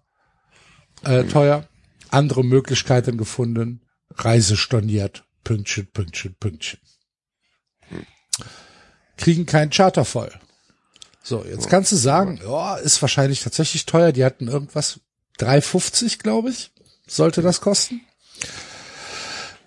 äh, 1.04 1.24
teuer. 1.26 1.68
Andere 2.10 2.44
Möglichkeiten 2.44 3.18
gefunden, 3.18 3.82
Reise 4.12 4.56
storniert, 4.58 5.26
Pünktchen, 5.44 5.88
Pünktchen, 5.92 6.36
Pünktchen. 6.36 6.80
Kriegen 9.18 9.46
keinen 9.46 9.72
Charter 9.72 10.06
voll. 10.06 10.32
So, 11.24 11.44
jetzt 11.46 11.70
kannst 11.70 11.92
du 11.92 11.96
sagen, 11.96 12.40
ja, 12.44 12.76
ist 12.76 13.02
wahrscheinlich 13.02 13.42
tatsächlich 13.42 13.86
teuer. 13.86 14.12
Die 14.12 14.26
hatten 14.26 14.48
irgendwas 14.48 15.00
3,50, 15.40 16.20
glaube 16.20 16.50
ich, 16.50 16.72
sollte 17.08 17.42
das 17.42 17.62
kosten. 17.62 18.02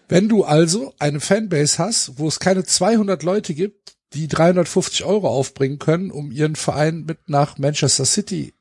Wenn 0.09 0.29
du 0.29 0.45
also 0.45 0.95
eine 0.99 1.21
Fanbase 1.21 1.79
hast, 1.79 2.19
wo 2.19 2.29
es 2.29 2.39
keine 2.39 2.65
200 2.65 3.23
Leute 3.23 3.55
gibt, 3.55 3.97
die 4.15 4.29
350 4.29 5.05
Euro 5.05 5.29
aufbringen 5.29 5.79
können, 5.79 6.11
um 6.11 6.31
ihren 6.31 6.55
Verein 6.57 7.05
mit 7.05 7.29
nach 7.29 7.59
Manchester 7.59 8.05
City 8.05 8.55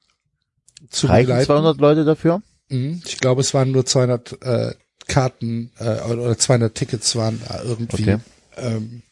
zu 0.90 1.08
Reichen 1.08 1.28
begleiten. 1.28 1.46
200 1.46 1.78
Leute 1.80 2.04
dafür? 2.06 2.42
Mhm. 2.70 3.02
Ich 3.06 3.20
glaube, 3.20 3.42
es 3.42 3.54
waren 3.54 3.72
nur 3.72 3.86
200 3.86 4.42
äh, 4.42 4.74
Karten 5.08 5.72
äh, 5.78 6.02
oder 6.02 6.38
200 6.38 6.74
Tickets 6.74 7.16
waren 7.16 7.40
irgendwie 7.64 8.02
Okay. 8.02 8.18
ähm, 8.58 9.04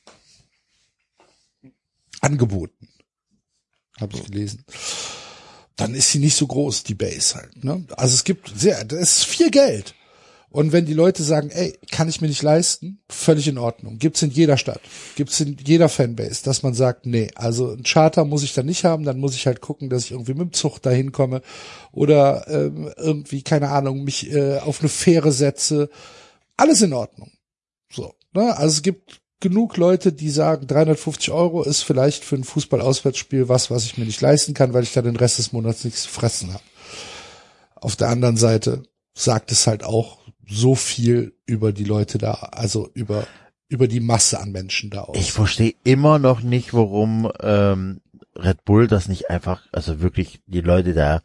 angeboten. 2.19 2.87
Habe 3.99 4.15
ich 4.17 4.23
gelesen. 4.25 4.65
Dann 5.75 5.93
ist 5.93 6.11
sie 6.11 6.19
nicht 6.19 6.35
so 6.35 6.47
groß, 6.47 6.83
die 6.83 6.95
Base 6.95 7.35
halt. 7.35 7.63
Ne? 7.63 7.85
Also 7.95 8.15
es 8.15 8.23
gibt 8.23 8.51
sehr, 8.55 8.83
das 8.85 8.99
ist 9.17 9.25
viel 9.25 9.51
Geld. 9.51 9.93
Und 10.53 10.71
wenn 10.71 10.85
die 10.85 10.93
Leute 10.93 11.23
sagen, 11.23 11.49
ey, 11.49 11.73
kann 11.91 12.07
ich 12.07 12.21
mir 12.21 12.27
nicht 12.27 12.43
leisten, 12.43 12.99
völlig 13.09 13.47
in 13.47 13.57
Ordnung. 13.57 13.97
Gibt's 13.97 14.21
in 14.21 14.29
jeder 14.29 14.55
Stadt, 14.55 14.81
gibt's 15.15 15.39
in 15.39 15.57
jeder 15.65 15.89
Fanbase, 15.89 16.43
dass 16.43 16.61
man 16.61 16.75
sagt, 16.75 17.07
nee, 17.07 17.31
also 17.33 17.71
ein 17.71 17.81
Charter 17.81 18.23
muss 18.23 18.43
ich 18.43 18.53
da 18.53 18.61
nicht 18.61 18.85
haben, 18.85 19.03
dann 19.03 19.19
muss 19.19 19.33
ich 19.33 19.47
halt 19.47 19.61
gucken, 19.61 19.89
dass 19.89 20.05
ich 20.05 20.11
irgendwie 20.11 20.35
mit 20.35 20.41
dem 20.41 20.53
Zug 20.53 20.79
dahin 20.79 21.11
komme 21.11 21.41
oder 21.91 22.47
ähm, 22.47 22.93
irgendwie, 22.97 23.41
keine 23.41 23.69
Ahnung, 23.69 24.03
mich 24.03 24.31
äh, 24.31 24.59
auf 24.59 24.81
eine 24.81 24.89
Fähre 24.89 25.31
setze. 25.31 25.89
Alles 26.55 26.83
in 26.83 26.93
Ordnung. 26.93 27.31
So, 27.91 28.13
ne? 28.33 28.55
Also 28.55 28.73
es 28.73 28.81
gibt 28.83 29.21
genug 29.39 29.75
Leute, 29.77 30.13
die 30.13 30.29
sagen, 30.29 30.67
350 30.67 31.31
Euro 31.31 31.63
ist 31.63 31.81
vielleicht 31.81 32.23
für 32.23 32.35
ein 32.35 32.43
Fußball-Auswärtsspiel 32.43 33.49
was, 33.49 33.71
was 33.71 33.85
ich 33.85 33.97
mir 33.97 34.05
nicht 34.05 34.21
leisten 34.21 34.53
kann, 34.53 34.73
weil 34.73 34.83
ich 34.83 34.93
da 34.93 35.01
den 35.01 35.15
Rest 35.15 35.39
des 35.39 35.51
Monats 35.51 35.83
nichts 35.83 36.03
zu 36.03 36.09
fressen 36.09 36.53
habe. 36.53 36.63
Auf 37.73 37.95
der 37.95 38.09
anderen 38.09 38.37
Seite 38.37 38.83
sagt 39.15 39.51
es 39.51 39.65
halt 39.65 39.83
auch 39.83 40.22
so 40.53 40.75
viel 40.75 41.33
über 41.45 41.71
die 41.71 41.83
Leute 41.83 42.17
da, 42.17 42.33
also 42.51 42.89
über 42.93 43.27
über 43.69 43.87
die 43.87 44.01
Masse 44.01 44.39
an 44.39 44.51
Menschen 44.51 44.91
da 44.91 45.01
aus. 45.01 45.17
Ich 45.17 45.31
verstehe 45.31 45.73
immer 45.83 46.19
noch 46.19 46.41
nicht, 46.41 46.73
warum 46.75 47.31
ähm, 47.41 48.01
Red 48.35 48.65
Bull 48.65 48.87
das 48.87 49.07
nicht 49.07 49.31
einfach, 49.31 49.63
also 49.71 49.99
wirklich 49.99 50.41
die 50.45 50.61
Leute 50.61 50.93
da 50.93 51.21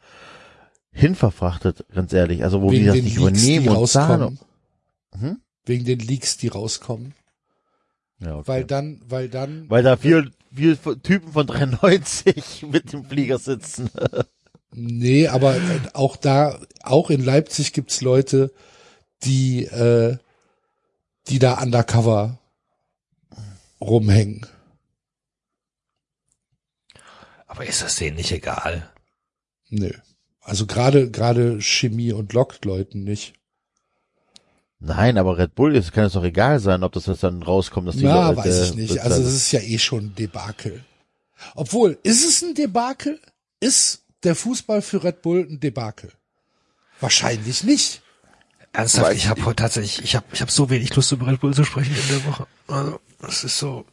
hinverfrachtet, 0.91 1.85
ganz 1.95 2.13
ehrlich. 2.13 2.45
Also 2.45 2.63
wo 2.63 2.71
die 2.71 2.85
das 2.85 2.97
nicht 2.97 3.17
übernehmen 3.17 3.69
und 3.69 3.87
zahlen. 3.87 4.23
rauskommen. 4.23 4.41
Hm? 5.19 5.41
Wegen 5.65 5.85
den 5.85 5.99
Leaks, 5.99 6.39
die 6.39 6.49
rauskommen. 6.49 7.15
Ja, 8.21 8.37
okay. 8.37 8.49
Weil 8.49 8.65
dann, 8.65 9.01
weil 9.07 9.29
dann, 9.29 9.69
Weil 9.69 9.83
da 9.83 9.97
vier, 9.97 10.31
vier 10.53 10.77
Typen 11.03 11.33
von 11.33 11.47
93 11.47 12.67
mit 12.71 12.93
dem 12.93 13.05
Flieger 13.05 13.39
sitzen. 13.39 13.91
nee, 14.73 15.29
aber 15.29 15.57
auch 15.93 16.17
da, 16.17 16.59
auch 16.83 17.11
in 17.11 17.23
Leipzig 17.23 17.73
gibt's 17.73 18.01
Leute, 18.01 18.53
die, 19.25 19.65
äh, 19.65 20.19
die 21.29 21.39
da 21.39 21.61
undercover 21.61 22.39
rumhängen. 23.81 24.47
Aber 27.47 27.65
ist 27.67 27.83
das 27.83 27.97
denen 27.97 28.17
nicht 28.17 28.33
egal? 28.33 28.91
Nö. 29.69 29.91
Also 30.41 30.67
gerade, 30.67 31.11
gerade 31.11 31.61
Chemie 31.61 32.13
und 32.13 32.33
lockt 32.33 32.65
Leuten 32.65 33.05
nicht. 33.05 33.35
Nein, 34.81 35.19
aber 35.19 35.39
Red 35.39 35.55
Bull, 35.55 35.75
es 35.75 35.91
kann 35.93 36.05
es 36.05 36.13
doch 36.13 36.25
egal 36.25 36.61
sein, 36.61 36.85
ob 36.85 36.93
das 36.93 37.07
jetzt 37.07 37.23
dann 37.25 37.43
rauskommt, 37.43 37.89
dass 37.89 37.97
die 37.97 38.05
Na, 38.05 38.29
Leute 38.31 38.37
weiß 38.39 38.71
ich 38.71 38.75
nicht. 38.77 38.89
bezahlen. 38.95 39.13
Also 39.13 39.25
das 39.25 39.35
ist 39.35 39.53
ja 39.53 39.61
eh 39.61 39.79
schon 39.79 40.07
ein 40.07 40.15
Debakel. 40.15 40.85
Obwohl, 41.55 41.99
ist 42.03 42.25
es 42.25 42.43
ein 42.43 42.55
Debakel? 42.55 43.21
Ist 43.61 44.05
der 44.23 44.37
Fußball 44.37 44.83
für 44.83 45.03
Red 45.03 45.23
Bull 45.23 45.47
ein 45.51 45.59
Debakel? 45.61 46.13
Wahrscheinlich 47.01 47.65
nicht. 47.65 48.03
Ernsthaft, 48.73 49.11
Weiß 49.11 49.17
ich 49.17 49.29
habe 49.29 49.57
tatsächlich, 49.57 50.05
ich 50.05 50.15
habe 50.15 50.27
ich 50.33 50.41
hab 50.41 50.51
so 50.51 50.71
wenig 50.71 50.95
Lust 50.95 51.11
über 51.13 51.27
Red 51.27 51.41
Bull 51.41 51.55
zu 51.55 51.65
sprechen 51.65 51.95
in 51.95 52.17
der 52.17 52.27
Woche. 52.27 52.47
Also, 52.69 53.01
das 53.21 53.45
ist 53.45 53.59
so. 53.59 53.85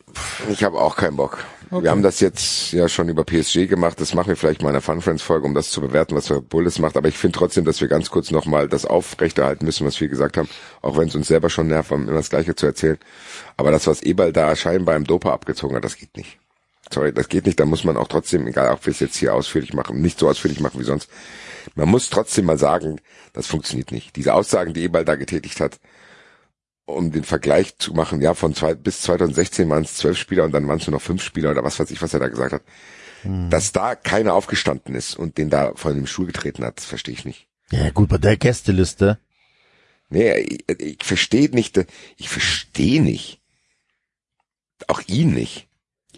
Ich 0.49 0.63
habe 0.63 0.77
auch 0.79 0.95
keinen 0.95 1.15
Bock. 1.15 1.43
Wir 1.71 1.89
haben 1.89 2.03
das 2.03 2.19
jetzt 2.19 2.71
ja 2.73 2.87
schon 2.87 3.09
über 3.09 3.23
PSG 3.23 3.67
gemacht. 3.67 3.99
Das 3.99 4.13
machen 4.13 4.27
wir 4.27 4.35
vielleicht 4.35 4.61
mal 4.61 4.69
in 4.69 4.75
einer 4.75 4.81
Fun 4.81 5.01
Friends 5.01 5.23
Folge, 5.23 5.47
um 5.47 5.53
das 5.53 5.71
zu 5.71 5.81
bewerten, 5.81 6.15
was 6.15 6.29
Red 6.29 6.49
Bull 6.49 6.63
das 6.63 6.77
macht. 6.77 6.95
Aber 6.95 7.07
ich 7.07 7.17
finde 7.17 7.37
trotzdem, 7.37 7.65
dass 7.65 7.81
wir 7.81 7.87
ganz 7.87 8.11
kurz 8.11 8.31
nochmal 8.31 8.69
das 8.69 8.85
aufrechterhalten 8.85 9.65
müssen, 9.65 9.87
was 9.87 9.99
wir 9.99 10.07
gesagt 10.07 10.37
haben. 10.37 10.47
Auch 10.81 10.97
wenn 10.97 11.07
es 11.07 11.15
uns 11.15 11.27
selber 11.27 11.49
schon 11.49 11.67
nervt, 11.67 11.91
immer 11.91 12.11
das 12.11 12.29
Gleiche 12.29 12.55
zu 12.55 12.67
erzählen. 12.67 12.99
Aber 13.57 13.71
das, 13.71 13.87
was 13.87 14.03
Eberl 14.03 14.31
da 14.31 14.55
scheinbar 14.55 14.95
im 14.95 15.05
Dopa 15.05 15.33
abgezogen 15.33 15.75
hat, 15.75 15.83
das 15.83 15.97
geht 15.97 16.15
nicht. 16.15 16.37
Sorry, 16.93 17.11
das 17.11 17.29
geht 17.29 17.45
nicht. 17.45 17.59
Da 17.59 17.65
muss 17.65 17.83
man 17.83 17.97
auch 17.97 18.07
trotzdem, 18.07 18.47
egal 18.47 18.71
ob 18.71 18.85
wir 18.85 18.91
es 18.91 18.99
jetzt 18.99 19.15
hier 19.15 19.33
ausführlich 19.33 19.73
machen, 19.73 20.01
nicht 20.01 20.19
so 20.19 20.29
ausführlich 20.29 20.59
machen 20.59 20.79
wie 20.79 20.85
sonst. 20.85 21.09
Man 21.75 21.89
muss 21.89 22.09
trotzdem 22.09 22.45
mal 22.45 22.57
sagen, 22.57 22.99
das 23.33 23.47
funktioniert 23.47 23.91
nicht. 23.91 24.15
Diese 24.15 24.33
Aussagen, 24.33 24.73
die 24.73 24.83
Eberl 24.83 25.05
da 25.05 25.15
getätigt 25.15 25.59
hat, 25.59 25.79
um 26.85 27.11
den 27.11 27.23
Vergleich 27.23 27.77
zu 27.77 27.93
machen, 27.93 28.21
ja, 28.21 28.33
von 28.33 28.53
zwei, 28.55 28.75
bis 28.75 29.01
2016 29.01 29.69
waren 29.69 29.83
es 29.83 29.95
zwölf 29.95 30.17
Spieler 30.17 30.43
und 30.45 30.51
dann 30.51 30.67
waren 30.67 30.79
es 30.79 30.87
nur 30.87 30.95
noch 30.95 31.01
fünf 31.01 31.23
Spieler 31.23 31.51
oder 31.51 31.63
was 31.63 31.79
weiß 31.79 31.91
ich, 31.91 32.01
was 32.01 32.13
er 32.13 32.19
da 32.19 32.27
gesagt 32.27 32.53
hat. 32.53 32.61
Dass 33.49 33.71
da 33.71 33.95
keiner 33.95 34.35
aufgestanden 34.35 34.93
ist 34.93 35.15
und 35.15 35.39
den 35.39 35.49
da 35.49 35.73
von 35.75 35.95
dem 35.95 36.05
Stuhl 36.05 36.27
getreten 36.27 36.63
hat, 36.63 36.79
verstehe 36.79 37.15
ich 37.15 37.25
nicht. 37.25 37.47
Ja 37.71 37.89
gut, 37.89 38.07
bei 38.09 38.19
der 38.19 38.37
Gästeliste. 38.37 39.17
Nee, 40.09 40.37
ich, 40.37 40.63
ich 40.79 41.03
verstehe 41.03 41.49
nicht, 41.49 41.83
ich 42.17 42.29
verstehe 42.29 43.01
nicht. 43.01 43.41
Auch 44.87 45.01
ihn 45.07 45.33
nicht. 45.33 45.67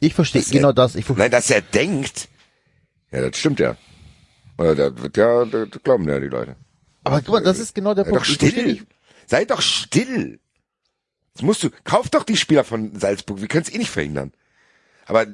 Ich 0.01 0.13
verstehe 0.13 0.43
genau 0.43 0.69
er- 0.69 0.73
das. 0.73 0.95
Ich 0.95 1.05
ver- 1.05 1.15
Nein, 1.15 1.31
dass 1.31 1.49
er 1.49 1.61
denkt. 1.61 2.27
Ja, 3.11 3.21
das 3.29 3.37
stimmt 3.39 3.59
ja. 3.61 3.77
Oder 4.57 4.75
das 4.75 5.01
wird 5.03 5.17
ja, 5.17 5.45
das 5.45 5.69
glauben 5.83 6.07
ja 6.09 6.19
die 6.19 6.27
Leute. 6.27 6.55
aber 7.03 7.21
guck 7.21 7.29
mal, 7.35 7.43
das 7.43 7.59
ist 7.59 7.75
genau 7.75 7.93
der 7.93 8.05
Sei 8.05 8.11
Punkt. 8.11 8.25
doch 8.25 8.33
still. 8.33 8.85
Sei 9.25 9.45
doch 9.45 9.61
still. 9.61 10.39
Das 11.33 11.43
musst 11.43 11.63
du, 11.63 11.69
kauf 11.83 12.09
doch 12.09 12.23
die 12.23 12.37
Spieler 12.37 12.63
von 12.63 12.97
Salzburg. 12.99 13.39
Wir 13.41 13.47
können 13.47 13.63
es 13.63 13.73
eh 13.73 13.77
nicht 13.77 13.91
verhindern. 13.91 14.31
Aber 15.05 15.25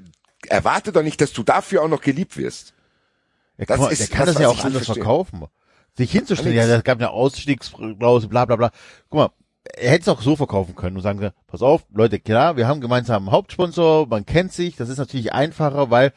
erwarte 0.50 0.91
doch 0.91 1.04
nicht, 1.04 1.22
dass 1.22 1.32
du 1.34 1.44
dafür 1.44 1.82
auch 1.84 1.88
noch 1.88 2.02
geliebt 2.02 2.36
wirst. 2.38 2.74
Ja, 3.58 3.66
Das 3.66 3.80
mal, 3.80 3.91
ist 3.91 4.00
der 4.10 4.18
kann 4.18 4.26
das, 4.26 4.36
das 4.36 4.41
ja 4.44 4.50
auch 4.50 4.64
anders 4.64 4.86
verstehe. 4.86 5.04
verkaufen. 5.04 5.45
Sich 5.95 6.12
hinzustellen, 6.12 6.56
ja, 6.56 6.66
es 6.66 6.84
gab 6.84 6.98
eine 6.98 7.12
Ausstiegsklausel, 7.12 8.28
bla 8.28 8.45
bla 8.45 8.56
bla. 8.56 8.72
Guck 9.10 9.18
mal, 9.20 9.30
er 9.76 9.91
hätte 9.91 10.02
es 10.02 10.08
auch 10.10 10.22
so 10.22 10.36
verkaufen 10.36 10.76
können 10.76 10.98
und 10.98 11.04
sagen, 11.04 11.32
pass 11.48 11.62
auf, 11.62 11.86
Leute, 11.94 12.20
klar, 12.20 12.58
wir 12.58 12.68
haben 12.68 12.82
gemeinsam 12.82 13.24
einen 13.24 13.32
Hauptsponsor, 13.32 14.08
man 14.08 14.26
kennt 14.26 14.52
sich, 14.52 14.76
das 14.76 14.90
ist 14.90 14.98
natürlich 14.98 15.32
einfacher, 15.34 15.90
weil 15.91 16.12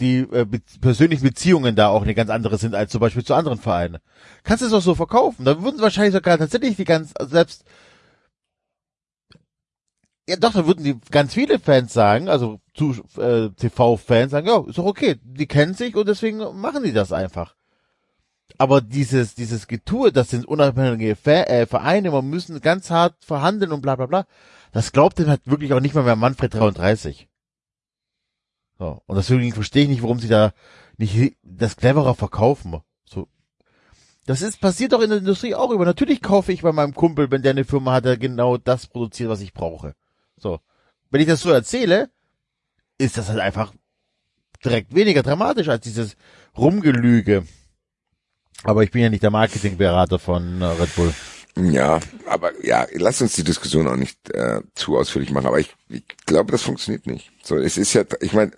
die 0.00 0.18
äh, 0.20 0.44
be 0.44 0.60
persönlichen 0.80 1.24
Beziehungen 1.24 1.76
da 1.76 1.88
auch 1.88 2.02
eine 2.02 2.14
ganz 2.14 2.30
andere 2.30 2.58
sind 2.58 2.74
als 2.74 2.90
zum 2.92 3.00
Beispiel 3.00 3.24
zu 3.24 3.34
anderen 3.34 3.58
Vereinen. 3.58 3.98
Kannst 4.42 4.62
du 4.62 4.66
es 4.66 4.72
auch 4.72 4.82
so 4.82 4.94
verkaufen? 4.94 5.44
Da 5.44 5.62
würden 5.62 5.80
wahrscheinlich 5.80 6.14
sogar 6.14 6.38
tatsächlich 6.38 6.76
die 6.76 6.84
ganz, 6.84 7.12
also 7.14 7.30
selbst 7.30 7.64
ja 10.30 10.36
doch, 10.36 10.52
da 10.52 10.66
würden 10.66 10.84
die 10.84 10.96
ganz 11.10 11.34
viele 11.34 11.58
Fans 11.58 11.92
sagen, 11.92 12.28
also 12.28 12.60
zu, 12.74 12.92
äh, 13.18 13.50
TV-Fans 13.50 14.30
sagen, 14.30 14.46
ja, 14.46 14.62
ist 14.66 14.78
doch 14.78 14.84
okay, 14.84 15.16
die 15.22 15.46
kennen 15.46 15.74
sich 15.74 15.96
und 15.96 16.08
deswegen 16.08 16.38
machen 16.60 16.84
die 16.84 16.92
das 16.92 17.12
einfach. 17.12 17.56
Aber 18.58 18.80
dieses, 18.80 19.34
dieses 19.34 19.66
Getue, 19.66 20.12
das 20.12 20.30
sind 20.30 20.46
unabhängige 20.46 21.16
Ver 21.16 21.50
äh, 21.50 21.66
Vereine, 21.66 22.10
man 22.10 22.28
müssen 22.28 22.60
ganz 22.60 22.90
hart 22.90 23.16
verhandeln 23.24 23.72
und 23.72 23.80
bla 23.80 23.96
bla 23.96 24.06
bla, 24.06 24.26
das 24.72 24.92
glaubt 24.92 25.18
dem 25.18 25.28
halt 25.28 25.40
wirklich 25.46 25.72
auch 25.72 25.80
nicht 25.80 25.94
mal 25.94 26.04
mehr 26.04 26.16
Manfred 26.16 26.54
33. 26.54 27.29
So, 28.80 29.02
und 29.04 29.16
deswegen 29.16 29.52
verstehe 29.52 29.82
ich 29.82 29.90
nicht, 29.90 30.02
warum 30.02 30.20
sie 30.20 30.28
da 30.28 30.54
nicht 30.96 31.36
das 31.42 31.76
cleverer 31.76 32.14
verkaufen. 32.14 32.80
So. 33.04 33.28
Das 34.24 34.40
ist, 34.40 34.58
passiert 34.58 34.94
doch 34.94 35.02
in 35.02 35.10
der 35.10 35.18
Industrie 35.18 35.54
auch 35.54 35.70
über. 35.70 35.84
Natürlich 35.84 36.22
kaufe 36.22 36.50
ich 36.50 36.62
bei 36.62 36.72
meinem 36.72 36.94
Kumpel, 36.94 37.30
wenn 37.30 37.42
der 37.42 37.50
eine 37.50 37.66
Firma 37.66 37.92
hat, 37.92 38.06
der 38.06 38.16
genau 38.16 38.56
das 38.56 38.86
produziert, 38.86 39.28
was 39.28 39.42
ich 39.42 39.52
brauche. 39.52 39.94
So. 40.38 40.60
Wenn 41.10 41.20
ich 41.20 41.26
das 41.26 41.42
so 41.42 41.50
erzähle, 41.50 42.08
ist 42.96 43.18
das 43.18 43.28
halt 43.28 43.40
einfach 43.40 43.74
direkt 44.64 44.94
weniger 44.94 45.22
dramatisch 45.22 45.68
als 45.68 45.82
dieses 45.82 46.16
Rumgelüge. 46.56 47.44
Aber 48.62 48.82
ich 48.82 48.92
bin 48.92 49.02
ja 49.02 49.10
nicht 49.10 49.22
der 49.22 49.30
Marketingberater 49.30 50.18
von 50.18 50.62
äh, 50.62 50.64
Red 50.64 50.96
Bull. 50.96 51.14
Ja, 51.56 52.00
aber 52.26 52.52
ja, 52.64 52.86
lass 52.94 53.20
uns 53.20 53.34
die 53.34 53.44
Diskussion 53.44 53.88
auch 53.88 53.96
nicht 53.96 54.30
äh, 54.30 54.62
zu 54.74 54.96
ausführlich 54.96 55.32
machen. 55.32 55.48
Aber 55.48 55.60
ich, 55.60 55.74
ich 55.90 56.04
glaube, 56.24 56.52
das 56.52 56.62
funktioniert 56.62 57.06
nicht. 57.06 57.30
So, 57.42 57.58
es 57.58 57.76
ist 57.76 57.92
ja, 57.92 58.04
ich 58.20 58.32
meine, 58.32 58.52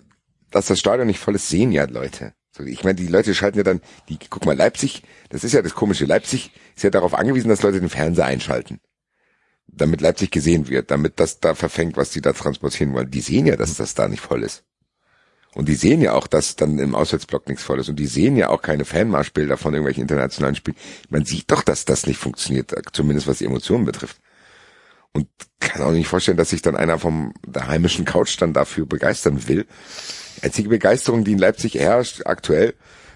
dass 0.53 0.67
das 0.67 0.79
Stadion 0.79 1.07
nicht 1.07 1.19
voll 1.19 1.35
ist, 1.35 1.49
sehen 1.49 1.71
ja 1.71 1.85
Leute. 1.85 2.33
So, 2.55 2.63
ich 2.63 2.83
meine, 2.83 2.95
die 2.95 3.07
Leute 3.07 3.33
schalten 3.33 3.57
ja 3.57 3.63
dann, 3.63 3.81
die, 4.09 4.19
guck 4.29 4.45
mal, 4.45 4.55
Leipzig, 4.55 5.01
das 5.29 5.43
ist 5.43 5.53
ja 5.53 5.61
das 5.61 5.73
Komische. 5.73 6.05
Leipzig 6.05 6.51
ist 6.75 6.83
ja 6.83 6.91
darauf 6.91 7.15
angewiesen, 7.15 7.49
dass 7.49 7.63
Leute 7.63 7.79
den 7.79 7.89
Fernseher 7.89 8.25
einschalten. 8.25 8.79
Damit 9.67 10.01
Leipzig 10.01 10.29
gesehen 10.29 10.69
wird, 10.69 10.91
damit 10.91 11.19
das 11.19 11.39
da 11.39 11.55
verfängt, 11.55 11.97
was 11.97 12.11
die 12.11 12.21
da 12.21 12.33
transportieren 12.33 12.93
wollen. 12.93 13.09
Die 13.09 13.21
sehen 13.21 13.47
ja, 13.47 13.55
dass 13.55 13.75
das 13.75 13.95
da 13.95 14.07
nicht 14.07 14.21
voll 14.21 14.43
ist. 14.43 14.63
Und 15.55 15.67
die 15.69 15.75
sehen 15.75 16.01
ja 16.01 16.13
auch, 16.13 16.27
dass 16.27 16.55
dann 16.55 16.77
im 16.79 16.95
Auswärtsblock 16.95 17.47
nichts 17.47 17.63
voll 17.63 17.79
ist. 17.79 17.89
Und 17.89 17.97
die 17.97 18.07
sehen 18.07 18.35
ja 18.35 18.49
auch 18.49 18.61
keine 18.61 18.85
Fanmarschbilder 18.85 19.57
von 19.57 19.73
irgendwelchen 19.73 20.03
internationalen 20.03 20.55
Spielen. 20.55 20.77
Man 21.09 21.25
sieht 21.25 21.49
doch, 21.51 21.63
dass 21.63 21.85
das 21.85 22.05
nicht 22.05 22.17
funktioniert, 22.17 22.73
zumindest 22.91 23.27
was 23.27 23.39
die 23.39 23.45
Emotionen 23.45 23.85
betrifft. 23.85 24.17
Und 25.11 25.27
kann 25.59 25.83
auch 25.83 25.91
nicht 25.91 26.07
vorstellen, 26.07 26.37
dass 26.37 26.49
sich 26.49 26.63
dann 26.63 26.75
einer 26.75 26.97
vom 26.97 27.33
der 27.45 27.67
heimischen 27.67 28.05
Couch 28.05 28.39
dann 28.41 28.53
dafür 28.53 28.85
begeistern 28.87 29.47
will. 29.47 29.67
Die 30.37 30.43
einzige 30.43 30.69
Begeisterung, 30.69 31.23
die 31.23 31.33
in 31.33 31.39
Leipzig 31.39 31.75
herrscht 31.75 32.21
aktuell, 32.25 32.73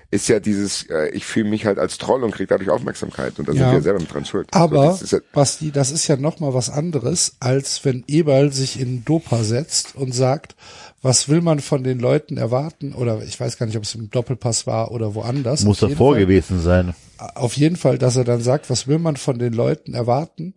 ist 0.10 0.30
ja 0.30 0.40
dieses, 0.40 0.84
äh, 0.90 1.10
ich 1.10 1.26
fühle 1.26 1.50
mich 1.50 1.66
halt 1.66 1.78
als 1.80 1.98
Troll 1.98 2.24
und 2.24 2.32
kriege 2.32 2.48
dadurch 2.48 2.70
Aufmerksamkeit. 2.70 3.38
Und 3.40 3.50
da 3.50 3.52
Ja. 3.54 3.58
sind 3.66 3.72
wir 3.74 3.82
selber 3.82 4.00
mit 4.00 4.14
dran 4.14 4.24
schuld. 4.24 4.48
So, 4.54 4.60
Aber, 4.60 4.86
das 4.86 5.02
ist 5.02 5.12
ja, 5.12 5.20
Basti, 5.34 5.72
das 5.72 5.92
ist 5.92 6.08
ja 6.08 6.16
noch 6.16 6.40
mal 6.40 6.54
was 6.54 6.70
anderes, 6.70 7.36
als 7.42 7.84
wenn 7.84 8.06
Eberl 8.08 8.54
sich 8.54 8.80
in 8.80 9.04
Dopa 9.04 9.44
setzt 9.44 9.96
und 9.98 10.14
sagt, 10.16 10.56
was 11.02 11.28
will 11.28 11.42
man 11.42 11.60
von 11.60 11.84
den 11.84 12.00
Leuten 12.00 12.38
erwarten? 12.38 12.94
Oder 12.94 13.22
ich 13.24 13.38
weiß 13.38 13.58
gar 13.58 13.66
nicht, 13.66 13.76
ob 13.76 13.84
es 13.84 13.96
im 13.96 14.10
Doppelpass 14.10 14.66
war 14.66 14.92
oder 14.92 15.14
woanders. 15.14 15.64
Muss 15.66 15.80
davor 15.80 16.14
Fall- 16.14 16.22
gewesen 16.22 16.62
sein. 16.62 16.94
auf 17.36 17.58
jeden 17.58 17.76
Fall, 17.76 17.98
dass 17.98 18.16
er 18.16 18.24
dann 18.24 18.42
sagt, 18.42 18.70
was 18.70 18.88
will 18.88 19.00
man 19.00 19.18
von 19.18 19.40
den 19.40 19.52
Leuten 19.52 19.94
erwarten, 19.94 20.54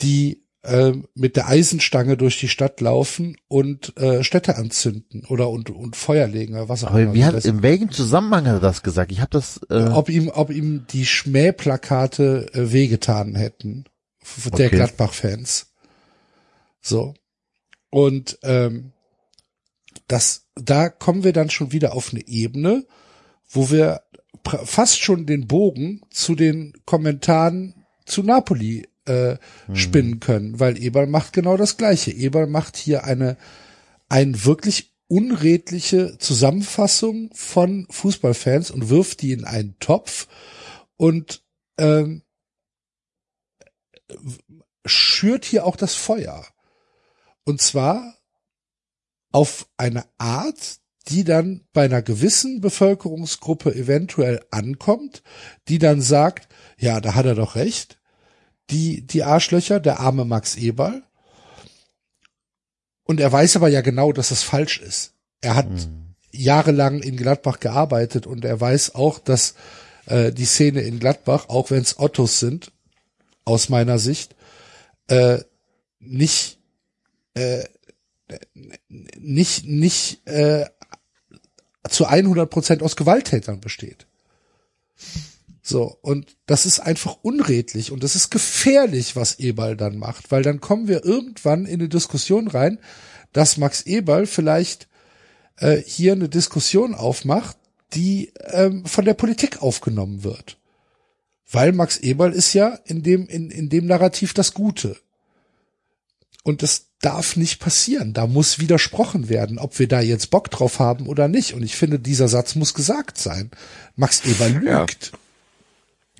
die 0.00 0.42
ähm, 0.62 1.06
mit 1.14 1.36
der 1.36 1.48
Eisenstange 1.48 2.16
durch 2.18 2.38
die 2.38 2.48
Stadt 2.48 2.80
laufen 2.80 3.36
und 3.48 3.96
äh, 3.96 4.22
Städte 4.22 4.56
anzünden 4.56 5.24
oder 5.26 5.48
und, 5.48 5.70
und 5.70 5.96
Feuer 5.96 6.26
legen 6.26 6.54
oder 6.54 6.68
was 6.68 6.84
auch 6.84 6.90
Aber 6.90 7.00
immer. 7.00 7.14
wie 7.14 7.24
hat, 7.24 7.34
Das- 7.34 7.44
in 7.46 7.62
welchem 7.62 7.90
Zusammenhang 7.90 8.46
hat 8.46 8.54
er 8.56 8.60
das 8.60 8.82
gesagt? 8.82 9.10
Ich 9.12 9.20
habe 9.20 9.30
das. 9.30 9.60
Äh, 9.70 9.84
ob 9.88 10.08
ihm, 10.10 10.28
ob 10.28 10.50
ihm 10.50 10.86
die 10.90 11.06
Schmähplakate 11.06 12.50
äh, 12.52 12.72
wehgetan 12.72 13.34
hätten 13.34 13.84
der 14.52 14.66
Okay. 14.66 14.76
Gladbach-Fans. 14.76 15.72
So. 16.82 17.14
Und 17.88 18.38
ähm, 18.42 18.92
das, 20.08 20.46
da 20.56 20.88
kommen 20.88 21.24
wir 21.24 21.32
dann 21.32 21.50
schon 21.50 21.72
wieder 21.72 21.94
auf 21.94 22.12
eine 22.12 22.26
Ebene, 22.28 22.86
wo 23.48 23.70
wir 23.70 24.02
fast 24.64 25.00
schon 25.00 25.26
den 25.26 25.46
Bogen 25.46 26.02
zu 26.10 26.34
den 26.34 26.74
Kommentaren 26.84 27.74
zu 28.06 28.22
Napoli 28.22 28.86
äh, 29.06 29.36
spinnen 29.72 30.20
können, 30.20 30.60
weil 30.60 30.82
Eberl 30.82 31.06
macht 31.06 31.32
genau 31.32 31.56
das 31.56 31.76
Gleiche. 31.76 32.10
Eberl 32.10 32.46
macht 32.46 32.76
hier 32.76 33.04
eine 33.04 33.36
ein 34.08 34.44
wirklich 34.44 34.92
unredliche 35.06 36.18
Zusammenfassung 36.18 37.30
von 37.32 37.86
Fußballfans 37.90 38.70
und 38.70 38.88
wirft 38.90 39.22
die 39.22 39.32
in 39.32 39.44
einen 39.44 39.78
Topf 39.78 40.28
und 40.96 41.42
ähm, 41.78 42.22
schürt 44.84 45.44
hier 45.44 45.64
auch 45.64 45.76
das 45.76 45.94
Feuer. 45.94 46.46
Und 47.44 47.60
zwar 47.60 48.16
auf 49.32 49.68
eine 49.76 50.04
Art, 50.18 50.78
die 51.08 51.24
dann 51.24 51.66
bei 51.72 51.84
einer 51.84 52.02
gewissen 52.02 52.60
Bevölkerungsgruppe 52.60 53.74
eventuell 53.74 54.44
ankommt, 54.50 55.22
die 55.68 55.78
dann 55.78 56.02
sagt, 56.02 56.52
ja, 56.78 57.00
da 57.00 57.14
hat 57.14 57.26
er 57.26 57.34
doch 57.34 57.56
recht, 57.56 57.99
die, 58.70 59.02
die 59.02 59.22
Arschlöcher, 59.22 59.80
der 59.80 60.00
arme 60.00 60.24
Max 60.24 60.56
Eberl. 60.56 61.02
Und 63.04 63.20
er 63.20 63.30
weiß 63.32 63.56
aber 63.56 63.68
ja 63.68 63.80
genau, 63.80 64.12
dass 64.12 64.30
es 64.30 64.42
falsch 64.42 64.78
ist. 64.78 65.14
Er 65.40 65.56
hat 65.56 65.66
jahrelang 66.32 67.00
in 67.00 67.16
Gladbach 67.16 67.60
gearbeitet 67.60 68.26
und 68.26 68.44
er 68.44 68.60
weiß 68.60 68.94
auch, 68.94 69.18
dass 69.18 69.54
äh, 70.06 70.32
die 70.32 70.44
Szene 70.44 70.82
in 70.82 71.00
Gladbach, 71.00 71.48
auch 71.48 71.70
wenn 71.70 71.82
es 71.82 71.98
Ottos 71.98 72.38
sind, 72.38 72.72
aus 73.44 73.68
meiner 73.68 73.98
Sicht, 73.98 74.36
äh, 75.08 75.38
nicht 75.98 76.58
äh, 77.34 77.64
nicht 78.88 79.64
nicht 79.64 80.26
äh, 80.28 80.66
zu 81.88 82.06
100 82.06 82.48
Prozent 82.48 82.82
aus 82.82 82.96
Gewalttätern 82.96 83.60
besteht. 83.60 84.06
So, 85.70 85.96
und 86.02 86.36
das 86.46 86.66
ist 86.66 86.80
einfach 86.80 87.18
unredlich 87.22 87.92
und 87.92 88.02
das 88.02 88.16
ist 88.16 88.30
gefährlich, 88.30 89.14
was 89.14 89.38
Eberl 89.38 89.76
dann 89.76 89.98
macht, 89.98 90.32
weil 90.32 90.42
dann 90.42 90.60
kommen 90.60 90.88
wir 90.88 91.04
irgendwann 91.04 91.64
in 91.64 91.78
eine 91.78 91.88
Diskussion 91.88 92.48
rein, 92.48 92.80
dass 93.32 93.56
Max 93.56 93.82
Eberl 93.82 94.26
vielleicht 94.26 94.88
äh, 95.58 95.76
hier 95.76 96.14
eine 96.14 96.28
Diskussion 96.28 96.92
aufmacht, 96.96 97.56
die 97.94 98.32
ähm, 98.46 98.84
von 98.84 99.04
der 99.04 99.14
Politik 99.14 99.62
aufgenommen 99.62 100.24
wird. 100.24 100.58
Weil 101.48 101.70
Max 101.70 101.98
Eberl 101.98 102.32
ist 102.32 102.52
ja 102.52 102.76
in 102.84 103.04
dem, 103.04 103.28
in, 103.28 103.52
in 103.52 103.68
dem 103.68 103.86
Narrativ 103.86 104.34
das 104.34 104.54
Gute. 104.54 104.96
Und 106.42 106.64
das 106.64 106.86
darf 107.00 107.36
nicht 107.36 107.60
passieren. 107.60 108.12
Da 108.12 108.26
muss 108.26 108.58
widersprochen 108.58 109.28
werden, 109.28 109.60
ob 109.60 109.78
wir 109.78 109.86
da 109.86 110.00
jetzt 110.00 110.30
Bock 110.30 110.50
drauf 110.50 110.80
haben 110.80 111.06
oder 111.06 111.28
nicht. 111.28 111.54
Und 111.54 111.62
ich 111.62 111.76
finde, 111.76 112.00
dieser 112.00 112.26
Satz 112.26 112.56
muss 112.56 112.74
gesagt 112.74 113.18
sein. 113.18 113.52
Max 113.94 114.24
Eberl 114.24 114.64
Ja. 114.64 114.86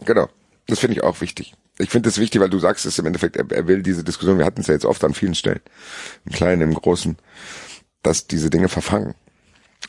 Genau. 0.05 0.29
Das 0.67 0.79
finde 0.79 0.97
ich 0.97 1.03
auch 1.03 1.21
wichtig. 1.21 1.55
Ich 1.79 1.91
finde 1.91 2.09
das 2.09 2.19
wichtig, 2.19 2.41
weil 2.41 2.51
du 2.51 2.59
sagst 2.59 2.85
es 2.85 2.99
im 2.99 3.07
Endeffekt, 3.07 3.37
er, 3.37 3.51
er 3.51 3.67
will 3.67 3.83
diese 3.83 4.05
Diskussion, 4.05 4.39
wir 4.39 4.45
hatten 4.45 4.61
es 4.61 4.67
ja 4.67 4.75
jetzt 4.75 4.85
oft 4.85 5.03
an 5.03 5.15
vielen 5.15 5.35
Stellen, 5.35 5.61
im 6.27 6.33
Kleinen, 6.33 6.63
im 6.63 6.75
Großen, 6.75 7.17
dass 8.03 8.27
diese 8.27 8.51
Dinge 8.51 8.69
verfangen. 8.69 9.15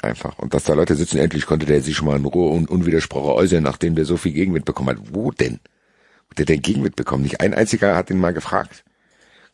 Einfach. 0.02 0.40
Und 0.40 0.54
dass 0.54 0.64
da 0.64 0.74
Leute 0.74 0.96
sitzen, 0.96 1.18
endlich 1.18 1.46
konnte 1.46 1.66
der 1.66 1.82
sich 1.82 1.98
schon 1.98 2.08
mal 2.08 2.16
in 2.16 2.26
Ruhe 2.26 2.52
und 2.52 2.70
unwidersprochen 2.70 3.32
äußern, 3.32 3.62
nachdem 3.62 3.96
der 3.96 4.06
so 4.06 4.18
viel 4.18 4.32
Gegenwind 4.32 4.66
bekommen 4.66 4.90
hat. 4.90 5.14
Wo 5.14 5.32
denn? 5.32 5.60
Wo 6.30 6.36
der 6.38 6.46
den 6.46 6.62
Gegenwind 6.62 6.96
bekommen? 6.96 7.24
Nicht 7.24 7.42
ein 7.42 7.54
einziger 7.54 7.96
hat 7.96 8.10
ihn 8.10 8.18
mal 8.18 8.34
gefragt. 8.34 8.84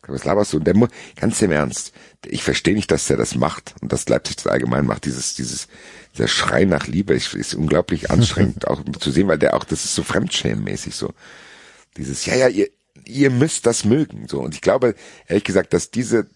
Was 0.06 0.24
laberst 0.24 0.52
du? 0.52 0.56
Und 0.56 0.66
der 0.66 0.74
mu 0.74 0.86
ganz 1.16 1.42
im 1.42 1.50
Ernst. 1.50 1.92
Ich 2.24 2.42
verstehe 2.42 2.74
nicht, 2.74 2.90
dass 2.90 3.08
der 3.08 3.18
das 3.18 3.34
macht 3.34 3.74
und 3.82 3.92
dass 3.92 4.08
Leipzig 4.08 4.36
das 4.36 4.46
allgemein 4.46 4.86
macht. 4.86 5.04
Dieses, 5.04 5.34
dieses, 5.34 5.68
dieser 6.14 6.28
Schrei 6.28 6.64
nach 6.64 6.86
Liebe 6.86 7.14
ist, 7.14 7.34
ist 7.34 7.54
unglaublich 7.54 8.10
anstrengend 8.10 8.66
auch 8.66 8.82
zu 9.00 9.10
sehen, 9.10 9.28
weil 9.28 9.38
der 9.38 9.54
auch, 9.54 9.64
das 9.64 9.84
ist 9.84 9.94
so 9.94 10.02
fremdschämenmäßig 10.02 10.94
so. 10.94 11.12
Dieses, 11.96 12.26
ja, 12.26 12.34
ja, 12.34 12.48
ihr, 12.48 12.68
ihr 13.04 13.30
müsst 13.30 13.66
das 13.66 13.84
mögen, 13.84 14.28
so. 14.28 14.40
Und 14.40 14.54
ich 14.54 14.60
glaube, 14.60 14.94
ehrlich 15.26 15.44
gesagt, 15.44 15.72
dass 15.72 15.90
diese 15.90 16.26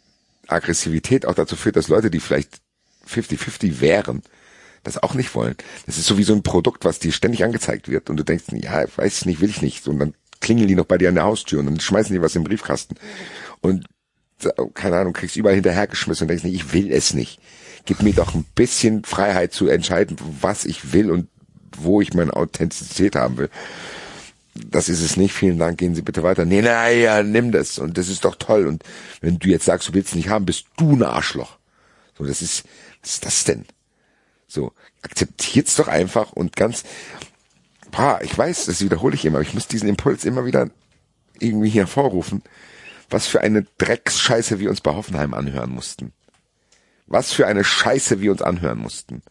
Aggressivität 0.49 1.27
auch 1.27 1.35
dazu 1.35 1.57
führt, 1.57 1.77
dass 1.77 1.89
Leute, 1.89 2.11
die 2.11 2.21
vielleicht 2.21 2.61
50-50 3.09 3.81
wären, 3.81 4.23
das 4.83 5.03
auch 5.03 5.15
nicht 5.15 5.35
wollen. 5.35 5.55
Das 5.87 5.99
ist 5.99 6.07
so 6.07 6.19
wie 6.19 6.25
so 6.25 6.35
ein 6.35 6.43
Produkt, 6.43 6.85
was 6.85 6.99
dir 6.99 7.13
ständig 7.13 7.45
angezeigt 7.45 7.89
wird 7.89 8.11
und 8.11 8.17
du 8.17 8.25
denkst, 8.25 8.47
ja, 8.53 8.85
weiß 8.97 9.21
ich 9.21 9.27
nicht, 9.27 9.41
will 9.41 9.51
ich 9.51 9.63
nicht. 9.63 9.87
Und 9.87 9.99
dann 9.99 10.15
klingeln 10.41 10.69
die 10.69 10.75
noch 10.75 10.87
bei 10.87 10.99
dir 10.99 11.09
an 11.09 11.15
der 11.15 11.25
Haustür 11.25 11.61
und 11.61 11.67
dann 11.67 11.81
schmeißen 11.81 12.13
die 12.13 12.21
was 12.21 12.35
im 12.35 12.45
Briefkasten. 12.45 12.97
Und 13.61 13.87
oh, 14.57 14.67
keine 14.67 14.97
Ahnung, 14.97 15.13
kriegst 15.13 15.37
überall 15.37 15.55
hinterhergeschmissen 15.55 16.25
und 16.25 16.29
denkst, 16.29 16.45
nee, 16.45 16.51
ich 16.51 16.73
will 16.73 16.93
es 16.93 17.15
nicht. 17.15 17.41
Gib 17.85 18.03
mir 18.03 18.13
doch 18.13 18.35
ein 18.35 18.45
bisschen 18.55 19.05
Freiheit 19.05 19.53
zu 19.53 19.67
entscheiden, 19.67 20.17
was 20.41 20.65
ich 20.65 20.93
will 20.93 21.11
und 21.11 21.29
wo 21.77 22.01
ich 22.01 22.15
meine 22.15 22.35
Authentizität 22.35 23.17
haben 23.17 23.39
will. 23.39 23.51
Das 24.55 24.89
ist 24.89 25.01
es 25.01 25.17
nicht. 25.17 25.33
Vielen 25.33 25.59
Dank. 25.59 25.79
Gehen 25.79 25.95
Sie 25.95 26.03
bitte 26.03 26.23
weiter. 26.23 26.45
Nee, 26.45 26.63
naja, 26.63 27.23
nimm 27.23 27.53
das. 27.53 27.79
Und 27.79 27.97
das 27.99 28.09
ist 28.09 28.25
doch 28.25 28.37
toll. 28.37 28.67
Und 28.67 28.85
wenn 29.21 29.39
du 29.39 29.49
jetzt 29.49 29.65
sagst, 29.65 29.89
du 29.89 29.95
willst 29.95 30.11
es 30.11 30.15
nicht 30.15 30.29
haben, 30.29 30.45
bist 30.45 30.67
du 30.77 30.93
ein 30.93 31.03
Arschloch. 31.03 31.59
So, 32.17 32.25
das 32.25 32.43
ist, 32.43 32.65
was 33.01 33.15
ist 33.15 33.25
das 33.25 33.45
denn? 33.45 33.65
So, 34.47 34.73
akzeptiert's 35.01 35.77
doch 35.77 35.89
einfach 35.89 36.33
und 36.33 36.57
ganz, 36.57 36.85
boah, 37.91 38.21
ich 38.23 38.37
weiß, 38.37 38.67
das 38.67 38.83
wiederhole 38.83 39.15
ich 39.15 39.25
immer, 39.25 39.39
aber 39.39 39.47
ich 39.47 39.55
muss 39.55 39.67
diesen 39.67 39.89
Impuls 39.89 40.27
immer 40.27 40.45
wieder 40.45 40.69
irgendwie 41.39 41.71
hervorrufen. 41.71 42.43
Was 43.09 43.27
für 43.27 43.41
eine 43.41 43.67
Drecksscheiße 43.79 44.59
wir 44.59 44.69
uns 44.69 44.83
bei 44.83 44.95
Hoffenheim 44.95 45.33
anhören 45.33 45.71
mussten. 45.71 46.13
Was 47.13 47.31
für 47.31 47.47
eine 47.47 47.63
Scheiße 47.63 48.23
wir 48.23 48.33
uns 48.33 48.41
anhören 48.41 48.79
mussten. 48.79 49.23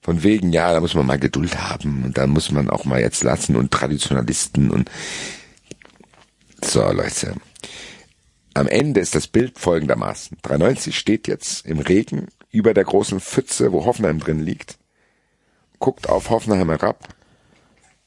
Von 0.00 0.22
wegen, 0.22 0.52
ja, 0.52 0.72
da 0.72 0.78
muss 0.78 0.94
man 0.94 1.04
mal 1.04 1.18
Geduld 1.18 1.60
haben 1.60 2.04
und 2.04 2.16
da 2.16 2.28
muss 2.28 2.52
man 2.52 2.70
auch 2.70 2.84
mal 2.84 3.00
jetzt 3.00 3.24
lassen 3.24 3.56
und 3.56 3.72
Traditionalisten 3.72 4.70
und 4.70 4.88
so, 6.62 6.80
Leute. 6.92 7.34
Am 8.54 8.68
Ende 8.68 9.00
ist 9.00 9.16
das 9.16 9.26
Bild 9.26 9.58
folgendermaßen. 9.58 10.38
93 10.42 10.96
steht 10.96 11.26
jetzt 11.26 11.66
im 11.66 11.80
Regen 11.80 12.28
über 12.52 12.72
der 12.72 12.84
großen 12.84 13.18
Pfütze, 13.18 13.72
wo 13.72 13.84
Hoffenheim 13.84 14.20
drin 14.20 14.38
liegt, 14.38 14.78
guckt 15.80 16.08
auf 16.08 16.30
Hoffenheim 16.30 16.68
herab 16.68 17.08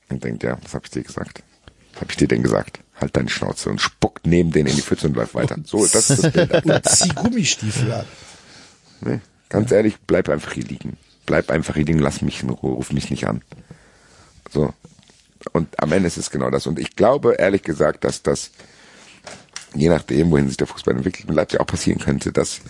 und 0.07 0.23
denkt, 0.23 0.43
ja, 0.43 0.57
was 0.63 0.73
hab 0.73 0.85
ich 0.85 0.91
dir 0.91 1.03
gesagt? 1.03 1.43
Was 1.93 2.01
hab 2.01 2.11
ich 2.11 2.17
dir 2.17 2.29
denn 2.29 2.43
gesagt? 2.43 2.79
Halt 2.95 3.17
deine 3.17 3.29
Schnauze 3.29 3.69
und 3.69 3.81
spuckt 3.81 4.25
neben 4.25 4.53
den 4.53 4.67
in 4.67 4.75
die 4.77 4.81
Pfütze 4.81 5.07
und 5.07 5.17
läuft 5.17 5.35
weiter. 5.35 5.57
So, 5.65 5.85
das 5.85 6.09
ist 6.09 6.23
das 6.23 6.31
Bild. 6.31 6.65
Und 6.65 6.87
zieh 6.87 7.09
Gummistiefel 7.09 7.91
an. 7.91 8.05
Nee, 9.01 9.19
ganz 9.49 9.71
ehrlich, 9.71 9.97
bleib 10.05 10.29
einfach 10.29 10.53
hier 10.53 10.63
liegen. 10.63 10.97
Bleib 11.25 11.49
einfach 11.49 11.75
hier 11.75 11.85
liegen, 11.85 11.99
lass 11.99 12.21
mich 12.21 12.43
in 12.43 12.49
Ruhe, 12.49 12.73
ruf 12.73 12.91
mich 12.91 13.09
nicht 13.09 13.27
an. 13.27 13.41
So. 14.49 14.73
Und 15.53 15.79
am 15.79 15.91
Ende 15.91 16.07
ist 16.07 16.17
es 16.17 16.29
genau 16.29 16.49
das. 16.49 16.67
Und 16.67 16.79
ich 16.79 16.95
glaube, 16.95 17.33
ehrlich 17.33 17.63
gesagt, 17.63 18.03
dass 18.03 18.21
das, 18.21 18.51
je 19.73 19.89
nachdem, 19.89 20.29
wohin 20.29 20.47
sich 20.47 20.57
der 20.57 20.67
Fußball 20.67 20.95
entwickelt, 20.95 21.29
in 21.29 21.35
Leipzig 21.35 21.59
auch 21.59 21.65
passieren 21.65 21.99
könnte, 21.99 22.31
dass 22.31 22.61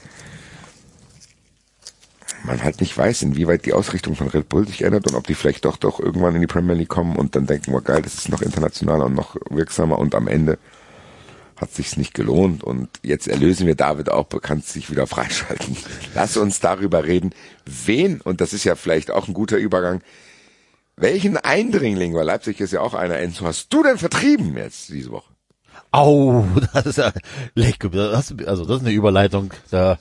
man 2.43 2.63
halt 2.63 2.81
nicht 2.81 2.97
weiß, 2.97 3.21
inwieweit 3.23 3.65
die 3.65 3.73
Ausrichtung 3.73 4.15
von 4.15 4.27
Red 4.27 4.49
Bull 4.49 4.67
sich 4.67 4.83
ändert 4.83 5.07
und 5.07 5.15
ob 5.15 5.27
die 5.27 5.35
vielleicht 5.35 5.65
doch 5.65 5.77
doch 5.77 5.99
irgendwann 5.99 6.35
in 6.35 6.41
die 6.41 6.47
Premier 6.47 6.73
League 6.73 6.89
kommen 6.89 7.15
und 7.15 7.35
dann 7.35 7.45
denken, 7.45 7.73
oh 7.73 7.81
geil, 7.81 8.01
das 8.01 8.15
ist 8.15 8.29
noch 8.29 8.41
internationaler 8.41 9.05
und 9.05 9.13
noch 9.13 9.35
wirksamer 9.49 9.99
und 9.99 10.15
am 10.15 10.27
Ende 10.27 10.57
hat 11.61 11.71
sich's 11.71 11.95
nicht 11.95 12.15
gelohnt 12.15 12.63
und 12.63 12.89
jetzt 13.03 13.27
erlösen 13.27 13.67
wir 13.67 13.75
David 13.75 14.09
auch, 14.09 14.27
kann 14.41 14.61
sich 14.61 14.89
wieder 14.89 15.05
freischalten. 15.05 15.77
Lass 16.15 16.35
uns 16.35 16.59
darüber 16.59 17.05
reden, 17.05 17.33
wen, 17.65 18.19
und 18.19 18.41
das 18.41 18.51
ist 18.53 18.63
ja 18.63 18.75
vielleicht 18.75 19.11
auch 19.11 19.27
ein 19.27 19.35
guter 19.35 19.57
Übergang, 19.57 20.01
welchen 20.97 21.38
Eindringling, 21.38 22.15
weil 22.15 22.25
Leipzig 22.25 22.59
ist 22.59 22.73
ja 22.73 22.81
auch 22.81 22.95
einer, 22.95 23.19
Enzo, 23.19 23.45
hast 23.45 23.71
du 23.71 23.83
denn 23.83 23.99
vertrieben 23.99 24.57
jetzt 24.57 24.89
diese 24.89 25.11
Woche? 25.11 25.31
Au, 25.91 26.45
das 26.73 26.88
ist 26.88 26.97
ja 26.97 27.13
leck, 27.53 27.88
das, 27.91 28.33
also 28.45 28.65
das 28.65 28.77
ist 28.77 28.85
eine 28.85 28.95
Überleitung. 28.95 29.53
Da, 29.69 29.99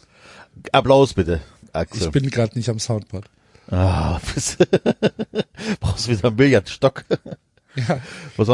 Applaus 0.72 1.12
bitte, 1.12 1.40
Axel. 1.74 2.06
Ich 2.06 2.10
bin 2.10 2.30
gerade 2.30 2.56
nicht 2.56 2.70
am 2.70 2.78
Soundboard. 2.78 3.26
Ah, 3.70 4.18
brauchst 5.80 6.08
wieder 6.08 6.28
einen 6.28 6.36
Billardstock. 6.36 7.04
Ja. 7.76 8.00
Pass 8.36 8.48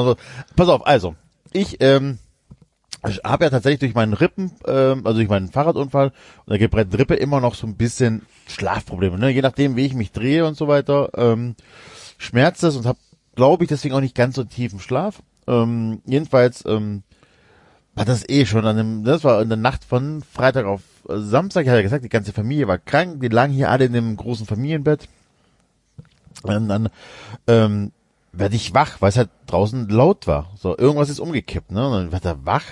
auf, 0.68 0.86
also 0.86 1.14
ich 1.52 1.80
ähm, 1.80 2.18
ich 3.08 3.20
habe 3.24 3.44
ja 3.44 3.50
tatsächlich 3.50 3.80
durch 3.80 3.94
meinen 3.94 4.14
Rippen, 4.14 4.52
ähm, 4.66 5.06
also 5.06 5.18
durch 5.18 5.28
meinen 5.28 5.48
Fahrradunfall 5.48 6.08
und 6.08 6.50
der 6.50 6.58
gebrennten 6.58 6.96
Rippe 6.96 7.14
immer 7.14 7.40
noch 7.40 7.54
so 7.54 7.66
ein 7.66 7.76
bisschen 7.76 8.22
Schlafprobleme. 8.46 9.18
Ne? 9.18 9.30
Je 9.30 9.42
nachdem, 9.42 9.76
wie 9.76 9.86
ich 9.86 9.94
mich 9.94 10.12
drehe 10.12 10.46
und 10.46 10.56
so 10.56 10.68
weiter, 10.68 11.10
ähm, 11.16 11.54
schmerzt 12.18 12.64
es 12.64 12.76
und 12.76 12.86
habe, 12.86 12.98
glaube 13.34 13.64
ich, 13.64 13.68
deswegen 13.68 13.94
auch 13.94 14.00
nicht 14.00 14.14
ganz 14.14 14.36
so 14.36 14.44
tiefen 14.44 14.80
Schlaf. 14.80 15.22
Ähm, 15.46 16.00
jedenfalls 16.04 16.64
ähm, 16.66 17.02
war 17.94 18.04
das 18.04 18.28
eh 18.28 18.46
schon 18.46 18.66
an 18.66 18.76
dem, 18.76 19.04
das 19.04 19.24
war 19.24 19.40
in 19.40 19.48
der 19.48 19.58
Nacht 19.58 19.84
von 19.84 20.22
Freitag 20.22 20.66
auf 20.66 20.82
Samstag, 21.08 21.64
ich 21.64 21.70
hatte 21.70 21.82
gesagt, 21.82 22.04
die 22.04 22.08
ganze 22.08 22.32
Familie 22.32 22.66
war 22.66 22.78
krank, 22.78 23.20
die 23.20 23.28
lagen 23.28 23.52
hier 23.52 23.70
alle 23.70 23.84
in 23.84 23.96
einem 23.96 24.16
großen 24.16 24.46
Familienbett. 24.46 25.08
Und 26.42 26.68
dann 26.68 26.88
ähm, 27.46 27.92
werde 28.32 28.56
ich 28.56 28.74
wach, 28.74 29.00
weil 29.00 29.08
es 29.08 29.16
halt 29.16 29.30
draußen 29.46 29.88
laut 29.88 30.26
war. 30.26 30.52
So, 30.56 30.76
irgendwas 30.76 31.08
ist 31.08 31.20
umgekippt, 31.20 31.70
ne? 31.70 31.86
Und 31.86 31.92
dann 31.92 32.12
werd 32.12 32.24
er 32.24 32.44
wach, 32.44 32.64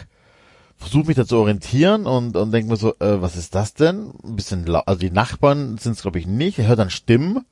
versuche 0.76 1.06
mich 1.06 1.16
da 1.16 1.24
zu 1.26 1.38
orientieren 1.38 2.06
und, 2.06 2.36
und 2.36 2.52
denke 2.52 2.70
mir 2.70 2.76
so, 2.76 2.90
äh, 2.98 3.20
was 3.20 3.36
ist 3.36 3.54
das 3.54 3.74
denn? 3.74 4.12
Ein 4.22 4.36
bisschen 4.36 4.66
laut, 4.66 4.86
also 4.86 5.00
die 5.00 5.10
Nachbarn 5.10 5.78
sind 5.78 5.92
es 5.92 6.02
glaube 6.02 6.18
ich 6.18 6.26
nicht, 6.26 6.58
er 6.58 6.66
hört 6.66 6.78
dann 6.78 6.90
Stimmen 6.90 7.44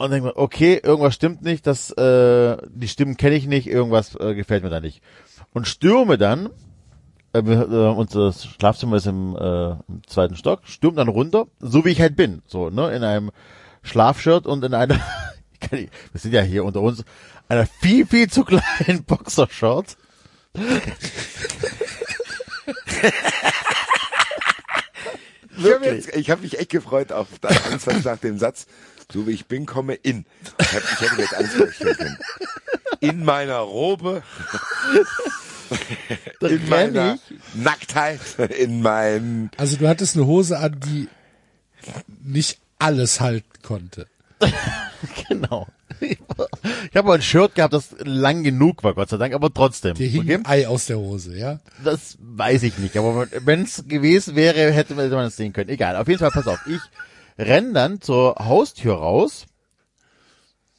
und 0.00 0.10
denke 0.10 0.28
mir, 0.28 0.36
okay, 0.36 0.80
irgendwas 0.82 1.14
stimmt 1.14 1.42
nicht, 1.42 1.66
das, 1.66 1.90
äh, 1.90 2.56
die 2.70 2.88
Stimmen 2.88 3.18
kenne 3.18 3.36
ich 3.36 3.46
nicht, 3.46 3.66
irgendwas 3.66 4.14
äh, 4.16 4.34
gefällt 4.34 4.62
mir 4.64 4.70
da 4.70 4.80
nicht. 4.80 5.02
Und 5.52 5.68
stürme 5.68 6.16
dann, 6.16 6.48
äh, 7.34 7.40
äh, 7.40 7.94
unser 7.94 8.32
Schlafzimmer 8.32 8.96
ist 8.96 9.06
im, 9.06 9.36
äh, 9.36 9.70
im 9.72 10.02
zweiten 10.06 10.36
Stock, 10.36 10.60
stürme 10.64 10.96
dann 10.96 11.08
runter, 11.08 11.48
so 11.58 11.84
wie 11.84 11.90
ich 11.90 12.00
halt 12.00 12.16
bin, 12.16 12.40
so, 12.46 12.70
ne, 12.70 12.90
in 12.92 13.04
einem 13.04 13.30
Schlafshirt 13.82 14.46
und 14.46 14.64
in 14.64 14.72
einer, 14.72 14.94
ich 15.52 15.60
kann 15.60 15.78
nicht, 15.78 15.92
wir 16.12 16.20
sind 16.20 16.32
ja 16.32 16.40
hier 16.40 16.64
unter 16.64 16.80
uns, 16.80 17.04
einer 17.48 17.66
viel, 17.66 18.06
viel 18.06 18.30
zu 18.30 18.44
kleinen 18.44 19.04
Boxershort. 19.06 19.98
Ich 25.62 25.72
habe 25.72 25.88
ich 25.88 26.30
hab 26.30 26.42
mich 26.42 26.58
echt 26.58 26.70
gefreut 26.70 27.12
auf 27.12 27.28
das 27.40 27.64
Antwort 27.66 28.04
nach 28.04 28.18
dem 28.18 28.38
Satz, 28.38 28.66
so 29.12 29.26
wie 29.26 29.32
ich 29.32 29.46
bin, 29.46 29.66
komme 29.66 29.94
in. 29.94 30.24
Ich, 30.58 30.72
hab, 30.72 30.82
ich 30.82 31.00
hätte 31.00 31.14
mir 31.16 31.22
jetzt 31.22 31.34
alles 31.34 31.54
vorstellen 31.54 31.96
können. 31.96 32.18
In 33.00 33.24
meiner 33.24 33.58
Robe, 33.58 34.22
in 36.40 36.68
meiner 36.68 37.18
Nacktheit, 37.54 38.20
in 38.58 38.80
meinem 38.80 39.50
Also 39.56 39.76
du 39.76 39.88
hattest 39.88 40.16
eine 40.16 40.26
Hose 40.26 40.58
an, 40.58 40.78
die 40.80 41.08
nicht 42.22 42.58
alles 42.78 43.20
halten 43.20 43.62
konnte. 43.62 44.06
Genau. 45.28 45.66
Ich 46.00 46.96
habe 46.96 47.08
mal 47.08 47.14
ein 47.14 47.22
Shirt 47.22 47.54
gehabt, 47.54 47.72
das 47.74 47.94
lang 48.00 48.42
genug 48.42 48.82
war, 48.82 48.94
Gott 48.94 49.08
sei 49.10 49.16
Dank, 49.16 49.34
aber 49.34 49.52
trotzdem. 49.52 49.94
Dir 49.94 50.08
hing 50.08 50.22
Okay? 50.22 50.34
ein 50.36 50.46
Ei 50.46 50.68
aus 50.68 50.86
der 50.86 50.98
Hose, 50.98 51.36
ja? 51.38 51.60
Das 51.84 52.16
weiß 52.20 52.62
ich 52.64 52.78
nicht, 52.78 52.96
aber 52.96 53.26
wenn 53.44 53.62
es 53.62 53.84
gewesen 53.86 54.34
wäre, 54.36 54.72
hätte 54.72 54.94
man 54.94 55.10
das 55.10 55.36
sehen 55.36 55.52
können. 55.52 55.70
Egal, 55.70 55.96
auf 55.96 56.08
jeden 56.08 56.18
Fall, 56.18 56.30
pass 56.30 56.46
auf. 56.46 56.58
Ich 56.66 56.80
renn 57.38 57.74
dann 57.74 58.00
zur 58.00 58.34
Haustür 58.38 58.94
raus 58.94 59.46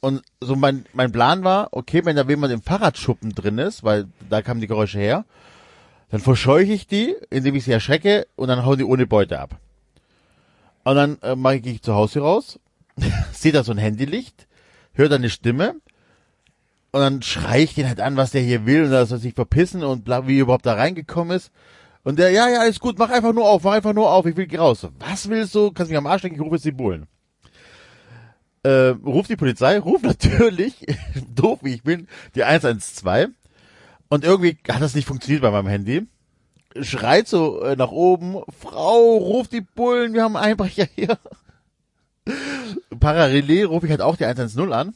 und 0.00 0.22
so 0.40 0.56
mein, 0.56 0.84
mein 0.92 1.12
Plan 1.12 1.44
war, 1.44 1.68
okay, 1.70 2.04
wenn 2.04 2.16
da 2.16 2.24
jemand 2.24 2.52
im 2.52 2.62
Fahrradschuppen 2.62 3.34
drin 3.34 3.58
ist, 3.58 3.84
weil 3.84 4.06
da 4.28 4.42
kamen 4.42 4.60
die 4.60 4.66
Geräusche 4.66 4.98
her, 4.98 5.24
dann 6.10 6.20
verscheuche 6.20 6.72
ich 6.72 6.86
die, 6.86 7.14
indem 7.30 7.54
ich 7.54 7.64
sie 7.64 7.72
erschrecke 7.72 8.26
und 8.36 8.48
dann 8.48 8.66
hauen 8.66 8.78
die 8.78 8.84
ohne 8.84 9.06
Beute 9.06 9.38
ab. 9.38 9.58
Und 10.84 10.96
dann 10.96 11.18
äh, 11.22 11.36
mache 11.36 11.56
ich, 11.56 11.62
gehe 11.62 11.72
ich 11.74 11.82
zur 11.82 11.94
Haustür 11.94 12.22
raus, 12.22 12.58
sehe 13.32 13.52
da 13.52 13.62
so 13.62 13.72
ein 13.72 13.78
Handylicht, 13.78 14.46
höre 14.94 15.08
da 15.08 15.16
eine 15.16 15.30
Stimme 15.30 15.76
und 16.92 17.00
dann 17.00 17.22
schrei 17.22 17.62
ich 17.62 17.74
den 17.74 17.88
halt 17.88 18.00
an, 18.00 18.16
was 18.16 18.32
der 18.32 18.42
hier 18.42 18.66
will 18.66 18.84
und 18.84 18.90
dass 18.90 19.10
er 19.10 19.18
sich 19.18 19.34
verpissen 19.34 19.82
und 19.82 20.04
bla, 20.04 20.26
wie 20.26 20.38
er 20.38 20.42
überhaupt 20.42 20.66
da 20.66 20.74
reingekommen 20.74 21.36
ist. 21.36 21.50
Und 22.04 22.18
der, 22.18 22.30
ja, 22.30 22.48
ja, 22.48 22.60
alles 22.60 22.80
gut, 22.80 22.98
mach 22.98 23.10
einfach 23.10 23.32
nur 23.32 23.48
auf, 23.48 23.62
mach 23.62 23.72
einfach 23.72 23.94
nur 23.94 24.10
auf, 24.12 24.26
ich 24.26 24.36
will 24.36 24.56
raus. 24.56 24.86
Was 24.98 25.28
willst 25.28 25.54
du? 25.54 25.70
Kannst 25.70 25.90
mich 25.90 25.96
am 25.96 26.06
Arsch 26.06 26.22
lecken, 26.22 26.36
ich 26.36 26.42
rufe 26.42 26.56
jetzt 26.56 26.64
die 26.64 26.72
Bullen. 26.72 27.06
Äh, 28.62 28.94
ruf 29.04 29.26
die 29.26 29.36
Polizei, 29.36 29.78
ruf 29.80 30.02
natürlich, 30.02 30.86
doof 31.34 31.60
wie 31.62 31.74
ich 31.74 31.82
bin, 31.82 32.08
die 32.34 32.44
112. 32.44 33.30
Und 34.08 34.24
irgendwie 34.24 34.58
hat 34.68 34.82
das 34.82 34.94
nicht 34.94 35.08
funktioniert 35.08 35.42
bei 35.42 35.50
meinem 35.50 35.68
Handy. 35.68 36.06
Schreit 36.80 37.26
so 37.28 37.62
äh, 37.62 37.76
nach 37.76 37.90
oben, 37.90 38.42
Frau, 38.60 39.16
ruf 39.16 39.48
die 39.48 39.62
Bullen, 39.62 40.12
wir 40.12 40.24
haben 40.24 40.36
einen 40.36 40.52
Einbrecher 40.52 40.86
hier. 40.94 41.18
Parallel 42.98 43.66
rufe 43.66 43.86
ich 43.86 43.90
halt 43.90 44.02
auch 44.02 44.16
die 44.16 44.24
110 44.24 44.72
an 44.72 44.94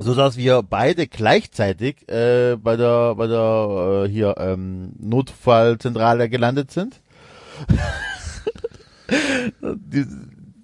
so 0.00 0.14
dass 0.14 0.36
wir 0.36 0.62
beide 0.62 1.06
gleichzeitig 1.06 2.08
äh, 2.08 2.56
bei 2.56 2.76
der 2.76 3.14
bei 3.14 3.26
der 3.26 4.04
äh, 4.06 4.08
hier 4.08 4.34
ähm, 4.38 4.94
Notfallzentrale 4.98 6.28
gelandet 6.28 6.70
sind. 6.70 7.00
die, 9.60 10.06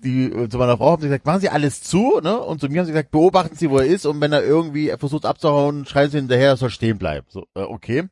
die 0.03 0.49
zu 0.49 0.59
meiner 0.59 0.79
Frau 0.79 0.93
haben 0.93 1.03
sie 1.03 1.09
gesagt, 1.09 1.27
machen 1.27 1.41
Sie 1.41 1.51
alles 1.51 1.83
zu, 1.83 2.21
ne? 2.23 2.39
Und 2.39 2.61
zu 2.61 2.69
mir 2.69 2.79
haben 2.79 2.87
sie 2.87 2.93
gesagt, 2.93 3.11
beobachten 3.11 3.57
Sie, 3.57 3.69
wo 3.69 3.79
er 3.79 3.87
ist 3.87 4.07
und 4.07 4.21
wenn 4.21 4.33
er 4.33 4.43
irgendwie 4.43 4.93
versucht 4.99 5.27
abzuhauen, 5.27 5.85
schreien 5.85 6.11
Sie 6.11 6.19
hinterher, 6.19 6.51
er 6.51 6.57
soll 6.57 6.71
stehen 6.71 6.99
bleiben. 6.99 7.27
So, 7.29 7.47
äh, 7.55 7.61
okay. 7.61 8.05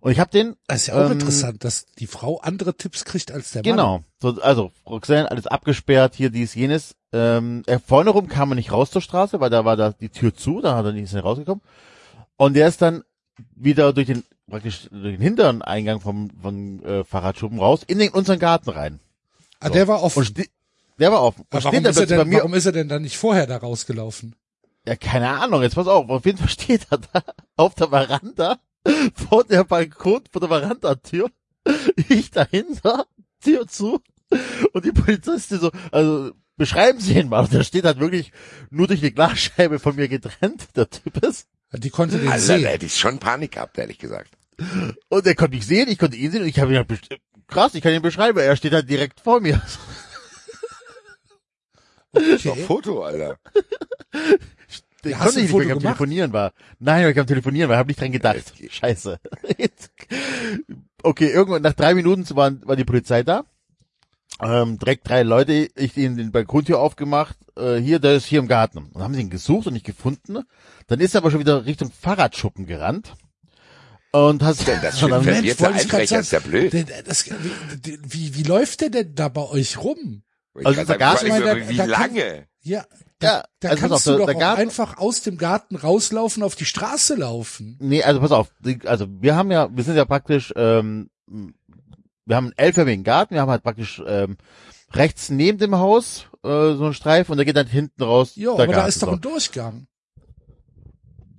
Und 0.00 0.12
ich 0.12 0.20
habe 0.20 0.30
den 0.30 0.56
Das 0.66 0.82
ist 0.82 0.86
ja 0.88 0.94
auch 0.94 1.06
Ähm, 1.06 1.12
interessant, 1.12 1.64
dass 1.64 1.86
die 1.98 2.06
Frau 2.06 2.38
andere 2.38 2.76
Tipps 2.76 3.04
kriegt 3.04 3.32
als 3.32 3.50
der 3.50 3.62
Mann. 3.62 3.76
Genau. 3.76 4.04
So, 4.20 4.40
also, 4.40 4.72
Roxanne, 4.86 5.30
alles 5.30 5.46
abgesperrt, 5.46 6.14
hier 6.14 6.30
dies, 6.30 6.54
jenes. 6.54 6.94
Ähm, 7.12 7.62
er, 7.66 7.80
vorne 7.80 8.10
rum 8.10 8.28
kam 8.28 8.52
er 8.52 8.54
nicht 8.54 8.72
raus 8.72 8.90
zur 8.90 9.02
Straße, 9.02 9.40
weil 9.40 9.50
da 9.50 9.64
war 9.64 9.76
da 9.76 9.92
die 9.92 10.10
Tür 10.10 10.34
zu, 10.34 10.60
da 10.60 10.76
hat 10.76 10.84
er 10.84 10.92
nicht 10.92 11.12
rausgekommen. 11.14 11.62
Und 12.36 12.54
der 12.54 12.68
ist 12.68 12.82
dann 12.82 13.02
wieder 13.56 13.92
durch 13.92 14.06
den, 14.06 14.24
praktisch 14.48 14.88
durch 14.90 15.16
den 15.16 15.22
hinteren 15.22 15.62
Eingang 15.62 16.00
vom, 16.00 16.30
vom 16.40 16.84
äh, 16.84 17.04
Fahrradschuppen 17.04 17.58
raus, 17.58 17.80
in 17.86 17.98
den, 17.98 18.10
unseren 18.10 18.38
Garten 18.38 18.70
rein. 18.70 19.00
Ah, 19.60 19.70
der 19.70 19.88
war 19.88 20.02
offen. 20.02 20.26
Der 20.98 21.12
war 21.12 21.22
offen. 21.22 21.44
Aber 21.50 21.64
warum 21.64 21.84
ist, 21.84 21.96
er 21.96 22.06
bei 22.06 22.16
denn, 22.16 22.28
mir, 22.28 22.38
warum 22.38 22.54
ist 22.54 22.66
er 22.66 22.72
denn 22.72 22.88
dann 22.88 23.02
nicht 23.02 23.16
vorher 23.16 23.46
da 23.46 23.56
rausgelaufen? 23.56 24.34
ja, 24.88 24.96
keine 24.96 25.28
Ahnung, 25.28 25.62
jetzt 25.62 25.74
pass 25.74 25.86
auf, 25.86 26.08
auf 26.08 26.24
jeden 26.24 26.38
Fall 26.38 26.48
steht 26.48 26.86
er 26.90 26.98
da 26.98 27.22
auf 27.56 27.74
der 27.74 27.88
Veranda, 27.88 28.58
vor 29.28 29.44
der 29.44 29.64
Balkon, 29.64 30.22
vor 30.30 30.40
der 30.40 30.48
Verandatür, 30.48 31.30
ich 32.08 32.30
dahinter, 32.30 33.06
Tür 33.42 33.66
zu, 33.66 34.00
und 34.72 34.84
die 34.84 34.92
Polizistin 34.92 35.60
so, 35.60 35.70
also, 35.92 36.32
beschreiben 36.56 37.00
Sie 37.00 37.18
ihn 37.18 37.28
mal, 37.28 37.40
und 37.44 37.52
der 37.52 37.64
steht 37.64 37.84
halt 37.84 37.98
wirklich 38.00 38.32
nur 38.70 38.86
durch 38.86 39.00
die 39.00 39.12
Glasscheibe 39.14 39.78
von 39.78 39.96
mir 39.96 40.08
getrennt, 40.08 40.68
der 40.76 40.88
Typ 40.90 41.24
ist, 41.24 41.46
Die 41.72 41.90
konnte 41.90 42.18
den 42.18 42.28
Also 42.28 42.48
da 42.52 42.58
sehen. 42.58 42.66
hätte 42.66 42.86
ich 42.86 42.96
schon 42.96 43.18
Panik 43.18 43.52
gehabt, 43.52 43.78
ehrlich 43.78 43.98
gesagt. 43.98 44.32
und 45.08 45.26
er 45.26 45.34
konnte 45.34 45.54
mich 45.56 45.66
sehen, 45.66 45.88
ich 45.88 45.98
konnte 45.98 46.16
ihn 46.16 46.30
sehen, 46.32 46.42
und 46.42 46.48
ich 46.48 46.58
habe 46.58 46.72
ihn 46.72 46.78
halt, 46.78 47.20
krass, 47.46 47.74
ich 47.74 47.82
kann 47.82 47.92
ihn 47.92 48.02
beschreiben, 48.02 48.38
er 48.38 48.56
steht 48.56 48.72
halt 48.72 48.88
direkt 48.90 49.20
vor 49.20 49.40
mir. 49.40 49.62
Das 52.12 52.24
ist 52.24 52.46
doch 52.46 52.52
Okay. 52.52 52.64
Foto, 52.64 53.02
Alter. 53.04 53.38
Den 55.04 55.12
Ja, 55.12 55.18
hast 55.18 55.24
konnte 55.26 55.40
ich 55.40 55.44
nicht, 55.44 55.52
weil 55.52 55.60
Foto 55.60 55.64
ich 55.66 55.72
am 55.72 55.78
gemacht? 55.78 55.96
Telefonieren 55.98 56.32
war. 56.32 56.52
Nein, 56.80 57.04
weil 57.04 57.12
ich 57.12 57.18
am 57.20 57.26
Telefonieren 57.26 57.68
war, 57.70 57.76
habe 57.76 57.88
nicht 57.88 58.00
dran 58.00 58.12
gedacht. 58.12 58.52
Scheiße. 58.68 59.18
okay, 61.02 61.26
irgendwann 61.30 61.62
nach 61.62 61.74
drei 61.74 61.94
Minuten 61.94 62.24
war, 62.36 62.52
war 62.66 62.76
die 62.76 62.84
Polizei 62.84 63.22
da. 63.22 63.44
Ähm, 64.40 64.78
direkt 64.78 65.08
drei 65.08 65.22
Leute, 65.22 65.68
ich 65.74 65.96
ihnen 65.96 66.16
den 66.16 66.30
Balkontür 66.32 66.78
aufgemacht. 66.78 67.36
Äh, 67.56 67.76
hier, 67.76 67.98
der 67.98 68.14
ist 68.14 68.26
hier 68.26 68.38
im 68.38 68.46
Garten. 68.48 68.78
Und 68.78 68.94
dann 68.94 69.02
haben 69.02 69.14
sie 69.14 69.20
ihn 69.20 69.30
gesucht 69.30 69.66
und 69.66 69.72
nicht 69.72 69.86
gefunden. 69.86 70.38
Dann 70.86 71.00
ist 71.00 71.14
er 71.14 71.22
aber 71.22 71.30
schon 71.30 71.40
wieder 71.40 71.64
Richtung 71.66 71.90
Fahrradschuppen 71.90 72.66
gerannt. 72.66 73.14
Und 74.12 74.42
hast 74.42 74.66
Denn 74.66 74.80
das 74.80 74.98
für 75.00 75.06
ein 75.14 75.22
verwirrter 75.22 75.70
ich 75.70 75.80
Einbrecher 75.82 76.20
ist 76.20 76.32
ja 76.32 76.38
blöd. 76.40 76.72
Das, 77.06 77.26
wie, 77.82 77.98
wie, 78.08 78.34
wie 78.36 78.42
läuft 78.44 78.80
der 78.80 78.90
denn 78.90 79.14
da 79.14 79.28
bei 79.28 79.42
euch 79.42 79.78
rum? 79.78 80.22
Ich 80.58 80.66
Also 80.66 80.84
der 80.84 80.98
sagen, 80.98 81.26
Ich 81.26 81.28
meine, 81.28 81.68
wie 81.68 81.76
da- 81.76 81.84
lange? 81.84 82.46
Ja, 82.68 82.84
ja, 83.22 83.44
da 83.60 83.68
also 83.70 83.80
kannst 83.80 84.08
auf, 84.08 84.16
du 84.16 84.26
doch 84.26 84.38
Garten, 84.38 84.60
einfach 84.60 84.98
aus 84.98 85.22
dem 85.22 85.38
Garten 85.38 85.74
rauslaufen, 85.74 86.42
auf 86.42 86.54
die 86.54 86.66
Straße 86.66 87.16
laufen. 87.16 87.76
Nee, 87.80 88.02
also 88.04 88.20
pass 88.20 88.30
auf, 88.30 88.50
also 88.84 89.06
wir 89.08 89.34
haben 89.34 89.50
ja, 89.50 89.68
wir 89.74 89.82
sind 89.82 89.96
ja 89.96 90.04
praktisch, 90.04 90.52
ähm, 90.54 91.10
wir 91.26 92.36
haben 92.36 92.46
einen 92.46 92.58
elförmigen 92.58 93.04
Garten, 93.04 93.34
wir 93.34 93.40
haben 93.40 93.50
halt 93.50 93.64
praktisch 93.64 94.00
ähm, 94.06 94.36
rechts 94.92 95.30
neben 95.30 95.58
dem 95.58 95.76
Haus 95.76 96.26
äh, 96.44 96.74
so 96.74 96.84
einen 96.84 96.94
Streif 96.94 97.28
und 97.30 97.38
der 97.38 97.46
geht 97.46 97.56
dann 97.56 97.66
hinten 97.66 98.02
raus. 98.02 98.32
Ja, 98.36 98.52
aber 98.52 98.66
da 98.66 98.72
Garten, 98.72 98.88
ist 98.88 99.02
doch 99.02 99.12
ein 99.12 99.20
Durchgang. 99.20 99.88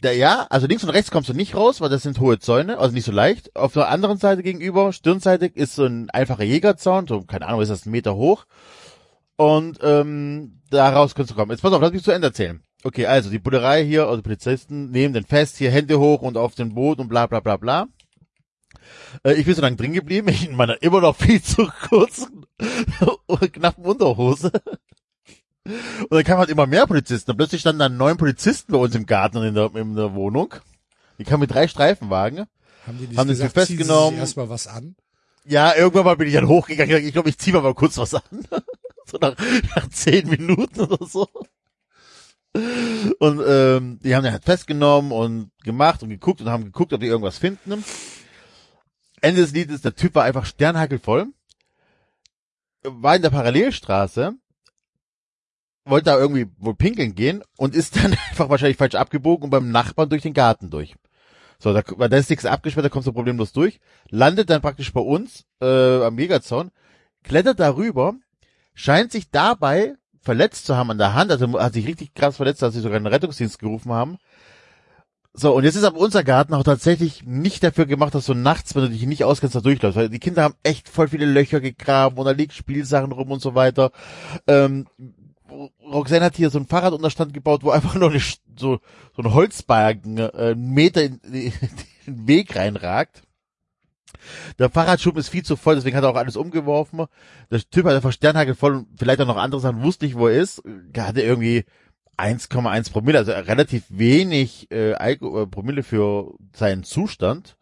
da, 0.01 0.11
ja, 0.11 0.47
also 0.49 0.67
links 0.67 0.83
und 0.83 0.89
rechts 0.89 1.11
kommst 1.11 1.29
du 1.29 1.33
nicht 1.33 1.55
raus, 1.55 1.79
weil 1.79 1.89
das 1.89 2.03
sind 2.03 2.19
hohe 2.19 2.39
Zäune, 2.39 2.77
also 2.77 2.93
nicht 2.93 3.05
so 3.05 3.11
leicht. 3.11 3.55
Auf 3.55 3.73
der 3.73 3.89
anderen 3.89 4.17
Seite 4.17 4.43
gegenüber, 4.43 4.91
stirnseitig, 4.91 5.55
ist 5.55 5.75
so 5.75 5.85
ein 5.85 6.09
einfacher 6.09 6.43
Jägerzaun, 6.43 7.07
so, 7.07 7.21
keine 7.21 7.47
Ahnung, 7.47 7.61
ist 7.61 7.69
das 7.69 7.85
ein 7.85 7.91
Meter 7.91 8.15
hoch. 8.15 8.45
Und 9.39 9.79
ähm, 9.83 10.59
da 10.69 10.89
raus 10.89 11.15
kannst 11.15 11.31
du 11.31 11.35
kommen. 11.35 11.51
Jetzt 11.51 11.61
pass 11.61 11.71
auf, 11.71 11.81
lass 11.81 11.93
mich 11.93 12.03
zu 12.03 12.11
Ende 12.11 12.27
erzählen. 12.27 12.61
Okay, 12.83 13.05
also 13.05 13.29
die 13.29 13.39
Bullerei 13.39 13.85
hier, 13.85 14.05
also 14.05 14.21
Polizisten 14.21 14.91
nehmen 14.91 15.13
den 15.13 15.23
fest, 15.23 15.55
hier 15.55 15.71
Hände 15.71 15.97
hoch 15.97 16.21
und 16.21 16.35
auf 16.35 16.55
den 16.55 16.75
Boot 16.75 16.99
und 16.99 17.07
bla 17.07 17.25
bla 17.25 17.39
bla 17.39 17.55
bla. 17.55 17.87
Äh, 19.23 19.35
ich 19.35 19.45
bin 19.45 19.55
so 19.55 19.61
lange 19.61 19.77
drin 19.77 19.93
geblieben, 19.93 20.27
ich 20.27 20.45
in 20.49 20.57
meiner 20.57 20.83
immer 20.83 20.99
noch 20.99 21.15
viel 21.15 21.41
zu 21.41 21.71
kurzen 21.87 22.45
knappen 23.53 23.85
Unterhose. 23.85 24.51
Und 25.63 26.11
dann 26.11 26.23
kamen 26.25 26.39
halt 26.39 26.49
immer 26.49 26.67
mehr 26.67 26.85
Polizisten. 26.85 27.31
Und 27.31 27.37
plötzlich 27.37 27.61
standen 27.61 27.79
dann 27.79 27.95
neun 27.95 28.17
Polizisten 28.17 28.73
bei 28.73 28.79
uns 28.79 28.93
im 28.93 29.05
Garten 29.05 29.37
und 29.37 29.45
in 29.45 29.55
der, 29.55 29.73
in 29.73 29.95
der 29.95 30.15
Wohnung. 30.15 30.53
Die 31.17 31.23
kamen 31.23 31.39
mit 31.39 31.51
drei 31.51 31.69
Streifenwagen. 31.69 32.39
Haben 32.85 32.97
die 32.97 33.07
nicht 33.07 33.17
Haben 33.17 33.27
die 33.29 33.35
gesagt, 33.35 33.53
festgenommen? 33.53 34.19
Erstmal 34.19 34.49
was 34.49 34.67
an? 34.67 34.97
Ja, 35.45 35.73
irgendwann 35.77 36.03
mal 36.03 36.17
bin 36.17 36.27
ich 36.27 36.33
dann 36.33 36.49
hochgegangen. 36.49 37.05
Ich 37.05 37.13
glaube, 37.13 37.29
ich 37.29 37.37
ziehe 37.37 37.55
mir 37.55 37.61
mal 37.61 37.73
kurz 37.73 37.97
was 37.97 38.15
an. 38.15 38.21
So 39.09 39.17
nach, 39.19 39.35
nach 39.75 39.89
zehn 39.89 40.27
Minuten 40.29 40.81
oder 40.81 41.05
so. 41.05 41.27
Und 43.19 43.41
ähm, 43.47 43.99
die 44.03 44.15
haben 44.15 44.23
den 44.23 44.31
halt 44.31 44.43
festgenommen 44.43 45.11
und 45.11 45.51
gemacht 45.63 46.01
und 46.01 46.09
geguckt 46.09 46.41
und 46.41 46.49
haben 46.49 46.65
geguckt, 46.65 46.93
ob 46.93 46.99
die 46.99 47.07
irgendwas 47.07 47.37
finden. 47.37 47.83
Ende 49.21 49.41
des 49.41 49.51
Liedes, 49.51 49.81
der 49.81 49.95
Typ 49.95 50.15
war 50.15 50.23
einfach 50.23 50.45
sternhagelvoll. 50.45 51.27
War 52.83 53.15
in 53.15 53.21
der 53.21 53.29
Parallelstraße, 53.29 54.33
wollte 55.85 56.05
da 56.05 56.17
irgendwie 56.17 56.47
wohl 56.57 56.75
pinkeln 56.75 57.13
gehen 57.13 57.43
und 57.57 57.75
ist 57.75 57.97
dann 57.97 58.13
einfach 58.29 58.49
wahrscheinlich 58.49 58.77
falsch 58.77 58.95
abgebogen 58.95 59.45
und 59.45 59.49
beim 59.49 59.71
Nachbarn 59.71 60.09
durch 60.09 60.21
den 60.21 60.33
Garten 60.33 60.69
durch. 60.69 60.95
So, 61.59 61.73
da, 61.73 61.81
da 61.81 62.17
ist 62.17 62.29
nichts 62.29 62.45
abgesperrt, 62.45 62.85
da 62.85 62.89
kommst 62.89 63.07
du 63.07 63.11
problemlos 63.11 63.51
durch, 63.51 63.81
landet 64.09 64.49
dann 64.49 64.61
praktisch 64.61 64.93
bei 64.93 65.01
uns 65.01 65.45
äh, 65.61 66.03
am 66.03 66.15
Megazaun, 66.15 66.71
klettert 67.23 67.59
darüber, 67.59 68.15
scheint 68.73 69.11
sich 69.11 69.29
dabei 69.31 69.95
verletzt 70.21 70.65
zu 70.65 70.75
haben 70.75 70.91
an 70.91 70.97
der 70.97 71.13
Hand, 71.13 71.31
also 71.31 71.59
hat 71.59 71.73
sich 71.73 71.87
richtig 71.87 72.13
krass 72.13 72.37
verletzt, 72.37 72.61
dass 72.61 72.73
sie 72.73 72.81
sogar 72.81 72.97
einen 72.97 73.07
Rettungsdienst 73.07 73.59
gerufen 73.59 73.91
haben. 73.91 74.17
So, 75.33 75.55
und 75.55 75.63
jetzt 75.63 75.75
ist 75.75 75.83
aber 75.83 75.99
unser 75.99 76.23
Garten 76.23 76.53
auch 76.53 76.63
tatsächlich 76.63 77.23
nicht 77.23 77.63
dafür 77.63 77.85
gemacht, 77.85 78.15
dass 78.15 78.25
du 78.25 78.33
nachts, 78.33 78.75
wenn 78.75 78.83
du 78.83 78.89
dich 78.89 79.05
nicht 79.05 79.23
auskennst, 79.23 79.55
da 79.55 79.61
durchläufst, 79.61 79.97
weil 79.97 80.09
die 80.09 80.19
Kinder 80.19 80.43
haben 80.43 80.55
echt 80.63 80.89
voll 80.89 81.07
viele 81.07 81.25
Löcher 81.25 81.61
gegraben 81.61 82.17
und 82.17 82.25
da 82.25 82.31
liegen 82.31 82.51
Spielsachen 82.51 83.11
rum 83.11 83.31
und 83.31 83.41
so 83.41 83.55
weiter. 83.55 83.91
Ähm, 84.47 84.87
Roxanne 85.49 86.25
hat 86.25 86.35
hier 86.35 86.49
so 86.49 86.57
einen 86.57 86.67
Fahrradunterstand 86.67 87.33
gebaut, 87.33 87.63
wo 87.63 87.69
einfach 87.71 87.95
nur 87.95 88.09
eine, 88.09 88.19
so, 88.19 88.79
so 89.15 89.21
ein 89.21 89.33
Holzbalken 89.33 90.17
äh, 90.17 90.31
einen 90.33 90.73
Meter 90.73 91.03
in, 91.03 91.19
in 91.23 91.53
den 92.05 92.27
Weg 92.27 92.55
reinragt. 92.55 93.21
Der 94.57 94.69
Fahrradschuppen 94.69 95.19
ist 95.19 95.29
viel 95.29 95.43
zu 95.43 95.55
voll, 95.55 95.75
deswegen 95.75 95.95
hat 95.95 96.03
er 96.03 96.09
auch 96.09 96.15
alles 96.15 96.35
umgeworfen. 96.35 97.05
Der 97.51 97.59
Typ 97.59 97.85
hat 97.85 97.95
einfach 97.95 98.11
Sternhagel 98.11 98.55
voll 98.55 98.75
und 98.75 98.87
vielleicht 98.97 99.21
auch 99.21 99.27
noch 99.27 99.37
andere 99.37 99.61
Sachen, 99.61 99.83
wusste 99.83 100.05
nicht, 100.05 100.17
wo 100.17 100.27
er 100.27 100.41
ist. 100.41 100.61
Er 100.93 101.07
hatte 101.07 101.21
irgendwie 101.21 101.65
1,1 102.17 102.91
Promille, 102.91 103.17
also 103.17 103.31
relativ 103.31 103.83
wenig 103.89 104.69
äh, 104.71 104.93
Alko 104.93 105.43
äh, 105.43 105.47
Promille 105.47 105.83
für 105.83 106.33
seinen 106.55 106.83
Zustand. 106.83 107.55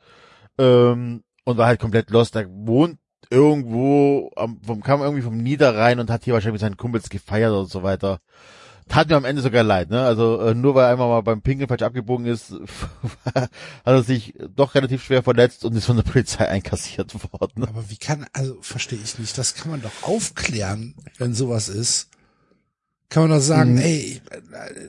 Ähm, 0.58 1.24
und 1.44 1.58
war 1.58 1.68
halt 1.68 1.80
komplett 1.80 2.10
lost. 2.10 2.36
Er 2.36 2.48
wohnt 2.50 3.00
irgendwo, 3.30 4.32
am, 4.36 4.60
vom, 4.62 4.82
kam 4.82 5.02
irgendwie 5.02 5.22
vom 5.22 5.38
Niederrhein 5.38 6.00
und 6.00 6.10
hat 6.10 6.24
hier 6.26 6.34
wahrscheinlich 6.34 6.62
mit 6.62 6.62
seinen 6.62 6.78
Kumpels 6.78 7.10
gefeiert 7.10 7.54
und 7.54 7.70
so 7.70 7.84
weiter. 7.84 8.20
Tat 8.90 9.10
mir 9.10 9.16
am 9.18 9.26
Ende 9.26 9.42
sogar 9.42 9.64
leid, 9.64 9.90
ne? 9.90 10.02
Also 10.02 10.40
äh, 10.42 10.54
nur 10.54 10.74
weil 10.76 10.86
er 10.86 10.92
einmal 10.92 11.08
mal 11.10 11.22
beim 11.22 11.42
Pinkeln 11.42 11.68
falsch 11.68 11.82
abgebogen 11.82 12.26
ist, 12.26 12.54
hat 13.36 13.50
er 13.86 14.04
sich 14.04 14.34
doch 14.56 14.76
relativ 14.76 15.04
schwer 15.04 15.24
verletzt 15.24 15.66
und 15.66 15.76
ist 15.76 15.86
von 15.86 15.98
der 15.98 16.04
Polizei 16.04 16.48
einkassiert 16.48 17.14
worden. 17.34 17.64
Aber 17.64 17.90
wie 17.90 17.98
kann, 17.98 18.26
also 18.34 18.58
verstehe 18.62 19.00
ich 19.04 19.20
nicht, 19.20 19.38
das 19.38 19.56
kann 19.56 19.72
man 19.72 19.82
doch 19.82 20.04
aufklären, 20.04 20.96
wenn 21.18 21.34
sowas 21.34 21.70
ist. 21.70 22.10
Kann 23.10 23.24
man 23.24 23.38
doch 23.38 23.44
sagen, 23.44 23.74
Mhm. 23.76 23.80
ey, 23.82 24.22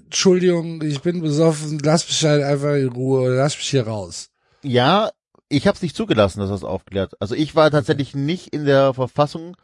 Entschuldigung, 0.05 0.83
ich 0.83 1.01
bin 1.03 1.21
besoffen, 1.21 1.79
lass 1.81 2.07
mich 2.09 2.25
halt 2.25 2.43
einfach 2.43 2.75
in 2.75 2.89
Ruhe 2.89 3.21
oder 3.23 3.37
lass 3.37 3.57
mich 3.57 3.69
hier 3.69 3.87
raus. 3.87 4.31
Ja, 4.63 5.11
ich 5.49 5.67
habe 5.67 5.77
es 5.77 5.83
nicht 5.83 5.97
zugelassen, 5.97 6.41
dass 6.41 6.51
er 6.51 6.57
es 6.57 6.65
aufklärt. 6.65 7.15
Also 7.21 7.35
ich 7.35 7.55
war 7.55 7.71
tatsächlich 7.71 8.15
nicht 8.15 8.49
in 8.49 8.65
der 8.65 8.93
Verfassung, 8.95 9.57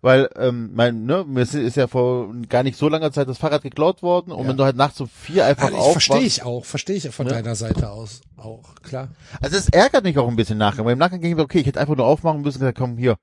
weil 0.00 0.28
ähm, 0.36 0.70
mein, 0.74 1.04
ne, 1.04 1.24
mir 1.26 1.42
ist, 1.42 1.54
ja 1.76 1.86
vor 1.88 2.32
gar 2.48 2.62
nicht 2.62 2.76
so 2.78 2.88
langer 2.88 3.10
Zeit 3.12 3.28
das 3.28 3.38
Fahrrad 3.38 3.62
geklaut 3.62 4.02
worden 4.02 4.30
und 4.32 4.42
Ja. 4.44 4.48
wenn 4.50 4.56
du 4.56 4.64
halt 4.64 4.76
nachts 4.76 5.00
um 5.00 5.08
vier 5.08 5.44
einfach 5.44 5.64
Also 5.66 5.76
aufwachst, 5.76 6.06
verstehe 6.06 6.26
ich 6.26 6.42
auch, 6.44 6.64
verstehe 6.64 6.96
ich 6.96 7.08
von 7.10 7.26
Ne? 7.26 7.32
deiner 7.32 7.54
Seite 7.56 7.90
aus 7.90 8.20
auch, 8.36 8.74
klar. 8.82 9.08
Also 9.40 9.56
es 9.56 9.68
ärgert 9.68 10.04
mich 10.04 10.18
auch 10.18 10.28
ein 10.28 10.36
bisschen 10.36 10.58
nachher, 10.58 10.84
weil 10.84 10.92
im 10.92 10.98
Nachgang 10.98 11.20
ging 11.20 11.30
ich 11.30 11.36
mir, 11.36 11.42
okay, 11.42 11.58
ich 11.60 11.66
hätte 11.66 11.80
einfach 11.80 11.96
nur 11.96 12.06
aufmachen 12.06 12.42
müssen, 12.42 12.60
gesagt, 12.60 12.78
komm 12.78 12.96
hier, 12.96 13.16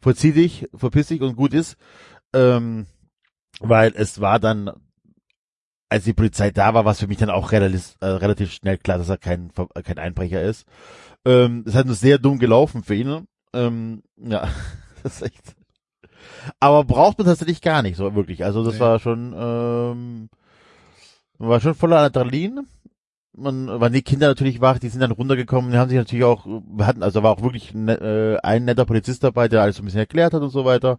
verzieh 0.00 0.32
dich, 0.32 0.66
verpiss 0.74 1.08
dich 1.08 1.20
und 1.20 1.36
gut 1.36 1.52
ist. 1.54 1.76
Ähm, 2.32 2.86
weil 3.60 3.92
es 3.94 4.20
war 4.20 4.40
dann, 4.40 4.70
als 5.88 6.04
die 6.04 6.12
Polizei 6.14 6.50
da 6.50 6.74
war, 6.74 6.84
war 6.84 6.92
es 6.92 6.98
für 7.00 7.06
mich 7.06 7.18
dann 7.18 7.30
auch 7.30 7.52
relativ, 7.52 7.94
äh, 8.00 8.06
relativ 8.06 8.50
schnell 8.52 8.78
klar, 8.78 8.98
dass 8.98 9.08
er 9.08 9.18
kein, 9.18 9.50
äh, 9.74 9.82
kein 9.82 9.98
Einbrecher 9.98 10.42
ist. 10.42 10.66
Ähm, 11.24 11.64
es 11.66 11.74
hat 11.74 11.86
nur 11.86 11.94
sehr 11.94 12.18
dumm 12.18 12.38
gelaufen 12.38 12.82
für 12.82 12.94
ihn. 12.94 13.26
Ähm, 13.52 14.02
ja, 14.16 14.48
das 15.02 15.16
ist 15.16 15.22
echt. 15.22 15.53
Aber 16.60 16.84
braucht 16.84 17.18
man 17.18 17.26
tatsächlich 17.26 17.60
gar 17.60 17.82
nicht 17.82 17.96
so 17.96 18.14
wirklich. 18.14 18.44
Also 18.44 18.64
das 18.64 18.74
Nee. 18.74 18.80
war 18.80 18.98
schon, 18.98 19.34
ähm, 19.36 20.28
war 21.38 21.60
schon 21.60 21.74
voller 21.74 21.98
Adrenalin 21.98 22.66
man 23.36 23.80
waren 23.80 23.92
die 23.92 24.02
Kinder 24.02 24.28
natürlich 24.28 24.60
wach, 24.60 24.78
die 24.78 24.88
sind 24.88 25.00
dann 25.00 25.10
runtergekommen, 25.10 25.72
die 25.72 25.78
haben 25.78 25.88
sich 25.88 25.98
natürlich 25.98 26.24
auch, 26.24 26.46
hatten, 26.78 27.02
also 27.02 27.22
war 27.22 27.32
auch 27.32 27.42
wirklich 27.42 27.74
ne, 27.74 27.94
äh, 27.94 28.46
ein 28.46 28.64
netter 28.64 28.84
Polizist 28.84 29.24
dabei, 29.24 29.48
der 29.48 29.62
alles 29.62 29.76
so 29.76 29.82
ein 29.82 29.86
bisschen 29.86 30.00
erklärt 30.00 30.34
hat 30.34 30.42
und 30.42 30.50
so 30.50 30.64
weiter. 30.64 30.98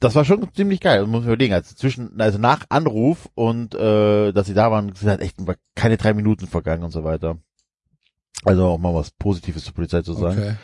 Das 0.00 0.14
war 0.14 0.24
schon 0.24 0.48
ziemlich 0.54 0.80
geil, 0.80 1.06
muss 1.06 1.20
man 1.20 1.32
überlegen. 1.32 1.54
Also 1.54 1.74
zwischen, 1.74 2.20
also 2.20 2.38
nach 2.38 2.64
Anruf 2.68 3.28
und 3.34 3.74
äh, 3.74 4.32
dass 4.32 4.46
sie 4.46 4.54
da 4.54 4.70
waren, 4.70 4.94
sind 4.94 5.08
halt 5.08 5.20
echt 5.20 5.36
keine 5.74 5.96
drei 5.96 6.12
Minuten 6.14 6.46
vergangen 6.46 6.82
und 6.82 6.90
so 6.90 7.04
weiter. 7.04 7.38
Also 8.44 8.66
auch 8.66 8.78
mal 8.78 8.94
was 8.94 9.12
Positives 9.12 9.64
zur 9.64 9.74
Polizei 9.74 10.02
zu 10.02 10.14
sagen. 10.14 10.38
Okay. 10.38 10.54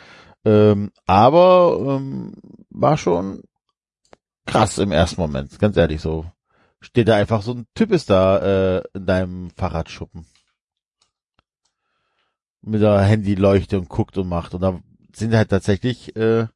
Ähm, 0.45 0.91
aber 1.05 1.97
ähm, 1.99 2.33
war 2.69 2.97
schon 2.97 3.43
krass 4.49 4.77
im 4.79 4.91
ersten 4.91 5.21
Moment, 5.21 5.59
ganz 5.59 5.77
ehrlich 5.77 6.01
so. 6.01 6.25
Steht 6.81 7.07
da 7.07 7.15
einfach 7.15 7.41
so 7.41 7.53
ein 7.53 7.65
Typ 7.75 7.91
ist 7.91 8.09
da 8.09 8.77
äh, 8.77 8.83
in 8.93 9.05
deinem 9.05 9.49
Fahrradschuppen. 9.51 10.25
Mit 12.61 12.81
der 12.81 13.05
Handyleuchte 13.05 13.77
und 13.77 13.89
guckt 13.89 14.17
und 14.17 14.27
macht. 14.27 14.53
Und 14.53 14.61
da 14.61 14.79
sind 15.13 15.33
halt 15.33 15.49
tatsächlich, 15.49 16.15
äh, 16.15 16.47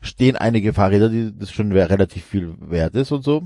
stehen 0.00 0.36
einige 0.36 0.72
Fahrräder, 0.72 1.08
die 1.08 1.36
das 1.36 1.50
schon 1.50 1.72
relativ 1.72 2.24
viel 2.24 2.54
wert 2.58 2.94
ist 2.94 3.12
und 3.12 3.22
so. 3.22 3.44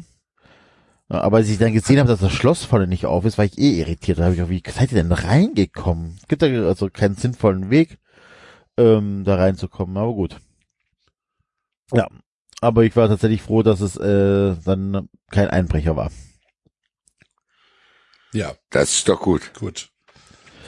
Aber 1.08 1.38
als 1.38 1.48
ich 1.48 1.58
dann 1.58 1.72
gesehen 1.72 1.98
habe, 1.98 2.08
dass 2.08 2.20
das 2.20 2.32
Schloss 2.32 2.64
vorne 2.64 2.86
nicht 2.86 3.06
auf 3.06 3.24
ist, 3.24 3.38
war 3.38 3.46
ich 3.46 3.58
eh 3.58 3.80
irritiert. 3.80 4.18
Da 4.18 4.24
habe 4.24 4.34
ich 4.34 4.42
auch, 4.42 4.50
wie 4.50 4.62
seid 4.66 4.92
ihr 4.92 5.02
denn 5.02 5.12
reingekommen? 5.12 6.18
Gibt 6.28 6.42
da 6.42 6.46
also 6.46 6.90
keinen 6.90 7.16
sinnvollen 7.16 7.70
Weg 7.70 7.98
ähm, 8.76 9.24
da 9.24 9.36
reinzukommen, 9.36 9.96
aber 9.96 10.12
gut. 10.12 10.38
Ja, 11.94 12.08
aber 12.60 12.82
ich 12.84 12.96
war 12.96 13.08
tatsächlich 13.08 13.42
froh, 13.42 13.62
dass 13.62 13.80
es 13.80 13.96
äh, 13.96 14.56
dann 14.64 15.08
kein 15.30 15.48
Einbrecher 15.48 15.96
war. 15.96 16.10
Ja, 18.32 18.54
Das 18.70 18.90
ist 18.92 19.08
doch 19.08 19.20
gut. 19.20 19.52
gut. 19.54 19.88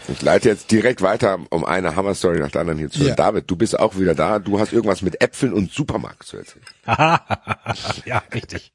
Ich 0.09 0.23
leite 0.23 0.49
jetzt 0.49 0.71
direkt 0.73 1.03
weiter, 1.03 1.39
um 1.51 1.65
eine 1.65 1.95
Hammer-Story 1.95 2.41
nach 2.41 2.51
der 2.51 2.63
anderen 2.63 2.79
hier 2.79 2.91
zu. 2.91 3.05
Ja. 3.05 3.15
David, 3.15 3.49
du 3.51 3.55
bist 3.55 3.79
auch 3.79 3.97
wieder 3.99 4.15
da. 4.15 4.39
Du 4.39 4.59
hast 4.59 4.73
irgendwas 4.73 5.03
mit 5.03 5.23
Äpfeln 5.23 5.53
und 5.53 5.71
Supermarkt 5.71 6.25
zu 6.25 6.39
erzählen. 6.39 6.65
ja, 8.07 8.23
richtig. 8.35 8.73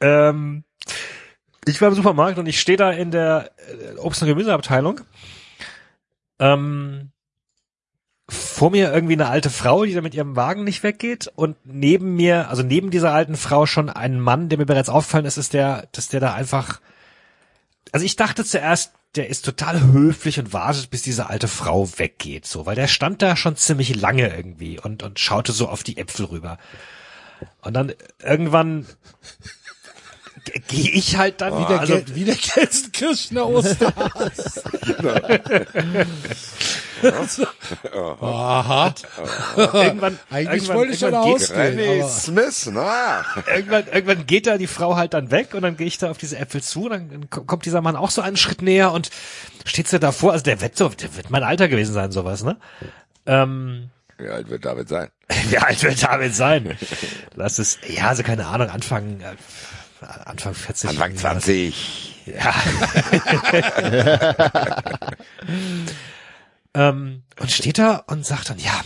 ähm, 0.00 0.64
ich 1.66 1.80
war 1.80 1.88
im 1.88 1.94
Supermarkt 1.94 2.38
und 2.38 2.46
ich 2.46 2.60
stehe 2.60 2.78
da 2.78 2.90
in 2.92 3.10
der 3.10 3.50
äh, 3.56 3.96
Obst- 3.98 4.22
und 4.22 4.28
Gemüseabteilung. 4.28 5.00
Ähm, 6.38 7.10
vor 8.28 8.70
mir 8.70 8.92
irgendwie 8.92 9.14
eine 9.14 9.28
alte 9.28 9.50
Frau, 9.50 9.84
die 9.84 9.92
da 9.92 10.00
mit 10.00 10.14
ihrem 10.14 10.36
Wagen 10.36 10.64
nicht 10.64 10.82
weggeht 10.82 11.30
und 11.34 11.56
neben 11.64 12.16
mir, 12.16 12.48
also 12.48 12.62
neben 12.62 12.90
dieser 12.90 13.12
alten 13.12 13.36
Frau 13.36 13.66
schon 13.66 13.90
ein 13.90 14.18
Mann, 14.18 14.48
der 14.48 14.58
mir 14.58 14.66
bereits 14.66 14.88
aufgefallen 14.88 15.26
ist, 15.26 15.36
ist 15.36 15.52
der, 15.52 15.88
dass 15.92 16.08
der 16.08 16.20
da 16.20 16.32
einfach, 16.32 16.80
also 17.92 18.06
ich 18.06 18.16
dachte 18.16 18.44
zuerst, 18.44 18.92
der 19.14 19.28
ist 19.28 19.44
total 19.44 19.80
höflich 19.92 20.40
und 20.40 20.52
wartet, 20.52 20.90
bis 20.90 21.02
diese 21.02 21.28
alte 21.28 21.48
Frau 21.48 21.88
weggeht, 21.98 22.46
so, 22.46 22.66
weil 22.66 22.74
der 22.74 22.88
stand 22.88 23.22
da 23.22 23.36
schon 23.36 23.56
ziemlich 23.56 23.94
lange 23.94 24.34
irgendwie 24.34 24.80
und, 24.80 25.02
und 25.02 25.20
schaute 25.20 25.52
so 25.52 25.68
auf 25.68 25.82
die 25.82 25.98
Äpfel 25.98 26.26
rüber. 26.26 26.58
Und 27.60 27.74
dann 27.74 27.92
irgendwann 28.22 28.86
ge- 28.86 28.94
gehe 30.68 30.90
ich 30.90 31.16
halt 31.16 31.40
dann 31.40 31.58
Wie 31.58 31.66
der, 31.66 31.80
also, 31.80 31.94
Gel 31.94 32.04
wie 32.14 32.24
der 32.24 32.36
Gelsenkirchener 32.36 33.48
Osterhase. 33.48 34.62
Aha. 38.20 38.94
Irgendwann, 39.56 40.18
Eigentlich 40.30 40.62
irgendwann, 40.62 40.76
wollte 40.76 40.92
ich 40.92 40.98
schon 40.98 41.14
ausgehen. 41.14 42.00
Aber- 42.00 42.08
Smith, 42.08 42.70
na. 42.72 43.24
irgendwann, 43.54 43.84
irgendwann 43.92 44.26
geht 44.26 44.46
da 44.46 44.58
die 44.58 44.66
Frau 44.66 44.96
halt 44.96 45.14
dann 45.14 45.30
weg 45.30 45.54
und 45.54 45.62
dann 45.62 45.76
gehe 45.76 45.86
ich 45.86 45.98
da 45.98 46.10
auf 46.10 46.18
diese 46.18 46.38
Äpfel 46.38 46.62
zu 46.62 46.84
und 46.86 46.90
dann 46.90 47.30
kommt 47.30 47.64
dieser 47.66 47.80
Mann 47.80 47.96
auch 47.96 48.10
so 48.10 48.22
einen 48.22 48.36
Schritt 48.36 48.62
näher 48.62 48.92
und 48.92 49.10
steht 49.64 49.88
so 49.88 49.98
davor. 49.98 50.32
Also 50.32 50.44
der 50.44 50.60
wird 50.60 50.76
so, 50.76 50.88
der 50.88 51.14
wird 51.16 51.30
mein 51.30 51.42
Alter 51.42 51.68
gewesen 51.68 51.92
sein, 51.92 52.12
sowas, 52.12 52.42
ne? 52.42 52.56
Ähm, 53.26 53.90
Wie 54.18 54.28
alt 54.28 54.48
wird 54.50 54.64
David 54.64 54.88
sein? 54.88 55.08
wie 55.48 55.58
alt 55.58 55.82
wird 55.82 56.02
David 56.02 56.34
sein? 56.34 56.76
Lass 57.34 57.58
es, 57.58 57.78
ja, 57.88 58.08
also 58.08 58.22
keine 58.22 58.46
Ahnung, 58.46 58.68
Anfang, 58.68 59.20
äh, 59.20 59.34
Anfang 60.04 60.54
40. 60.54 60.90
Anfang 60.90 61.10
irgendwie 61.10 61.24
was. 61.24 61.44
20. 61.44 62.26
Ja. 62.26 62.54
ähm, 66.88 67.22
und 67.38 67.50
steht 67.50 67.78
da 67.78 67.96
und 68.06 68.24
sagt 68.24 68.50
dann, 68.50 68.58
ja, 68.58 68.80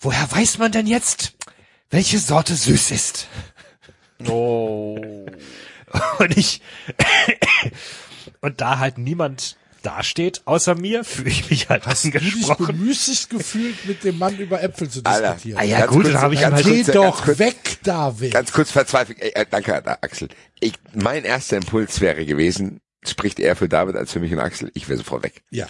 woher 0.00 0.30
weiß 0.30 0.58
man 0.58 0.72
denn 0.72 0.86
jetzt, 0.86 1.34
welche 1.90 2.18
Sorte 2.18 2.54
süß 2.54 2.90
ist? 2.90 3.28
Oh. 4.26 5.26
Und 6.18 6.36
ich, 6.36 6.60
und 8.40 8.60
da 8.60 8.78
halt 8.78 8.98
niemand 8.98 9.56
dasteht 9.82 10.42
außer 10.44 10.74
mir, 10.74 11.04
fühle 11.04 11.30
ich 11.30 11.48
mich 11.50 11.68
halt 11.68 11.86
Hast 11.86 12.04
du 12.04 12.10
dich 12.10 12.20
angesprochen. 12.32 12.66
bemüßigt 12.66 13.30
gefühlt, 13.30 13.84
mit 13.86 14.04
dem 14.04 14.18
Mann 14.18 14.36
über 14.38 14.62
Äpfel 14.62 14.88
zu 14.88 15.00
Alter. 15.04 15.32
diskutieren? 15.34 15.58
Ah 15.58 15.62
ja, 15.64 15.78
Ganz 15.80 15.90
gut, 15.92 16.02
kurz- 16.02 16.12
dann 16.12 16.22
habe 16.22 16.34
ich 16.34 16.40
ganz 16.40 16.54
halt 16.56 16.64
Geh 16.66 16.82
kurz- 16.84 16.94
doch 16.94 17.14
ganz 17.16 17.24
kurz- 17.26 17.38
weg, 17.38 17.78
David. 17.82 18.32
Ganz 18.32 18.52
kurz 18.52 18.70
verzweifelt. 18.70 19.18
Ey, 19.20 19.30
äh, 19.34 19.46
danke, 19.50 19.74
Axel. 20.02 20.28
Ich, 20.60 20.74
mein 20.94 21.24
erster 21.24 21.56
Impuls 21.56 22.00
wäre 22.00 22.24
gewesen, 22.26 22.80
spricht 23.06 23.38
eher 23.40 23.56
für 23.56 23.68
David 23.68 23.96
als 23.96 24.12
für 24.12 24.20
mich 24.20 24.32
und 24.32 24.38
Axel. 24.40 24.70
Ich 24.74 24.88
wäre 24.88 24.98
sofort 24.98 25.22
weg. 25.22 25.42
ja. 25.50 25.66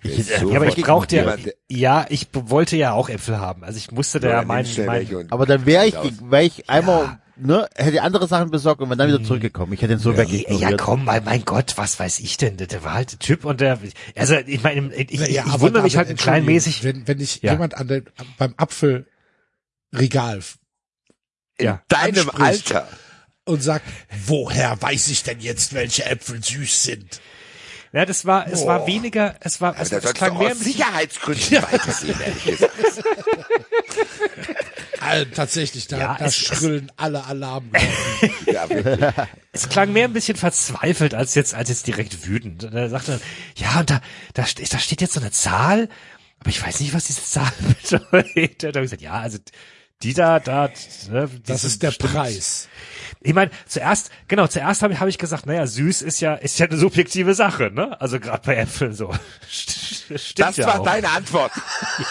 Ich, 0.00 0.28
Ja, 0.28 0.36
Ja, 0.46 0.56
aber 0.58 0.66
ich 0.68 0.76
brauchte 0.76 1.16
ja, 1.16 1.36
ja, 1.68 2.06
ich 2.08 2.28
wollte 2.32 2.76
ja 2.76 2.92
auch 2.92 3.08
Äpfel 3.08 3.40
haben. 3.40 3.64
Also 3.64 3.78
ich 3.78 3.90
musste 3.90 4.20
da 4.20 4.28
Ja, 4.28 4.32
ja 4.34 4.38
nimm 4.42 4.48
mein, 4.48 4.64
schnell 4.64 4.86
welche 4.86 5.14
mein 5.14 5.22
und- 5.24 5.32
aber 5.32 5.44
dann 5.44 5.66
wäre 5.66 5.86
ich, 5.88 5.94
wäre 6.30 6.44
ich 6.44 6.70
einmal, 6.70 7.18
ne, 7.38 7.68
hätte 7.76 8.02
andere 8.02 8.26
Sachen 8.28 8.50
besorgt 8.50 8.80
und 8.80 8.88
wäre 8.88 8.96
dann 8.98 9.08
wieder 9.08 9.22
zurückgekommen. 9.22 9.72
Ich 9.72 9.82
hätte 9.82 9.94
ihn 9.94 9.98
so 9.98 10.12
Ja, 10.12 10.18
wegignoriert. 10.18 10.78
komm, 10.80 11.04
mein, 11.04 11.24
mein 11.24 11.44
Gott, 11.44 11.74
was 11.76 11.98
weiß 11.98 12.20
ich 12.20 12.36
denn? 12.36 12.56
Der 12.56 12.84
war 12.84 12.94
halt 12.94 13.12
der 13.12 13.18
Typ 13.18 13.44
und 13.44 13.60
der, 13.60 13.78
also 14.16 14.34
ich 14.34 14.62
meine, 14.62 14.94
ich, 14.94 15.10
ich, 15.12 15.20
Naja, 15.20 15.44
ich 15.46 15.60
wundere 15.60 15.82
mich 15.82 15.96
halt 15.96 16.08
ein 16.08 16.16
klein 16.16 16.42
Entschuldigung, 16.48 16.54
mäßig. 16.54 16.84
Wenn, 16.84 17.08
wenn 17.08 17.20
ich 17.20 17.42
Ja. 17.42 17.52
jemand 17.52 17.74
an 17.76 17.88
den, 17.88 18.04
beim 18.38 18.54
Apfelregal 18.56 20.40
In 21.58 21.64
Ja. 21.66 21.82
deinem 21.88 22.30
Anspricht. 22.30 22.74
Alter. 22.74 22.88
und 23.44 23.62
sagt, 23.62 23.86
woher 24.26 24.80
weiß 24.82 25.08
ich 25.08 25.22
denn 25.22 25.40
jetzt, 25.40 25.72
welche 25.72 26.04
Äpfel 26.04 26.42
süß 26.42 26.82
sind? 26.82 27.20
Ja, 27.94 28.04
das 28.04 28.26
war, 28.26 28.46
es 28.46 28.66
war 28.66 28.86
weniger, 28.86 29.34
es 29.40 29.62
war, 29.62 29.74
es, 29.80 29.88
Da 29.88 29.96
es 29.96 30.12
klang 30.12 30.36
mehr 30.36 30.48
aus 30.52 30.58
ein 30.58 30.62
Sicherheitsgründen 30.64 31.62
weitergehen, 31.62 32.20
ehrlich 32.20 32.44
gesagt. 32.44 32.72
Also, 35.08 35.30
tatsächlich, 35.34 35.86
da, 35.88 35.98
Ja, 35.98 36.16
da 36.18 36.26
es- 36.26 36.36
schrillen 36.36 36.90
alle 36.96 37.24
Alarmen. 37.24 37.70
Ja, 38.46 38.68
wirklich. 38.68 39.12
es 39.52 39.68
klang 39.68 39.92
mehr 39.92 40.04
ein 40.06 40.12
bisschen 40.12 40.36
verzweifelt 40.36 41.14
als 41.14 41.34
jetzt, 41.34 41.54
als 41.54 41.68
jetzt 41.68 41.86
direkt 41.86 42.26
wütend. 42.26 42.64
Und 42.64 42.74
er 42.74 42.88
sagte, 42.88 43.20
ja, 43.56 43.80
und 43.80 43.90
da, 43.90 44.00
da, 44.34 44.44
da 44.44 44.78
steht 44.78 45.00
jetzt 45.00 45.12
so 45.14 45.20
eine 45.20 45.30
Zahl, 45.30 45.88
aber 46.40 46.50
ich 46.50 46.64
weiß 46.64 46.80
nicht, 46.80 46.94
was 46.94 47.04
diese 47.06 47.22
Zahl 47.24 47.50
bedeutet. 47.82 48.62
Da 48.62 48.68
habe 48.68 48.78
ich 48.80 48.84
gesagt, 48.84 49.02
ja, 49.02 49.12
also 49.20 49.38
die 50.02 50.14
da, 50.14 50.38
da, 50.40 50.70
ne, 51.10 51.28
die 51.28 51.42
Das 51.42 51.64
ist 51.64 51.82
der 51.82 51.88
bestimmt- 51.88 52.12
Preis. 52.12 52.68
Ich 53.20 53.34
meine, 53.34 53.50
zuerst, 53.66 54.10
genau, 54.28 54.46
zuerst 54.46 54.82
habe 54.82 54.92
ich, 54.92 55.00
hab 55.00 55.08
ich 55.08 55.18
gesagt, 55.18 55.46
naja, 55.46 55.66
süß 55.66 56.02
ist 56.02 56.20
ja, 56.20 56.34
ist 56.34 56.58
ja 56.58 56.66
eine 56.66 56.76
subjektive 56.76 57.34
Sache, 57.34 57.70
ne? 57.72 58.00
Also 58.00 58.20
gerade 58.20 58.42
bei 58.46 58.56
Äpfeln 58.56 58.94
so. 58.94 59.12
Stimmt 59.48 60.38
Das 60.38 60.56
ja 60.56 60.66
war 60.66 60.80
auch. 60.80 60.84
deine 60.84 61.10
Antwort. 61.10 61.52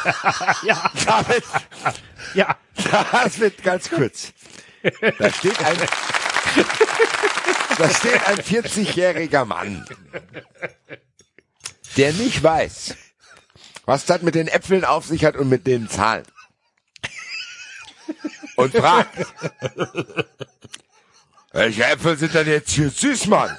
ja, 0.64 0.92
David, 1.06 1.44
ja. 2.34 2.58
das 3.12 3.40
wird 3.40 3.64
ganz 3.64 3.90
kurz. 3.90 4.34
Da 5.18 5.32
steht 5.32 5.60
ein, 5.64 5.78
da 7.78 7.90
steht 7.90 8.28
ein 8.28 8.38
40-jähriger 8.38 9.46
Mann, 9.46 9.86
der 11.96 12.14
nicht 12.14 12.44
weiß, 12.44 12.96
was 13.86 14.06
das 14.06 14.22
mit 14.22 14.36
den 14.36 14.48
Äpfeln 14.48 14.84
auf 14.84 15.06
sich 15.06 15.24
hat 15.24 15.38
und 15.38 15.48
mit 15.50 15.68
den 15.68 15.90
Zahlen. 15.90 16.26
Und 18.56 18.74
fragt, 18.76 19.16
welche 21.58 21.84
Äpfel 21.86 22.18
sind 22.18 22.34
denn 22.34 22.48
jetzt 22.48 22.72
hier 22.72 22.90
süß, 22.90 23.28
Mann? 23.28 23.58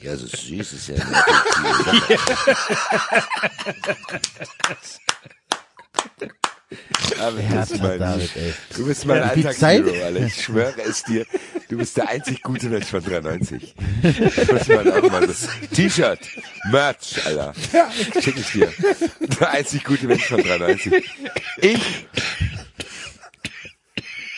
Ja, 0.00 0.16
so 0.16 0.26
süß 0.26 0.72
ist 0.72 0.88
ja 0.88 0.96
Sache. 0.96 2.18
Aber 7.20 7.40
Ja, 7.40 7.54
das 7.54 7.70
ist 7.70 7.82
mein 7.82 7.98
David, 7.98 8.36
ey. 8.36 8.54
Du 8.76 8.86
bist 8.86 9.06
mein 9.06 9.22
Zeit- 9.22 9.46
Alltagshero, 9.46 10.04
Alter. 10.04 10.20
Ich 10.26 10.42
schwöre 10.44 10.74
es 10.82 11.02
dir. 11.04 11.24
Du 11.68 11.78
bist 11.78 11.96
der 11.96 12.08
einzig 12.08 12.42
gute 12.42 12.66
Mensch 12.68 12.86
von 12.86 13.02
93. 13.02 13.74
Ich 14.02 14.52
muss 14.52 14.68
mal 14.68 14.92
auch 14.92 15.10
mal 15.10 15.26
das 15.26 15.48
T-Shirt, 15.74 16.20
Merch, 16.70 17.20
Alter. 17.24 17.54
Schick 18.20 18.36
ich 18.36 18.52
dir. 18.52 18.72
Der 19.40 19.50
einzig 19.50 19.84
gute 19.84 20.06
Mensch 20.06 20.26
von 20.26 20.42
93. 20.42 20.92
Ich 21.62 22.06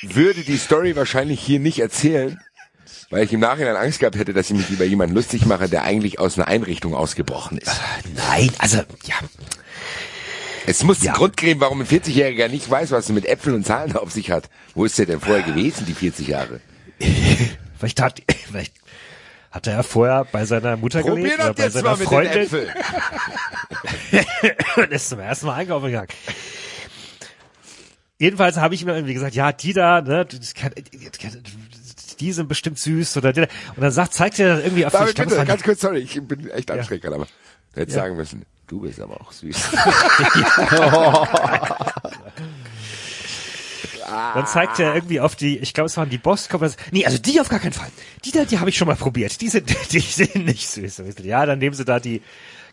würde 0.02 0.42
die 0.42 0.56
Story 0.56 0.96
wahrscheinlich 0.96 1.40
hier 1.40 1.60
nicht 1.60 1.78
erzählen, 1.80 2.40
weil 3.10 3.24
ich 3.24 3.32
im 3.32 3.40
Nachhinein 3.40 3.76
Angst 3.76 4.00
gehabt 4.00 4.16
hätte, 4.16 4.32
dass 4.32 4.50
ich 4.50 4.56
mich 4.56 4.70
über 4.70 4.84
jemanden 4.84 5.14
lustig 5.14 5.46
mache, 5.46 5.68
der 5.68 5.82
eigentlich 5.82 6.18
aus 6.18 6.38
einer 6.38 6.48
Einrichtung 6.48 6.94
ausgebrochen 6.94 7.58
ist. 7.58 7.80
Nein, 8.14 8.50
also, 8.58 8.78
ja. 9.04 9.16
Es 10.66 10.82
muss 10.84 11.02
Ja. 11.02 11.12
einen 11.12 11.18
Grund 11.18 11.36
geben, 11.36 11.60
warum 11.60 11.80
ein 11.80 11.86
40-Jähriger 11.86 12.48
nicht 12.48 12.70
weiß, 12.70 12.90
was 12.92 13.08
er 13.08 13.14
mit 13.14 13.26
Äpfeln 13.26 13.56
und 13.56 13.66
Zahlen 13.66 13.96
auf 13.96 14.12
sich 14.12 14.30
hat. 14.30 14.48
Wo 14.74 14.84
ist 14.84 14.98
der 14.98 15.06
denn 15.06 15.20
vorher 15.20 15.42
gewesen, 15.42 15.86
die 15.86 15.94
40 15.94 16.28
Jahre? 16.28 16.60
Vielleicht 17.78 18.00
hat, 18.02 18.20
vielleicht 18.46 18.74
hat 19.50 19.66
er 19.66 19.72
ja 19.72 19.82
vorher 19.82 20.26
bei 20.30 20.44
seiner 20.44 20.76
Mutter 20.76 21.00
Probier 21.00 21.22
gelebt 21.36 21.40
oder 21.40 21.54
das 21.54 21.56
bei 21.56 21.62
jetzt 21.64 21.72
seiner 21.72 21.88
mal 21.90 21.96
mit 21.96 22.34
den 22.34 22.48
Freundin 22.48 22.68
und 24.76 24.92
ist 24.92 25.08
zum 25.08 25.18
ersten 25.20 25.46
Mal 25.46 25.54
einkaufen 25.54 25.86
gegangen. 25.86 26.08
Jedenfalls 28.20 28.58
habe 28.58 28.74
ich 28.74 28.84
mir 28.84 28.92
irgendwie 28.94 29.14
gesagt, 29.14 29.34
ja, 29.34 29.50
die 29.50 29.72
da, 29.72 30.02
ne, 30.02 30.26
das 30.26 30.52
kann, 30.54 30.72
die 32.20 32.32
sind 32.32 32.48
bestimmt 32.48 32.78
süß 32.78 33.16
oder 33.16 33.32
die 33.32 33.40
da. 33.40 33.46
Und 33.74 33.80
dann 33.82 33.90
sagt, 33.92 34.12
zeigt 34.12 34.38
er 34.38 34.56
dann 34.56 34.64
irgendwie 34.64 34.84
auf 34.84 34.92
die, 34.92 34.98
David, 34.98 35.14
glaub, 35.16 35.28
bitte, 35.30 35.44
ganz 35.46 35.62
kurz, 35.62 35.80
sorry, 35.80 36.00
ich 36.00 36.20
bin 36.22 36.48
echt 36.50 36.70
anstrengend 36.70 37.02
gerade, 37.02 37.16
aber 37.16 37.26
du 37.74 37.80
hättest 37.80 37.96
sagen 37.96 38.16
müssen, 38.16 38.44
du 38.66 38.80
bist 38.80 39.00
aber 39.00 39.18
auch 39.22 39.32
süß. 39.32 39.56
die- 40.34 40.44
dann 44.34 44.46
zeigt 44.46 44.78
er 44.80 44.94
irgendwie 44.94 45.20
auf 45.20 45.36
die, 45.36 45.58
ich 45.58 45.72
glaube, 45.72 45.86
es 45.86 45.96
waren 45.96 46.10
die 46.10 46.18
Boskopf. 46.18 46.76
Nee, 46.90 47.06
also 47.06 47.18
die 47.18 47.40
auf 47.40 47.48
gar 47.48 47.60
keinen 47.60 47.72
Fall. 47.72 47.88
Die 48.24 48.32
da, 48.32 48.44
die 48.44 48.58
habe 48.58 48.68
ich 48.70 48.76
schon 48.76 48.88
mal 48.88 48.96
probiert. 48.96 49.40
Die 49.40 49.48
sind, 49.48 49.74
die 49.92 50.00
sind 50.00 50.44
nicht 50.44 50.68
süß. 50.68 51.00
Und 51.00 51.20
Ja, 51.20 51.46
dann 51.46 51.58
nehmen 51.58 51.74
sie 51.74 51.84
da 51.84 52.00
die 52.00 52.20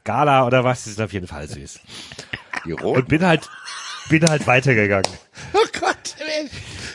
Gala 0.04 0.46
oder 0.46 0.64
was, 0.64 0.84
die 0.84 0.90
sind 0.92 1.04
auf 1.04 1.14
jeden 1.14 1.28
Fall 1.28 1.48
süß. 1.48 1.80
Die 2.66 2.74
Und 2.74 2.82
roten. 2.82 3.06
bin 3.08 3.26
halt, 3.26 3.50
bin 4.10 4.26
halt 4.28 4.48
weitergegangen. 4.48 5.12
Oh 5.54 5.60
Gott, 5.80 6.16
wäre 6.18 6.46
ich, 6.46 6.52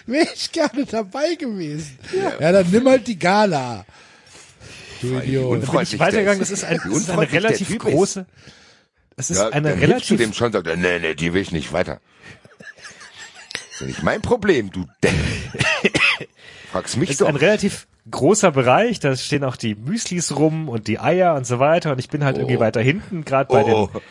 wär 0.06 0.22
ich 0.34 0.52
gerne 0.52 0.84
dabei 0.86 1.34
gewesen. 1.34 1.98
Ja. 2.38 2.52
dann 2.52 2.70
nimm 2.70 2.88
halt 2.88 3.06
die 3.06 3.18
Gala. 3.18 3.84
Du 5.00 5.08
Idiot. 5.18 5.22
Bin 5.22 5.32
ich 5.32 5.36
Unfreundlich 5.68 6.00
weitergegangen, 6.00 6.40
das 6.40 6.50
ist, 6.50 6.64
ein, 6.64 6.80
das 6.84 6.96
ist 6.96 7.10
eine 7.10 7.32
relativ 7.32 7.78
große, 7.78 8.26
es 9.16 9.30
ist 9.30 9.38
Ja, 9.38 9.48
eine 9.48 9.70
dann 9.70 9.78
relativ, 9.80 10.18
dem 10.18 10.32
schon, 10.32 10.52
sagt 10.52 10.66
nee, 10.76 10.98
nee, 11.00 11.14
die 11.14 11.32
will 11.34 11.42
ich 11.42 11.52
nicht 11.52 11.72
weiter. 11.72 12.00
Das 13.72 13.80
ist 13.80 13.86
nicht 13.88 14.02
mein 14.02 14.22
Problem, 14.22 14.70
du 14.70 14.86
Depp. 15.02 15.12
Fragst 16.72 16.96
mich 16.96 17.08
es 17.10 17.14
ist 17.14 17.20
doch. 17.20 17.28
ein 17.28 17.36
relativ 17.36 17.86
großer 18.10 18.50
Bereich, 18.52 19.00
da 19.00 19.14
stehen 19.16 19.44
auch 19.44 19.56
die 19.56 19.74
Müslis 19.74 20.34
rum 20.36 20.68
und 20.68 20.88
die 20.88 20.98
Eier 20.98 21.34
und 21.34 21.46
so 21.46 21.58
weiter 21.58 21.92
und 21.92 21.98
ich 21.98 22.08
bin 22.08 22.24
halt 22.24 22.36
irgendwie 22.38 22.58
weiter 22.60 22.80
hinten, 22.80 23.24
gerade 23.24 23.48
bei 23.52 23.62
Oh. 23.64 23.86
den, 23.92 24.02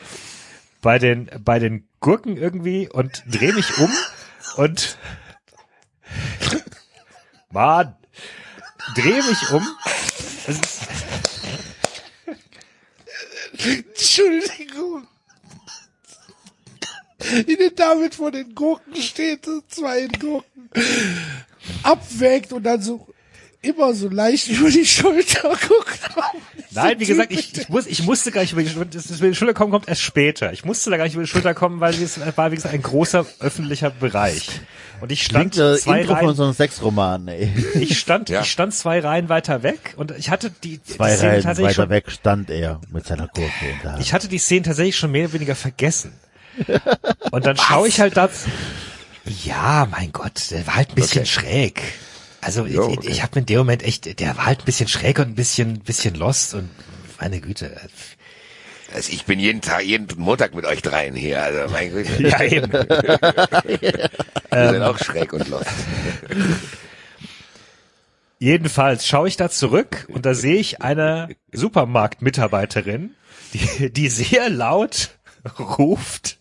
bei 0.81 0.99
den, 0.99 1.29
bei 1.43 1.59
den 1.59 1.87
Gurken 1.99 2.37
irgendwie 2.37 2.89
und 2.89 3.23
drehe 3.27 3.53
mich 3.53 3.77
um 3.77 3.91
und, 4.57 4.97
Mann, 7.51 7.95
drehe 8.95 9.23
mich 9.23 9.51
um, 9.51 9.67
Entschuldigung. 13.53 15.07
Wie 17.45 17.55
der 17.55 17.69
David 17.69 18.15
vor 18.15 18.31
den 18.31 18.55
Gurken 18.55 18.95
steht, 18.95 19.47
zwei 19.67 20.07
Gurken, 20.07 20.71
abwägt 21.83 22.51
und 22.51 22.63
dann 22.63 22.81
so 22.81 23.07
immer 23.61 23.93
so 23.93 24.09
leicht 24.09 24.47
über 24.49 24.69
die 24.69 24.85
Schulter 24.85 25.49
guckt. 25.67 25.99
Nein, 26.71 26.99
wie 26.99 27.05
gesagt, 27.05 27.31
ich, 27.31 27.57
ich, 27.57 27.69
muss, 27.69 27.85
ich 27.85 28.03
musste 28.03 28.31
gar 28.31 28.41
nicht 28.41 28.53
über 28.53 28.63
die, 28.63 28.69
Schulter- 28.69 28.91
das, 28.93 29.07
das 29.07 29.19
über 29.19 29.27
die 29.29 29.35
Schulter 29.35 29.53
kommen, 29.53 29.71
kommt 29.71 29.87
erst 29.87 30.01
später. 30.01 30.53
Ich 30.53 30.63
musste 30.65 30.89
da 30.89 30.97
gar 30.97 31.03
nicht 31.03 31.13
über 31.13 31.23
die 31.23 31.29
Schulter 31.29 31.53
kommen, 31.53 31.79
weil 31.79 31.93
es 32.01 32.19
war, 32.37 32.51
wie 32.51 32.55
gesagt, 32.55 32.73
ein 32.73 32.81
großer 32.81 33.25
öffentlicher 33.39 33.89
Bereich. 33.89 34.49
Und 35.01 35.11
ich 35.11 35.23
stand 35.23 35.53
Klingt 35.53 35.75
äh, 35.75 35.77
zwei 35.79 36.01
Intro 36.01 36.15
von 36.15 36.25
Reihen, 36.27 36.35
so 36.35 36.43
einem 36.43 36.53
Sexroman, 36.53 37.27
ey. 37.27 37.51
ich 37.75 37.99
stand, 37.99 38.29
Ja. 38.29 38.41
ich 38.41 38.51
stand 38.51 38.73
zwei 38.73 38.99
Reihen 38.99 39.29
weiter 39.29 39.63
weg 39.63 39.95
und 39.97 40.11
ich 40.11 40.29
hatte 40.29 40.51
die, 40.63 40.81
Zwei 40.83 41.09
die 41.11 41.17
Szene 41.17 41.31
Reihen 41.33 41.41
tatsächlich 41.43 41.69
weiter 41.77 41.83
schon, 41.83 41.89
weg 41.89 42.11
stand 42.11 42.49
er 42.51 42.79
mit 42.91 43.05
seiner 43.07 43.27
Gurke 43.27 43.49
in 43.69 43.79
der 43.83 43.91
Hand. 43.93 44.01
ich 44.01 44.13
hatte 44.13 44.27
die 44.27 44.37
Szene 44.37 44.61
tatsächlich 44.61 44.95
schon 44.95 45.11
mehr 45.11 45.25
oder 45.25 45.33
weniger 45.33 45.55
vergessen. 45.55 46.13
Und 47.31 47.45
dann 47.45 47.57
schaue 47.57 47.87
ich 47.87 47.99
halt 47.99 48.15
da, 48.15 48.29
ja, 49.43 49.87
mein 49.89 50.11
Gott, 50.11 50.51
der 50.51 50.65
war 50.67 50.75
halt 50.75 50.89
ein 50.89 50.95
bisschen 50.95 51.21
Okay. 51.23 51.29
schräg. 51.31 51.81
Also 52.41 52.65
Jo, 52.65 52.89
ich, 52.89 52.97
okay. 52.97 53.09
ich 53.09 53.23
habe 53.23 53.39
in 53.39 53.45
dem 53.45 53.59
Moment 53.59 53.83
echt, 53.83 54.19
der 54.19 54.37
war 54.37 54.45
halt 54.47 54.59
ein 54.59 54.65
bisschen 54.65 54.87
schräg 54.87 55.19
und 55.19 55.27
ein 55.29 55.35
bisschen, 55.35 55.79
bisschen 55.79 56.15
lost 56.15 56.55
und 56.55 56.69
meine 57.19 57.39
Güte. 57.39 57.79
Also 58.93 59.13
ich 59.13 59.25
bin 59.25 59.39
jeden 59.39 59.61
Tag, 59.61 59.83
jeden 59.83 60.07
Montag 60.17 60.53
mit 60.55 60.65
euch 60.65 60.81
dreien 60.81 61.15
hier. 61.15 61.41
Also 61.43 61.71
mein 61.71 61.93
Gott. 61.93 62.05
Ja, 62.19 62.41
eben. 62.43 62.71
Wir 62.73 64.09
Ähm. 64.51 64.69
sind 64.73 64.81
auch 64.81 64.97
schräg 64.97 65.31
und 65.33 65.47
lost. 65.47 65.67
Jedenfalls 68.39 69.07
schaue 69.07 69.27
ich 69.27 69.37
da 69.37 69.49
zurück 69.49 70.07
und 70.11 70.25
da 70.25 70.33
sehe 70.33 70.57
ich 70.57 70.81
eine 70.81 71.29
Supermarktmitarbeiterin, 71.51 73.11
die, 73.53 73.91
die 73.93 74.09
sehr 74.09 74.49
laut 74.49 75.11
ruft. 75.59 76.39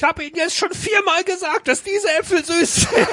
Ich 0.00 0.04
habe 0.04 0.24
Ihnen 0.24 0.36
jetzt 0.36 0.56
schon 0.56 0.72
viermal 0.72 1.22
gesagt, 1.24 1.68
dass 1.68 1.82
diese 1.82 2.10
Äpfel 2.14 2.42
süß 2.42 2.74
sind. 2.74 2.88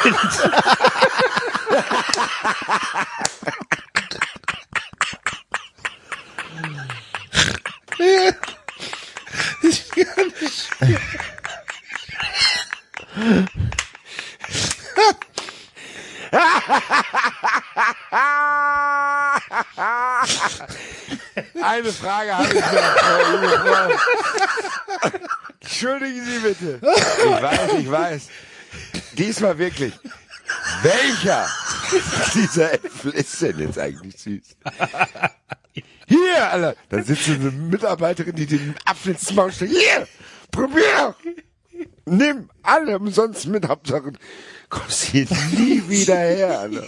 Ich 9.64 9.90
kann 9.90 10.32
nicht. 10.40 10.70
Eine 21.62 21.94
Frage 21.94 22.36
habe 22.38 22.48
ich 22.48 22.54
noch. 22.60 23.92
Entschuldigen 25.62 26.26
Sie 26.26 26.40
bitte. 26.40 26.80
Ich 26.82 27.42
weiß, 27.42 27.74
ich 27.80 27.92
weiß. 27.92 28.28
Diesmal 29.14 29.58
wirklich. 29.58 29.94
Welcher 30.82 31.48
dieser 32.34 32.74
Äpfel 32.74 33.12
ist 33.12 33.42
denn 33.42 33.60
jetzt 33.60 33.80
eigentlich 33.80 34.18
süß? 34.18 34.58
Hier, 36.08 36.52
Alter. 36.52 36.76
Da 36.90 37.04
sitzt 37.04 37.26
so 37.26 37.34
eine 37.34 37.52
Mitarbeiterin, 37.52 38.36
die 38.36 38.46
den 38.46 38.76
Apfel 38.86 39.12
ins 39.14 39.34
Maul 39.34 39.52
steckt. 39.52 39.74
Hier, 39.74 40.08
probier. 40.52 41.16
Nimm 42.06 42.50
alle 42.64 42.98
umsonst 42.98 43.46
mit, 43.48 43.68
Hauptsache 43.68 44.14
kommst 44.70 45.04
hier 45.04 45.28
nie 45.52 45.84
wieder 45.88 46.18
her, 46.18 46.60
Alter. 46.60 46.88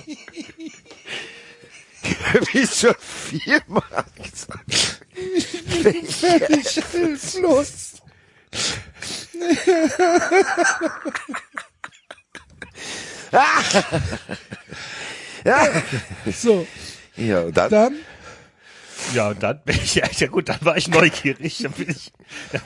Wie 2.51 2.67
schon 2.67 2.95
viermal 2.99 4.05
gesagt. 4.15 5.01
Völlig 6.09 6.83
hilflos. 6.91 7.93
Ja. 15.45 15.83
So, 16.31 16.67
Ja, 17.15 17.41
und 17.41 17.55
dann, 17.55 17.69
dann 17.69 17.95
Ja, 19.13 19.29
und 19.29 19.41
dann 19.41 19.61
bin 19.63 19.77
ich, 19.83 19.95
ja, 19.95 20.05
ja 20.17 20.27
gut, 20.27 20.49
dann 20.49 20.57
war 20.61 20.77
ich 20.77 20.87
neugierig. 20.87 21.59
Dann 21.63 21.71
bin 21.71 21.89
ich, 21.89 22.11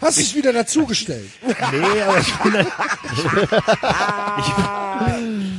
hast 0.02 0.18
du 0.18 0.22
dich 0.22 0.36
wieder 0.36 0.52
dazugestellt. 0.54 1.30
nee, 1.72 2.02
aber 2.02 2.18
ich 2.20 2.34
bin 2.36 2.54
dann, 2.54 2.68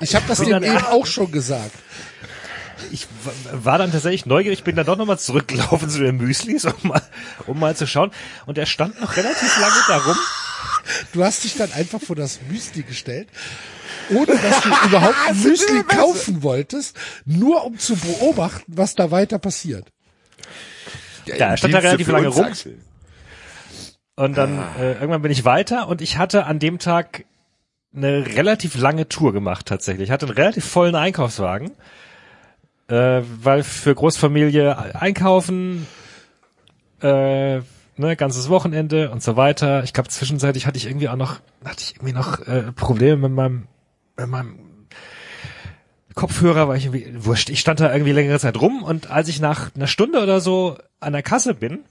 Ich 0.00 0.14
habe 0.14 0.24
das 0.28 0.38
dem 0.38 0.50
dann- 0.50 0.62
eben 0.62 0.84
auch 0.86 1.06
schon 1.06 1.30
gesagt. 1.30 1.74
ich 2.90 3.06
war 3.52 3.78
dann 3.78 3.92
tatsächlich 3.92 4.26
neugierig, 4.26 4.64
bin 4.64 4.76
dann 4.76 4.86
doch 4.86 4.96
nochmal 4.96 5.18
zurückgelaufen 5.18 5.88
zu 5.90 6.00
den 6.00 6.16
Müslis, 6.16 6.64
um 6.64 6.74
mal, 6.82 7.02
um 7.46 7.58
mal 7.58 7.76
zu 7.76 7.86
schauen. 7.86 8.10
Und 8.46 8.58
er 8.58 8.66
stand 8.66 9.00
noch 9.00 9.16
relativ 9.16 9.58
lange 9.60 9.80
darum. 9.88 10.16
Du 11.12 11.24
hast 11.24 11.44
dich 11.44 11.56
dann 11.56 11.72
einfach 11.72 12.00
vor 12.00 12.16
das 12.16 12.40
Müsli 12.48 12.82
gestellt, 12.82 13.28
ohne 14.10 14.26
dass 14.26 14.60
du 14.62 14.68
überhaupt 14.86 15.16
ein 15.28 15.42
Müsli 15.42 15.82
kaufen 15.84 16.42
wolltest, 16.42 16.96
nur 17.24 17.64
um 17.64 17.78
zu 17.78 17.96
beobachten, 17.96 18.72
was 18.76 18.94
da 18.94 19.10
weiter 19.10 19.38
passiert. 19.38 19.86
Ja, 21.26 21.34
er 21.36 21.56
stand 21.56 21.74
da 21.74 21.78
relativ 21.78 22.08
lange 22.08 22.28
uns, 22.28 22.36
rum. 22.36 22.44
Axel. 22.44 22.78
Und 24.16 24.36
dann 24.36 24.58
äh, 24.78 24.94
irgendwann 24.94 25.22
bin 25.22 25.32
ich 25.32 25.44
weiter 25.44 25.88
und 25.88 26.02
ich 26.02 26.18
hatte 26.18 26.44
an 26.44 26.58
dem 26.58 26.78
Tag 26.78 27.24
eine 27.94 28.26
relativ 28.26 28.76
lange 28.76 29.08
Tour 29.08 29.32
gemacht 29.32 29.66
tatsächlich. 29.66 30.08
Ich 30.08 30.10
hatte 30.10 30.26
einen 30.26 30.34
relativ 30.34 30.64
vollen 30.64 30.94
Einkaufswagen, 30.94 31.70
äh, 32.88 33.22
weil 33.22 33.62
für 33.62 33.94
Großfamilie 33.94 34.94
einkaufen, 34.94 35.86
äh, 37.02 37.60
ne, 38.00 38.16
ganzes 38.16 38.48
Wochenende 38.48 39.10
und 39.10 39.22
so 39.22 39.36
weiter. 39.36 39.84
Ich 39.84 39.92
glaube 39.92 40.08
zwischenzeitlich 40.08 40.66
hatte 40.66 40.78
ich 40.78 40.86
irgendwie 40.86 41.08
auch 41.08 41.16
noch, 41.16 41.40
hatte 41.64 41.80
ich 41.82 41.96
irgendwie 41.96 42.12
noch 42.12 42.46
äh, 42.46 42.72
Probleme 42.72 43.28
mit 43.28 43.32
meinem, 43.32 43.66
meinem 44.26 44.58
Kopfhörer, 46.14 46.68
weil 46.68 46.78
ich 46.78 46.86
irgendwie, 46.86 47.24
wurscht, 47.24 47.50
ich 47.50 47.60
stand 47.60 47.80
da 47.80 47.92
irgendwie 47.92 48.12
längere 48.12 48.38
Zeit 48.38 48.60
rum 48.60 48.82
und 48.82 49.10
als 49.10 49.28
ich 49.28 49.40
nach 49.40 49.74
einer 49.74 49.86
Stunde 49.86 50.22
oder 50.22 50.40
so 50.40 50.76
an 50.98 51.12
der 51.12 51.22
Kasse 51.22 51.54
bin, 51.54 51.84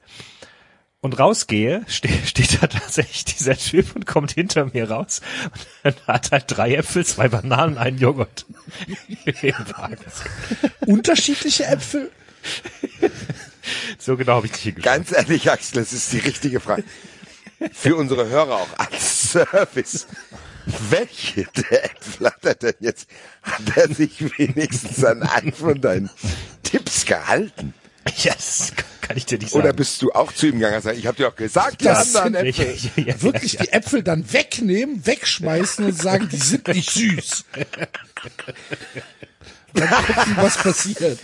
und 1.02 1.18
rausgehe, 1.18 1.84
ste 1.88 2.10
steht 2.26 2.62
da 2.62 2.68
tatsächlich 2.68 3.26
dieser 3.26 3.58
Typ 3.58 3.96
und 3.96 4.06
kommt 4.06 4.32
hinter 4.32 4.66
mir 4.66 4.90
raus 4.90 5.22
und 5.46 5.68
dann 5.84 5.96
hat 6.08 6.32
halt 6.32 6.46
drei 6.48 6.76
Äpfel, 6.76 7.06
zwei 7.06 7.30
Bananen, 7.30 7.78
einen 7.78 7.98
Joghurt. 7.98 8.46
Unterschiedliche 10.86 11.66
Äpfel? 11.66 12.12
So 13.98 14.18
genau 14.18 14.36
habe 14.36 14.48
ich 14.48 14.52
nicht 14.54 14.64
hingeschaut. 14.64 14.94
Ganz 14.94 15.12
ehrlich, 15.12 15.50
Axel, 15.52 15.82
das 15.82 15.94
ist 15.94 16.12
die 16.12 16.20
richtige 16.20 16.60
Frage. 16.60 16.84
Für 17.72 17.96
unsere 17.96 18.28
Hörer 18.28 18.56
auch 18.56 18.80
als 18.80 19.32
Service. 19.32 20.08
Welche 20.90 21.46
der 21.72 21.86
Äpfel 21.86 22.28
hat 22.28 22.46
er 22.46 22.56
denn 22.56 22.74
jetzt? 22.80 23.08
Hat 23.42 23.78
er 23.78 23.94
sich 23.94 24.38
wenigstens 24.38 25.04
an 25.04 25.24
einen 25.24 25.54
von 25.54 25.80
deinen 25.82 26.10
Tipps 26.64 27.06
gehalten? 27.06 27.74
Ja, 28.18 28.34
das 28.34 28.74
kann 29.02 29.18
ich 29.18 29.26
dir 29.26 29.38
nicht 29.38 29.52
sagen. 29.52 29.64
Oder 29.64 29.74
bist 29.74 30.02
du 30.02 30.12
auch 30.12 30.32
zu 30.32 30.48
ihm 30.48 30.54
gegangen 30.54 30.76
und 30.76 30.82
gesagt, 30.82 30.98
ich 30.98 31.06
habe 31.08 31.18
dir 31.18 31.28
auch 31.28 31.36
gesagt, 31.36 31.82
die 31.82 31.86
Das 31.86 32.16
anderen 32.16 32.48
Äpfel. 32.48 32.76
Ja, 32.96 33.04
ja, 33.04 33.22
Wirklich 33.22 33.54
ja, 33.54 33.64
die 33.64 33.70
Äpfel 33.74 34.04
dann 34.04 34.32
wegnehmen, 34.32 35.06
wegschmeißen 35.06 35.86
und 35.86 35.94
sagen, 35.94 36.30
die 36.32 36.38
sind 36.38 36.68
nicht 36.68 36.90
süß. 36.92 37.46
Dann 39.74 39.90
gucken, 39.90 40.38
was 40.38 40.58
passiert. 40.58 41.20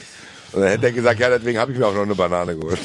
Und 0.52 0.62
dann 0.62 0.70
hätte 0.70 0.86
er 0.86 0.92
gesagt, 0.92 1.20
ja, 1.20 1.30
deswegen 1.30 1.58
habe 1.60 1.72
ich 1.72 1.78
mir 1.78 1.88
auch 1.88 1.94
noch 1.94 2.04
eine 2.04 2.16
Banane 2.16 2.56
geholt. 2.56 2.80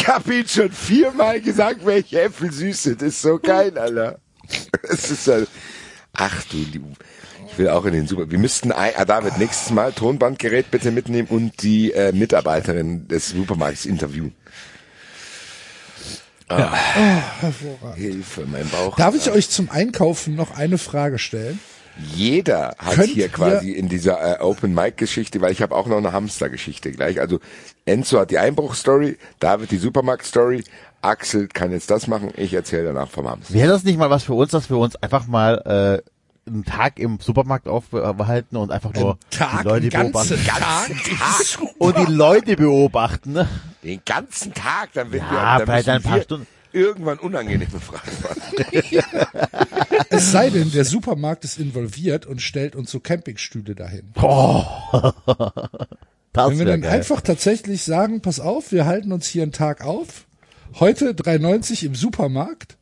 Ich 0.00 0.08
habe 0.08 0.34
ihn 0.34 0.48
schon 0.48 0.72
viermal 0.72 1.40
gesagt, 1.42 1.84
welche 1.84 2.22
Äpfel 2.22 2.50
süß 2.50 2.82
sind. 2.84 3.02
Ist 3.02 3.20
so 3.20 3.38
geil, 3.38 3.76
Alter. 3.76 4.18
Es 4.82 5.10
ist 5.10 5.28
halt, 5.28 5.46
ach 6.14 6.42
du, 6.50 6.56
die, 6.64 6.80
ich 7.46 7.58
will 7.58 7.68
auch 7.68 7.84
in 7.84 7.92
den 7.92 8.06
Super. 8.06 8.30
Wir 8.30 8.38
müssten, 8.38 8.72
ein- 8.72 8.94
ah, 8.96 9.04
David, 9.04 9.36
nächstes 9.38 9.70
Mal 9.70 9.92
Tonbandgerät 9.92 10.70
bitte 10.70 10.90
mitnehmen 10.90 11.28
und 11.28 11.62
die 11.62 11.92
äh, 11.92 12.12
Mitarbeiterin 12.12 13.08
des 13.08 13.28
Supermarkts 13.30 13.84
interviewen. 13.84 14.34
Ah, 16.48 16.74
Hilfe, 17.94 18.44
mein 18.46 18.68
Bauch. 18.70 18.96
Darf 18.96 19.14
ich 19.14 19.30
euch 19.30 19.50
zum 19.50 19.70
Einkaufen 19.70 20.34
noch 20.34 20.50
eine 20.56 20.78
Frage 20.78 21.18
stellen? 21.18 21.60
Jeder 22.14 22.74
hat 22.78 22.94
Könnt 22.94 23.08
hier 23.08 23.28
quasi 23.28 23.72
in 23.72 23.88
dieser 23.88 24.40
äh, 24.40 24.42
Open 24.42 24.74
Mic 24.74 24.96
Geschichte, 24.96 25.40
weil 25.40 25.52
ich 25.52 25.62
habe 25.62 25.74
auch 25.74 25.86
noch 25.86 25.98
eine 25.98 26.12
Hamster 26.12 26.48
Geschichte 26.48 26.92
gleich. 26.92 27.20
Also 27.20 27.40
Enzo 27.84 28.20
hat 28.20 28.30
die 28.30 28.38
Einbruch-Story, 28.38 29.18
David 29.38 29.70
die 29.70 29.76
Supermarkt-Story, 29.78 30.64
Axel 31.02 31.48
kann 31.48 31.72
jetzt 31.72 31.90
das 31.90 32.06
machen, 32.06 32.30
ich 32.36 32.52
erzähle 32.54 32.84
danach 32.84 33.08
vom 33.08 33.28
Hamster. 33.28 33.54
Wäre 33.54 33.68
das 33.68 33.84
nicht 33.84 33.98
mal 33.98 34.10
was 34.10 34.24
für 34.24 34.34
uns, 34.34 34.50
dass 34.50 34.70
wir 34.70 34.76
uns 34.78 34.96
einfach 34.96 35.26
mal 35.26 36.02
äh, 36.06 36.50
einen 36.50 36.64
Tag 36.64 36.98
im 36.98 37.18
Supermarkt 37.20 37.68
aufhalten 37.68 38.56
und 38.56 38.70
einfach 38.70 38.92
nur 38.94 39.18
Tag, 39.30 39.62
die 39.62 39.68
Leute 39.68 39.88
beobachten? 39.88 40.28
ganzen 40.28 40.46
Tag. 40.46 40.90
Und 41.78 41.98
die 41.98 42.12
Leute 42.12 42.56
beobachten, 42.56 43.32
ne? 43.32 43.48
Den 43.82 44.00
ganzen 44.04 44.52
Tag, 44.52 44.90
dann 44.94 45.12
wird 45.12 45.22
Ja, 45.22 45.58
wir, 45.58 45.66
dann 45.66 45.76
müssen 45.76 45.90
ein 45.90 46.02
paar 46.02 46.16
wir 46.16 46.22
Stunden. 46.22 46.46
Irgendwann 46.72 47.18
unangenehme 47.18 47.80
Fragen 47.80 48.10
machen. 48.22 49.02
Es 50.12 50.32
sei 50.32 50.50
denn, 50.50 50.72
der 50.72 50.84
Supermarkt 50.84 51.44
ist 51.44 51.58
involviert 51.58 52.26
und 52.26 52.42
stellt 52.42 52.74
uns 52.74 52.90
so 52.90 52.98
Campingstühle 52.98 53.74
dahin. 53.76 54.12
Das 56.32 56.50
Wenn 56.50 56.58
wir 56.58 56.64
dann 56.66 56.80
geil. 56.82 56.90
einfach 56.92 57.20
tatsächlich 57.20 57.82
sagen, 57.84 58.20
pass 58.20 58.40
auf, 58.40 58.72
wir 58.72 58.86
halten 58.86 59.12
uns 59.12 59.26
hier 59.28 59.42
einen 59.44 59.52
Tag 59.52 59.84
auf, 59.84 60.26
heute 60.78 61.10
3,90 61.12 61.86
im 61.86 61.94
Supermarkt 61.94 62.76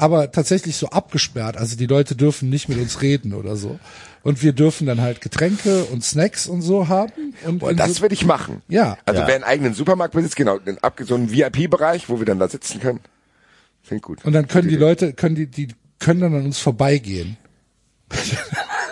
aber 0.00 0.30
tatsächlich 0.30 0.76
so 0.76 0.90
abgesperrt. 0.90 1.56
Also 1.56 1.76
die 1.76 1.86
Leute 1.86 2.14
dürfen 2.14 2.48
nicht 2.50 2.68
mit 2.68 2.78
uns 2.78 3.02
reden 3.02 3.34
oder 3.34 3.56
so. 3.56 3.80
Und 4.22 4.44
wir 4.44 4.52
dürfen 4.52 4.86
dann 4.86 5.00
halt 5.00 5.20
Getränke 5.20 5.86
und 5.86 6.04
Snacks 6.04 6.46
und 6.46 6.62
so 6.62 6.86
haben. 6.86 7.34
Und 7.44 7.58
Boah, 7.58 7.72
in 7.72 7.76
das 7.76 7.96
so, 7.96 8.02
würde 8.02 8.14
ich 8.14 8.24
machen. 8.24 8.62
Ja. 8.68 8.96
Also 9.06 9.22
Ja. 9.22 9.26
wer 9.26 9.34
einen 9.34 9.42
eigenen 9.42 9.74
Supermarkt 9.74 10.14
besitzt, 10.14 10.36
genau, 10.36 10.56
den 10.60 10.78
abge- 10.78 11.04
so 11.04 11.16
einen 11.16 11.32
VIP-Bereich, 11.32 12.08
wo 12.08 12.20
wir 12.20 12.26
dann 12.26 12.38
da 12.38 12.48
sitzen 12.48 12.78
können. 12.78 13.00
Klingt 13.88 14.02
gut. 14.02 14.24
und 14.24 14.32
dann 14.32 14.46
können 14.46 14.68
die 14.68 14.76
Leute, 14.76 15.12
können 15.14 15.34
die, 15.34 15.46
die 15.48 15.68
können 15.98 16.20
dann 16.20 16.34
an 16.34 16.44
uns 16.44 16.58
vorbeigehen. 16.60 17.36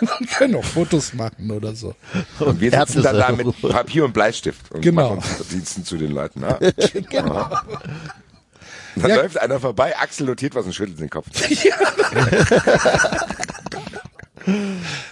und 0.01 0.29
können 0.37 0.55
auch 0.55 0.63
Fotos 0.65 1.13
machen 1.13 1.49
oder 1.51 1.73
so. 1.75 1.95
Und 2.39 2.59
wir 2.59 2.71
sitzen 2.71 3.01
dann 3.03 3.15
da 3.17 3.31
mit. 3.31 3.47
Papier 3.61 4.03
und 4.05 4.13
Bleistift 4.13 4.71
und 4.71 4.81
Genau. 4.81 5.15
machen 5.15 5.35
uns 5.39 5.47
Diensten 5.47 5.85
zu 5.85 5.97
den 5.97 6.11
Leuten. 6.11 6.41
Ja. 6.41 6.53
genau. 7.09 7.49
Dann 8.95 9.09
Ja. 9.11 9.15
läuft 9.17 9.39
einer 9.39 9.59
vorbei, 9.59 9.95
Axel 9.97 10.25
notiert 10.27 10.55
was 10.55 10.65
und 10.65 10.73
schüttelt 10.73 10.99
den 10.99 11.09
Kopf. 11.09 11.27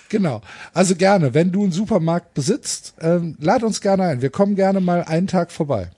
Genau. 0.09 0.41
Also 0.73 0.95
gerne, 0.95 1.33
wenn 1.33 1.51
du 1.51 1.64
einen 1.64 1.72
Supermarkt 1.73 2.33
besitzt, 2.33 2.93
ähm, 3.01 3.35
lad 3.39 3.64
uns 3.64 3.81
gerne 3.81 4.03
ein. 4.03 4.22
Wir 4.22 4.30
kommen 4.30 4.55
gerne 4.55 4.80
mal 4.80 5.03
einen 5.03 5.27
Tag 5.27 5.51
vorbei. 5.51 5.91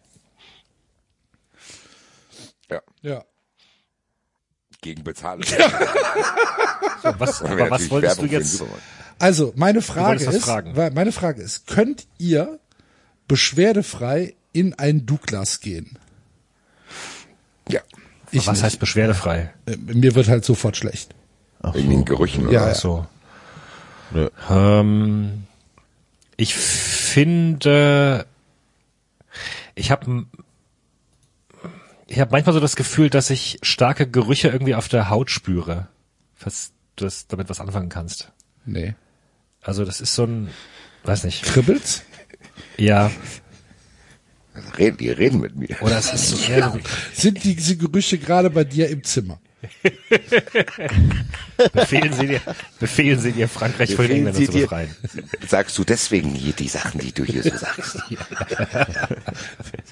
Ja, 2.72 2.82
Ja. 3.02 3.24
Gegen 4.82 5.04
Bezahlung. 5.04 5.44
So, 7.04 7.14
was, 7.20 7.42
aber 7.42 7.70
was 7.70 7.90
wolltest 7.90 8.22
du 8.22 8.26
jetzt? 8.26 8.64
Also 9.20 9.54
meine 9.56 9.82
Frage 9.82 10.24
ist, 10.26 10.48
meine 10.94 11.12
Frage 11.12 11.42
ist, 11.42 11.68
könnt 11.68 12.08
ihr 12.18 12.60
beschwerdefrei 13.28 14.36
in 14.54 14.74
ein 14.76 15.06
Douglas 15.06 15.60
gehen? 15.60 15.98
Ja, 17.70 17.82
Ich 18.32 18.48
Was 18.48 18.56
nicht. 18.56 18.64
heißt 18.64 18.80
beschwerdefrei? 18.80 19.54
Äh, 19.66 19.78
Mir 19.78 20.16
wird 20.16 20.28
halt 20.28 20.46
sofort 20.46 20.78
schlecht. 20.78 21.14
wegen 21.74 21.90
den 21.90 22.06
Gerüchen. 22.06 22.44
Ja, 22.44 22.62
oder? 22.62 22.68
ja. 22.68 22.72
Ach 22.72 22.76
so. 22.76 23.06
Nö. 24.12 24.30
Ähm, 24.50 25.44
ich 26.38 26.56
finde, 26.56 28.26
ich 29.76 29.92
habe 29.92 30.26
ich 32.08 32.20
habe 32.20 32.32
manchmal 32.32 32.54
so 32.54 32.60
das 32.60 32.76
Gefühl, 32.76 33.10
dass 33.10 33.30
ich 33.30 33.60
starke 33.62 34.10
Gerüche 34.10 34.50
irgendwie 34.50 34.76
auf 34.76 34.88
der 34.88 35.10
Haut 35.10 35.30
spüre. 35.30 35.88
Falls 36.36 36.72
du 36.96 37.06
das 37.06 37.28
damit 37.28 37.50
was 37.50 37.60
anfangen 37.60 37.90
kannst. 37.90 38.32
Nee. 38.66 38.96
Also 39.62 39.86
das 39.86 40.02
ist 40.02 40.16
so 40.16 40.24
ein, 40.24 40.50
weiß 41.04 41.24
nicht, 41.24 41.44
Kribbelt's? 41.44 42.04
ja, 42.78 43.12
Reden, 44.78 44.98
die 44.98 45.10
reden 45.10 45.40
mit 45.40 45.56
mir. 45.56 45.76
oder 45.82 45.98
es 45.98 46.14
ist 46.14 46.30
so, 46.30 46.52
ja. 46.52 46.72
so, 46.72 46.80
Sind 47.14 47.44
diese 47.44 47.78
Gerüche 47.78 48.18
gerade 48.18 48.50
bei 48.50 48.64
dir 48.64 48.90
im 48.90 49.04
Zimmer? 49.04 49.40
befehlen 51.74 52.14
Sie 52.14 52.28
dir, 52.28 52.42
befehlen 52.80 53.20
Sie 53.20 53.32
dir 53.32 53.50
Frankreich 53.50 53.96
von 53.96 54.06
Sie 54.34 54.46
zu 54.46 54.52
befreien. 54.52 54.96
Sagst 55.48 55.76
du 55.78 55.84
deswegen 55.84 56.30
hier 56.30 56.54
die 56.54 56.68
Sachen, 56.68 57.02
die 57.02 57.12
du 57.12 57.24
hier 57.24 57.42
so 57.42 57.58
sagst? 57.58 57.98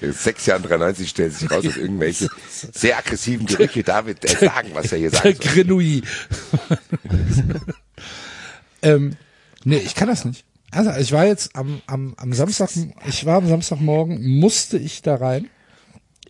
Sechs 0.00 0.46
Jahren 0.46 0.62
93 0.62 1.08
stellt 1.08 1.34
sich 1.34 1.50
raus, 1.50 1.64
dass 1.64 1.76
irgendwelche 1.76 2.28
sehr 2.48 2.98
aggressiven 2.98 3.46
Gerüche 3.46 3.82
David 3.82 4.24
äh, 4.24 4.46
sagen, 4.46 4.68
was 4.72 4.92
er 4.92 4.98
hier 4.98 5.10
Der 5.10 5.20
soll. 5.20 5.34
Grenouille. 5.34 6.02
ähm, 8.82 9.16
nee, 9.64 9.78
ich 9.78 9.96
kann 9.96 10.08
das 10.08 10.24
nicht. 10.24 10.44
Also 10.70 10.92
ich 10.92 11.10
war 11.10 11.26
jetzt 11.26 11.56
am, 11.56 11.82
am, 11.86 12.14
am 12.18 12.32
Samstag, 12.32 12.70
ich 13.08 13.24
war 13.24 13.38
am 13.38 13.48
Samstagmorgen, 13.48 14.38
musste 14.38 14.78
ich 14.78 15.02
da 15.02 15.16
rein 15.16 15.48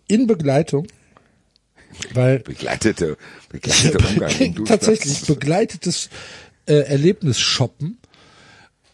in 0.09 0.27
Begleitung, 0.27 0.87
weil 2.15 2.41
Begleitete, 2.41 3.17
begleitete 3.49 3.99
Umgang 4.09 4.65
tatsächlich 4.65 5.27
begleitetes 5.27 6.11
äh, 6.67 6.75
Erlebnis 6.75 7.39
shoppen. 7.39 7.99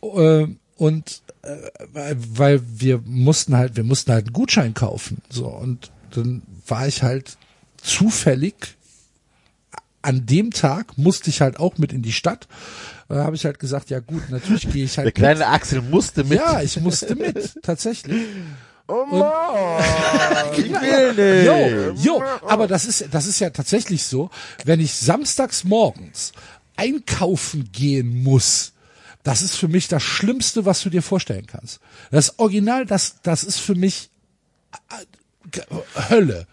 Äh, 0.02 0.46
und 0.76 1.22
äh, 1.42 1.56
weil, 1.92 2.16
weil 2.18 2.62
wir 2.66 3.02
mussten 3.04 3.56
halt 3.56 3.76
wir 3.76 3.84
mussten 3.84 4.12
halt 4.12 4.26
einen 4.26 4.32
Gutschein 4.32 4.74
kaufen. 4.74 5.22
So 5.28 5.46
und 5.46 5.90
dann 6.10 6.42
war 6.66 6.86
ich 6.86 7.02
halt 7.02 7.36
zufällig 7.82 8.54
an 10.02 10.26
dem 10.26 10.50
Tag 10.50 10.98
musste 10.98 11.30
ich 11.30 11.40
halt 11.40 11.60
auch 11.60 11.78
mit 11.78 11.92
in 11.92 12.02
die 12.02 12.12
Stadt. 12.12 12.48
Da 13.08 13.24
habe 13.24 13.36
ich 13.36 13.44
halt 13.44 13.58
gesagt 13.58 13.90
ja 13.90 14.00
gut 14.00 14.30
natürlich 14.30 14.70
gehe 14.72 14.84
ich 14.84 14.98
halt 14.98 15.06
Der 15.06 15.12
kleine 15.12 15.46
Axel 15.46 15.82
musste 15.82 16.22
mit. 16.22 16.30
mit. 16.30 16.38
ja 16.40 16.62
ich 16.62 16.80
musste 16.80 17.14
mit 17.14 17.62
tatsächlich 17.62 18.22
Oh 18.88 19.04
Mann. 19.06 20.52
ich 20.56 20.70
will 20.70 21.14
nicht. 21.14 22.04
Jo, 22.04 22.18
jo, 22.18 22.22
aber 22.46 22.66
das 22.66 22.84
ist, 22.84 23.06
das 23.10 23.26
ist 23.26 23.40
ja 23.40 23.50
tatsächlich 23.50 24.04
so, 24.04 24.30
wenn 24.64 24.80
ich 24.80 24.94
samstags 24.94 25.64
morgens 25.64 26.32
einkaufen 26.76 27.70
gehen 27.72 28.22
muss, 28.22 28.72
das 29.22 29.42
ist 29.42 29.56
für 29.56 29.68
mich 29.68 29.88
das 29.88 30.02
Schlimmste, 30.02 30.64
was 30.64 30.82
du 30.82 30.90
dir 30.90 31.02
vorstellen 31.02 31.46
kannst. 31.46 31.80
Das 32.10 32.38
Original, 32.38 32.86
das, 32.86 33.16
das 33.22 33.44
ist 33.44 33.58
für 33.58 33.74
mich 33.74 34.10
äh, 34.90 35.60
Hölle. 36.10 36.46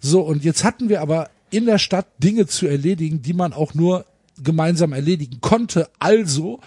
So, 0.00 0.20
und 0.20 0.44
jetzt 0.44 0.64
hatten 0.64 0.88
wir 0.88 1.00
aber 1.00 1.30
in 1.50 1.66
der 1.66 1.78
Stadt 1.78 2.06
Dinge 2.18 2.46
zu 2.46 2.66
erledigen, 2.66 3.22
die 3.22 3.32
man 3.32 3.52
auch 3.52 3.74
nur 3.74 4.04
gemeinsam 4.42 4.92
erledigen 4.92 5.40
konnte. 5.40 5.88
Also 5.98 6.60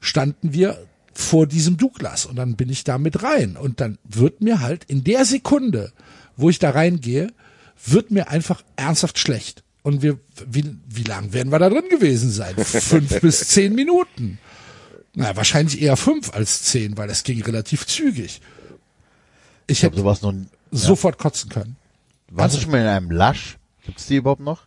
standen 0.00 0.52
wir 0.52 0.78
vor 1.12 1.46
diesem 1.46 1.76
Douglas 1.76 2.26
und 2.26 2.36
dann 2.36 2.56
bin 2.56 2.68
ich 2.68 2.84
da 2.84 2.98
mit 2.98 3.22
rein 3.22 3.56
und 3.56 3.80
dann 3.80 3.98
wird 4.04 4.40
mir 4.40 4.60
halt 4.60 4.84
in 4.84 5.04
der 5.04 5.24
Sekunde, 5.24 5.92
wo 6.36 6.50
ich 6.50 6.58
da 6.58 6.70
reingehe, 6.70 7.28
wird 7.86 8.10
mir 8.10 8.28
einfach 8.28 8.62
ernsthaft 8.76 9.18
schlecht. 9.18 9.62
Und 9.82 10.02
wir, 10.02 10.18
wie, 10.46 10.76
wie 10.88 11.04
lang 11.04 11.32
werden 11.32 11.50
wir 11.50 11.58
da 11.58 11.70
drin 11.70 11.88
gewesen 11.88 12.30
sein? 12.30 12.54
Fünf 12.64 13.20
bis 13.20 13.48
zehn 13.48 13.74
Minuten. 13.74 14.38
Na, 15.14 15.34
wahrscheinlich 15.36 15.80
eher 15.82 15.96
fünf 15.96 16.32
als 16.34 16.62
zehn, 16.62 16.96
weil 16.96 17.08
das 17.08 17.24
ging 17.24 17.42
relativ 17.42 17.86
zügig. 17.86 18.40
Ich 19.66 19.78
Ich 19.78 19.82
hätte 19.82 19.96
sowas 19.96 20.22
noch. 20.22 20.34
sofort 20.70 21.18
kotzen 21.18 21.50
können. 21.50 21.76
Warst 22.30 22.56
du 22.56 22.60
schon 22.60 22.70
mal 22.70 22.80
in 22.80 22.86
einem 22.86 23.10
Lush? 23.10 23.56
Gibt's 23.84 24.06
die 24.06 24.16
überhaupt 24.16 24.42
noch? 24.42 24.66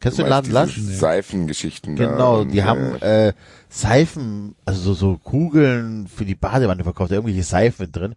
Kennst 0.00 0.18
du 0.18 0.22
den 0.22 0.30
Laden 0.30 0.70
diese 0.74 0.94
Seifengeschichten 0.94 1.94
da 1.96 2.06
Genau, 2.06 2.44
die 2.44 2.64
haben 2.64 3.00
äh, 3.02 3.34
Seifen, 3.68 4.54
also 4.64 4.80
so, 4.80 4.94
so 4.94 5.18
Kugeln 5.18 6.08
für 6.08 6.24
die 6.24 6.34
Badewanne 6.34 6.84
verkauft, 6.84 7.12
irgendwelche 7.12 7.42
Seifen 7.42 7.92
drin. 7.92 8.14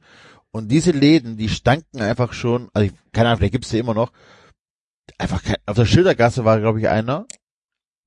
Und 0.52 0.70
diese 0.70 0.92
Läden, 0.92 1.36
die 1.36 1.50
stanken 1.50 2.02
einfach 2.02 2.32
schon, 2.32 2.70
also 2.74 2.88
ich, 2.88 2.94
keine 3.12 3.28
Ahnung, 3.30 3.40
vielleicht 3.40 3.54
gibt's 3.54 3.70
die 3.70 3.80
immer 3.80 3.94
noch. 3.94 4.12
Einfach 5.18 5.44
kein, 5.44 5.58
auf 5.66 5.76
der 5.76 5.86
Schildergasse 5.86 6.46
war, 6.46 6.60
glaube 6.60 6.80
ich, 6.80 6.88
einer. 6.88 7.26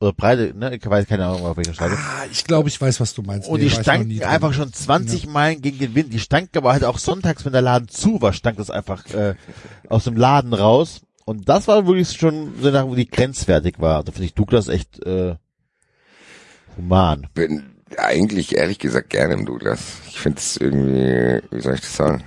Oder 0.01 0.13
Breite, 0.13 0.55
ne? 0.57 0.75
Ich 0.75 0.85
weiß 0.85 1.07
keine 1.07 1.27
Ahnung, 1.27 1.47
auf 1.47 1.57
welcher 1.57 1.75
Straße. 1.75 1.97
Ah, 1.97 2.25
ich 2.31 2.45
glaube, 2.45 2.69
ich 2.69 2.79
weiß, 2.81 3.01
was 3.01 3.15
du 3.15 3.23
meinst. 3.23 3.49
Und 3.49 3.61
Nee, 3.61 3.65
die 3.65 3.71
stanken 3.71 4.11
drin. 4.11 4.23
einfach 4.25 4.53
schon 4.53 4.73
20 4.73 5.27
Meilen 5.27 5.63
gegen 5.63 5.79
den 5.79 5.95
Wind. 5.95 6.13
Die 6.13 6.19
stanken 6.19 6.57
aber 6.59 6.73
halt 6.73 6.85
auch 6.85 6.99
sonntags, 6.99 7.45
wenn 7.45 7.53
der 7.53 7.63
Laden 7.63 7.89
zu 7.89 8.21
war, 8.21 8.33
stank 8.33 8.59
das 8.59 8.71
einfach 8.71 9.07
äh, 9.15 9.35
aus 9.89 10.05
dem 10.05 10.17
Laden 10.17 10.53
raus. 10.53 11.01
Und 11.27 11.49
das 11.49 11.67
war 11.67 11.89
wirklich 11.89 12.13
schon 12.13 12.55
so 12.63 12.71
nach, 12.71 12.87
wo 12.87 12.95
die 12.95 13.11
grenzwertig 13.11 13.81
war. 13.81 14.05
Da 14.05 14.13
finde 14.13 14.27
ich 14.27 14.35
Douglas 14.35 14.69
echt 14.69 15.05
äh, 15.05 15.35
human. 16.77 17.27
bin 17.35 17.75
eigentlich 17.97 18.55
ehrlich 18.55 18.79
gesagt 18.79 19.11
gerne 19.11 19.35
im 19.35 19.45
Douglas. 19.45 19.81
Ich 20.07 20.21
finde 20.21 20.39
es 20.39 20.57
irgendwie, 20.57 21.43
wie 21.51 21.61
soll 21.61 21.75
ich 21.75 21.81
das 21.81 21.97
sagen? 21.97 22.23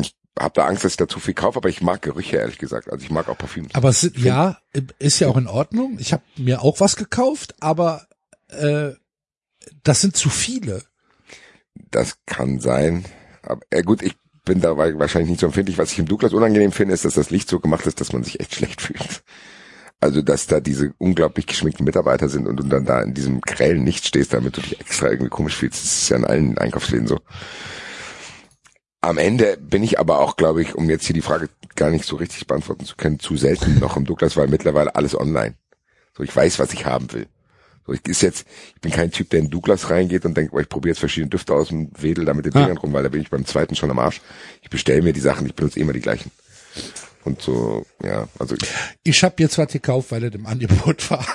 Ich 0.00 0.16
habe 0.36 0.54
da 0.54 0.66
Angst, 0.66 0.82
dass 0.82 0.94
ich 0.94 0.96
da 0.96 1.06
zu 1.06 1.20
viel 1.20 1.34
kaufe, 1.34 1.58
aber 1.58 1.68
ich 1.68 1.80
mag 1.82 2.02
Gerüche 2.02 2.36
ehrlich 2.36 2.58
gesagt. 2.58 2.90
Also 2.90 3.04
ich 3.04 3.12
mag 3.12 3.28
auch 3.28 3.38
Parfüm. 3.38 3.68
Aber 3.74 3.90
es, 3.90 4.10
ja, 4.16 4.58
ist 4.98 5.20
ja 5.20 5.28
auch 5.28 5.36
in 5.36 5.46
Ordnung. 5.46 5.98
Ich 6.00 6.12
habe 6.12 6.24
mir 6.36 6.62
auch 6.62 6.80
was 6.80 6.96
gekauft, 6.96 7.54
aber 7.60 8.08
äh, 8.48 8.90
das 9.84 10.00
sind 10.00 10.16
zu 10.16 10.30
viele. 10.30 10.82
Das 11.92 12.18
kann 12.26 12.58
sein. 12.58 13.04
Aber 13.42 13.60
äh, 13.70 13.84
gut, 13.84 14.02
ich 14.02 14.16
bin 14.44 14.60
da 14.60 14.76
wa- 14.76 14.98
wahrscheinlich 14.98 15.30
nicht 15.30 15.40
so 15.40 15.46
empfindlich. 15.46 15.78
Was 15.78 15.92
ich 15.92 15.98
im 15.98 16.06
Douglas 16.06 16.32
unangenehm 16.32 16.72
finde, 16.72 16.94
ist, 16.94 17.04
dass 17.04 17.14
das 17.14 17.30
Licht 17.30 17.48
so 17.48 17.60
gemacht 17.60 17.86
ist, 17.86 18.00
dass 18.00 18.12
man 18.12 18.22
sich 18.24 18.40
echt 18.40 18.54
schlecht 18.56 18.80
fühlt. 18.80 19.22
Also, 20.02 20.22
dass 20.22 20.46
da 20.46 20.60
diese 20.60 20.94
unglaublich 20.98 21.46
geschminkten 21.46 21.84
Mitarbeiter 21.84 22.28
sind 22.30 22.46
und 22.46 22.56
du 22.56 22.62
dann 22.62 22.86
da 22.86 23.02
in 23.02 23.12
diesem 23.12 23.42
grellen 23.42 23.84
Licht 23.84 24.06
stehst, 24.06 24.32
damit 24.32 24.56
du 24.56 24.62
dich 24.62 24.80
extra 24.80 25.08
irgendwie 25.10 25.28
komisch 25.28 25.56
fühlst. 25.56 25.82
Das 25.84 25.92
ist 26.02 26.08
ja 26.08 26.16
in 26.16 26.24
allen 26.24 26.56
Einkaufsläden 26.58 27.06
so. 27.06 27.20
Am 29.02 29.18
Ende 29.18 29.56
bin 29.58 29.82
ich 29.82 29.98
aber 29.98 30.20
auch, 30.20 30.36
glaube 30.36 30.62
ich, 30.62 30.74
um 30.74 30.88
jetzt 30.90 31.06
hier 31.06 31.14
die 31.14 31.22
Frage 31.22 31.48
gar 31.74 31.90
nicht 31.90 32.04
so 32.04 32.16
richtig 32.16 32.46
beantworten 32.46 32.84
zu 32.84 32.96
können, 32.96 33.18
zu 33.18 33.36
selten 33.36 33.78
noch 33.78 33.96
im 33.96 34.04
Douglas, 34.04 34.36
weil 34.36 34.48
mittlerweile 34.48 34.94
alles 34.94 35.14
online. 35.18 35.54
So, 36.16 36.22
ich 36.22 36.34
weiß, 36.34 36.58
was 36.58 36.72
ich 36.74 36.84
haben 36.86 37.10
will. 37.12 37.26
So, 37.90 37.94
ich 37.94 38.06
ist 38.08 38.22
jetzt, 38.22 38.46
ich 38.76 38.80
bin 38.80 38.92
kein 38.92 39.10
Typ, 39.10 39.30
der 39.30 39.40
in 39.40 39.50
Douglas 39.50 39.90
reingeht 39.90 40.24
und 40.24 40.36
denkt, 40.36 40.52
oh, 40.54 40.58
ich 40.60 40.68
probiere 40.68 40.92
jetzt 40.92 41.00
verschiedene 41.00 41.30
Düfte 41.30 41.54
aus 41.54 41.70
und 41.72 41.90
wedel 42.00 42.24
da 42.24 42.34
mit 42.34 42.44
den 42.46 42.54
Ah. 42.54 42.60
Dingern 42.60 42.78
rum, 42.78 42.92
weil 42.92 43.02
da 43.02 43.08
bin 43.08 43.20
ich 43.20 43.30
beim 43.30 43.44
zweiten 43.44 43.74
schon 43.74 43.90
am 43.90 43.98
Arsch. 43.98 44.20
Ich 44.62 44.70
bestelle 44.70 45.02
mir 45.02 45.12
die 45.12 45.20
Sachen, 45.20 45.46
ich 45.46 45.54
benutze 45.54 45.80
immer 45.80 45.92
die 45.92 46.00
gleichen. 46.00 46.30
Und 47.24 47.42
so, 47.42 47.84
ja, 48.02 48.28
also 48.38 48.54
Ich 49.02 49.22
habe 49.24 49.34
jetzt 49.38 49.58
was 49.58 49.70
gekauft, 49.72 50.10
weil 50.12 50.24
es 50.24 50.34
im 50.34 50.46
Angebot 50.46 51.10
war. 51.10 51.26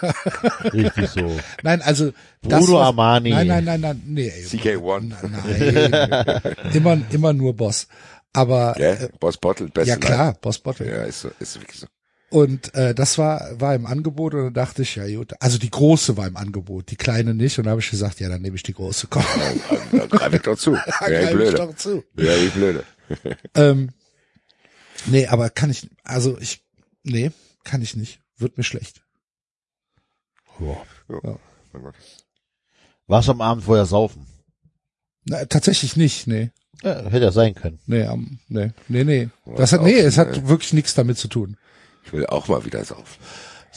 Richtig 0.74 1.09
so. 1.09 1.40
nein, 1.61 1.82
also 1.84 2.11
das 2.42 2.66
Bruno 2.66 2.80
was- 2.80 2.88
Armani. 2.88 3.30
Nein, 3.32 3.48
nein, 3.48 3.64
nein, 3.66 3.82
nein, 3.82 4.01
nee. 4.06 4.30
ey, 4.30 4.45
CK1. 4.45 5.14
Nein, 5.30 6.42
immer, 6.74 6.98
immer 7.11 7.34
nur 7.34 7.53
Boss. 7.56 7.88
Aber 8.34 8.75
Ja, 8.80 8.93
äh, 8.93 9.09
Boss 9.19 9.38
Bottle, 9.38 9.67
beste 9.67 9.90
ja 9.92 9.98
klar, 9.98 10.34
Boss 10.42 10.58
Bottle. 10.59 10.90
Ja, 10.90 11.03
ist 11.03 11.22
so, 11.22 11.30
ist 11.40 11.59
wirklich 11.59 11.80
so. 11.82 11.88
Und 12.36 12.76
äh, 12.76 12.94
das 12.94 13.18
war 13.18 13.62
war 13.62 13.76
im 13.76 13.86
Angebot 13.86 14.34
und 14.34 14.44
dann 14.44 14.54
dachte 14.54 14.82
ich, 14.82 14.98
ja 14.98 15.08
gut, 15.08 15.32
also 15.40 15.58
die 15.58 15.70
große 15.70 16.18
war 16.18 16.28
im 16.28 16.36
Angebot, 16.36 16.92
die 16.92 16.98
kleine 16.98 17.34
nicht. 17.34 17.58
Und 17.58 17.64
da 17.64 17.72
habe 17.72 17.80
ich 17.80 17.90
gesagt, 17.90 18.20
ja, 18.20 18.28
dann 18.28 18.42
nehme 18.42 18.58
ich 18.58 18.64
die 18.64 18.74
große. 18.74 19.08
Komm, 19.10 19.24
Dann 19.94 20.10
greif 20.10 20.34
ich 20.34 20.42
doch 20.42 20.58
zu. 20.58 20.74
Ja, 21.00 21.22
ich 21.22 21.30
blöde. 21.32 21.54
doch 21.54 21.74
zu. 21.78 22.04
Ja, 22.18 22.36
ich 22.36 22.52
blöde. 22.52 22.84
Ähm, 23.56 23.92
nee, 25.06 25.28
aber 25.28 25.50
kann 25.50 25.70
ich, 25.70 25.90
also 26.04 26.38
ich, 26.38 26.62
nee, 27.04 27.32
kann 27.64 27.82
ich 27.82 27.96
nicht. 27.96 28.20
Wird 28.38 28.58
mir 28.58 28.66
schlecht. 28.66 29.02
Mein 30.60 31.84
Gott. 31.84 31.96
Warst 33.08 33.30
du 33.30 33.32
am 33.32 33.40
Abend 33.40 33.64
vorher 33.64 33.86
saufen? 33.86 34.28
Na, 35.24 35.46
tatsächlich 35.46 35.96
nicht, 35.96 36.28
nee. 36.28 36.52
Ja, 36.84 37.02
hätte 37.06 37.24
ja 37.24 37.32
sein 37.32 37.56
können. 37.56 37.80
Nee, 37.86 38.04
am, 38.04 38.40
nee, 38.50 38.72
nee, 38.90 39.06
nee. 39.06 39.30
Das 39.56 39.72
hat, 39.72 39.84
nee, 39.84 39.94
es 39.98 40.18
hat 40.18 40.50
wirklich 40.50 40.74
nichts 40.74 40.96
damit 40.96 41.18
zu 41.18 41.30
tun. 41.30 41.56
Ich 42.06 42.14
will 42.14 42.25
auch 42.27 42.48
mal 42.48 42.64
wieder 42.66 42.84
saufen. 42.84 43.19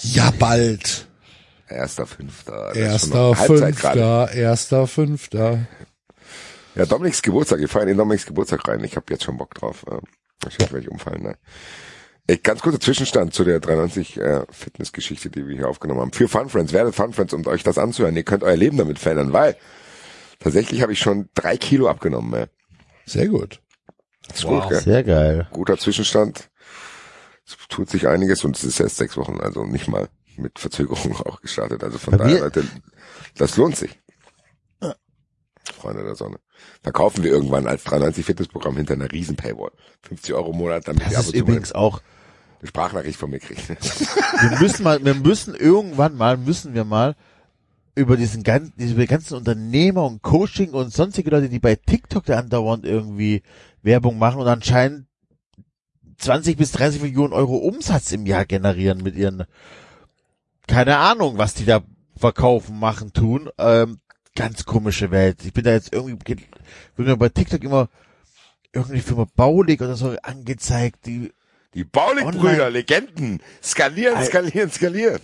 Ja, 0.03 0.33
bald. 0.39 1.09
Erster, 1.69 2.07
fünfter. 2.07 2.75
Erster, 2.75 3.35
fünfter, 3.35 4.33
erster, 4.33 4.87
fünfter. 4.87 5.67
Ja, 6.75 6.87
Dominiks 6.87 7.21
Geburtstag. 7.21 7.59
Wir 7.59 7.69
feiern 7.69 7.89
in 7.89 7.97
Dominiks 7.97 8.25
Geburtstag 8.25 8.67
rein. 8.69 8.85
Ich 8.85 8.97
habe 8.97 9.07
jetzt 9.11 9.25
schon 9.25 9.37
Bock 9.37 9.55
drauf. 9.55 9.85
Wahrscheinlich 10.41 10.73
werde 10.73 10.87
ich 10.87 10.91
umfallen. 10.91 11.23
Ne? 11.23 11.37
Ey, 12.27 12.37
ganz 12.37 12.61
kurzer 12.61 12.79
Zwischenstand 12.81 13.35
zu 13.35 13.45
der 13.45 13.59
93 13.59 14.19
äh, 14.19 14.43
Fitnessgeschichte, 14.51 15.31
die 15.31 15.49
wir 15.49 15.57
hier 15.57 15.69
aufgenommen 15.69 16.01
haben. 16.01 16.13
Für 16.13 16.29
Fun 16.29 16.49
Friends, 16.49 16.73
werdet 16.73 16.95
Fun 16.95 17.13
Friends, 17.13 17.33
um 17.33 17.47
euch 17.47 17.63
das 17.63 17.79
anzuhören. 17.79 18.17
Ihr 18.17 18.23
könnt 18.23 18.45
euer 18.45 18.57
Leben 18.57 18.77
damit 18.77 18.99
verändern, 18.99 19.33
weil 19.33 19.57
tatsächlich 20.39 20.83
habe 20.83 20.93
ich 20.93 21.01
schon 21.01 21.29
drei 21.35 21.57
Kilo 21.57 21.89
abgenommen. 21.89 22.33
Ey. 22.35 22.47
Sehr 23.07 23.29
gut. 23.29 23.61
Das 24.29 24.39
ist 24.39 24.45
gut, 24.45 24.69
gell? 24.69 24.81
Sehr 24.81 25.03
geil. 25.05 25.49
Guter 25.53 25.79
Zwischenstand. 25.79 26.51
Tut 27.69 27.89
sich 27.91 28.09
einiges 28.09 28.45
und 28.45 28.57
es 28.57 28.65
ist 28.65 28.81
erst 28.81 28.97
sechs 28.97 29.17
Wochen, 29.17 29.41
also 29.41 29.65
nicht 29.65 29.89
mal 29.89 30.09
mit 30.37 30.59
Verzögerung 30.59 31.17
auch 31.27 31.41
gestartet. 31.41 31.83
Also 31.83 31.99
von 31.99 32.19
daher, 32.19 32.41
Leute, 32.41 32.65
das 33.37 33.57
lohnt 33.57 33.77
sich. 33.77 33.99
Freunde 35.79 36.03
der 36.03 36.15
Sonne. 36.15 36.39
Verkaufen 36.83 37.23
wir 37.23 37.31
irgendwann 37.31 37.67
als 37.67 37.85
93 37.85 38.25
Fitnessprogramm 38.25 38.77
hinter 38.77 38.95
einer 38.95 39.11
riesen 39.11 39.37
Paywall. 39.37 39.71
50 40.03 40.35
Euro 40.35 40.51
im 40.51 40.59
Monat, 40.59 40.89
damit 40.89 41.07
Das 41.07 41.15
ab 41.15 41.21
ist 41.23 41.29
und 41.29 41.35
übrigens 41.35 41.73
auch, 41.73 42.01
eine 42.61 42.69
Sprachnachricht 42.69 43.19
von 43.19 43.31
mir 43.31 43.39
kriegt. 43.39 43.69
wir 43.69 44.59
müssen 44.61 44.83
mal, 44.83 45.05
wir 45.05 45.15
müssen 45.15 45.55
irgendwann 45.55 46.17
mal, 46.17 46.37
müssen 46.37 46.75
wir 46.75 46.85
mal 46.85 47.15
über 47.95 48.17
diesen 48.17 48.43
ganzen, 48.43 48.73
diese 48.77 49.07
ganzen 49.07 49.37
Unternehmer 49.37 50.05
und 50.05 50.23
Coaching 50.23 50.71
und 50.71 50.93
sonstige 50.93 51.31
Leute, 51.31 51.49
die 51.49 51.59
bei 51.59 51.77
TikTok 51.77 52.25
da 52.25 52.39
andauernd 52.39 52.85
irgendwie 52.85 53.43
Werbung 53.83 54.19
machen 54.19 54.41
und 54.41 54.49
anscheinend 54.49 55.08
20 56.19 56.57
bis 56.57 56.73
30 56.73 57.03
Millionen 57.03 57.33
Euro 57.33 57.57
Umsatz 57.57 58.13
im 58.13 58.27
Jahr 58.27 58.45
generieren 58.47 59.03
mit 59.03 59.15
ihren, 59.17 59.45
keine 60.67 60.99
Ahnung, 60.99 61.39
was 61.39 61.55
die 61.55 61.65
da 61.65 61.81
verkaufen, 62.17 62.79
machen, 62.79 63.13
tun. 63.13 63.49
Ähm, 63.59 64.01
ganz 64.35 64.65
komische 64.65 65.11
Welt. 65.11 65.45
Ich 65.45 65.53
bin 65.53 65.65
da 65.65 65.73
jetzt 65.73 65.93
irgendwie, 65.93 66.17
ge- 66.25 66.45
wird 66.97 67.09
mir 67.09 67.17
bei 67.17 67.29
TikTok 67.29 67.63
immer 67.63 67.89
irgendwie 68.73 69.01
Firma 69.01 69.27
Baulig 69.35 69.81
oder 69.81 69.95
so 69.97 70.15
angezeigt, 70.23 71.07
die 71.07 71.33
Die 71.75 71.85
Baulig-Brüder, 71.85 72.71
Legenden. 72.71 73.41
Skalieren, 73.63 74.23
skalieren, 74.25 74.71
skalieren. 74.71 75.21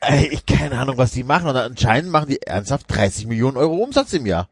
Ey, 0.00 0.28
ich 0.28 0.46
keine 0.46 0.78
Ahnung, 0.78 0.96
was 0.96 1.12
die 1.12 1.24
machen. 1.24 1.48
Und 1.48 1.56
anscheinend 1.56 2.10
machen 2.10 2.28
die 2.30 2.40
ernsthaft 2.42 2.86
30 2.88 3.26
Millionen 3.26 3.56
Euro 3.56 3.76
Umsatz 3.76 4.12
im 4.14 4.26
Jahr. 4.26 4.48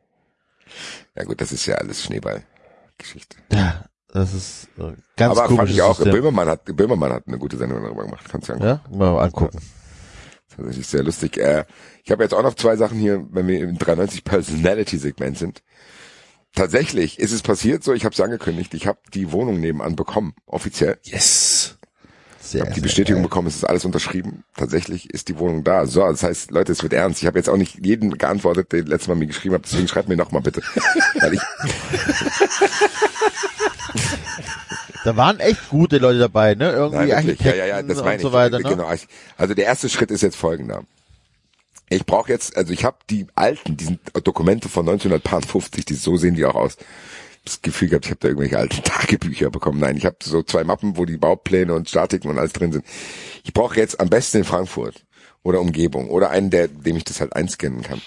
Ja 1.16 1.24
gut, 1.24 1.40
das 1.40 1.52
ist 1.52 1.64
ja 1.66 1.76
alles 1.76 2.02
Schneeball-Geschichte. 2.04 3.36
Ja, 3.52 3.84
das 4.16 4.34
ist 4.34 4.68
äh, 4.78 4.94
ganz 5.16 5.38
Aber 5.38 5.54
fand 5.54 5.70
ich 5.70 5.82
auch, 5.82 5.98
Böhmermann 6.02 6.48
hat, 6.48 6.64
Böhmermann 6.64 7.12
hat 7.12 7.26
eine 7.26 7.38
gute 7.38 7.56
Sendung 7.56 7.82
darüber 7.82 8.04
gemacht, 8.04 8.26
kannst 8.30 8.48
du 8.48 8.54
sagen. 8.54 8.64
Ja, 8.64 8.80
mal 8.90 9.18
angucken. 9.18 9.58
Tatsächlich 10.56 10.86
sehr 10.86 11.02
lustig. 11.02 11.36
Äh, 11.38 11.64
ich 12.02 12.10
habe 12.10 12.22
jetzt 12.22 12.32
auch 12.32 12.42
noch 12.42 12.54
zwei 12.54 12.76
Sachen 12.76 12.98
hier, 12.98 13.26
wenn 13.30 13.46
wir 13.46 13.60
im 13.60 13.76
93 13.76 14.24
Personality-Segment 14.24 15.36
sind. 15.36 15.62
Tatsächlich 16.54 17.18
ist 17.18 17.32
es 17.32 17.42
passiert 17.42 17.84
so, 17.84 17.92
ich 17.92 18.06
habe 18.06 18.14
es 18.14 18.20
angekündigt, 18.20 18.72
ich 18.72 18.86
habe 18.86 18.98
die 19.12 19.32
Wohnung 19.32 19.60
nebenan 19.60 19.94
bekommen, 19.94 20.34
offiziell. 20.46 20.98
Yes. 21.02 21.76
Ich 22.46 22.52
Sehr, 22.52 22.60
habe 22.62 22.72
die 22.74 22.80
Bestätigung 22.80 23.22
geil. 23.22 23.28
bekommen, 23.28 23.48
es 23.48 23.56
ist 23.56 23.64
alles 23.64 23.84
unterschrieben. 23.84 24.44
Tatsächlich 24.56 25.10
ist 25.12 25.28
die 25.28 25.36
Wohnung 25.38 25.64
da. 25.64 25.84
So, 25.86 26.00
das 26.06 26.22
heißt, 26.22 26.52
Leute, 26.52 26.70
es 26.70 26.82
wird 26.84 26.92
ernst. 26.92 27.20
Ich 27.20 27.26
habe 27.26 27.36
jetzt 27.38 27.48
auch 27.48 27.56
nicht 27.56 27.84
jeden 27.84 28.16
geantwortet, 28.18 28.70
der 28.70 28.84
letztes 28.84 29.08
Mal 29.08 29.16
mir 29.16 29.26
geschrieben 29.26 29.56
hat, 29.56 29.64
deswegen 29.64 29.88
schreibt 29.88 30.08
mir 30.08 30.16
nochmal 30.16 30.42
bitte. 30.42 30.62
Weil 31.20 31.34
ich, 31.34 31.40
Da 35.04 35.16
waren 35.16 35.38
echt 35.40 35.68
gute 35.70 35.98
Leute 35.98 36.18
dabei, 36.18 36.54
ne? 36.54 36.70
Irgendwie 36.70 37.06
Nein, 37.08 37.26
wirklich. 37.26 37.40
Ja, 37.40 37.46
Architekten 37.46 37.58
ja, 37.58 37.66
ja, 37.66 37.82
das 37.82 37.98
und 37.98 38.04
meine 38.04 38.22
so 38.22 38.28
ich. 38.28 38.34
weiter, 38.34 38.58
ne? 38.58 38.68
Genau. 38.68 38.90
Also 39.36 39.54
der 39.54 39.64
erste 39.64 39.88
Schritt 39.88 40.10
ist 40.10 40.22
jetzt 40.22 40.36
folgender. 40.36 40.82
Ich 41.88 42.04
brauche 42.04 42.30
jetzt, 42.32 42.56
also 42.56 42.72
ich 42.72 42.84
habe 42.84 42.96
die 43.10 43.26
alten, 43.36 43.76
diesen 43.76 44.00
Dokumente 44.24 44.68
von 44.68 44.88
1950, 44.88 45.84
die 45.84 45.94
so 45.94 46.16
sehen 46.16 46.34
die 46.34 46.44
auch 46.44 46.56
aus. 46.56 46.76
Das 47.46 47.62
Gefühl 47.62 47.88
gehabt, 47.88 48.04
ich 48.04 48.10
habe 48.10 48.20
da 48.20 48.28
irgendwelche 48.28 48.58
alten 48.58 48.82
Tagebücher 48.84 49.50
bekommen. 49.50 49.80
Nein, 49.80 49.96
ich 49.96 50.04
habe 50.04 50.16
so 50.22 50.42
zwei 50.42 50.64
Mappen, 50.64 50.96
wo 50.96 51.04
die 51.04 51.16
Baupläne 51.16 51.74
und 51.74 51.88
Statiken 51.88 52.28
und 52.28 52.38
alles 52.38 52.52
drin 52.52 52.72
sind. 52.72 52.84
Ich 53.44 53.54
brauche 53.54 53.76
jetzt 53.76 54.00
am 54.00 54.10
besten 54.10 54.38
in 54.38 54.44
Frankfurt 54.44 55.06
oder 55.44 55.60
Umgebung 55.60 56.10
oder 56.10 56.30
einen, 56.30 56.50
der, 56.50 56.66
dem 56.66 56.96
ich 56.96 57.04
das 57.04 57.20
halt 57.20 57.34
einscannen 57.34 57.82
kann. 57.82 58.02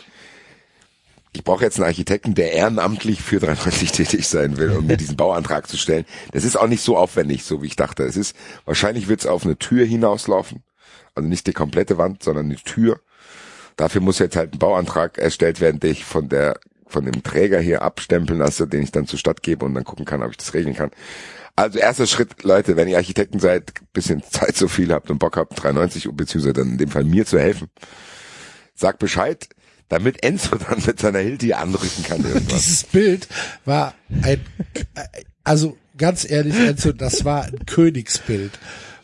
Ich 1.32 1.44
brauche 1.44 1.64
jetzt 1.64 1.78
einen 1.78 1.86
Architekten, 1.86 2.36
der 2.36 2.52
ehrenamtlich 2.52 3.22
für 3.22 3.40
93 3.40 3.92
tätig 3.94 4.28
sein 4.28 4.58
will, 4.58 4.72
um 4.72 4.88
mir 4.88 4.98
diesen 4.98 5.16
Bauantrag 5.16 5.68
zu 5.68 5.78
stellen. 5.78 6.06
Das 6.34 6.44
ist 6.44 6.58
auch 6.58 6.68
nicht 6.68 6.84
so 6.84 6.98
aufwendig, 6.98 7.44
so 7.44 7.62
wie 7.62 7.68
ich 7.68 7.76
dachte. 7.76 8.04
Es 8.04 8.18
ist, 8.18 8.36
wahrscheinlich 8.66 9.08
wird 9.08 9.22
es 9.22 9.28
auf 9.28 9.46
eine 9.46 9.58
Tür 9.58 9.86
hinauslaufen. 9.86 10.64
Also 11.16 11.30
nicht 11.30 11.48
die 11.48 11.54
komplette 11.54 11.98
Wand, 11.98 12.24
sondern 12.24 12.48
eine 12.48 12.56
Tür. 12.56 13.00
Dafür 13.76 14.02
muss 14.02 14.20
jetzt 14.20 14.36
halt 14.36 14.54
ein 14.54 14.60
Bauantrag 14.60 15.18
erstellt 15.18 15.62
werden, 15.62 15.80
den 15.80 15.92
ich 15.92 16.04
von 16.04 16.28
der, 16.28 16.60
von 16.90 17.06
dem 17.06 17.24
Träger 17.24 17.60
hier 17.60 17.82
abstempeln 17.84 18.40
lasse, 18.40 18.68
den 18.68 18.82
ich 18.84 18.92
dann 18.92 19.08
zur 19.08 19.20
Stadt 19.20 19.42
gebe 19.44 19.64
und 19.66 19.74
dann 19.76 19.84
gucken 19.86 20.06
kann, 20.06 20.22
ob 20.24 20.32
ich 20.32 20.38
das 20.38 20.54
regeln 20.54 20.76
kann. 20.76 20.92
Also 21.56 21.78
erster 21.80 22.08
Schritt, 22.08 22.44
Leute, 22.44 22.76
wenn 22.78 22.88
ihr 22.88 22.98
Architekten 22.98 23.40
seid, 23.40 23.74
bisschen 23.94 24.24
Zeit 24.30 24.56
so 24.58 24.68
viel 24.68 24.92
habt 24.92 25.10
und 25.12 25.20
Bock 25.20 25.38
habt, 25.38 25.62
93 25.62 26.10
beziehungsweise 26.14 26.54
dann 26.54 26.70
in 26.72 26.78
dem 26.78 26.90
Fall 26.90 27.04
mir 27.04 27.26
zu 27.26 27.40
helfen, 27.40 27.68
sagt 28.76 29.00
Bescheid, 29.00 29.48
damit 29.88 30.24
Enzo 30.24 30.56
dann 30.70 30.82
mit 30.86 31.00
seiner 31.00 31.20
Hilti 31.20 31.54
anrücken 31.54 32.04
kann 32.04 32.18
irgendwann. 32.24 32.48
Dieses 32.48 32.84
Bild 32.86 33.28
war 33.66 33.94
ein, 34.22 34.42
also 35.44 35.78
ganz 35.98 36.30
ehrlich, 36.30 36.56
Enzo, 36.56 36.92
das 36.94 37.26
war 37.26 37.44
ein 37.46 37.66
Königsbild, 37.66 38.58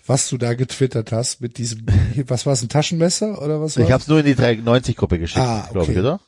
was 0.08 0.30
du 0.30 0.38
da 0.38 0.54
getwittert 0.54 1.12
hast 1.12 1.42
mit 1.42 1.58
diesem, 1.58 1.86
was 2.28 2.46
war 2.46 2.54
es, 2.54 2.62
ein 2.62 2.70
Taschenmesser 2.70 3.42
oder 3.42 3.60
was 3.60 3.78
war 3.78 3.84
Ich 3.86 3.92
habe 3.92 4.02
es 4.02 4.08
nur 4.08 4.20
in 4.20 4.26
die 4.26 4.36
93-Gruppe 4.36 5.20
geschickt, 5.20 5.40
Ah, 5.44 5.64
okay. 5.64 5.74
glaube 5.74 5.92
ich, 5.92 5.98
oder? 5.98 6.20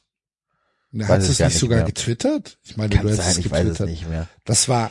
Na, 0.98 1.08
hast 1.08 1.30
es 1.30 1.38
du 1.38 1.43
es 1.43 1.50
nicht 1.50 1.59
sogar 1.59 1.77
mehr. 1.80 1.85
getwittert? 1.85 2.58
Ich 2.64 2.76
meine, 2.77 2.95
Kann 2.95 3.06
du 3.06 3.14
sein, 3.14 3.17
hättest 3.26 3.40
es 3.40 3.45
ich 3.45 3.51
weiß 3.51 3.59
es 3.59 3.66
getwittert. 3.77 3.90
nicht 3.90 4.09
mehr. 4.09 4.27
Das 4.45 4.67
war 4.67 4.90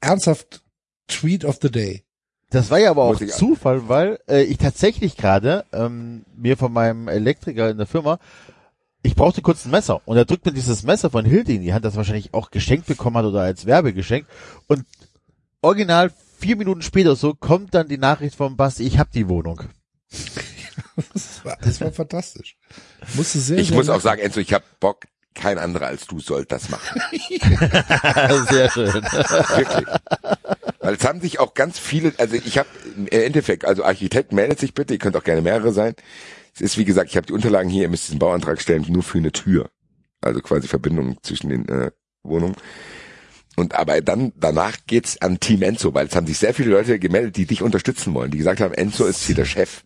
ernsthaft 0.00 0.62
Tweet 1.06 1.44
of 1.44 1.58
the 1.62 1.70
Day. 1.70 2.02
Das 2.50 2.70
war 2.70 2.78
ja 2.78 2.90
aber 2.90 3.04
auch 3.04 3.20
Zufall, 3.20 3.88
weil 3.88 4.18
äh, 4.28 4.42
ich 4.42 4.58
tatsächlich 4.58 5.16
gerade 5.16 5.64
ähm, 5.72 6.24
mir 6.36 6.56
von 6.56 6.72
meinem 6.72 7.08
Elektriker 7.08 7.68
in 7.70 7.78
der 7.78 7.86
Firma, 7.86 8.18
ich 9.02 9.14
brauchte 9.16 9.42
kurz 9.42 9.64
ein 9.64 9.70
Messer 9.70 10.00
und 10.06 10.16
er 10.16 10.24
drückt 10.24 10.46
mir 10.46 10.52
dieses 10.52 10.82
Messer 10.82 11.10
von 11.10 11.24
Hilti 11.24 11.56
in 11.56 11.62
die 11.62 11.74
Hand, 11.74 11.84
das 11.84 11.96
wahrscheinlich 11.96 12.32
auch 12.32 12.50
geschenkt 12.50 12.86
bekommen 12.86 13.16
hat 13.16 13.24
oder 13.24 13.42
als 13.42 13.66
Werbegeschenk 13.66 14.26
und 14.68 14.84
original 15.62 16.12
vier 16.38 16.56
Minuten 16.56 16.82
später 16.82 17.16
so 17.16 17.34
kommt 17.34 17.74
dann 17.74 17.88
die 17.88 17.98
Nachricht 17.98 18.36
vom 18.36 18.56
Basti, 18.56 18.84
ich 18.84 18.98
hab 18.98 19.10
die 19.12 19.28
Wohnung. 19.28 19.62
Das 21.12 21.44
war, 21.44 21.56
das 21.60 21.80
war 21.80 21.90
fantastisch. 21.92 22.56
Musste 23.14 23.38
sehr, 23.40 23.58
Ich 23.58 23.68
sehr 23.68 23.76
muss 23.76 23.88
auch 23.88 24.00
sagen, 24.00 24.20
Enzo, 24.20 24.38
ich 24.40 24.52
habe 24.52 24.64
Bock, 24.80 25.06
kein 25.34 25.58
anderer 25.58 25.86
als 25.86 26.06
du 26.06 26.20
sollt 26.20 26.52
das 26.52 26.68
machen. 26.68 27.00
Sehr 28.50 28.70
schön. 28.70 28.92
Wirklich. 28.92 29.86
Weil 30.80 30.94
es 30.94 31.04
haben 31.04 31.20
sich 31.20 31.40
auch 31.40 31.54
ganz 31.54 31.78
viele, 31.78 32.12
also 32.18 32.36
ich 32.36 32.58
habe 32.58 32.68
im 32.96 33.08
Endeffekt, 33.08 33.64
also 33.64 33.84
Architekt 33.84 34.32
meldet 34.32 34.60
sich 34.60 34.74
bitte, 34.74 34.94
ihr 34.94 34.98
könnt 34.98 35.16
auch 35.16 35.24
gerne 35.24 35.42
mehrere 35.42 35.72
sein. 35.72 35.94
Es 36.54 36.60
ist 36.60 36.78
wie 36.78 36.84
gesagt, 36.84 37.10
ich 37.10 37.16
habe 37.16 37.26
die 37.26 37.32
Unterlagen 37.32 37.68
hier, 37.68 37.82
ihr 37.82 37.88
müsst 37.88 38.06
diesen 38.08 38.18
Bauantrag 38.18 38.60
stellen, 38.60 38.84
nur 38.88 39.02
für 39.02 39.18
eine 39.18 39.32
Tür. 39.32 39.70
Also 40.20 40.40
quasi 40.40 40.68
Verbindung 40.68 41.18
zwischen 41.22 41.50
den 41.50 41.68
äh, 41.68 41.90
Wohnungen. 42.22 42.56
Und 43.56 43.74
aber 43.74 44.00
dann 44.00 44.32
danach 44.36 44.76
geht's 44.86 45.20
an 45.20 45.40
Team 45.40 45.62
Enzo, 45.62 45.94
weil 45.94 46.06
es 46.06 46.16
haben 46.16 46.26
sich 46.26 46.38
sehr 46.38 46.54
viele 46.54 46.70
Leute 46.70 46.98
gemeldet, 46.98 47.36
die 47.36 47.46
dich 47.46 47.62
unterstützen 47.62 48.14
wollen, 48.14 48.30
die 48.30 48.38
gesagt 48.38 48.60
haben, 48.60 48.74
Enzo 48.74 49.04
ist 49.06 49.24
hier 49.24 49.34
der 49.34 49.44
Chef. 49.44 49.84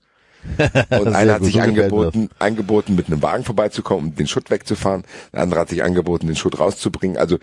Und 0.90 1.08
einer 1.08 1.34
hat 1.34 1.40
gut, 1.40 1.46
sich 1.46 1.54
so 1.56 1.60
angeboten, 1.60 2.30
angeboten, 2.38 2.94
mit 2.94 3.08
einem 3.08 3.22
Wagen 3.22 3.44
vorbeizukommen, 3.44 4.10
um 4.10 4.16
den 4.16 4.26
Schutt 4.26 4.50
wegzufahren. 4.50 5.04
Der 5.32 5.40
andere 5.40 5.60
hat 5.60 5.68
sich 5.68 5.82
angeboten, 5.82 6.26
den 6.26 6.36
Schutt 6.36 6.58
rauszubringen. 6.58 7.16
Also 7.16 7.38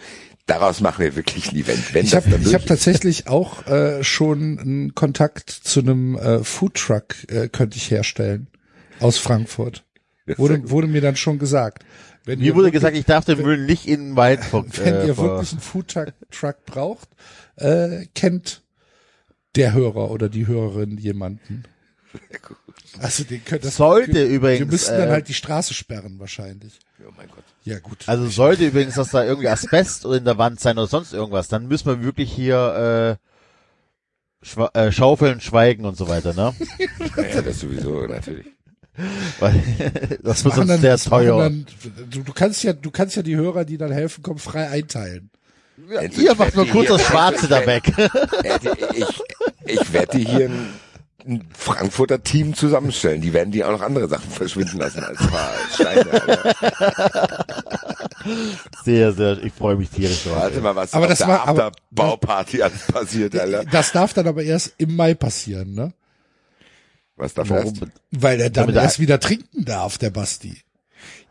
daraus 0.46 0.82
machen 0.82 1.04
wir 1.04 1.16
wirklich 1.16 1.52
ein 1.52 1.58
Event. 1.58 1.94
Wenn 1.94 2.06
Ich 2.06 2.16
habe 2.16 2.30
hab 2.32 2.66
tatsächlich 2.66 3.28
auch 3.28 3.68
äh, 3.68 4.04
schon 4.04 4.60
einen 4.60 4.96
Kontakt 4.96 5.50
zu 5.50 5.82
einem 5.82 6.18
äh, 6.18 6.44
Foodtruck 6.44 7.16
äh, 7.28 7.50
könnte 7.50 7.78
ich 7.78 7.92
herstellen 7.92 8.48
aus 9.00 9.18
Frankfurt. 9.18 9.84
Wurde, 10.38 10.70
wurde 10.70 10.88
mir 10.88 11.02
dann 11.02 11.16
schon 11.16 11.38
gesagt. 11.38 11.86
Wenn 12.24 12.40
Mir 12.40 12.56
wurde 12.56 12.68
wirklich- 12.68 12.74
gesagt, 12.82 12.98
ich 12.98 13.06
darf 13.06 13.26
den 13.26 13.42
Müll 13.42 13.64
nicht 13.66 13.88
in 13.88 14.00
den 14.10 14.16
Wald 14.16 14.44
ver 14.44 14.66
wenn 14.78 14.96
äh, 14.96 15.08
ihr 15.08 15.18
wirklich 15.18 15.52
einen 15.52 15.62
Foodtruck 15.62 16.14
Truck 16.32 16.66
braucht, 16.66 17.10
äh, 17.58 18.06
kennt 18.16 18.64
der 19.56 19.74
Hörer 19.74 20.10
oder 20.10 20.28
die 20.28 20.48
Hörerin 20.48 20.98
jemanden. 20.98 21.64
Also 23.00 23.24
den 23.24 23.44
könnt 23.44 23.66
das 23.66 23.76
Sollte 23.76 24.14
wir, 24.14 24.28
übrigens, 24.28 24.60
Wir 24.60 24.66
müssten 24.68 24.98
dann 24.98 25.10
äh, 25.10 25.12
halt 25.12 25.28
die 25.28 25.34
Straße 25.34 25.74
sperren 25.74 26.20
wahrscheinlich. 26.20 26.80
Oh 27.02 27.12
mein 27.18 27.28
Gott. 27.28 27.44
Ja 27.64 27.80
gut. 27.80 28.08
Also 28.08 28.28
sollte 28.28 28.68
übrigens, 28.68 28.96
dass 28.96 29.10
da 29.10 29.24
irgendwie 29.24 29.50
Asbest 29.50 30.06
in 30.06 30.24
der 30.24 30.38
Wand 30.38 30.60
sein 30.60 30.78
oder 30.78 30.88
sonst 30.88 31.14
irgendwas, 31.14 31.48
dann 31.48 31.68
müssen 31.68 31.88
wir 31.88 32.04
wirklich 32.04 32.32
hier 32.32 33.20
äh, 33.20 34.46
schwa 34.46 34.70
äh, 34.74 34.92
schaufeln, 34.92 35.42
schweigen 35.42 35.86
und 35.86 35.98
so 35.98 36.08
weiter, 36.08 36.34
ne? 36.34 36.54
Ja, 37.34 37.42
das 37.42 37.60
sowieso, 37.60 38.06
natürlich. 38.08 38.46
Weil 39.40 39.62
das 40.24 40.46
wird 40.46 40.56
sonst 40.56 40.80
sehr 40.80 40.92
das 40.92 41.10
machen 41.10 41.26
teuer. 41.26 41.40
Dann, 41.44 41.66
du, 42.10 42.24
du 42.24 42.34
kannst 42.34 42.64
ja, 42.64 42.74
du 42.74 42.92
kannst 42.92 43.16
ja 43.16 43.24
die 43.24 43.36
Hörer, 43.36 43.66
die 43.66 43.78
dann 43.78 43.92
helfen, 43.92 44.24
kommen 44.24 44.40
frei 44.40 44.70
einteilen. 44.70 45.30
Ja, 45.90 46.02
ihr 46.04 46.36
macht 46.36 46.56
nur 46.56 46.68
kurz 46.68 46.88
das 46.88 47.02
Schwarze 47.02 47.48
da 47.50 47.66
weg. 47.66 47.92
Ich, 48.94 49.22
ich 49.66 49.94
werde 49.94 50.18
dir 50.18 50.30
hier 50.30 50.46
ein, 50.50 50.74
ein 51.28 51.48
Frankfurter 51.58 52.22
Team 52.24 52.54
zusammenstellen. 52.54 53.22
Die 53.22 53.34
werden 53.34 53.52
die 53.52 53.64
auch 53.64 53.72
noch 53.72 53.82
andere 53.82 54.08
Sachen 54.08 54.30
verschwinden 54.30 54.78
lassen 54.78 55.04
als 55.04 55.18
paar 55.18 55.52
Steine. 55.74 56.22
Sehr, 58.84 59.14
sehr, 59.14 59.44
ich 59.44 59.54
freue 59.54 59.76
mich 59.76 59.90
tierisch 59.90 60.24
drauf. 60.24 60.36
Warte 60.38 60.62
mal, 60.62 60.76
was 60.76 60.94
Aber 60.94 61.06
auf 61.06 61.10
das 61.10 61.20
der 61.20 61.28
war- 61.28 61.48
aber- 61.48 61.68
Afterbauparty 61.68 62.62
alles 62.62 62.82
passiert, 62.88 63.36
Alter. 63.38 63.66
Das 63.66 63.92
darf 63.92 64.14
dann 64.14 64.28
aber 64.28 64.44
erst 64.44 64.74
im 64.78 64.96
Mai 64.96 65.14
passieren, 65.14 65.74
ne? 65.74 65.94
Was 67.16 67.34
darf 67.34 67.50
Warum? 67.50 67.66
erst? 67.66 67.82
Weil 68.12 68.40
er 68.42 68.50
dann 68.50 68.64
Damit 68.66 68.76
er- 68.76 68.84
erst 68.84 69.00
wieder 69.00 69.20
trinken 69.20 69.66
darf, 69.66 69.98
der 69.98 70.10
Basti. 70.10 70.58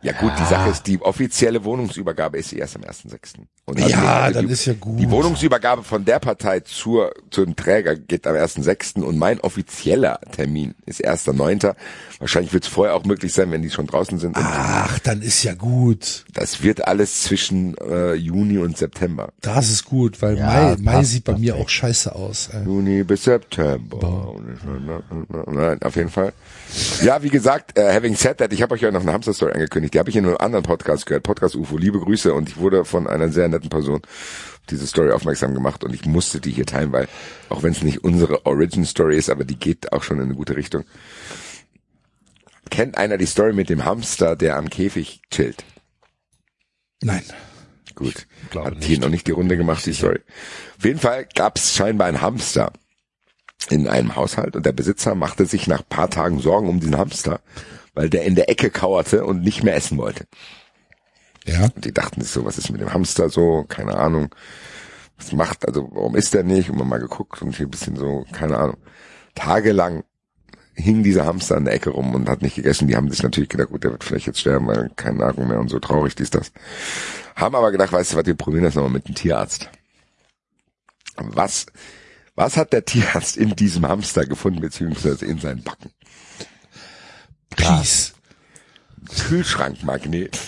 Ja 0.05 0.11
gut, 0.11 0.33
die 0.39 0.45
Sache 0.45 0.69
ist, 0.69 0.85
die 0.85 1.01
offizielle 1.01 1.63
Wohnungsübergabe 1.63 2.37
ist 2.37 2.53
erst 2.53 2.75
am 2.75 2.83
1.6. 2.83 3.39
Und 3.65 3.77
also 3.81 3.89
Ja, 3.89 4.27
die, 4.27 4.33
dann 4.35 4.45
die, 4.45 4.53
ist 4.53 4.65
ja 4.65 4.73
gut. 4.73 4.99
Die 4.99 5.09
Wohnungsübergabe 5.09 5.81
von 5.83 6.05
der 6.05 6.19
Partei 6.19 6.59
zur, 6.59 7.11
zum 7.31 7.55
Träger 7.55 7.95
geht 7.95 8.27
am 8.27 8.35
1.6. 8.35 9.01
und 9.01 9.17
mein 9.17 9.39
offizieller 9.39 10.19
Termin 10.31 10.75
ist 10.85 11.03
1.9. 11.03 11.73
Wahrscheinlich 12.19 12.53
wird 12.53 12.65
es 12.65 12.69
vorher 12.69 12.93
auch 12.95 13.03
möglich 13.03 13.33
sein, 13.33 13.49
wenn 13.51 13.63
die 13.63 13.71
schon 13.71 13.87
draußen 13.87 14.19
sind. 14.19 14.35
Ach, 14.37 14.99
dann 14.99 15.23
ist 15.23 15.41
ja 15.41 15.55
gut. 15.55 16.25
Das 16.33 16.61
wird 16.61 16.87
alles 16.87 17.23
zwischen 17.23 17.75
äh, 17.79 18.13
Juni 18.13 18.59
und 18.59 18.77
September. 18.77 19.29
Das 19.41 19.71
ist 19.71 19.85
gut, 19.85 20.21
weil 20.21 20.37
Ja, 20.37 20.45
Mai, 20.45 20.75
Mai 20.79 20.91
passt 20.93 21.11
sieht 21.11 21.23
bei 21.23 21.35
mir 21.35 21.55
auch 21.55 21.67
scheiße 21.67 22.13
aus. 22.13 22.49
Ey. 22.53 22.63
Juni 22.63 23.03
bis 23.03 23.23
September. 23.23 24.35
Nein, 25.47 25.81
auf 25.81 25.95
jeden 25.95 26.09
Fall. 26.11 26.31
Ja, 27.01 27.23
wie 27.23 27.29
gesagt, 27.29 27.77
äh, 27.77 27.91
having 27.91 28.15
said 28.15 28.37
that, 28.37 28.53
ich 28.53 28.61
habe 28.61 28.75
euch 28.75 28.81
ja 28.81 28.91
noch 28.91 29.01
eine 29.01 29.13
Hamster-Story 29.13 29.53
angekündigt. 29.53 29.94
Die 29.95 29.99
habe 29.99 30.09
ich 30.09 30.17
in 30.17 30.25
einem 30.25 30.35
anderen 30.35 30.65
Podcast 30.65 31.05
gehört, 31.05 31.23
Podcast 31.23 31.55
UFO. 31.55 31.77
Liebe 31.77 32.01
Grüße 32.01 32.33
und 32.33 32.49
ich 32.49 32.57
wurde 32.57 32.83
von 32.83 33.07
einer 33.07 33.29
sehr 33.29 33.47
netten 33.47 33.69
Person 33.69 34.01
diese 34.69 34.87
Story 34.87 35.11
aufmerksam 35.11 35.53
gemacht 35.53 35.85
und 35.85 35.93
ich 35.93 36.05
musste 36.05 36.41
die 36.41 36.51
hier 36.51 36.65
teilen, 36.65 36.91
weil 36.91 37.07
auch 37.47 37.63
wenn 37.63 37.71
es 37.71 37.81
nicht 37.81 38.03
unsere 38.03 38.45
Origin-Story 38.45 39.15
ist, 39.15 39.29
aber 39.29 39.45
die 39.45 39.55
geht 39.55 39.93
auch 39.93 40.03
schon 40.03 40.17
in 40.17 40.25
eine 40.25 40.35
gute 40.35 40.57
Richtung. 40.57 40.83
Kennt 42.69 42.97
einer 42.97 43.17
die 43.17 43.25
Story 43.25 43.53
mit 43.53 43.69
dem 43.69 43.85
Hamster, 43.85 44.35
der 44.35 44.57
am 44.57 44.69
Käfig 44.69 45.21
chillt? 45.31 45.63
Nein. 47.01 47.23
Gut. 47.95 48.27
Hat 48.53 48.83
hier 48.83 48.99
noch 48.99 49.07
nicht 49.07 49.27
die 49.27 49.31
Runde 49.31 49.55
gemacht, 49.55 49.85
die 49.85 49.93
Story. 49.93 50.19
Auf 50.77 50.83
jeden 50.83 50.99
Fall 50.99 51.25
gab 51.35 51.55
es 51.55 51.73
scheinbar 51.73 52.07
einen 52.07 52.19
Hamster 52.19 52.73
in 53.69 53.87
einem 53.87 54.17
Haushalt 54.17 54.57
und 54.57 54.65
der 54.65 54.73
Besitzer 54.73 55.15
machte 55.15 55.45
sich 55.45 55.67
nach 55.67 55.87
paar 55.87 56.09
Tagen 56.09 56.39
Sorgen 56.39 56.67
um 56.67 56.81
diesen 56.81 56.97
Hamster, 56.97 57.39
weil 57.95 58.09
der 58.09 58.23
in 58.23 58.35
der 58.35 58.49
Ecke 58.49 58.69
kauerte 58.69 59.25
und 59.25 59.41
nicht 59.41 59.63
mehr 59.63 59.75
essen 59.75 59.97
wollte. 59.97 60.25
Ja. 61.45 61.69
Und 61.75 61.85
die 61.85 61.93
dachten 61.93 62.21
sich 62.21 62.31
so, 62.31 62.45
was 62.45 62.57
ist 62.57 62.71
mit 62.71 62.81
dem 62.81 62.93
Hamster 62.93 63.29
so? 63.29 63.65
Keine 63.67 63.95
Ahnung. 63.95 64.33
Was 65.17 65.31
macht, 65.31 65.65
also 65.67 65.89
warum 65.91 66.15
ist 66.15 66.33
der 66.33 66.43
nicht? 66.43 66.69
Und 66.69 66.77
man 66.77 66.87
mal 66.87 66.99
geguckt 66.99 67.41
und 67.41 67.55
hier 67.55 67.67
ein 67.67 67.71
bisschen 67.71 67.95
so, 67.95 68.25
keine 68.31 68.57
Ahnung. 68.57 68.77
Tagelang 69.33 70.03
hing 70.73 71.03
dieser 71.03 71.25
Hamster 71.25 71.57
in 71.57 71.65
der 71.65 71.73
Ecke 71.73 71.91
rum 71.91 72.13
und 72.13 72.27
hat 72.27 72.41
nicht 72.41 72.55
gegessen. 72.55 72.87
Die 72.87 72.95
haben 72.95 73.09
sich 73.09 73.23
natürlich 73.23 73.49
gedacht, 73.49 73.69
gut, 73.69 73.83
der 73.83 73.91
wird 73.91 74.03
vielleicht 74.03 74.27
jetzt 74.27 74.41
sterben, 74.41 74.67
weil 74.67 74.91
kein 74.95 75.17
Nahrung 75.17 75.47
mehr 75.47 75.59
und 75.59 75.69
so 75.69 75.79
traurig, 75.79 76.15
dies, 76.15 76.29
das. 76.29 76.51
Haben 77.35 77.55
aber 77.55 77.71
gedacht, 77.71 77.93
weißt 77.93 78.13
du 78.13 78.17
was, 78.17 78.25
wir 78.25 78.35
probieren 78.35 78.65
das 78.65 78.75
nochmal 78.75 78.91
mit 78.91 79.07
dem 79.07 79.15
Tierarzt. 79.15 79.69
Was, 81.15 81.65
was 82.35 82.57
hat 82.57 82.73
der 82.73 82.83
Tierarzt 82.83 83.37
in 83.37 83.55
diesem 83.55 83.87
Hamster 83.87 84.25
gefunden, 84.25 84.59
beziehungsweise 84.59 85.25
in 85.25 85.39
seinen 85.39 85.63
Backen? 85.63 85.91
Peace. 87.55 88.13
Kühlschrankmagnet. 89.27 90.37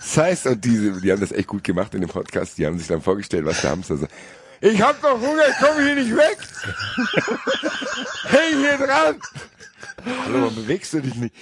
Das 0.00 0.16
heißt, 0.16 0.46
und 0.46 0.64
diese, 0.64 1.00
die 1.00 1.12
haben 1.12 1.20
das 1.20 1.30
echt 1.30 1.46
gut 1.46 1.62
gemacht 1.62 1.94
in 1.94 2.00
dem 2.00 2.10
Podcast, 2.10 2.58
die 2.58 2.66
haben 2.66 2.78
sich 2.78 2.88
dann 2.88 3.00
vorgestellt, 3.00 3.44
was 3.44 3.60
der 3.60 3.70
Hamster 3.70 3.96
sagt. 3.96 4.12
Ich 4.60 4.82
hab 4.82 5.00
doch 5.00 5.20
Hunger, 5.20 5.42
ich 5.48 5.56
komme 5.56 5.82
hier 5.82 5.94
nicht 5.94 6.16
weg. 6.16 6.36
Häng 8.28 8.58
hier 8.58 8.76
dran. 8.76 9.16
Hallo, 10.24 10.50
bewegst 10.50 10.92
du 10.94 11.00
dich 11.00 11.14
nicht? 11.14 11.34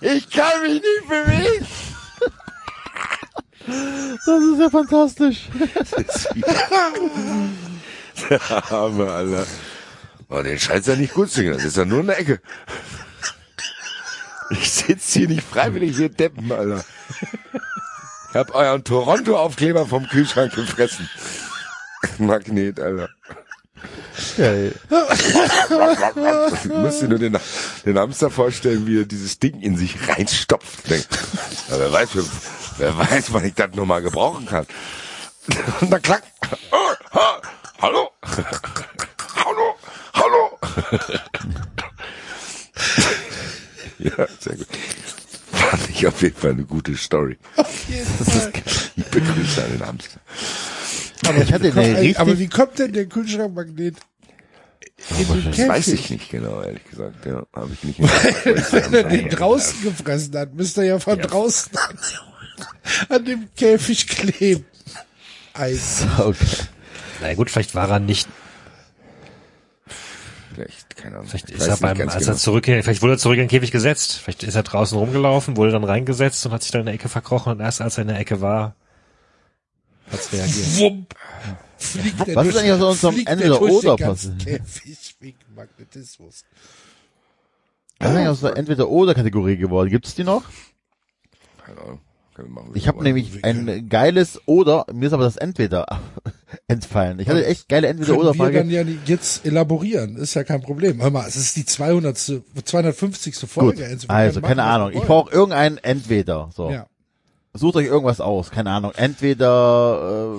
Ich 0.00 0.28
kann 0.28 0.60
mich 0.62 0.82
nicht 0.82 1.08
bewegen. 1.08 1.66
Das 3.66 4.42
ist 4.42 4.60
ja 4.60 4.70
fantastisch. 4.70 5.48
Der 8.30 8.40
Arme, 8.72 9.10
Alter. 9.10 9.46
Oh, 10.28 10.42
den 10.42 10.58
scheint's 10.58 10.86
ja 10.86 10.96
nicht 10.96 11.14
gut 11.14 11.30
zu 11.30 11.42
gehen. 11.42 11.52
Das 11.52 11.64
ist 11.64 11.76
ja 11.76 11.84
nur 11.84 12.00
eine 12.00 12.16
Ecke. 12.16 12.40
Ich 14.50 14.72
sitze 14.72 15.20
hier 15.20 15.28
nicht 15.28 15.42
freiwillig 15.42 15.96
hier 15.96 16.08
deppen, 16.08 16.50
Alter. 16.52 16.84
Ich 18.30 18.36
hab 18.36 18.54
euren 18.54 18.84
Toronto-Aufkleber 18.84 19.86
vom 19.86 20.08
Kühlschrank 20.08 20.54
gefressen. 20.54 21.08
Magnet, 22.18 22.80
Alter. 22.80 23.08
Geil. 24.36 24.74
Du 26.64 26.78
musst 26.78 27.02
dir 27.02 27.08
nur 27.08 27.18
den, 27.18 27.36
den 27.84 27.98
Hamster 27.98 28.30
vorstellen, 28.30 28.86
wie 28.86 29.00
er 29.00 29.04
dieses 29.04 29.38
Ding 29.38 29.60
in 29.60 29.76
sich 29.76 30.08
reinstopft. 30.08 30.88
Ja, 30.88 31.78
wer 31.78 31.92
weiß, 31.92 32.08
wer, 32.78 32.96
weiß, 32.96 33.32
wann 33.32 33.44
ich 33.44 33.54
das 33.54 33.74
nur 33.74 33.86
mal 33.86 34.02
gebrauchen 34.02 34.46
kann. 34.46 34.66
Und 35.80 35.90
dann 35.90 36.02
klack. 36.02 36.22
Ha, 36.72 37.40
hallo. 37.80 38.10
Hallo. 39.44 39.74
Hallo. 40.14 40.58
Ja, 43.98 44.26
sehr 44.38 44.56
gut. 44.56 44.66
Fand 45.52 45.90
ich 45.90 46.06
auf 46.06 46.20
jeden 46.22 46.36
Fall 46.36 46.50
eine 46.50 46.64
gute 46.64 46.96
Story. 46.96 47.38
Ich 48.96 49.04
begrüße 49.06 49.64
einen 49.64 49.86
Hamster. 49.86 50.20
Aber 51.26 51.38
ich 51.42 51.52
hatte 51.52 51.72
eine 51.72 52.14
aber 52.18 52.38
wie 52.38 52.48
kommt 52.48 52.78
denn 52.78 52.92
der 52.92 53.06
Kühlschrankmagnet 53.06 53.96
Das 55.08 55.68
weiß 55.68 55.88
ich 55.88 56.10
nicht 56.10 56.30
genau, 56.30 56.62
ehrlich 56.62 56.84
gesagt. 56.84 57.24
Ja, 57.24 57.44
habe 57.54 57.70
ich 57.72 57.84
nicht. 57.84 58.00
Wenn 58.00 58.94
er 58.94 59.04
den 59.04 59.28
draußen 59.28 59.82
gefressen 59.82 60.36
hat, 60.36 60.54
müsste 60.54 60.82
er 60.82 60.86
ja 60.86 60.98
von 60.98 61.18
draußen 61.18 61.72
an, 63.08 63.24
dem 63.24 63.48
Käfig 63.56 64.08
kleben. 64.08 64.64
Eis. 65.54 66.06
okay. 66.18 66.46
Na 67.20 67.34
gut, 67.34 67.50
vielleicht 67.50 67.74
war 67.74 67.90
er 67.90 68.00
nicht, 68.00 68.28
Vielleicht, 70.56 70.96
keine 70.96 71.16
Ahnung. 71.16 71.28
vielleicht 71.28 71.50
Ich 71.50 71.56
ist 71.56 71.66
er 71.66 71.76
beim, 71.76 72.00
als 72.00 72.16
genau. 72.16 72.32
er 72.32 72.36
zurück, 72.36 72.64
vielleicht 72.64 73.02
wurde 73.02 73.14
er 73.14 73.18
zurück 73.18 73.36
in 73.36 73.42
den 73.42 73.48
Käfig 73.48 73.70
gesetzt. 73.70 74.14
Vielleicht 74.14 74.42
ist 74.42 74.54
er 74.54 74.62
draußen 74.62 74.96
rumgelaufen, 74.96 75.58
wurde 75.58 75.72
dann 75.72 75.84
reingesetzt 75.84 76.46
und 76.46 76.52
hat 76.52 76.62
sich 76.62 76.72
dann 76.72 76.80
in 76.80 76.86
der 76.86 76.94
Ecke 76.94 77.10
verkrochen 77.10 77.52
und 77.52 77.60
erst 77.60 77.82
als 77.82 77.98
er 77.98 78.02
in 78.02 78.08
der 78.08 78.18
Ecke 78.18 78.40
war, 78.40 78.74
hat's 80.10 80.32
reagiert. 80.32 81.14
Fliegt 81.76 82.26
der 82.26 82.36
Was 82.36 82.46
ist 82.46 82.56
eigentlich 82.56 82.72
aus 82.72 82.80
unserem 82.80 83.14
fliegt 83.16 83.28
der 83.28 83.60
oder 83.60 83.96
passiert? 83.98 84.38
Käfig 84.38 85.16
wegen 85.20 85.38
Magnetismus. 85.54 86.44
Was 87.98 88.10
ist 88.10 88.16
eigentlich 88.16 88.28
aus 88.28 88.40
der 88.40 88.56
Entweder-Oder-Kategorie 88.56 89.58
geworden? 89.58 89.90
Gibt 89.90 90.06
es 90.06 90.14
die 90.14 90.24
noch? 90.24 90.44
Keine 91.66 91.80
Ahnung. 91.82 92.00
Wir 92.36 92.46
machen, 92.48 92.70
Ich 92.74 92.84
wir 92.84 92.88
habe 92.88 93.02
nämlich 93.02 93.44
ein 93.44 93.88
geiles 93.88 94.40
Oder, 94.46 94.86
mir 94.92 95.06
ist 95.06 95.12
aber 95.12 95.24
das 95.24 95.36
Entweder 95.36 95.86
entfallen. 96.68 97.18
Ich 97.18 97.28
hatte 97.28 97.44
echt 97.46 97.68
geile 97.68 97.86
Können 97.88 98.00
wir 98.00 98.06
Entweder-Oder-Frage. 98.08 98.58
dann 98.58 98.70
ja 98.70 98.82
jetzt 99.06 99.44
elaborieren, 99.46 100.16
ist 100.16 100.34
ja 100.34 100.44
kein 100.44 100.60
Problem. 100.62 101.00
Hör 101.02 101.10
mal, 101.10 101.26
es 101.26 101.36
ist 101.36 101.56
die 101.56 101.64
200. 101.64 102.16
250. 102.64 103.34
Gut, 103.40 103.48
Folge. 103.50 103.78
Wir 103.78 104.10
also 104.10 104.40
können 104.40 104.48
keine 104.48 104.64
Ahnung. 104.64 104.90
wir 104.92 105.00
Ich 105.00 105.06
brauche 105.06 105.32
irgendein 105.32 105.78
Entweder. 105.78 106.50
So, 106.54 106.70
Ja. 106.70 106.86
sucht 107.54 107.76
euch 107.76 107.86
irgendwas 107.86 108.20
aus. 108.20 108.50
Keine 108.50 108.70
Ahnung. 108.70 108.92
Entweder 108.96 110.38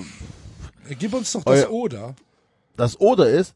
äh, 0.90 0.96
Gib 0.96 1.14
uns 1.14 1.32
doch 1.34 1.44
das 1.44 1.68
Oder. 1.68 2.16
das 2.78 3.00
Oder 3.00 3.30
ist, 3.30 3.54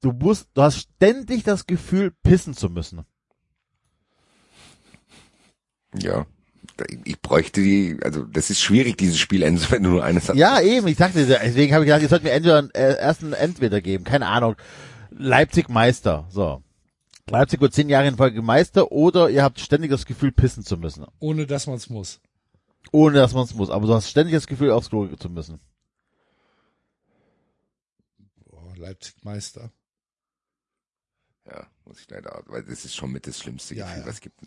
du 0.00 0.12
musst, 0.12 0.48
du 0.54 0.62
hast 0.62 0.78
ständig 0.78 1.42
das 1.44 1.66
Gefühl, 1.66 2.12
pissen 2.22 2.54
zu 2.54 2.68
müssen. 2.70 3.04
Ja. 5.96 6.26
Ich 7.04 7.20
bräuchte 7.20 7.60
die, 7.62 7.98
also 8.02 8.24
das 8.24 8.50
ist 8.50 8.60
schwierig, 8.60 8.96
dieses 8.98 9.18
Spiel, 9.18 9.42
Enzo, 9.42 9.70
wenn 9.70 9.82
du 9.82 9.90
nur 9.90 10.04
eines 10.04 10.28
hast. 10.28 10.36
Ja, 10.36 10.60
eben, 10.60 10.86
ich 10.88 10.96
sagte, 10.96 11.24
deswegen 11.26 11.72
habe 11.74 11.84
ich 11.84 11.88
gesagt, 11.88 12.02
ihr 12.02 12.08
sollt 12.08 12.24
mir 12.24 12.32
entweder 12.32 12.58
einen, 12.58 12.70
äh, 12.70 12.96
erst 12.98 13.22
einen 13.22 13.32
Entweder 13.32 13.80
geben, 13.80 14.04
keine 14.04 14.26
Ahnung. 14.26 14.56
Leipzig 15.10 15.68
Meister, 15.68 16.26
so. 16.30 16.62
Leipzig 17.30 17.60
wird 17.60 17.72
zehn 17.72 17.88
Jahre 17.88 18.08
in 18.08 18.16
Folge 18.16 18.42
Meister 18.42 18.92
oder 18.92 19.30
ihr 19.30 19.42
habt 19.42 19.60
ständig 19.60 19.90
das 19.90 20.04
Gefühl, 20.04 20.32
pissen 20.32 20.64
zu 20.64 20.76
müssen. 20.76 21.06
Ohne 21.20 21.46
dass 21.46 21.66
man 21.66 21.76
es 21.76 21.88
muss. 21.88 22.20
Ohne 22.92 23.16
dass 23.18 23.32
man 23.32 23.44
es 23.44 23.54
muss, 23.54 23.70
aber 23.70 23.86
du 23.86 23.94
hast 23.94 24.10
ständig 24.10 24.34
das 24.34 24.46
Gefühl, 24.46 24.70
aufs 24.70 24.90
Klo 24.90 25.06
zu 25.16 25.30
müssen. 25.30 25.60
Boah, 28.50 28.76
Leipzig 28.76 29.14
Meister. 29.22 29.70
Ja, 31.46 31.66
muss 31.84 32.00
ich 32.00 32.10
leider, 32.10 32.42
weil 32.46 32.62
das 32.62 32.84
ist 32.84 32.94
schon 32.94 33.12
mit 33.12 33.26
das 33.26 33.38
schlimmste 33.38 33.74
Ja, 33.74 33.86
Gefühl, 33.86 34.00
ja. 34.00 34.06
was 34.06 34.14
es 34.14 34.20
gibt. 34.20 34.40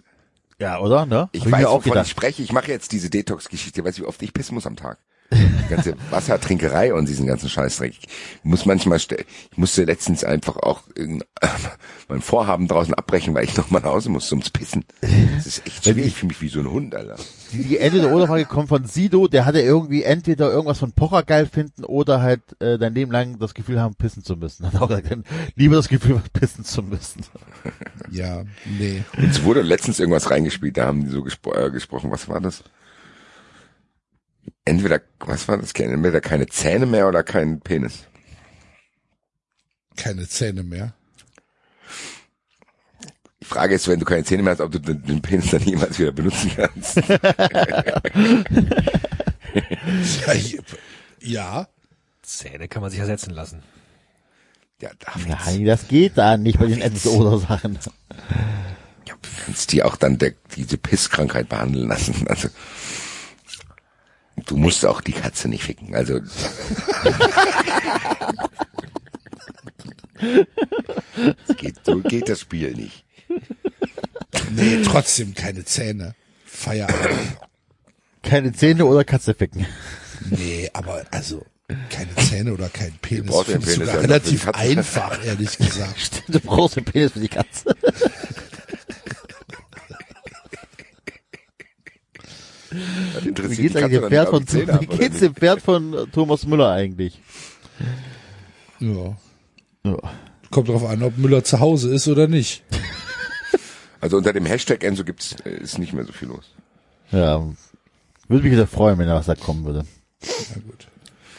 Ja, 0.60 0.80
oder? 0.80 1.06
Ne? 1.06 1.30
Ich 1.34 1.46
Hab 1.46 1.52
weiß, 1.52 1.62
mir 1.62 1.70
auch 1.70 1.76
wovon 1.80 1.92
gedacht. 1.92 2.06
ich 2.08 2.12
spreche. 2.12 2.42
Ich 2.42 2.52
mache 2.52 2.72
jetzt 2.72 2.92
diese 2.92 3.10
Detox-Geschichte. 3.10 3.84
Weißt 3.84 4.00
du, 4.00 4.04
wie 4.04 4.08
oft 4.08 4.22
ich 4.22 4.34
pissen 4.34 4.56
muss 4.56 4.66
am 4.66 4.76
Tag? 4.76 5.00
Die 5.30 5.70
ganze 5.70 5.96
Wassertrinkerei 6.10 6.94
und 6.94 7.10
diesen 7.10 7.28
ganzen 7.28 7.50
Scheißdreck. 7.50 7.94
Ich 8.00 8.10
muss 8.44 8.66
manchmal, 8.66 8.98
ich 8.98 9.58
musste 9.58 9.84
letztens 9.84 10.24
einfach 10.24 10.56
auch 10.58 10.84
mein 12.08 12.22
Vorhaben 12.22 12.68
draußen 12.68 12.94
abbrechen, 12.94 13.34
weil 13.34 13.44
ich 13.44 13.58
noch 13.58 13.70
mal 13.70 13.80
nach 13.80 13.92
Hause 13.92 14.10
musste 14.10 14.36
ums 14.36 14.50
Pissen. 14.50 14.86
Das 15.02 15.46
ist 15.46 15.68
echt 15.68 15.84
schwierig 15.84 16.16
für 16.16 16.28
mich 16.28 16.42
wie 16.42 16.48
so 16.48 16.60
ein 16.60 16.72
Hund, 16.72 16.96
Alter. 16.96 17.18
Die, 17.52 17.64
die 17.64 17.78
entweder 17.78 18.14
oder 18.14 18.28
Frage 18.28 18.46
kommt 18.46 18.70
von 18.70 18.86
Sido, 18.86 19.28
der 19.28 19.46
hatte 19.46 19.60
irgendwie 19.60 20.04
entweder 20.04 20.52
irgendwas 20.52 20.80
von 20.80 20.94
Pocher 20.94 21.24
geil 21.24 21.46
finden 21.46 21.84
oder 21.84 22.22
halt 22.22 22.42
äh, 22.62 22.78
dein 22.78 22.94
Leben 22.94 23.12
lang 23.12 23.38
das 23.40 23.54
Gefühl 23.54 23.82
haben, 23.82 23.96
pissen 23.96 24.24
zu 24.24 24.38
müssen. 24.38 24.66
Hat 24.72 24.82
auch 24.82 24.88
gesagt, 24.88 25.14
lieber 25.56 25.76
das 25.76 25.90
Gefühl, 25.90 26.22
pissen 26.32 26.64
zu 26.64 26.84
müssen. 26.84 27.26
Ja, 28.12 28.44
nee. 28.80 29.04
Und 29.18 29.30
es 29.30 29.44
wurde 29.44 29.62
letztens 29.62 30.00
irgendwas 30.00 30.32
reingespielt, 30.32 30.78
da 30.78 30.86
haben 30.86 31.04
die 31.04 31.12
so 31.12 31.24
gespro 31.24 31.54
äh, 31.54 31.70
gesprochen. 31.70 32.12
Was 32.12 32.30
war 32.30 32.40
das? 32.40 32.64
Entweder, 34.68 35.02
was 35.20 35.48
war 35.48 35.58
das? 35.58 35.72
Entweder 35.72 36.20
keine 36.22 36.48
Zähne 36.48 36.86
mehr 36.86 37.08
oder 37.08 37.24
kein 37.24 37.62
Penis. 37.62 38.04
Keine 39.96 40.28
Zähne 40.28 40.64
mehr. 40.64 40.94
Die 43.42 43.46
Frage 43.46 43.76
ist, 43.76 43.88
wenn 43.88 44.00
du 44.00 44.06
keine 44.06 44.24
Zähne 44.26 44.44
mehr 44.44 44.54
hast, 44.54 44.62
ob 44.62 44.72
du 44.74 44.80
den, 44.80 45.02
den 45.04 45.22
Penis 45.22 45.52
dann 45.52 45.62
jemals 45.64 45.98
wieder 45.98 46.12
benutzen 46.12 46.52
kannst. 46.56 46.98
Ja, 50.28 50.34
ich- 50.34 50.60
ja. 51.22 51.68
Zähne 52.22 52.68
kann 52.68 52.82
man 52.82 52.92
sich 52.92 53.00
ersetzen 53.00 53.32
lassen. 53.32 53.64
Ja, 54.82 54.90
David, 55.00 55.30
Nein, 55.30 55.66
das 55.66 55.88
geht 55.88 56.18
da 56.18 56.36
nicht 56.38 56.60
bei 56.60 56.68
den 56.68 56.82
entweder 56.82 57.16
oder 57.16 57.38
Sachen. 57.40 57.80
kannst 59.46 59.72
die 59.72 59.82
auch 59.82 59.96
dann 59.96 60.18
der, 60.18 60.34
diese 60.56 60.78
Pisskrankheit 60.78 61.48
behandeln 61.50 61.88
lassen. 61.88 62.28
Also 62.28 62.50
du 64.46 64.58
musst 64.58 64.86
auch 64.86 65.02
die 65.02 65.14
Katze 65.14 65.48
nicht 65.50 65.64
ficken. 65.64 65.96
Also 65.96 66.20
geht, 71.58 71.76
so 71.84 72.00
geht 72.00 72.30
das 72.30 72.42
Spiel 72.42 72.74
nicht. 72.74 73.06
Nee, 74.52 74.82
trotzdem 74.84 75.34
keine 75.34 75.66
Zähne. 75.66 76.16
Feierabend. 76.46 77.38
Keine 78.24 78.54
Zähne 78.54 78.86
oder 78.86 79.04
Katze 79.04 79.34
ficken. 79.34 79.66
Nee, 80.30 80.70
aber 80.74 81.06
also 81.12 81.46
keine 81.90 82.16
Zähne 82.16 82.54
oder 82.54 82.70
kein 82.70 82.94
Penis. 83.02 83.44
den 83.46 83.60
ich 83.60 83.66
Penis 83.66 83.76
sogar 83.76 84.02
relativ 84.02 84.46
Katze. 84.46 84.60
einfach, 84.60 85.26
ehrlich 85.26 85.58
gesagt. 85.58 86.24
Du 86.28 86.40
brauchst 86.40 86.78
einen 86.78 86.86
Penis 86.86 87.12
für 87.14 87.20
die 87.20 87.28
Katze. 87.28 87.76
Wie 92.72 93.30
interessiert 93.30 93.58
geht's 93.58 93.74
die 93.74 93.84
eigentlich 93.84 94.00
dem 94.02 94.10
Pferd 94.10 94.30
von, 94.30 94.48
wie 94.82 94.86
geht's 94.88 95.20
dem 95.20 95.36
Pferd 95.36 95.62
von 95.62 96.08
Thomas 96.12 96.46
Müller 96.46 96.72
eigentlich? 96.72 97.22
Ja. 98.80 99.18
Ja. 99.84 99.98
Kommt 100.52 100.70
drauf 100.70 100.86
an, 100.86 101.04
ob 101.04 101.18
Müller 101.18 101.44
zu 101.44 101.60
Hause 101.60 101.94
ist 101.94 102.08
oder 102.08 102.28
nicht. 102.28 102.64
Also 104.00 104.18
unter 104.18 104.32
dem 104.32 104.46
Hashtag 104.46 104.84
Enso 104.84 105.04
gibt's 105.04 105.36
äh, 105.44 105.58
ist 105.58 105.80
nicht 105.80 105.92
mehr 105.92 106.06
so 106.06 106.14
viel 106.14 106.28
los. 106.28 106.54
Ja. 107.12 107.40
Würde 108.28 108.44
mich 108.44 108.52
wieder 108.52 108.68
freuen, 108.68 109.00
wenn 109.00 109.08
er 109.08 109.16
was 109.16 109.26
da 109.26 109.34
kommen 109.34 109.66
würde. 109.66 109.86
Na 110.22 110.62
gut. 110.62 110.88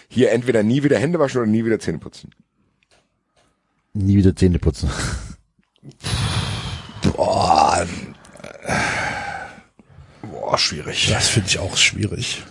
Hier 0.09 0.33
entweder 0.33 0.65
nie 0.65 0.83
wieder 0.83 0.99
Hände 0.99 1.21
waschen 1.21 1.41
oder 1.41 1.51
nie 1.51 1.65
wieder 1.65 1.79
Zähne 1.79 1.99
putzen. 1.99 2.31
Nie 3.93 4.17
wieder 4.17 4.35
Zähne 4.35 4.59
putzen. 4.59 4.91
Boah, 7.03 7.87
Boah, 10.49 10.59
schwierig. 10.59 11.09
das 11.11 11.29
finde 11.29 11.49
ich 11.51 11.59
auch 11.59 11.77
schwierig. 11.77 12.43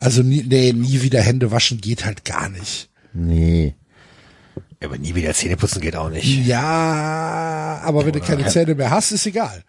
Also 0.00 0.22
nie, 0.22 0.42
nee, 0.42 0.72
nie 0.72 1.02
wieder 1.02 1.20
Hände 1.20 1.50
waschen 1.50 1.78
geht 1.80 2.04
halt 2.06 2.24
gar 2.24 2.48
nicht. 2.48 2.88
Nee. 3.12 3.74
Aber 4.82 4.96
nie 4.98 5.14
wieder 5.14 5.34
Zähne 5.34 5.56
putzen 5.56 5.80
geht 5.82 5.94
auch 5.94 6.08
nicht. 6.08 6.46
Ja, 6.46 7.80
aber 7.84 8.04
wenn 8.06 8.12
du 8.12 8.20
keine 8.20 8.46
Zähne 8.46 8.74
mehr 8.74 8.90
hast, 8.90 9.12
ist 9.12 9.26
egal. 9.26 9.62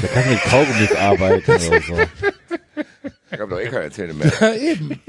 Da 0.00 0.06
kannst 0.06 0.28
du 0.28 0.32
mit 0.34 0.42
Kaugummis 0.42 0.92
arbeiten 0.92 1.50
oder 1.50 1.82
so. 1.82 1.98
Ich 3.30 3.40
habe 3.40 3.50
doch 3.50 3.60
eh 3.60 3.68
keine 3.68 3.90
Zähne 3.90 4.14
mehr. 4.14 4.32
Ja, 4.40 4.54
eben. 4.54 5.00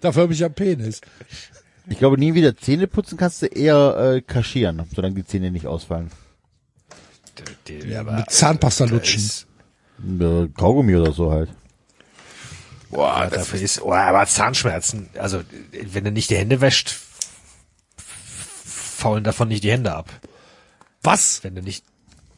Dafür 0.00 0.22
habe 0.22 0.32
ich 0.32 0.38
ja 0.38 0.46
einen 0.46 0.54
Penis. 0.54 1.00
Ich 1.88 1.98
glaube, 1.98 2.16
nie 2.16 2.32
wieder 2.34 2.56
Zähne 2.56 2.86
putzen 2.86 3.18
kannst 3.18 3.42
du 3.42 3.46
eher 3.46 4.14
äh, 4.14 4.20
kaschieren, 4.20 4.84
solange 4.94 5.16
die 5.16 5.24
Zähne 5.24 5.50
nicht 5.50 5.66
ausfallen. 5.66 6.08
Die, 7.66 7.88
Ja, 7.88 8.00
aber 8.02 8.12
mit 8.18 8.30
Zahnpasta 8.30 8.84
lutschen. 8.84 9.20
ist- 9.20 9.48
Äh, 10.04 10.48
Kaugummi 10.56 10.96
oder 10.96 11.12
so 11.12 11.30
halt. 11.30 11.50
Boah, 12.90 13.22
Ja, 13.24 13.30
dafür 13.30 13.60
ist, 13.60 13.80
oh, 13.82 13.92
aber 13.92 14.26
Zahnschmerzen, 14.26 15.08
also 15.18 15.42
wenn 15.92 16.04
du 16.04 16.10
nicht 16.12 16.28
die 16.30 16.36
Hände 16.36 16.60
wäscht, 16.60 16.96
faulen 18.64 19.24
davon 19.24 19.48
nicht 19.48 19.64
die 19.64 19.70
Hände 19.72 19.94
ab. 19.94 20.10
Was? 21.02 21.42
Wenn 21.42 21.54
du 21.54 21.62
nicht, 21.62 21.84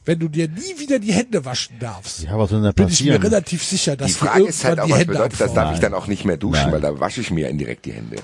Wenn 0.04 0.18
du 0.18 0.28
dir 0.28 0.48
nie 0.48 0.78
wieder 0.78 0.98
die 0.98 1.12
Hände 1.12 1.44
waschen 1.44 1.78
darfst, 1.78 2.22
Ja, 2.22 2.38
was 2.38 2.50
soll 2.50 2.58
denn 2.60 2.66
da 2.66 2.72
bin 2.72 2.88
ich 2.88 3.02
mir 3.04 3.22
relativ 3.22 3.64
sicher, 3.64 3.96
dass 3.96 4.08
die 4.08 4.12
Frage 4.14 4.44
ist 4.44 4.64
halt 4.64 4.78
auch, 4.80 4.86
die 4.86 4.92
was 4.92 4.98
Hände 5.00 5.12
bedeutet 5.14 5.40
das? 5.40 5.54
Darf 5.54 5.74
ich 5.74 5.80
dann 5.80 5.94
auch 5.94 6.06
nicht 6.06 6.24
mehr 6.24 6.36
duschen, 6.36 6.62
Nein. 6.64 6.72
weil 6.72 6.80
da 6.80 7.00
wasche 7.00 7.20
ich 7.20 7.30
mir 7.30 7.48
indirekt 7.48 7.84
die 7.86 7.92
Hände. 7.92 8.16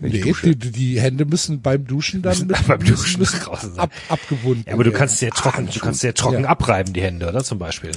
Wenn 0.00 0.12
Nee, 0.12 0.32
die, 0.44 0.54
die 0.56 1.00
Hände 1.00 1.24
müssen 1.24 1.60
beim 1.60 1.84
Duschen 1.84 2.22
dann 2.22 2.46
mit, 2.46 2.66
beim 2.68 2.78
Duschen 2.84 3.18
müssen 3.18 3.40
draußen 3.40 3.70
sein. 3.74 3.80
ab, 3.84 3.90
abgebunden 4.08 4.64
ja, 4.66 4.74
aber 4.74 4.84
du 4.84 4.92
kannst 4.92 5.20
dir 5.20 5.30
trocken, 5.30 5.68
du 5.72 5.80
kannst 5.80 6.02
dir 6.04 6.14
trocken 6.14 6.44
Ja. 6.44 6.48
abreiben 6.50 6.92
die 6.92 7.02
Hände, 7.02 7.28
oder 7.28 7.42
zum 7.42 7.58
Beispiel. 7.58 7.90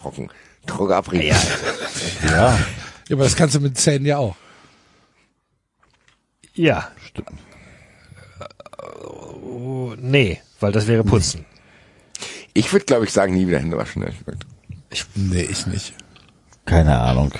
Trocken. 0.00 0.30
Trocken 0.66 0.92
abregen. 0.92 1.26
Ja, 1.26 1.36
Ja, 2.24 2.58
Ja, 3.08 3.16
aber 3.16 3.24
das 3.24 3.36
kannst 3.36 3.54
du 3.54 3.60
mit 3.60 3.78
Zähnen 3.78 4.06
ja 4.06 4.18
auch. 4.18 4.36
ja. 6.54 6.90
stimmt. 7.06 7.30
Oh, 9.42 9.94
nee, 9.98 10.40
weil 10.60 10.72
das 10.72 10.86
wäre 10.86 11.04
putzen. 11.04 11.44
Ich 12.52 12.72
würde, 12.72 12.84
glaube 12.84 13.04
ich, 13.04 13.12
sagen, 13.12 13.34
nie 13.34 13.46
wieder 13.46 13.58
Hände 13.58 13.76
waschen. 13.76 14.02
ehrlich 14.02 14.18
gesagt. 14.18 14.46
Nee, 15.14 15.42
ich 15.42 15.66
nicht. 15.66 15.94
Keine 16.64 16.98
Ahnung. 16.98 17.32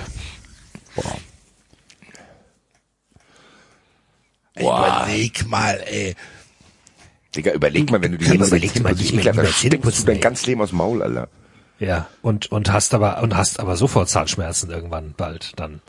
Boah. 0.95 1.17
Boah. 4.55 5.03
Überleg 5.05 5.47
mal, 5.47 5.81
ey. 5.85 6.15
Digga, 7.35 7.53
überleg 7.53 7.89
mal, 7.91 8.01
wenn 8.01 8.11
du 8.13 8.17
die 8.17 8.25
Hände 8.25 8.45
überleg 8.45 8.81
mal, 8.81 8.95
Zähne 8.95 9.47
stinkst 9.47 9.81
putzen, 9.81 10.05
du 10.05 10.11
dein 10.11 10.21
ganzes 10.21 10.45
Leben 10.45 10.61
aus 10.61 10.69
dem 10.69 10.77
Maul, 10.79 11.01
Alter. 11.01 11.29
Ja, 11.81 12.07
und, 12.21 12.51
und 12.51 12.71
hast 12.71 12.93
aber, 12.93 13.23
und 13.23 13.35
hast 13.35 13.59
aber 13.59 13.75
sofort 13.75 14.07
Zahnschmerzen 14.07 14.69
irgendwann 14.69 15.15
bald 15.17 15.53
dann. 15.59 15.81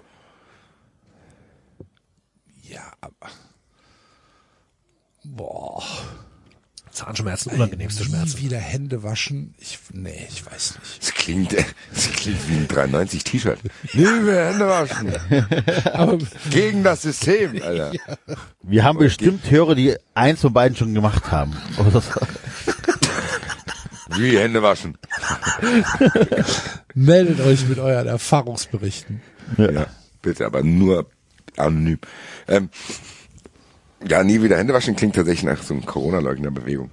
Ja, 2.62 2.80
aber. 3.02 3.30
Boah. 5.22 5.82
Zahnschmerzen, 6.90 7.52
unangenehmste 7.52 8.04
Schmerzen. 8.04 8.38
wieder 8.38 8.56
Hände 8.56 9.02
waschen. 9.02 9.54
Ich, 9.58 9.78
nee, 9.92 10.26
ich 10.30 10.44
weiß 10.46 10.78
nicht. 10.78 11.02
Das 11.02 11.12
klingt, 11.12 11.52
das 11.52 12.10
klingt 12.12 12.48
wie 12.48 12.56
ein 12.56 12.68
93 12.68 13.24
T-Shirt. 13.24 13.58
Nie 13.92 14.04
wieder 14.04 14.48
Hände 14.48 14.68
waschen. 14.68 15.14
Aber 15.92 16.18
Gegen 16.50 16.84
das 16.84 17.02
System, 17.02 17.62
Alter. 17.62 17.92
Wir 18.62 18.84
haben 18.84 18.98
bestimmt 18.98 19.50
Hörer, 19.50 19.74
die 19.74 19.96
eins 20.14 20.40
von 20.40 20.54
beiden 20.54 20.74
schon 20.74 20.94
gemacht 20.94 21.30
haben. 21.30 21.54
Wie 24.16 24.38
Hände 24.38 24.62
waschen. 24.62 24.98
meldet 26.94 27.40
euch 27.40 27.66
mit 27.68 27.78
euren 27.78 28.06
Erfahrungsberichten. 28.06 29.20
Ja, 29.56 29.86
bitte, 30.20 30.46
aber 30.46 30.62
nur 30.62 31.06
anonym. 31.56 31.98
Ähm, 32.48 32.70
ja, 34.06 34.22
nie 34.24 34.42
wieder 34.42 34.56
Hände 34.56 34.74
waschen 34.74 34.96
klingt 34.96 35.14
tatsächlich 35.14 35.44
nach 35.44 35.62
so 35.62 35.74
einer 35.74 35.84
Corona-Leugner-Bewegung. 35.84 36.90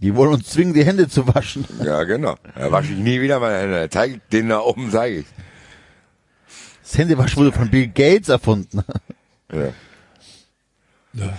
Die 0.00 0.14
wollen 0.14 0.34
uns 0.34 0.50
zwingen, 0.50 0.74
die 0.74 0.84
Hände 0.84 1.08
zu 1.08 1.26
waschen. 1.34 1.66
Ja, 1.82 2.04
genau. 2.04 2.36
Da 2.54 2.70
wasche 2.70 2.92
ich 2.92 2.98
nie 2.98 3.20
wieder 3.20 3.40
meine 3.40 3.58
Hände. 3.58 3.88
Zeig 3.90 4.12
ich 4.12 4.20
den 4.32 4.48
da 4.48 4.60
oben, 4.60 4.90
zeige 4.90 5.20
ich. 5.20 5.26
Das 6.82 6.96
Händewaschen 6.96 7.36
wurde 7.36 7.52
von 7.52 7.68
Bill 7.68 7.88
Gates 7.88 8.28
erfunden. 8.28 8.82
Ja. 9.52 9.72
Ja. 11.14 11.38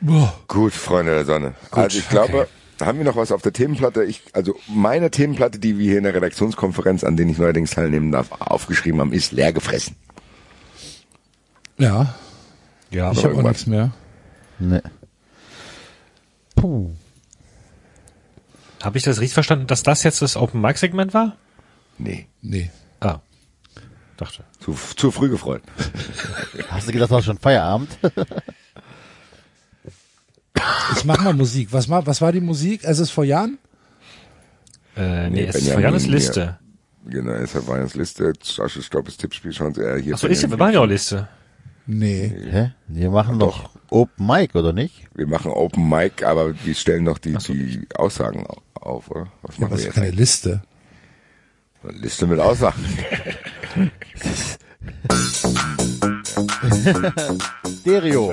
Boah. 0.00 0.34
Gut, 0.48 0.74
Freunde 0.74 1.14
der 1.14 1.24
Sonne. 1.24 1.54
also 1.70 1.98
ich 1.98 2.08
glaube, 2.08 2.46
haben 2.80 2.98
wir 2.98 3.04
noch 3.04 3.16
was 3.16 3.32
auf 3.32 3.42
der 3.42 3.52
Themenplatte? 3.52 4.04
Ich, 4.04 4.22
also 4.32 4.56
meine 4.68 5.10
Themenplatte, 5.10 5.58
die 5.58 5.78
wir 5.78 5.86
hier 5.86 5.98
in 5.98 6.04
der 6.04 6.14
Redaktionskonferenz, 6.14 7.04
an 7.04 7.16
denen 7.16 7.30
ich 7.30 7.38
neuerdings 7.38 7.70
teilnehmen 7.70 8.12
darf, 8.12 8.32
aufgeschrieben 8.32 9.00
haben, 9.00 9.12
ist 9.12 9.32
leer 9.32 9.52
gefressen. 9.52 9.96
Ja, 11.78 12.14
Ja, 12.90 13.12
ich 13.12 13.24
habe 13.24 13.42
nichts 13.42 13.66
mehr. 13.66 13.92
Ne. 14.58 14.82
Puh. 16.54 16.90
Habe 18.82 18.98
ich 18.98 19.04
das 19.04 19.20
richtig 19.20 19.34
verstanden, 19.34 19.66
dass 19.66 19.82
das 19.82 20.02
jetzt 20.02 20.22
das 20.22 20.36
Open 20.36 20.60
Mic 20.60 20.78
Segment 20.78 21.14
war? 21.14 21.36
Nee, 21.98 22.26
Nee. 22.42 22.70
Ah. 23.00 23.20
Dachte. 24.16 24.44
zu, 24.60 24.76
zu 24.96 25.10
früh 25.10 25.28
gefreut. 25.28 25.62
Hast 26.68 26.86
du 26.86 26.92
gedacht, 26.92 27.10
du 27.10 27.16
hast 27.16 27.24
schon 27.24 27.38
Feierabend? 27.38 27.90
Ich 30.96 31.04
mach 31.04 31.20
mal 31.22 31.32
Musik. 31.34 31.68
Was, 31.72 31.88
war- 31.88 32.06
was 32.06 32.20
war 32.20 32.32
die 32.32 32.40
Musik? 32.40 32.80
Es 32.84 32.98
ist 32.98 33.10
vor 33.10 33.24
Jahren? 33.24 33.58
Äh, 34.96 35.28
nee, 35.30 35.36
Nee, 35.42 35.44
es 35.46 35.56
ist 35.56 35.64
Benjamin, 35.64 35.84
Janis 35.84 36.06
ja. 36.06 36.10
Liste. 36.12 36.58
Genau, 37.06 37.32
deshalb 37.38 37.66
war 37.66 37.80
jetzt 37.80 37.96
Liste, 37.96 38.32
Sascha 38.42 38.80
Stoppes 38.80 39.16
Tippspiel, 39.16 39.52
schauen 39.52 39.74
Sie 39.74 39.82
eher 39.82 39.98
hier. 39.98 40.14
Achso, 40.14 40.26
ist 40.26 40.42
ja, 40.42 40.48
wir 40.50 40.56
machen 40.56 40.72
ja 40.74 40.80
auch 40.80 40.86
Liste. 40.86 41.28
Nee. 41.86 42.32
Hä? 42.50 42.72
Wir 42.88 43.10
machen 43.10 43.38
doch 43.38 43.70
Open 43.90 44.26
Mic, 44.26 44.54
oder 44.54 44.72
nicht? 44.72 45.04
Wir 45.14 45.26
machen 45.26 45.50
Open 45.50 45.86
Mic, 45.88 46.24
aber 46.24 46.54
wir 46.64 46.74
stellen 46.74 47.04
noch 47.04 47.18
die, 47.18 47.34
die 47.34 47.86
Aussagen 47.96 48.46
au- 48.46 48.62
auf, 48.80 49.10
oder? 49.10 49.26
Was 49.42 49.56
Ja, 49.58 49.62
machen 49.62 49.72
wir 49.72 49.78
ist 49.78 49.84
jetzt? 49.84 49.94
keine 49.94 50.10
Liste? 50.10 50.62
Liste 51.82 52.26
mit 52.26 52.40
Aussagen. 52.40 52.82
Stereo. 57.80 58.32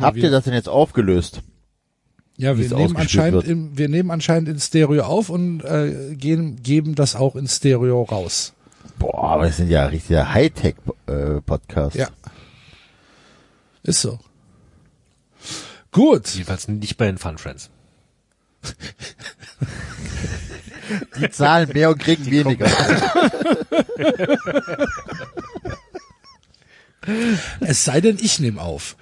Habt 0.00 0.18
ihr 0.18 0.30
das 0.30 0.44
denn 0.44 0.52
jetzt 0.52 0.68
aufgelöst? 0.68 1.42
Ja, 2.36 2.58
wir 2.58 2.68
nehmen, 2.68 2.96
anscheinend 2.96 3.32
wird? 3.34 3.46
im, 3.46 3.78
wir 3.78 3.88
nehmen 3.88 4.10
anscheinend 4.10 4.48
in 4.48 4.58
Stereo 4.58 5.04
auf 5.04 5.28
und 5.28 5.60
äh, 5.64 6.14
gehen, 6.16 6.60
geben 6.62 6.94
das 6.96 7.14
auch 7.14 7.36
in 7.36 7.46
Stereo 7.46 8.02
raus. 8.02 8.52
Boah, 8.98 9.30
aber 9.30 9.46
das 9.46 9.56
sind 9.58 9.68
ja 9.70 9.86
richtige 9.86 10.32
Hightech-Podcasts. 10.32 11.96
Ja. 11.96 12.08
Ist 13.84 14.00
so. 14.00 14.18
Gut. 15.92 16.28
Jedenfalls 16.30 16.66
nicht 16.68 16.96
bei 16.96 17.06
den 17.06 17.18
Fun 17.18 17.38
Friends. 17.38 17.70
Die 21.18 21.30
zahlen 21.30 21.70
mehr 21.72 21.90
und 21.90 21.98
kriegen 21.98 22.26
weniger. 22.30 22.66
Es 27.60 27.84
sei 27.84 28.00
denn, 28.00 28.18
ich 28.20 28.38
nehme 28.40 28.60
auf. 28.60 28.96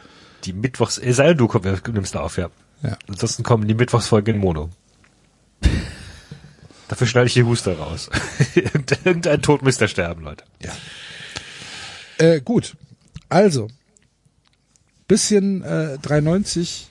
Die 0.45 0.53
Mittwochs, 0.53 0.99
es 0.99 1.17
sei 1.17 1.29
denn, 1.29 1.39
du 1.39 1.47
komm- 1.49 1.63
du 1.63 1.93
nimmst 1.93 2.15
da 2.15 2.21
auf, 2.21 2.37
ja. 2.37 2.51
Ja. 2.83 2.97
Ansonsten 3.09 3.43
kommen 3.43 3.69
die 3.69 3.75
Mittwochsfolgen 3.75 4.35
in 4.35 4.41
Mono. 4.41 4.71
Dafür 6.89 7.07
schneide 7.07 7.27
ich 7.27 7.35
die 7.35 7.45
Huster 7.45 7.79
raus. 7.79 8.11
Irgendein 8.55 9.43
Tod 9.43 9.63
müsst 9.63 9.81
ihr 9.81 9.89
sterben, 9.89 10.25
Leute. 10.25 10.45
Äh, 12.19 12.41
gut. 12.41 12.77
Also. 13.29 13.69
Bisschen 15.09 15.63
äh, 15.63 15.99
390 15.99 16.89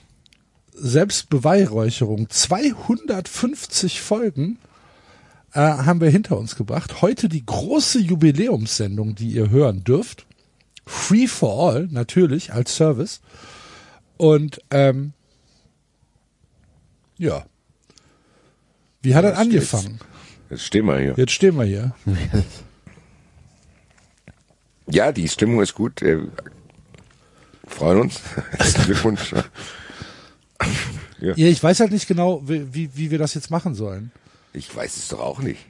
Selbstbeweihräucherung. 0.74 2.28
250 2.28 4.00
Folgen 4.00 4.58
äh, 5.52 5.60
haben 5.60 6.00
wir 6.00 6.10
hinter 6.10 6.38
uns 6.38 6.56
gebracht. 6.56 7.02
Heute 7.02 7.28
die 7.28 7.44
große 7.44 8.00
Jubiläumssendung, 8.00 9.14
die 9.14 9.28
ihr 9.28 9.50
hören 9.50 9.84
dürft. 9.84 10.26
Free 10.86 11.26
for 11.26 11.72
all, 11.72 11.88
natürlich, 11.90 12.52
als 12.52 12.74
Service. 12.74 13.20
Und 14.16 14.60
ähm, 14.70 15.12
ja. 17.22 17.44
Wie 19.02 19.14
hat 19.14 19.24
Ja, 19.24 19.30
er 19.30 19.44
steht's. 19.44 19.74
angefangen? 19.74 20.00
Jetzt 20.50 20.62
stehen 20.64 20.86
wir 20.86 20.98
hier. 20.98 21.14
Jetzt 21.16 21.32
stehen 21.32 21.56
wir 21.56 21.64
hier. 21.64 21.94
Ja, 24.88 25.12
die 25.12 25.28
Stimmung 25.28 25.62
ist 25.62 25.74
gut. 25.74 26.00
Wir 26.02 26.28
freuen 27.66 28.00
uns. 28.00 28.20
Herzlichen 28.50 28.84
Glückwunsch. 28.84 29.34
Ja, 31.20 31.36
ich 31.36 31.62
weiß 31.62 31.78
halt 31.78 31.92
nicht 31.92 32.08
genau, 32.08 32.42
wie, 32.48 32.74
wie, 32.74 32.90
wie 32.96 33.12
wir 33.12 33.18
das 33.18 33.34
jetzt 33.34 33.48
machen 33.48 33.76
sollen. 33.76 34.10
Ich 34.52 34.74
weiß 34.74 34.96
es 34.96 35.06
doch 35.06 35.20
auch 35.20 35.38
nicht. 35.38 35.60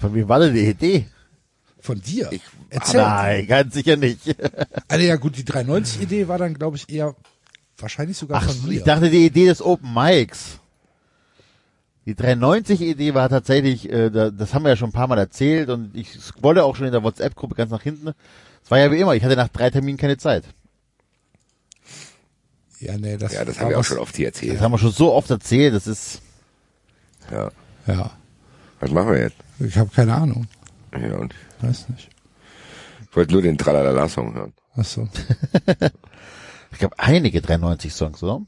Von 0.00 0.14
wem 0.14 0.28
war 0.28 0.38
denn 0.38 0.54
die 0.54 0.64
Idee? 0.64 1.06
Von 1.80 2.00
dir. 2.00 2.30
Ich- 2.30 2.40
Erzähl. 2.70 3.00
Nein, 3.02 3.46
ganz 3.48 3.74
sicher 3.74 3.96
nicht. 3.96 4.20
Also 4.86 5.04
ja 5.04 5.16
gut, 5.16 5.36
die 5.36 5.42
390-Idee 5.42 6.28
war 6.28 6.38
dann, 6.38 6.54
glaube 6.54 6.76
ich, 6.76 6.88
eher 6.88 7.16
wahrscheinlich 7.78 8.16
sogar 8.16 8.42
Ach, 8.44 8.50
von 8.52 8.68
mir. 8.68 8.78
ich 8.78 8.84
dachte, 8.84 9.10
die 9.10 9.26
Idee 9.26 9.46
des 9.46 9.60
Open 9.60 9.92
Mics. 9.92 10.60
Die 12.06 12.14
390-Idee 12.16 13.14
war 13.14 13.28
tatsächlich, 13.28 13.88
äh, 13.90 14.10
da, 14.10 14.30
das 14.30 14.54
haben 14.54 14.64
wir 14.64 14.70
ja 14.70 14.76
schon 14.76 14.88
ein 14.88 14.92
paar 14.92 15.06
Mal 15.06 15.18
erzählt 15.18 15.68
und 15.68 15.94
ich 15.96 16.10
scrolle 16.20 16.64
auch 16.64 16.74
schon 16.74 16.86
in 16.86 16.92
der 16.92 17.02
WhatsApp-Gruppe 17.04 17.54
ganz 17.54 17.70
nach 17.70 17.82
hinten. 17.82 18.12
Es 18.64 18.70
war 18.70 18.78
ja 18.78 18.90
wie 18.90 18.98
immer, 18.98 19.14
ich 19.14 19.22
hatte 19.24 19.36
nach 19.36 19.48
drei 19.48 19.70
Terminen 19.70 19.98
keine 19.98 20.16
Zeit. 20.16 20.44
ja, 22.80 22.96
nee, 22.98 23.16
das, 23.16 23.32
Ja, 23.32 23.44
das 23.44 23.60
haben 23.60 23.68
wir 23.70 23.76
auch 23.76 23.80
was- 23.80 23.86
schon 23.86 23.98
oft 23.98 24.16
hier 24.16 24.30
Das 24.30 24.40
erzählt. 24.42 24.60
haben 24.60 24.72
wir 24.72 24.78
schon 24.78 24.90
so 24.92 25.12
oft 25.12 25.30
erzählt, 25.30 25.74
das 25.74 25.86
ist, 25.86 26.20
Ja. 27.30 27.50
Ja, 27.86 28.10
Was 28.80 28.90
machen 28.90 29.12
wir 29.12 29.20
jetzt? 29.20 29.36
ich 29.60 29.76
habe 29.76 29.90
keine 29.94 30.14
Ahnung. 30.14 30.46
Ja, 30.92 31.16
und 31.16 31.34
Weiß 31.60 31.88
nicht. 31.90 32.08
ich 33.08 33.16
wollte 33.16 33.32
nur 33.32 33.42
den 33.42 33.56
Tralala-Song 33.58 34.34
hören. 34.34 34.52
Ach 34.76 34.84
so. 34.84 35.08
ich 36.72 36.78
glaube, 36.78 36.98
einige 36.98 37.40
390-Songs, 37.40 38.22
oder? 38.24 38.42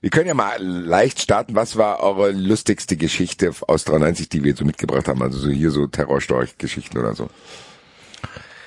Wir 0.00 0.10
können 0.10 0.26
ja 0.26 0.34
mal 0.34 0.62
leicht 0.62 1.20
starten. 1.20 1.54
Was 1.54 1.76
war 1.76 2.00
eure 2.00 2.30
lustigste 2.30 2.96
Geschichte 2.96 3.52
aus 3.66 3.84
93, 3.84 4.28
die 4.28 4.44
wir 4.44 4.54
so 4.54 4.64
mitgebracht 4.64 5.08
haben? 5.08 5.22
Also 5.22 5.38
so 5.38 5.48
hier 5.48 5.70
so 5.70 5.86
Terrorstorch-Geschichten 5.86 6.98
oder 6.98 7.14
so. 7.14 7.30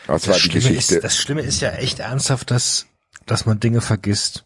Was 0.07 0.27
war 0.27 0.35
die 0.35 0.41
Schlimme 0.41 0.69
Geschichte? 0.69 0.95
Ist, 0.95 1.03
das 1.03 1.17
Schlimme 1.17 1.41
ist 1.41 1.61
ja 1.61 1.71
echt 1.71 1.99
ernsthaft, 1.99 2.51
dass, 2.51 2.87
dass 3.25 3.45
man 3.45 3.59
Dinge 3.59 3.79
vergisst. 3.81 4.43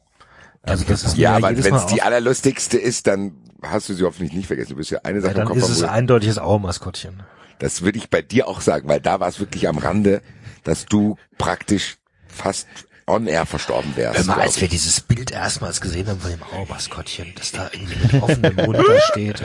Also 0.61 0.83
das 0.85 1.03
ist 1.03 1.17
ja, 1.17 1.35
aber 1.35 1.55
wenn 1.63 1.75
es 1.75 1.85
die 1.87 2.01
allerlustigste 2.01 2.77
ist, 2.77 3.07
dann 3.07 3.35
hast 3.61 3.89
du 3.89 3.93
sie 3.93 4.03
hoffentlich 4.03 4.33
nicht 4.33 4.47
vergessen. 4.47 4.71
Du 4.71 4.75
bist 4.75 4.91
ja 4.91 4.99
eine 5.03 5.17
ja, 5.17 5.21
Sache 5.21 5.33
im 5.33 5.37
dann 5.37 5.47
Kopf 5.47 5.57
ist 5.57 5.63
haben, 5.63 5.71
es 5.73 5.83
eindeutig 5.83 6.29
das 6.29 6.37
Auermaskottchen. 6.37 7.23
Das 7.59 7.81
würde 7.81 7.97
ich 7.97 8.09
bei 8.09 8.21
dir 8.21 8.47
auch 8.47 8.61
sagen, 8.61 8.87
weil 8.87 8.99
da 8.99 9.19
war 9.19 9.27
es 9.27 9.39
wirklich 9.39 9.67
am 9.67 9.77
Rande, 9.77 10.21
dass 10.63 10.85
du 10.85 11.17
praktisch 11.37 11.97
fast 12.27 12.67
on 13.07 13.27
air 13.27 13.45
verstorben 13.45 13.95
wärst. 13.95 14.17
Hör 14.19 14.25
mal, 14.25 14.41
als 14.41 14.59
wir 14.59 14.67
dieses 14.67 14.99
Bild 15.01 15.31
erstmals 15.31 15.79
gesehen 15.81 16.07
haben 16.07 16.19
von 16.19 16.31
dem 16.31 16.41
Auermaskottchen, 16.43 17.33
das 17.35 17.51
da 17.51 17.69
irgendwie 17.71 17.95
mit 17.95 18.21
offenem 18.23 18.55
Mund 18.55 18.77
da 18.77 18.99
steht. 19.11 19.43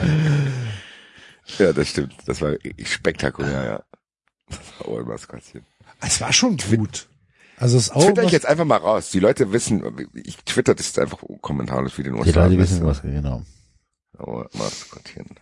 ja, 1.59 1.73
das 1.73 1.89
stimmt. 1.89 2.13
Das 2.25 2.41
war 2.41 2.53
spektakulär, 2.83 3.63
ja. 3.65 3.83
Oh, 4.85 4.99
Maskottchen. 5.03 5.65
Es 6.01 6.19
war 6.21 6.33
schon 6.33 6.57
gut. 6.57 7.07
Also 7.57 7.77
es 7.77 7.83
ist 7.83 7.95
auch 7.95 8.03
Twitter 8.03 8.23
ich 8.23 8.31
jetzt 8.31 8.47
einfach 8.47 8.65
mal 8.65 8.77
raus. 8.77 9.11
Die 9.11 9.19
Leute 9.19 9.51
wissen, 9.53 9.83
ich 10.15 10.37
twitter 10.37 10.73
das 10.73 10.87
jetzt 10.87 10.99
einfach 10.99 11.19
kommentarlos 11.41 11.93
für 11.93 12.03
den 12.03 12.15
Die. 12.15 12.31
Leute 12.31 12.57
wissen 12.57 12.83
was, 12.85 13.01
genau. 13.03 13.43
Oh, 14.17 14.43
Maskottchen. 14.53 15.35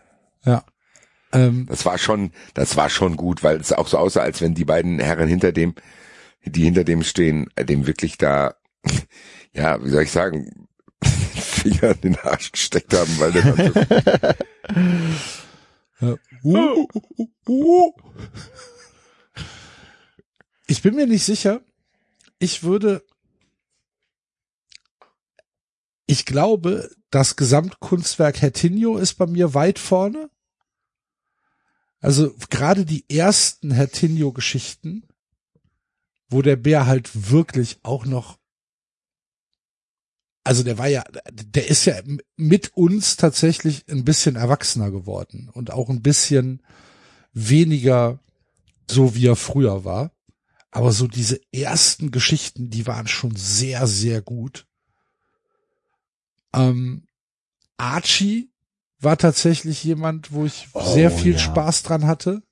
ja. 0.46 0.64
Ähm, 1.32 1.68
Das 1.70 1.86
war 1.86 1.98
schon, 1.98 2.32
das 2.56 2.76
war 2.76 2.90
schon 2.90 3.16
gut, 3.16 3.44
weil 3.44 3.58
es 3.62 3.72
auch 3.72 3.88
so 3.88 3.98
aussah, 3.98 4.22
als 4.22 4.42
wenn 4.42 4.54
die 4.56 4.66
beiden 4.66 5.00
Herren 5.00 5.28
hinter 5.30 5.52
dem, 5.52 5.76
die 6.46 6.64
hinter 6.64 6.84
dem 6.84 7.04
stehen, 7.04 7.50
äh, 7.56 7.66
dem 7.66 7.88
wirklich 7.88 8.18
da, 8.18 8.56
ja, 9.54 9.84
wie 9.84 9.90
soll 9.90 10.04
ich 10.04 10.12
sagen, 10.12 10.68
Finger 11.04 11.92
in 11.92 12.02
den 12.02 12.20
Arsch 12.20 12.52
gesteckt 12.52 12.94
haben, 12.94 13.20
weil 13.20 13.32
der 13.32 14.38
uh, 16.44 16.88
uh, 17.18 17.28
uh. 17.48 17.94
Ich 20.68 20.82
bin 20.82 20.96
mir 20.96 21.08
nicht 21.08 21.24
sicher. 21.24 21.62
Ich 22.38 22.64
würde, 22.64 23.04
ich 26.06 26.26
glaube, 26.26 26.90
das 27.10 27.36
Gesamtkunstwerk 27.36 28.42
Hertinho 28.42 28.98
ist 28.98 29.16
bei 29.16 29.26
mir 29.26 29.54
weit 29.54 29.80
vorne. 29.80 30.30
Also 32.02 32.34
gerade 32.50 32.86
die 32.86 33.10
ersten 33.10 33.72
Hertinho-Geschichten, 33.72 35.09
wo 36.30 36.42
der 36.42 36.56
Bär 36.56 36.86
halt 36.86 37.32
wirklich 37.32 37.80
auch 37.84 38.06
noch, 38.06 38.38
also 40.44 40.64
der 40.64 40.78
war 40.78 40.88
ja, 40.88 41.04
der 41.32 41.68
ist 41.68 41.86
ja 41.86 41.96
mit 42.36 42.76
uns 42.76 43.18
tatsächlich 43.18 43.86
ein 43.90 44.06
bisschen 44.06 44.36
erwachsener 44.36 44.92
geworden 44.92 45.50
und 45.52 45.72
auch 45.72 45.90
ein 45.90 46.02
bisschen 46.02 46.62
weniger 47.34 48.20
so 48.90 49.16
wie 49.16 49.28
er 49.28 49.36
früher 49.36 49.86
war. 49.86 50.12
Aber 50.72 50.92
so 50.92 51.08
diese 51.08 51.40
ersten 51.52 52.12
Geschichten, 52.12 52.70
die 52.70 52.86
waren 52.86 53.08
schon 53.08 53.36
sehr, 53.36 53.88
sehr 53.88 54.22
gut. 54.22 54.68
Ähm, 56.54 57.08
Archie 57.78 58.52
war 59.00 59.18
tatsächlich 59.18 59.84
jemand, 59.84 60.32
wo 60.32 60.46
ich 60.46 60.68
Oh, 60.74 60.94
sehr 60.94 61.10
viel 61.10 61.34
ja. 61.34 61.40
Spaß 61.40 61.84
dran 61.84 62.06
hatte. 62.06 62.44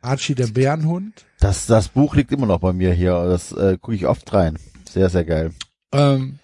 Archie 0.00 0.34
der 0.34 0.46
Bärenhund. 0.48 1.24
Das, 1.40 1.66
das 1.66 1.88
Buch 1.88 2.14
liegt 2.14 2.32
immer 2.32 2.46
noch 2.46 2.60
bei 2.60 2.72
mir 2.72 2.92
hier. 2.92 3.12
Das 3.24 3.52
äh, 3.52 3.78
gucke 3.80 3.96
ich 3.96 4.06
oft 4.06 4.32
rein. 4.32 4.58
Sehr, 4.88 5.10
sehr 5.10 5.24
geil. 5.24 5.52
Ähm, 5.92 6.38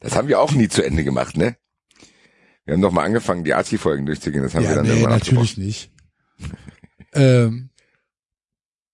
Das 0.00 0.16
haben 0.16 0.28
wir 0.28 0.40
auch 0.40 0.52
nie 0.52 0.68
zu 0.68 0.84
Ende 0.84 1.04
gemacht, 1.04 1.36
ne? 1.36 1.56
Wir 2.64 2.74
haben 2.74 2.80
noch 2.80 2.92
mal 2.92 3.04
angefangen, 3.04 3.44
die 3.44 3.54
Archie-Folgen 3.54 4.06
durchzugehen. 4.06 4.42
Das 4.42 4.54
haben 4.54 4.62
wir 4.62 4.70
ja, 4.70 4.76
dann 4.76 4.84
nee, 4.86 4.90
irgendwann 4.92 5.18
natürlich 5.18 5.56
nicht. 5.56 5.90
ähm, 7.12 7.70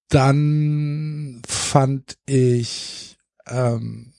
dann 0.08 1.42
fand 1.46 2.16
ich 2.26 3.18
ähm, 3.46 4.12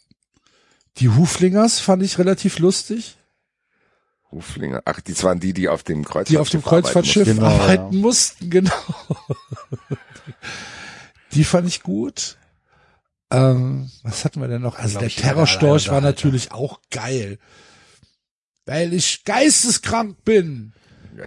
die 0.98 1.10
Huflingers 1.10 1.80
fand 1.80 2.04
ich 2.04 2.18
relativ 2.20 2.60
lustig, 2.60 3.16
Huflinger. 4.32 4.82
Ach, 4.86 5.00
die 5.02 5.22
waren 5.24 5.40
die, 5.40 5.54
die 5.54 5.70
auf 5.70 5.84
dem 5.84 6.04
Kreuzfahrtschiff 6.06 6.30
die 6.30 6.38
auf 6.38 6.50
dem 6.50 6.62
Kreuzfahrtschiff 6.64 7.26
Genau, 7.28 7.46
arbeiten 7.48 7.94
ja. 7.94 8.00
mussten, 8.00 8.50
genau. 8.50 8.72
die 11.34 11.44
fand 11.44 11.68
ich 11.68 11.84
gut. 11.84 12.38
Ähm, 13.32 13.90
was 14.04 14.26
hatten 14.26 14.42
wir 14.42 14.48
denn 14.48 14.62
noch? 14.62 14.78
Also 14.80 15.00
der 15.00 15.10
Terrorstorch 15.10 15.90
war 15.90 16.02
natürlich 16.02 16.52
auch 16.52 16.80
geil. 16.90 17.38
Weil 18.66 18.94
ich 18.94 19.24
geisteskrank 19.24 20.24
bin. 20.24 20.74
arbeiten. 21.14 21.26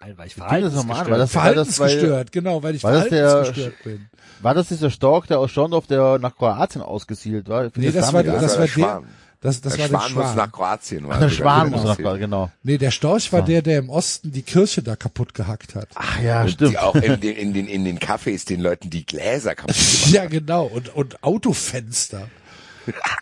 Ein, 0.00 0.18
weil 0.18 0.26
ich 0.28 0.34
das 0.36 0.74
normal? 0.74 1.10
War 1.10 1.18
das- 1.18 1.32
Verhaltensgestört, 1.32 2.30
genau, 2.32 2.62
weil 2.62 2.74
ich 2.74 2.84
war 2.84 2.92
das 2.92 3.08
der- 3.08 3.28
verhaltensgestört 3.28 3.82
bin. 3.84 4.08
War 4.40 4.54
das 4.54 4.68
dieser 4.68 4.90
Stork, 4.90 5.26
der 5.26 5.38
aus 5.38 5.50
Schorndorf, 5.50 5.86
der 5.86 6.18
nach 6.18 6.36
Kroatien 6.36 6.82
ausgesiedelt 6.82 7.48
war? 7.48 7.70
Nee, 7.74 7.90
das 7.90 8.12
war- 8.12 8.22
damit 8.22 8.42
das 8.42 8.58
war 8.58 8.68
war 8.82 9.00
der. 9.00 9.08
Das, 9.46 9.60
das 9.60 9.76
der 9.76 9.90
war 9.92 10.00
der 10.00 10.08
Schwan 10.08 10.12
muss 10.14 10.24
Schwan. 10.24 10.36
nach 10.36 10.52
Kroatien. 10.52 11.06
Ach, 11.08 11.18
der 11.20 11.30
Schwan 11.30 11.70
muss 11.70 11.84
nach 11.84 11.96
Kroatien, 11.96 12.20
genau. 12.20 12.50
Nee, 12.64 12.78
der 12.78 12.90
Storch 12.90 13.32
war 13.32 13.40
So. 13.42 13.46
der, 13.46 13.62
der 13.62 13.78
im 13.78 13.90
Osten 13.90 14.32
die 14.32 14.42
Kirche 14.42 14.82
da 14.82 14.96
kaputt 14.96 15.34
gehackt 15.34 15.74
hat. 15.76 15.88
Ach 15.94 16.20
ja, 16.20 16.42
Und 16.42 16.50
stimmt. 16.50 16.72
die 16.72 16.78
auch 16.78 16.96
in 16.96 17.20
den, 17.20 17.36
in 17.36 17.54
den, 17.54 17.68
in 17.68 17.84
den 17.84 17.98
Cafés 18.00 18.44
den 18.46 18.60
Leuten 18.60 18.90
die 18.90 19.06
Gläser 19.06 19.54
kaputt 19.54 19.76
gemacht 19.76 20.10
Ja, 20.10 20.26
genau. 20.26 20.64
Und, 20.64 20.92
und 20.94 21.22
Autofenster. 21.22 22.28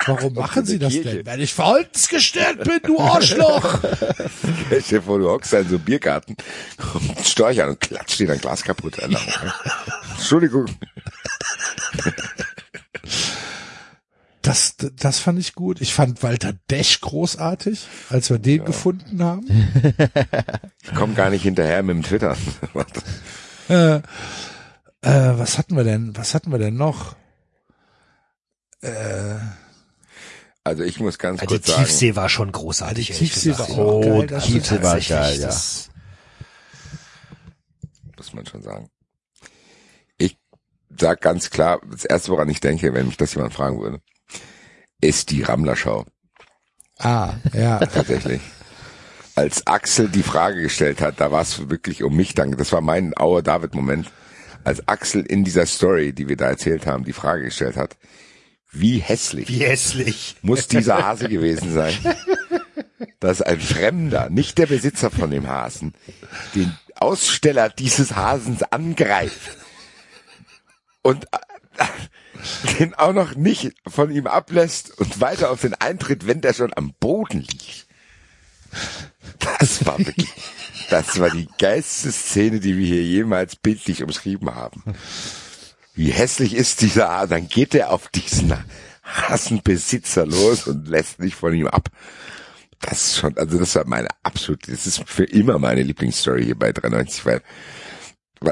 Warum 0.07 0.35
machen 0.35 0.67
sie 0.67 0.79
das 0.79 0.93
Kirche. 0.93 1.17
denn? 1.17 1.27
Weil 1.27 1.41
ich 1.41 1.55
verhaltensgestört 1.55 2.65
bin, 2.65 2.81
du 2.85 3.01
Arschloch! 3.01 3.79
Stell 4.67 4.83
dir 4.83 5.03
vor, 5.03 5.19
du 5.19 5.29
hockst 5.31 5.53
da 5.55 5.59
in 5.61 5.69
so 5.69 5.77
einem 5.77 5.85
Biergarten, 5.85 6.37
kommt 6.77 7.17
ein 7.19 7.25
Storch 7.25 7.63
an 7.63 7.71
und 7.71 7.81
klatscht 7.81 8.19
dir 8.21 8.27
dein 8.27 8.41
Glas 8.41 8.63
kaputt. 8.63 8.97
Entschuldigung. 10.17 10.67
Das, 14.45 14.77
das 14.77 15.21
fand 15.21 15.39
ich 15.39 15.55
gut. 15.55 15.81
Ich 15.81 15.95
fand 15.95 16.23
Walter 16.23 16.53
Desch 16.71 17.01
großartig, 17.01 17.87
als 18.11 18.29
wir 18.29 18.39
den 18.39 18.65
gefunden 18.65 19.23
haben. 19.23 19.47
Ich 20.83 20.95
komme 20.95 21.15
gar 21.15 21.31
nicht 21.31 21.43
hinterher 21.43 21.83
mit 21.83 21.97
dem 21.97 22.03
Twitter. 22.03 22.37
Äh, 23.71 23.95
äh, 23.97 24.03
was 25.39 25.57
hatten 25.57 25.75
wir 25.75 25.85
denn? 25.85 26.15
Was 26.19 26.35
hatten 26.35 26.53
wir 26.53 26.59
denn 26.59 26.75
noch? 26.77 27.17
Äh, 28.83 29.37
Also 30.65 30.83
ich 30.83 31.01
muss 31.01 31.19
ganz 31.19 31.41
Ja, 31.41 31.47
die 31.47 31.55
kurz 31.55 31.67
sagen, 31.69 31.85
Tiefsee 31.85 32.15
war 32.15 32.29
schon 32.29 32.53
großartig. 32.53 33.09
Ja, 33.09 33.15
die 33.15 33.21
Tiefsee 33.25 33.51
gesagt. 33.53 33.71
war 33.71 33.79
auch 33.87 34.01
geil, 34.03 34.13
Oh, 34.13 34.23
das 34.25 34.45
die 34.45 34.51
stimmt. 34.51 34.65
Tiefsee 34.65 34.83
war 34.83 34.93
tatsächlich, 34.93 35.09
geil, 35.19 35.41
ja. 35.41 35.47
das- 35.47 35.89
muss 38.19 38.33
man 38.35 38.45
schon 38.47 38.63
sagen. 38.63 38.91
Ich 40.19 40.37
sag 41.01 41.21
ganz 41.23 41.49
klar, 41.49 41.81
das 41.91 42.05
erste, 42.05 42.31
woran 42.31 42.49
ich 42.51 42.61
denke, 42.61 42.93
wenn 42.93 43.07
mich 43.07 43.17
das 43.17 43.35
jemand 43.35 43.55
fragen 43.55 43.81
würde, 43.81 44.01
ist 45.05 45.31
die 45.31 45.43
Rammler-Show. 45.43 46.05
ah, 46.99 47.35
ja. 47.53 47.79
tatsächlich. 47.87 48.41
Als 49.37 49.67
Axel 49.67 50.09
die 50.09 50.23
Frage 50.23 50.63
gestellt 50.63 51.01
hat, 51.01 51.21
da 51.21 51.33
war 51.33 51.43
es 51.43 51.69
wirklich 51.69 52.03
um 52.05 52.15
mich 52.15 52.35
dann, 52.35 52.53
das 52.53 52.71
war 52.73 52.81
mein 52.81 53.17
Auer 53.17 53.43
David-Moment, 53.43 54.11
als 54.63 54.87
Axel 54.89 55.23
in 55.23 55.45
dieser 55.45 55.67
Story, 55.67 56.13
die 56.13 56.29
wir 56.29 56.37
da 56.37 56.47
erzählt 56.49 56.87
haben, 56.87 57.05
die 57.05 57.13
Frage 57.13 57.45
gestellt 57.45 57.77
hat, 57.77 57.97
wie 58.71 58.99
hässlich 58.99 59.49
Wie 59.49 59.65
hässlich. 59.65 60.37
muss 60.43 60.67
dieser 60.67 61.05
Hase 61.05 61.29
gewesen 61.29 61.73
sein, 61.73 61.95
dass 63.21 63.41
ein 63.41 63.61
Fremder, 63.61 64.31
nicht 64.31 64.59
der 64.59 64.67
Besitzer 64.67 65.11
von 65.11 65.31
dem 65.31 65.47
Hasen, 65.49 65.95
den 66.55 66.77
Aussteller 66.97 67.69
dieses 67.69 68.17
Hasens 68.17 68.63
angreift 68.65 69.57
und 71.03 71.25
äh, 71.27 71.85
den 72.79 72.95
auch 72.95 73.13
noch 73.13 73.35
nicht 73.35 73.73
von 73.87 74.11
ihm 74.11 74.27
ablässt 74.27 74.99
und 74.99 75.21
weiter 75.21 75.51
auf 75.51 75.61
den 75.61 75.75
Eintritt, 75.75 76.27
wenn 76.27 76.41
der 76.41 76.55
schon 76.55 76.73
am 76.75 76.95
Boden 77.01 77.41
liegt. 77.41 77.87
Das 79.61 79.85
war 79.87 79.99
wirklich, 79.99 80.31
das 80.91 81.19
war 81.19 81.31
die 81.31 81.49
geilste 81.59 82.13
Szene, 82.13 82.61
die 82.61 82.77
wir 82.77 82.87
hier 82.87 83.05
jemals 83.05 83.57
bildlich 83.57 84.03
umschrieben 84.03 84.55
haben. 84.55 84.83
Wie 85.95 86.11
hässlich 86.11 86.55
ist 86.55 86.81
dieser? 86.81 87.27
Dann 87.27 87.49
geht 87.49 87.75
er 87.75 87.91
auf 87.91 88.09
diesen 88.09 88.53
Hasenbesitzer 89.05 90.27
los 90.27 90.67
und 90.67 90.89
lässt 90.89 91.21
nicht 91.21 91.37
von 91.37 91.55
ihm 91.55 91.69
ab. 91.69 91.89
Das 92.81 93.05
ist 93.05 93.17
schon, 93.19 93.39
also 93.39 93.59
das 93.59 93.75
war 93.77 93.87
meine 93.87 94.09
absolute, 94.23 94.71
das 94.71 94.87
ist 94.87 95.09
für 95.09 95.25
immer 95.25 95.59
meine 95.59 95.83
Lieblingsstory 95.83 96.45
hier 96.45 96.59
bei 96.59 96.73
93, 96.73 97.25
weil 97.25 97.43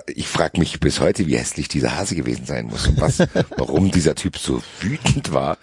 ich 0.07 0.28
frage 0.28 0.59
mich 0.59 0.81
bis 0.81 1.01
heute, 1.01 1.27
wie 1.27 1.36
hässlich 1.36 1.69
dieser 1.69 1.97
Hase 1.97 2.15
gewesen 2.15 2.47
sein 2.47 2.67
muss 2.67 2.86
und 2.86 3.01
was, 3.01 3.19
warum 3.57 3.91
dieser 3.91 4.15
Typ 4.15 4.39
so 4.39 4.62
wütend 4.81 5.33
war. 5.33 5.59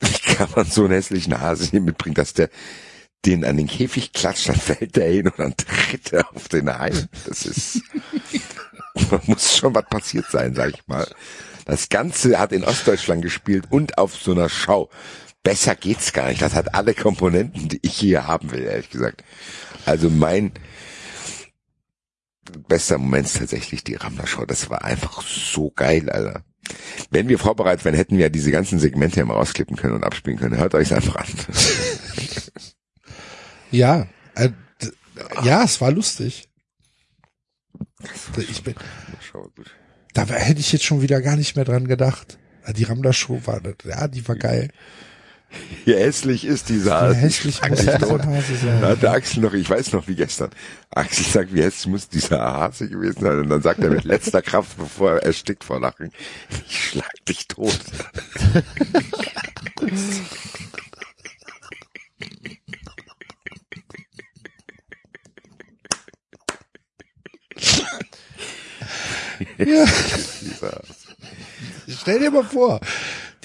Wie 0.00 0.34
kann 0.34 0.48
man 0.54 0.66
so 0.66 0.84
einen 0.84 0.92
hässlichen 0.92 1.40
Hase 1.40 1.68
hier 1.68 1.80
mitbringen, 1.80 2.14
dass 2.14 2.32
der 2.32 2.50
den 3.24 3.44
an 3.44 3.56
den 3.56 3.66
Käfig 3.66 4.12
klatscht, 4.12 4.48
dann 4.48 4.56
fällt 4.56 4.96
der 4.96 5.10
hin 5.10 5.26
und 5.26 5.38
dann 5.38 5.56
tritt 5.56 6.12
er 6.12 6.32
auf 6.34 6.48
den 6.48 6.68
ein. 6.68 7.08
Das 7.26 7.46
ist, 7.46 7.82
man 9.10 9.20
muss 9.26 9.56
schon 9.56 9.74
was 9.74 9.86
passiert 9.86 10.26
sein, 10.30 10.54
sag 10.54 10.70
ich 10.74 10.86
mal. 10.86 11.06
Das 11.64 11.88
Ganze 11.88 12.38
hat 12.38 12.52
in 12.52 12.64
Ostdeutschland 12.64 13.22
gespielt 13.22 13.64
und 13.70 13.98
auf 13.98 14.14
so 14.14 14.32
einer 14.32 14.48
Schau. 14.48 14.88
Besser 15.42 15.74
geht's 15.74 16.12
gar 16.12 16.28
nicht. 16.28 16.42
Das 16.42 16.54
hat 16.54 16.74
alle 16.74 16.94
Komponenten, 16.94 17.68
die 17.68 17.80
ich 17.82 17.96
hier 17.96 18.26
haben 18.26 18.50
will, 18.52 18.62
ehrlich 18.62 18.90
gesagt. 18.90 19.24
Also 19.84 20.10
mein 20.10 20.52
bester 22.68 22.98
Moment 22.98 23.26
ist 23.26 23.38
tatsächlich 23.38 23.84
die 23.84 23.94
Rammler-Show. 23.94 24.44
Das 24.44 24.70
war 24.70 24.84
einfach 24.84 25.22
so 25.22 25.70
geil, 25.70 26.10
Alter. 26.10 26.44
Wenn 27.10 27.28
wir 27.28 27.38
vorbereitet 27.38 27.84
wären, 27.84 27.94
hätten 27.94 28.16
wir 28.16 28.24
ja 28.24 28.28
diese 28.28 28.50
ganzen 28.50 28.78
Segmente 28.78 29.20
immer 29.20 29.34
rausklippen 29.34 29.76
können 29.76 29.94
und 29.94 30.04
abspielen 30.04 30.38
können. 30.38 30.58
Hört 30.58 30.74
euch 30.74 30.94
einfach 30.94 31.16
an. 31.16 31.26
Ja, 33.70 34.06
äh, 34.34 34.48
ja, 35.44 35.62
es 35.64 35.80
war 35.80 35.92
lustig. 35.92 36.48
Ich 38.36 38.62
bin, 38.62 38.74
da 40.14 40.26
hätte 40.26 40.60
ich 40.60 40.72
jetzt 40.72 40.84
schon 40.84 41.02
wieder 41.02 41.20
gar 41.20 41.36
nicht 41.36 41.56
mehr 41.56 41.64
dran 41.64 41.86
gedacht. 41.86 42.38
Die 42.76 42.84
Rammler-Show 42.84 43.42
war, 43.46 43.60
ja, 43.84 44.08
die 44.08 44.26
war 44.28 44.36
geil. 44.36 44.70
Wie 45.84 45.94
hässlich 45.94 46.44
ist 46.44 46.68
dieser 46.68 46.90
Wie 46.90 47.04
Hase? 47.06 47.14
hässlich 47.20 47.56
Frag 47.56 47.70
muss 47.70 47.88
ein 47.88 48.34
Hase 48.34 48.52
Da 48.52 48.58
sein. 48.58 48.80
hat 48.82 49.02
der 49.02 49.12
Axel 49.12 49.42
noch, 49.42 49.54
ich 49.54 49.68
weiß 49.68 49.92
noch 49.92 50.06
wie 50.06 50.14
gestern. 50.14 50.50
Axel 50.90 51.24
sagt, 51.24 51.54
wie 51.54 51.62
hässlich 51.62 51.86
muss 51.86 52.08
dieser 52.08 52.40
Hase 52.40 52.88
gewesen 52.88 53.20
sein? 53.22 53.38
Und 53.40 53.48
dann 53.48 53.62
sagt 53.62 53.80
er 53.80 53.90
mit 53.90 54.04
letzter 54.04 54.42
Kraft, 54.42 54.76
bevor 54.76 55.12
er 55.12 55.22
erstickt 55.22 55.64
vor 55.64 55.80
Lachen, 55.80 56.12
ich 56.68 56.88
schlag 56.90 57.24
dich 57.26 57.48
tot. 57.48 57.78
Ja. 69.58 69.84
Dieser 70.40 70.72
Hase. 70.72 70.94
Stell 71.88 72.18
dir 72.20 72.30
mal 72.30 72.44
vor, 72.44 72.80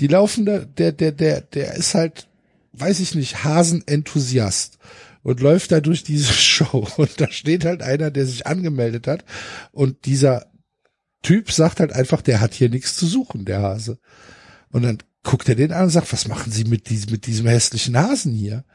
die 0.03 0.09
laufen 0.09 0.45
da, 0.45 0.59
der, 0.59 0.91
der, 0.91 1.13
der, 1.13 1.39
der 1.39 1.75
ist 1.75 1.95
halt, 1.95 2.27
weiß 2.73 2.99
ich 2.99 3.15
nicht, 3.15 3.45
Hasenenthusiast 3.45 4.77
und 5.21 5.39
läuft 5.39 5.71
da 5.71 5.79
durch 5.79 6.03
diese 6.03 6.33
Show 6.33 6.85
und 6.97 7.21
da 7.21 7.31
steht 7.31 7.63
halt 7.63 7.81
einer, 7.81 8.11
der 8.11 8.25
sich 8.25 8.45
angemeldet 8.45 9.07
hat 9.07 9.23
und 9.71 10.03
dieser 10.03 10.47
Typ 11.21 11.53
sagt 11.53 11.79
halt 11.79 11.93
einfach, 11.93 12.21
der 12.21 12.41
hat 12.41 12.53
hier 12.53 12.67
nichts 12.67 12.97
zu 12.97 13.07
suchen, 13.07 13.45
der 13.45 13.61
Hase. 13.61 13.97
Und 14.71 14.81
dann 14.81 14.97
guckt 15.23 15.47
er 15.47 15.55
den 15.55 15.71
an 15.71 15.85
und 15.85 15.89
sagt, 15.89 16.11
was 16.11 16.27
machen 16.27 16.51
Sie 16.51 16.65
mit 16.65 16.89
diesem, 16.89 17.11
mit 17.13 17.25
diesem 17.25 17.47
hässlichen 17.47 17.97
Hasen 17.97 18.33
hier? 18.33 18.65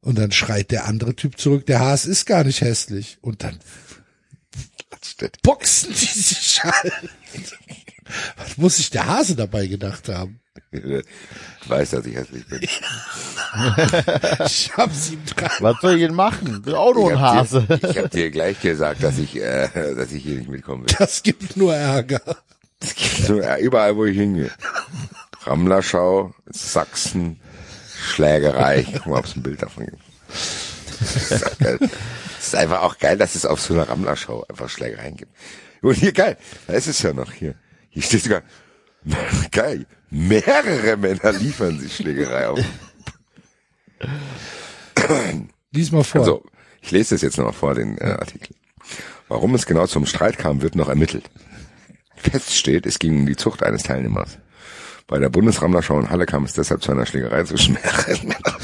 Und 0.00 0.16
dann 0.16 0.32
schreit 0.32 0.70
der 0.70 0.86
andere 0.86 1.14
Typ 1.14 1.38
zurück, 1.38 1.66
der 1.66 1.80
Hase 1.80 2.10
ist 2.10 2.24
gar 2.24 2.44
nicht 2.44 2.62
hässlich. 2.62 3.18
Und 3.20 3.42
dann 3.42 3.58
boxen 5.42 5.90
die 5.90 6.06
sich 6.06 6.64
halt. 6.64 6.94
Was 8.36 8.58
muss 8.58 8.76
sich 8.76 8.90
der 8.90 9.06
Hase 9.06 9.36
dabei 9.36 9.66
gedacht 9.66 10.08
haben? 10.08 10.40
Du 10.70 11.02
weißt, 11.66 11.92
dass 11.92 12.06
ich 12.06 12.14
hässlich 12.14 12.46
bin. 12.46 12.60
Ich 12.62 12.80
hab's 14.76 15.10
ihm 15.10 15.22
dran. 15.26 15.50
Was 15.60 15.76
soll 15.80 15.96
ich 15.96 16.06
denn 16.06 16.14
machen? 16.14 16.62
Bin 16.62 16.74
auch 16.74 16.94
nur 16.94 17.10
ein 17.10 17.16
Ich 17.16 17.20
hab 17.20 17.36
Hase. 17.36 17.62
Dir, 17.62 17.90
ich 17.90 17.98
habe 17.98 18.08
dir 18.08 18.30
gleich 18.30 18.60
gesagt, 18.60 19.02
dass 19.02 19.18
ich, 19.18 19.36
äh, 19.36 19.94
dass 19.94 20.12
ich 20.12 20.22
hier 20.22 20.38
nicht 20.38 20.48
mitkommen 20.48 20.84
will. 20.84 20.94
Das 20.98 21.22
gibt 21.22 21.56
nur 21.56 21.74
Ärger. 21.74 22.20
Es 22.80 22.94
gibt 22.94 23.26
so, 23.26 23.40
ja, 23.40 23.58
überall, 23.58 23.96
wo 23.96 24.04
ich 24.06 24.16
hingehe. 24.16 24.50
Rammlerschau, 25.44 26.34
Sachsen, 26.46 27.40
Schlägerei. 28.02 28.80
Ich 28.80 28.92
guck 28.94 29.06
mal, 29.06 29.18
ob 29.18 29.26
es 29.26 29.36
ein 29.36 29.42
Bild 29.42 29.62
davon 29.62 29.86
gibt. 29.86 29.98
Das 31.00 31.30
ist, 31.30 31.46
auch 31.46 31.58
geil. 31.58 31.78
Das 31.80 32.46
ist 32.46 32.54
einfach 32.56 32.82
auch 32.82 32.98
geil, 32.98 33.18
dass 33.18 33.34
es 33.34 33.46
auf 33.46 33.60
so 33.60 33.74
einer 33.74 33.88
Rammlerschau 33.88 34.44
einfach 34.48 34.68
Schlägereien 34.68 35.16
gibt. 35.16 35.32
Und 35.82 35.94
hier 35.94 36.12
geil, 36.12 36.36
da 36.66 36.74
ist 36.74 36.86
es 36.86 37.02
ja 37.02 37.12
noch 37.12 37.32
hier. 37.32 37.54
Hier 37.92 38.02
steht 38.02 38.22
sogar, 38.22 38.42
geil, 39.52 39.86
mehrere 40.10 40.96
Männer 40.96 41.32
liefern 41.32 41.78
sich 41.78 41.94
Schlägerei 41.94 42.48
auf. 42.48 42.60
Lies 45.72 45.92
mal 45.92 46.02
vor. 46.02 46.22
Also, 46.22 46.42
ich 46.80 46.90
lese 46.90 47.14
das 47.14 47.22
jetzt 47.22 47.36
nochmal 47.36 47.52
vor, 47.52 47.74
den 47.74 47.98
äh, 47.98 48.04
Artikel. 48.04 48.56
Warum 49.28 49.54
es 49.54 49.66
genau 49.66 49.86
zum 49.86 50.06
Streit 50.06 50.38
kam, 50.38 50.62
wird 50.62 50.74
noch 50.74 50.88
ermittelt. 50.88 51.30
Fest 52.16 52.54
steht, 52.54 52.86
es 52.86 52.98
ging 52.98 53.20
um 53.20 53.26
die 53.26 53.36
Zucht 53.36 53.62
eines 53.62 53.82
Teilnehmers. 53.82 54.38
Bei 55.06 55.18
der 55.18 55.28
Bundesrammlerschau 55.28 56.00
in 56.00 56.10
Halle 56.10 56.26
kam 56.26 56.44
es 56.44 56.54
deshalb 56.54 56.82
zu 56.82 56.92
einer 56.92 57.06
Schlägerei 57.06 57.44
zwischen 57.44 57.74
mehreren 57.74 58.28
Männern. 58.28 58.56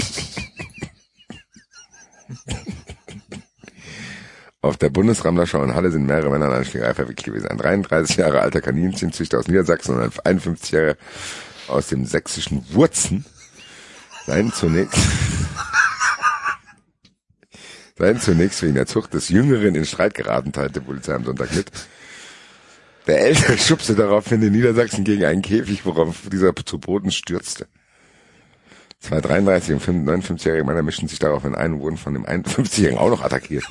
Auf 4.69 4.77
der 4.77 4.91
Bundesrammlerschau 4.91 5.65
in 5.65 5.75
Halle 5.75 5.91
sind 5.91 6.05
mehrere 6.05 6.29
Männer 6.29 6.49
in 6.49 6.53
einer 6.53 6.65
Schlägerei 6.67 6.93
verwickelt 6.93 7.25
gewesen. 7.25 7.49
Ein 7.49 7.57
33 7.57 8.19
Jahre 8.19 8.43
alter 8.43 8.61
Kaninchenzüchter 8.61 9.39
aus 9.39 9.49
Niedersachsen 9.49 9.95
und 9.95 10.03
ein 10.03 10.13
51 10.25 10.73
Jahre 10.73 10.99
aus 11.69 11.87
dem 11.87 12.05
sächsischen 12.05 12.67
Wurzen 12.75 13.25
seien 14.27 14.53
zunächst 14.53 14.99
seien 17.97 18.21
zunächst 18.21 18.63
wegen 18.63 18.75
der 18.75 18.85
Zucht 18.85 19.15
des 19.15 19.31
Jüngeren 19.31 19.75
in 19.75 19.87
Streit 19.87 20.15
geraten, 20.15 20.53
teilte 20.53 20.83
Polizei 20.83 21.15
am 21.15 21.25
Sonntag 21.25 21.57
mit. 21.57 21.73
Der 23.07 23.21
Ältere 23.21 23.57
schubste 23.57 23.95
daraufhin 23.95 24.43
in 24.43 24.53
Niedersachsen 24.53 25.03
gegen 25.03 25.25
einen 25.25 25.41
Käfig, 25.41 25.87
worauf 25.87 26.29
dieser 26.31 26.55
zu 26.55 26.79
Boden 26.79 27.11
stürzte. 27.11 27.69
Zwei 29.01 29.21
33 29.21 29.75
und 29.75 30.09
59-jährige 30.09 30.65
Männer 30.65 30.83
mischten 30.83 31.09
sich 31.09 31.21
daraufhin 31.21 31.55
ein 31.55 31.75
und 31.75 31.81
wurden 31.81 31.97
von 31.97 32.15
dem 32.15 32.27
51-jährigen 32.27 32.99
auch 32.99 33.11
noch 33.11 33.23
attackiert. 33.23 33.65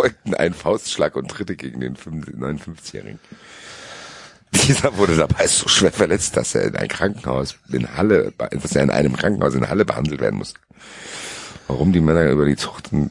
Folgten 0.00 0.34
ein 0.34 0.54
Faustschlag 0.54 1.14
und 1.14 1.30
Tritte 1.30 1.56
gegen 1.56 1.80
den 1.80 1.94
59-jährigen. 1.94 3.20
Dieser 4.52 4.96
wurde 4.96 5.14
dabei 5.14 5.46
so 5.46 5.68
schwer 5.68 5.92
verletzt, 5.92 6.38
dass 6.38 6.54
er 6.54 6.62
in 6.62 6.76
ein 6.76 6.88
Krankenhaus 6.88 7.56
in 7.70 7.96
Halle, 7.98 8.32
dass 8.50 8.74
er 8.74 8.82
in 8.82 8.90
einem 8.90 9.14
Krankenhaus 9.14 9.54
in 9.54 9.68
Halle 9.68 9.84
behandelt 9.84 10.22
werden 10.22 10.38
muss. 10.38 10.54
Warum 11.68 11.92
die 11.92 12.00
Männer 12.00 12.30
über 12.30 12.46
die 12.46 12.56
Zucht 12.56 12.90
in, 12.92 13.10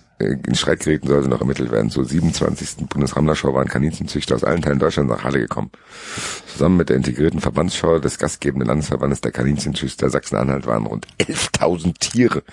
Streit 0.56 0.80
gerieten, 0.80 1.08
sollte 1.08 1.30
noch 1.30 1.42
ermittelt 1.42 1.72
werden. 1.72 1.92
Zur 1.92 2.06
27. 2.06 2.88
Bundesrammlerschau 2.90 3.54
waren 3.54 3.68
Kaninchenzüchter 3.68 4.36
aus 4.36 4.44
allen 4.44 4.64
Teilen 4.64 4.80
Deutschlands 4.80 5.14
nach 5.14 5.24
Halle 5.24 5.40
gekommen. 5.40 5.70
Zusammen 6.48 6.78
mit 6.78 6.90
der 6.90 6.98
integrierten 6.98 7.40
Verbandsschau 7.40 8.00
des 8.00 8.18
gastgebenden 8.18 8.68
Landesverbandes 8.68 9.22
der 9.22 9.32
Kaninchenzüchter 9.32 10.10
Sachsen-Anhalt 10.10 10.66
waren 10.66 10.88
rund 10.88 11.08
11.000 11.20 12.00
Tiere 12.00 12.44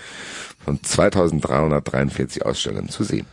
von 0.63 0.79
2.343 0.79 2.43
Ausstellern 2.43 2.91
zu 2.91 3.03
sehen. 3.03 3.27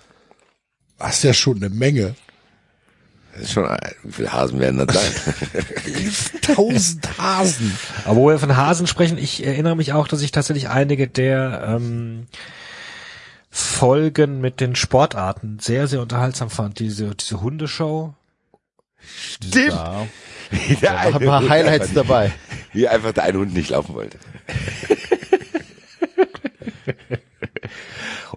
Was 1.03 1.22
ja 1.23 1.33
schon 1.33 1.57
eine 1.57 1.69
Menge. 1.69 2.15
Das 3.33 3.41
ist 3.43 3.51
schon, 3.51 3.65
äh, 3.65 3.77
wie 4.03 4.11
viele 4.14 4.32
Hasen 4.32 4.59
werden 4.59 4.85
das 4.88 4.95
sein? 4.95 5.11
11.000 5.85 7.17
Hasen. 7.17 7.77
Aber 8.06 8.15
wo 8.15 8.30
wir 8.30 8.40
von 8.40 8.56
Hasen 8.56 8.88
sprechen, 8.88 9.17
ich 9.17 9.45
erinnere 9.45 9.75
mich 9.75 9.91
auch, 9.91 10.07
dass 10.07 10.22
ich 10.22 10.32
tatsächlich 10.32 10.69
einige 10.69 11.07
der 11.09 11.64
ähm, 11.67 12.27
Folgen 13.49 14.40
mit 14.40 14.61
den 14.61 14.75
Sportarten 14.75 15.59
sehr, 15.59 15.88
sehr 15.88 16.01
unterhaltsam 16.01 16.49
fand. 16.49 16.80
Diese, 16.80 17.15
diese 17.15 17.41
Hundeshow. 17.41 18.14
Stimmt. 19.06 19.73
Da 20.82 20.93
waren 20.93 21.15
ein 21.15 21.25
paar 21.25 21.40
Hund 21.41 21.49
Highlights 21.49 21.90
einfach 21.90 22.03
dabei. 22.03 22.25
nicht- 22.27 22.35
Wie 22.73 22.88
einfach 22.88 23.11
der 23.11 23.23
eine 23.23 23.40
Hund 23.40 23.53
nicht 23.53 23.72
laufen 23.72 23.93
wollte. 23.95 24.19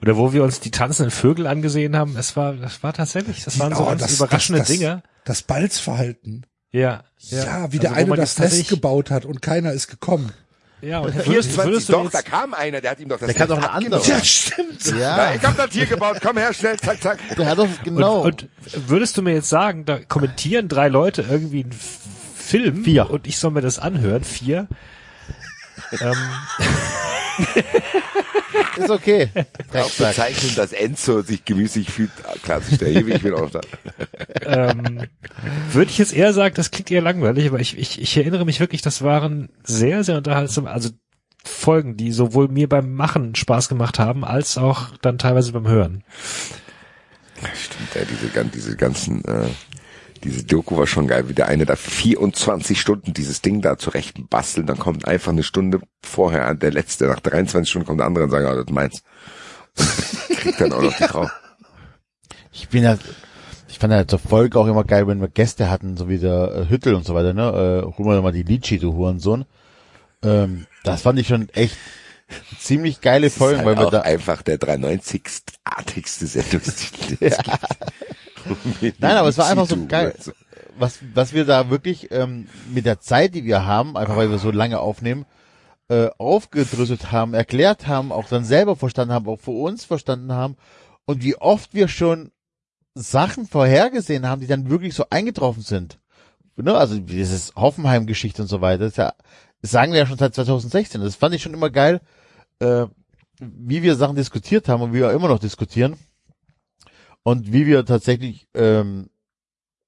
Oder 0.01 0.17
wo 0.17 0.33
wir 0.33 0.43
uns 0.45 0.61
die 0.61 0.71
tanzenden 0.71 1.11
Vögel 1.11 1.47
angesehen 1.47 1.97
haben. 1.97 2.17
Es 2.17 2.37
war, 2.37 2.55
das 2.55 2.83
war 2.83 2.93
tatsächlich, 2.93 3.45
das 3.45 3.59
waren 3.59 3.75
so 3.75 3.83
Oh, 3.85 3.87
ganz 3.87 4.13
überraschende 4.13 4.61
das, 4.61 4.69
Dinge. 4.69 5.03
Das 5.25 5.43
Balzverhalten. 5.43 6.47
Ja, 6.71 7.05
Ja, 7.19 7.73
wie 7.73 7.79
der 7.79 7.93
Also 7.95 8.09
wo 8.09 8.13
eine 8.13 8.21
das 8.23 8.39
Nest 8.39 8.69
gebaut 8.69 9.11
hat 9.11 9.25
und 9.25 9.41
keiner 9.43 9.73
ist 9.73 9.89
gekommen. 9.89 10.33
Ja, 10.83 10.99
und 11.01 11.13
24, 11.15 11.57
würdest 11.65 11.89
du 11.89 11.93
doch, 11.95 12.11
da 12.11 12.21
kam 12.21 12.53
einer, 12.53 12.83
der 12.83 12.91
hat 12.91 13.01
ihm 13.01 13.09
doch 13.09 13.19
das 13.19 13.27
Der 13.29 13.35
kann 13.35 13.49
doch 13.49 13.57
ein 13.57 13.65
abgenommen. 13.65 13.95
anderer. 14.03 14.19
Ja, 14.19 14.23
stimmt. 14.25 14.85
Ja, 14.87 14.99
Ja, 15.31 15.35
ich 15.35 15.43
hab 15.43 15.57
das 15.57 15.71
hier 15.73 15.87
gebaut, 15.87 16.19
komm 16.23 16.37
her, 16.37 16.53
schnell, 16.53 16.79
zack, 16.79 17.01
zack. 17.01 17.19
der 17.37 17.47
hat 17.47 17.57
doch, 17.59 17.69
genau. 17.83 18.21
und, 18.21 18.43
und 18.75 18.89
würdest 18.91 19.17
du 19.17 19.23
mir 19.23 19.33
jetzt 19.33 19.49
sagen, 19.49 19.87
da 19.87 19.99
kommentieren 19.99 20.69
drei 20.69 20.89
Leute 20.89 21.23
irgendwie 21.29 21.63
einen 21.65 21.73
Film 21.73 22.85
Vier. 22.85 23.11
und 23.11 23.27
ich 23.27 23.39
soll 23.39 23.53
mir 23.53 23.63
das 23.63 23.79
anhören, 23.79 24.23
vier. 24.23 24.69
ähm, 26.01 26.15
ist 28.77 28.91
okay. 28.91 29.29
Auch 29.73 29.91
bezeichnen, 29.91 30.55
dass 30.57 30.73
Enzo 30.73 31.23
sich 31.23 31.45
gemüßig 31.45 31.91
fühlt, 31.91 32.11
klarzustellen. 32.43 33.09
Ich 33.09 33.23
bin 33.23 33.35
auch 33.35 33.51
da. 33.51 33.61
ähm, 34.43 35.07
würde 35.73 35.91
ich 35.91 35.99
jetzt 35.99 36.15
eher 36.15 36.33
sagen, 36.33 36.55
das 36.55 36.71
klingt 36.71 36.91
eher 36.91 37.03
langweilig, 37.03 37.49
aber 37.49 37.61
ich, 37.61 37.77
ich, 37.79 38.01
ich 38.01 38.17
erinnere 38.17 38.45
mich 38.45 38.61
wirklich, 38.61 38.83
das 38.83 39.03
waren 39.03 39.51
sehr, 39.65 40.05
sehr 40.05 40.17
unterhaltsame, 40.17 40.71
also 40.71 40.91
Folgen, 41.45 41.97
die 41.97 42.13
sowohl 42.13 42.49
mir 42.49 42.69
beim 42.69 42.95
Machen 42.95 43.35
Spaß 43.35 43.69
gemacht 43.69 43.99
haben, 43.99 44.25
als 44.25 44.59
auch 44.59 44.97
dann 45.01 45.19
teilweise 45.19 45.53
beim 45.53 45.69
Hören. 45.69 46.03
Stimmt, 47.55 47.95
ja, 47.95 48.03
diese, 48.05 48.45
diese 48.49 48.77
ganzen, 48.77 49.25
äh, 49.25 49.49
diese 50.20 50.45
Doku 50.45 50.77
war 50.77 50.86
schon 50.86 51.07
geil, 51.07 51.28
wie 51.28 51.35
der 51.35 51.49
eine 51.49 51.67
da 51.67 51.77
24 51.77 52.81
Stunden 52.81 53.12
dieses 53.12 53.43
Ding 53.43 53.61
da 53.61 53.78
zurecht 53.78 54.28
bastelt, 54.28 54.69
dann 54.69 54.78
kommt 54.78 55.07
einfach 55.07 55.33
eine 55.33 55.43
Stunde 55.43 55.81
vorher 56.03 56.55
der 56.55 56.73
letzte, 56.73 57.07
nach 57.07 57.20
23 57.20 57.69
Stunden 57.69 57.86
kommt 57.86 58.01
der 58.01 58.07
andere 58.07 58.25
und 58.25 58.31
sagt, 58.31 58.47
ah, 58.47 58.55
das 58.55 58.70
meins. 58.70 59.03
Kriegt 60.36 60.61
dann 60.61 60.73
auch 60.73 60.83
noch 60.83 60.97
die 60.97 61.05
Frau. 61.05 61.28
Ich 62.53 62.69
bin 62.69 62.83
ja, 62.83 62.97
ich 63.69 63.78
fand 63.78 63.93
ja 63.93 64.07
zur 64.07 64.19
Folge 64.19 64.59
auch 64.59 64.67
immer 64.67 64.85
geil, 64.85 65.07
wenn 65.07 65.20
wir 65.20 65.28
Gäste 65.28 65.70
hatten, 65.70 65.97
so 65.97 66.09
wie 66.09 66.19
der 66.19 66.55
äh, 66.55 66.70
Hüttel 66.70 66.95
und 66.95 67.05
so 67.05 67.15
weiter, 67.15 67.35
ne? 67.35 67.49
Äh, 67.49 67.97
holen 67.97 68.09
wir 68.09 68.17
doch 68.17 68.23
mal 68.23 68.33
die 68.33 68.43
Litschi, 68.43 68.78
du 68.78 68.95
Hurensohn. 68.95 69.45
Ähm, 70.23 70.67
das 70.83 71.03
fand 71.03 71.19
ich 71.19 71.28
schon 71.28 71.49
echt 71.51 71.77
ziemlich 72.59 73.01
geile 73.01 73.31
Folgen, 73.31 73.59
halt 73.59 73.67
weil 73.67 73.78
wir 73.78 73.91
da, 73.91 74.01
einfach 74.01 74.43
der 74.43 74.59
93. 74.59 75.23
artigste 75.65 76.27
Sendungstitel. 76.27 77.17
den 77.17 77.28
es 77.28 77.36
gibt. 77.39 77.59
Nein, 78.99 79.16
aber 79.16 79.28
es 79.28 79.39
war 79.39 79.49
einfach 79.49 79.66
so 79.66 79.86
geil. 79.86 80.15
was, 80.78 80.99
was 81.15 81.33
wir 81.33 81.44
da 81.44 81.70
wirklich 81.70 82.10
ähm, 82.10 82.49
mit 82.73 82.86
der 82.86 83.00
Zeit, 83.00 83.34
die 83.34 83.44
wir 83.44 83.65
haben, 83.65 83.97
einfach 83.97 84.16
weil 84.16 84.31
wir 84.31 84.39
so 84.39 84.50
lange 84.50 84.81
aufnehmen, 84.81 85.26
äh, 85.89 86.08
aufgedröselt 86.18 87.12
haben, 87.12 87.34
erklärt 87.34 87.86
haben, 87.86 88.12
auch 88.12 88.28
dann 88.28 88.44
selber 88.44 88.76
verstanden 88.76 89.15
haben, 89.15 89.28
auch 89.28 89.41
für 89.41 89.52
uns 89.52 89.84
verstanden 89.84 90.33
haben 90.33 90.57
und 91.05 91.23
wie 91.23 91.36
oft 91.36 91.75
wir 91.75 91.89
schon 91.89 92.33
Sachen 92.94 93.47
vorhergesehen 93.47 94.26
haben, 94.26 94.41
die 94.41 94.47
dann 94.47 94.70
wirklich 94.70 94.94
so 94.94 95.05
eingetroffen 95.10 95.62
sind. 95.62 95.99
Ne? 96.57 96.75
Also 96.75 96.99
dieses 96.99 97.55
Hoffenheim-Geschichte 97.55 98.42
und 98.42 98.49
so 98.49 98.60
weiter, 98.60 98.84
das, 98.84 98.97
ja, 98.97 99.12
das 99.60 99.70
sagen 99.70 99.92
wir 99.92 100.00
ja 100.00 100.07
schon 100.07 100.18
seit 100.18 100.34
2016. 100.34 101.00
Das 101.00 101.15
fand 101.15 101.34
ich 101.34 101.42
schon 101.42 101.55
immer 101.55 101.70
geil, 101.70 102.00
äh, 102.58 102.86
wie 103.39 103.83
wir 103.83 103.97
Sachen 103.97 104.16
diskutiert 104.16 104.68
haben 104.68 104.83
und 104.83 104.92
wie 104.92 105.00
wir 105.00 105.12
immer 105.12 105.28
noch 105.28 105.39
diskutieren. 105.39 105.97
Und 107.27 107.53
wie 107.53 107.67
wir 107.67 107.85
tatsächlich 107.85 108.47
ähm, 108.55 109.11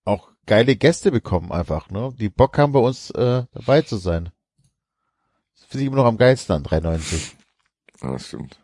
auch 0.04 0.30
geile 0.46 0.74
Gäste 0.74 1.12
bekommen 1.12 1.52
einfach, 1.52 1.88
ne? 1.88 2.12
Die 2.18 2.30
Bock 2.30 2.58
haben 2.58 2.72
bei 2.72 2.80
uns 2.80 3.12
äh, 3.12 3.44
dabei 3.52 3.82
zu 3.82 3.96
sein. 3.96 4.30
Das 5.54 5.66
finde 5.68 5.82
ich 5.84 5.86
immer 5.86 5.98
noch 5.98 6.06
am 6.06 6.16
geilsten 6.16 6.56
an 6.56 6.64
93. 6.64 7.36
Ja, 8.02 8.10
das 8.10 8.26
stimmt. 8.26 8.58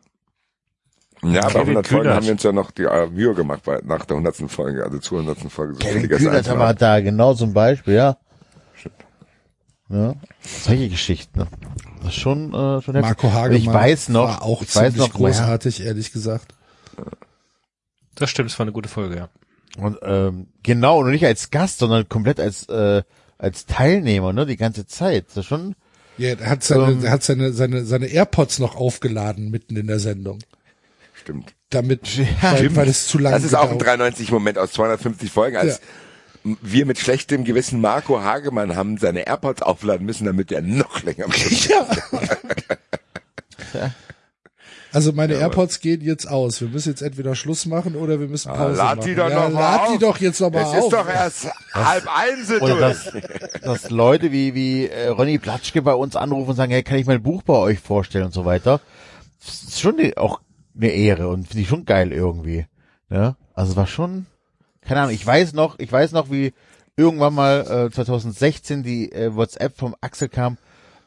Ja, 1.22 1.42
aber 1.42 1.50
Kevin 1.50 1.60
100 1.60 1.86
Folgen 1.86 2.10
haben 2.10 2.24
wir 2.26 2.32
uns 2.32 2.42
ja 2.42 2.50
noch 2.50 2.72
die 2.72 2.82
äh, 2.82 3.06
Mühe 3.06 3.32
gemacht 3.34 3.62
bei, 3.64 3.80
nach 3.84 4.06
der 4.06 4.16
100. 4.16 4.50
Folge, 4.50 4.82
also 4.82 4.98
zur 4.98 5.20
100. 5.20 5.52
Folge. 5.52 5.74
So 5.74 5.78
Kevin 5.78 6.08
Kühnert 6.08 6.32
war 6.32 6.38
einzuladen. 6.40 6.78
da 6.80 7.00
genau 7.00 7.34
zum 7.34 7.52
Beispiel, 7.52 7.94
ja. 7.94 8.16
Ja, 9.88 10.16
solche 10.40 10.88
Geschichten. 10.88 11.38
Ne? 11.38 11.46
Das 11.98 12.08
ist 12.08 12.14
schon, 12.16 12.52
äh, 12.52 12.82
schon. 12.82 13.00
Marco 13.00 13.32
Hagemann 13.32 13.52
Ich 13.52 13.68
weiß 13.68 14.08
noch, 14.08 14.26
war 14.26 14.42
auch 14.42 14.62
ich 14.62 14.74
weiß 14.74 14.94
ziemlich 14.94 14.96
noch, 14.96 15.14
großartig, 15.14 15.84
ehrlich 15.84 16.10
gesagt. 16.10 16.56
Das 18.14 18.30
stimmt, 18.30 18.50
es 18.50 18.58
war 18.58 18.64
eine 18.64 18.72
gute 18.72 18.88
Folge, 18.88 19.16
ja. 19.16 19.28
Und 19.82 19.98
ähm, 20.02 20.46
genau, 20.62 21.00
und 21.00 21.10
nicht 21.10 21.26
als 21.26 21.50
Gast, 21.50 21.78
sondern 21.78 22.08
komplett 22.08 22.38
als 22.40 22.68
äh, 22.68 23.02
als 23.38 23.66
Teilnehmer, 23.66 24.32
ne, 24.32 24.46
die 24.46 24.56
ganze 24.56 24.86
Zeit. 24.86 25.26
Das 25.28 25.38
ist 25.38 25.46
schon 25.46 25.74
Ja, 26.16 26.30
er 26.34 26.48
hat 26.50 26.62
seine, 26.62 26.92
Ähm. 26.92 27.04
er 27.04 27.10
hat 27.10 27.22
seine, 27.24 27.52
seine, 27.52 27.84
seine 27.84 28.06
AirPods 28.06 28.60
noch 28.60 28.76
aufgeladen 28.76 29.50
mitten 29.50 29.76
in 29.76 29.88
der 29.88 29.98
Sendung. 29.98 30.38
Stimmt. 31.20 31.54
damit, 31.70 32.20
weil, 32.42 32.76
weil 32.76 32.88
es 32.88 33.06
zu 33.08 33.18
lang 33.18 33.32
Das 33.32 33.42
ist 33.44 33.54
auch 33.54 33.70
ein 33.70 33.78
gedauert- 33.78 34.00
93-Moment 34.18 34.58
aus 34.58 34.72
250 34.72 35.30
Folgen, 35.30 35.56
als 35.56 35.80
wir 36.44 36.84
mit 36.86 36.98
schlechtem 36.98 37.44
Gewissen 37.44 37.80
Marco 37.80 38.20
Hagemann 38.22 38.76
haben 38.76 38.98
seine 38.98 39.26
AirPods 39.26 39.62
aufladen 39.62 40.04
müssen, 40.06 40.26
damit 40.26 40.52
er 40.52 40.60
noch 40.62 41.02
länger 41.02 41.26
Ja. 41.68 41.88
Also 44.94 45.12
meine 45.12 45.34
AirPods 45.34 45.80
gehen 45.80 46.00
jetzt 46.00 46.26
aus. 46.26 46.60
Wir 46.60 46.68
müssen 46.68 46.90
jetzt 46.90 47.02
entweder 47.02 47.34
Schluss 47.34 47.66
machen 47.66 47.96
oder 47.96 48.20
wir 48.20 48.28
müssen 48.28 48.52
Pause 48.52 48.76
Lad 48.76 48.96
machen. 48.98 49.08
die 49.08 49.14
doch 49.14 49.28
ja, 49.28 49.48
noch 49.48 49.54
mal 49.54 49.60
lad 49.60 49.80
auf. 49.80 49.92
die 49.92 49.98
doch 49.98 50.18
jetzt 50.18 50.40
noch 50.40 50.50
mal 50.50 50.62
Es 50.62 50.68
auf. 50.68 50.76
ist 50.84 50.92
doch 50.92 51.08
erst 51.08 51.48
halb 51.74 52.06
eins 52.16 52.50
Oder 52.62 52.76
durch. 52.76 52.80
dass, 52.80 53.60
dass 53.62 53.90
Leute 53.90 54.30
wie, 54.32 54.54
wie 54.54 54.86
äh, 54.86 55.08
Ronny 55.08 55.38
Platschke 55.38 55.82
bei 55.82 55.94
uns 55.94 56.16
anrufen 56.16 56.50
und 56.50 56.56
sagen, 56.56 56.72
hey, 56.72 56.82
kann 56.82 56.98
ich 56.98 57.06
mein 57.06 57.22
Buch 57.22 57.42
bei 57.42 57.54
euch 57.54 57.80
vorstellen 57.80 58.26
und 58.26 58.34
so 58.34 58.44
weiter. 58.44 58.80
Das 59.44 59.62
ist 59.64 59.80
schon 59.80 59.96
auch 60.16 60.40
eine 60.76 60.88
Ehre 60.90 61.28
und 61.28 61.48
finde 61.48 61.62
ich 61.62 61.68
schon 61.68 61.84
geil 61.84 62.12
irgendwie. 62.12 62.66
Ja? 63.10 63.36
Also 63.54 63.72
es 63.72 63.76
war 63.76 63.86
schon, 63.86 64.26
keine 64.82 65.00
Ahnung, 65.00 65.14
ich 65.14 65.26
weiß 65.26 65.52
noch, 65.52 65.78
ich 65.78 65.90
weiß 65.90 66.12
noch, 66.12 66.30
wie 66.30 66.52
irgendwann 66.96 67.34
mal 67.34 67.88
äh, 67.88 67.94
2016 67.94 68.82
die 68.82 69.10
äh, 69.12 69.34
WhatsApp 69.34 69.76
vom 69.76 69.94
Axel 70.00 70.28
kam, 70.28 70.58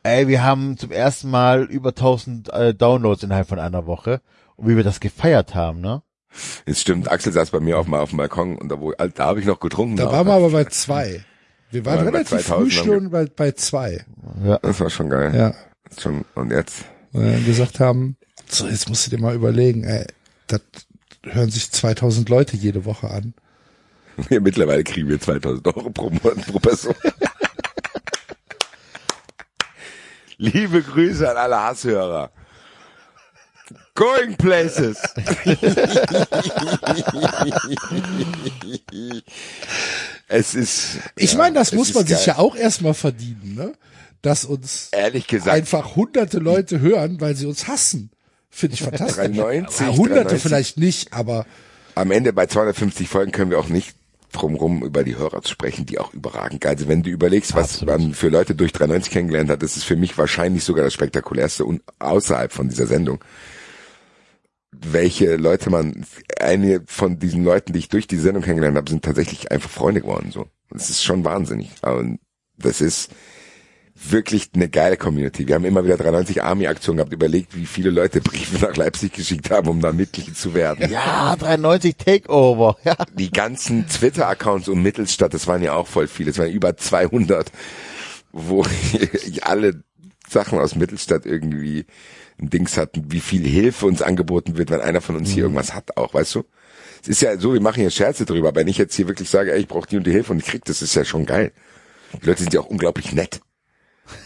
ey, 0.07 0.27
wir 0.27 0.43
haben 0.43 0.77
zum 0.77 0.91
ersten 0.91 1.29
Mal 1.29 1.63
über 1.63 1.89
1000 1.89 2.53
äh, 2.53 2.73
Downloads 2.73 3.23
innerhalb 3.23 3.47
von 3.47 3.59
einer 3.59 3.85
Woche 3.85 4.21
und 4.55 4.67
wie 4.67 4.75
wir 4.75 4.83
das 4.83 4.99
gefeiert 4.99 5.53
haben, 5.53 5.81
ne? 5.81 6.01
Es 6.65 6.81
stimmt, 6.81 7.09
Axel 7.09 7.33
saß 7.33 7.51
bei 7.51 7.59
mir 7.59 7.79
auf, 7.79 7.87
mal 7.87 7.99
auf 7.99 8.09
dem 8.09 8.17
Balkon 8.17 8.57
und 8.57 8.69
da, 8.69 8.79
wo, 8.79 8.91
da 8.91 9.25
habe 9.25 9.39
ich 9.39 9.45
noch 9.45 9.59
getrunken. 9.59 9.97
Da 9.97 10.11
waren 10.11 10.27
wir 10.27 10.33
aber 10.33 10.51
bei 10.51 10.65
zwei. 10.65 11.23
Wir 11.71 11.85
waren 11.85 11.97
waren 11.97 12.05
bei 12.05 12.19
relativ 12.19 12.45
2000 12.45 12.47
früh 12.47 12.71
schon 12.71 13.09
bei, 13.09 13.25
bei 13.25 13.51
zwei. 13.51 14.05
Das 14.61 14.79
war 14.79 14.89
schon 14.89 15.09
geil. 15.09 15.35
Ja. 15.35 15.53
Schon, 15.99 16.25
und 16.35 16.51
jetzt? 16.51 16.85
Weil 17.11 17.39
wir 17.39 17.45
gesagt 17.45 17.79
haben, 17.79 18.17
so 18.47 18.67
jetzt 18.67 18.87
musst 18.89 19.07
du 19.07 19.09
dir 19.09 19.21
mal 19.21 19.35
überlegen, 19.35 19.83
ey, 19.83 20.05
das 20.47 20.61
hören 21.23 21.49
sich 21.49 21.71
2000 21.71 22.29
Leute 22.29 22.55
jede 22.55 22.85
Woche 22.85 23.09
an. 23.09 23.33
Wir 24.29 24.41
mittlerweile 24.41 24.83
kriegen 24.83 25.09
wir 25.09 25.19
2000 25.19 25.67
Euro 25.67 25.91
pro 25.91 26.09
Monat 26.09 26.43
pro 26.47 26.57
Person. 26.57 26.95
Liebe 30.37 30.81
Grüße 30.83 31.29
an 31.29 31.37
alle 31.37 31.59
Hasshörer. 31.61 32.31
Going 33.95 34.35
places. 34.37 34.97
es 40.27 40.55
ist. 40.55 40.97
Ich 41.15 41.31
ja, 41.31 41.37
meine, 41.37 41.55
das 41.55 41.71
muss 41.73 41.93
man 41.93 42.05
sich 42.05 42.17
geil. 42.17 42.25
ja 42.27 42.37
auch 42.37 42.55
erstmal 42.55 42.93
verdienen, 42.93 43.55
ne? 43.55 43.73
Dass 44.21 44.45
uns 44.45 44.89
Ehrlich 44.91 45.27
gesagt, 45.27 45.49
einfach 45.49 45.95
hunderte 45.95 46.39
Leute 46.39 46.79
hören, 46.79 47.19
weil 47.21 47.35
sie 47.35 47.45
uns 47.45 47.67
hassen. 47.67 48.11
Finde 48.49 48.75
ich 48.75 48.83
fantastisch. 48.83 49.15
93, 49.33 49.79
Ja, 49.79 49.87
hunderte 49.93 50.21
93. 50.29 50.41
vielleicht 50.41 50.77
nicht, 50.77 51.13
aber 51.13 51.45
am 51.95 52.11
Ende 52.11 52.33
bei 52.33 52.45
250 52.45 53.07
Folgen 53.09 53.31
können 53.31 53.51
wir 53.51 53.59
auch 53.59 53.69
nicht 53.69 53.95
drumrum 54.31 54.83
über 54.83 55.03
die 55.03 55.17
Hörer 55.17 55.41
zu 55.41 55.51
sprechen, 55.51 55.85
die 55.85 55.99
auch 55.99 56.13
überragend 56.13 56.61
geil 56.61 56.77
sind. 56.77 56.89
Wenn 56.89 57.03
du 57.03 57.09
überlegst, 57.09 57.55
was 57.55 57.81
Absolut. 57.81 57.99
man 57.99 58.13
für 58.13 58.29
Leute 58.29 58.55
durch 58.55 58.73
93 58.73 59.11
kennengelernt 59.11 59.49
hat, 59.49 59.63
das 59.63 59.77
ist 59.77 59.83
für 59.83 59.95
mich 59.95 60.17
wahrscheinlich 60.17 60.63
sogar 60.63 60.83
das 60.83 60.93
spektakulärste 60.93 61.65
und 61.65 61.81
außerhalb 61.99 62.51
von 62.51 62.69
dieser 62.69 62.87
Sendung. 62.87 63.23
Welche 64.71 65.37
Leute 65.37 65.69
man, 65.69 66.05
eine 66.39 66.81
von 66.85 67.19
diesen 67.19 67.43
Leuten, 67.43 67.73
die 67.73 67.79
ich 67.79 67.89
durch 67.89 68.07
die 68.07 68.17
Sendung 68.17 68.43
kennengelernt 68.43 68.77
habe, 68.77 68.89
sind 68.89 69.03
tatsächlich 69.03 69.51
einfach 69.51 69.69
Freunde 69.69 70.01
geworden, 70.01 70.31
so. 70.31 70.47
Das 70.69 70.89
ist 70.89 71.03
schon 71.03 71.23
wahnsinnig. 71.23 71.71
Und 71.81 72.19
das 72.57 72.81
ist 72.81 73.09
wirklich 73.99 74.49
eine 74.53 74.69
geile 74.69 74.97
Community. 74.97 75.47
Wir 75.47 75.55
haben 75.55 75.65
immer 75.65 75.83
wieder 75.83 75.97
93 75.97 76.43
Army-Aktionen 76.43 76.97
gehabt, 76.97 77.13
überlegt, 77.13 77.55
wie 77.55 77.65
viele 77.65 77.89
Leute 77.89 78.21
Briefe 78.21 78.63
nach 78.63 78.75
Leipzig 78.75 79.13
geschickt 79.13 79.49
haben, 79.49 79.67
um 79.69 79.81
da 79.81 79.91
Mitglied 79.91 80.37
zu 80.37 80.53
werden 80.53 80.89
Ja, 80.91 81.35
93 81.35 81.95
Takeover. 81.97 82.77
Ja. 82.83 82.95
die 83.13 83.31
ganzen 83.31 83.87
Twitter-Accounts 83.87 84.69
um 84.69 84.81
Mittelstadt, 84.81 85.33
das 85.33 85.47
waren 85.47 85.63
ja 85.63 85.73
auch 85.73 85.87
voll 85.87 86.07
viele, 86.07 86.31
es 86.31 86.37
waren 86.37 86.51
über 86.51 86.77
200, 86.77 87.51
wo 88.31 88.63
alle 89.41 89.83
Sachen 90.29 90.59
aus 90.59 90.75
Mittelstadt 90.75 91.25
irgendwie 91.25 91.85
ein 92.39 92.49
Dings 92.49 92.77
hatten, 92.77 93.11
wie 93.11 93.19
viel 93.19 93.47
Hilfe 93.47 93.87
uns 93.87 94.01
angeboten 94.01 94.57
wird, 94.57 94.69
wenn 94.69 94.81
einer 94.81 95.01
von 95.01 95.15
uns 95.15 95.31
hier 95.31 95.43
irgendwas 95.43 95.73
hat 95.73 95.97
auch, 95.97 96.13
weißt 96.13 96.35
du? 96.35 96.43
Es 97.01 97.07
ist 97.07 97.21
ja 97.21 97.37
so, 97.39 97.53
wir 97.53 97.61
machen 97.61 97.81
hier 97.81 97.89
Scherze 97.89 98.25
drüber, 98.25 98.49
aber 98.49 98.61
wenn 98.61 98.67
ich 98.67 98.77
jetzt 98.77 98.95
hier 98.95 99.07
wirklich 99.07 99.29
sage, 99.29 99.53
ey, 99.53 99.59
ich 99.59 99.67
brauche 99.67 99.87
die 99.87 99.97
und 99.97 100.05
die 100.05 100.11
Hilfe 100.11 100.33
und 100.33 100.39
ich 100.39 100.45
krieg, 100.45 100.65
das 100.65 100.81
ist 100.81 100.95
ja 100.95 101.05
schon 101.05 101.25
geil. 101.25 101.51
Die 102.21 102.25
Leute 102.25 102.41
sind 102.41 102.53
ja 102.53 102.59
auch 102.59 102.67
unglaublich 102.67 103.13
nett 103.13 103.41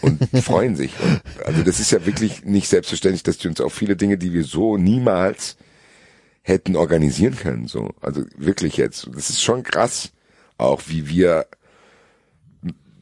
und 0.00 0.24
freuen 0.42 0.76
sich. 0.76 0.92
Und 1.00 1.20
also 1.44 1.62
das 1.62 1.80
ist 1.80 1.90
ja 1.90 2.04
wirklich 2.06 2.44
nicht 2.44 2.68
selbstverständlich, 2.68 3.22
dass 3.22 3.38
die 3.38 3.48
uns 3.48 3.60
auch 3.60 3.72
viele 3.72 3.96
Dinge, 3.96 4.18
die 4.18 4.32
wir 4.32 4.44
so 4.44 4.76
niemals 4.76 5.56
hätten 6.42 6.76
organisieren 6.76 7.36
können. 7.36 7.66
So, 7.66 7.90
also 8.00 8.24
wirklich 8.36 8.76
jetzt. 8.76 9.08
Das 9.14 9.30
ist 9.30 9.42
schon 9.42 9.62
krass, 9.62 10.12
auch 10.58 10.82
wie 10.86 11.08
wir, 11.08 11.46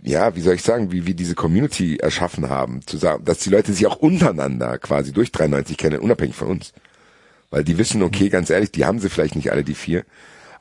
ja, 0.03 0.35
wie 0.37 0.41
soll 0.41 0.55
ich 0.55 0.63
sagen, 0.63 0.93
wie 0.93 1.07
wir 1.07 1.15
diese 1.15 1.35
Community 1.35 1.97
erschaffen 1.97 2.49
haben, 2.49 2.87
zu 2.87 2.97
sagen, 2.99 3.25
dass 3.25 3.39
die 3.39 3.51
Leute 3.51 3.73
sich 3.73 3.87
auch 3.87 3.97
untereinander 3.97 4.79
quasi 4.79 5.13
durch 5.13 5.33
93 5.33 5.77
kennen, 5.77 6.01
unabhängig 6.01 6.37
von 6.37 6.49
uns, 6.49 6.73
weil 7.51 7.65
die 7.65 7.79
wissen, 7.79 8.03
okay, 8.03 8.29
ganz 8.29 8.51
ehrlich, 8.51 8.73
die 8.73 8.85
haben 8.85 9.01
sie 9.01 9.11
vielleicht 9.11 9.37
nicht 9.37 9.51
alle 9.51 9.65
die 9.65 9.75
vier, 9.75 10.05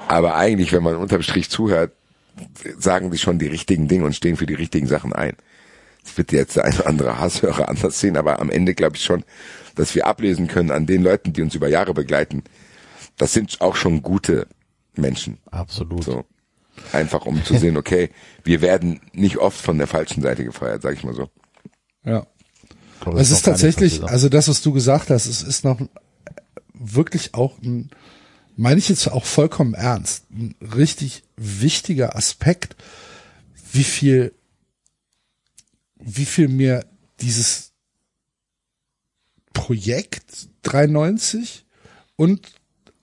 aber 0.07 0.35
eigentlich, 0.35 0.71
wenn 0.71 0.83
man 0.83 0.95
unterm 0.95 1.21
Strich 1.21 1.49
zuhört, 1.49 1.91
sagen 2.77 3.11
die 3.11 3.17
schon 3.17 3.39
die 3.39 3.47
richtigen 3.47 3.87
Dinge 3.87 4.05
und 4.05 4.15
stehen 4.15 4.37
für 4.37 4.45
die 4.45 4.53
richtigen 4.53 4.87
Sachen 4.87 5.11
ein. 5.11 5.35
Das 6.09 6.17
wird 6.17 6.31
jetzt 6.31 6.55
der 6.55 6.65
eine 6.65 6.75
oder 6.75 6.87
andere 6.87 7.19
Hasshörer 7.19 7.69
anders 7.69 7.99
sehen, 7.99 8.17
aber 8.17 8.39
am 8.39 8.49
Ende 8.49 8.73
glaube 8.73 8.95
ich 8.95 9.03
schon, 9.03 9.23
dass 9.75 9.93
wir 9.93 10.07
ablesen 10.07 10.47
können 10.47 10.71
an 10.71 10.85
den 10.85 11.03
Leuten, 11.03 11.33
die 11.33 11.41
uns 11.41 11.53
über 11.55 11.67
Jahre 11.67 11.93
begleiten. 11.93 12.43
Das 13.17 13.33
sind 13.33 13.61
auch 13.61 13.75
schon 13.75 14.01
gute 14.01 14.47
Menschen. 14.95 15.37
Absolut. 15.51 16.03
So. 16.03 16.25
Einfach 16.91 17.25
um 17.25 17.43
zu 17.43 17.57
sehen, 17.57 17.77
okay, 17.77 18.09
wir 18.43 18.61
werden 18.61 19.01
nicht 19.13 19.37
oft 19.37 19.59
von 19.59 19.77
der 19.77 19.87
falschen 19.87 20.21
Seite 20.21 20.43
gefeuert, 20.43 20.81
sag 20.81 20.95
ich 20.95 21.03
mal 21.03 21.13
so. 21.13 21.29
ja. 22.03 22.25
Glaube, 23.01 23.21
Es 23.21 23.29
ist 23.29 23.37
nicht 23.37 23.45
tatsächlich, 23.45 24.03
also 24.03 24.27
das, 24.27 24.49
was 24.49 24.61
du 24.61 24.73
gesagt 24.73 25.09
hast, 25.09 25.25
es 25.25 25.41
ist 25.41 25.63
noch 25.63 25.79
wirklich 26.73 27.33
auch 27.33 27.57
ein, 27.61 27.91
meine 28.57 28.79
ich 28.79 28.89
jetzt 28.89 29.09
auch 29.09 29.23
vollkommen 29.23 29.73
ernst, 29.73 30.25
ein 30.31 30.55
richtig 30.75 31.23
wichtiger 31.37 32.17
Aspekt, 32.17 32.75
wie 33.71 33.85
viel, 33.85 34.33
wie 35.99 36.25
viel 36.25 36.47
mir 36.47 36.85
dieses 37.21 37.73
Projekt 39.53 40.49
93 40.63 41.65
und 42.15 42.41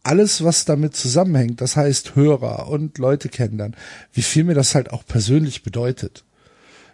alles, 0.02 0.44
was 0.44 0.64
damit 0.64 0.94
zusammenhängt, 0.94 1.60
das 1.60 1.76
heißt 1.76 2.14
Hörer 2.14 2.68
und 2.68 2.98
Leute 2.98 3.28
kennenlernen, 3.28 3.76
wie 4.12 4.22
viel 4.22 4.44
mir 4.44 4.54
das 4.54 4.74
halt 4.74 4.90
auch 4.90 5.04
persönlich 5.04 5.62
bedeutet. 5.62 6.24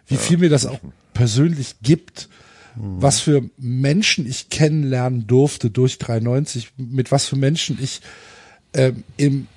Wie 0.07 0.17
viel 0.17 0.37
mir 0.37 0.49
das 0.49 0.65
auch 0.65 0.79
persönlich 1.13 1.75
gibt. 1.81 2.27
Was 2.75 3.19
für 3.19 3.49
Menschen 3.57 4.27
ich 4.27 4.49
kennenlernen 4.49 5.27
durfte 5.27 5.69
durch 5.69 5.99
93, 5.99 6.73
mit 6.77 7.11
was 7.11 7.27
für 7.27 7.35
Menschen 7.35 7.77
ich 7.79 8.01
ähm, 8.73 9.03
im 9.15 9.47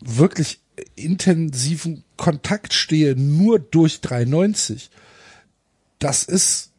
wirklich 0.00 0.58
intensiven 0.96 2.02
Kontakt 2.16 2.74
stehe, 2.74 3.14
nur 3.14 3.60
durch 3.60 4.00
93. 4.00 4.90
Das 6.04 6.22
ist, 6.22 6.70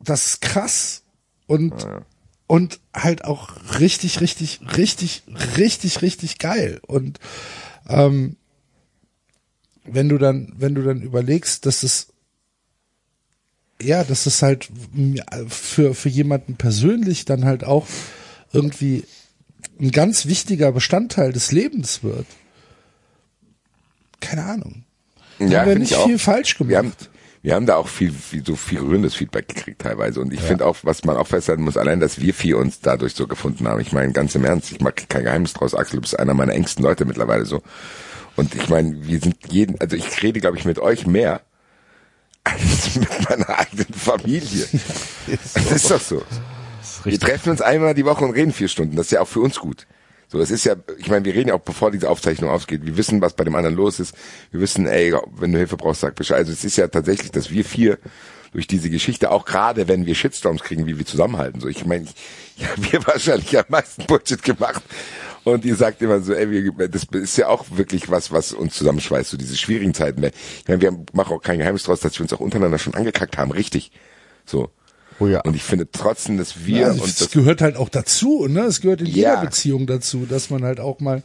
das 0.00 0.24
ist 0.24 0.40
krass 0.40 1.02
und, 1.46 1.74
und 2.46 2.80
halt 2.94 3.26
auch 3.26 3.50
richtig, 3.78 4.22
richtig, 4.22 4.60
richtig, 4.78 5.24
richtig, 5.58 6.00
richtig 6.00 6.38
geil. 6.38 6.80
Und 6.86 7.20
ähm, 7.86 8.36
wenn 9.84 10.08
du 10.08 10.16
dann, 10.16 10.54
wenn 10.56 10.74
du 10.74 10.82
dann 10.82 11.02
überlegst, 11.02 11.66
dass 11.66 11.82
es 11.82 12.14
ja, 13.82 14.04
dass 14.04 14.24
es 14.24 14.40
halt 14.40 14.70
für, 15.48 15.94
für 15.94 16.08
jemanden 16.08 16.56
persönlich 16.56 17.26
dann 17.26 17.44
halt 17.44 17.62
auch 17.62 17.86
irgendwie 18.54 19.04
ein 19.78 19.90
ganz 19.90 20.24
wichtiger 20.24 20.72
Bestandteil 20.72 21.34
des 21.34 21.52
Lebens 21.52 22.02
wird. 22.02 22.26
Keine 24.20 24.44
Ahnung. 24.44 24.84
Da 25.38 25.60
haben 25.60 25.68
wir 25.68 25.78
nicht 25.78 25.94
viel 25.94 26.18
falsch 26.18 26.56
gemacht. 26.56 26.70
Wir 26.70 26.78
haben, 26.78 26.92
wir 27.44 27.54
haben 27.54 27.66
da 27.66 27.76
auch 27.76 27.88
viel, 27.88 28.10
viel 28.10 28.42
so 28.42 28.56
viel 28.56 28.78
rührendes 28.78 29.14
Feedback 29.14 29.46
gekriegt 29.48 29.82
teilweise. 29.82 30.18
Und 30.18 30.32
ich 30.32 30.40
finde 30.40 30.64
auch, 30.64 30.78
was 30.82 31.04
man 31.04 31.18
auch 31.18 31.26
festhalten 31.26 31.62
muss, 31.62 31.76
allein, 31.76 32.00
dass 32.00 32.18
wir 32.18 32.32
vier 32.32 32.56
uns 32.56 32.80
dadurch 32.80 33.14
so 33.14 33.26
gefunden 33.26 33.68
haben. 33.68 33.80
Ich 33.80 33.92
meine, 33.92 34.12
ganz 34.12 34.34
im 34.34 34.46
Ernst, 34.46 34.72
ich 34.72 34.80
mag 34.80 35.10
kein 35.10 35.24
Geheimnis 35.24 35.52
draus, 35.52 35.74
Axel, 35.74 35.98
du 35.98 36.00
bist 36.00 36.18
einer 36.18 36.32
meiner 36.32 36.54
engsten 36.54 36.82
Leute 36.82 37.04
mittlerweile 37.04 37.44
so. 37.44 37.60
Und 38.34 38.54
ich 38.54 38.70
meine, 38.70 39.06
wir 39.06 39.20
sind 39.20 39.36
jeden, 39.50 39.78
also 39.78 39.94
ich 39.94 40.22
rede, 40.22 40.40
glaube 40.40 40.56
ich, 40.56 40.64
mit 40.64 40.78
euch 40.78 41.06
mehr 41.06 41.42
als 42.44 42.96
mit 42.96 43.28
meiner 43.28 43.50
eigenen 43.58 43.92
Familie. 43.92 44.66
Das 45.26 45.70
ist 45.70 45.90
doch 45.90 46.00
so. 46.00 46.22
Wir 47.04 47.20
treffen 47.20 47.50
uns 47.50 47.60
einmal 47.60 47.92
die 47.92 48.06
Woche 48.06 48.24
und 48.24 48.30
reden 48.30 48.54
vier 48.54 48.68
Stunden. 48.68 48.96
Das 48.96 49.06
ist 49.06 49.12
ja 49.12 49.20
auch 49.20 49.28
für 49.28 49.40
uns 49.40 49.60
gut. 49.60 49.86
So, 50.34 50.40
das 50.40 50.50
ist 50.50 50.64
ja, 50.64 50.74
ich 50.98 51.08
meine, 51.08 51.24
wir 51.24 51.32
reden 51.32 51.50
ja 51.50 51.54
auch 51.54 51.60
bevor 51.60 51.92
diese 51.92 52.10
Aufzeichnung 52.10 52.50
ausgeht. 52.50 52.84
Wir 52.84 52.96
wissen, 52.96 53.20
was 53.20 53.34
bei 53.34 53.44
dem 53.44 53.54
anderen 53.54 53.76
los 53.76 54.00
ist. 54.00 54.16
Wir 54.50 54.60
wissen, 54.60 54.88
ey, 54.88 55.14
wenn 55.36 55.52
du 55.52 55.58
Hilfe 55.58 55.76
brauchst, 55.76 56.00
sag 56.00 56.16
Bescheid. 56.16 56.38
Also 56.38 56.50
es 56.50 56.64
ist 56.64 56.76
ja 56.76 56.88
tatsächlich, 56.88 57.30
dass 57.30 57.52
wir 57.52 57.64
vier 57.64 57.98
durch 58.50 58.66
diese 58.66 58.90
Geschichte, 58.90 59.30
auch 59.30 59.44
gerade 59.44 59.86
wenn 59.86 60.06
wir 60.06 60.16
Shitstorms 60.16 60.64
kriegen, 60.64 60.88
wie 60.88 60.98
wir 60.98 61.06
zusammenhalten. 61.06 61.60
So, 61.60 61.68
ich 61.68 61.86
meine, 61.86 62.06
ich, 62.06 62.14
ja, 62.56 62.66
wir 62.78 63.06
wahrscheinlich 63.06 63.56
am 63.56 63.66
meisten 63.68 64.06
Bullshit 64.06 64.42
gemacht. 64.42 64.82
Und 65.44 65.64
ihr 65.64 65.76
sagt 65.76 66.02
immer 66.02 66.20
so, 66.20 66.32
ey, 66.32 66.50
wir, 66.50 66.88
das 66.88 67.04
ist 67.12 67.36
ja 67.36 67.46
auch 67.46 67.64
wirklich 67.70 68.10
was, 68.10 68.32
was 68.32 68.52
uns 68.52 68.74
zusammenschweißt, 68.74 69.30
so 69.30 69.36
diese 69.36 69.56
schwierigen 69.56 69.94
Zeiten. 69.94 70.24
Ich 70.24 70.66
meine, 70.66 70.80
wir 70.82 70.98
machen 71.12 71.36
auch 71.36 71.42
kein 71.42 71.60
Geheimnis 71.60 71.84
draus, 71.84 72.00
dass 72.00 72.18
wir 72.18 72.22
uns 72.22 72.32
auch 72.32 72.40
untereinander 72.40 72.80
schon 72.80 72.94
angekackt 72.94 73.38
haben, 73.38 73.52
richtig. 73.52 73.92
So. 74.44 74.72
Oh 75.20 75.26
ja. 75.26 75.40
Und 75.42 75.54
ich 75.54 75.62
finde 75.62 75.88
trotzdem, 75.90 76.38
dass 76.38 76.64
wir 76.64 76.78
Ja, 76.80 76.86
also 76.88 77.02
und 77.02 77.10
das 77.10 77.18
das 77.18 77.30
gehört 77.30 77.60
halt 77.60 77.76
auch 77.76 77.88
dazu, 77.88 78.46
ne? 78.48 78.62
Es 78.62 78.80
gehört 78.80 79.00
in 79.00 79.06
Ja. 79.06 79.12
jeder 79.14 79.40
Beziehung 79.42 79.86
dazu, 79.86 80.26
dass 80.28 80.50
man 80.50 80.64
halt 80.64 80.80
auch 80.80 81.00
mal 81.00 81.22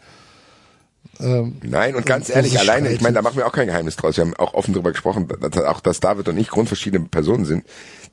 ähm, 1.20 1.58
Nein, 1.64 1.96
und 1.96 2.06
ganz 2.06 2.30
Und 2.30 2.36
ehrlich, 2.36 2.60
alleine, 2.60 2.92
ich 2.92 3.02
meine, 3.02 3.16
da 3.16 3.22
machen 3.22 3.38
wir 3.38 3.46
auch 3.48 3.52
kein 3.52 3.68
Geheimnis 3.68 3.96
draus. 3.98 4.16
Wir 4.18 4.24
haben 4.24 4.36
auch 4.36 4.54
offen 4.54 4.74
darüber 4.74 4.92
gesprochen, 4.92 5.28
dass, 5.42 5.58
auch 5.64 5.82
dass 5.82 6.00
David 6.00 6.28
und 6.30 6.38
ich 6.38 6.50
grundverschiedene 6.50 7.08
Personen 7.08 7.46
sind, 7.46 7.66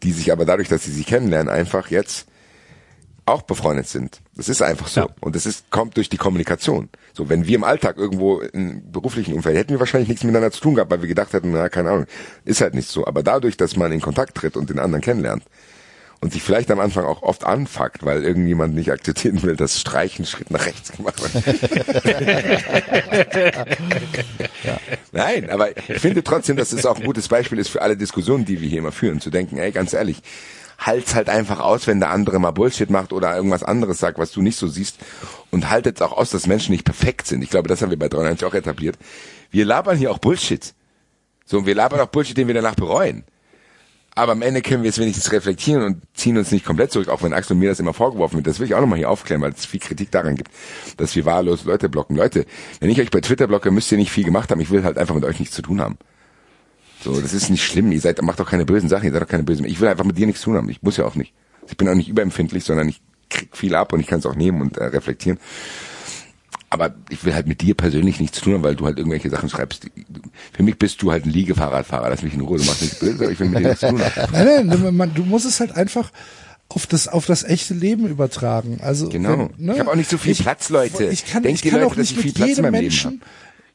die 0.02 0.12
sich 0.12 0.32
aber 0.32 0.44
dadurch, 0.44 0.68
dass 0.68 0.84
sie 0.84 0.92
sich 0.92 1.06
kennenlernen, 1.06 1.48
einfach 1.52 1.90
jetzt 1.90 2.26
auch 3.24 3.42
befreundet 3.42 3.88
sind. 3.88 4.20
Das 4.36 4.48
ist 4.48 4.62
einfach 4.62 4.86
so. 4.86 5.00
Ja. 5.00 5.08
Und 5.20 5.34
das 5.34 5.46
ist, 5.46 5.70
kommt 5.70 5.96
durch 5.96 6.08
die 6.08 6.16
Kommunikation. 6.16 6.88
So, 7.12 7.28
wenn 7.28 7.46
wir 7.46 7.56
im 7.56 7.64
Alltag 7.64 7.96
irgendwo 7.96 8.38
im 8.40 8.90
beruflichen 8.92 9.34
Umfeld 9.34 9.56
hätten 9.56 9.70
wir 9.70 9.80
wahrscheinlich 9.80 10.08
nichts 10.08 10.22
miteinander 10.22 10.52
zu 10.52 10.60
tun 10.60 10.74
gehabt, 10.76 10.90
weil 10.92 11.00
wir 11.00 11.08
gedacht 11.08 11.32
hätten, 11.32 11.50
na, 11.50 11.68
keine 11.68 11.90
Ahnung, 11.90 12.06
ist 12.44 12.60
halt 12.60 12.74
nicht 12.74 12.88
so. 12.88 13.04
Aber 13.04 13.24
dadurch, 13.24 13.56
dass 13.56 13.76
man 13.76 13.90
in 13.90 14.00
Kontakt 14.00 14.36
tritt 14.36 14.56
und 14.56 14.70
den 14.70 14.78
anderen 14.78 15.02
kennenlernt 15.02 15.42
und 16.20 16.32
sich 16.32 16.42
vielleicht 16.42 16.70
am 16.70 16.80
Anfang 16.80 17.04
auch 17.04 17.22
oft 17.22 17.44
anfuckt, 17.44 18.04
weil 18.04 18.24
irgendjemand 18.24 18.74
nicht 18.74 18.90
akzeptieren 18.90 19.42
will, 19.42 19.56
dass 19.56 19.80
Streichen 19.80 20.24
einen 20.24 20.26
Schritt 20.26 20.50
nach 20.50 20.66
rechts 20.66 20.92
gemacht 20.92 21.22
wird. 21.22 21.44
Nein, 25.12 25.50
aber 25.50 25.76
ich 25.76 26.00
finde 26.00 26.24
trotzdem, 26.24 26.56
dass 26.56 26.72
es 26.72 26.86
auch 26.86 26.96
ein 26.96 27.04
gutes 27.04 27.28
Beispiel 27.28 27.58
ist 27.58 27.68
für 27.68 27.82
alle 27.82 27.96
Diskussionen, 27.96 28.44
die 28.44 28.60
wir 28.60 28.68
hier 28.68 28.78
immer 28.78 28.92
führen, 28.92 29.20
zu 29.20 29.30
denken, 29.30 29.58
ey, 29.58 29.72
ganz 29.72 29.92
ehrlich, 29.92 30.22
halt's 30.78 31.14
halt 31.14 31.28
einfach 31.28 31.60
aus, 31.60 31.86
wenn 31.86 32.00
der 32.00 32.10
andere 32.10 32.38
mal 32.38 32.50
Bullshit 32.50 32.90
macht 32.90 33.12
oder 33.12 33.36
irgendwas 33.36 33.62
anderes 33.62 33.98
sagt, 33.98 34.18
was 34.18 34.32
du 34.32 34.42
nicht 34.42 34.58
so 34.58 34.68
siehst 34.68 34.98
und 35.50 35.70
haltet's 35.70 36.02
auch 36.02 36.12
aus, 36.12 36.30
dass 36.30 36.46
Menschen 36.46 36.72
nicht 36.72 36.84
perfekt 36.84 37.26
sind. 37.26 37.42
Ich 37.42 37.50
glaube, 37.50 37.68
das 37.68 37.82
haben 37.82 37.90
wir 37.90 37.98
bei 37.98 38.08
93 38.08 38.46
auch 38.46 38.54
etabliert. 38.54 38.96
Wir 39.50 39.64
labern 39.64 39.96
hier 39.96 40.10
auch 40.10 40.18
Bullshit. 40.18 40.74
So, 41.44 41.58
und 41.58 41.66
wir 41.66 41.74
labern 41.74 42.00
auch 42.00 42.08
Bullshit, 42.08 42.36
den 42.36 42.48
wir 42.48 42.54
danach 42.54 42.74
bereuen. 42.74 43.24
Aber 44.18 44.32
am 44.32 44.40
Ende 44.40 44.62
können 44.62 44.82
wir 44.82 44.88
es 44.88 44.98
wenigstens 44.98 45.30
reflektieren 45.30 45.82
und 45.82 46.02
ziehen 46.14 46.38
uns 46.38 46.50
nicht 46.50 46.64
komplett 46.64 46.90
zurück, 46.90 47.10
auch 47.10 47.22
wenn 47.22 47.34
Axel 47.34 47.54
mir 47.54 47.68
das 47.68 47.80
immer 47.80 47.92
vorgeworfen 47.92 48.36
wird. 48.36 48.46
Das 48.46 48.58
will 48.58 48.66
ich 48.66 48.74
auch 48.74 48.80
nochmal 48.80 48.96
hier 48.96 49.10
aufklären, 49.10 49.42
weil 49.42 49.52
es 49.52 49.66
viel 49.66 49.78
Kritik 49.78 50.10
daran 50.10 50.36
gibt, 50.36 50.50
dass 50.96 51.14
wir 51.14 51.26
wahllos 51.26 51.64
Leute 51.64 51.90
blocken. 51.90 52.16
Leute, 52.16 52.46
wenn 52.80 52.88
ich 52.88 52.98
euch 52.98 53.10
bei 53.10 53.20
Twitter 53.20 53.46
blocke, 53.46 53.70
müsst 53.70 53.92
ihr 53.92 53.98
nicht 53.98 54.10
viel 54.10 54.24
gemacht 54.24 54.50
haben. 54.50 54.60
Ich 54.60 54.70
will 54.70 54.84
halt 54.84 54.96
einfach 54.96 55.14
mit 55.14 55.24
euch 55.26 55.38
nichts 55.38 55.54
zu 55.54 55.60
tun 55.60 55.82
haben. 55.82 55.98
So, 57.04 57.20
das 57.20 57.34
ist 57.34 57.50
nicht 57.50 57.62
schlimm. 57.62 57.92
Ihr 57.92 58.00
seid, 58.00 58.22
macht 58.22 58.40
doch 58.40 58.48
keine 58.50 58.64
bösen 58.64 58.88
Sachen. 58.88 59.04
Ihr 59.04 59.12
seid 59.12 59.20
doch 59.20 59.28
keine 59.28 59.42
bösen. 59.42 59.66
Ich 59.66 59.82
will 59.82 59.88
einfach 59.88 60.06
mit 60.06 60.16
dir 60.16 60.26
nichts 60.26 60.40
zu 60.40 60.46
tun 60.46 60.56
haben. 60.56 60.70
Ich 60.70 60.82
muss 60.82 60.96
ja 60.96 61.04
auch 61.04 61.14
nicht. 61.14 61.34
Ich 61.68 61.76
bin 61.76 61.86
auch 61.86 61.94
nicht 61.94 62.08
überempfindlich, 62.08 62.64
sondern 62.64 62.88
ich 62.88 63.02
krieg 63.28 63.54
viel 63.54 63.74
ab 63.74 63.92
und 63.92 64.00
ich 64.00 64.06
kann 64.06 64.20
es 64.20 64.24
auch 64.24 64.34
nehmen 64.34 64.62
und 64.62 64.78
äh, 64.78 64.84
reflektieren. 64.84 65.38
Aber 66.80 66.94
ich 67.10 67.24
will 67.24 67.34
halt 67.34 67.46
mit 67.46 67.60
dir 67.60 67.74
persönlich 67.74 68.20
nichts 68.20 68.40
tun 68.40 68.62
weil 68.62 68.76
du 68.76 68.84
halt 68.86 68.98
irgendwelche 68.98 69.30
Sachen 69.30 69.48
schreibst. 69.48 69.86
Für 70.52 70.62
mich 70.62 70.78
bist 70.78 71.00
du 71.02 71.10
halt 71.10 71.24
ein 71.26 71.30
Liegefahrradfahrer. 71.30 72.10
Lass 72.10 72.22
mich 72.22 72.34
in 72.34 72.40
Ruhe. 72.42 72.58
Du 72.58 72.64
machst 72.64 72.82
nichts 72.82 72.98
böse, 72.98 73.24
aber 73.24 73.32
ich 73.32 73.40
will 73.40 73.48
mit 73.48 73.60
dir 73.60 73.68
nichts 73.68 73.80
tun. 73.80 74.00
Nein, 74.32 74.66
nein, 74.66 74.96
man, 74.96 75.14
du 75.14 75.24
musst 75.24 75.46
es 75.46 75.60
halt 75.60 75.72
einfach 75.76 76.10
auf 76.68 76.86
das 76.86 77.08
auf 77.08 77.26
das 77.26 77.44
echte 77.44 77.74
Leben 77.74 78.06
übertragen. 78.06 78.78
Also 78.82 79.08
Genau. 79.08 79.50
wenn, 79.56 79.64
ne, 79.66 79.74
Ich 79.74 79.80
hab 79.80 79.88
auch 79.88 79.94
nicht 79.94 80.10
so 80.10 80.18
viel 80.18 80.34
Platz, 80.34 80.68
Leute. 80.68 81.04
Ich 81.06 81.24
kann, 81.26 81.42
Denkt 81.42 81.64
ich 81.64 81.70
kann 81.70 81.80
Leute, 81.80 81.92
auch 81.92 81.96
dass 81.96 82.10
nicht 82.10 82.24
ich 82.24 82.32
viel 82.34 82.46
mit 82.46 82.48
jedem 82.48 82.70
Menschen, 82.70 83.22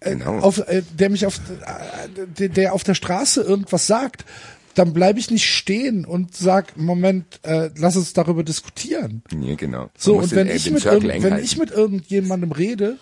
äh, 0.02 0.12
Genau. 0.12 0.40
auf, 0.40 0.58
äh, 0.60 0.82
der 0.94 1.10
mich 1.10 1.26
auf, 1.26 1.38
äh, 1.38 2.26
der, 2.38 2.50
der 2.50 2.74
auf 2.74 2.84
der 2.84 2.96
Straße 2.96 3.42
irgendwas 3.42 3.88
sagt, 3.88 4.26
dann 4.76 4.94
bleibe 4.94 5.20
ich 5.20 5.32
nicht 5.32 5.46
stehen 5.46 6.06
und 6.06 6.36
sag, 6.36 6.78
Moment, 6.78 7.40
äh, 7.44 7.70
lass 7.78 7.98
uns 7.98 8.14
darüber 8.14 8.44
diskutieren. 8.44 9.24
Ja, 9.40 9.56
genau. 9.56 9.90
So, 9.98 10.18
und 10.18 10.32
wenn 10.32 10.48
äh, 10.48 10.56
ich 10.56 10.66
den 10.66 10.74
mit, 10.74 10.86
irgend, 10.86 11.24
wenn 11.24 11.40
ich 11.40 11.58
mit 11.58 11.72
irgendjemandem 11.72 12.52
rede 12.52 12.98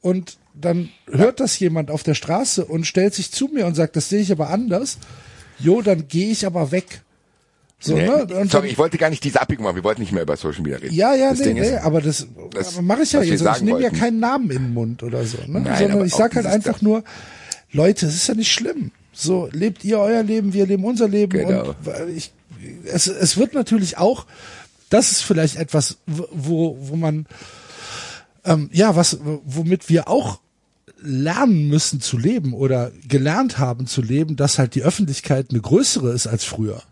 und 0.00 0.38
dann 0.54 0.88
hört 1.10 1.40
das 1.40 1.58
jemand 1.58 1.90
auf 1.90 2.02
der 2.02 2.14
Straße 2.14 2.64
und 2.64 2.86
stellt 2.86 3.14
sich 3.14 3.30
zu 3.30 3.48
mir 3.48 3.66
und 3.66 3.74
sagt, 3.74 3.96
das 3.96 4.08
sehe 4.08 4.20
ich 4.20 4.32
aber 4.32 4.50
anders, 4.50 4.98
jo, 5.58 5.82
dann 5.82 6.08
gehe 6.08 6.30
ich 6.30 6.46
aber 6.46 6.70
weg. 6.72 7.02
So, 7.80 7.94
Nee, 7.94 8.06
ne? 8.06 8.26
Und 8.40 8.50
sorry, 8.50 8.68
ich 8.68 8.78
wollte 8.78 8.98
gar 8.98 9.08
nicht 9.08 9.22
diese 9.22 9.40
Abbiegung 9.40 9.64
machen. 9.64 9.76
Wir 9.76 9.84
wollten 9.84 10.00
nicht 10.00 10.10
mehr 10.10 10.22
über 10.22 10.36
Social 10.36 10.62
Media 10.62 10.78
reden. 10.78 10.94
ja, 10.94 11.14
ja, 11.14 11.30
das 11.30 11.38
nee, 11.38 11.44
Ding 11.44 11.54
nee, 11.58 11.68
ist, 11.68 11.84
aber 11.84 12.00
das, 12.00 12.26
das, 12.50 12.80
mache 12.80 13.02
ich 13.02 13.12
ja 13.12 13.22
jetzt. 13.22 13.40
Ich 13.40 13.62
nehme 13.62 13.80
ja 13.80 13.90
keinen 13.90 14.18
Namen 14.18 14.50
in 14.50 14.62
den 14.64 14.74
Mund 14.74 15.02
oder 15.04 15.24
so, 15.24 15.38
ne? 15.46 15.60
Nein, 15.60 15.78
sondern 15.78 16.04
ich 16.04 16.14
auch 16.14 16.18
sag 16.18 16.34
halt 16.34 16.46
einfach 16.46 16.82
nur, 16.82 17.04
Leute, 17.70 18.06
es 18.06 18.14
ist 18.14 18.26
ja 18.26 18.34
nicht 18.34 18.50
schlimm. 18.50 18.90
So, 19.20 19.48
lebt 19.52 19.84
ihr 19.84 19.98
euer 19.98 20.22
Leben, 20.22 20.52
wir 20.52 20.64
leben 20.66 20.84
unser 20.84 21.08
Leben 21.08 21.32
Genau. 21.32 21.70
und 21.70 21.76
ich, 22.16 22.32
es, 22.84 23.08
es 23.08 23.36
wird 23.36 23.52
natürlich 23.52 23.98
auch, 23.98 24.26
das 24.90 25.10
ist 25.10 25.22
vielleicht 25.22 25.56
etwas, 25.56 25.98
wo, 26.06 26.78
wo 26.80 26.94
man, 26.94 27.26
ähm, 28.44 28.70
ja, 28.72 28.94
was, 28.94 29.18
womit 29.44 29.88
wir 29.88 30.08
auch 30.08 30.38
lernen 31.00 31.66
müssen 31.68 32.00
zu 32.00 32.16
leben 32.16 32.52
oder 32.52 32.92
gelernt 33.08 33.58
haben 33.58 33.86
zu 33.86 34.02
leben, 34.02 34.36
dass 34.36 34.58
halt 34.58 34.76
die 34.76 34.82
Öffentlichkeit 34.82 35.48
eine 35.50 35.60
größere 35.60 36.12
ist 36.12 36.28
als 36.28 36.44
früher. 36.44 36.82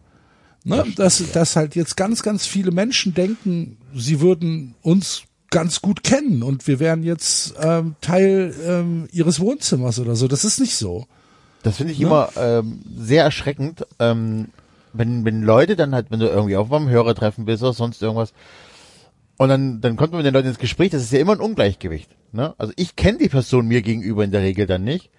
Ne? 0.65 0.85
Dass, 0.97 1.23
dass 1.33 1.55
halt 1.55 1.77
jetzt 1.77 1.97
ganz, 1.97 2.25
ganz 2.25 2.45
viele 2.45 2.73
Menschen 2.73 3.15
denken, 3.15 3.77
sie 3.95 4.21
würden 4.21 4.75
uns 4.83 5.23
ganz 5.51 5.81
gut 5.81 6.03
kennen 6.03 6.43
und 6.43 6.67
wir 6.67 6.81
wären 6.81 7.05
jetzt 7.05 7.55
ähm, 7.61 7.95
Teil 8.01 8.53
ähm, 8.67 9.09
ihres 9.13 9.39
Wohnzimmers 9.39 10.01
oder 10.01 10.17
so. 10.17 10.27
Das 10.27 10.45
ist 10.45 10.59
nicht 10.59 10.75
so. 10.75 11.07
Das 11.67 11.79
finde 11.79 11.93
ich 11.95 12.01
immer 12.01 12.29
ähm, 12.37 12.81
sehr 12.97 13.25
erschreckend, 13.25 13.85
ähm, 13.99 14.51
wenn, 14.93 15.25
wenn 15.25 15.43
Leute 15.43 15.75
dann 15.75 15.97
halt, 15.97 16.13
wenn 16.13 16.21
du 16.21 16.29
irgendwie 16.29 16.57
auf 16.57 16.73
einem 16.73 16.89
Hörertreffen 16.89 17.45
bist 17.45 17.61
oder 17.61 17.73
sonst 17.73 18.01
irgendwas, 18.01 18.33
und 19.37 19.49
dann, 19.49 19.81
dann 19.81 19.97
kommt 19.97 20.13
man 20.13 20.19
mit 20.19 20.27
den 20.27 20.33
Leuten 20.33 20.47
ins 20.47 20.61
Gespräch, 20.61 20.91
das 20.91 21.03
ist 21.03 21.13
ja 21.13 21.19
immer 21.19 21.33
ein 21.33 21.41
Ungleichgewicht. 21.41 22.09
Ne? 22.31 22.55
Also 22.57 22.73
ich 22.77 22.95
kenne 22.95 23.19
die 23.19 23.29
Person 23.29 23.67
mir 23.67 23.83
gegenüber 23.83 24.23
in 24.23 24.31
der 24.31 24.43
Regel 24.43 24.67
dann 24.67 24.85
nicht. 24.85 25.11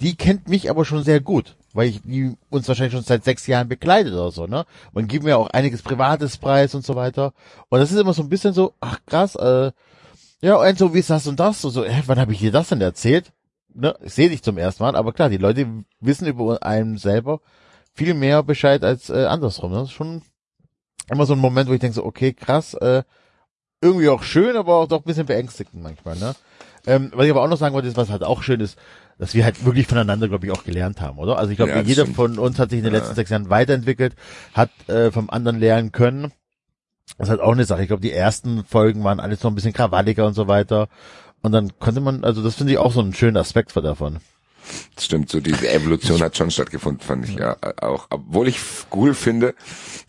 Die 0.00 0.16
kennt 0.16 0.48
mich 0.48 0.68
aber 0.68 0.84
schon 0.84 1.04
sehr 1.04 1.20
gut, 1.20 1.54
weil 1.72 1.88
ich 1.88 2.00
die 2.02 2.34
uns 2.50 2.66
wahrscheinlich 2.66 2.94
schon 2.94 3.04
seit 3.04 3.22
sechs 3.22 3.46
Jahren 3.46 3.68
begleitet 3.68 4.12
oder 4.12 4.32
so, 4.32 4.48
ne? 4.48 4.66
Man 4.92 5.06
gibt 5.06 5.24
mir 5.24 5.38
auch 5.38 5.50
einiges 5.50 5.82
Privates 5.82 6.36
preis 6.36 6.74
und 6.74 6.84
so 6.84 6.96
weiter. 6.96 7.32
Und 7.68 7.78
das 7.78 7.92
ist 7.92 8.00
immer 8.00 8.12
so 8.12 8.22
ein 8.22 8.28
bisschen 8.28 8.54
so, 8.54 8.74
ach 8.80 8.98
krass, 9.06 9.36
äh, 9.36 9.70
ja, 10.40 10.56
und 10.56 10.78
so, 10.78 10.92
wie 10.92 10.98
ist 10.98 11.10
das 11.10 11.28
und 11.28 11.38
das? 11.38 11.60
So, 11.60 11.70
so 11.70 11.84
hä, 11.84 12.02
wann 12.06 12.18
habe 12.18 12.32
ich 12.32 12.40
dir 12.40 12.50
das 12.50 12.70
denn 12.70 12.80
erzählt? 12.80 13.30
Ne? 13.74 13.94
Ich 14.02 14.14
sehe 14.14 14.28
dich 14.28 14.42
zum 14.42 14.58
ersten 14.58 14.82
Mal, 14.82 14.96
aber 14.96 15.12
klar, 15.12 15.28
die 15.28 15.36
Leute 15.38 15.66
wissen 16.00 16.26
über 16.26 16.62
einen 16.62 16.98
selber 16.98 17.40
viel 17.94 18.14
mehr 18.14 18.42
Bescheid 18.42 18.84
als 18.84 19.10
äh, 19.10 19.24
andersrum. 19.26 19.72
ne? 19.72 19.78
Das 19.78 19.88
ist 19.88 19.94
schon 19.94 20.22
immer 21.10 21.26
so 21.26 21.32
ein 21.34 21.38
Moment, 21.38 21.68
wo 21.68 21.72
ich 21.74 21.80
denke 21.80 21.94
so, 21.94 22.04
okay, 22.04 22.32
krass, 22.32 22.74
äh, 22.74 23.02
irgendwie 23.80 24.08
auch 24.08 24.22
schön, 24.22 24.56
aber 24.56 24.76
auch 24.76 24.86
doch 24.88 24.98
ein 25.00 25.04
bisschen 25.04 25.26
beängstigend 25.26 25.82
manchmal, 25.82 26.16
ne? 26.16 26.34
Ähm, 26.86 27.12
was 27.14 27.24
ich 27.26 27.30
aber 27.30 27.42
auch 27.42 27.48
noch 27.48 27.56
sagen 27.56 27.74
wollte, 27.74 27.86
ist, 27.88 27.96
was 27.96 28.10
halt 28.10 28.24
auch 28.24 28.42
schön 28.42 28.60
ist, 28.60 28.76
dass 29.18 29.34
wir 29.34 29.44
halt 29.44 29.64
wirklich 29.64 29.86
voneinander, 29.86 30.28
glaube 30.28 30.46
ich, 30.46 30.52
auch 30.52 30.64
gelernt 30.64 31.00
haben, 31.00 31.18
oder? 31.18 31.38
Also 31.38 31.50
ich 31.52 31.56
glaube, 31.56 31.72
Ja, 31.72 31.80
jeder 31.80 32.02
stimmt. 32.02 32.16
von 32.16 32.38
uns 32.38 32.58
hat 32.58 32.70
sich 32.70 32.78
in 32.78 32.84
den 32.84 32.92
letzten 32.92 33.14
sechs 33.14 33.30
Jahren 33.30 33.50
weiterentwickelt, 33.50 34.16
hat 34.52 34.70
äh, 34.88 35.12
vom 35.12 35.30
anderen 35.30 35.60
lernen 35.60 35.92
können. 35.92 36.32
Das 37.18 37.26
ist 37.28 37.30
halt 37.30 37.40
auch 37.40 37.52
eine 37.52 37.64
Sache. 37.64 37.82
Ich 37.82 37.88
glaube, 37.88 38.02
die 38.02 38.12
ersten 38.12 38.64
Folgen 38.64 39.04
waren 39.04 39.20
alles 39.20 39.42
noch 39.42 39.50
ein 39.50 39.54
bisschen 39.54 39.72
krawalliger 39.72 40.26
und 40.26 40.34
so 40.34 40.48
weiter. 40.48 40.88
Und 41.42 41.52
dann 41.52 41.72
konnte 41.78 42.00
man, 42.00 42.24
also 42.24 42.42
das 42.42 42.54
finde 42.54 42.72
ich 42.72 42.78
auch 42.78 42.92
so 42.92 43.00
einen 43.00 43.14
schönen 43.14 43.36
Aspekt 43.36 43.76
davon. 43.76 44.18
Das 44.94 45.06
stimmt, 45.06 45.28
so 45.28 45.40
diese 45.40 45.68
Evolution 45.68 46.20
hat 46.22 46.36
schon 46.36 46.50
stattgefunden, 46.50 47.04
fand 47.04 47.28
ich 47.28 47.34
ja 47.34 47.56
auch. 47.80 48.06
Obwohl 48.10 48.46
ich 48.46 48.60
cool 48.94 49.12
finde, 49.12 49.54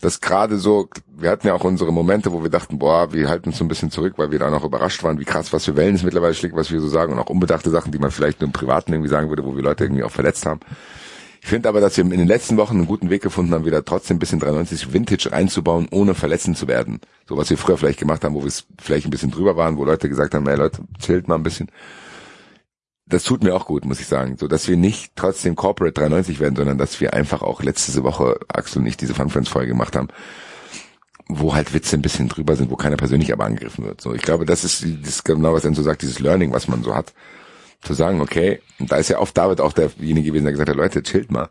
dass 0.00 0.20
gerade 0.20 0.58
so, 0.58 0.88
wir 1.16 1.30
hatten 1.30 1.48
ja 1.48 1.54
auch 1.54 1.64
unsere 1.64 1.92
Momente, 1.92 2.32
wo 2.32 2.42
wir 2.42 2.50
dachten, 2.50 2.78
boah, 2.78 3.12
wir 3.12 3.28
halten 3.28 3.48
uns 3.48 3.58
so 3.58 3.64
ein 3.64 3.68
bisschen 3.68 3.90
zurück, 3.90 4.14
weil 4.16 4.30
wir 4.30 4.38
da 4.38 4.50
noch 4.50 4.64
überrascht 4.64 5.02
waren, 5.02 5.18
wie 5.18 5.24
krass, 5.24 5.52
was 5.52 5.64
für 5.64 5.76
Wellen 5.76 5.96
es 5.96 6.04
mittlerweile 6.04 6.34
schlägt, 6.34 6.54
was 6.54 6.70
wir 6.70 6.80
so 6.80 6.88
sagen 6.88 7.12
und 7.12 7.18
auch 7.18 7.30
unbedachte 7.30 7.70
Sachen, 7.70 7.90
die 7.90 7.98
man 7.98 8.12
vielleicht 8.12 8.40
nur 8.40 8.46
im 8.46 8.52
Privaten 8.52 8.92
irgendwie 8.92 9.10
sagen 9.10 9.28
würde, 9.28 9.44
wo 9.44 9.56
wir 9.56 9.62
Leute 9.62 9.84
irgendwie 9.84 10.04
auch 10.04 10.10
verletzt 10.10 10.46
haben. 10.46 10.60
Ich 11.44 11.50
finde 11.50 11.68
aber, 11.68 11.80
dass 11.80 11.96
wir 11.98 12.04
in 12.04 12.10
den 12.10 12.26
letzten 12.26 12.56
Wochen 12.56 12.78
einen 12.78 12.86
guten 12.86 13.10
Weg 13.10 13.22
gefunden 13.22 13.52
haben, 13.52 13.66
wieder 13.66 13.84
trotzdem 13.84 14.16
ein 14.16 14.18
bisschen 14.18 14.40
93 14.40 14.94
Vintage 14.94 15.30
reinzubauen, 15.30 15.88
ohne 15.90 16.14
verletzend 16.14 16.56
zu 16.56 16.68
werden. 16.68 17.00
So 17.28 17.36
was 17.36 17.50
wir 17.50 17.58
früher 17.58 17.76
vielleicht 17.76 17.98
gemacht 17.98 18.24
haben, 18.24 18.34
wo 18.34 18.40
wir 18.40 18.48
es 18.48 18.64
vielleicht 18.80 19.06
ein 19.06 19.10
bisschen 19.10 19.30
drüber 19.30 19.54
waren, 19.54 19.76
wo 19.76 19.84
Leute 19.84 20.08
gesagt 20.08 20.34
haben, 20.34 20.48
ey 20.48 20.56
Leute, 20.56 20.80
chillt 20.98 21.28
mal 21.28 21.34
ein 21.34 21.42
bisschen 21.42 21.68
das 23.06 23.24
tut 23.24 23.44
mir 23.44 23.54
auch 23.54 23.66
gut, 23.66 23.84
muss 23.84 24.00
ich 24.00 24.06
sagen. 24.06 24.36
So, 24.38 24.48
dass 24.48 24.66
wir 24.66 24.78
nicht 24.78 25.12
trotzdem 25.14 25.56
Corporate 25.56 25.92
93 25.92 26.40
werden, 26.40 26.56
sondern 26.56 26.78
dass 26.78 27.00
wir 27.00 27.12
einfach 27.12 27.42
auch 27.42 27.62
letzte 27.62 28.02
Woche, 28.02 28.40
Axel 28.48 28.80
und 28.80 28.86
ich, 28.86 28.96
diese 28.96 29.14
Fun 29.14 29.28
Friends 29.28 29.50
Folge 29.50 29.68
gemacht 29.68 29.94
haben, 29.94 30.08
wo 31.28 31.54
halt 31.54 31.74
Witze 31.74 31.96
ein 31.96 32.02
bisschen 32.02 32.28
drüber 32.28 32.56
sind, 32.56 32.70
wo 32.70 32.76
keiner 32.76 32.96
persönlich 32.96 33.32
aber 33.32 33.44
angegriffen 33.44 33.84
wird. 33.84 34.00
So, 34.00 34.14
ich 34.14 34.22
glaube, 34.22 34.46
das 34.46 34.64
ist, 34.64 34.82
das 34.82 35.08
ist 35.08 35.24
genau, 35.24 35.52
was 35.52 35.64
er 35.64 35.74
so 35.74 35.82
sagt, 35.82 36.02
dieses 36.02 36.20
Learning, 36.20 36.52
was 36.52 36.68
man 36.68 36.82
so 36.82 36.94
hat. 36.94 37.12
Zu 37.84 37.94
sagen, 37.94 38.20
okay, 38.20 38.60
und 38.78 38.90
da 38.90 38.96
ist 38.96 39.10
ja 39.10 39.18
oft 39.18 39.36
David 39.36 39.60
auch 39.60 39.72
derjenige 39.72 40.28
gewesen, 40.28 40.44
der 40.44 40.52
gesagt 40.52 40.70
hat, 40.70 40.76
Leute, 40.76 41.02
chillt 41.02 41.30
mal. 41.30 41.48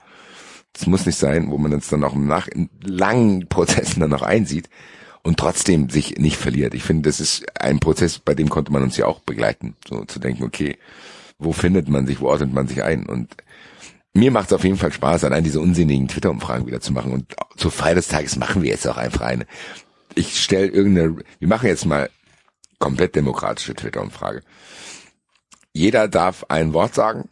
Das 0.74 0.88
muss 0.88 1.06
nicht 1.06 1.18
sein, 1.18 1.52
wo 1.52 1.58
man 1.58 1.74
uns 1.74 1.88
dann 1.90 2.04
auch 2.04 2.14
im 2.14 2.28
nach, 2.28 2.48
in 2.48 2.70
langen 2.82 3.48
Prozessen 3.48 4.00
dann 4.00 4.10
noch 4.10 4.24
einsieht 4.24 4.68
und 5.22 5.38
trotzdem 5.38 5.90
sich 5.90 6.18
nicht 6.18 6.38
verliert. 6.38 6.74
Ich 6.74 6.84
finde, 6.84 7.08
das 7.10 7.20
ist 7.20 7.46
ein 7.60 7.80
Prozess, 7.80 8.20
bei 8.20 8.36
dem 8.36 8.50
konnte 8.50 8.72
man 8.72 8.84
uns 8.84 8.98
ja 8.98 9.06
auch 9.06 9.20
begleiten, 9.20 9.76
so 9.88 10.04
zu 10.06 10.20
denken, 10.20 10.44
okay, 10.44 10.78
wo 11.40 11.54
findet 11.54 11.88
man 11.88 12.06
sich, 12.08 12.20
wo 12.20 12.28
ordnet 12.28 12.54
man 12.54 12.68
sich 12.68 12.84
ein? 12.84 13.06
Und 13.06 13.36
mir 14.14 14.32
macht 14.32 14.48
es 14.48 14.54
auf 14.54 14.64
jeden 14.64 14.78
Fall 14.78 14.92
Spaß, 14.92 15.24
allein 15.24 15.44
diese 15.44 15.60
unsinnigen 15.60 16.08
Twitter-Umfragen 16.08 16.68
wieder 16.68 16.82
zu 16.82 16.94
machen. 16.94 17.14
Und 17.14 17.36
zur 17.56 17.72
Feier 17.72 17.96
des 17.96 18.08
Tages 18.08 18.36
machen 18.36 18.62
wir 18.62 18.70
jetzt 18.70 18.88
auch 18.88 18.98
einfach 18.98 19.22
eine. 19.22 19.46
Ich 20.16 20.42
stelle 20.42 20.68
irgendeine, 20.68 21.18
wir 21.40 21.48
machen 21.48 21.68
jetzt 21.68 21.86
mal 21.86 22.10
komplett 22.80 23.16
demokratische 23.16 23.74
Twitter-Umfrage. 23.74 24.42
Jeder 25.74 26.08
darf 26.08 26.46
ein 26.50 26.74
Wort 26.74 26.94
sagen. 26.96 27.30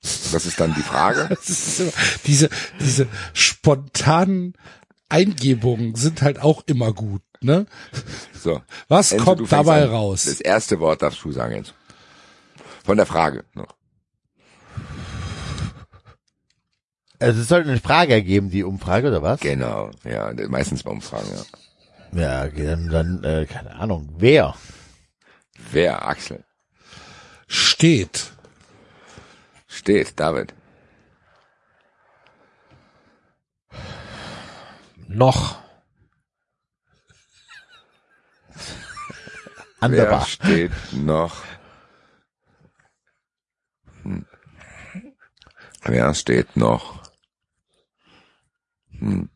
Das 0.00 0.46
ist 0.46 0.58
dann 0.58 0.74
die 0.74 0.82
Frage. 0.82 1.36
Diese, 2.26 2.48
diese 2.78 3.06
spontanen 3.34 4.54
Eingebungen 5.10 5.94
sind 5.94 6.22
halt 6.22 6.40
auch 6.40 6.62
immer 6.66 6.94
gut, 6.94 7.20
ne? 7.42 7.66
So. 8.32 8.62
Was 8.88 9.12
Enzo, 9.12 9.24
kommt 9.24 9.52
dabei 9.52 9.82
an. 9.82 9.90
raus? 9.90 10.24
Das 10.24 10.40
erste 10.40 10.80
Wort 10.80 11.02
darfst 11.02 11.22
du 11.22 11.32
sagen, 11.32 11.54
Enzo. 11.56 11.74
Von 12.84 12.96
der 12.96 13.04
Frage 13.06 13.44
noch. 13.52 13.74
Also 17.18 17.42
es 17.42 17.48
soll 17.48 17.62
eine 17.62 17.78
Frage 17.78 18.14
ergeben, 18.14 18.48
die 18.48 18.64
Umfrage, 18.64 19.08
oder 19.08 19.20
was? 19.20 19.40
Genau, 19.40 19.90
ja, 20.04 20.32
meistens 20.48 20.82
bei 20.84 20.90
Umfragen, 20.90 21.28
ja. 21.34 21.42
Ja, 22.12 22.48
dann, 22.48 22.88
dann 22.88 23.24
äh, 23.24 23.44
keine 23.46 23.74
Ahnung. 23.74 24.08
Wer? 24.16 24.54
Wer, 25.70 26.08
Axel? 26.08 26.42
Steht. 27.52 28.32
Steht, 29.66 30.20
David. 30.20 30.54
Noch. 35.08 35.60
An 39.80 39.90
der 39.90 40.10
Wer 40.10 40.20
steht 40.26 40.92
noch? 40.92 41.42
Hm. 44.04 44.26
Wer 45.82 46.14
steht 46.14 46.56
noch? 46.56 47.10
Hm. 48.90 49.28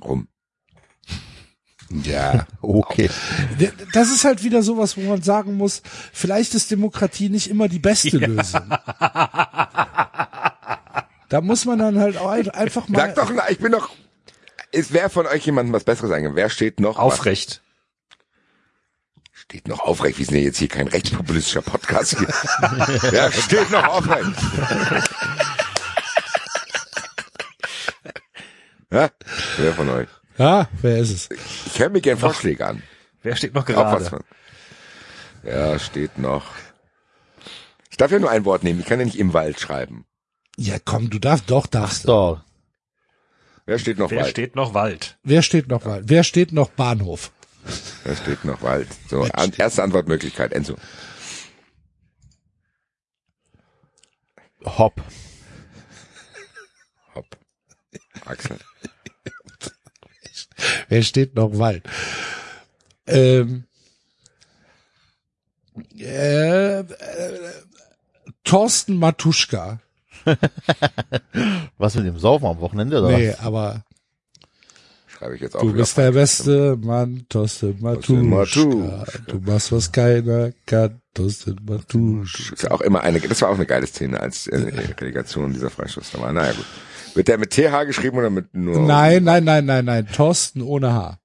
Rum. 0.00 0.31
Ja. 2.04 2.46
Okay. 2.64 3.10
Das 3.92 4.10
ist 4.10 4.24
halt 4.24 4.44
wieder 4.44 4.62
sowas, 4.62 4.96
wo 4.96 5.00
man 5.00 5.20
sagen 5.20 5.54
muss, 5.56 5.82
vielleicht 6.12 6.54
ist 6.54 6.70
Demokratie 6.70 7.28
nicht 7.28 7.50
immer 7.50 7.68
die 7.68 7.80
beste 7.80 8.16
Lösung. 8.18 8.62
Da 11.28 11.40
muss 11.40 11.64
man 11.64 11.80
dann 11.80 11.98
halt 11.98 12.16
auch 12.18 12.30
einfach 12.30 12.88
mal. 12.88 12.98
Sag 12.98 13.16
doch, 13.16 13.32
ich 13.48 13.58
bin 13.58 13.72
doch. 13.72 13.90
Ist 14.70 14.92
wer 14.92 15.10
von 15.10 15.26
euch 15.26 15.44
jemandem 15.44 15.74
was 15.74 15.82
Besseres 15.84 16.12
eingeben? 16.12 16.36
Wer 16.36 16.50
steht 16.50 16.78
noch? 16.78 16.98
Aufrecht. 16.98 17.60
Was? 17.60 17.72
Steht 19.32 19.66
noch 19.66 19.80
aufrecht. 19.80 20.18
Wir 20.18 20.26
sind 20.26 20.36
ja 20.36 20.42
jetzt 20.42 20.58
hier 20.58 20.68
kein 20.68 20.86
rechtspopulistischer 20.86 21.62
Podcast. 21.62 22.16
Hier. 22.16 22.28
wer 23.10 23.32
steht 23.32 23.70
noch 23.70 23.84
aufrecht? 23.84 24.38
ja? 28.90 29.10
Wer 29.58 29.74
von 29.74 29.90
euch? 29.90 30.08
Ja, 30.38 30.68
wer 30.80 30.98
ist 30.98 31.10
es? 31.10 31.28
Ich 31.66 31.78
höre 31.78 31.90
mir 31.90 32.00
gern 32.00 32.18
Vorschläge 32.18 32.66
an. 32.66 32.82
Wer 33.22 33.36
steht 33.36 33.54
noch 33.54 33.64
gerade? 33.64 34.04
von. 34.04 34.24
Ja, 35.44 35.78
steht 35.78 36.18
noch. 36.18 36.46
Ich 37.90 37.96
darf 37.96 38.10
ja 38.10 38.18
nur 38.18 38.30
ein 38.30 38.44
Wort 38.44 38.64
nehmen. 38.64 38.80
Ich 38.80 38.86
kann 38.86 38.98
ja 38.98 39.04
nicht 39.04 39.18
im 39.18 39.34
Wald 39.34 39.60
schreiben. 39.60 40.06
Ja, 40.56 40.76
komm, 40.84 41.10
du 41.10 41.18
darfst 41.18 41.50
doch, 41.50 41.66
darfst 41.66 42.04
du. 42.04 42.08
So. 42.08 42.40
Wer 43.66 43.78
steht 43.78 43.98
noch 43.98 44.10
Wer 44.10 44.22
Wald? 44.22 44.30
steht 44.30 44.56
noch 44.56 44.74
Wald? 44.74 45.18
Wer 45.22 45.42
steht 45.42 45.68
noch 45.68 45.84
Wald? 45.84 46.04
Wer 46.08 46.24
steht 46.24 46.52
noch 46.52 46.70
Bahnhof? 46.70 47.30
Wer 48.04 48.16
steht 48.16 48.44
noch 48.44 48.62
Wald? 48.62 48.88
So, 49.08 49.22
an, 49.22 49.52
erste 49.52 49.82
Antwortmöglichkeit, 49.82 50.52
Enzo. 50.52 50.76
Hopp. 54.64 55.00
Hopp. 57.14 57.26
Axel. 58.24 58.58
Wer 60.88 61.02
steht 61.02 61.34
noch 61.34 61.58
Wald? 61.58 61.84
Ähm, 63.06 63.64
äh, 65.98 66.80
äh, 66.80 66.84
Thorsten 68.44 68.96
Matuschka. 68.96 69.80
Was 71.78 71.94
mit 71.96 72.06
dem 72.06 72.18
Saufen 72.18 72.46
am 72.46 72.60
Wochenende, 72.60 72.98
oder 73.00 73.16
Nee, 73.16 73.30
was? 73.30 73.40
aber 73.40 73.84
Schreibe 75.08 75.34
ich 75.34 75.40
jetzt 75.40 75.56
auch 75.56 75.62
du 75.62 75.72
bist 75.72 75.96
der 75.96 76.12
beste 76.12 76.76
Mann, 76.76 77.26
Thorsten 77.28 77.76
Matuschka. 77.80 78.22
Matuschka. 78.22 79.04
Du 79.26 79.38
machst, 79.40 79.72
was 79.72 79.90
keiner 79.90 80.52
kann, 80.66 81.00
Thorsten 81.14 81.58
Matuschka. 81.68 82.54
ist 82.54 82.62
ja 82.62 82.70
auch 82.70 82.80
immer 82.82 83.00
eine, 83.02 83.20
das 83.20 83.42
war 83.42 83.48
auch 83.50 83.56
eine 83.56 83.66
geile 83.66 83.86
Szene 83.86 84.20
als 84.20 84.46
äh, 84.46 84.56
Relegation 85.00 85.52
dieser 85.52 85.70
Freistoß 85.70 86.12
da 86.12 86.20
war. 86.20 86.32
Naja, 86.32 86.52
gut. 86.52 86.66
Wird 87.14 87.28
der 87.28 87.38
mit 87.38 87.50
TH 87.50 87.84
geschrieben 87.86 88.18
oder 88.18 88.30
mit 88.30 88.54
nur? 88.54 88.80
Nein, 88.80 89.24
nein, 89.24 89.44
nein, 89.44 89.66
nein, 89.66 89.84
nein. 89.84 90.08
Thorsten 90.08 90.62
ohne 90.62 90.94
H. 90.94 91.18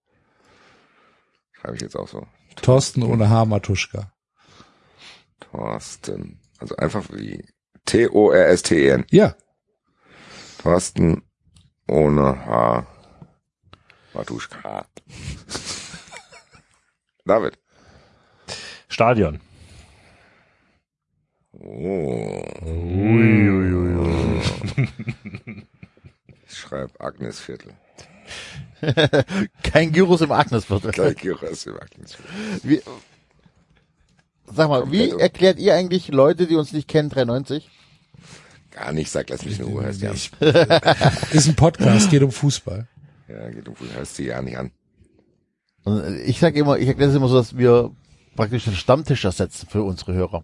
Schreibe 1.53 1.75
ich 1.75 1.81
jetzt 1.81 1.95
auch 1.95 2.07
so. 2.07 2.27
Thorsten 2.61 3.03
ohne 3.03 3.29
H, 3.29 3.45
Matuschka. 3.45 4.11
Thorsten. 5.39 6.39
Also 6.59 6.75
einfach 6.75 7.05
wie 7.11 7.45
T-O-R-S-T-E-N. 7.85 9.05
Ja. 9.11 9.35
Thorsten 10.61 11.21
ohne 11.87 12.45
H. 12.45 12.85
Matuschka. 14.13 14.85
David. 17.25 17.57
Stadion. 18.89 19.39
Oh. 21.53 22.43
Ich 24.77 24.83
schreibe 26.57 26.99
Agnesviertel. 26.99 27.73
Kein 29.63 29.91
Gyros 29.91 30.21
im 30.21 30.31
Agnesviertel. 30.31 30.91
Gleich 30.91 31.17
Gyros 31.17 31.65
im 31.65 31.75
Agnesviertel. 31.75 32.33
Wie, 32.63 32.81
sag 34.53 34.69
mal, 34.69 34.91
wie 34.91 35.11
erklärt 35.11 35.59
ihr 35.59 35.73
eigentlich 35.73 36.09
Leute, 36.09 36.47
die 36.47 36.55
uns 36.55 36.73
nicht 36.73 36.87
kennen, 36.87 37.09
390? 37.09 37.69
Gar 38.71 38.93
nicht, 38.93 39.09
sag, 39.09 39.29
lass 39.29 39.43
mich 39.43 39.59
in 39.59 39.65
Ruhe, 39.65 39.83
hörst 39.83 40.01
du 40.03 40.11
Ich, 40.11 40.31
ist 41.33 41.47
ein 41.47 41.55
Podcast, 41.55 42.11
geht 42.11 42.21
um 42.21 42.31
Fußball. 42.31 42.87
Ja, 43.27 43.49
geht 43.49 43.67
um 43.67 43.75
hörst 43.95 44.19
du 44.19 44.23
ja 44.23 44.41
nicht 44.41 44.57
an. 44.57 44.71
Und 45.83 46.19
ich 46.19 46.39
sage 46.39 46.59
immer, 46.59 46.77
ich 46.77 46.87
erkläre 46.87 47.09
es 47.09 47.15
immer 47.15 47.29
so, 47.29 47.37
dass 47.37 47.57
wir 47.57 47.91
praktisch 48.35 48.67
einen 48.67 48.75
Stammtisch 48.75 49.25
ersetzen 49.25 49.67
für 49.69 49.83
unsere 49.83 50.13
Hörer. 50.13 50.43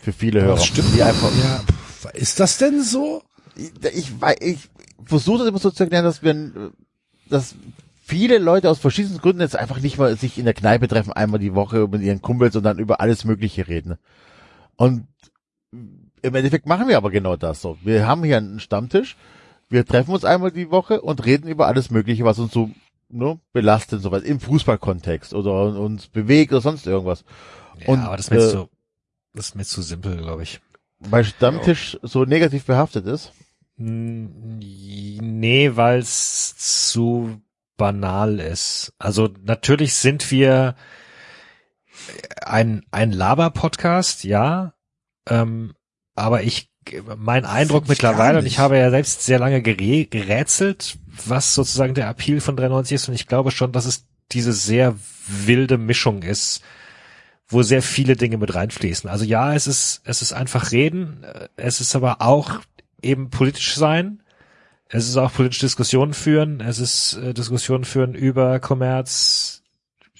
Für 0.00 0.12
viele 0.12 0.42
Hörer. 0.42 0.56
Das 0.56 0.66
stimmt. 0.66 0.94
Die 0.94 1.02
einfach, 1.02 1.30
Ja, 1.42 1.64
ist 2.12 2.38
das 2.38 2.58
denn 2.58 2.82
so? 2.82 3.22
Ich, 3.56 3.72
ich, 3.94 4.12
ich 4.40 4.70
versuche 5.04 5.38
das 5.38 5.48
immer 5.48 5.58
so 5.58 5.70
zu 5.70 5.84
erklären, 5.84 6.04
dass 6.04 6.22
wir, 6.22 6.72
dass 7.28 7.54
viele 8.02 8.38
Leute 8.38 8.70
aus 8.70 8.78
verschiedensten 8.78 9.20
Gründen 9.20 9.40
jetzt 9.40 9.56
einfach 9.56 9.80
nicht 9.80 9.98
mal 9.98 10.16
sich 10.16 10.38
in 10.38 10.44
der 10.44 10.54
Kneipe 10.54 10.88
treffen, 10.88 11.12
einmal 11.12 11.40
die 11.40 11.54
Woche 11.54 11.88
mit 11.88 12.02
ihren 12.02 12.22
Kumpels 12.22 12.56
und 12.56 12.62
dann 12.62 12.78
über 12.78 13.00
alles 13.00 13.24
Mögliche 13.24 13.66
reden. 13.66 13.96
Und 14.76 15.06
im 16.22 16.34
Endeffekt 16.34 16.66
machen 16.66 16.88
wir 16.88 16.96
aber 16.96 17.10
genau 17.10 17.36
das 17.36 17.60
so. 17.60 17.78
Wir 17.82 18.06
haben 18.06 18.24
hier 18.24 18.38
einen 18.38 18.60
Stammtisch, 18.60 19.16
wir 19.68 19.84
treffen 19.84 20.12
uns 20.12 20.24
einmal 20.24 20.50
die 20.50 20.70
Woche 20.70 21.00
und 21.00 21.24
reden 21.24 21.48
über 21.48 21.66
alles 21.66 21.90
Mögliche, 21.90 22.24
was 22.24 22.38
uns 22.38 22.52
so 22.52 22.70
ne, 23.08 23.38
belastet, 23.52 24.02
sowas 24.02 24.22
im 24.22 24.40
Fußballkontext 24.40 25.34
oder 25.34 25.78
uns 25.78 26.08
bewegt 26.08 26.52
oder 26.52 26.60
sonst 26.60 26.86
irgendwas. 26.86 27.24
Ja, 27.80 27.88
Und, 27.88 28.00
aber 28.00 28.16
das 28.16 28.26
ist 28.26 28.30
mir 28.30 28.44
äh, 28.44 28.50
zu, 28.50 28.68
das 29.34 29.46
ist 29.46 29.54
mir 29.54 29.64
zu 29.64 29.82
simpel, 29.82 30.16
glaube 30.16 30.42
ich. 30.42 30.60
Weil 31.00 31.24
Stammtisch 31.24 31.98
so 32.02 32.24
negativ 32.24 32.64
behaftet 32.64 33.06
ist. 33.06 33.32
Nee, 33.76 35.70
weil 35.74 35.98
es 35.98 36.56
zu 36.56 37.40
banal 37.76 38.38
ist. 38.38 38.92
Also 38.98 39.30
natürlich 39.42 39.94
sind 39.94 40.30
wir 40.30 40.76
ein, 42.44 42.84
ein 42.90 43.12
Laber-Podcast, 43.12 44.24
ja. 44.24 44.74
Ähm, 45.28 45.74
aber 46.14 46.42
ich, 46.42 46.70
mein 47.16 47.44
Eindruck 47.44 47.88
mittlerweile, 47.88 48.38
und 48.38 48.46
ich 48.46 48.58
habe 48.58 48.78
ja 48.78 48.90
selbst 48.90 49.24
sehr 49.24 49.38
lange 49.38 49.62
gerä 49.62 50.04
gerätselt, 50.04 50.98
was 51.26 51.54
sozusagen 51.54 51.94
der 51.94 52.08
Appeal 52.08 52.40
von 52.40 52.56
93 52.56 52.94
ist, 52.94 53.08
und 53.08 53.14
ich 53.14 53.26
glaube 53.26 53.50
schon, 53.50 53.72
dass 53.72 53.86
es 53.86 54.06
diese 54.32 54.52
sehr 54.52 54.94
wilde 55.26 55.78
Mischung 55.78 56.22
ist, 56.22 56.62
wo 57.48 57.62
sehr 57.62 57.82
viele 57.82 58.16
Dinge 58.16 58.38
mit 58.38 58.54
reinfließen. 58.54 59.10
Also 59.10 59.24
ja, 59.24 59.54
es 59.54 59.66
ist, 59.66 60.02
es 60.04 60.22
ist 60.22 60.32
einfach 60.32 60.72
reden, 60.72 61.24
äh, 61.24 61.48
es 61.56 61.80
ist 61.80 61.94
aber 61.96 62.20
auch 62.20 62.60
eben 63.04 63.30
politisch 63.30 63.74
sein. 63.74 64.22
Es 64.88 65.08
ist 65.08 65.16
auch 65.16 65.32
politische 65.32 65.66
Diskussionen 65.66 66.14
führen, 66.14 66.60
es 66.60 66.78
ist 66.78 67.14
äh, 67.14 67.34
Diskussionen 67.34 67.84
führen 67.84 68.14
über 68.14 68.60
Kommerz, 68.60 69.62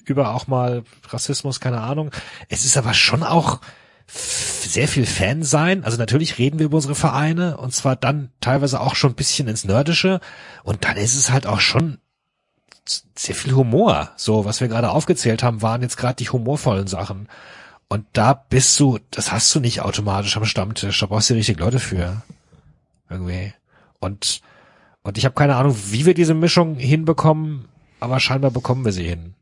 über 0.05 0.35
auch 0.35 0.47
mal 0.47 0.85
Rassismus, 1.09 1.61
keine 1.61 1.81
Ahnung. 1.81 2.11
Es 2.49 2.65
ist 2.65 2.77
aber 2.77 2.95
schon 2.95 3.23
auch 3.23 3.61
sehr 4.07 4.89
viel 4.89 5.07
Fan 5.07 5.43
sein. 5.43 5.85
Also 5.85 5.97
natürlich 5.97 6.39
reden 6.39 6.59
wir 6.59 6.67
über 6.67 6.77
unsere 6.77 6.95
Vereine 6.95 7.57
und 7.57 7.73
zwar 7.73 7.97
dann 7.97 8.31
teilweise 8.41 8.81
auch 8.81 8.97
schon 8.97 9.13
ein 9.13 9.17
bisschen 9.17 9.49
ins 9.49 9.65
Nerdische 9.65 10.21
und 10.63 10.85
dann 10.85 10.97
ist 10.97 11.17
es 11.17 11.31
halt 11.31 11.47
auch 11.47 11.61
schon 11.61 11.99
sehr 13.17 13.35
viel 13.35 13.55
Humor. 13.55 14.13
So, 14.17 14.45
was 14.45 14.61
wir 14.61 14.69
gerade 14.69 14.91
aufgezählt 14.91 15.43
haben, 15.43 15.63
waren 15.63 15.83
jetzt 15.83 15.97
gerade 15.97 16.17
die 16.17 16.29
humorvollen 16.29 16.87
Sachen. 16.87 17.29
Und 17.89 18.07
da 18.13 18.35
bist 18.35 18.79
du, 18.81 18.99
das 19.11 19.33
hast 19.33 19.55
du 19.55 19.61
nicht 19.61 19.81
automatisch 19.81 20.37
am 20.37 20.45
Stammtisch. 20.45 20.99
Da 21.01 21.07
brauchst 21.07 21.31
du 21.31 21.35
die 21.35 21.39
richtigen 21.39 21.61
Leute 21.61 21.79
für. 21.79 22.23
Irgendwie. 23.15 23.53
Und, 24.01 24.41
und 25.03 25.17
ich 25.19 25.25
habe 25.25 25.35
keine 25.35 25.57
Ahnung, 25.57 25.77
wie 25.91 26.05
wir 26.05 26.15
diese 26.15 26.35
Mischung 26.35 26.75
hinbekommen, 26.77 27.69
aber 28.01 28.19
scheinbar 28.21 28.51
bekommen 28.51 28.85
wir 28.85 28.93
sie 28.93 29.05
hin. 29.09 29.35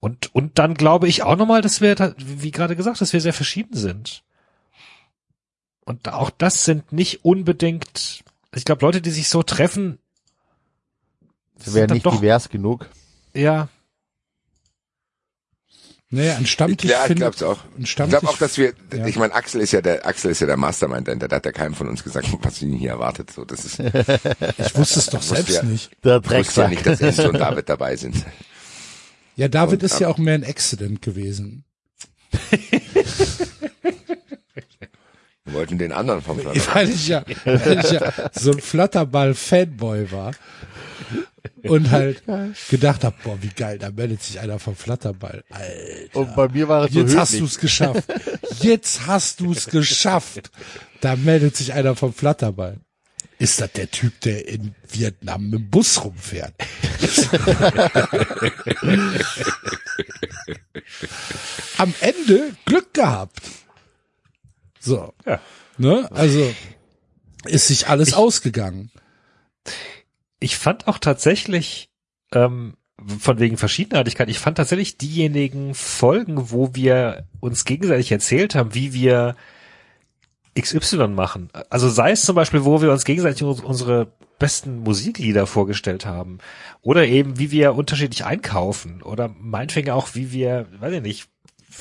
Und, 0.00 0.34
und 0.34 0.58
dann 0.58 0.74
glaube 0.74 1.08
ich 1.08 1.22
auch 1.22 1.36
nochmal, 1.36 1.62
dass 1.62 1.80
wir, 1.80 2.14
wie 2.18 2.50
gerade 2.50 2.76
gesagt, 2.76 3.00
dass 3.00 3.12
wir 3.12 3.20
sehr 3.20 3.32
verschieden 3.32 3.76
sind. 3.76 4.22
Und 5.84 6.08
auch 6.08 6.30
das 6.30 6.64
sind 6.64 6.92
nicht 6.92 7.24
unbedingt, 7.24 8.24
ich 8.54 8.64
glaube, 8.64 8.84
Leute, 8.84 9.00
die 9.00 9.10
sich 9.10 9.28
so 9.28 9.42
treffen, 9.42 9.98
Sie 11.58 11.74
wären 11.74 11.90
nicht 11.90 12.04
doch- 12.06 12.16
divers 12.16 12.48
genug. 12.48 12.88
ja, 13.34 13.68
Nee, 16.08 16.30
ein 16.30 16.46
Stammtisch 16.46 16.88
Ja, 16.90 17.04
ich 17.08 17.16
glaub's 17.16 17.42
auch. 17.42 17.58
ein 17.76 17.82
Ich 17.82 17.96
glaube 17.96 18.28
auch, 18.28 18.38
dass 18.38 18.56
wir, 18.58 18.72
Ja. 18.94 19.06
ich 19.06 19.16
meine, 19.16 19.34
Axel 19.34 19.60
ist 19.60 19.72
ja 19.72 19.80
der, 19.80 20.06
Axel 20.06 20.30
ist 20.30 20.40
ja 20.40 20.46
der 20.46 20.56
Mastermind, 20.56 21.08
der 21.08 21.28
hat 21.28 21.44
ja 21.44 21.50
keinem 21.52 21.74
von 21.74 21.88
uns 21.88 22.04
gesagt, 22.04 22.28
was 22.42 22.62
ihn 22.62 22.72
hier 22.74 22.90
erwartet. 22.90 23.32
So, 23.32 23.44
das 23.44 23.64
ist, 23.64 23.78
ich 24.58 24.76
wusste 24.76 25.00
es 25.00 25.06
doch 25.06 25.22
selbst 25.22 25.56
ja. 25.56 25.62
nicht. 25.64 25.90
Der 26.04 26.16
wusste 26.24 26.30
ja 26.32 26.38
Drecksack. 26.38 26.70
nicht, 26.70 26.86
dass 26.86 27.00
Enzo 27.00 27.28
und 27.28 27.40
David 27.40 27.68
dabei 27.68 27.96
sind. 27.96 28.24
Ja, 29.34 29.48
David 29.48 29.80
Und, 29.80 29.82
ist 29.82 29.98
ja 29.98 30.06
auch 30.08 30.18
mehr 30.18 30.34
ein 30.34 30.44
Accident 30.44 31.02
gewesen. 31.02 31.64
Wir 35.44 35.54
wollten 35.54 35.78
den 35.78 35.92
anderen 35.92 36.22
vom 36.22 36.38
Flatter. 36.38 36.60
Weil 36.74 36.88
ich 36.90 37.08
ja, 37.08 37.24
weil 37.44 37.80
ich 37.84 37.90
ja 37.90 38.12
so 38.32 38.52
ein 38.52 38.60
Flatterball-Fanboy 38.60 40.10
war. 40.12 40.32
Und 41.62 41.90
halt 41.90 42.22
gedacht 42.70 43.04
hab, 43.04 43.22
boah, 43.22 43.38
wie 43.42 43.48
geil, 43.48 43.78
da 43.78 43.90
meldet 43.90 44.22
sich 44.22 44.40
einer 44.40 44.58
vom 44.58 44.76
Flatterball. 44.76 45.44
Alter. 45.50 46.16
Und 46.18 46.36
bei 46.36 46.48
mir 46.48 46.68
war 46.68 46.84
es 46.84 46.92
so 46.92 47.00
Jetzt 47.00 47.16
hast 47.16 47.28
höflich. 47.32 47.40
du's 47.40 47.58
geschafft. 47.58 48.04
Jetzt 48.60 49.06
hast 49.06 49.40
du's 49.40 49.66
geschafft. 49.66 50.50
Da 51.00 51.16
meldet 51.16 51.56
sich 51.56 51.72
einer 51.72 51.96
vom 51.96 52.12
Flatterball. 52.12 52.78
Ist 53.38 53.60
das 53.60 53.70
der 53.72 53.90
Typ, 53.90 54.18
der 54.22 54.48
in 54.48 54.74
Vietnam 54.90 55.50
mit 55.50 55.60
dem 55.60 55.70
Bus 55.70 56.02
rumfährt? 56.02 56.54
Am 61.78 61.94
Ende 62.00 62.56
Glück 62.64 62.94
gehabt. 62.94 63.40
So. 64.80 65.12
Ja. 65.26 65.40
Ne? 65.78 66.08
Also 66.12 66.54
ist 67.44 67.68
sich 67.68 67.88
alles 67.88 68.14
ausgegangen. 68.14 68.90
Ich 70.40 70.56
fand 70.56 70.86
auch 70.88 70.98
tatsächlich, 70.98 71.88
ähm, 72.32 72.74
von 73.18 73.38
wegen 73.38 73.56
Verschiedenartigkeit, 73.58 74.28
ich 74.30 74.38
fand 74.38 74.56
tatsächlich 74.56 74.96
diejenigen 74.98 75.74
Folgen, 75.74 76.50
wo 76.50 76.74
wir 76.74 77.26
uns 77.40 77.64
gegenseitig 77.64 78.10
erzählt 78.10 78.54
haben, 78.54 78.74
wie 78.74 78.92
wir 78.94 79.36
XY 80.58 81.08
machen. 81.08 81.50
Also 81.68 81.88
sei 81.90 82.12
es 82.12 82.22
zum 82.22 82.34
Beispiel, 82.34 82.64
wo 82.64 82.80
wir 82.80 82.90
uns 82.90 83.04
gegenseitig 83.04 83.42
uns- 83.42 83.60
unsere 83.60 84.12
besten 84.38 84.78
Musiklieder 84.80 85.46
vorgestellt 85.46 86.06
haben. 86.06 86.38
Oder 86.80 87.06
eben, 87.06 87.38
wie 87.38 87.50
wir 87.50 87.74
unterschiedlich 87.74 88.24
einkaufen. 88.24 89.02
Oder 89.02 89.28
meinetwegen 89.38 89.90
auch, 89.90 90.14
wie 90.14 90.32
wir, 90.32 90.66
weiß 90.80 90.94
ich 90.94 91.02
nicht, 91.02 91.28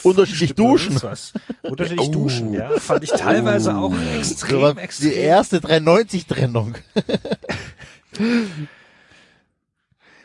Unterschiedlich 0.03 0.55
duschen. 0.55 1.01
Was. 1.03 1.31
Unterschiedlich 1.61 2.07
Oh. 2.09 2.11
duschen, 2.11 2.53
ja. 2.53 2.69
Fand 2.79 3.05
ich 3.05 3.11
teilweise 3.11 3.77
auch 3.77 3.93
Das 4.17 4.31
extrem, 4.31 4.77
extrem. 4.77 5.09
die 5.09 5.15
erste 5.15 5.59
390-Trennung. 5.59 6.75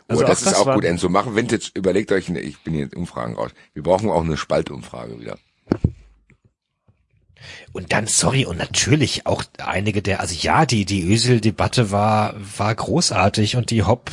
Also 0.09 0.25
oh, 0.25 0.27
das 0.27 0.43
auch 0.43 0.47
ist 0.47 0.47
das 0.47 0.55
auch 0.67 0.75
gut, 0.75 0.85
Enzo. 0.85 1.09
Machen 1.09 1.35
Vintage, 1.37 1.71
überlegt 1.75 2.11
euch, 2.13 2.29
eine- 2.29 2.41
ich 2.41 2.59
bin 2.63 2.75
hier 2.75 2.85
in 2.85 2.93
Umfragen 2.95 3.35
raus. 3.37 3.51
Wir 3.75 3.83
brauchen 3.83 4.11
auch 4.11 4.23
eine 4.25 4.37
Spaltumfrage 4.37 5.19
wieder. 5.21 5.39
Und 7.73 7.93
dann, 7.93 8.07
sorry, 8.09 8.45
und 8.45 8.59
natürlich 8.59 9.25
auch 9.27 9.45
einige 9.59 10.03
der, 10.03 10.19
also 10.21 10.35
ja, 10.35 10.67
die, 10.67 10.85
die 10.85 11.09
Ösel-Debatte 11.11 11.91
war, 11.93 12.35
war 12.59 12.75
großartig 12.75 13.57
und 13.57 13.71
die 13.71 13.85
Hopp, 13.85 14.11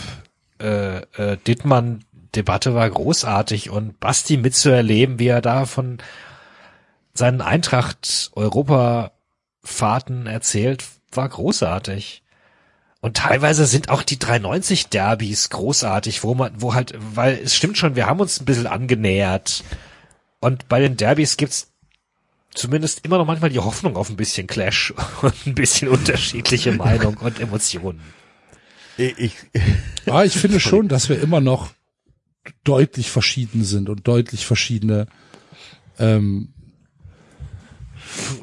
äh, 0.62 1.00
äh, 1.18 1.38
Dittmann-Debatte 1.46 2.74
war 2.76 2.90
großartig 2.90 3.70
und 3.72 4.00
Basti 4.00 4.38
mitzuerleben, 4.38 5.20
wie 5.20 5.28
er 5.28 5.42
da 5.42 5.66
von 5.66 5.98
seinen 7.14 7.42
Eintracht-Europa-Fahrten 7.42 10.28
erzählt, 10.28 10.86
war 11.12 11.28
großartig. 11.28 12.24
Und 13.08 13.16
teilweise 13.16 13.66
sind 13.68 13.88
auch 13.88 14.04
die 14.04 14.20
390 14.20 14.90
Derbys 14.90 15.50
großartig, 15.50 16.26
wo 16.26 16.36
man, 16.36 16.52
wo 16.58 16.74
halt, 16.74 16.94
weil 17.16 17.40
es 17.42 17.56
stimmt 17.56 17.78
schon, 17.78 17.96
wir 17.96 18.06
haben 18.06 18.20
uns 18.20 18.42
ein 18.42 18.44
bisschen 18.44 18.68
angenähert. 18.68 19.64
Und 20.42 20.68
bei 20.68 20.82
den 20.82 20.98
Derbys 20.98 21.38
gibt's 21.38 21.72
zumindest 22.54 23.06
immer 23.06 23.18
noch 23.18 23.26
manchmal 23.26 23.50
die 23.50 23.60
Hoffnung 23.60 23.96
auf 23.96 24.10
ein 24.10 24.18
bisschen 24.18 24.46
Clash 24.46 24.94
und 25.22 25.34
ein 25.48 25.56
bisschen 25.56 25.88
unterschiedliche 25.88 26.74
Meinung 26.74 27.16
und 27.16 27.40
Emotionen. 27.40 28.02
Ich, 28.98 29.18
ich, 29.18 29.34
Ja, 30.06 30.24
ich 30.26 30.34
finde 30.34 30.60
schon, 30.60 30.90
dass 30.90 31.08
wir 31.08 31.22
immer 31.22 31.40
noch 31.40 31.70
deutlich 32.66 33.10
verschieden 33.10 33.64
sind 33.64 33.88
und 33.88 34.06
deutlich 34.06 34.46
verschiedene 34.46 35.08
ähm, 35.98 36.50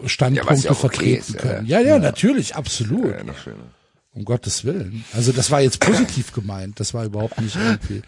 Standpunkte 0.06 0.68
Ja, 0.68 0.70
okay 0.70 0.80
vertreten 0.80 1.34
ist, 1.34 1.38
können. 1.38 1.66
ja. 1.66 1.80
Ja, 1.80 1.86
ja, 1.86 1.98
natürlich, 1.98 2.56
absolut. 2.56 3.10
Ja, 3.14 3.24
noch 3.24 3.36
schöner. 3.36 3.74
Um 4.14 4.24
Gottes 4.24 4.64
Willen. 4.64 5.04
Also 5.12 5.32
das 5.32 5.50
war 5.50 5.60
jetzt 5.60 5.80
positiv 5.80 6.32
gemeint. 6.32 6.78
Das 6.78 6.94
war 6.94 7.04
überhaupt 7.04 7.40
nicht 7.40 7.56
irgendwie. 7.56 8.02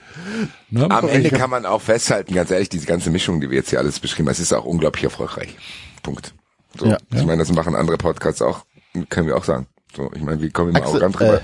Ne? 0.70 0.89
Am 0.89 1.09
Ende 1.09 1.31
kann 1.31 1.51
man 1.51 1.67
auch 1.67 1.83
festhalten, 1.83 2.33
ganz 2.35 2.51
ehrlich, 2.52 2.68
diese 2.68 2.86
ganze 2.86 3.10
Mischung, 3.10 3.41
die 3.41 3.51
wir 3.51 3.57
jetzt 3.59 3.70
hier 3.70 3.81
alles 3.81 3.99
beschrieben 3.99 4.28
haben, 4.28 4.33
es 4.33 4.41
ist 4.41 4.52
auch 4.52 4.65
unglaublich 4.65 5.02
erfolgreich. 5.05 5.57
Punkt. 6.05 6.33
So, 6.78 6.86
Ja. 6.86 6.99
ich 7.12 7.25
meine, 7.25 7.39
das 7.39 7.52
machen 7.52 7.75
andere 7.75 7.99
Podcasts 7.99 8.41
auch, 8.41 8.67
können 9.09 9.26
wir 9.26 9.36
auch 9.36 9.44
sagen. 9.44 9.67
So, 9.97 10.10
ich 10.15 10.23
meine, 10.23 10.41
wir 10.41 10.51
kommen 10.51 10.70
immer 10.70 10.81
Axel, 10.81 11.02
arrogant 11.02 11.18
drüber. 11.18 11.41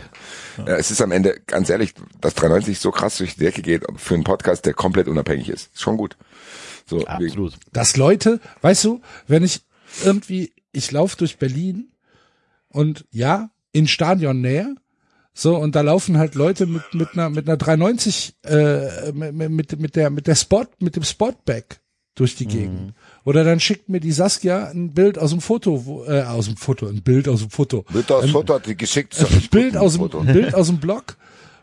Ja, 0.58 0.76
es 0.76 0.90
ist 0.90 1.00
am 1.00 1.10
Ende, 1.10 1.40
ganz 1.46 1.70
ehrlich, 1.70 1.94
dass 2.20 2.34
390 2.34 2.78
so 2.78 2.90
krass 2.90 3.16
durch 3.16 3.34
die 3.34 3.40
Decke 3.40 3.62
geht 3.62 3.84
für 3.96 4.14
einen 4.14 4.24
Podcast, 4.24 4.66
der 4.66 4.74
komplett 4.74 5.08
unabhängig 5.08 5.48
ist. 5.48 5.72
Ist 5.74 5.80
schon 5.80 5.96
gut. 5.96 6.16
So, 6.86 7.04
absolut. 7.06 7.54
dass 7.72 7.96
Leute, 7.96 8.40
weißt 8.60 8.84
du, 8.84 9.00
wenn 9.26 9.42
ich 9.42 9.62
irgendwie, 10.04 10.52
ich 10.72 10.90
laufe 10.92 11.16
durch 11.16 11.38
Berlin 11.38 11.92
und 12.68 13.06
ja, 13.10 13.50
in 13.72 13.88
Stadionnähe, 13.88 14.74
so, 15.34 15.56
und 15.56 15.74
da 15.74 15.80
laufen 15.80 16.18
halt 16.18 16.34
Leute 16.34 16.66
mit, 16.66 16.82
mit 16.92 17.14
einer, 17.14 17.30
mit 17.30 17.48
einer 17.48 17.56
390, 17.56 18.34
äh, 18.44 19.12
mit, 19.12 19.50
mit, 19.50 19.80
mit 19.80 19.96
der, 19.96 20.10
mit 20.10 20.26
der 20.26 20.34
Sport, 20.34 20.82
mit 20.82 20.94
dem 20.94 21.04
Sportback 21.04 21.80
durch 22.14 22.36
die 22.36 22.46
Gegend. 22.46 22.92
Oder 23.24 23.42
dann 23.42 23.58
schickt 23.58 23.88
mir 23.88 24.00
die 24.00 24.12
Saskia 24.12 24.66
ein 24.66 24.92
Bild 24.92 25.18
aus 25.18 25.30
dem 25.30 25.40
Foto, 25.40 25.86
wo, 25.86 26.04
äh, 26.04 26.22
aus 26.22 26.44
dem 26.44 26.58
Foto, 26.58 26.86
ein 26.86 27.02
Bild 27.02 27.28
aus 27.28 27.40
dem 27.40 27.48
Foto. 27.48 27.86
wird 27.88 28.10
das 28.10 28.30
Foto 28.30 28.54
hat 28.54 28.66
die 28.66 28.76
geschickt. 28.76 29.18
Ein 29.18 29.48
Bild 29.50 29.76
aus 29.78 29.96
dem, 29.96 30.08
Bild 30.26 30.54
aus 30.54 30.66
dem 30.66 30.78
Blog, 30.78 31.16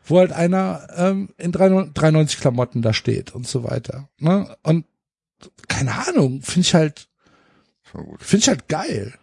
wo 0.05 0.17
halt 0.17 0.31
einer 0.31 0.87
ähm, 0.95 1.29
in 1.37 1.51
390 1.51 2.39
Klamotten 2.39 2.81
da 2.81 2.93
steht 2.93 3.35
und 3.35 3.47
so 3.47 3.63
weiter. 3.63 4.09
Ne? 4.17 4.55
Und 4.63 4.85
keine 5.67 6.07
Ahnung, 6.07 6.41
finde 6.41 6.61
ich 6.61 6.73
halt, 6.73 7.07
finde 8.17 8.41
ich 8.41 8.47
halt 8.47 8.67
geil. 8.67 9.13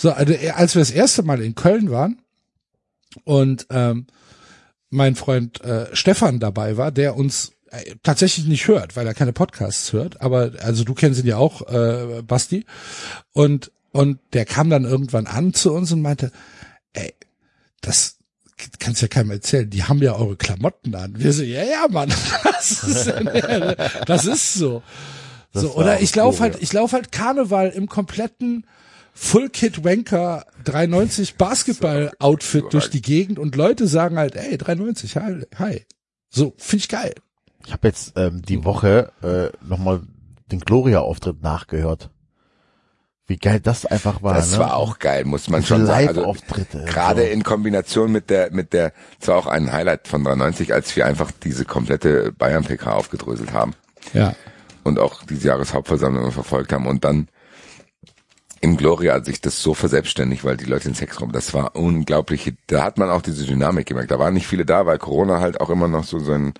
So, 0.00 0.12
also, 0.12 0.32
äh, 0.32 0.50
als 0.50 0.74
wir 0.74 0.80
das 0.80 0.90
erste 0.90 1.22
Mal 1.22 1.42
in 1.42 1.54
Köln 1.54 1.90
waren 1.90 2.22
und 3.24 3.66
ähm, 3.68 4.06
mein 4.88 5.14
Freund 5.14 5.60
äh, 5.60 5.94
Stefan 5.94 6.40
dabei 6.40 6.78
war, 6.78 6.90
der 6.90 7.16
uns 7.16 7.52
äh, 7.70 7.96
tatsächlich 8.02 8.46
nicht 8.46 8.66
hört, 8.66 8.96
weil 8.96 9.06
er 9.06 9.12
keine 9.12 9.34
Podcasts 9.34 9.92
hört, 9.92 10.22
aber 10.22 10.52
also 10.60 10.84
du 10.84 10.94
kennst 10.94 11.20
ihn 11.20 11.26
ja 11.26 11.36
auch, 11.36 11.68
äh, 11.68 12.22
Basti, 12.22 12.64
und 13.32 13.72
und 13.92 14.20
der 14.32 14.46
kam 14.46 14.70
dann 14.70 14.84
irgendwann 14.84 15.26
an 15.26 15.52
zu 15.52 15.72
uns 15.72 15.92
und 15.92 16.00
meinte, 16.00 16.32
ey, 16.94 17.12
das 17.82 18.16
kannst 18.78 19.02
ja 19.02 19.08
keinem 19.08 19.32
erzählen, 19.32 19.68
die 19.68 19.84
haben 19.84 20.00
ja 20.00 20.14
eure 20.14 20.36
Klamotten 20.36 20.94
an. 20.94 21.18
Wir 21.18 21.32
so, 21.32 21.42
ja, 21.42 21.64
ja, 21.64 21.88
Mann, 21.90 22.08
das 22.44 22.84
ist, 22.84 23.12
das 24.06 24.24
ist 24.24 24.54
so. 24.54 24.82
Das 25.52 25.62
so 25.62 25.74
oder 25.74 26.00
ich 26.00 26.14
laufe 26.14 26.40
halt, 26.40 26.56
ich 26.60 26.72
laufe 26.72 26.96
halt 26.96 27.12
Karneval 27.12 27.68
im 27.70 27.88
kompletten 27.88 28.64
Full 29.22 29.50
Kit 29.50 29.84
Wanker 29.84 30.46
390 30.64 31.36
Basketball 31.36 32.10
Outfit 32.18 32.64
durch 32.70 32.88
die 32.88 33.02
Gegend 33.02 33.38
und 33.38 33.54
Leute 33.54 33.86
sagen 33.86 34.16
halt, 34.16 34.34
ey, 34.34 34.56
390, 34.56 35.16
hi, 35.16 35.42
hi. 35.56 35.86
So, 36.30 36.54
finde 36.56 36.82
ich 36.82 36.88
geil. 36.88 37.14
Ich 37.66 37.72
habe 37.72 37.86
jetzt 37.86 38.14
ähm, 38.16 38.40
die 38.40 38.64
Woche 38.64 39.12
äh, 39.22 39.54
nochmal 39.64 40.00
den 40.50 40.60
Gloria-Auftritt 40.60 41.42
nachgehört. 41.42 42.08
Wie 43.26 43.36
geil 43.36 43.60
das 43.60 43.84
einfach 43.84 44.22
war. 44.22 44.34
Das 44.34 44.52
ne? 44.52 44.58
war 44.58 44.74
auch 44.74 44.98
geil, 44.98 45.26
muss 45.26 45.50
man 45.50 45.62
schon 45.62 45.84
sagen. 45.84 46.08
Also, 46.08 46.20
Live-Auftritte. 46.22 46.84
Gerade 46.86 47.26
so. 47.26 47.28
in 47.28 47.42
Kombination 47.42 48.10
mit 48.10 48.30
der, 48.30 48.50
mit 48.52 48.72
der, 48.72 48.94
das 49.18 49.28
war 49.28 49.36
auch 49.36 49.46
ein 49.46 49.70
Highlight 49.70 50.08
von 50.08 50.24
390, 50.24 50.72
als 50.72 50.96
wir 50.96 51.04
einfach 51.04 51.30
diese 51.30 51.66
komplette 51.66 52.32
Bayern-PK 52.32 52.90
aufgedröselt 52.90 53.52
haben 53.52 53.74
Ja. 54.14 54.34
und 54.82 54.98
auch 54.98 55.24
diese 55.24 55.48
Jahreshauptversammlung 55.48 56.32
verfolgt 56.32 56.72
haben 56.72 56.86
und 56.86 57.04
dann 57.04 57.28
im 58.60 58.76
Gloria 58.76 59.14
hat 59.14 59.24
sich 59.24 59.40
das 59.40 59.62
so 59.62 59.72
verselbstständigt, 59.72 60.44
weil 60.44 60.56
die 60.56 60.66
Leute 60.66 60.88
in 60.88 60.94
Sex 60.94 61.20
rum, 61.20 61.32
das 61.32 61.54
war 61.54 61.76
unglaublich. 61.76 62.52
Da 62.66 62.84
hat 62.84 62.98
man 62.98 63.08
auch 63.08 63.22
diese 63.22 63.46
Dynamik 63.46 63.86
gemerkt. 63.86 64.10
Da 64.10 64.18
waren 64.18 64.34
nicht 64.34 64.46
viele 64.46 64.66
da, 64.66 64.84
weil 64.84 64.98
Corona 64.98 65.40
halt 65.40 65.60
auch 65.60 65.70
immer 65.70 65.88
noch 65.88 66.04
so 66.04 66.18
seinen 66.18 66.52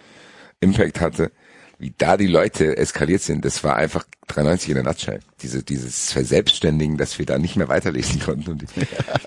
Impact 0.60 1.00
hatte. 1.00 1.30
wie 1.78 1.94
da 1.96 2.16
die 2.18 2.26
Leute 2.26 2.76
eskaliert 2.76 3.22
sind, 3.22 3.44
das 3.44 3.64
war 3.64 3.76
einfach 3.76 4.04
93 4.28 4.70
in 4.70 4.74
der 4.76 4.84
Nutshell. 4.84 5.20
Diese, 5.42 5.62
dieses 5.62 6.12
Verselbstständigen, 6.12 6.98
dass 6.98 7.18
wir 7.18 7.26
da 7.26 7.38
nicht 7.38 7.56
mehr 7.56 7.68
weiterlesen 7.68 8.20
konnten. 8.24 8.50
Und 8.50 8.62
die, 8.62 8.66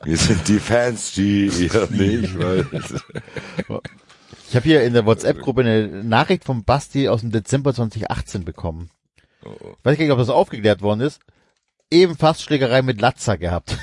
wir 0.03 0.17
sind 0.17 0.47
die 0.47 0.59
Fans, 0.59 1.13
die 1.13 1.47
ihr 1.47 1.87
nicht 1.91 2.37
wollt. 2.37 2.67
Ich 4.49 4.55
habe 4.55 4.65
hier 4.65 4.83
in 4.83 4.93
der 4.93 5.07
WhatsApp-Gruppe 5.07 5.61
eine 5.61 5.87
Nachricht 6.03 6.43
vom 6.43 6.63
Basti 6.63 7.09
aus 7.09 7.21
dem 7.21 7.31
Dezember 7.31 7.73
2018 7.73 8.45
bekommen. 8.45 8.91
Oh, 9.43 9.49
oh. 9.49 9.75
Weiß 9.81 9.97
gar 9.97 10.03
nicht, 10.03 10.11
ob 10.11 10.19
das 10.19 10.29
aufgeklärt 10.29 10.83
worden 10.83 11.01
ist. 11.01 11.19
Eben 11.93 12.17
fast 12.17 12.41
Schlägerei 12.41 12.81
mit 12.81 12.99
Latza 12.99 13.35
gehabt. 13.35 13.77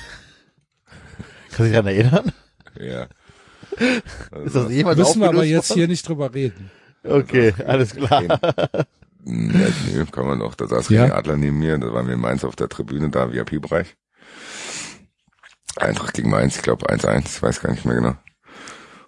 Kannst 1.49 1.61
du 1.61 1.63
dich 1.65 1.73
daran 1.73 1.87
erinnern? 1.87 2.33
Ja. 2.79 3.07
Ist 4.45 4.57
das 4.57 4.71
jemals 4.71 4.99
Müssen 4.99 5.21
wir 5.21 5.29
aber 5.29 5.45
jetzt 5.45 5.71
worden? 5.71 5.79
hier 5.79 5.89
nicht 5.89 6.09
drüber 6.09 6.35
reden. 6.35 6.71
Okay, 7.05 7.55
alles 7.67 7.95
klar. 7.95 8.23
Ja, 8.23 8.85
nee, 9.25 10.05
kann 10.11 10.27
man 10.27 10.39
noch. 10.39 10.55
Da 10.57 10.67
saß 10.67 10.89
Ja. 10.89 11.05
René 11.05 11.13
Adler 11.13 11.37
neben 11.37 11.59
mir, 11.59 11.79
da 11.79 11.93
waren 11.93 12.07
wir 12.07 12.15
in 12.15 12.21
Mainz 12.21 12.43
auf 12.43 12.57
der 12.57 12.69
Tribüne, 12.69 13.11
da 13.11 13.33
VIP-Bereich. 13.33 13.97
Eintracht 15.77 16.15
gegen 16.15 16.31
Mainz, 16.31 16.57
ich 16.57 16.63
glaube 16.63 16.91
1-1, 16.91 17.27
ich 17.27 17.43
weiß 17.43 17.61
gar 17.61 17.71
nicht 17.71 17.85
mehr 17.85 17.95
genau. 17.95 18.15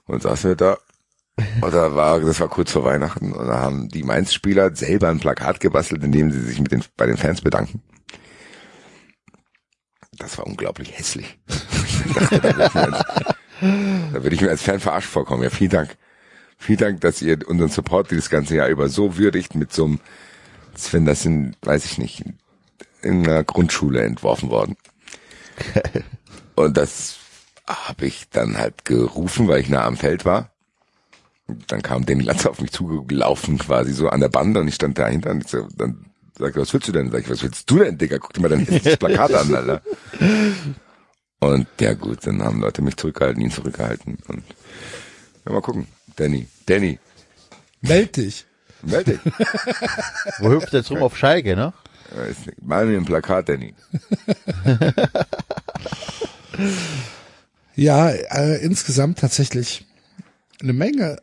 Und 0.06 0.22
saßen 0.22 0.50
wir 0.50 0.56
da. 0.56 0.78
Und 1.60 1.74
da 1.74 1.94
war, 1.96 2.20
das 2.20 2.38
war 2.40 2.48
kurz 2.48 2.70
vor 2.70 2.84
Weihnachten, 2.84 3.32
und 3.32 3.46
da 3.46 3.58
haben 3.58 3.88
die 3.88 4.04
Mainz-Spieler 4.04 4.76
selber 4.76 5.08
ein 5.08 5.18
Plakat 5.18 5.60
gebastelt, 5.60 6.04
in 6.04 6.12
dem 6.12 6.30
sie 6.30 6.40
sich 6.40 6.60
mit 6.60 6.70
den, 6.72 6.84
bei 6.96 7.06
den 7.06 7.16
Fans 7.16 7.40
bedanken. 7.40 7.82
Das 10.22 10.38
war 10.38 10.46
unglaublich 10.46 10.96
hässlich. 10.96 11.38
Dachte, 12.14 12.40
da 12.40 12.54
würde 12.54 12.64
ich 12.66 12.74
mir 12.74 12.82
als- 12.82 13.04
da 14.12 14.22
würde 14.22 14.34
ich 14.36 14.40
mir 14.40 14.50
als 14.50 14.62
Fan 14.62 14.80
verarscht 14.80 15.08
vorkommen. 15.08 15.42
Ja, 15.42 15.50
vielen 15.50 15.70
Dank. 15.70 15.96
Vielen 16.58 16.78
Dank, 16.78 17.00
dass 17.00 17.20
ihr 17.22 17.38
unseren 17.48 17.70
Support 17.70 18.10
dieses 18.12 18.30
ganze 18.30 18.54
Jahr 18.56 18.68
über 18.68 18.88
so 18.88 19.16
würdigt 19.18 19.56
mit 19.56 19.72
so 19.72 19.84
einem, 19.84 20.00
Sven, 20.76 21.04
das 21.04 21.22
sind, 21.22 21.56
weiß 21.62 21.84
ich 21.86 21.98
nicht, 21.98 22.22
in 23.02 23.26
einer 23.26 23.42
Grundschule 23.42 24.02
entworfen 24.02 24.48
worden. 24.50 24.76
Und 26.54 26.76
das 26.76 27.16
habe 27.66 28.06
ich 28.06 28.28
dann 28.30 28.56
halt 28.58 28.84
gerufen, 28.84 29.48
weil 29.48 29.60
ich 29.60 29.68
nah 29.68 29.84
am 29.84 29.96
Feld 29.96 30.24
war. 30.24 30.50
Und 31.48 31.70
dann 31.72 31.82
kam 31.82 32.06
Danny 32.06 32.22
Latz 32.22 32.46
auf 32.46 32.60
mich 32.60 32.70
zugelaufen, 32.70 33.58
quasi 33.58 33.92
so 33.92 34.08
an 34.08 34.20
der 34.20 34.28
Bande 34.28 34.60
und 34.60 34.68
ich 34.68 34.76
stand 34.76 34.98
dahinter 34.98 35.30
und 35.30 35.42
ich 35.44 35.50
so, 35.50 35.66
dann 35.76 36.06
sagte, 36.38 36.60
was 36.60 36.72
willst 36.72 36.88
du 36.88 36.92
denn? 36.92 37.10
Sag 37.10 37.20
ich, 37.22 37.30
was 37.30 37.42
willst 37.42 37.70
du 37.70 37.78
denn, 37.78 37.98
Digga? 37.98 38.18
Guck 38.18 38.32
dir 38.32 38.40
mal 38.40 38.48
dein 38.48 38.60
hässliches 38.60 38.96
Plakat 38.96 39.34
an, 39.34 39.54
Alter. 39.54 39.82
Und 41.40 41.66
ja 41.80 41.94
gut, 41.94 42.26
dann 42.26 42.42
haben 42.42 42.60
Leute 42.60 42.82
mich 42.82 42.96
zurückgehalten, 42.96 43.42
ihn 43.42 43.50
zurückgehalten. 43.50 44.18
Und 44.28 44.44
ja, 45.44 45.52
mal 45.52 45.60
gucken. 45.60 45.86
Danny, 46.16 46.46
Danny, 46.66 46.98
Meld 47.80 48.16
dich. 48.16 48.46
melde 48.82 49.18
dich. 49.18 49.32
Wo 50.38 50.50
hüpft 50.50 50.72
jetzt 50.72 50.90
rum 50.90 51.02
auf 51.02 51.16
Schalke, 51.16 51.56
ne? 51.56 51.72
Mal 52.60 52.86
mir 52.86 52.98
ein 52.98 53.04
Plakat, 53.04 53.48
Danny. 53.48 53.74
Ja, 57.74 58.10
äh, 58.10 58.62
insgesamt 58.62 59.18
tatsächlich 59.18 59.86
eine 60.60 60.72
Menge 60.74 61.16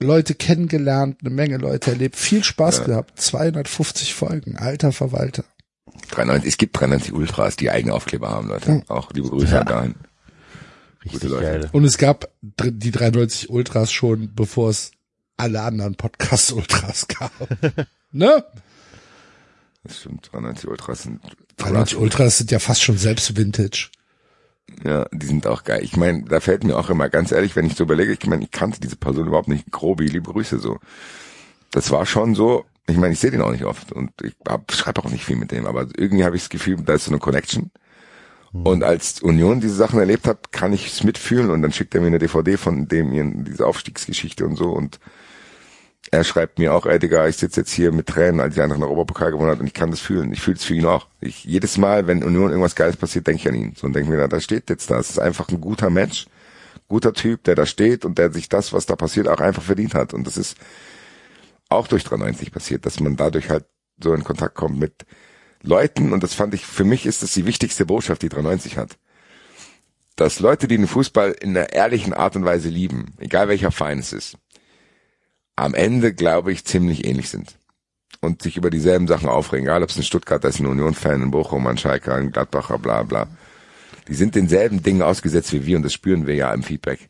Leute 0.00 0.34
kennengelernt, 0.34 1.18
eine 1.20 1.30
Menge 1.30 1.58
Leute 1.58 1.90
erlebt, 1.90 2.16
viel 2.16 2.42
Spaß 2.42 2.84
gehabt. 2.84 3.20
250 3.20 4.14
Folgen, 4.14 4.56
alter 4.56 4.92
Verwalter. 4.92 5.44
93, 6.10 6.48
es 6.48 6.56
gibt 6.58 6.78
93 6.80 7.12
Ultras, 7.12 7.56
die 7.56 7.70
eigene 7.70 7.92
Aufkleber 7.94 8.30
haben, 8.30 8.48
Leute. 8.48 8.82
Auch 8.88 9.12
liebe 9.12 9.28
Grüße 9.28 9.52
Ja. 9.54 9.64
dahin. 9.64 9.94
Richtig 11.04 11.20
Gute 11.20 11.32
Leute. 11.34 11.44
geil. 11.44 11.68
Und 11.72 11.84
es 11.84 11.98
gab 11.98 12.28
die 12.42 12.90
93 12.90 13.50
Ultras 13.50 13.92
schon, 13.92 14.34
bevor 14.34 14.70
es 14.70 14.92
alle 15.36 15.62
anderen 15.62 15.94
Podcast 15.96 16.52
Ultras 16.52 17.06
gab. 17.08 17.32
ne? 18.12 18.44
Das 19.82 19.98
stimmt, 20.00 20.28
93 20.32 20.68
Ultras 20.68 21.02
sind 21.02 21.20
93 21.56 21.98
Ultras 21.98 22.38
sind 22.38 22.50
ja 22.50 22.58
fast 22.58 22.82
schon 22.82 22.98
selbst 22.98 23.36
Vintage. 23.36 23.88
Ja, 24.84 25.06
die 25.12 25.26
sind 25.26 25.46
auch 25.46 25.64
geil. 25.64 25.80
Ich 25.82 25.96
meine, 25.96 26.24
da 26.24 26.40
fällt 26.40 26.64
mir 26.64 26.78
auch 26.78 26.90
immer 26.90 27.08
ganz 27.08 27.32
ehrlich, 27.32 27.56
wenn 27.56 27.66
ich 27.66 27.76
so 27.76 27.84
überlege, 27.84 28.12
ich 28.12 28.26
meine, 28.26 28.44
ich 28.44 28.50
kannte 28.50 28.80
diese 28.80 28.96
Person 28.96 29.26
überhaupt 29.26 29.48
nicht. 29.48 29.70
Grobi, 29.70 30.06
liebe 30.06 30.32
Grüße 30.32 30.58
so. 30.58 30.78
Das 31.70 31.90
war 31.90 32.06
schon 32.06 32.34
so, 32.34 32.64
ich 32.88 32.96
meine, 32.96 33.12
ich 33.12 33.20
sehe 33.20 33.30
den 33.30 33.42
auch 33.42 33.52
nicht 33.52 33.64
oft 33.64 33.92
und 33.92 34.10
ich 34.22 34.34
schreibe 34.70 35.04
auch 35.04 35.10
nicht 35.10 35.24
viel 35.24 35.36
mit 35.36 35.52
dem, 35.52 35.66
aber 35.66 35.86
irgendwie 35.96 36.24
habe 36.24 36.36
ich 36.36 36.42
das 36.42 36.50
Gefühl, 36.50 36.76
da 36.84 36.94
ist 36.94 37.04
so 37.04 37.10
eine 37.10 37.20
Connection. 37.20 37.70
Und 38.52 38.82
als 38.82 39.20
Union 39.20 39.60
diese 39.60 39.76
Sachen 39.76 40.00
erlebt 40.00 40.26
hat, 40.26 40.50
kann 40.50 40.72
ich 40.72 40.88
es 40.88 41.04
mitfühlen 41.04 41.50
und 41.50 41.62
dann 41.62 41.72
schickt 41.72 41.94
er 41.94 42.00
mir 42.00 42.08
eine 42.08 42.18
DVD 42.18 42.56
von 42.56 42.88
dem 42.88 43.12
ihren, 43.12 43.44
diese 43.44 43.64
Aufstiegsgeschichte 43.64 44.44
und 44.44 44.56
so 44.56 44.72
und 44.72 44.98
er 46.12 46.24
schreibt 46.24 46.58
mir 46.58 46.74
auch, 46.74 46.86
Digga, 46.86 47.28
ich 47.28 47.36
sitze 47.36 47.60
jetzt 47.60 47.70
hier 47.70 47.92
mit 47.92 48.08
Tränen, 48.08 48.40
als 48.40 48.54
die 48.54 48.60
den 48.60 48.82
Europapokal 48.82 49.30
gewonnen 49.30 49.50
hat 49.50 49.60
und 49.60 49.66
ich 49.66 49.74
kann 49.74 49.90
das 49.90 50.00
fühlen. 50.00 50.32
Ich 50.32 50.40
fühle 50.40 50.56
es 50.56 50.64
für 50.64 50.74
ihn 50.74 50.86
auch. 50.86 51.06
Ich, 51.20 51.44
jedes 51.44 51.78
Mal, 51.78 52.08
wenn 52.08 52.24
Union 52.24 52.50
irgendwas 52.50 52.74
Geiles 52.74 52.96
passiert, 52.96 53.28
denke 53.28 53.42
ich 53.42 53.48
an 53.48 53.54
ihn. 53.54 53.74
So 53.76 53.86
und 53.86 53.94
denke 53.94 54.10
mir, 54.10 54.16
na, 54.16 54.26
da 54.26 54.40
steht 54.40 54.70
jetzt 54.70 54.90
da. 54.90 54.98
Es 54.98 55.10
ist 55.10 55.20
einfach 55.20 55.48
ein 55.48 55.60
guter 55.60 55.88
Mensch, 55.88 56.26
guter 56.88 57.12
Typ, 57.12 57.44
der 57.44 57.54
da 57.54 57.64
steht 57.64 58.04
und 58.04 58.18
der 58.18 58.32
sich 58.32 58.48
das, 58.48 58.72
was 58.72 58.86
da 58.86 58.96
passiert, 58.96 59.28
auch 59.28 59.38
einfach 59.38 59.62
verdient 59.62 59.94
hat. 59.94 60.12
Und 60.12 60.26
das 60.26 60.36
ist 60.36 60.56
auch 61.68 61.86
durch 61.86 62.02
93 62.02 62.50
passiert, 62.50 62.86
dass 62.86 62.98
man 62.98 63.16
dadurch 63.16 63.48
halt 63.48 63.64
so 64.02 64.12
in 64.12 64.24
Kontakt 64.24 64.56
kommt 64.56 64.78
mit 64.78 65.06
Leuten 65.62 66.12
und 66.12 66.22
das 66.22 66.34
fand 66.34 66.54
ich, 66.54 66.64
für 66.66 66.84
mich 66.84 67.06
ist 67.06 67.22
das 67.22 67.32
die 67.32 67.46
wichtigste 67.46 67.86
Botschaft, 67.86 68.22
die 68.22 68.28
93 68.28 68.78
hat. 68.78 68.96
Dass 70.16 70.40
Leute, 70.40 70.66
die 70.66 70.76
den 70.76 70.88
Fußball 70.88 71.32
in 71.40 71.56
einer 71.56 71.72
ehrlichen 71.72 72.14
Art 72.14 72.34
und 72.34 72.44
Weise 72.44 72.68
lieben, 72.68 73.14
egal 73.18 73.48
welcher 73.48 73.70
Verein 73.70 73.98
es 73.98 74.12
ist, 74.12 74.36
am 75.60 75.74
Ende, 75.74 76.12
glaube 76.14 76.52
ich, 76.52 76.64
ziemlich 76.64 77.06
ähnlich 77.06 77.28
sind. 77.28 77.56
Und 78.20 78.42
sich 78.42 78.56
über 78.56 78.70
dieselben 78.70 79.06
Sachen 79.06 79.28
aufregen, 79.28 79.66
egal 79.66 79.82
ob 79.82 79.90
es 79.90 79.96
ein 79.96 80.02
Stuttgarter 80.02 80.48
ist, 80.48 80.60
ein 80.60 80.66
Union-Fan, 80.66 81.22
ein 81.22 81.30
Bochum, 81.30 81.66
ein 81.66 81.78
Schalke, 81.78 82.14
ein 82.14 82.32
Gladbacher, 82.32 82.78
bla 82.78 83.02
bla. 83.02 83.28
Die 84.08 84.14
sind 84.14 84.34
denselben 84.34 84.82
Dingen 84.82 85.02
ausgesetzt 85.02 85.52
wie 85.52 85.64
wir 85.66 85.76
und 85.76 85.84
das 85.84 85.92
spüren 85.92 86.26
wir 86.26 86.34
ja 86.34 86.52
im 86.52 86.62
Feedback. 86.62 87.08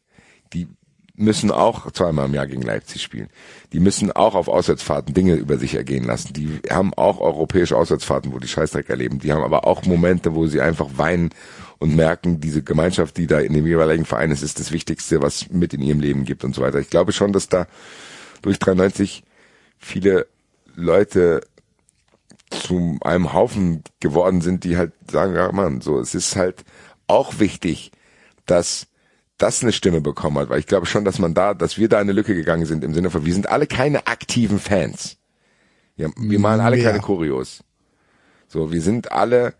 Die 0.52 0.68
müssen 1.14 1.50
auch 1.50 1.90
zweimal 1.92 2.26
im 2.26 2.34
Jahr 2.34 2.46
gegen 2.46 2.62
Leipzig 2.62 3.02
spielen. 3.02 3.28
Die 3.72 3.80
müssen 3.80 4.12
auch 4.12 4.34
auf 4.34 4.48
Auswärtsfahrten 4.48 5.14
Dinge 5.14 5.34
über 5.34 5.58
sich 5.58 5.74
ergehen 5.74 6.04
lassen. 6.04 6.32
Die 6.32 6.60
haben 6.70 6.94
auch 6.94 7.20
europäische 7.20 7.76
Auswärtsfahrten, 7.76 8.32
wo 8.32 8.38
die 8.38 8.48
Scheißdreck 8.48 8.88
erleben. 8.88 9.18
Die 9.18 9.32
haben 9.32 9.42
aber 9.42 9.66
auch 9.66 9.84
Momente, 9.84 10.34
wo 10.34 10.46
sie 10.46 10.60
einfach 10.60 10.88
weinen 10.96 11.30
und 11.78 11.94
merken, 11.96 12.40
diese 12.40 12.62
Gemeinschaft, 12.62 13.16
die 13.16 13.26
da 13.26 13.40
in 13.40 13.52
dem 13.52 13.66
jeweiligen 13.66 14.04
Verein 14.04 14.30
ist, 14.30 14.42
ist 14.42 14.60
das 14.60 14.72
Wichtigste, 14.72 15.22
was 15.22 15.50
mit 15.50 15.74
in 15.74 15.82
ihrem 15.82 16.00
Leben 16.00 16.24
gibt 16.24 16.44
und 16.44 16.54
so 16.54 16.62
weiter. 16.62 16.78
Ich 16.78 16.90
glaube 16.90 17.12
schon, 17.12 17.32
dass 17.32 17.48
da 17.48 17.66
durch 18.42 18.58
93 18.58 19.22
viele 19.78 20.26
Leute 20.74 21.42
zu 22.50 22.98
einem 23.02 23.32
Haufen 23.32 23.82
geworden 24.00 24.40
sind, 24.40 24.64
die 24.64 24.76
halt 24.76 24.92
sagen, 25.10 25.34
ja 25.34 25.50
Mann, 25.52 25.80
so, 25.80 26.00
es 26.00 26.14
ist 26.14 26.36
halt 26.36 26.64
auch 27.06 27.38
wichtig, 27.38 27.92
dass 28.46 28.86
das 29.38 29.62
eine 29.62 29.72
Stimme 29.72 30.00
bekommen 30.00 30.38
hat, 30.38 30.50
weil 30.50 30.58
ich 30.58 30.66
glaube 30.66 30.86
schon, 30.86 31.04
dass 31.04 31.18
man 31.18 31.32
da, 31.32 31.54
dass 31.54 31.78
wir 31.78 31.88
da 31.88 31.98
eine 31.98 32.12
Lücke 32.12 32.34
gegangen 32.34 32.66
sind 32.66 32.84
im 32.84 32.92
Sinne 32.92 33.10
von, 33.10 33.24
wir 33.24 33.32
sind 33.32 33.48
alle 33.48 33.66
keine 33.66 34.06
aktiven 34.06 34.58
Fans. 34.58 35.16
Wir, 35.96 36.10
wir 36.16 36.38
malen 36.38 36.60
alle 36.60 36.76
Mehr. 36.76 36.86
keine 36.86 37.00
Choreos. 37.00 37.62
So, 38.48 38.72
wir 38.72 38.82
sind 38.82 39.12
alle 39.12 39.54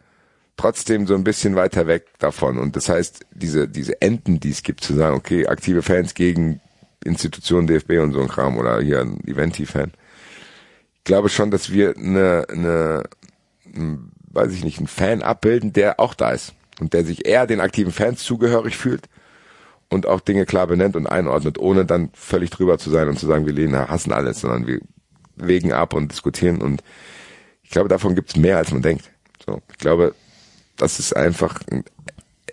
trotzdem 0.57 1.07
so 1.07 1.15
ein 1.15 1.25
bisschen 1.25 1.57
weiter 1.57 1.87
weg 1.87 2.09
davon. 2.19 2.59
Und 2.59 2.77
das 2.77 2.89
heißt, 2.89 3.25
diese, 3.33 3.69
diese 3.69 4.03
Enden, 4.03 4.41
die 4.41 4.51
es 4.51 4.63
gibt, 4.63 4.85
zu 4.85 4.95
sagen, 4.95 5.17
okay, 5.17 5.47
aktive 5.47 5.83
Fans 5.83 6.15
gegen 6.15 6.61
Institutionen, 7.05 7.67
DFB 7.67 7.99
und 8.01 8.13
so 8.13 8.21
ein 8.21 8.29
Kram 8.29 8.59
oder 8.59 8.81
hier 8.81 9.01
ein 9.01 9.21
Eventi-Fan. 9.27 9.93
Ich 10.97 11.05
glaube 11.05 11.29
schon, 11.29 11.51
dass 11.51 11.73
wir 11.73 11.97
eine, 11.97 12.47
eine, 12.51 13.05
ein, 13.75 14.13
weiß 14.31 14.53
ich 14.53 14.65
nicht, 14.65 14.79
einen 14.79 14.87
Fan 14.87 15.23
abbilden, 15.23 15.73
der 15.73 15.99
auch 15.99 16.15
da 16.15 16.31
ist 16.31 16.55
und 16.81 16.93
der 16.93 17.05
sich 17.05 17.27
eher 17.27 17.47
den 17.47 17.61
aktiven 17.61 17.93
Fans 17.93 18.23
zugehörig 18.23 18.77
fühlt 18.77 19.09
und 19.89 20.07
auch 20.07 20.21
Dinge 20.21 20.47
klar 20.47 20.67
benennt 20.67 20.97
und 20.97 21.07
einordnet, 21.07 21.59
ohne 21.59 21.85
dann 21.85 22.11
völlig 22.13 22.51
drüber 22.51 22.79
zu 22.79 22.91
sein 22.91 23.09
und 23.09 23.19
zu 23.19 23.27
sagen, 23.27 23.47
wir 23.47 23.53
lehnen, 23.53 23.89
hassen 23.89 24.13
alles, 24.13 24.41
sondern 24.41 24.67
wir 24.67 24.81
wägen 25.37 25.73
ab 25.73 25.95
und 25.95 26.13
diskutieren 26.13 26.61
und 26.61 26.83
ich 27.63 27.71
glaube, 27.71 27.89
davon 27.89 28.17
gibt's 28.17 28.37
mehr, 28.37 28.57
als 28.57 28.73
man 28.73 28.83
denkt. 28.83 29.11
So, 29.47 29.63
ich 29.71 29.79
glaube, 29.79 30.15
dass 30.77 30.99
es 30.99 31.13
einfach 31.13 31.61
ein 31.71 31.85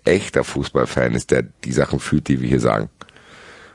echter 0.06 0.44
Fußballfan 0.44 1.16
ist, 1.16 1.32
der 1.32 1.42
die 1.42 1.72
Sachen 1.72 2.00
fühlt, 2.00 2.28
die 2.28 2.40
wir 2.40 2.48
hier 2.48 2.60
sagen. 2.60 2.90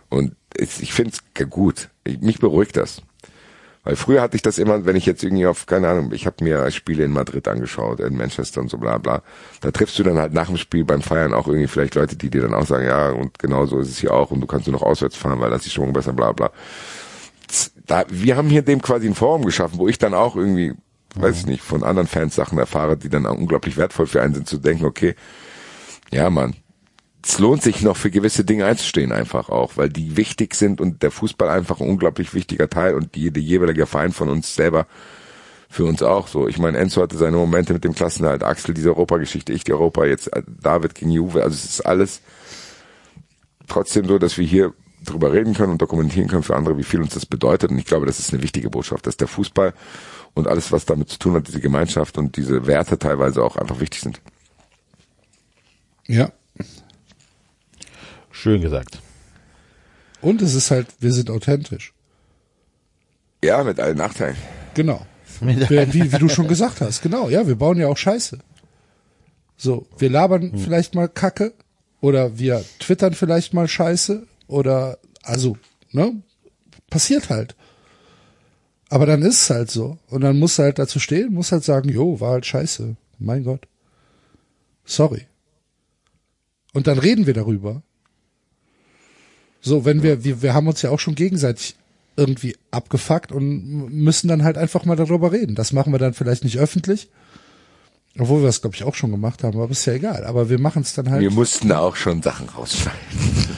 Und 0.09 0.37
ich 0.57 0.93
finde 0.93 1.13
es 1.13 1.51
gut. 1.51 1.89
Ich, 2.05 2.21
mich 2.21 2.39
beruhigt 2.39 2.77
das. 2.77 3.03
Weil 3.85 3.97
früher 3.97 4.23
hatte 4.23 4.37
ich 4.37 4.43
das 4.43 4.59
immer, 4.59 4.85
wenn 4.85 4.95
ich 4.95 5.07
jetzt 5.07 5.25
irgendwie 5.25 5.47
auf, 5.47 5.67
keine 5.67 5.89
Ahnung, 5.89 6.13
ich 6.13 6.27
habe 6.27 6.45
mir 6.45 6.71
Spiele 6.71 7.05
in 7.05 7.11
Madrid 7.11 7.49
angeschaut, 7.49 7.99
in 7.99 8.17
Manchester 8.17 8.61
und 8.61 8.71
so 8.71 8.79
bla 8.79 8.99
bla. 8.99 9.23
Da 9.61 9.73
triffst 9.73 9.99
du 9.99 10.05
dann 10.05 10.19
halt 10.19 10.33
nach 10.33 10.47
dem 10.47 10.57
Spiel 10.57 10.85
beim 10.85 11.03
Feiern 11.03 11.35
auch 11.35 11.49
irgendwie 11.49 11.67
vielleicht 11.67 11.97
Leute, 11.97 12.15
die 12.15 12.31
dir 12.31 12.43
dann 12.43 12.55
auch 12.55 12.67
sagen, 12.67 12.87
ja, 12.87 13.11
und 13.11 13.41
genau 13.41 13.67
so 13.67 13.81
ist 13.81 13.91
es 13.91 13.99
hier 13.99 14.15
auch 14.15 14.31
und 14.31 14.41
du 14.41 14.47
kannst 14.47 14.69
nur 14.69 14.79
noch 14.79 14.87
auswärts 14.87 15.17
fahren, 15.17 15.41
weil 15.41 15.51
das 15.51 15.67
ist 15.67 15.73
Stimmung 15.73 15.93
besser, 15.93 16.13
bla 16.13 16.31
bla. 16.31 16.53
Da, 17.87 18.05
wir 18.09 18.37
haben 18.37 18.49
hier 18.49 18.63
dem 18.63 18.81
quasi 18.81 19.09
ein 19.09 19.17
Forum 19.17 19.45
geschaffen, 19.45 19.79
wo 19.79 19.89
ich 19.89 19.99
dann 19.99 20.15
auch 20.15 20.37
irgendwie, 20.37 20.75
weiß 21.17 21.39
ich 21.39 21.47
nicht, 21.47 21.63
von 21.63 21.83
anderen 21.83 22.07
Fans 22.07 22.37
Sachen 22.37 22.59
erfahre, 22.59 22.97
die 22.97 23.09
dann 23.09 23.27
auch 23.27 23.37
unglaublich 23.37 23.77
wertvoll 23.77 24.07
für 24.07 24.23
einen 24.23 24.35
sind, 24.35 24.49
zu 24.49 24.59
denken, 24.59 24.85
okay, 24.85 25.17
ja 26.13 26.31
Mann, 26.31 26.55
es 27.25 27.39
lohnt 27.39 27.63
sich 27.63 27.83
noch 27.83 27.97
für 27.97 28.11
gewisse 28.11 28.45
Dinge 28.45 28.67
einzustehen 28.67 29.13
einfach 29.13 29.49
auch, 29.49 29.77
weil 29.77 29.89
die 29.89 30.17
wichtig 30.17 30.55
sind 30.55 30.81
und 30.81 31.03
der 31.03 31.11
Fußball 31.11 31.49
einfach 31.49 31.81
ein 31.81 31.89
unglaublich 31.89 32.35
wichtiger 32.35 32.69
Teil 32.69 32.95
und 32.95 33.15
die, 33.15 33.31
der 33.31 33.43
jeweilige 33.43 33.87
Verein 33.87 34.13
von 34.13 34.29
uns 34.29 34.55
selber 34.55 34.87
für 35.69 35.85
uns 35.85 36.03
auch 36.03 36.29
so. 36.29 36.49
Ich 36.49 36.59
meine, 36.59 36.79
Enzo 36.79 37.01
hatte 37.01 37.17
seine 37.17 37.37
Momente 37.37 37.73
mit 37.73 37.85
dem 37.85 37.95
Klassenhalt, 37.95 38.43
Axel 38.43 38.75
diese 38.75 38.91
Europageschichte, 38.91 39.53
ich 39.53 39.65
die 39.65 39.73
Europa, 39.73 40.05
jetzt 40.05 40.33
äh, 40.35 40.43
David 40.47 40.95
gegen 40.95 41.11
Juve, 41.11 41.43
also 41.43 41.55
es 41.55 41.65
ist 41.65 41.81
alles 41.87 42.21
trotzdem 43.69 44.07
so, 44.07 44.19
dass 44.19 44.37
wir 44.37 44.45
hier 44.45 44.75
drüber 45.05 45.33
reden 45.33 45.55
können 45.55 45.73
und 45.73 45.83
dokumentieren 45.83 46.29
können 46.29 46.43
für 46.43 46.57
andere, 46.57 46.77
wie 46.77 46.85
viel 46.85 47.01
uns 47.01 47.15
das 47.15 47.27
bedeutet 47.27 47.71
und 47.71 47.79
ich 47.79 47.87
glaube, 47.87 48.07
das 48.07 48.19
ist 48.19 48.33
eine 48.33 48.43
wichtige 48.43 48.69
Botschaft, 48.69 49.07
dass 49.07 49.17
der 49.17 49.29
Fußball 49.29 49.73
und 50.35 50.49
alles, 50.49 50.73
was 50.73 50.87
damit 50.87 51.09
zu 51.09 51.19
tun 51.19 51.35
hat, 51.35 51.49
diese 51.49 51.61
Gemeinschaft 51.61 52.19
und 52.19 52.37
diese 52.37 52.67
Werte 52.67 52.99
teilweise 52.99 53.43
auch 53.43 53.57
einfach 53.57 53.81
wichtig 53.81 54.01
sind. 54.01 54.21
Ja. 56.07 56.33
Schön 58.43 58.61
gesagt. 58.61 58.99
Und 60.21 60.43
es 60.43 60.57
ist 60.57 60.73
halt, 60.73 60.89
wir 60.99 61.13
sind 61.13 61.31
authentisch. 61.31 61.93
Ja, 63.45 63.63
mit 63.63 63.79
allen 63.79 63.97
Nachteilen. 63.97 64.37
Genau. 64.75 65.07
Wir, 65.41 65.93
wie, 65.95 66.13
wie 66.13 66.19
du 66.19 66.29
schon 66.29 66.49
gesagt 66.49 66.81
hast, 66.81 67.03
genau, 67.03 67.29
ja, 67.29 67.47
wir 67.49 67.57
bauen 67.57 67.77
ja 67.77 67.89
auch 67.89 67.97
Scheiße. 67.97 68.39
So, 69.57 69.87
wir 69.99 70.09
labern 70.09 70.57
vielleicht 70.57 70.95
mal 70.95 71.09
Kacke 71.09 71.53
oder 72.01 72.39
wir 72.39 72.65
twittern 72.79 73.15
vielleicht 73.15 73.53
mal 73.53 73.67
Scheiße 73.67 74.25
oder 74.47 74.99
also, 75.23 75.57
ne? 75.91 76.23
Passiert 76.91 77.29
halt. 77.29 77.57
Aber 78.89 79.07
dann 79.07 79.23
ist 79.23 79.43
es 79.43 79.51
halt 79.51 79.71
so. 79.71 79.99
Und 80.11 80.21
dann 80.21 80.39
musst 80.39 80.59
du 80.59 80.65
halt 80.65 80.79
dazu 80.79 81.01
stehen, 81.01 81.33
musst 81.33 81.51
halt 81.51 81.65
sagen, 81.65 81.89
jo, 81.89 82.21
war 82.21 82.33
halt 82.33 82.47
scheiße. 82.47 82.97
Mein 83.19 83.45
Gott. 83.45 83.67
Sorry. 84.85 85.27
Und 86.73 86.87
dann 86.87 86.99
reden 86.99 87.27
wir 87.27 87.35
darüber. 87.35 87.83
So, 89.63 89.85
wenn 89.85 90.03
wir, 90.03 90.25
wir, 90.25 90.43
wir 90.43 90.53
haben 90.55 90.67
uns 90.67 90.83
ja 90.83 90.91
auch 90.91 91.01
schon 91.01 91.15
gegenseitig 91.15 91.77
irgendwie 92.17 92.57
abgefuckt 92.71 93.33
und 93.33 93.91
müssen 93.91 94.29
dann 94.29 94.45
halt 94.45 94.59
einfach 94.59 94.85
mal 94.85 94.97
darüber 94.97 95.33
reden. 95.33 95.55
Das 95.55 95.73
machen 95.73 95.93
wir 95.93 95.99
dann 95.99 96.13
vielleicht 96.13 96.45
nicht 96.45 96.59
öffentlich. 96.59 97.09
Obwohl 98.19 98.43
wir 98.43 98.51
es, 98.51 98.61
glaube 98.61 98.77
ich, 98.77 98.85
auch 98.85 98.95
schon 98.95 99.11
gemacht 99.11 99.43
haben, 99.43 99.59
aber 99.59 99.71
ist 99.71 99.87
ja 99.87 99.95
egal. 99.95 100.27
Aber 100.27 100.51
wir 100.51 100.59
machen 100.59 100.83
es 100.83 100.93
dann 100.93 101.11
halt. 101.11 101.23
Wir 101.23 101.31
mussten 101.31 101.73
auch 101.73 101.97
schon 101.97 102.21
Sachen 102.21 102.47
rausschneiden. 102.51 103.01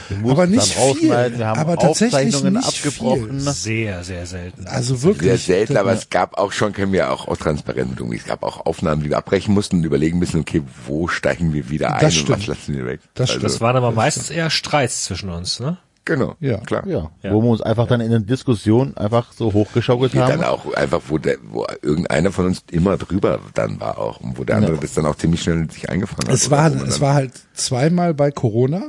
Wir 0.07 0.17
mussten 0.19 0.31
Aber 0.31 0.47
nicht 0.47 0.73
viel. 0.73 1.09
Wir 1.09 1.47
haben 1.47 1.59
Aber 1.59 1.75
tatsächlich 1.75 2.41
nicht 2.41 2.65
abgebrochen. 2.65 3.41
Sehr, 3.41 4.05
sehr 4.05 4.25
selten. 4.25 4.65
also 4.67 4.95
Sehr 4.95 5.09
wirklich. 5.09 5.43
selten, 5.43 5.75
aber 5.75 5.91
es 5.91 6.09
gab 6.09 6.37
auch 6.37 6.53
schon, 6.53 6.71
können 6.71 6.93
wir 6.93 7.11
auch, 7.11 7.27
auch 7.27 7.35
transparent 7.35 7.89
mit 7.89 7.99
umgehen. 7.99 8.21
Es 8.21 8.27
gab 8.27 8.43
auch 8.43 8.65
Aufnahmen, 8.65 9.03
die 9.03 9.09
wir 9.09 9.17
abbrechen 9.17 9.53
mussten 9.53 9.77
und 9.79 9.83
überlegen 9.83 10.19
müssen, 10.19 10.39
okay, 10.39 10.61
wo 10.85 11.09
steigen 11.09 11.51
wir 11.51 11.69
wieder 11.69 11.93
ein 11.95 11.99
Das 11.99 12.15
und 12.15 12.29
was 12.29 12.43
stimmt. 12.43 12.47
lassen 12.47 12.75
wir 12.77 12.85
weg. 12.85 13.01
Das 13.13 13.31
also, 13.31 13.41
Das 13.41 13.59
waren 13.59 13.75
aber 13.75 13.91
meistens 13.91 14.29
eher 14.29 14.49
Streits 14.49 15.03
zwischen 15.03 15.29
uns, 15.31 15.59
ne? 15.59 15.79
Genau, 16.05 16.35
Ja. 16.39 16.59
klar. 16.59 16.85
Ja, 16.87 17.09
Ja. 17.23 17.33
wo 17.33 17.41
wir 17.41 17.49
uns 17.49 17.61
einfach 17.61 17.87
dann 17.87 17.99
in 17.99 18.11
der 18.11 18.19
Diskussion 18.19 18.95
einfach 18.95 19.33
so 19.33 19.51
hochgeschaukelt 19.53 20.13
Die 20.13 20.19
haben. 20.19 20.39
dann 20.39 20.43
auch 20.43 20.71
einfach, 20.75 21.01
wo 21.07 21.17
der, 21.17 21.37
wo 21.49 21.65
irgendeiner 21.81 22.31
von 22.31 22.45
uns 22.45 22.63
immer 22.71 22.95
drüber 22.97 23.39
dann 23.55 23.79
war 23.79 23.97
auch 23.97 24.19
und 24.19 24.37
wo 24.37 24.43
der 24.43 24.57
andere 24.57 24.77
das 24.77 24.93
dann 24.93 25.07
auch 25.07 25.15
ziemlich 25.15 25.41
schnell 25.41 25.69
sich 25.71 25.89
eingefangen 25.89 26.27
hat. 26.27 26.35
Es 26.35 26.47
oder 26.47 26.57
war, 26.57 26.71
es 26.87 27.01
war 27.01 27.15
halt 27.15 27.31
zweimal 27.55 28.13
bei 28.13 28.29
Corona, 28.29 28.83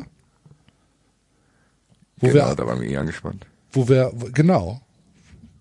wo 2.18 2.28
genau, 2.28 2.48
wir, 2.50 2.54
da 2.54 2.66
waren 2.66 2.80
wir 2.80 2.88
eh 2.88 2.96
angespannt. 2.96 3.46
wo 3.72 3.88
wir, 3.88 4.12
genau. 4.32 4.80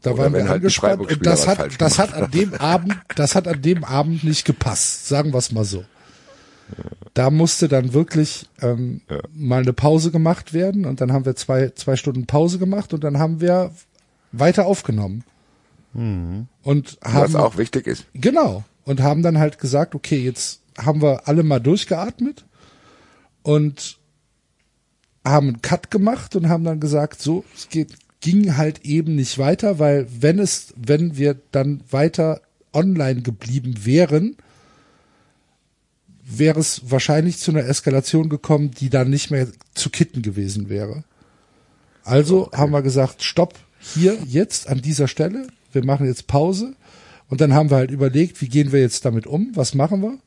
Da 0.01 0.11
Oder 0.11 0.23
waren 0.23 0.33
wir 0.33 0.43
halt 0.43 0.51
angespannt 0.57 0.99
und 1.01 1.25
das 1.25 1.47
hat, 1.47 1.81
das 1.81 1.97
hat 1.99 2.13
an 2.13 2.29
dem 2.31 2.53
Abend, 2.55 2.95
das 3.15 3.33
hat 3.33 3.47
an 3.47 3.61
dem 3.61 3.83
Abend 3.83 4.23
nicht 4.23 4.45
gepasst, 4.45 5.07
sagen 5.07 5.31
wir 5.33 5.39
es 5.39 5.51
mal 5.51 5.63
so. 5.65 5.83
Da 7.13 7.29
musste 7.29 7.67
dann 7.67 7.93
wirklich 7.93 8.49
ähm, 8.61 9.01
mal 9.33 9.61
eine 9.61 9.73
Pause 9.73 10.11
gemacht 10.11 10.53
werden 10.53 10.85
und 10.85 10.99
dann 10.99 11.13
haben 11.13 11.25
wir 11.25 11.35
zwei, 11.35 11.69
zwei 11.69 11.95
Stunden 11.95 12.25
Pause 12.25 12.59
gemacht 12.59 12.93
und 12.93 13.03
dann 13.03 13.19
haben 13.19 13.39
wir 13.39 13.71
weiter 14.31 14.65
aufgenommen. 14.65 15.23
Und 16.63 16.97
Was 17.01 17.13
haben 17.13 17.35
auch 17.37 17.57
wichtig 17.57 17.87
ist. 17.87 18.05
Genau. 18.13 18.63
Und 18.83 19.01
haben 19.01 19.23
dann 19.23 19.39
halt 19.39 19.59
gesagt, 19.59 19.95
okay, 19.95 20.17
jetzt 20.17 20.61
haben 20.77 21.01
wir 21.01 21.27
alle 21.27 21.43
mal 21.43 21.59
durchgeatmet 21.59 22.45
und 23.43 23.97
haben 25.23 25.47
einen 25.47 25.61
Cut 25.61 25.89
gemacht 25.89 26.35
und 26.35 26.49
haben 26.49 26.63
dann 26.63 26.79
gesagt, 26.79 27.21
so, 27.21 27.45
es 27.55 27.69
geht, 27.69 27.95
ging 28.19 28.57
halt 28.57 28.85
eben 28.85 29.15
nicht 29.15 29.39
weiter, 29.39 29.79
weil 29.79 30.07
wenn 30.19 30.39
es, 30.39 30.73
wenn 30.75 31.17
wir 31.17 31.35
dann 31.51 31.81
weiter 31.89 32.41
online 32.73 33.21
geblieben 33.21 33.85
wären, 33.85 34.35
wäre 36.25 36.59
es 36.59 36.89
wahrscheinlich 36.89 37.37
zu 37.37 37.51
einer 37.51 37.65
Eskalation 37.67 38.29
gekommen, 38.29 38.71
die 38.71 38.89
dann 38.89 39.09
nicht 39.09 39.29
mehr 39.29 39.47
zu 39.75 39.89
kitten 39.89 40.21
gewesen 40.21 40.69
wäre. 40.69 41.03
Also 42.03 42.49
haben 42.51 42.71
wir 42.71 42.81
gesagt, 42.81 43.23
stopp, 43.23 43.53
hier, 43.79 44.17
jetzt, 44.25 44.67
an 44.67 44.81
dieser 44.81 45.07
Stelle, 45.07 45.47
wir 45.71 45.85
machen 45.85 46.07
jetzt 46.07 46.27
Pause. 46.27 46.75
Und 47.29 47.41
dann 47.41 47.53
haben 47.53 47.69
wir 47.69 47.77
halt 47.77 47.91
überlegt, 47.91 48.41
wie 48.41 48.49
gehen 48.49 48.71
wir 48.71 48.81
jetzt 48.81 49.05
damit 49.05 49.27
um, 49.27 49.51
was 49.55 49.75
machen 49.75 50.01
wir? 50.01 50.17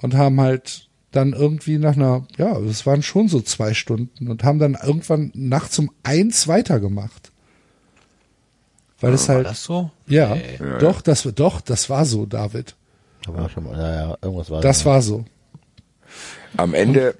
Und 0.00 0.14
haben 0.14 0.40
halt 0.40 0.88
dann 1.10 1.32
irgendwie 1.32 1.78
nach 1.78 1.96
einer, 1.96 2.26
ja, 2.38 2.56
es 2.58 2.86
waren 2.86 3.02
schon 3.02 3.28
so 3.28 3.40
zwei 3.40 3.74
Stunden 3.74 4.28
und 4.28 4.44
haben 4.44 4.58
dann 4.58 4.78
irgendwann 4.82 5.32
nachts 5.34 5.78
um 5.78 5.90
eins 6.02 6.48
weitergemacht. 6.48 7.32
Weil 9.00 9.14
es 9.14 9.28
War 9.28 9.36
halt, 9.36 9.46
das 9.46 9.64
so? 9.64 9.90
ja, 10.06 10.34
Nee. 10.34 10.58
doch, 10.78 11.00
das, 11.00 11.28
doch, 11.34 11.60
das 11.60 11.90
war 11.90 12.04
so, 12.04 12.26
David. 12.26 12.76
Aber 13.38 13.48
schon 13.48 13.64
mal, 13.64 13.76
ja, 13.78 13.94
ja, 14.10 14.16
irgendwas 14.22 14.50
war 14.50 14.60
Das 14.60 14.80
da. 14.80 14.84
war 14.90 15.02
so. 15.02 15.24
Am 16.56 16.74
Ende 16.74 17.14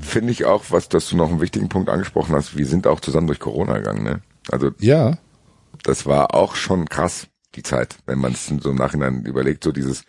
finde 0.00 0.32
ich 0.32 0.44
auch, 0.44 0.64
was, 0.70 0.88
dass 0.88 1.08
du 1.08 1.16
noch 1.16 1.28
einen 1.30 1.40
wichtigen 1.40 1.68
Punkt 1.68 1.88
angesprochen 1.90 2.34
hast, 2.34 2.56
wir 2.56 2.66
sind 2.66 2.86
auch 2.86 3.00
zusammen 3.00 3.26
durch 3.26 3.40
Corona 3.40 3.78
gegangen, 3.78 4.02
ne? 4.02 4.22
Also 4.50 4.70
Ja, 4.80 5.18
das 5.82 6.06
war 6.06 6.34
auch 6.34 6.54
schon 6.54 6.88
krass, 6.88 7.28
die 7.54 7.62
Zeit, 7.62 7.96
wenn 8.06 8.18
man 8.18 8.32
es 8.32 8.46
so 8.46 8.70
im 8.70 8.76
Nachhinein 8.76 9.24
überlegt, 9.24 9.64
so 9.64 9.72
dieses, 9.72 10.04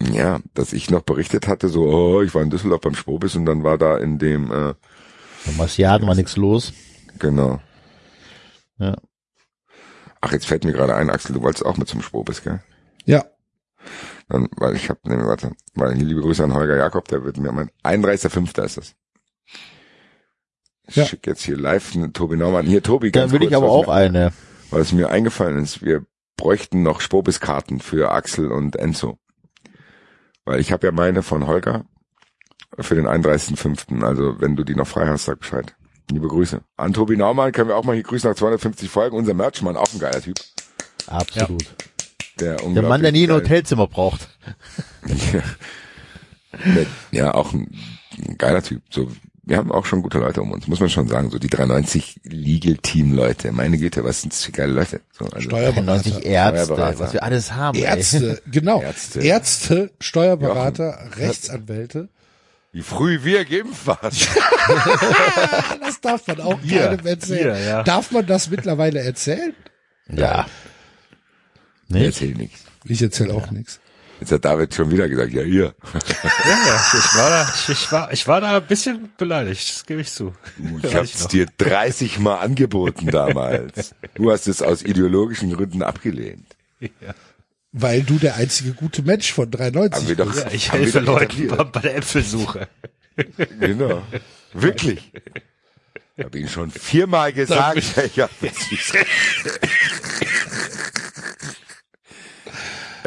ja, 0.00 0.38
dass 0.54 0.72
ich 0.72 0.90
noch 0.90 1.02
berichtet 1.02 1.48
hatte, 1.48 1.68
so, 1.68 1.84
oh, 1.86 2.22
ich 2.22 2.34
war 2.34 2.42
in 2.42 2.50
Düsseldorf 2.50 2.80
beim 2.82 2.94
Spobis 2.94 3.34
und 3.36 3.46
dann 3.46 3.64
war 3.64 3.78
da 3.78 3.96
in 3.96 4.18
dem, 4.18 4.50
äh, 4.50 4.74
Beim 5.46 5.56
Marciaden 5.56 6.06
war 6.06 6.14
nichts 6.14 6.36
los. 6.36 6.72
genau. 7.18 7.60
Ja. 8.78 8.96
Ach, 10.20 10.32
jetzt 10.32 10.46
fällt 10.46 10.64
mir 10.64 10.72
gerade 10.72 10.94
ein, 10.94 11.10
Axel, 11.10 11.34
du 11.34 11.42
wolltest 11.42 11.64
auch 11.64 11.76
mit 11.76 11.88
zum 11.88 12.02
Spobis, 12.02 12.42
gell? 12.42 12.60
Ja, 13.08 13.24
Dann, 14.28 14.48
weil 14.56 14.76
ich 14.76 14.88
habe, 14.90 15.00
ne, 15.04 15.26
warte, 15.26 15.52
weil 15.74 15.94
hier 15.94 16.04
liebe 16.04 16.20
Grüße 16.20 16.44
an 16.44 16.52
Holger 16.54 16.76
Jakob, 16.76 17.08
der 17.08 17.24
wird 17.24 17.38
mir 17.38 17.50
mein 17.52 17.70
31.05. 17.82 18.62
ist 18.64 18.76
das. 18.76 18.94
Ich 20.86 20.96
Ja. 20.96 21.06
schick 21.06 21.26
jetzt 21.26 21.42
hier 21.42 21.56
live 21.56 21.94
eine 21.94 22.12
Tobi 22.12 22.36
Naumann. 22.36 22.66
Hier, 22.66 22.82
Tobi, 22.82 23.10
ganz 23.10 23.24
Dann 23.24 23.32
will 23.32 23.38
kurz, 23.40 23.50
ich 23.50 23.56
aber 23.56 23.70
auch 23.70 23.86
mir, 23.86 23.92
eine. 23.94 24.32
weil 24.70 24.80
es 24.82 24.92
mir 24.92 25.10
eingefallen 25.10 25.62
ist, 25.62 25.82
wir 25.82 26.04
bräuchten 26.36 26.82
noch 26.82 27.00
Spobis-Karten 27.00 27.80
für 27.80 28.10
Axel 28.10 28.52
und 28.52 28.76
Enzo. 28.76 29.18
Weil 30.44 30.60
ich 30.60 30.72
habe 30.72 30.86
ja 30.86 30.92
meine 30.92 31.22
von 31.22 31.46
Holger 31.46 31.84
für 32.78 32.94
den 32.94 33.06
31.05. 33.06 34.02
Also 34.04 34.40
wenn 34.40 34.56
du 34.56 34.64
die 34.64 34.74
noch 34.74 34.86
frei 34.86 35.06
hast, 35.06 35.24
sag 35.24 35.40
Bescheid. 35.40 35.74
Liebe 36.10 36.28
Grüße. 36.28 36.60
An 36.76 36.92
Tobi 36.94 37.16
Naumann 37.16 37.52
können 37.52 37.68
wir 37.68 37.76
auch 37.76 37.84
mal 37.84 37.94
hier 37.94 38.02
grüßen 38.04 38.30
nach 38.30 38.36
250 38.36 38.88
Folgen. 38.88 39.16
Unser 39.16 39.34
Merchmann, 39.34 39.76
auch 39.76 39.92
ein 39.92 39.98
geiler 39.98 40.22
Typ. 40.22 40.36
Absolut. 41.06 41.64
Der, 42.40 42.56
Der 42.56 42.82
Mann, 42.82 43.02
der 43.02 43.12
nie 43.12 43.24
ein 43.26 43.32
Hotelzimmer 43.32 43.86
braucht. 43.88 44.28
Der- 46.64 46.86
ja, 47.10 47.34
auch 47.34 47.52
ein, 47.52 47.68
ein 48.26 48.38
geiler 48.38 48.62
Typ. 48.62 48.82
So, 48.90 49.10
wir 49.44 49.56
haben 49.56 49.70
auch 49.72 49.84
schon 49.86 50.02
gute 50.02 50.18
Leute 50.18 50.42
um 50.42 50.50
uns, 50.50 50.66
muss 50.66 50.80
man 50.80 50.88
schon 50.90 51.08
sagen. 51.08 51.30
So 51.30 51.38
die 51.38 51.48
390 51.48 52.20
Legal 52.24 52.76
Team 52.76 53.12
Leute. 53.12 53.52
Meine 53.52 53.78
Güte, 53.78 54.02
was 54.04 54.20
sind 54.22 54.32
das 54.32 54.44
für 54.44 54.52
geile 54.52 54.72
Leute? 54.72 55.00
So, 55.12 55.24
also, 55.26 55.40
Steuerberater. 55.40 55.82
90 55.82 56.24
Ärzte, 56.26 56.64
Steuerberater. 56.64 56.98
was 57.00 57.12
wir 57.12 57.22
alles 57.22 57.52
haben. 57.52 57.78
ey. 57.78 57.84
Ärzte, 57.84 58.42
genau. 58.50 58.82
Ärzte. 58.82 59.20
Ärzte, 59.20 59.90
Steuerberater, 60.00 60.98
Rechtsanwälte. 61.16 62.08
wie 62.72 62.82
früh 62.82 63.20
wir 63.24 63.44
geimpft 63.44 63.86
waren. 63.86 64.10
Das 65.80 66.00
darf 66.02 66.26
man 66.26 66.40
auch 66.40 66.60
Hier, 66.60 66.88
keinem 66.88 67.06
erzählen. 67.06 67.56
hier, 67.56 67.66
ja. 67.66 67.82
Darf 67.82 68.10
man 68.10 68.26
das 68.26 68.50
mittlerweile 68.50 69.00
erzählen? 69.00 69.54
Ja. 70.14 70.46
Ich 71.88 71.94
Nicht? 71.94 72.04
erzähl 72.06 72.34
nichts. 72.34 72.60
Ich 72.84 73.02
erzähle 73.02 73.34
auch 73.34 73.50
nichts. 73.50 73.80
Jetzt 74.20 74.32
hat 74.32 74.44
David 74.44 74.74
schon 74.74 74.90
wieder 74.90 75.08
gesagt, 75.08 75.32
ja 75.32 75.42
hier. 75.42 75.74
Ja, 75.94 76.00
ich 76.92 77.14
war 77.14 77.30
da, 77.30 77.54
ich 77.68 77.92
war, 77.92 78.12
ich 78.12 78.26
war 78.26 78.40
da 78.40 78.56
ein 78.56 78.66
bisschen 78.66 79.10
beleidigt, 79.16 79.68
das 79.70 79.86
gebe 79.86 80.00
ich 80.00 80.10
zu. 80.10 80.34
Ich 80.82 80.94
hab's 80.94 81.28
dir 81.28 81.46
30 81.58 82.18
Mal 82.18 82.36
angeboten 82.38 83.06
damals. 83.06 83.94
Du 84.14 84.30
hast 84.32 84.48
es 84.48 84.60
aus 84.60 84.82
ideologischen 84.82 85.52
Gründen 85.52 85.82
abgelehnt. 85.82 86.46
Weil 87.70 88.02
du 88.02 88.18
der 88.18 88.34
einzige 88.36 88.72
gute 88.72 89.02
Mensch 89.02 89.32
von 89.32 89.44
Haben 89.44 89.72
390 89.72 90.08
wir 90.08 90.16
doch, 90.16 90.34
Ja, 90.34 90.50
ich 90.50 90.72
haben 90.72 90.80
helfe 90.80 91.00
doch 91.00 91.06
Leuten 91.20 91.24
etabliert. 91.44 91.56
bei, 91.56 91.64
bei 91.64 91.80
der 91.80 91.96
Äpfelsuche. 91.96 92.68
Genau. 93.60 94.02
Wirklich. 94.52 95.12
Ich 96.16 96.24
habe 96.24 96.38
Ihnen 96.38 96.48
schon 96.48 96.70
viermal 96.72 97.32
gesagt, 97.32 97.82
ja, 98.16 98.28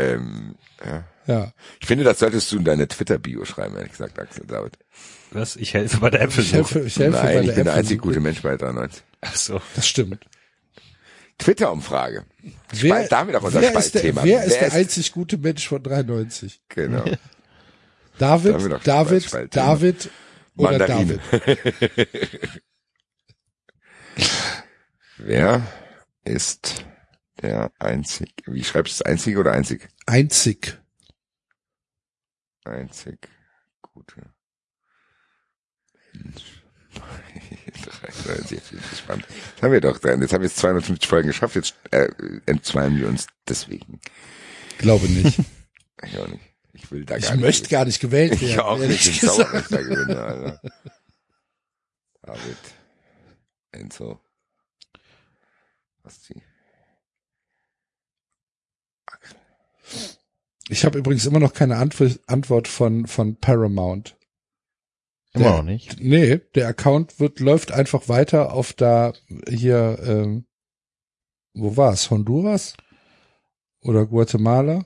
ähm, 0.02 0.56
ja. 0.86 1.04
Ja. 1.28 1.54
Ich 1.80 1.88
finde, 1.88 2.04
das 2.04 2.20
solltest 2.20 2.52
du 2.52 2.58
in 2.58 2.64
deine 2.64 2.88
Twitter-Bio 2.88 3.46
schreiben, 3.46 3.76
ehrlich 3.78 3.92
gesagt, 3.92 4.18
Axel 4.20 4.46
David. 4.48 4.78
Was? 5.32 5.56
Ich 5.56 5.74
helfe 5.74 5.98
bei 5.98 6.10
der 6.10 6.22
Ich 6.22 6.28
Apfelsuche. 6.28 6.56
helfe, 6.58 6.80
ich 6.82 6.98
helfe 7.00 7.18
bei 7.18 7.24
Nein, 7.36 7.40
ich 7.44 7.46
der 7.50 7.56
bin 7.56 7.64
der 7.66 7.74
einzig 7.76 8.02
gute 8.02 8.20
Mensch 8.20 8.42
bei 8.42 8.58
93. 8.58 9.04
Ach 9.22 9.36
so. 9.36 9.62
Das 9.76 9.88
stimmt. 9.88 10.26
Twitter-Umfrage. 11.38 12.26
Wer, 12.72 13.08
damit 13.08 13.36
auch 13.36 13.44
unser 13.44 13.62
wer 13.62 13.70
ist 13.70 13.94
der, 13.94 14.00
Spaltthema. 14.02 14.24
wer 14.24 14.44
ist 14.44 14.52
Wer 14.54 14.60
der 14.60 14.68
ist- 14.70 14.74
einzig 14.76 15.12
gute 15.12 15.38
Mensch 15.38 15.68
von 15.68 15.82
93? 15.82 16.62
Genau. 16.70 17.06
David, 18.18 18.56
David. 18.86 19.56
David 19.56 20.10
oder 20.58 20.72
Mandarine. 20.80 21.20
David? 21.32 21.60
Wer 25.18 25.62
ist 26.24 26.86
der 27.42 27.72
einzig, 27.80 28.34
wie 28.46 28.64
schreibst 28.64 29.00
du 29.00 29.04
das 29.04 29.12
einzige 29.12 29.40
oder 29.40 29.52
einzig? 29.54 29.88
Einzig. 30.06 30.80
Einzig 32.64 33.30
gute 33.82 34.22
Mensch. 36.14 36.64
93, 38.26 38.52
jetzt 38.58 38.70
bin 38.70 38.80
ich 38.80 38.90
gespannt. 38.90 39.26
Jetzt 39.30 39.62
haben 39.64 39.72
wir 39.72 39.82
doch, 39.82 39.98
dann. 40.00 40.22
jetzt 40.22 40.34
haben 40.34 40.42
wir 40.42 40.48
jetzt 40.50 40.58
250 40.58 41.10
Folgen 41.10 41.28
geschafft, 41.30 41.56
jetzt 41.56 41.76
äh, 41.92 42.10
entzweien 42.46 42.98
wir 42.98 43.08
uns 43.08 43.28
deswegen. 43.48 44.00
Glaube 44.78 45.08
nicht. 45.10 45.40
Ich 46.04 46.18
auch 46.18 46.28
nicht. 46.28 46.42
Ich 46.74 46.90
will 46.92 47.06
da 47.06 47.16
Ich 47.18 47.26
gar 47.28 47.38
möchte 47.38 47.62
nicht. 47.62 47.70
gar 47.70 47.86
nicht 47.86 48.00
gewählt 48.00 48.32
werden. 48.32 48.48
Ich 48.48 48.60
auch 48.60 48.80
nicht. 48.80 49.06
Ich 49.08 49.20
bin 49.22 49.30
sauer, 49.30 49.46
dass 49.52 49.62
ich 49.62 49.68
da 49.68 49.82
gewinne, 49.84 50.20
Alter. 50.20 50.62
David. 52.24 52.58
Enzo. 53.72 54.20
Was 56.02 56.22
die? 56.24 56.42
Ich 60.72 60.86
habe 60.86 60.98
übrigens 60.98 61.26
immer 61.26 61.40
noch 61.40 61.54
keine 61.54 61.76
Antw 61.76 62.16
Antwort 62.28 62.70
von, 62.70 63.06
von 63.06 63.36
Paramount. 63.36 64.16
Immer 65.34 65.44
Der- 65.44 65.52
noch 65.58 65.64
nicht. 65.64 66.00
Nee, 66.00 66.38
der 66.56 66.70
Account 66.70 67.20
wird, 67.20 67.42
läuft 67.42 67.74
einfach 67.74 68.08
weiter 68.08 68.54
auf 68.54 68.72
da 68.72 69.12
hier, 69.50 70.00
ähm, 70.02 70.46
wo 71.54 71.76
war's? 71.76 72.10
Honduras? 72.10 72.76
Oder 73.82 74.06
Guatemala? 74.06 74.86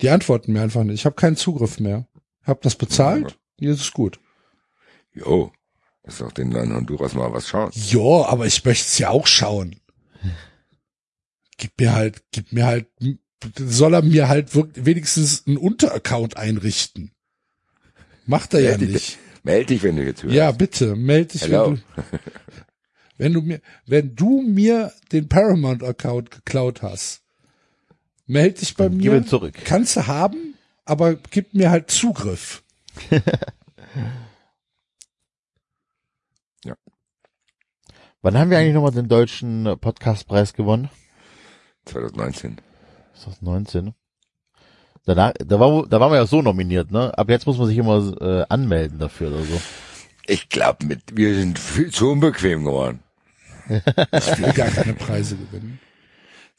Die 0.00 0.08
antworten 0.10 0.52
mir 0.52 0.62
einfach 0.62 0.84
nicht. 0.84 0.94
Ich 1.00 1.04
habe 1.04 1.16
keinen 1.16 1.36
Zugriff 1.36 1.80
mehr. 1.80 2.06
Hab 2.44 2.62
das 2.62 2.76
bezahlt? 2.76 3.38
Hier 3.58 3.72
ist 3.72 3.80
es 3.80 3.92
gut. 3.92 4.20
Jo. 5.12 5.50
Ist 6.04 6.20
doch 6.20 6.30
den 6.30 6.52
in 6.52 6.72
Honduras 6.72 7.14
mal 7.14 7.32
was 7.32 7.48
schauen. 7.48 7.72
Ja, 7.74 8.26
aber 8.28 8.46
ich 8.46 8.64
möchte 8.64 8.84
es 8.86 8.98
ja 8.98 9.08
auch 9.10 9.26
schauen. 9.26 9.80
Gib 11.56 11.72
mir 11.80 11.92
halt, 11.92 12.22
gib 12.30 12.52
mir 12.52 12.66
halt, 12.66 12.86
soll 13.58 13.94
er 13.94 14.02
mir 14.02 14.28
halt 14.28 14.50
wenigstens 14.84 15.46
einen 15.46 15.56
Unteraccount 15.56 16.36
einrichten. 16.36 17.12
Macht 18.26 18.54
er 18.54 18.60
ja 18.60 18.70
Meld 18.70 18.80
dich, 18.82 18.92
nicht. 18.92 19.18
meld 19.44 19.70
dich, 19.70 19.82
wenn 19.82 19.96
du 19.96 20.04
jetzt 20.04 20.22
hörst. 20.22 20.34
Ja, 20.34 20.50
bitte, 20.52 20.96
melde 20.96 21.32
dich, 21.32 21.42
Hello. 21.42 21.76
wenn 23.18 23.32
du, 23.32 23.32
wenn 23.32 23.32
du 23.32 23.40
mir, 23.42 23.60
wenn 23.86 24.14
du 24.16 24.42
mir 24.42 24.92
den 25.12 25.28
Paramount-Account 25.28 26.30
geklaut 26.30 26.82
hast, 26.82 27.22
melde 28.26 28.58
dich 28.60 28.74
bei 28.74 28.88
Gib 28.88 28.98
mir. 29.12 29.16
ihn 29.18 29.26
zurück. 29.26 29.54
Kannst 29.64 29.96
du 29.96 30.06
haben, 30.06 30.54
aber 30.84 31.14
gib 31.14 31.54
mir 31.54 31.70
halt 31.70 31.90
Zugriff. 31.90 32.62
Wann 38.22 38.36
haben 38.36 38.50
wir 38.50 38.58
eigentlich 38.58 38.74
nochmal 38.74 38.90
den 38.92 39.08
deutschen 39.08 39.64
Podcastpreis 39.80 40.52
gewonnen? 40.52 40.90
2019. 41.84 42.56
Ist 43.16 43.26
das 43.26 43.42
19? 43.42 43.94
Danach, 45.04 45.32
da, 45.38 45.60
war, 45.60 45.86
da 45.88 46.00
waren 46.00 46.10
wir 46.12 46.16
ja 46.16 46.26
so 46.26 46.42
nominiert, 46.42 46.90
ne? 46.90 47.16
Ab 47.16 47.30
jetzt 47.30 47.46
muss 47.46 47.58
man 47.58 47.68
sich 47.68 47.78
immer 47.78 48.20
äh, 48.20 48.44
anmelden 48.48 48.98
dafür 48.98 49.28
oder 49.28 49.42
so. 49.42 49.60
Ich 50.26 50.48
glaube, 50.48 50.84
mit 50.84 51.16
wir 51.16 51.34
sind 51.34 51.58
viel 51.58 51.92
zu 51.92 52.10
unbequem 52.10 52.64
geworden. 52.64 53.00
Ich 53.68 54.38
will 54.38 54.52
gar 54.52 54.68
keine 54.68 54.94
Preise 54.94 55.36
gewinnen. 55.36 55.80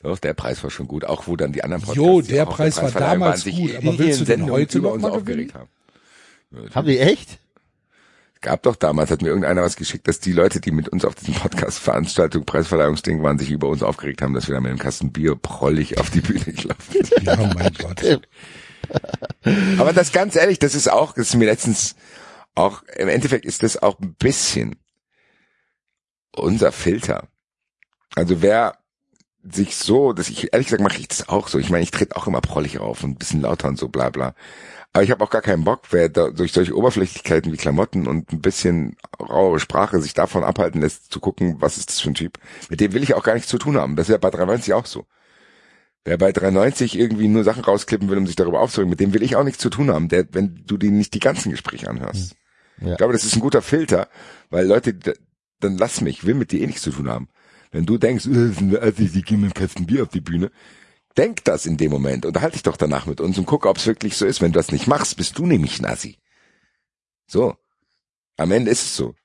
Doch, 0.02 0.19
der 0.19 0.34
Preis 0.34 0.64
war 0.64 0.69
schon 0.69 0.88
gut, 0.88 1.06
auch 1.06 1.27
wo 1.27 1.36
dann 1.36 1.52
die 1.52 1.64
anderen 1.64 1.84
Jo, 1.94 2.22
die 2.22 2.30
der 2.30 2.44
auch 2.44 2.50
auf 2.50 2.56
Preis 2.56 2.82
war 2.82 2.92
damals 2.92 3.44
gut, 3.44 3.76
aber 3.76 3.98
willst 3.98 4.22
du 4.22 4.24
den 4.24 4.26
Sendungen 4.26 4.53
heute 4.53 4.77
über 4.77 4.90
noch 4.90 4.94
uns 4.95 5.03
mal 5.03 5.11
aufgeregt 5.11 5.53
gewinnen? 5.53 5.69
haben. 6.64 6.76
Haben 6.76 6.88
die 6.88 7.00
echt? 7.00 7.40
Gab 8.48 8.64
doch 8.64 8.77
damals, 8.77 9.11
hat 9.11 9.22
mir 9.22 9.27
irgendeiner 9.27 9.61
was 9.61 9.76
geschickt, 9.76 10.08
dass 10.08 10.22
die 10.22 10.32
Leute, 10.32 10.61
die 10.61 10.72
mit 10.72 10.88
uns 10.88 11.03
auf 11.03 11.16
diesem 11.16 11.34
Podcast-Veranstaltung, 11.34 12.45
Preisverleihungsding 12.45 13.22
waren, 13.22 13.38
sich 13.38 13.51
über 13.51 13.67
uns 13.67 13.84
aufgeregt 13.84 14.22
haben, 14.22 14.34
dass 14.34 14.48
wir 14.48 14.56
da 14.56 14.61
mit 14.61 14.69
einem 14.69 14.80
Kasten 14.80 15.11
Bier 15.11 15.35
prollig 15.35 16.00
auf 16.00 16.09
die 16.11 16.22
Bühne 16.22 16.53
gelaufen 16.53 16.93
sind. 16.93 17.24
Ja, 17.24 17.35
mein 17.35 17.74
Gott. 17.74 18.22
Aber 19.77 19.92
das 19.92 20.14
ganz 20.14 20.38
ehrlich, 20.38 20.59
das 20.59 20.76
ist 20.76 20.90
auch, 20.90 21.11
das 21.11 21.27
ist 21.27 21.35
mir 21.35 21.43
letztens 21.43 21.98
auch, 22.56 22.84
im 22.95 23.09
Endeffekt 23.09 23.43
ist 23.43 23.64
das 23.64 23.84
auch 23.84 24.00
ein 24.00 24.14
bisschen 24.14 24.77
unser 26.34 26.72
Filter. 26.72 27.27
Also 28.16 28.42
wer 28.42 28.77
sich 29.43 29.76
so, 29.76 30.14
dass 30.14 30.30
ich, 30.30 30.53
ehrlich 30.53 30.67
gesagt 30.67 30.84
mache 30.84 31.00
ich 31.00 31.09
das 31.09 31.27
auch 31.27 31.50
so. 31.50 31.59
Ich 31.59 31.69
meine, 31.69 31.84
ich 31.84 31.92
trete 31.92 32.16
auch 32.16 32.27
immer 32.27 32.40
prollig 32.40 32.80
auf 32.80 33.03
und 33.03 33.11
ein 33.11 33.17
bisschen 33.17 33.42
lauter 33.42 33.67
und 33.67 33.77
so 33.77 33.90
bla 33.90 34.09
bla. 34.09 34.35
Aber 34.93 35.03
ich 35.03 35.11
habe 35.11 35.24
auch 35.24 35.30
gar 35.30 35.41
keinen 35.41 35.64
Bock, 35.64 35.83
wer 35.91 36.09
da 36.09 36.30
durch 36.32 36.53
solche 36.53 36.75
Oberflächlichkeiten 36.75 37.51
wie 37.51 37.57
Klamotten 37.57 38.07
und 38.07 38.32
ein 38.32 38.41
bisschen 38.41 38.98
raue 39.19 39.59
Sprache 39.59 40.01
sich 40.01 40.14
davon 40.14 40.43
abhalten 40.43 40.82
lässt, 40.82 41.11
zu 41.11 41.19
gucken, 41.19 41.57
was 41.59 41.77
ist 41.77 41.90
das 41.90 41.99
für 41.99 42.09
ein 42.09 42.16
Typ. 42.16 42.40
Mit 42.69 42.80
dem 42.80 42.93
will 42.93 43.03
ich 43.03 43.14
auch 43.14 43.24
gar 43.24 43.35
nichts 43.35 43.49
zu 43.49 43.57
tun 43.57 43.77
haben. 43.77 43.95
Das 43.95 44.07
ist 44.07 44.14
ja 44.14 44.17
bei 44.17 44.32
390 44.32 44.74
auch 44.74 44.85
so. 44.85 45.06
Wer 46.03 46.17
bei 46.17 46.32
390 46.32 46.98
irgendwie 46.98 47.27
nur 47.27 47.43
Sachen 47.43 47.64
rausklippen 47.64 48.09
will, 48.09 48.17
um 48.17 48.25
sich 48.25 48.38
darüber 48.38 48.61
aufzuregen, 48.61 48.90
mit 48.90 48.99
dem 48.99 49.14
will 49.14 49.24
ich 49.24 49.35
auch 49.35 49.43
nichts 49.43 49.61
zu 49.61 49.69
tun 49.69 49.91
haben, 49.91 50.07
der, 50.07 50.25
wenn 50.32 50.64
du 50.66 50.77
dir 50.77 50.90
nicht 50.90 51.14
die 51.14 51.19
ganzen 51.19 51.51
Gespräche 51.51 51.90
anhörst. 51.90 52.35
Ja. 52.80 52.91
Ich 52.91 52.98
glaube, 52.98 53.14
das 53.14 53.25
ist 53.25 53.35
ein 53.35 53.41
guter 53.41 53.61
Filter, 53.61 54.07
weil 54.49 54.66
Leute, 54.66 54.93
dann 55.59 55.77
lass 55.77 56.01
mich, 56.01 56.25
will 56.25 56.35
mit 56.35 56.51
dir 56.51 56.61
eh 56.61 56.67
nichts 56.67 56.83
zu 56.83 56.91
tun 56.91 57.09
haben. 57.09 57.27
Wenn 57.72 57.85
du 57.85 57.98
denkst, 57.98 58.25
äh, 58.27 58.77
Assis, 58.77 59.11
die 59.11 59.22
gehen 59.22 59.41
mit 59.41 59.48
einem 59.48 59.53
Kasten 59.53 59.85
Bier 59.85 60.03
auf 60.03 60.09
die 60.09 60.22
Bühne, 60.22 60.51
denk 61.18 61.44
das 61.44 61.66
in 61.66 61.78
dem 61.78 61.92
Moment, 61.92 62.26
unterhalte 62.26 62.54
dich 62.54 62.64
doch 62.64 62.78
danach 62.78 63.06
mit 63.06 63.22
uns 63.22 63.38
und 63.38 63.46
guck, 63.46 63.66
ob 63.66 63.78
es 63.78 63.88
wirklich 63.88 64.16
so 64.16 64.26
ist. 64.26 64.42
Wenn 64.42 64.52
du 64.52 64.60
das 64.60 64.72
nicht 64.72 64.88
machst, 64.88 65.18
bist 65.18 65.38
du 65.38 65.46
nämlich 65.46 65.84
Assi. 65.84 66.18
So. 67.28 67.56
Am 68.38 68.52
Ende 68.52 68.72
ist 68.72 68.84
es 68.84 68.96
so. 68.96 69.16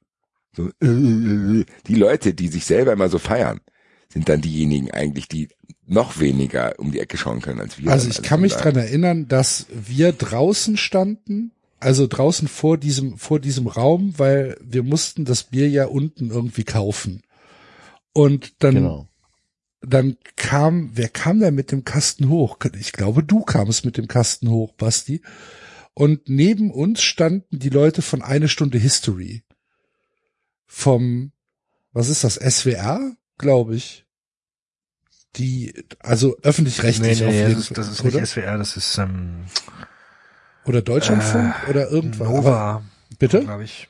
so 0.57 0.71
die 0.81 1.95
Leute, 1.95 2.35
die 2.35 2.49
sich 2.49 2.65
selber 2.65 2.93
immer 2.93 3.09
so 3.09 3.19
feiern, 3.19 3.61
sind 4.09 4.29
dann 4.29 4.41
diejenigen 4.41 4.91
eigentlich, 4.91 5.29
die 5.29 5.49
noch 5.87 6.21
weniger 6.21 6.79
um 6.79 6.93
die 6.93 7.01
Ecke 7.01 7.17
schauen 7.17 7.41
können 7.41 7.61
als 7.61 7.79
wir. 7.79 7.91
Also 7.91 8.09
ich 8.09 8.23
kann 8.23 8.41
mich 8.41 8.55
dran 8.55 8.77
erinnern, 8.77 9.29
dass 9.29 9.67
wir 9.71 10.13
draußen 10.13 10.77
standen, 10.77 11.53
also 11.81 12.07
draußen 12.07 12.49
vor 12.49 12.79
diesem, 12.79 13.19
vor 13.19 13.41
diesem 13.41 13.67
Raum, 13.67 14.15
weil 14.17 14.57
wir 14.63 14.83
mussten 14.83 15.25
das 15.25 15.45
Bier 15.45 15.69
ja 15.69 15.87
unten 15.87 16.31
irgendwie 16.31 16.65
kaufen. 16.65 17.23
Und 18.13 18.63
dann, 18.63 18.75
Genau. 18.75 19.09
Dann 19.83 20.17
kam, 20.37 20.91
wer 20.95 21.09
kam 21.09 21.41
denn 21.41 21.55
mit 21.55 21.73
dem 21.73 21.85
Kasten 21.85 22.29
hoch? 22.29 22.59
Ich 22.79 22.93
glaube, 22.93 23.23
du 23.23 23.43
kamst 23.43 23.85
mit 23.85 23.97
dem 23.97 24.09
Kasten 24.09 24.49
hoch, 24.49 24.73
Basti. 24.75 25.23
Und 25.95 26.29
neben 26.29 26.71
uns 26.71 27.03
standen 27.03 27.59
die 27.59 27.69
Leute 27.69 28.01
von 28.01 28.23
eine 28.23 28.49
Stunde 28.49 28.79
History. 28.79 29.43
Vom, 30.67 31.33
was 31.93 32.09
ist 32.09 32.25
das, 32.25 32.37
SWR, 32.37 33.15
glaube 33.39 33.77
ich. 33.77 34.07
Die, 35.37 35.75
also 35.99 36.37
öffentlich-rechtlich 36.43 37.25
auf 37.25 37.33
jeden 37.33 37.55
das, 37.55 37.69
Fall. 37.69 37.77
das 37.77 37.89
ist 37.89 38.05
oder? 38.05 38.21
nicht 38.21 38.31
SWR, 38.31 38.59
das 38.59 38.77
ist 38.77 38.99
ähm, 38.99 39.47
Oder 40.65 40.83
Deutschlandfunk 40.83 41.55
oder 41.69 41.91
irgendwas. 41.91 42.29
Aber, 42.29 42.39
Nova, 42.39 42.83
bitte? 43.19 43.41
glaube 43.41 43.65
ich. 43.65 43.89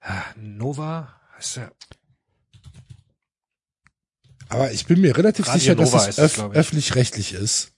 Ah, 0.00 0.24
Nova 0.36 1.20
heißt 1.36 1.56
der. 1.56 1.72
Aber 4.52 4.70
ich 4.72 4.86
bin 4.86 5.00
mir 5.00 5.16
relativ 5.16 5.48
Radio 5.48 5.58
sicher, 5.58 5.74
dass 5.74 5.90
Nova 5.92 6.04
es 6.04 6.10
ist 6.10 6.18
es, 6.18 6.34
glaub 6.34 6.52
ich. 6.52 6.58
öffentlich-rechtlich 6.58 7.32
ist. 7.34 7.72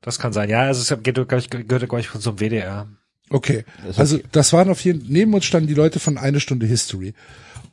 Das 0.00 0.18
kann 0.18 0.32
sein. 0.34 0.50
Ja, 0.50 0.62
also 0.62 0.80
es 0.82 0.88
geht, 1.02 1.14
glaub 1.14 1.32
ich, 1.32 1.48
gehört, 1.48 1.88
glaube 1.88 2.00
ich, 2.00 2.10
zum 2.10 2.38
WDR. 2.38 2.88
Okay. 3.30 3.64
Also 3.96 4.16
okay. 4.16 4.26
das 4.32 4.52
waren 4.52 4.68
auf 4.68 4.84
jeden 4.84 5.10
neben 5.10 5.32
uns 5.32 5.46
standen 5.46 5.68
die 5.68 5.74
Leute 5.74 5.98
von 5.98 6.18
eine 6.18 6.40
Stunde 6.40 6.66
History. 6.66 7.14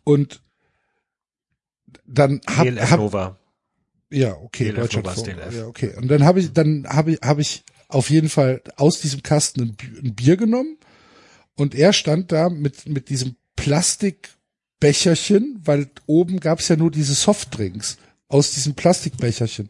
Und 0.03 0.41
dann 2.05 2.39
hab, 2.47 2.63
DLF 2.65 2.91
hab 2.91 2.99
Nova. 2.99 3.37
ja, 4.09 4.33
okay, 4.33 4.71
DLF 4.71 4.81
Deutschlandfunk. 4.81 5.27
Nova 5.27 5.43
ist 5.43 5.51
DLF. 5.51 5.59
Ja, 5.59 5.67
okay. 5.67 5.93
Und 5.97 6.07
dann 6.07 6.23
habe 6.23 6.39
ich 6.39 6.53
dann 6.53 6.87
habe 6.87 7.11
ich 7.11 7.19
habe 7.21 7.41
ich 7.41 7.65
auf 7.89 8.09
jeden 8.09 8.29
Fall 8.29 8.61
aus 8.77 9.01
diesem 9.01 9.23
Kasten 9.23 9.61
ein, 9.61 9.75
ein 10.03 10.15
Bier 10.15 10.37
genommen 10.37 10.77
und 11.55 11.75
er 11.75 11.91
stand 11.91 12.31
da 12.31 12.47
mit 12.49 12.87
mit 12.87 13.09
diesem 13.09 13.35
Plastikbecherchen, 13.57 15.59
weil 15.65 15.89
oben 16.05 16.39
gab's 16.39 16.69
ja 16.69 16.77
nur 16.77 16.91
diese 16.91 17.13
Softdrinks 17.13 17.97
aus 18.31 18.51
diesem 18.51 18.73
Plastikbecherchen 18.73 19.69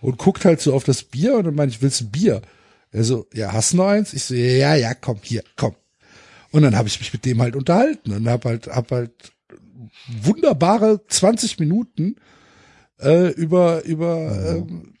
und 0.00 0.18
guckt 0.18 0.44
halt 0.44 0.60
so 0.60 0.74
auf 0.74 0.84
das 0.84 1.02
Bier 1.02 1.36
und 1.36 1.44
dann 1.44 1.54
meine 1.54 1.70
ich, 1.70 1.82
willst 1.82 2.00
ein 2.00 2.10
Bier? 2.10 2.42
Er 2.90 3.04
so, 3.04 3.26
ja, 3.34 3.52
hast 3.52 3.72
du 3.72 3.78
noch 3.78 3.88
eins? 3.88 4.14
Ich 4.14 4.24
so, 4.24 4.34
ja, 4.34 4.74
ja, 4.74 4.94
komm, 4.94 5.18
hier, 5.22 5.44
komm. 5.56 5.74
Und 6.50 6.62
dann 6.62 6.76
habe 6.76 6.88
ich 6.88 6.98
mich 6.98 7.12
mit 7.12 7.24
dem 7.26 7.42
halt 7.42 7.54
unterhalten 7.54 8.12
und 8.12 8.28
hab 8.28 8.44
halt, 8.44 8.68
hab 8.68 8.90
halt 8.90 9.12
wunderbare 10.22 11.00
20 11.06 11.58
Minuten 11.58 12.16
äh, 13.00 13.30
über 13.32 13.84
über 13.84 14.56
ähm, 14.56 14.94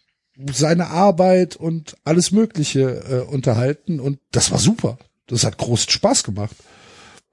seine 0.52 0.88
Arbeit 0.88 1.56
und 1.56 1.96
alles 2.04 2.30
Mögliche 2.30 3.26
äh, 3.28 3.32
unterhalten 3.32 4.00
und 4.00 4.20
das 4.30 4.50
war 4.50 4.58
super. 4.58 4.98
Das 5.26 5.44
hat 5.44 5.58
großen 5.58 5.90
Spaß 5.90 6.24
gemacht. 6.24 6.56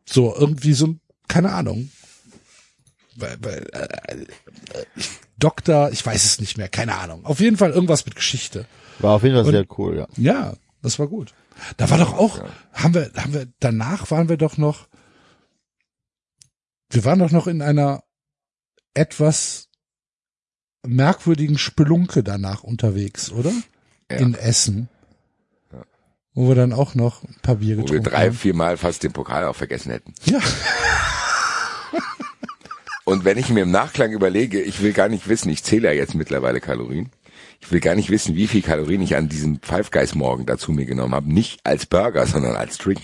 So 0.05 0.35
irgendwie 0.35 0.73
so, 0.73 0.95
keine 1.27 1.51
Ahnung. 1.51 1.89
Weil, 1.89 1.89
weil, 1.89 3.03
äh, 3.03 3.03
äh, 3.03 3.04
Doktor, 5.37 5.91
ich 5.91 6.05
weiß 6.05 6.23
es 6.25 6.39
nicht 6.39 6.57
mehr, 6.57 6.69
keine 6.69 6.95
Ahnung. 6.97 7.25
Auf 7.25 7.39
jeden 7.39 7.57
Fall 7.57 7.71
irgendwas 7.71 8.05
mit 8.05 8.15
Geschichte. 8.15 8.65
War 8.99 9.15
auf 9.15 9.23
jeden 9.23 9.35
Fall 9.35 9.45
Und- 9.45 9.51
sehr 9.51 9.65
cool, 9.77 9.97
ja. 9.97 10.07
Ja, 10.17 10.53
das 10.81 10.99
war 10.99 11.07
gut. 11.07 11.33
Da 11.77 11.89
war 11.89 11.97
doch 11.97 12.13
auch, 12.13 12.39
haben 12.73 12.93
wir, 12.93 13.11
haben 13.15 13.33
wir, 13.33 13.47
danach 13.59 14.11
waren 14.11 14.27
wir 14.29 14.37
doch 14.37 14.57
noch, 14.57 14.87
wir 16.89 17.05
waren 17.05 17.19
doch 17.19 17.31
noch 17.31 17.47
in 17.47 17.61
einer 17.61 18.03
etwas 18.93 19.69
merkwürdigen 20.85 21.57
Spelunke 21.57 22.23
danach 22.23 22.63
unterwegs, 22.63 23.31
oder? 23.31 23.51
Ja. 24.11 24.17
In 24.17 24.33
Essen. 24.35 24.89
Wo 26.33 26.49
wir 26.49 26.55
dann 26.55 26.73
auch 26.73 26.95
noch 26.95 27.23
ein 27.23 27.37
paar 27.41 27.55
Bier 27.55 27.77
Wo 27.77 27.81
wir 27.81 27.85
getrunken 27.85 28.03
drei, 28.09 28.25
haben. 28.27 28.35
vier 28.35 28.53
Mal 28.53 28.75
fast 28.77 29.03
den 29.03 29.13
Pokal 29.13 29.45
auch 29.45 29.55
vergessen 29.55 29.91
hätten. 29.91 30.13
Ja, 30.25 30.39
Und 33.05 33.23
wenn 33.23 33.37
ich 33.37 33.49
mir 33.49 33.61
im 33.61 33.71
Nachklang 33.71 34.11
überlege, 34.11 34.59
ich 34.59 34.81
will 34.81 34.91
gar 34.91 35.09
nicht 35.09 35.29
wissen, 35.29 35.49
ich 35.49 35.63
zähle 35.63 35.89
ja 35.89 35.93
jetzt 35.93 36.15
mittlerweile 36.15 36.59
Kalorien. 36.59 37.11
Ich 37.61 37.71
will 37.71 37.79
gar 37.79 37.93
nicht 37.95 38.09
wissen, 38.09 38.35
wie 38.35 38.47
viel 38.47 38.63
Kalorien 38.63 39.01
ich 39.01 39.15
an 39.15 39.29
diesem 39.29 39.59
Five 39.61 39.91
Guys 39.91 40.15
morgen 40.15 40.47
dazu 40.47 40.71
mir 40.71 40.85
genommen 40.85 41.13
habe. 41.13 41.31
Nicht 41.31 41.59
als 41.63 41.85
Burger, 41.85 42.25
sondern 42.25 42.55
als 42.55 42.79
Drink. 42.79 42.99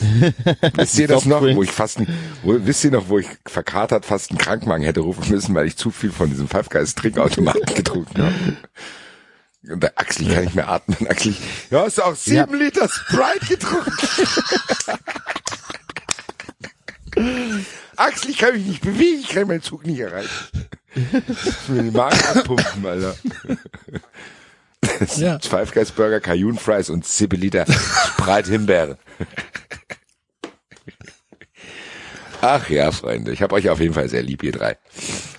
wisst 0.74 0.98
ihr 0.98 1.06
das 1.06 1.26
noch, 1.26 1.42
wo 1.42 1.62
ich 1.62 1.70
fast, 1.70 1.98
ein, 1.98 2.08
wo, 2.42 2.56
wisst 2.58 2.84
ihr 2.84 2.90
noch, 2.90 3.10
wo 3.10 3.18
ich 3.18 3.28
verkatert 3.46 4.06
fast 4.06 4.30
einen 4.30 4.38
Krankmagen 4.38 4.84
hätte 4.84 5.00
rufen 5.00 5.30
müssen, 5.30 5.54
weil 5.54 5.66
ich 5.66 5.76
zu 5.76 5.90
viel 5.90 6.10
von 6.10 6.30
diesem 6.30 6.48
Five 6.48 6.70
Guys 6.70 6.94
Trinkautomaten 6.94 7.66
getrunken 7.74 8.22
habe? 8.22 8.34
Und 9.70 9.82
der 9.82 9.98
Axel, 9.98 10.26
ich 10.26 10.34
kann 10.34 10.44
nicht 10.44 10.54
mehr 10.54 10.68
atmen. 10.68 11.06
Axel, 11.06 11.34
ja, 11.70 11.82
hast 11.82 11.98
du 11.98 12.02
auch 12.02 12.16
sieben 12.16 12.54
Liter 12.58 12.88
Sprite 12.88 13.46
getrunken? 13.46 13.92
Axel, 17.96 18.30
ich 18.30 18.38
kann 18.38 18.54
mich 18.54 18.66
nicht 18.66 18.82
bewegen, 18.82 19.20
ich 19.20 19.28
kann 19.28 19.46
meinen 19.48 19.62
Zug 19.62 19.86
nicht 19.86 20.00
erreichen. 20.00 20.28
Ich 20.96 21.68
will 21.68 21.82
den 21.82 21.92
Magen 21.92 22.20
abpumpen, 22.24 22.86
Alter. 22.86 23.16
ja. 25.16 25.40
Five 25.42 25.72
Guys 25.74 25.90
Burger, 25.90 26.20
Cajun 26.20 26.56
Fries 26.56 26.88
und 26.88 27.04
7 27.04 27.40
Liter 27.40 27.66
Sprite 27.66 28.48
Himbeere. 28.48 28.96
Ach 32.40 32.68
ja, 32.68 32.92
Freunde, 32.92 33.32
ich 33.32 33.42
habe 33.42 33.56
euch 33.56 33.68
auf 33.70 33.80
jeden 33.80 33.94
Fall 33.94 34.08
sehr 34.08 34.22
lieb, 34.22 34.44
ihr 34.44 34.52
drei. 34.52 34.76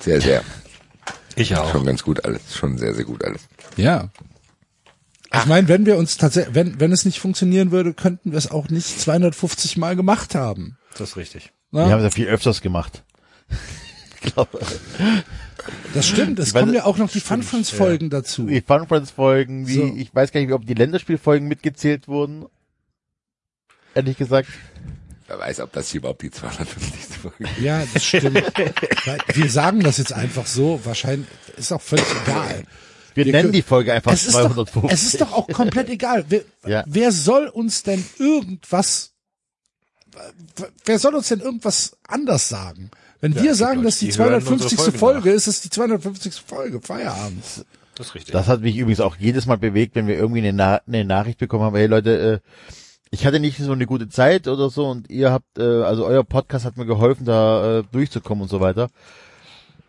Sehr, 0.02 0.20
sehr. 0.20 0.44
Ich 1.38 1.56
auch. 1.56 1.72
Schon 1.72 1.86
ganz 1.86 2.04
gut 2.04 2.26
alles. 2.26 2.42
Schon 2.54 2.78
sehr, 2.78 2.94
sehr 2.94 3.06
gut 3.06 3.24
alles. 3.24 3.44
Ja. 3.78 4.10
Ich 5.34 5.46
meine, 5.46 5.68
wenn 5.68 5.86
wir 5.86 5.98
uns 5.98 6.18
tatsächlich, 6.18 6.56
wenn, 6.56 6.80
wenn 6.80 6.92
es 6.92 7.06
nicht 7.06 7.20
funktionieren 7.20 7.72
würde, 7.72 7.94
könnten 7.94 8.32
wir 8.32 8.38
es 8.38 8.52
auch 8.52 8.70
nicht 8.70 9.00
250 9.00 9.78
Mal 9.78 9.96
gemacht 9.96 10.34
haben. 10.36 10.78
Das 10.98 11.10
ist 11.12 11.18
richtig. 11.18 11.52
Na? 11.76 11.86
Wir 11.88 11.92
haben 11.94 12.00
es 12.00 12.06
ja 12.06 12.10
viel 12.12 12.28
öfters 12.28 12.62
gemacht. 12.62 13.04
ich 14.24 14.34
glaube, 14.34 14.60
Das 15.94 16.08
stimmt, 16.08 16.40
es 16.40 16.54
kommen 16.54 16.74
ja 16.74 16.86
auch 16.86 16.98
noch 16.98 17.12
die 17.12 17.20
Fun 17.20 17.44
Friends 17.44 17.70
Folgen 17.70 18.10
dazu. 18.10 18.48
die 18.48 18.62
Fun 18.62 18.88
Friends 18.88 19.12
Folgen, 19.12 19.66
die, 19.66 19.74
So. 19.76 19.94
ich 19.96 20.14
weiß 20.16 20.32
gar 20.32 20.40
nicht, 20.42 20.52
ob 20.54 20.66
die 20.66 20.74
Länderspielfolgen 20.74 21.48
mitgezählt 21.48 22.08
wurden. 22.08 22.46
Ehrlich 23.94 24.18
gesagt. 24.18 24.50
Wer 25.28 25.40
weiß, 25.40 25.60
ob 25.62 25.72
das 25.74 25.90
hier 25.90 26.00
überhaupt 26.00 26.22
die 26.22 26.30
250. 26.32 27.18
Folge 27.18 27.44
ist. 27.44 27.60
Ja, 27.60 27.84
das 27.94 28.06
stimmt. 28.06 28.44
Wir 29.34 29.50
sagen 29.50 29.80
das 29.82 29.98
jetzt 29.98 30.14
einfach 30.14 30.46
so, 30.46 30.80
wahrscheinlich 30.84 31.28
ist 31.58 31.72
auch 31.72 31.82
völlig 31.82 32.06
egal. 32.24 32.64
Wir, 33.16 33.26
Wir 33.26 33.32
nennen 33.32 33.44
können- 33.46 33.54
die 33.54 33.62
Folge 33.64 33.92
einfach 33.94 34.12
Es 34.12 34.26
ist, 34.28 34.36
doch, 34.36 34.54
250. 34.54 34.92
es 34.92 35.04
ist 35.14 35.22
doch 35.22 35.32
auch 35.34 35.48
komplett 35.48 35.90
egal. 35.90 36.26
Wer, 36.30 36.42
Ja. 36.68 36.84
wer 36.86 37.12
soll 37.12 37.48
uns 37.48 37.82
denn 37.84 38.06
irgendwas, 38.20 39.14
wer 40.86 41.00
soll 41.00 41.16
uns 41.16 41.28
denn 41.30 41.40
irgendwas 41.40 41.98
anders 42.08 42.50
sagen? 42.50 42.92
Wenn 43.22 43.36
wir 43.36 43.56
sagen, 43.56 43.84
dass 43.84 44.00
die 44.00 44.10
die 44.10 44.18
hören 44.18 44.36
unsere 44.36 44.58
250. 44.58 44.80
Folgen 44.80 44.98
Folge 45.00 45.30
nach. 45.30 45.36
ist, 45.36 45.48
ist 45.48 45.66
die 45.66 45.70
250. 45.70 46.44
Folge. 46.46 46.82
Feierabend. 46.82 47.44
Das 47.96 48.08
ist 48.08 48.16
richtig. 48.16 48.34
Das 48.34 48.48
hat 48.48 48.62
mich 48.62 48.78
übrigens 48.78 49.00
auch 49.00 49.16
jedes 49.16 49.46
Mal 49.46 49.58
bewegt, 49.58 49.96
wenn 49.96 50.08
wir 50.08 50.16
irgendwie 50.16 50.40
eine, 50.40 50.54
Na 50.54 50.82
eine 50.86 51.06
Nachricht 51.06 51.40
bekommen 51.40 51.64
haben, 51.64 51.76
hey 51.76 51.88
Leute, 51.88 52.42
äh, 52.44 52.50
ich 53.12 53.26
hatte 53.26 53.40
nicht 53.40 53.58
so 53.58 53.72
eine 53.72 53.86
gute 53.86 54.10
Zeit 54.10 54.48
oder 54.48 54.70
so 54.70 54.88
und 54.88 55.10
ihr 55.10 55.32
habt, 55.32 55.58
äh, 55.58 55.84
also 55.84 56.06
euer 56.06 56.24
Podcast 56.24 56.66
hat 56.66 56.78
mir 56.78 56.86
geholfen, 56.86 57.26
da 57.26 57.80
äh, 57.80 57.84
durchzukommen 57.92 58.44
und 58.44 58.50
so 58.50 58.60
weiter. 58.60 58.90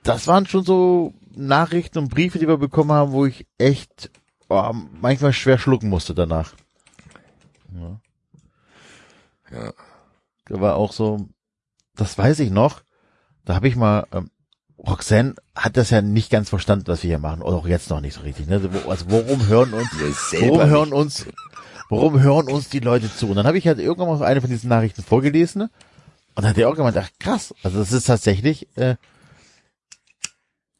Das 0.04 0.28
waren 0.28 0.46
schon 0.46 0.64
so 0.64 1.12
Nachrichten 1.34 1.98
und 1.98 2.08
Briefe, 2.08 2.38
die 2.38 2.46
wir 2.46 2.58
bekommen 2.58 2.92
haben, 2.92 3.10
wo 3.10 3.26
ich 3.26 3.46
echt 3.58 4.10
oh, 4.48 4.72
manchmal 5.00 5.32
schwer 5.32 5.58
schlucken 5.58 5.88
musste 5.88 6.14
danach. 6.14 6.54
Ja. 7.74 8.00
Ja. 9.52 9.72
Da 10.48 10.60
war 10.60 10.76
auch 10.76 10.92
so, 10.92 11.28
das 11.96 12.16
weiß 12.16 12.40
ich 12.40 12.50
noch, 12.50 12.82
da 13.44 13.54
habe 13.54 13.68
ich 13.68 13.76
mal, 13.76 14.06
ähm, 14.12 14.30
Roxanne 14.78 15.34
hat 15.54 15.76
das 15.76 15.90
ja 15.90 16.02
nicht 16.02 16.30
ganz 16.30 16.48
verstanden, 16.50 16.86
was 16.88 17.02
wir 17.02 17.08
hier 17.08 17.18
machen, 17.18 17.42
oder 17.42 17.56
auch 17.56 17.66
jetzt 17.66 17.90
noch 17.90 18.00
nicht 18.00 18.14
so 18.14 18.20
richtig. 18.20 18.46
Ne? 18.46 18.62
Wo- 18.84 18.90
Also 18.90 19.06
worum 19.08 19.46
hören 19.46 19.72
uns, 19.72 19.88
worum 20.32 20.68
hören 20.68 20.92
uns, 20.92 21.26
warum 21.88 22.20
hören 22.20 22.48
uns 22.48 22.68
die 22.68 22.80
Leute 22.80 23.12
zu? 23.14 23.28
Und 23.28 23.36
dann 23.36 23.46
habe 23.46 23.58
ich 23.58 23.66
halt 23.66 23.78
irgendwann 23.78 24.08
mal 24.08 24.18
so 24.18 24.24
eine 24.24 24.40
von 24.40 24.50
diesen 24.50 24.68
Nachrichten 24.68 25.02
vorgelesen 25.02 25.60
ne? 25.62 25.70
und 26.34 26.42
dann 26.44 26.50
hat 26.50 26.58
er 26.58 26.68
auch 26.68 26.76
gemeint, 26.76 26.96
ach 26.98 27.08
krass, 27.18 27.54
also 27.62 27.78
das 27.78 27.92
ist 27.92 28.04
tatsächlich, 28.04 28.68
äh, 28.76 28.96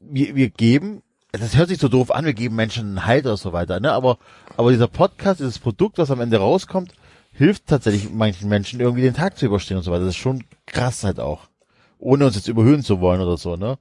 wir, 0.01 0.35
wir 0.37 0.51
geben, 0.51 1.03
das 1.33 1.57
hört 1.57 1.69
sich 1.69 1.79
so 1.79 1.89
doof 1.89 2.11
an, 2.11 2.25
wir 2.27 2.35
geben 2.35 2.55
Menschen 2.57 2.87
einen 2.87 3.07
Halt 3.07 3.25
oder 3.27 3.37
so 3.37 3.53
weiter, 3.53 3.81
ne? 3.81 3.93
Aber, 3.93 4.19
aber 4.57 4.71
dieser 4.71 4.89
Podcast, 4.89 5.41
dieses 5.41 5.59
Produkt, 5.59 5.99
was 5.99 6.11
am 6.11 6.21
Ende 6.21 6.39
rauskommt, 6.39 6.93
hilft 7.37 7.67
tatsächlich 7.67 8.11
manchen 8.11 8.49
Menschen 8.49 8.81
irgendwie 8.81 9.03
den 9.03 9.15
Tag 9.15 9.39
zu 9.39 9.47
überstehen 9.47 9.77
und 9.77 9.83
so 9.83 9.93
weiter. 9.93 10.05
Das 10.05 10.15
ist 10.15 10.21
schon 10.21 10.45
krass 10.65 11.05
halt 11.05 11.21
auch. 11.21 11.49
Ohne 11.99 12.27
uns 12.27 12.37
jetzt 12.37 12.49
überhöhen 12.49 12.83
zu 12.83 13.01
wollen 13.01 13.21
oder 13.21 13.37
so, 13.37 13.57
ne? 13.57 13.79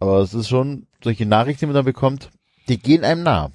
Aber 0.00 0.20
es 0.20 0.34
ist 0.34 0.48
schon, 0.48 0.86
solche 1.02 1.26
Nachrichten, 1.26 1.60
die 1.60 1.66
man 1.66 1.74
dann 1.74 1.84
bekommt, 1.84 2.30
die 2.68 2.78
gehen 2.78 3.04
einem 3.04 3.22
nah. 3.22 3.50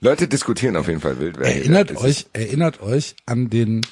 Leute 0.00 0.28
diskutieren 0.28 0.76
auf 0.76 0.88
jeden 0.88 1.00
Fall 1.00 1.18
wild. 1.18 1.38
Erinnert 1.38 1.96
euch, 1.96 2.26
erinnert 2.32 2.82
euch 2.82 3.16
an 3.24 3.50
den, 3.50 3.82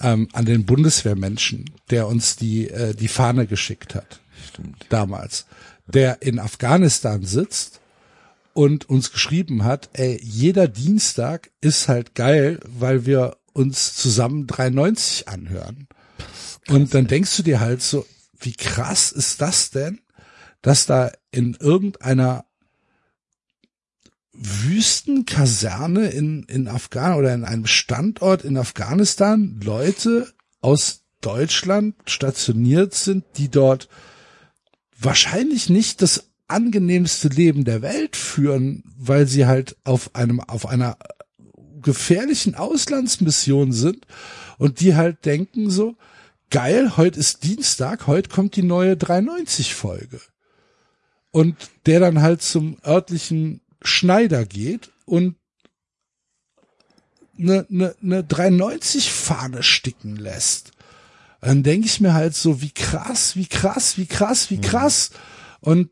ähm, 0.00 0.28
an 0.32 0.44
den 0.44 0.64
Bundeswehrmenschen, 0.64 1.66
der 1.90 2.06
uns 2.06 2.36
die, 2.36 2.68
äh, 2.68 2.94
die 2.94 3.08
Fahne 3.08 3.46
geschickt 3.46 3.94
hat. 3.94 4.20
Stimmt. 4.48 4.86
Damals. 4.88 5.46
Der 5.86 6.22
in 6.22 6.38
Afghanistan 6.38 7.22
sitzt 7.22 7.81
und 8.54 8.88
uns 8.88 9.12
geschrieben 9.12 9.64
hat, 9.64 9.90
ey, 9.94 10.20
jeder 10.22 10.68
Dienstag 10.68 11.50
ist 11.60 11.88
halt 11.88 12.14
geil, 12.14 12.60
weil 12.66 13.06
wir 13.06 13.36
uns 13.52 13.94
zusammen 13.94 14.46
93 14.46 15.28
anhören. 15.28 15.88
Und 16.68 16.94
dann 16.94 17.06
denkst 17.06 17.36
du 17.36 17.42
dir 17.42 17.60
halt 17.60 17.82
so, 17.82 18.06
wie 18.38 18.52
krass 18.52 19.12
ist 19.12 19.40
das 19.40 19.70
denn, 19.70 20.00
dass 20.62 20.86
da 20.86 21.10
in 21.30 21.54
irgendeiner 21.54 22.44
Wüstenkaserne 24.32 26.08
in, 26.08 26.44
in 26.44 26.68
Afghanistan 26.68 27.18
oder 27.18 27.34
in 27.34 27.44
einem 27.44 27.66
Standort 27.66 28.44
in 28.44 28.56
Afghanistan 28.56 29.60
Leute 29.62 30.32
aus 30.60 31.02
Deutschland 31.20 31.94
stationiert 32.06 32.94
sind, 32.94 33.24
die 33.36 33.50
dort 33.50 33.88
wahrscheinlich 34.98 35.68
nicht 35.68 36.02
das 36.02 36.31
angenehmste 36.52 37.28
Leben 37.28 37.64
der 37.64 37.82
Welt 37.82 38.16
führen, 38.16 38.84
weil 38.96 39.26
sie 39.26 39.46
halt 39.46 39.76
auf 39.84 40.14
einem, 40.14 40.40
auf 40.40 40.66
einer 40.66 40.96
gefährlichen 41.82 42.54
Auslandsmission 42.54 43.72
sind 43.72 44.06
und 44.58 44.80
die 44.80 44.94
halt 44.94 45.24
denken 45.24 45.70
so, 45.70 45.96
geil, 46.50 46.96
heute 46.96 47.18
ist 47.18 47.44
Dienstag, 47.44 48.06
heute 48.06 48.28
kommt 48.28 48.56
die 48.56 48.62
neue 48.62 48.96
93 48.96 49.74
Folge. 49.74 50.20
Und 51.30 51.56
der 51.86 51.98
dann 51.98 52.20
halt 52.20 52.42
zum 52.42 52.76
örtlichen 52.86 53.62
Schneider 53.80 54.44
geht 54.44 54.90
und 55.06 55.36
eine, 57.38 57.66
eine, 57.70 57.94
eine 58.02 58.24
93 58.24 59.10
Fahne 59.10 59.62
sticken 59.62 60.16
lässt. 60.16 60.72
Dann 61.40 61.62
denke 61.62 61.86
ich 61.86 62.00
mir 62.00 62.14
halt 62.14 62.36
so, 62.36 62.62
wie 62.62 62.70
krass, 62.70 63.34
wie 63.34 63.46
krass, 63.46 63.98
wie 63.98 64.06
krass, 64.06 64.50
wie 64.50 64.60
krass. 64.60 65.10
Und 65.60 65.90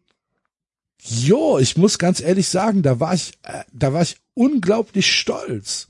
jo, 1.03 1.59
ich 1.59 1.77
muss 1.77 1.99
ganz 1.99 2.21
ehrlich 2.21 2.49
sagen, 2.49 2.83
da 2.83 3.01
war 3.01 3.15
ich, 3.15 3.33
äh, 3.43 3.65
da 3.73 3.93
war 3.93 4.03
ich 4.03 4.17
unglaublich 4.35 5.13
stolz. 5.13 5.89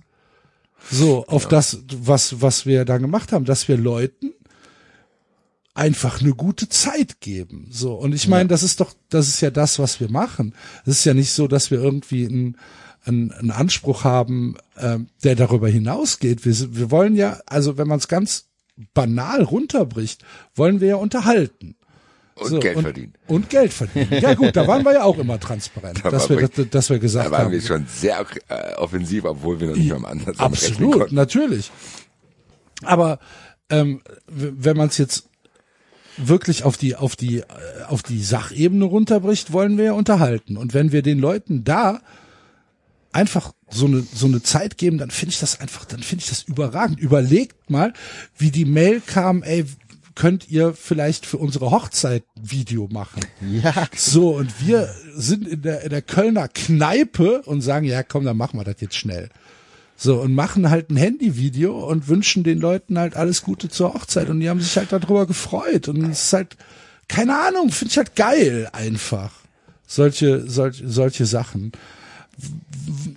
So, 0.91 1.27
auf 1.27 1.47
das, 1.47 1.83
was, 1.93 2.41
was 2.41 2.67
wir 2.67 2.85
da 2.85 2.99
gemacht 2.99 3.33
haben, 3.33 3.45
dass 3.45 3.69
wir 3.69 3.77
Leuten 3.77 4.33
einfach 5.75 6.21
eine 6.21 6.35
gute 6.35 6.69
Zeit 6.69 7.21
geben. 7.21 7.69
So, 7.71 7.95
und 7.95 8.15
ich 8.15 8.29
meine, 8.29 8.49
das 8.49 8.63
ist 8.63 8.81
doch, 8.81 8.95
das 9.09 9.29
ist 9.29 9.41
ja 9.41 9.51
das, 9.51 9.79
was 9.79 10.01
wir 10.01 10.11
machen. 10.11 10.55
Es 10.85 10.99
ist 10.99 11.05
ja 11.05 11.15
nicht 11.15 11.33
so, 11.33 11.47
dass 11.49 11.71
wir 11.71 11.81
irgendwie 11.81 12.27
einen, 12.27 12.57
einen, 13.05 13.31
einen 13.33 13.51
Anspruch 13.51 14.05
haben, 14.05 14.57
ähm, 14.77 15.09
der 15.23 15.37
darüber 15.37 15.69
hinausgeht. 15.69 16.45
Wir, 16.45 16.77
wir 16.77 16.91
wollen 16.91 17.15
ja, 17.15 17.41
also 17.47 17.79
wenn 17.79 17.89
man 17.89 17.99
es 17.99 18.09
ganz 18.09 18.47
banal 18.95 19.43
runterbricht, 19.43 20.25
wollen 20.55 20.81
wir 20.81 20.89
ja 20.89 20.97
unterhalten. 20.97 21.77
Und 22.41 22.61
Geld 22.61 22.81
verdienen. 22.81 23.13
Und 23.27 23.51
Geld 23.51 23.73
verdienen. 23.73 24.09
Ja 24.21 24.35
gut, 24.35 24.57
da 24.57 24.67
waren 24.67 24.85
wir 24.85 24.93
ja 24.95 25.03
auch 25.05 25.19
immer 25.19 25.39
transparent, 25.39 26.01
Da 26.05 26.11
dass 26.11 26.29
wir, 26.29 26.39
wir- 26.41 26.65
dass, 26.67 26.89
wir 26.91 26.99
gesagt 26.99 27.27
Da 27.27 27.31
waren 27.33 27.45
haben. 27.47 27.53
wir 27.53 27.61
schon 27.61 27.87
sehr 27.89 28.25
äh, 28.49 28.75
offensiv, 28.77 29.25
obwohl 29.25 29.61
wir 29.61 29.69
noch 29.69 29.77
nicht 29.77 29.91
mal 29.99 30.11
rechnen 30.13 30.39
Absolut, 30.39 31.13
natürlich. 31.13 31.71
Aber 32.83 33.19
ähm, 33.69 34.01
wenn 34.27 34.77
man 34.77 34.89
es 34.89 34.99
jetzt 34.99 35.29
wirklich 36.17 36.65
auf 36.65 36.77
die 36.77 36.97
auf 36.97 37.17
die 37.17 37.39
äh, 37.41 37.45
auf 37.89 38.03
die 38.03 38.23
Sachebene 38.23 38.85
runterbricht, 38.85 39.53
wollen 39.53 39.77
wir 39.79 39.85
ja 39.87 39.93
unterhalten. 39.93 40.57
Und 40.57 40.75
wenn 40.75 40.93
wir 40.93 41.03
den 41.03 41.19
Leuten 41.19 41.65
da 41.65 42.01
einfach 43.13 43.53
so 43.71 43.87
eine 43.87 44.03
so 44.15 44.27
eine 44.27 44.43
Zeit 44.43 44.79
geben, 44.79 44.99
dann 44.99 45.11
finde 45.11 45.33
ich 45.35 45.41
das 45.41 45.61
einfach, 45.61 45.85
dann 45.85 46.01
finde 46.03 46.23
ich 46.25 46.31
das 46.31 46.43
überragend. 46.43 46.99
Überlegt 47.01 47.71
mal, 47.71 47.93
wie 48.37 48.51
die 48.51 48.65
Mail 48.65 49.01
kam, 49.01 49.43
ey, 49.43 49.65
könnt 50.21 50.51
ihr 50.51 50.75
vielleicht 50.75 51.25
für 51.25 51.39
unsere 51.39 51.71
Hochzeit 51.71 52.25
ein 52.37 52.51
Video 52.51 52.89
machen? 52.93 53.25
Ja. 53.41 53.89
So, 53.97 54.37
und 54.37 54.67
wir 54.67 54.95
sind 55.15 55.49
in 55.49 55.63
der, 55.63 55.81
in 55.81 55.89
der 55.89 56.03
Kölner 56.03 56.47
Kneipe 56.47 57.41
und 57.47 57.63
sagen, 57.63 57.87
ja, 57.87 58.03
komm, 58.03 58.27
dann 58.27 58.37
machen 58.37 58.61
wir 58.61 58.65
das 58.65 58.83
jetzt 58.83 58.97
schnell. 58.97 59.31
So, 59.97 60.21
und 60.21 60.35
machen 60.35 60.69
halt 60.69 60.91
ein 60.91 60.99
Handyvideo 60.99 61.87
und 61.87 62.09
wünschen 62.09 62.45
den 62.45 62.61
Leuten 62.61 62.99
halt 62.99 63.17
alles 63.17 63.41
Gute 63.41 63.71
zur 63.71 63.95
Hochzeit. 63.95 64.29
Und 64.29 64.41
die 64.41 64.51
haben 64.51 64.61
sich 64.61 64.77
halt 64.77 64.93
darüber 64.93 65.27
gefreut. 65.27 65.89
Und 65.89 66.05
es 66.11 66.25
ist 66.25 66.33
halt, 66.35 66.59
keine 67.09 67.41
Ahnung, 67.41 67.71
finde 67.71 67.93
ich 67.93 67.97
halt 67.97 68.15
geil 68.15 68.69
einfach. 68.73 69.33
Solche, 69.87 70.47
solche, 70.47 70.87
solche 70.87 71.25
Sachen. 71.25 71.73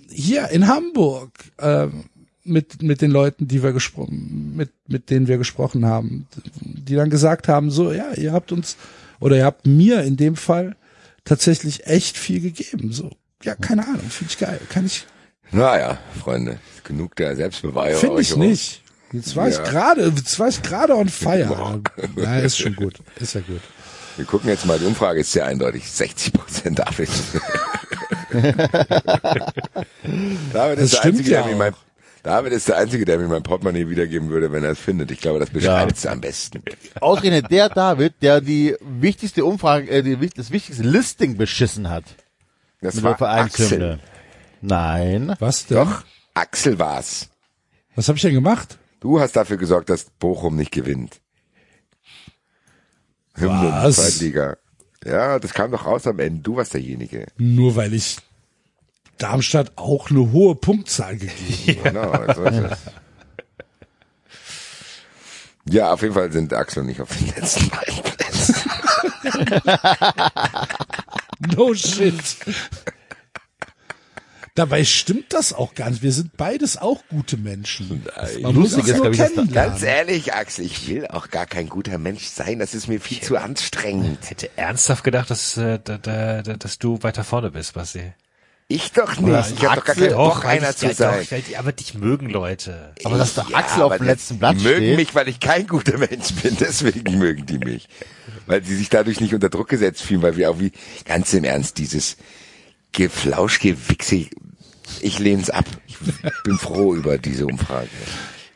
Hier 0.08 0.48
in 0.48 0.68
Hamburg, 0.68 1.32
ähm, 1.58 2.04
mit, 2.44 2.82
mit 2.82 3.00
den 3.00 3.10
Leuten, 3.10 3.48
die 3.48 3.62
wir 3.62 3.72
gesprochen, 3.72 4.52
mit, 4.56 4.70
mit 4.86 5.10
denen 5.10 5.28
wir 5.28 5.38
gesprochen 5.38 5.84
haben, 5.86 6.26
die 6.60 6.94
dann 6.94 7.10
gesagt 7.10 7.48
haben, 7.48 7.70
so, 7.70 7.92
ja, 7.92 8.12
ihr 8.14 8.32
habt 8.32 8.52
uns, 8.52 8.76
oder 9.20 9.36
ihr 9.36 9.44
habt 9.44 9.66
mir 9.66 10.02
in 10.02 10.16
dem 10.16 10.36
Fall 10.36 10.76
tatsächlich 11.24 11.86
echt 11.86 12.16
viel 12.18 12.40
gegeben. 12.40 12.92
So, 12.92 13.10
ja, 13.42 13.54
keine 13.54 13.84
Ahnung, 13.86 14.08
finde 14.10 14.30
ich 14.32 14.38
geil. 14.38 14.60
Kann 14.68 14.86
ich, 14.86 15.06
Naja, 15.52 15.98
Freunde, 16.20 16.58
genug 16.84 17.16
der 17.16 17.34
Selbstbeweihräucherung. 17.36 18.16
finde 18.16 18.22
ich 18.22 18.36
nicht. 18.36 18.82
Jetzt 19.12 19.36
war 19.36 19.48
ich 19.48 19.56
Ja. 19.56 19.62
gerade, 19.62 20.12
jetzt 20.16 20.38
war 20.40 20.48
ich 20.48 20.60
gerade 20.62 20.96
on 20.96 21.08
fire. 21.08 21.80
Na, 22.16 22.38
ist 22.40 22.58
schon 22.58 22.74
gut. 22.74 22.98
Ist 23.20 23.34
ja 23.34 23.40
gut. 23.42 23.60
Wir 24.16 24.24
gucken 24.24 24.48
jetzt 24.48 24.66
mal, 24.66 24.78
die 24.78 24.84
Umfrage 24.86 25.20
ist 25.20 25.32
sehr 25.32 25.46
eindeutig. 25.46 25.90
60 25.90 26.32
Prozent 26.32 26.78
David. 26.78 27.08
David 30.52 30.78
Das 30.78 30.84
ist 30.84 30.92
der 30.94 30.98
stimmt 30.98 31.04
Einzige, 31.18 31.30
ja 31.30 31.42
der 31.42 31.50
mir 31.50 31.56
mein, 31.56 31.74
David 32.24 32.54
ist 32.54 32.68
der 32.68 32.78
Einzige, 32.78 33.04
der 33.04 33.18
mir 33.18 33.28
mein 33.28 33.42
Portemonnaie 33.42 33.90
wiedergeben 33.90 34.30
würde, 34.30 34.50
wenn 34.50 34.64
er 34.64 34.70
es 34.70 34.78
findet. 34.78 35.10
Ich 35.10 35.20
glaube, 35.20 35.40
das 35.40 35.50
beschreibt 35.50 35.98
es 35.98 36.06
am 36.06 36.22
besten. 36.22 36.62
Ausgerechnet 36.98 37.50
der 37.50 37.68
David, 37.68 38.14
der 38.22 38.40
die 38.40 38.74
wichtigste 38.80 39.44
Umfrage, 39.44 39.90
äh, 39.90 40.02
die, 40.02 40.30
das 40.30 40.50
wichtigste 40.50 40.84
Listing 40.84 41.36
beschissen 41.36 41.90
hat. 41.90 42.04
Das 42.80 43.02
war 43.02 43.20
Axel. 43.20 43.66
Vereinshymne. 43.66 44.00
Nein. 44.62 45.36
Was 45.38 45.66
denn? 45.66 45.76
Doch, 45.76 46.02
Axel 46.32 46.78
war's. 46.78 47.28
Was 47.94 48.08
habe 48.08 48.16
ich 48.16 48.22
denn 48.22 48.32
gemacht? 48.32 48.78
Du 49.00 49.20
hast 49.20 49.36
dafür 49.36 49.58
gesorgt, 49.58 49.90
dass 49.90 50.04
Bochum 50.18 50.56
nicht 50.56 50.72
gewinnt. 50.72 51.20
Hymnen, 53.34 53.70
Was? 53.70 53.96
Zweitliga. 53.96 54.56
Ja, 55.04 55.38
das 55.38 55.52
kam 55.52 55.72
doch 55.72 55.84
raus 55.84 56.06
am 56.06 56.18
Ende. 56.18 56.40
Du 56.40 56.56
warst 56.56 56.72
derjenige. 56.72 57.26
Nur 57.36 57.76
weil 57.76 57.92
ich 57.92 58.16
Darmstadt 59.18 59.72
auch 59.76 60.10
eine 60.10 60.32
hohe 60.32 60.54
Punktzahl 60.54 61.16
gegeben 61.16 61.82
Genau, 61.82 62.12
so 62.34 62.44
ist 62.44 62.56
es. 62.56 62.78
Ja, 65.66 65.92
auf 65.92 66.02
jeden 66.02 66.14
Fall 66.14 66.30
sind 66.30 66.52
Axel 66.52 66.82
und 66.82 66.90
ich 66.90 67.00
auf 67.00 67.16
den 67.16 67.28
letzten 67.28 67.70
beiden 67.70 68.02
Plätzen. 68.02 68.54
No 71.54 71.74
shit. 71.74 72.14
Dabei 74.54 74.84
stimmt 74.84 75.32
das 75.32 75.52
auch 75.52 75.74
gar 75.74 75.90
nicht. 75.90 76.02
Wir 76.02 76.12
sind 76.12 76.36
beides 76.36 76.76
auch 76.76 77.02
gute 77.08 77.36
Menschen. 77.36 78.04
Man 78.40 78.54
muss 78.54 78.76
Lustig 78.76 78.84
uns 78.84 78.90
ist, 78.90 78.96
nur 78.98 79.10
ich, 79.10 79.18
dass. 79.18 79.52
Ganz 79.52 79.82
ehrlich, 79.82 80.32
Axel, 80.32 80.64
ich 80.64 80.88
will 80.88 81.08
auch 81.08 81.30
gar 81.30 81.46
kein 81.46 81.68
guter 81.68 81.98
Mensch 81.98 82.26
sein. 82.26 82.60
Das 82.60 82.72
ist 82.72 82.86
mir 82.86 83.00
viel 83.00 83.20
zu 83.20 83.36
anstrengend. 83.36 84.30
Hätte 84.30 84.50
ernsthaft 84.56 85.02
gedacht, 85.02 85.28
dass, 85.30 85.56
äh, 85.56 85.80
da, 85.82 85.98
da, 85.98 86.42
da, 86.42 86.56
dass 86.56 86.78
du 86.78 87.02
weiter 87.02 87.24
vorne 87.24 87.50
bist, 87.50 87.74
Basti. 87.74 88.14
Ich 88.66 88.92
doch 88.92 89.18
nicht. 89.20 89.52
Ich 89.58 89.64
habe 89.66 89.76
doch 89.76 89.84
gar 89.84 89.94
keinen 89.94 90.14
Bock, 90.14 90.42
weil 90.44 90.56
einer 90.58 90.70
ich- 90.70 90.76
zu 90.76 90.86
ja, 90.86 90.94
sein. 90.94 91.26
Doch, 91.30 91.58
aber 91.58 91.72
dich 91.72 91.94
mögen 91.94 92.30
Leute. 92.30 92.94
Aber 93.04 93.18
dass 93.18 93.34
der 93.34 93.46
Ja, 93.50 93.58
Axel 93.58 93.82
auf 93.82 93.96
dem 93.98 94.06
letzten 94.06 94.38
Blatt 94.38 94.56
Die 94.58 94.64
mögen 94.64 94.76
steht. 94.78 94.96
mich, 94.96 95.14
weil 95.14 95.28
ich 95.28 95.38
kein 95.38 95.66
guter 95.66 95.98
Mensch 95.98 96.32
bin. 96.42 96.56
Deswegen 96.60 97.18
mögen 97.18 97.44
die 97.44 97.58
mich. 97.58 97.88
Weil 98.46 98.64
sie 98.64 98.74
sich 98.76 98.88
dadurch 98.88 99.20
nicht 99.20 99.34
unter 99.34 99.50
Druck 99.50 99.68
gesetzt 99.68 100.02
fühlen, 100.02 100.22
weil 100.22 100.36
wir 100.36 100.50
auch 100.50 100.58
wie, 100.60 100.72
ganz 101.04 101.32
im 101.34 101.44
Ernst, 101.44 101.76
dieses 101.78 102.16
Geflauschgewichse, 102.92 104.26
ich 105.00 105.18
lehne 105.18 105.42
es 105.42 105.50
ab. 105.50 105.64
Ich 105.86 105.96
bin 106.44 106.56
froh 106.58 106.94
über 106.94 107.18
diese 107.18 107.46
Umfrage. 107.46 107.88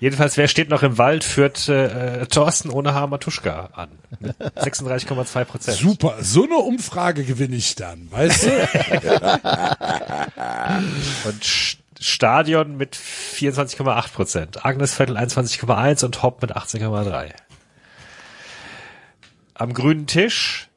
Jedenfalls, 0.01 0.37
wer 0.37 0.47
steht 0.47 0.69
noch 0.71 0.85
im 0.85 0.97
Wald, 0.97 1.25
führt 1.25 1.69
äh, 1.69 2.25
Thorsten 2.27 2.71
ohne 2.71 2.95
Haar 2.95 3.09
Matuschka 3.09 3.71
an. 3.73 3.89
Mit 4.21 4.37
36,2 4.57 5.45
Prozent. 5.45 5.77
Super, 5.77 6.15
so 6.21 6.45
eine 6.45 6.55
Umfrage 6.57 7.25
gewinne 7.25 7.57
ich 7.57 7.75
dann, 7.75 8.09
weißt 8.11 8.47
du? 8.47 8.51
Und 11.29 11.45
Stadion 12.01 12.77
mit 12.77 12.97
24,8 12.97 14.13
Prozent. 14.13 14.65
Agnes 14.65 14.95
Vettel 14.95 15.17
21,1 15.17 16.05
und 16.05 16.23
Hopp 16.23 16.43
mit 16.43 16.57
18,3. 16.57 17.31
Am 19.55 19.75
grünen 19.75 20.07
Tisch 20.07 20.63
Ja, 20.63 20.63
Moment, 20.63 20.65
Agnes 20.65 20.65
Vettel- 20.65 20.69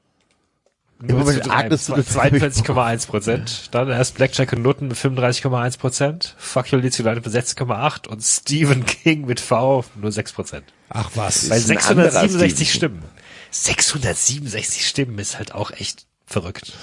42,1 1.07 3.07
Prozent. 3.07 3.69
Dann 3.71 3.89
erst 3.89 4.15
Blackjack 4.15 4.53
und 4.53 4.61
Nutten 4.61 4.87
mit 4.89 4.97
35,1 4.97 5.77
Prozent. 5.79 6.35
Fuck 6.37 6.71
You 6.71 6.79
Leeds 6.79 6.99
United 6.99 7.25
mit 7.25 7.33
6,8 7.33 8.07
und 8.07 8.21
Stephen 8.21 8.85
King 8.85 9.25
mit 9.25 9.39
V 9.39 9.83
nur 9.95 10.11
6 10.11 10.33
Prozent. 10.33 10.65
Ach 10.89 11.09
was. 11.15 11.49
Bei 11.49 11.57
ist 11.57 11.71
ein 11.71 11.77
anderer 11.77 12.11
667 12.11 12.69
Stephen 12.69 12.99
Stimmen. 12.99 13.03
667 13.51 14.87
Stimmen 14.87 15.19
ist 15.19 15.37
halt 15.37 15.53
auch 15.53 15.71
echt 15.71 16.05
verrückt. 16.25 16.73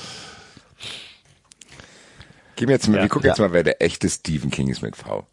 Gehen 2.56 2.68
wir 2.68 2.74
jetzt 2.74 2.88
mal, 2.88 2.96
Ja. 2.96 3.02
wir 3.02 3.08
gucken 3.08 3.28
jetzt 3.28 3.38
mal, 3.38 3.52
wer 3.52 3.62
der 3.62 3.80
echte 3.82 4.08
Stephen 4.10 4.50
King 4.50 4.68
ist 4.68 4.82
mit 4.82 4.96
V. 4.96 5.26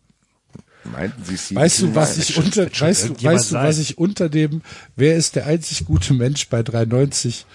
Meinten 0.83 1.23
Sie 1.25 1.37
Stephen 1.37 1.63
Weißt 1.63 1.79
du, 1.81 1.85
King? 1.85 1.95
was 1.95 2.17
Nein. 2.17 2.25
ich 2.29 2.37
unter, 2.37 2.65
weißt 2.79 3.09
du, 3.09 3.23
weißt 3.23 3.51
du, 3.51 3.55
was 3.55 3.77
ich 3.79 3.97
unter 3.97 4.29
dem, 4.29 4.61
wer 4.95 5.15
ist 5.15 5.35
der 5.35 5.47
einzig 5.47 5.85
gute 5.85 6.13
Mensch 6.13 6.47
bei 6.49 6.61
93 6.61 7.45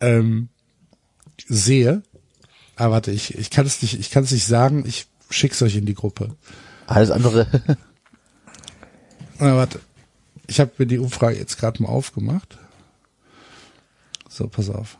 ähm, 0.00 0.48
sehe? 1.46 2.02
Ah, 2.76 2.90
warte, 2.90 3.10
ich, 3.10 3.34
ich 3.36 3.50
kann 3.50 3.66
es 3.66 3.82
nicht, 3.82 3.98
ich 3.98 4.10
kann 4.10 4.24
es 4.24 4.30
nicht 4.30 4.46
sagen, 4.46 4.84
ich 4.86 5.06
schick's 5.30 5.62
euch 5.62 5.76
in 5.76 5.86
die 5.86 5.94
Gruppe. 5.94 6.36
Alles 6.86 7.10
andere. 7.10 7.46
Na, 9.38 9.56
warte. 9.56 9.80
Ich 10.46 10.60
habe 10.60 10.72
mir 10.78 10.86
die 10.86 10.98
Umfrage 10.98 11.36
jetzt 11.36 11.58
gerade 11.58 11.82
mal 11.82 11.90
aufgemacht. 11.90 12.58
So, 14.28 14.48
pass 14.48 14.70
auf. 14.70 14.96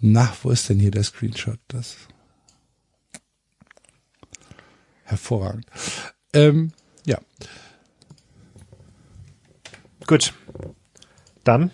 Na, 0.00 0.32
wo 0.42 0.50
ist 0.50 0.68
denn 0.68 0.78
hier 0.78 0.90
der 0.90 1.02
Screenshot? 1.02 1.58
Das. 1.68 1.96
Hervorragend. 5.02 5.66
Ähm, 6.32 6.72
ja. 7.04 7.18
Gut. 10.06 10.32
Dann 11.42 11.70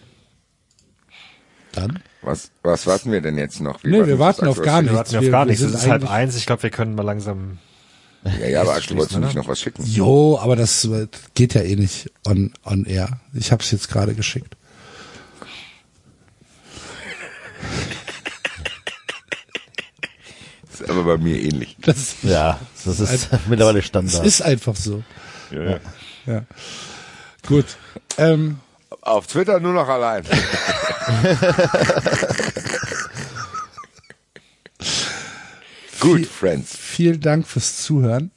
Dann. 1.81 1.99
Was, 2.23 2.51
was 2.63 2.87
warten 2.87 3.11
wir 3.13 3.21
denn 3.21 3.39
jetzt 3.39 3.61
noch? 3.61 3.83
Nee, 3.83 4.07
wir 4.07 4.19
warten 4.19 4.47
auf 4.47 4.61
gar 4.61 4.79
was 4.79 4.85
wir 4.87 4.93
nichts. 4.93 4.97
warten 4.97 5.17
auf 5.17 5.23
wir- 5.23 5.31
gar 5.31 5.45
nichts. 5.47 5.63
Es 5.63 5.71
sind 5.73 5.81
ist 5.83 5.89
halb 5.89 6.11
eins. 6.11 6.37
Ich 6.37 6.47
glaube, 6.47 6.63
wir 6.63 6.71
können 6.71 6.95
mal 6.95 7.03
langsam. 7.03 7.59
Ja, 8.41 8.47
ja, 8.49 8.61
aber 8.61 8.75
Axel, 8.75 8.97
wolltest 8.99 9.13
du 9.13 9.19
schließen, 9.19 9.21
nicht 9.23 9.35
noch 9.37 9.49
was 9.49 9.61
schicken? 9.61 9.83
Jo, 9.87 10.39
aber 10.43 10.55
das 10.55 10.87
geht 11.35 11.55
ja 11.55 11.63
eh 11.63 11.77
nicht 11.77 12.11
on, 12.27 12.53
on 12.65 12.85
air. 12.85 13.21
Ich 13.33 13.51
habe 13.51 13.63
es 13.63 13.71
jetzt 13.71 13.89
gerade 13.89 14.15
geschickt. 14.15 14.57
Das 20.71 20.81
ist 20.81 20.91
aber 20.91 21.05
bei 21.05 21.17
mir 21.19 21.41
ähnlich. 21.41 21.77
Das, 21.81 22.17
Ja, 22.23 22.59
das 22.85 23.01
ist 23.01 23.29
mittlerweile 23.49 23.79
das 23.79 23.87
Standard. 23.87 24.27
ist 24.27 24.43
einfach 24.43 24.77
so. 24.77 25.03
Ja. 25.51 26.45
Gut. 27.47 27.65
Ähm, 28.19 28.59
Auf 29.03 29.27
Twitter 29.27 29.61
nur 29.61 29.73
noch 29.73 29.89
allein. 29.89 30.25
Gut, 36.01 36.27
Friends. 36.27 36.77
vielen 36.77 37.21
Dank 37.21 37.47
fürs 37.47 37.83
Zuhören. 37.83 38.31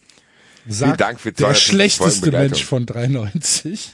Sagt 0.68 0.86
Vielen 0.86 0.98
Dank 0.98 1.20
für 1.20 1.32
der 1.32 1.38
250 1.54 1.68
schlechteste. 1.72 2.32
Mensch 2.32 2.66
von 2.66 2.86
93. 2.86 3.92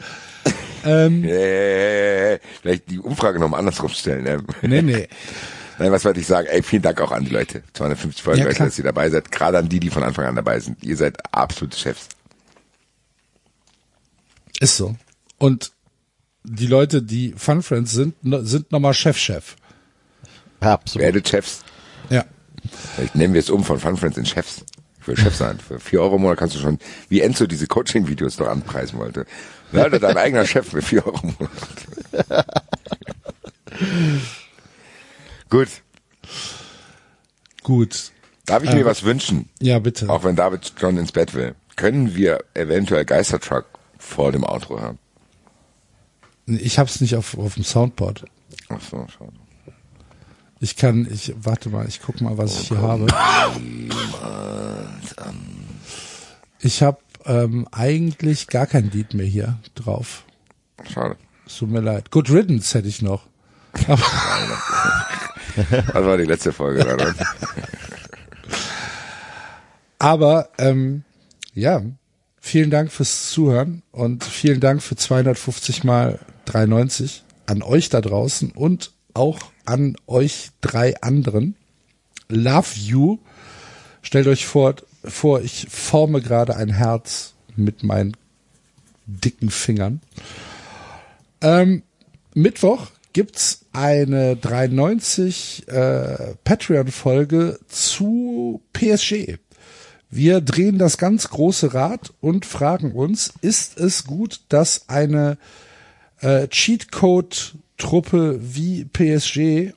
ähm, 0.84 1.24
Äh, 1.24 2.38
vielleicht 2.62 2.90
die 2.90 2.98
Umfrage 2.98 3.38
nochmal 3.38 3.60
andersrum 3.60 3.88
stellen. 3.90 4.24
Ne? 4.24 4.42
nee, 4.62 4.82
nee. 4.82 5.08
Nein, 5.78 5.92
was 5.92 6.04
wollte 6.04 6.20
ich 6.20 6.26
sagen? 6.26 6.46
Ey, 6.48 6.62
vielen 6.62 6.82
Dank 6.82 7.00
auch 7.00 7.10
an 7.10 7.24
die 7.24 7.30
Leute. 7.30 7.62
250 7.72 8.22
Folgen, 8.22 8.40
Ja, 8.40 8.46
Leute, 8.46 8.64
dass 8.64 8.76
ihr 8.78 8.84
dabei 8.84 9.08
seid. 9.08 9.32
Gerade 9.32 9.58
an 9.58 9.68
die, 9.68 9.80
die 9.80 9.88
von 9.90 10.02
Anfang 10.02 10.26
an 10.26 10.36
dabei 10.36 10.60
sind. 10.60 10.82
Ihr 10.84 10.96
seid 10.96 11.16
absolute 11.34 11.76
Chefs. 11.78 12.08
Ist 14.60 14.76
so. 14.76 14.94
Und 15.38 15.72
die 16.44 16.66
Leute, 16.66 17.02
die 17.02 17.34
Fun 17.36 17.62
Friends 17.62 17.92
sind, 17.92 18.14
sind 18.22 18.72
nochmal 18.72 18.94
Chef-Chef. 18.94 19.56
Absolut. 20.60 21.04
Werdet 21.04 21.28
Chefs. 21.28 21.60
Ja. 22.10 22.24
Vielleicht 22.94 23.14
nehmen 23.14 23.34
wir 23.34 23.40
es 23.40 23.50
um 23.50 23.64
von 23.64 23.78
Fun 23.78 23.96
Friends 23.96 24.16
in 24.18 24.26
Chefs. 24.26 24.64
Ich 25.00 25.08
will 25.08 25.16
Chef 25.16 25.34
sein. 25.34 25.58
Für 25.58 25.80
vier 25.80 26.02
Euro 26.02 26.16
im 26.16 26.22
Monat 26.22 26.38
kannst 26.38 26.56
du 26.56 26.60
schon, 26.60 26.78
wie 27.08 27.22
Enzo 27.22 27.46
diese 27.46 27.66
Coaching-Videos 27.66 28.36
doch 28.36 28.48
anpreisen 28.48 28.98
wollte. 28.98 29.26
Werde 29.72 29.98
dein 29.98 30.16
eigener 30.16 30.44
Chef 30.46 30.68
für 30.68 30.82
vier 30.82 31.06
Euro 31.06 31.20
im 31.22 31.34
Monat. 31.38 32.54
Gut. 35.48 35.68
Gut. 37.62 38.10
Darf 38.44 38.62
ich 38.64 38.72
mir 38.72 38.84
was 38.84 39.04
wünschen? 39.04 39.48
Ja, 39.60 39.78
bitte. 39.78 40.08
Auch 40.10 40.24
wenn 40.24 40.36
David 40.36 40.72
schon 40.78 40.98
ins 40.98 41.12
Bett 41.12 41.34
will. 41.34 41.54
Können 41.76 42.14
wir 42.14 42.44
eventuell 42.54 43.04
Geistertruck 43.04 43.66
vor 43.98 44.32
dem 44.32 44.44
Outro 44.44 44.80
hören? 44.80 44.98
Ich 46.58 46.78
hab's 46.78 47.00
nicht 47.00 47.16
auf, 47.16 47.36
auf 47.38 47.54
dem 47.54 47.64
Soundboard. 47.64 48.24
Ach 48.68 48.80
so, 48.80 49.06
schade. 49.08 49.32
Ich 50.60 50.76
kann, 50.76 51.08
ich, 51.10 51.34
warte 51.40 51.70
mal, 51.70 51.88
ich 51.88 52.02
guck 52.02 52.20
mal, 52.20 52.36
was 52.36 52.60
ich 52.60 52.68
hier 52.68 52.82
habe. 52.82 53.06
Ich 56.60 56.82
habe 56.82 56.98
ähm, 57.24 57.66
eigentlich 57.72 58.46
gar 58.46 58.66
kein 58.66 58.90
Lied 58.90 59.14
mehr 59.14 59.26
hier 59.26 59.58
drauf. 59.74 60.24
Schade. 60.92 61.16
Es 61.46 61.56
tut 61.56 61.70
mir 61.70 61.80
leid. 61.80 62.10
Good 62.10 62.30
Riddance 62.30 62.76
hätte 62.76 62.88
ich 62.88 63.00
noch. 63.00 63.26
Aber, 63.88 64.02
Das 65.70 66.04
war 66.04 66.16
die 66.16 66.24
letzte 66.24 66.52
Folge. 66.52 66.82
Oder? 66.92 67.14
aber 69.98 70.50
ähm, 70.58 71.04
ja, 71.54 71.82
vielen 72.40 72.70
Dank 72.70 72.92
fürs 72.92 73.30
Zuhören 73.30 73.82
und 73.92 74.24
vielen 74.24 74.60
Dank 74.60 74.82
für 74.82 74.96
250 74.96 75.84
mal 75.84 76.18
93 76.52 77.24
an 77.46 77.62
euch 77.62 77.88
da 77.88 78.00
draußen 78.00 78.52
und 78.52 78.92
auch 79.14 79.38
an 79.64 79.96
euch 80.06 80.50
drei 80.60 81.00
anderen. 81.02 81.56
Love 82.28 82.68
you. 82.76 83.18
Stellt 84.02 84.26
euch 84.26 84.46
vor, 84.46 84.76
vor, 85.04 85.42
ich 85.42 85.66
forme 85.68 86.20
gerade 86.20 86.56
ein 86.56 86.70
Herz 86.70 87.34
mit 87.56 87.82
meinen 87.82 88.16
dicken 89.06 89.50
Fingern. 89.50 90.00
Ähm, 91.40 91.82
Mittwoch 92.34 92.88
gibt's 93.12 93.66
eine 93.72 94.36
93 94.36 95.68
äh, 95.68 96.34
Patreon-Folge 96.44 97.58
zu 97.68 98.62
PSG. 98.72 99.38
Wir 100.10 100.40
drehen 100.40 100.78
das 100.78 100.98
ganz 100.98 101.28
große 101.28 101.74
Rad 101.74 102.12
und 102.20 102.46
fragen 102.46 102.92
uns, 102.92 103.32
ist 103.42 103.78
es 103.78 104.04
gut, 104.04 104.40
dass 104.48 104.88
eine 104.88 105.38
äh, 106.20 106.48
Cheatcode-Truppe 106.48 108.40
wie 108.40 108.84
PSG 108.84 109.72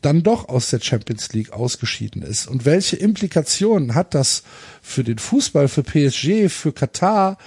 dann 0.00 0.22
doch 0.22 0.48
aus 0.48 0.70
der 0.70 0.80
Champions 0.80 1.32
League 1.32 1.52
ausgeschieden 1.52 2.22
ist? 2.22 2.46
Und 2.46 2.64
welche 2.64 2.96
Implikationen 2.96 3.94
hat 3.94 4.14
das 4.14 4.42
für 4.82 5.04
den 5.04 5.18
Fußball, 5.18 5.68
für 5.68 5.82
PSG, 5.82 6.48
für 6.48 6.72
Katar? 6.72 7.38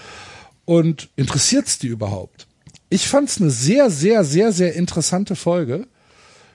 Und 0.66 1.10
interessiert's 1.16 1.80
die 1.80 1.88
überhaupt? 1.88 2.48
Ich 2.90 3.08
fand's 3.08 3.40
eine 3.40 3.50
sehr, 3.50 3.90
sehr, 3.90 4.24
sehr, 4.24 4.52
sehr 4.52 4.76
interessante 4.76 5.36
Folge. 5.36 5.88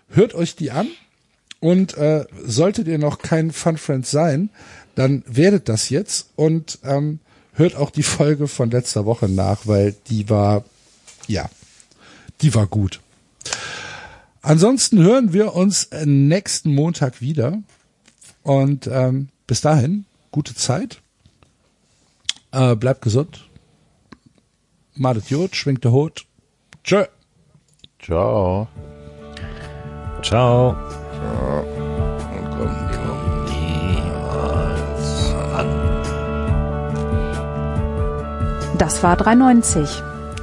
Hört 0.08 0.34
euch 0.34 0.54
die 0.54 0.70
an 0.70 0.88
und 1.60 1.96
äh, 1.96 2.26
solltet 2.44 2.88
ihr 2.88 2.98
noch 2.98 3.18
kein 3.18 3.50
Fun 3.50 3.76
Friend 3.76 4.06
sein, 4.06 4.50
dann 4.94 5.22
werdet 5.26 5.68
das 5.68 5.90
jetzt 5.90 6.30
und 6.36 6.78
ähm, 6.84 7.20
hört 7.54 7.74
auch 7.76 7.90
die 7.90 8.02
Folge 8.02 8.48
von 8.48 8.70
letzter 8.70 9.04
Woche 9.04 9.28
nach, 9.28 9.66
weil 9.66 9.94
die 10.08 10.28
war, 10.28 10.64
ja, 11.26 11.48
die 12.40 12.54
war 12.54 12.66
gut. 12.66 13.00
Ansonsten 14.42 15.02
hören 15.02 15.32
wir 15.32 15.54
uns 15.54 15.88
nächsten 16.04 16.74
Montag 16.74 17.20
wieder 17.20 17.62
und 18.42 18.86
ähm, 18.86 19.28
bis 19.46 19.60
dahin 19.60 20.04
gute 20.30 20.54
Zeit, 20.54 21.00
äh, 22.52 22.76
bleibt 22.76 23.02
gesund, 23.02 23.48
madet 24.94 25.30
Jod, 25.30 25.56
schwingt 25.56 25.82
der 25.82 25.92
Hut, 25.92 26.26
tschö. 26.84 27.06
Ciao. 27.98 28.68
Ciao. 30.22 30.76
Die 33.48 33.98
Das 38.78 39.02
war 39.02 39.16
390. 39.16 40.02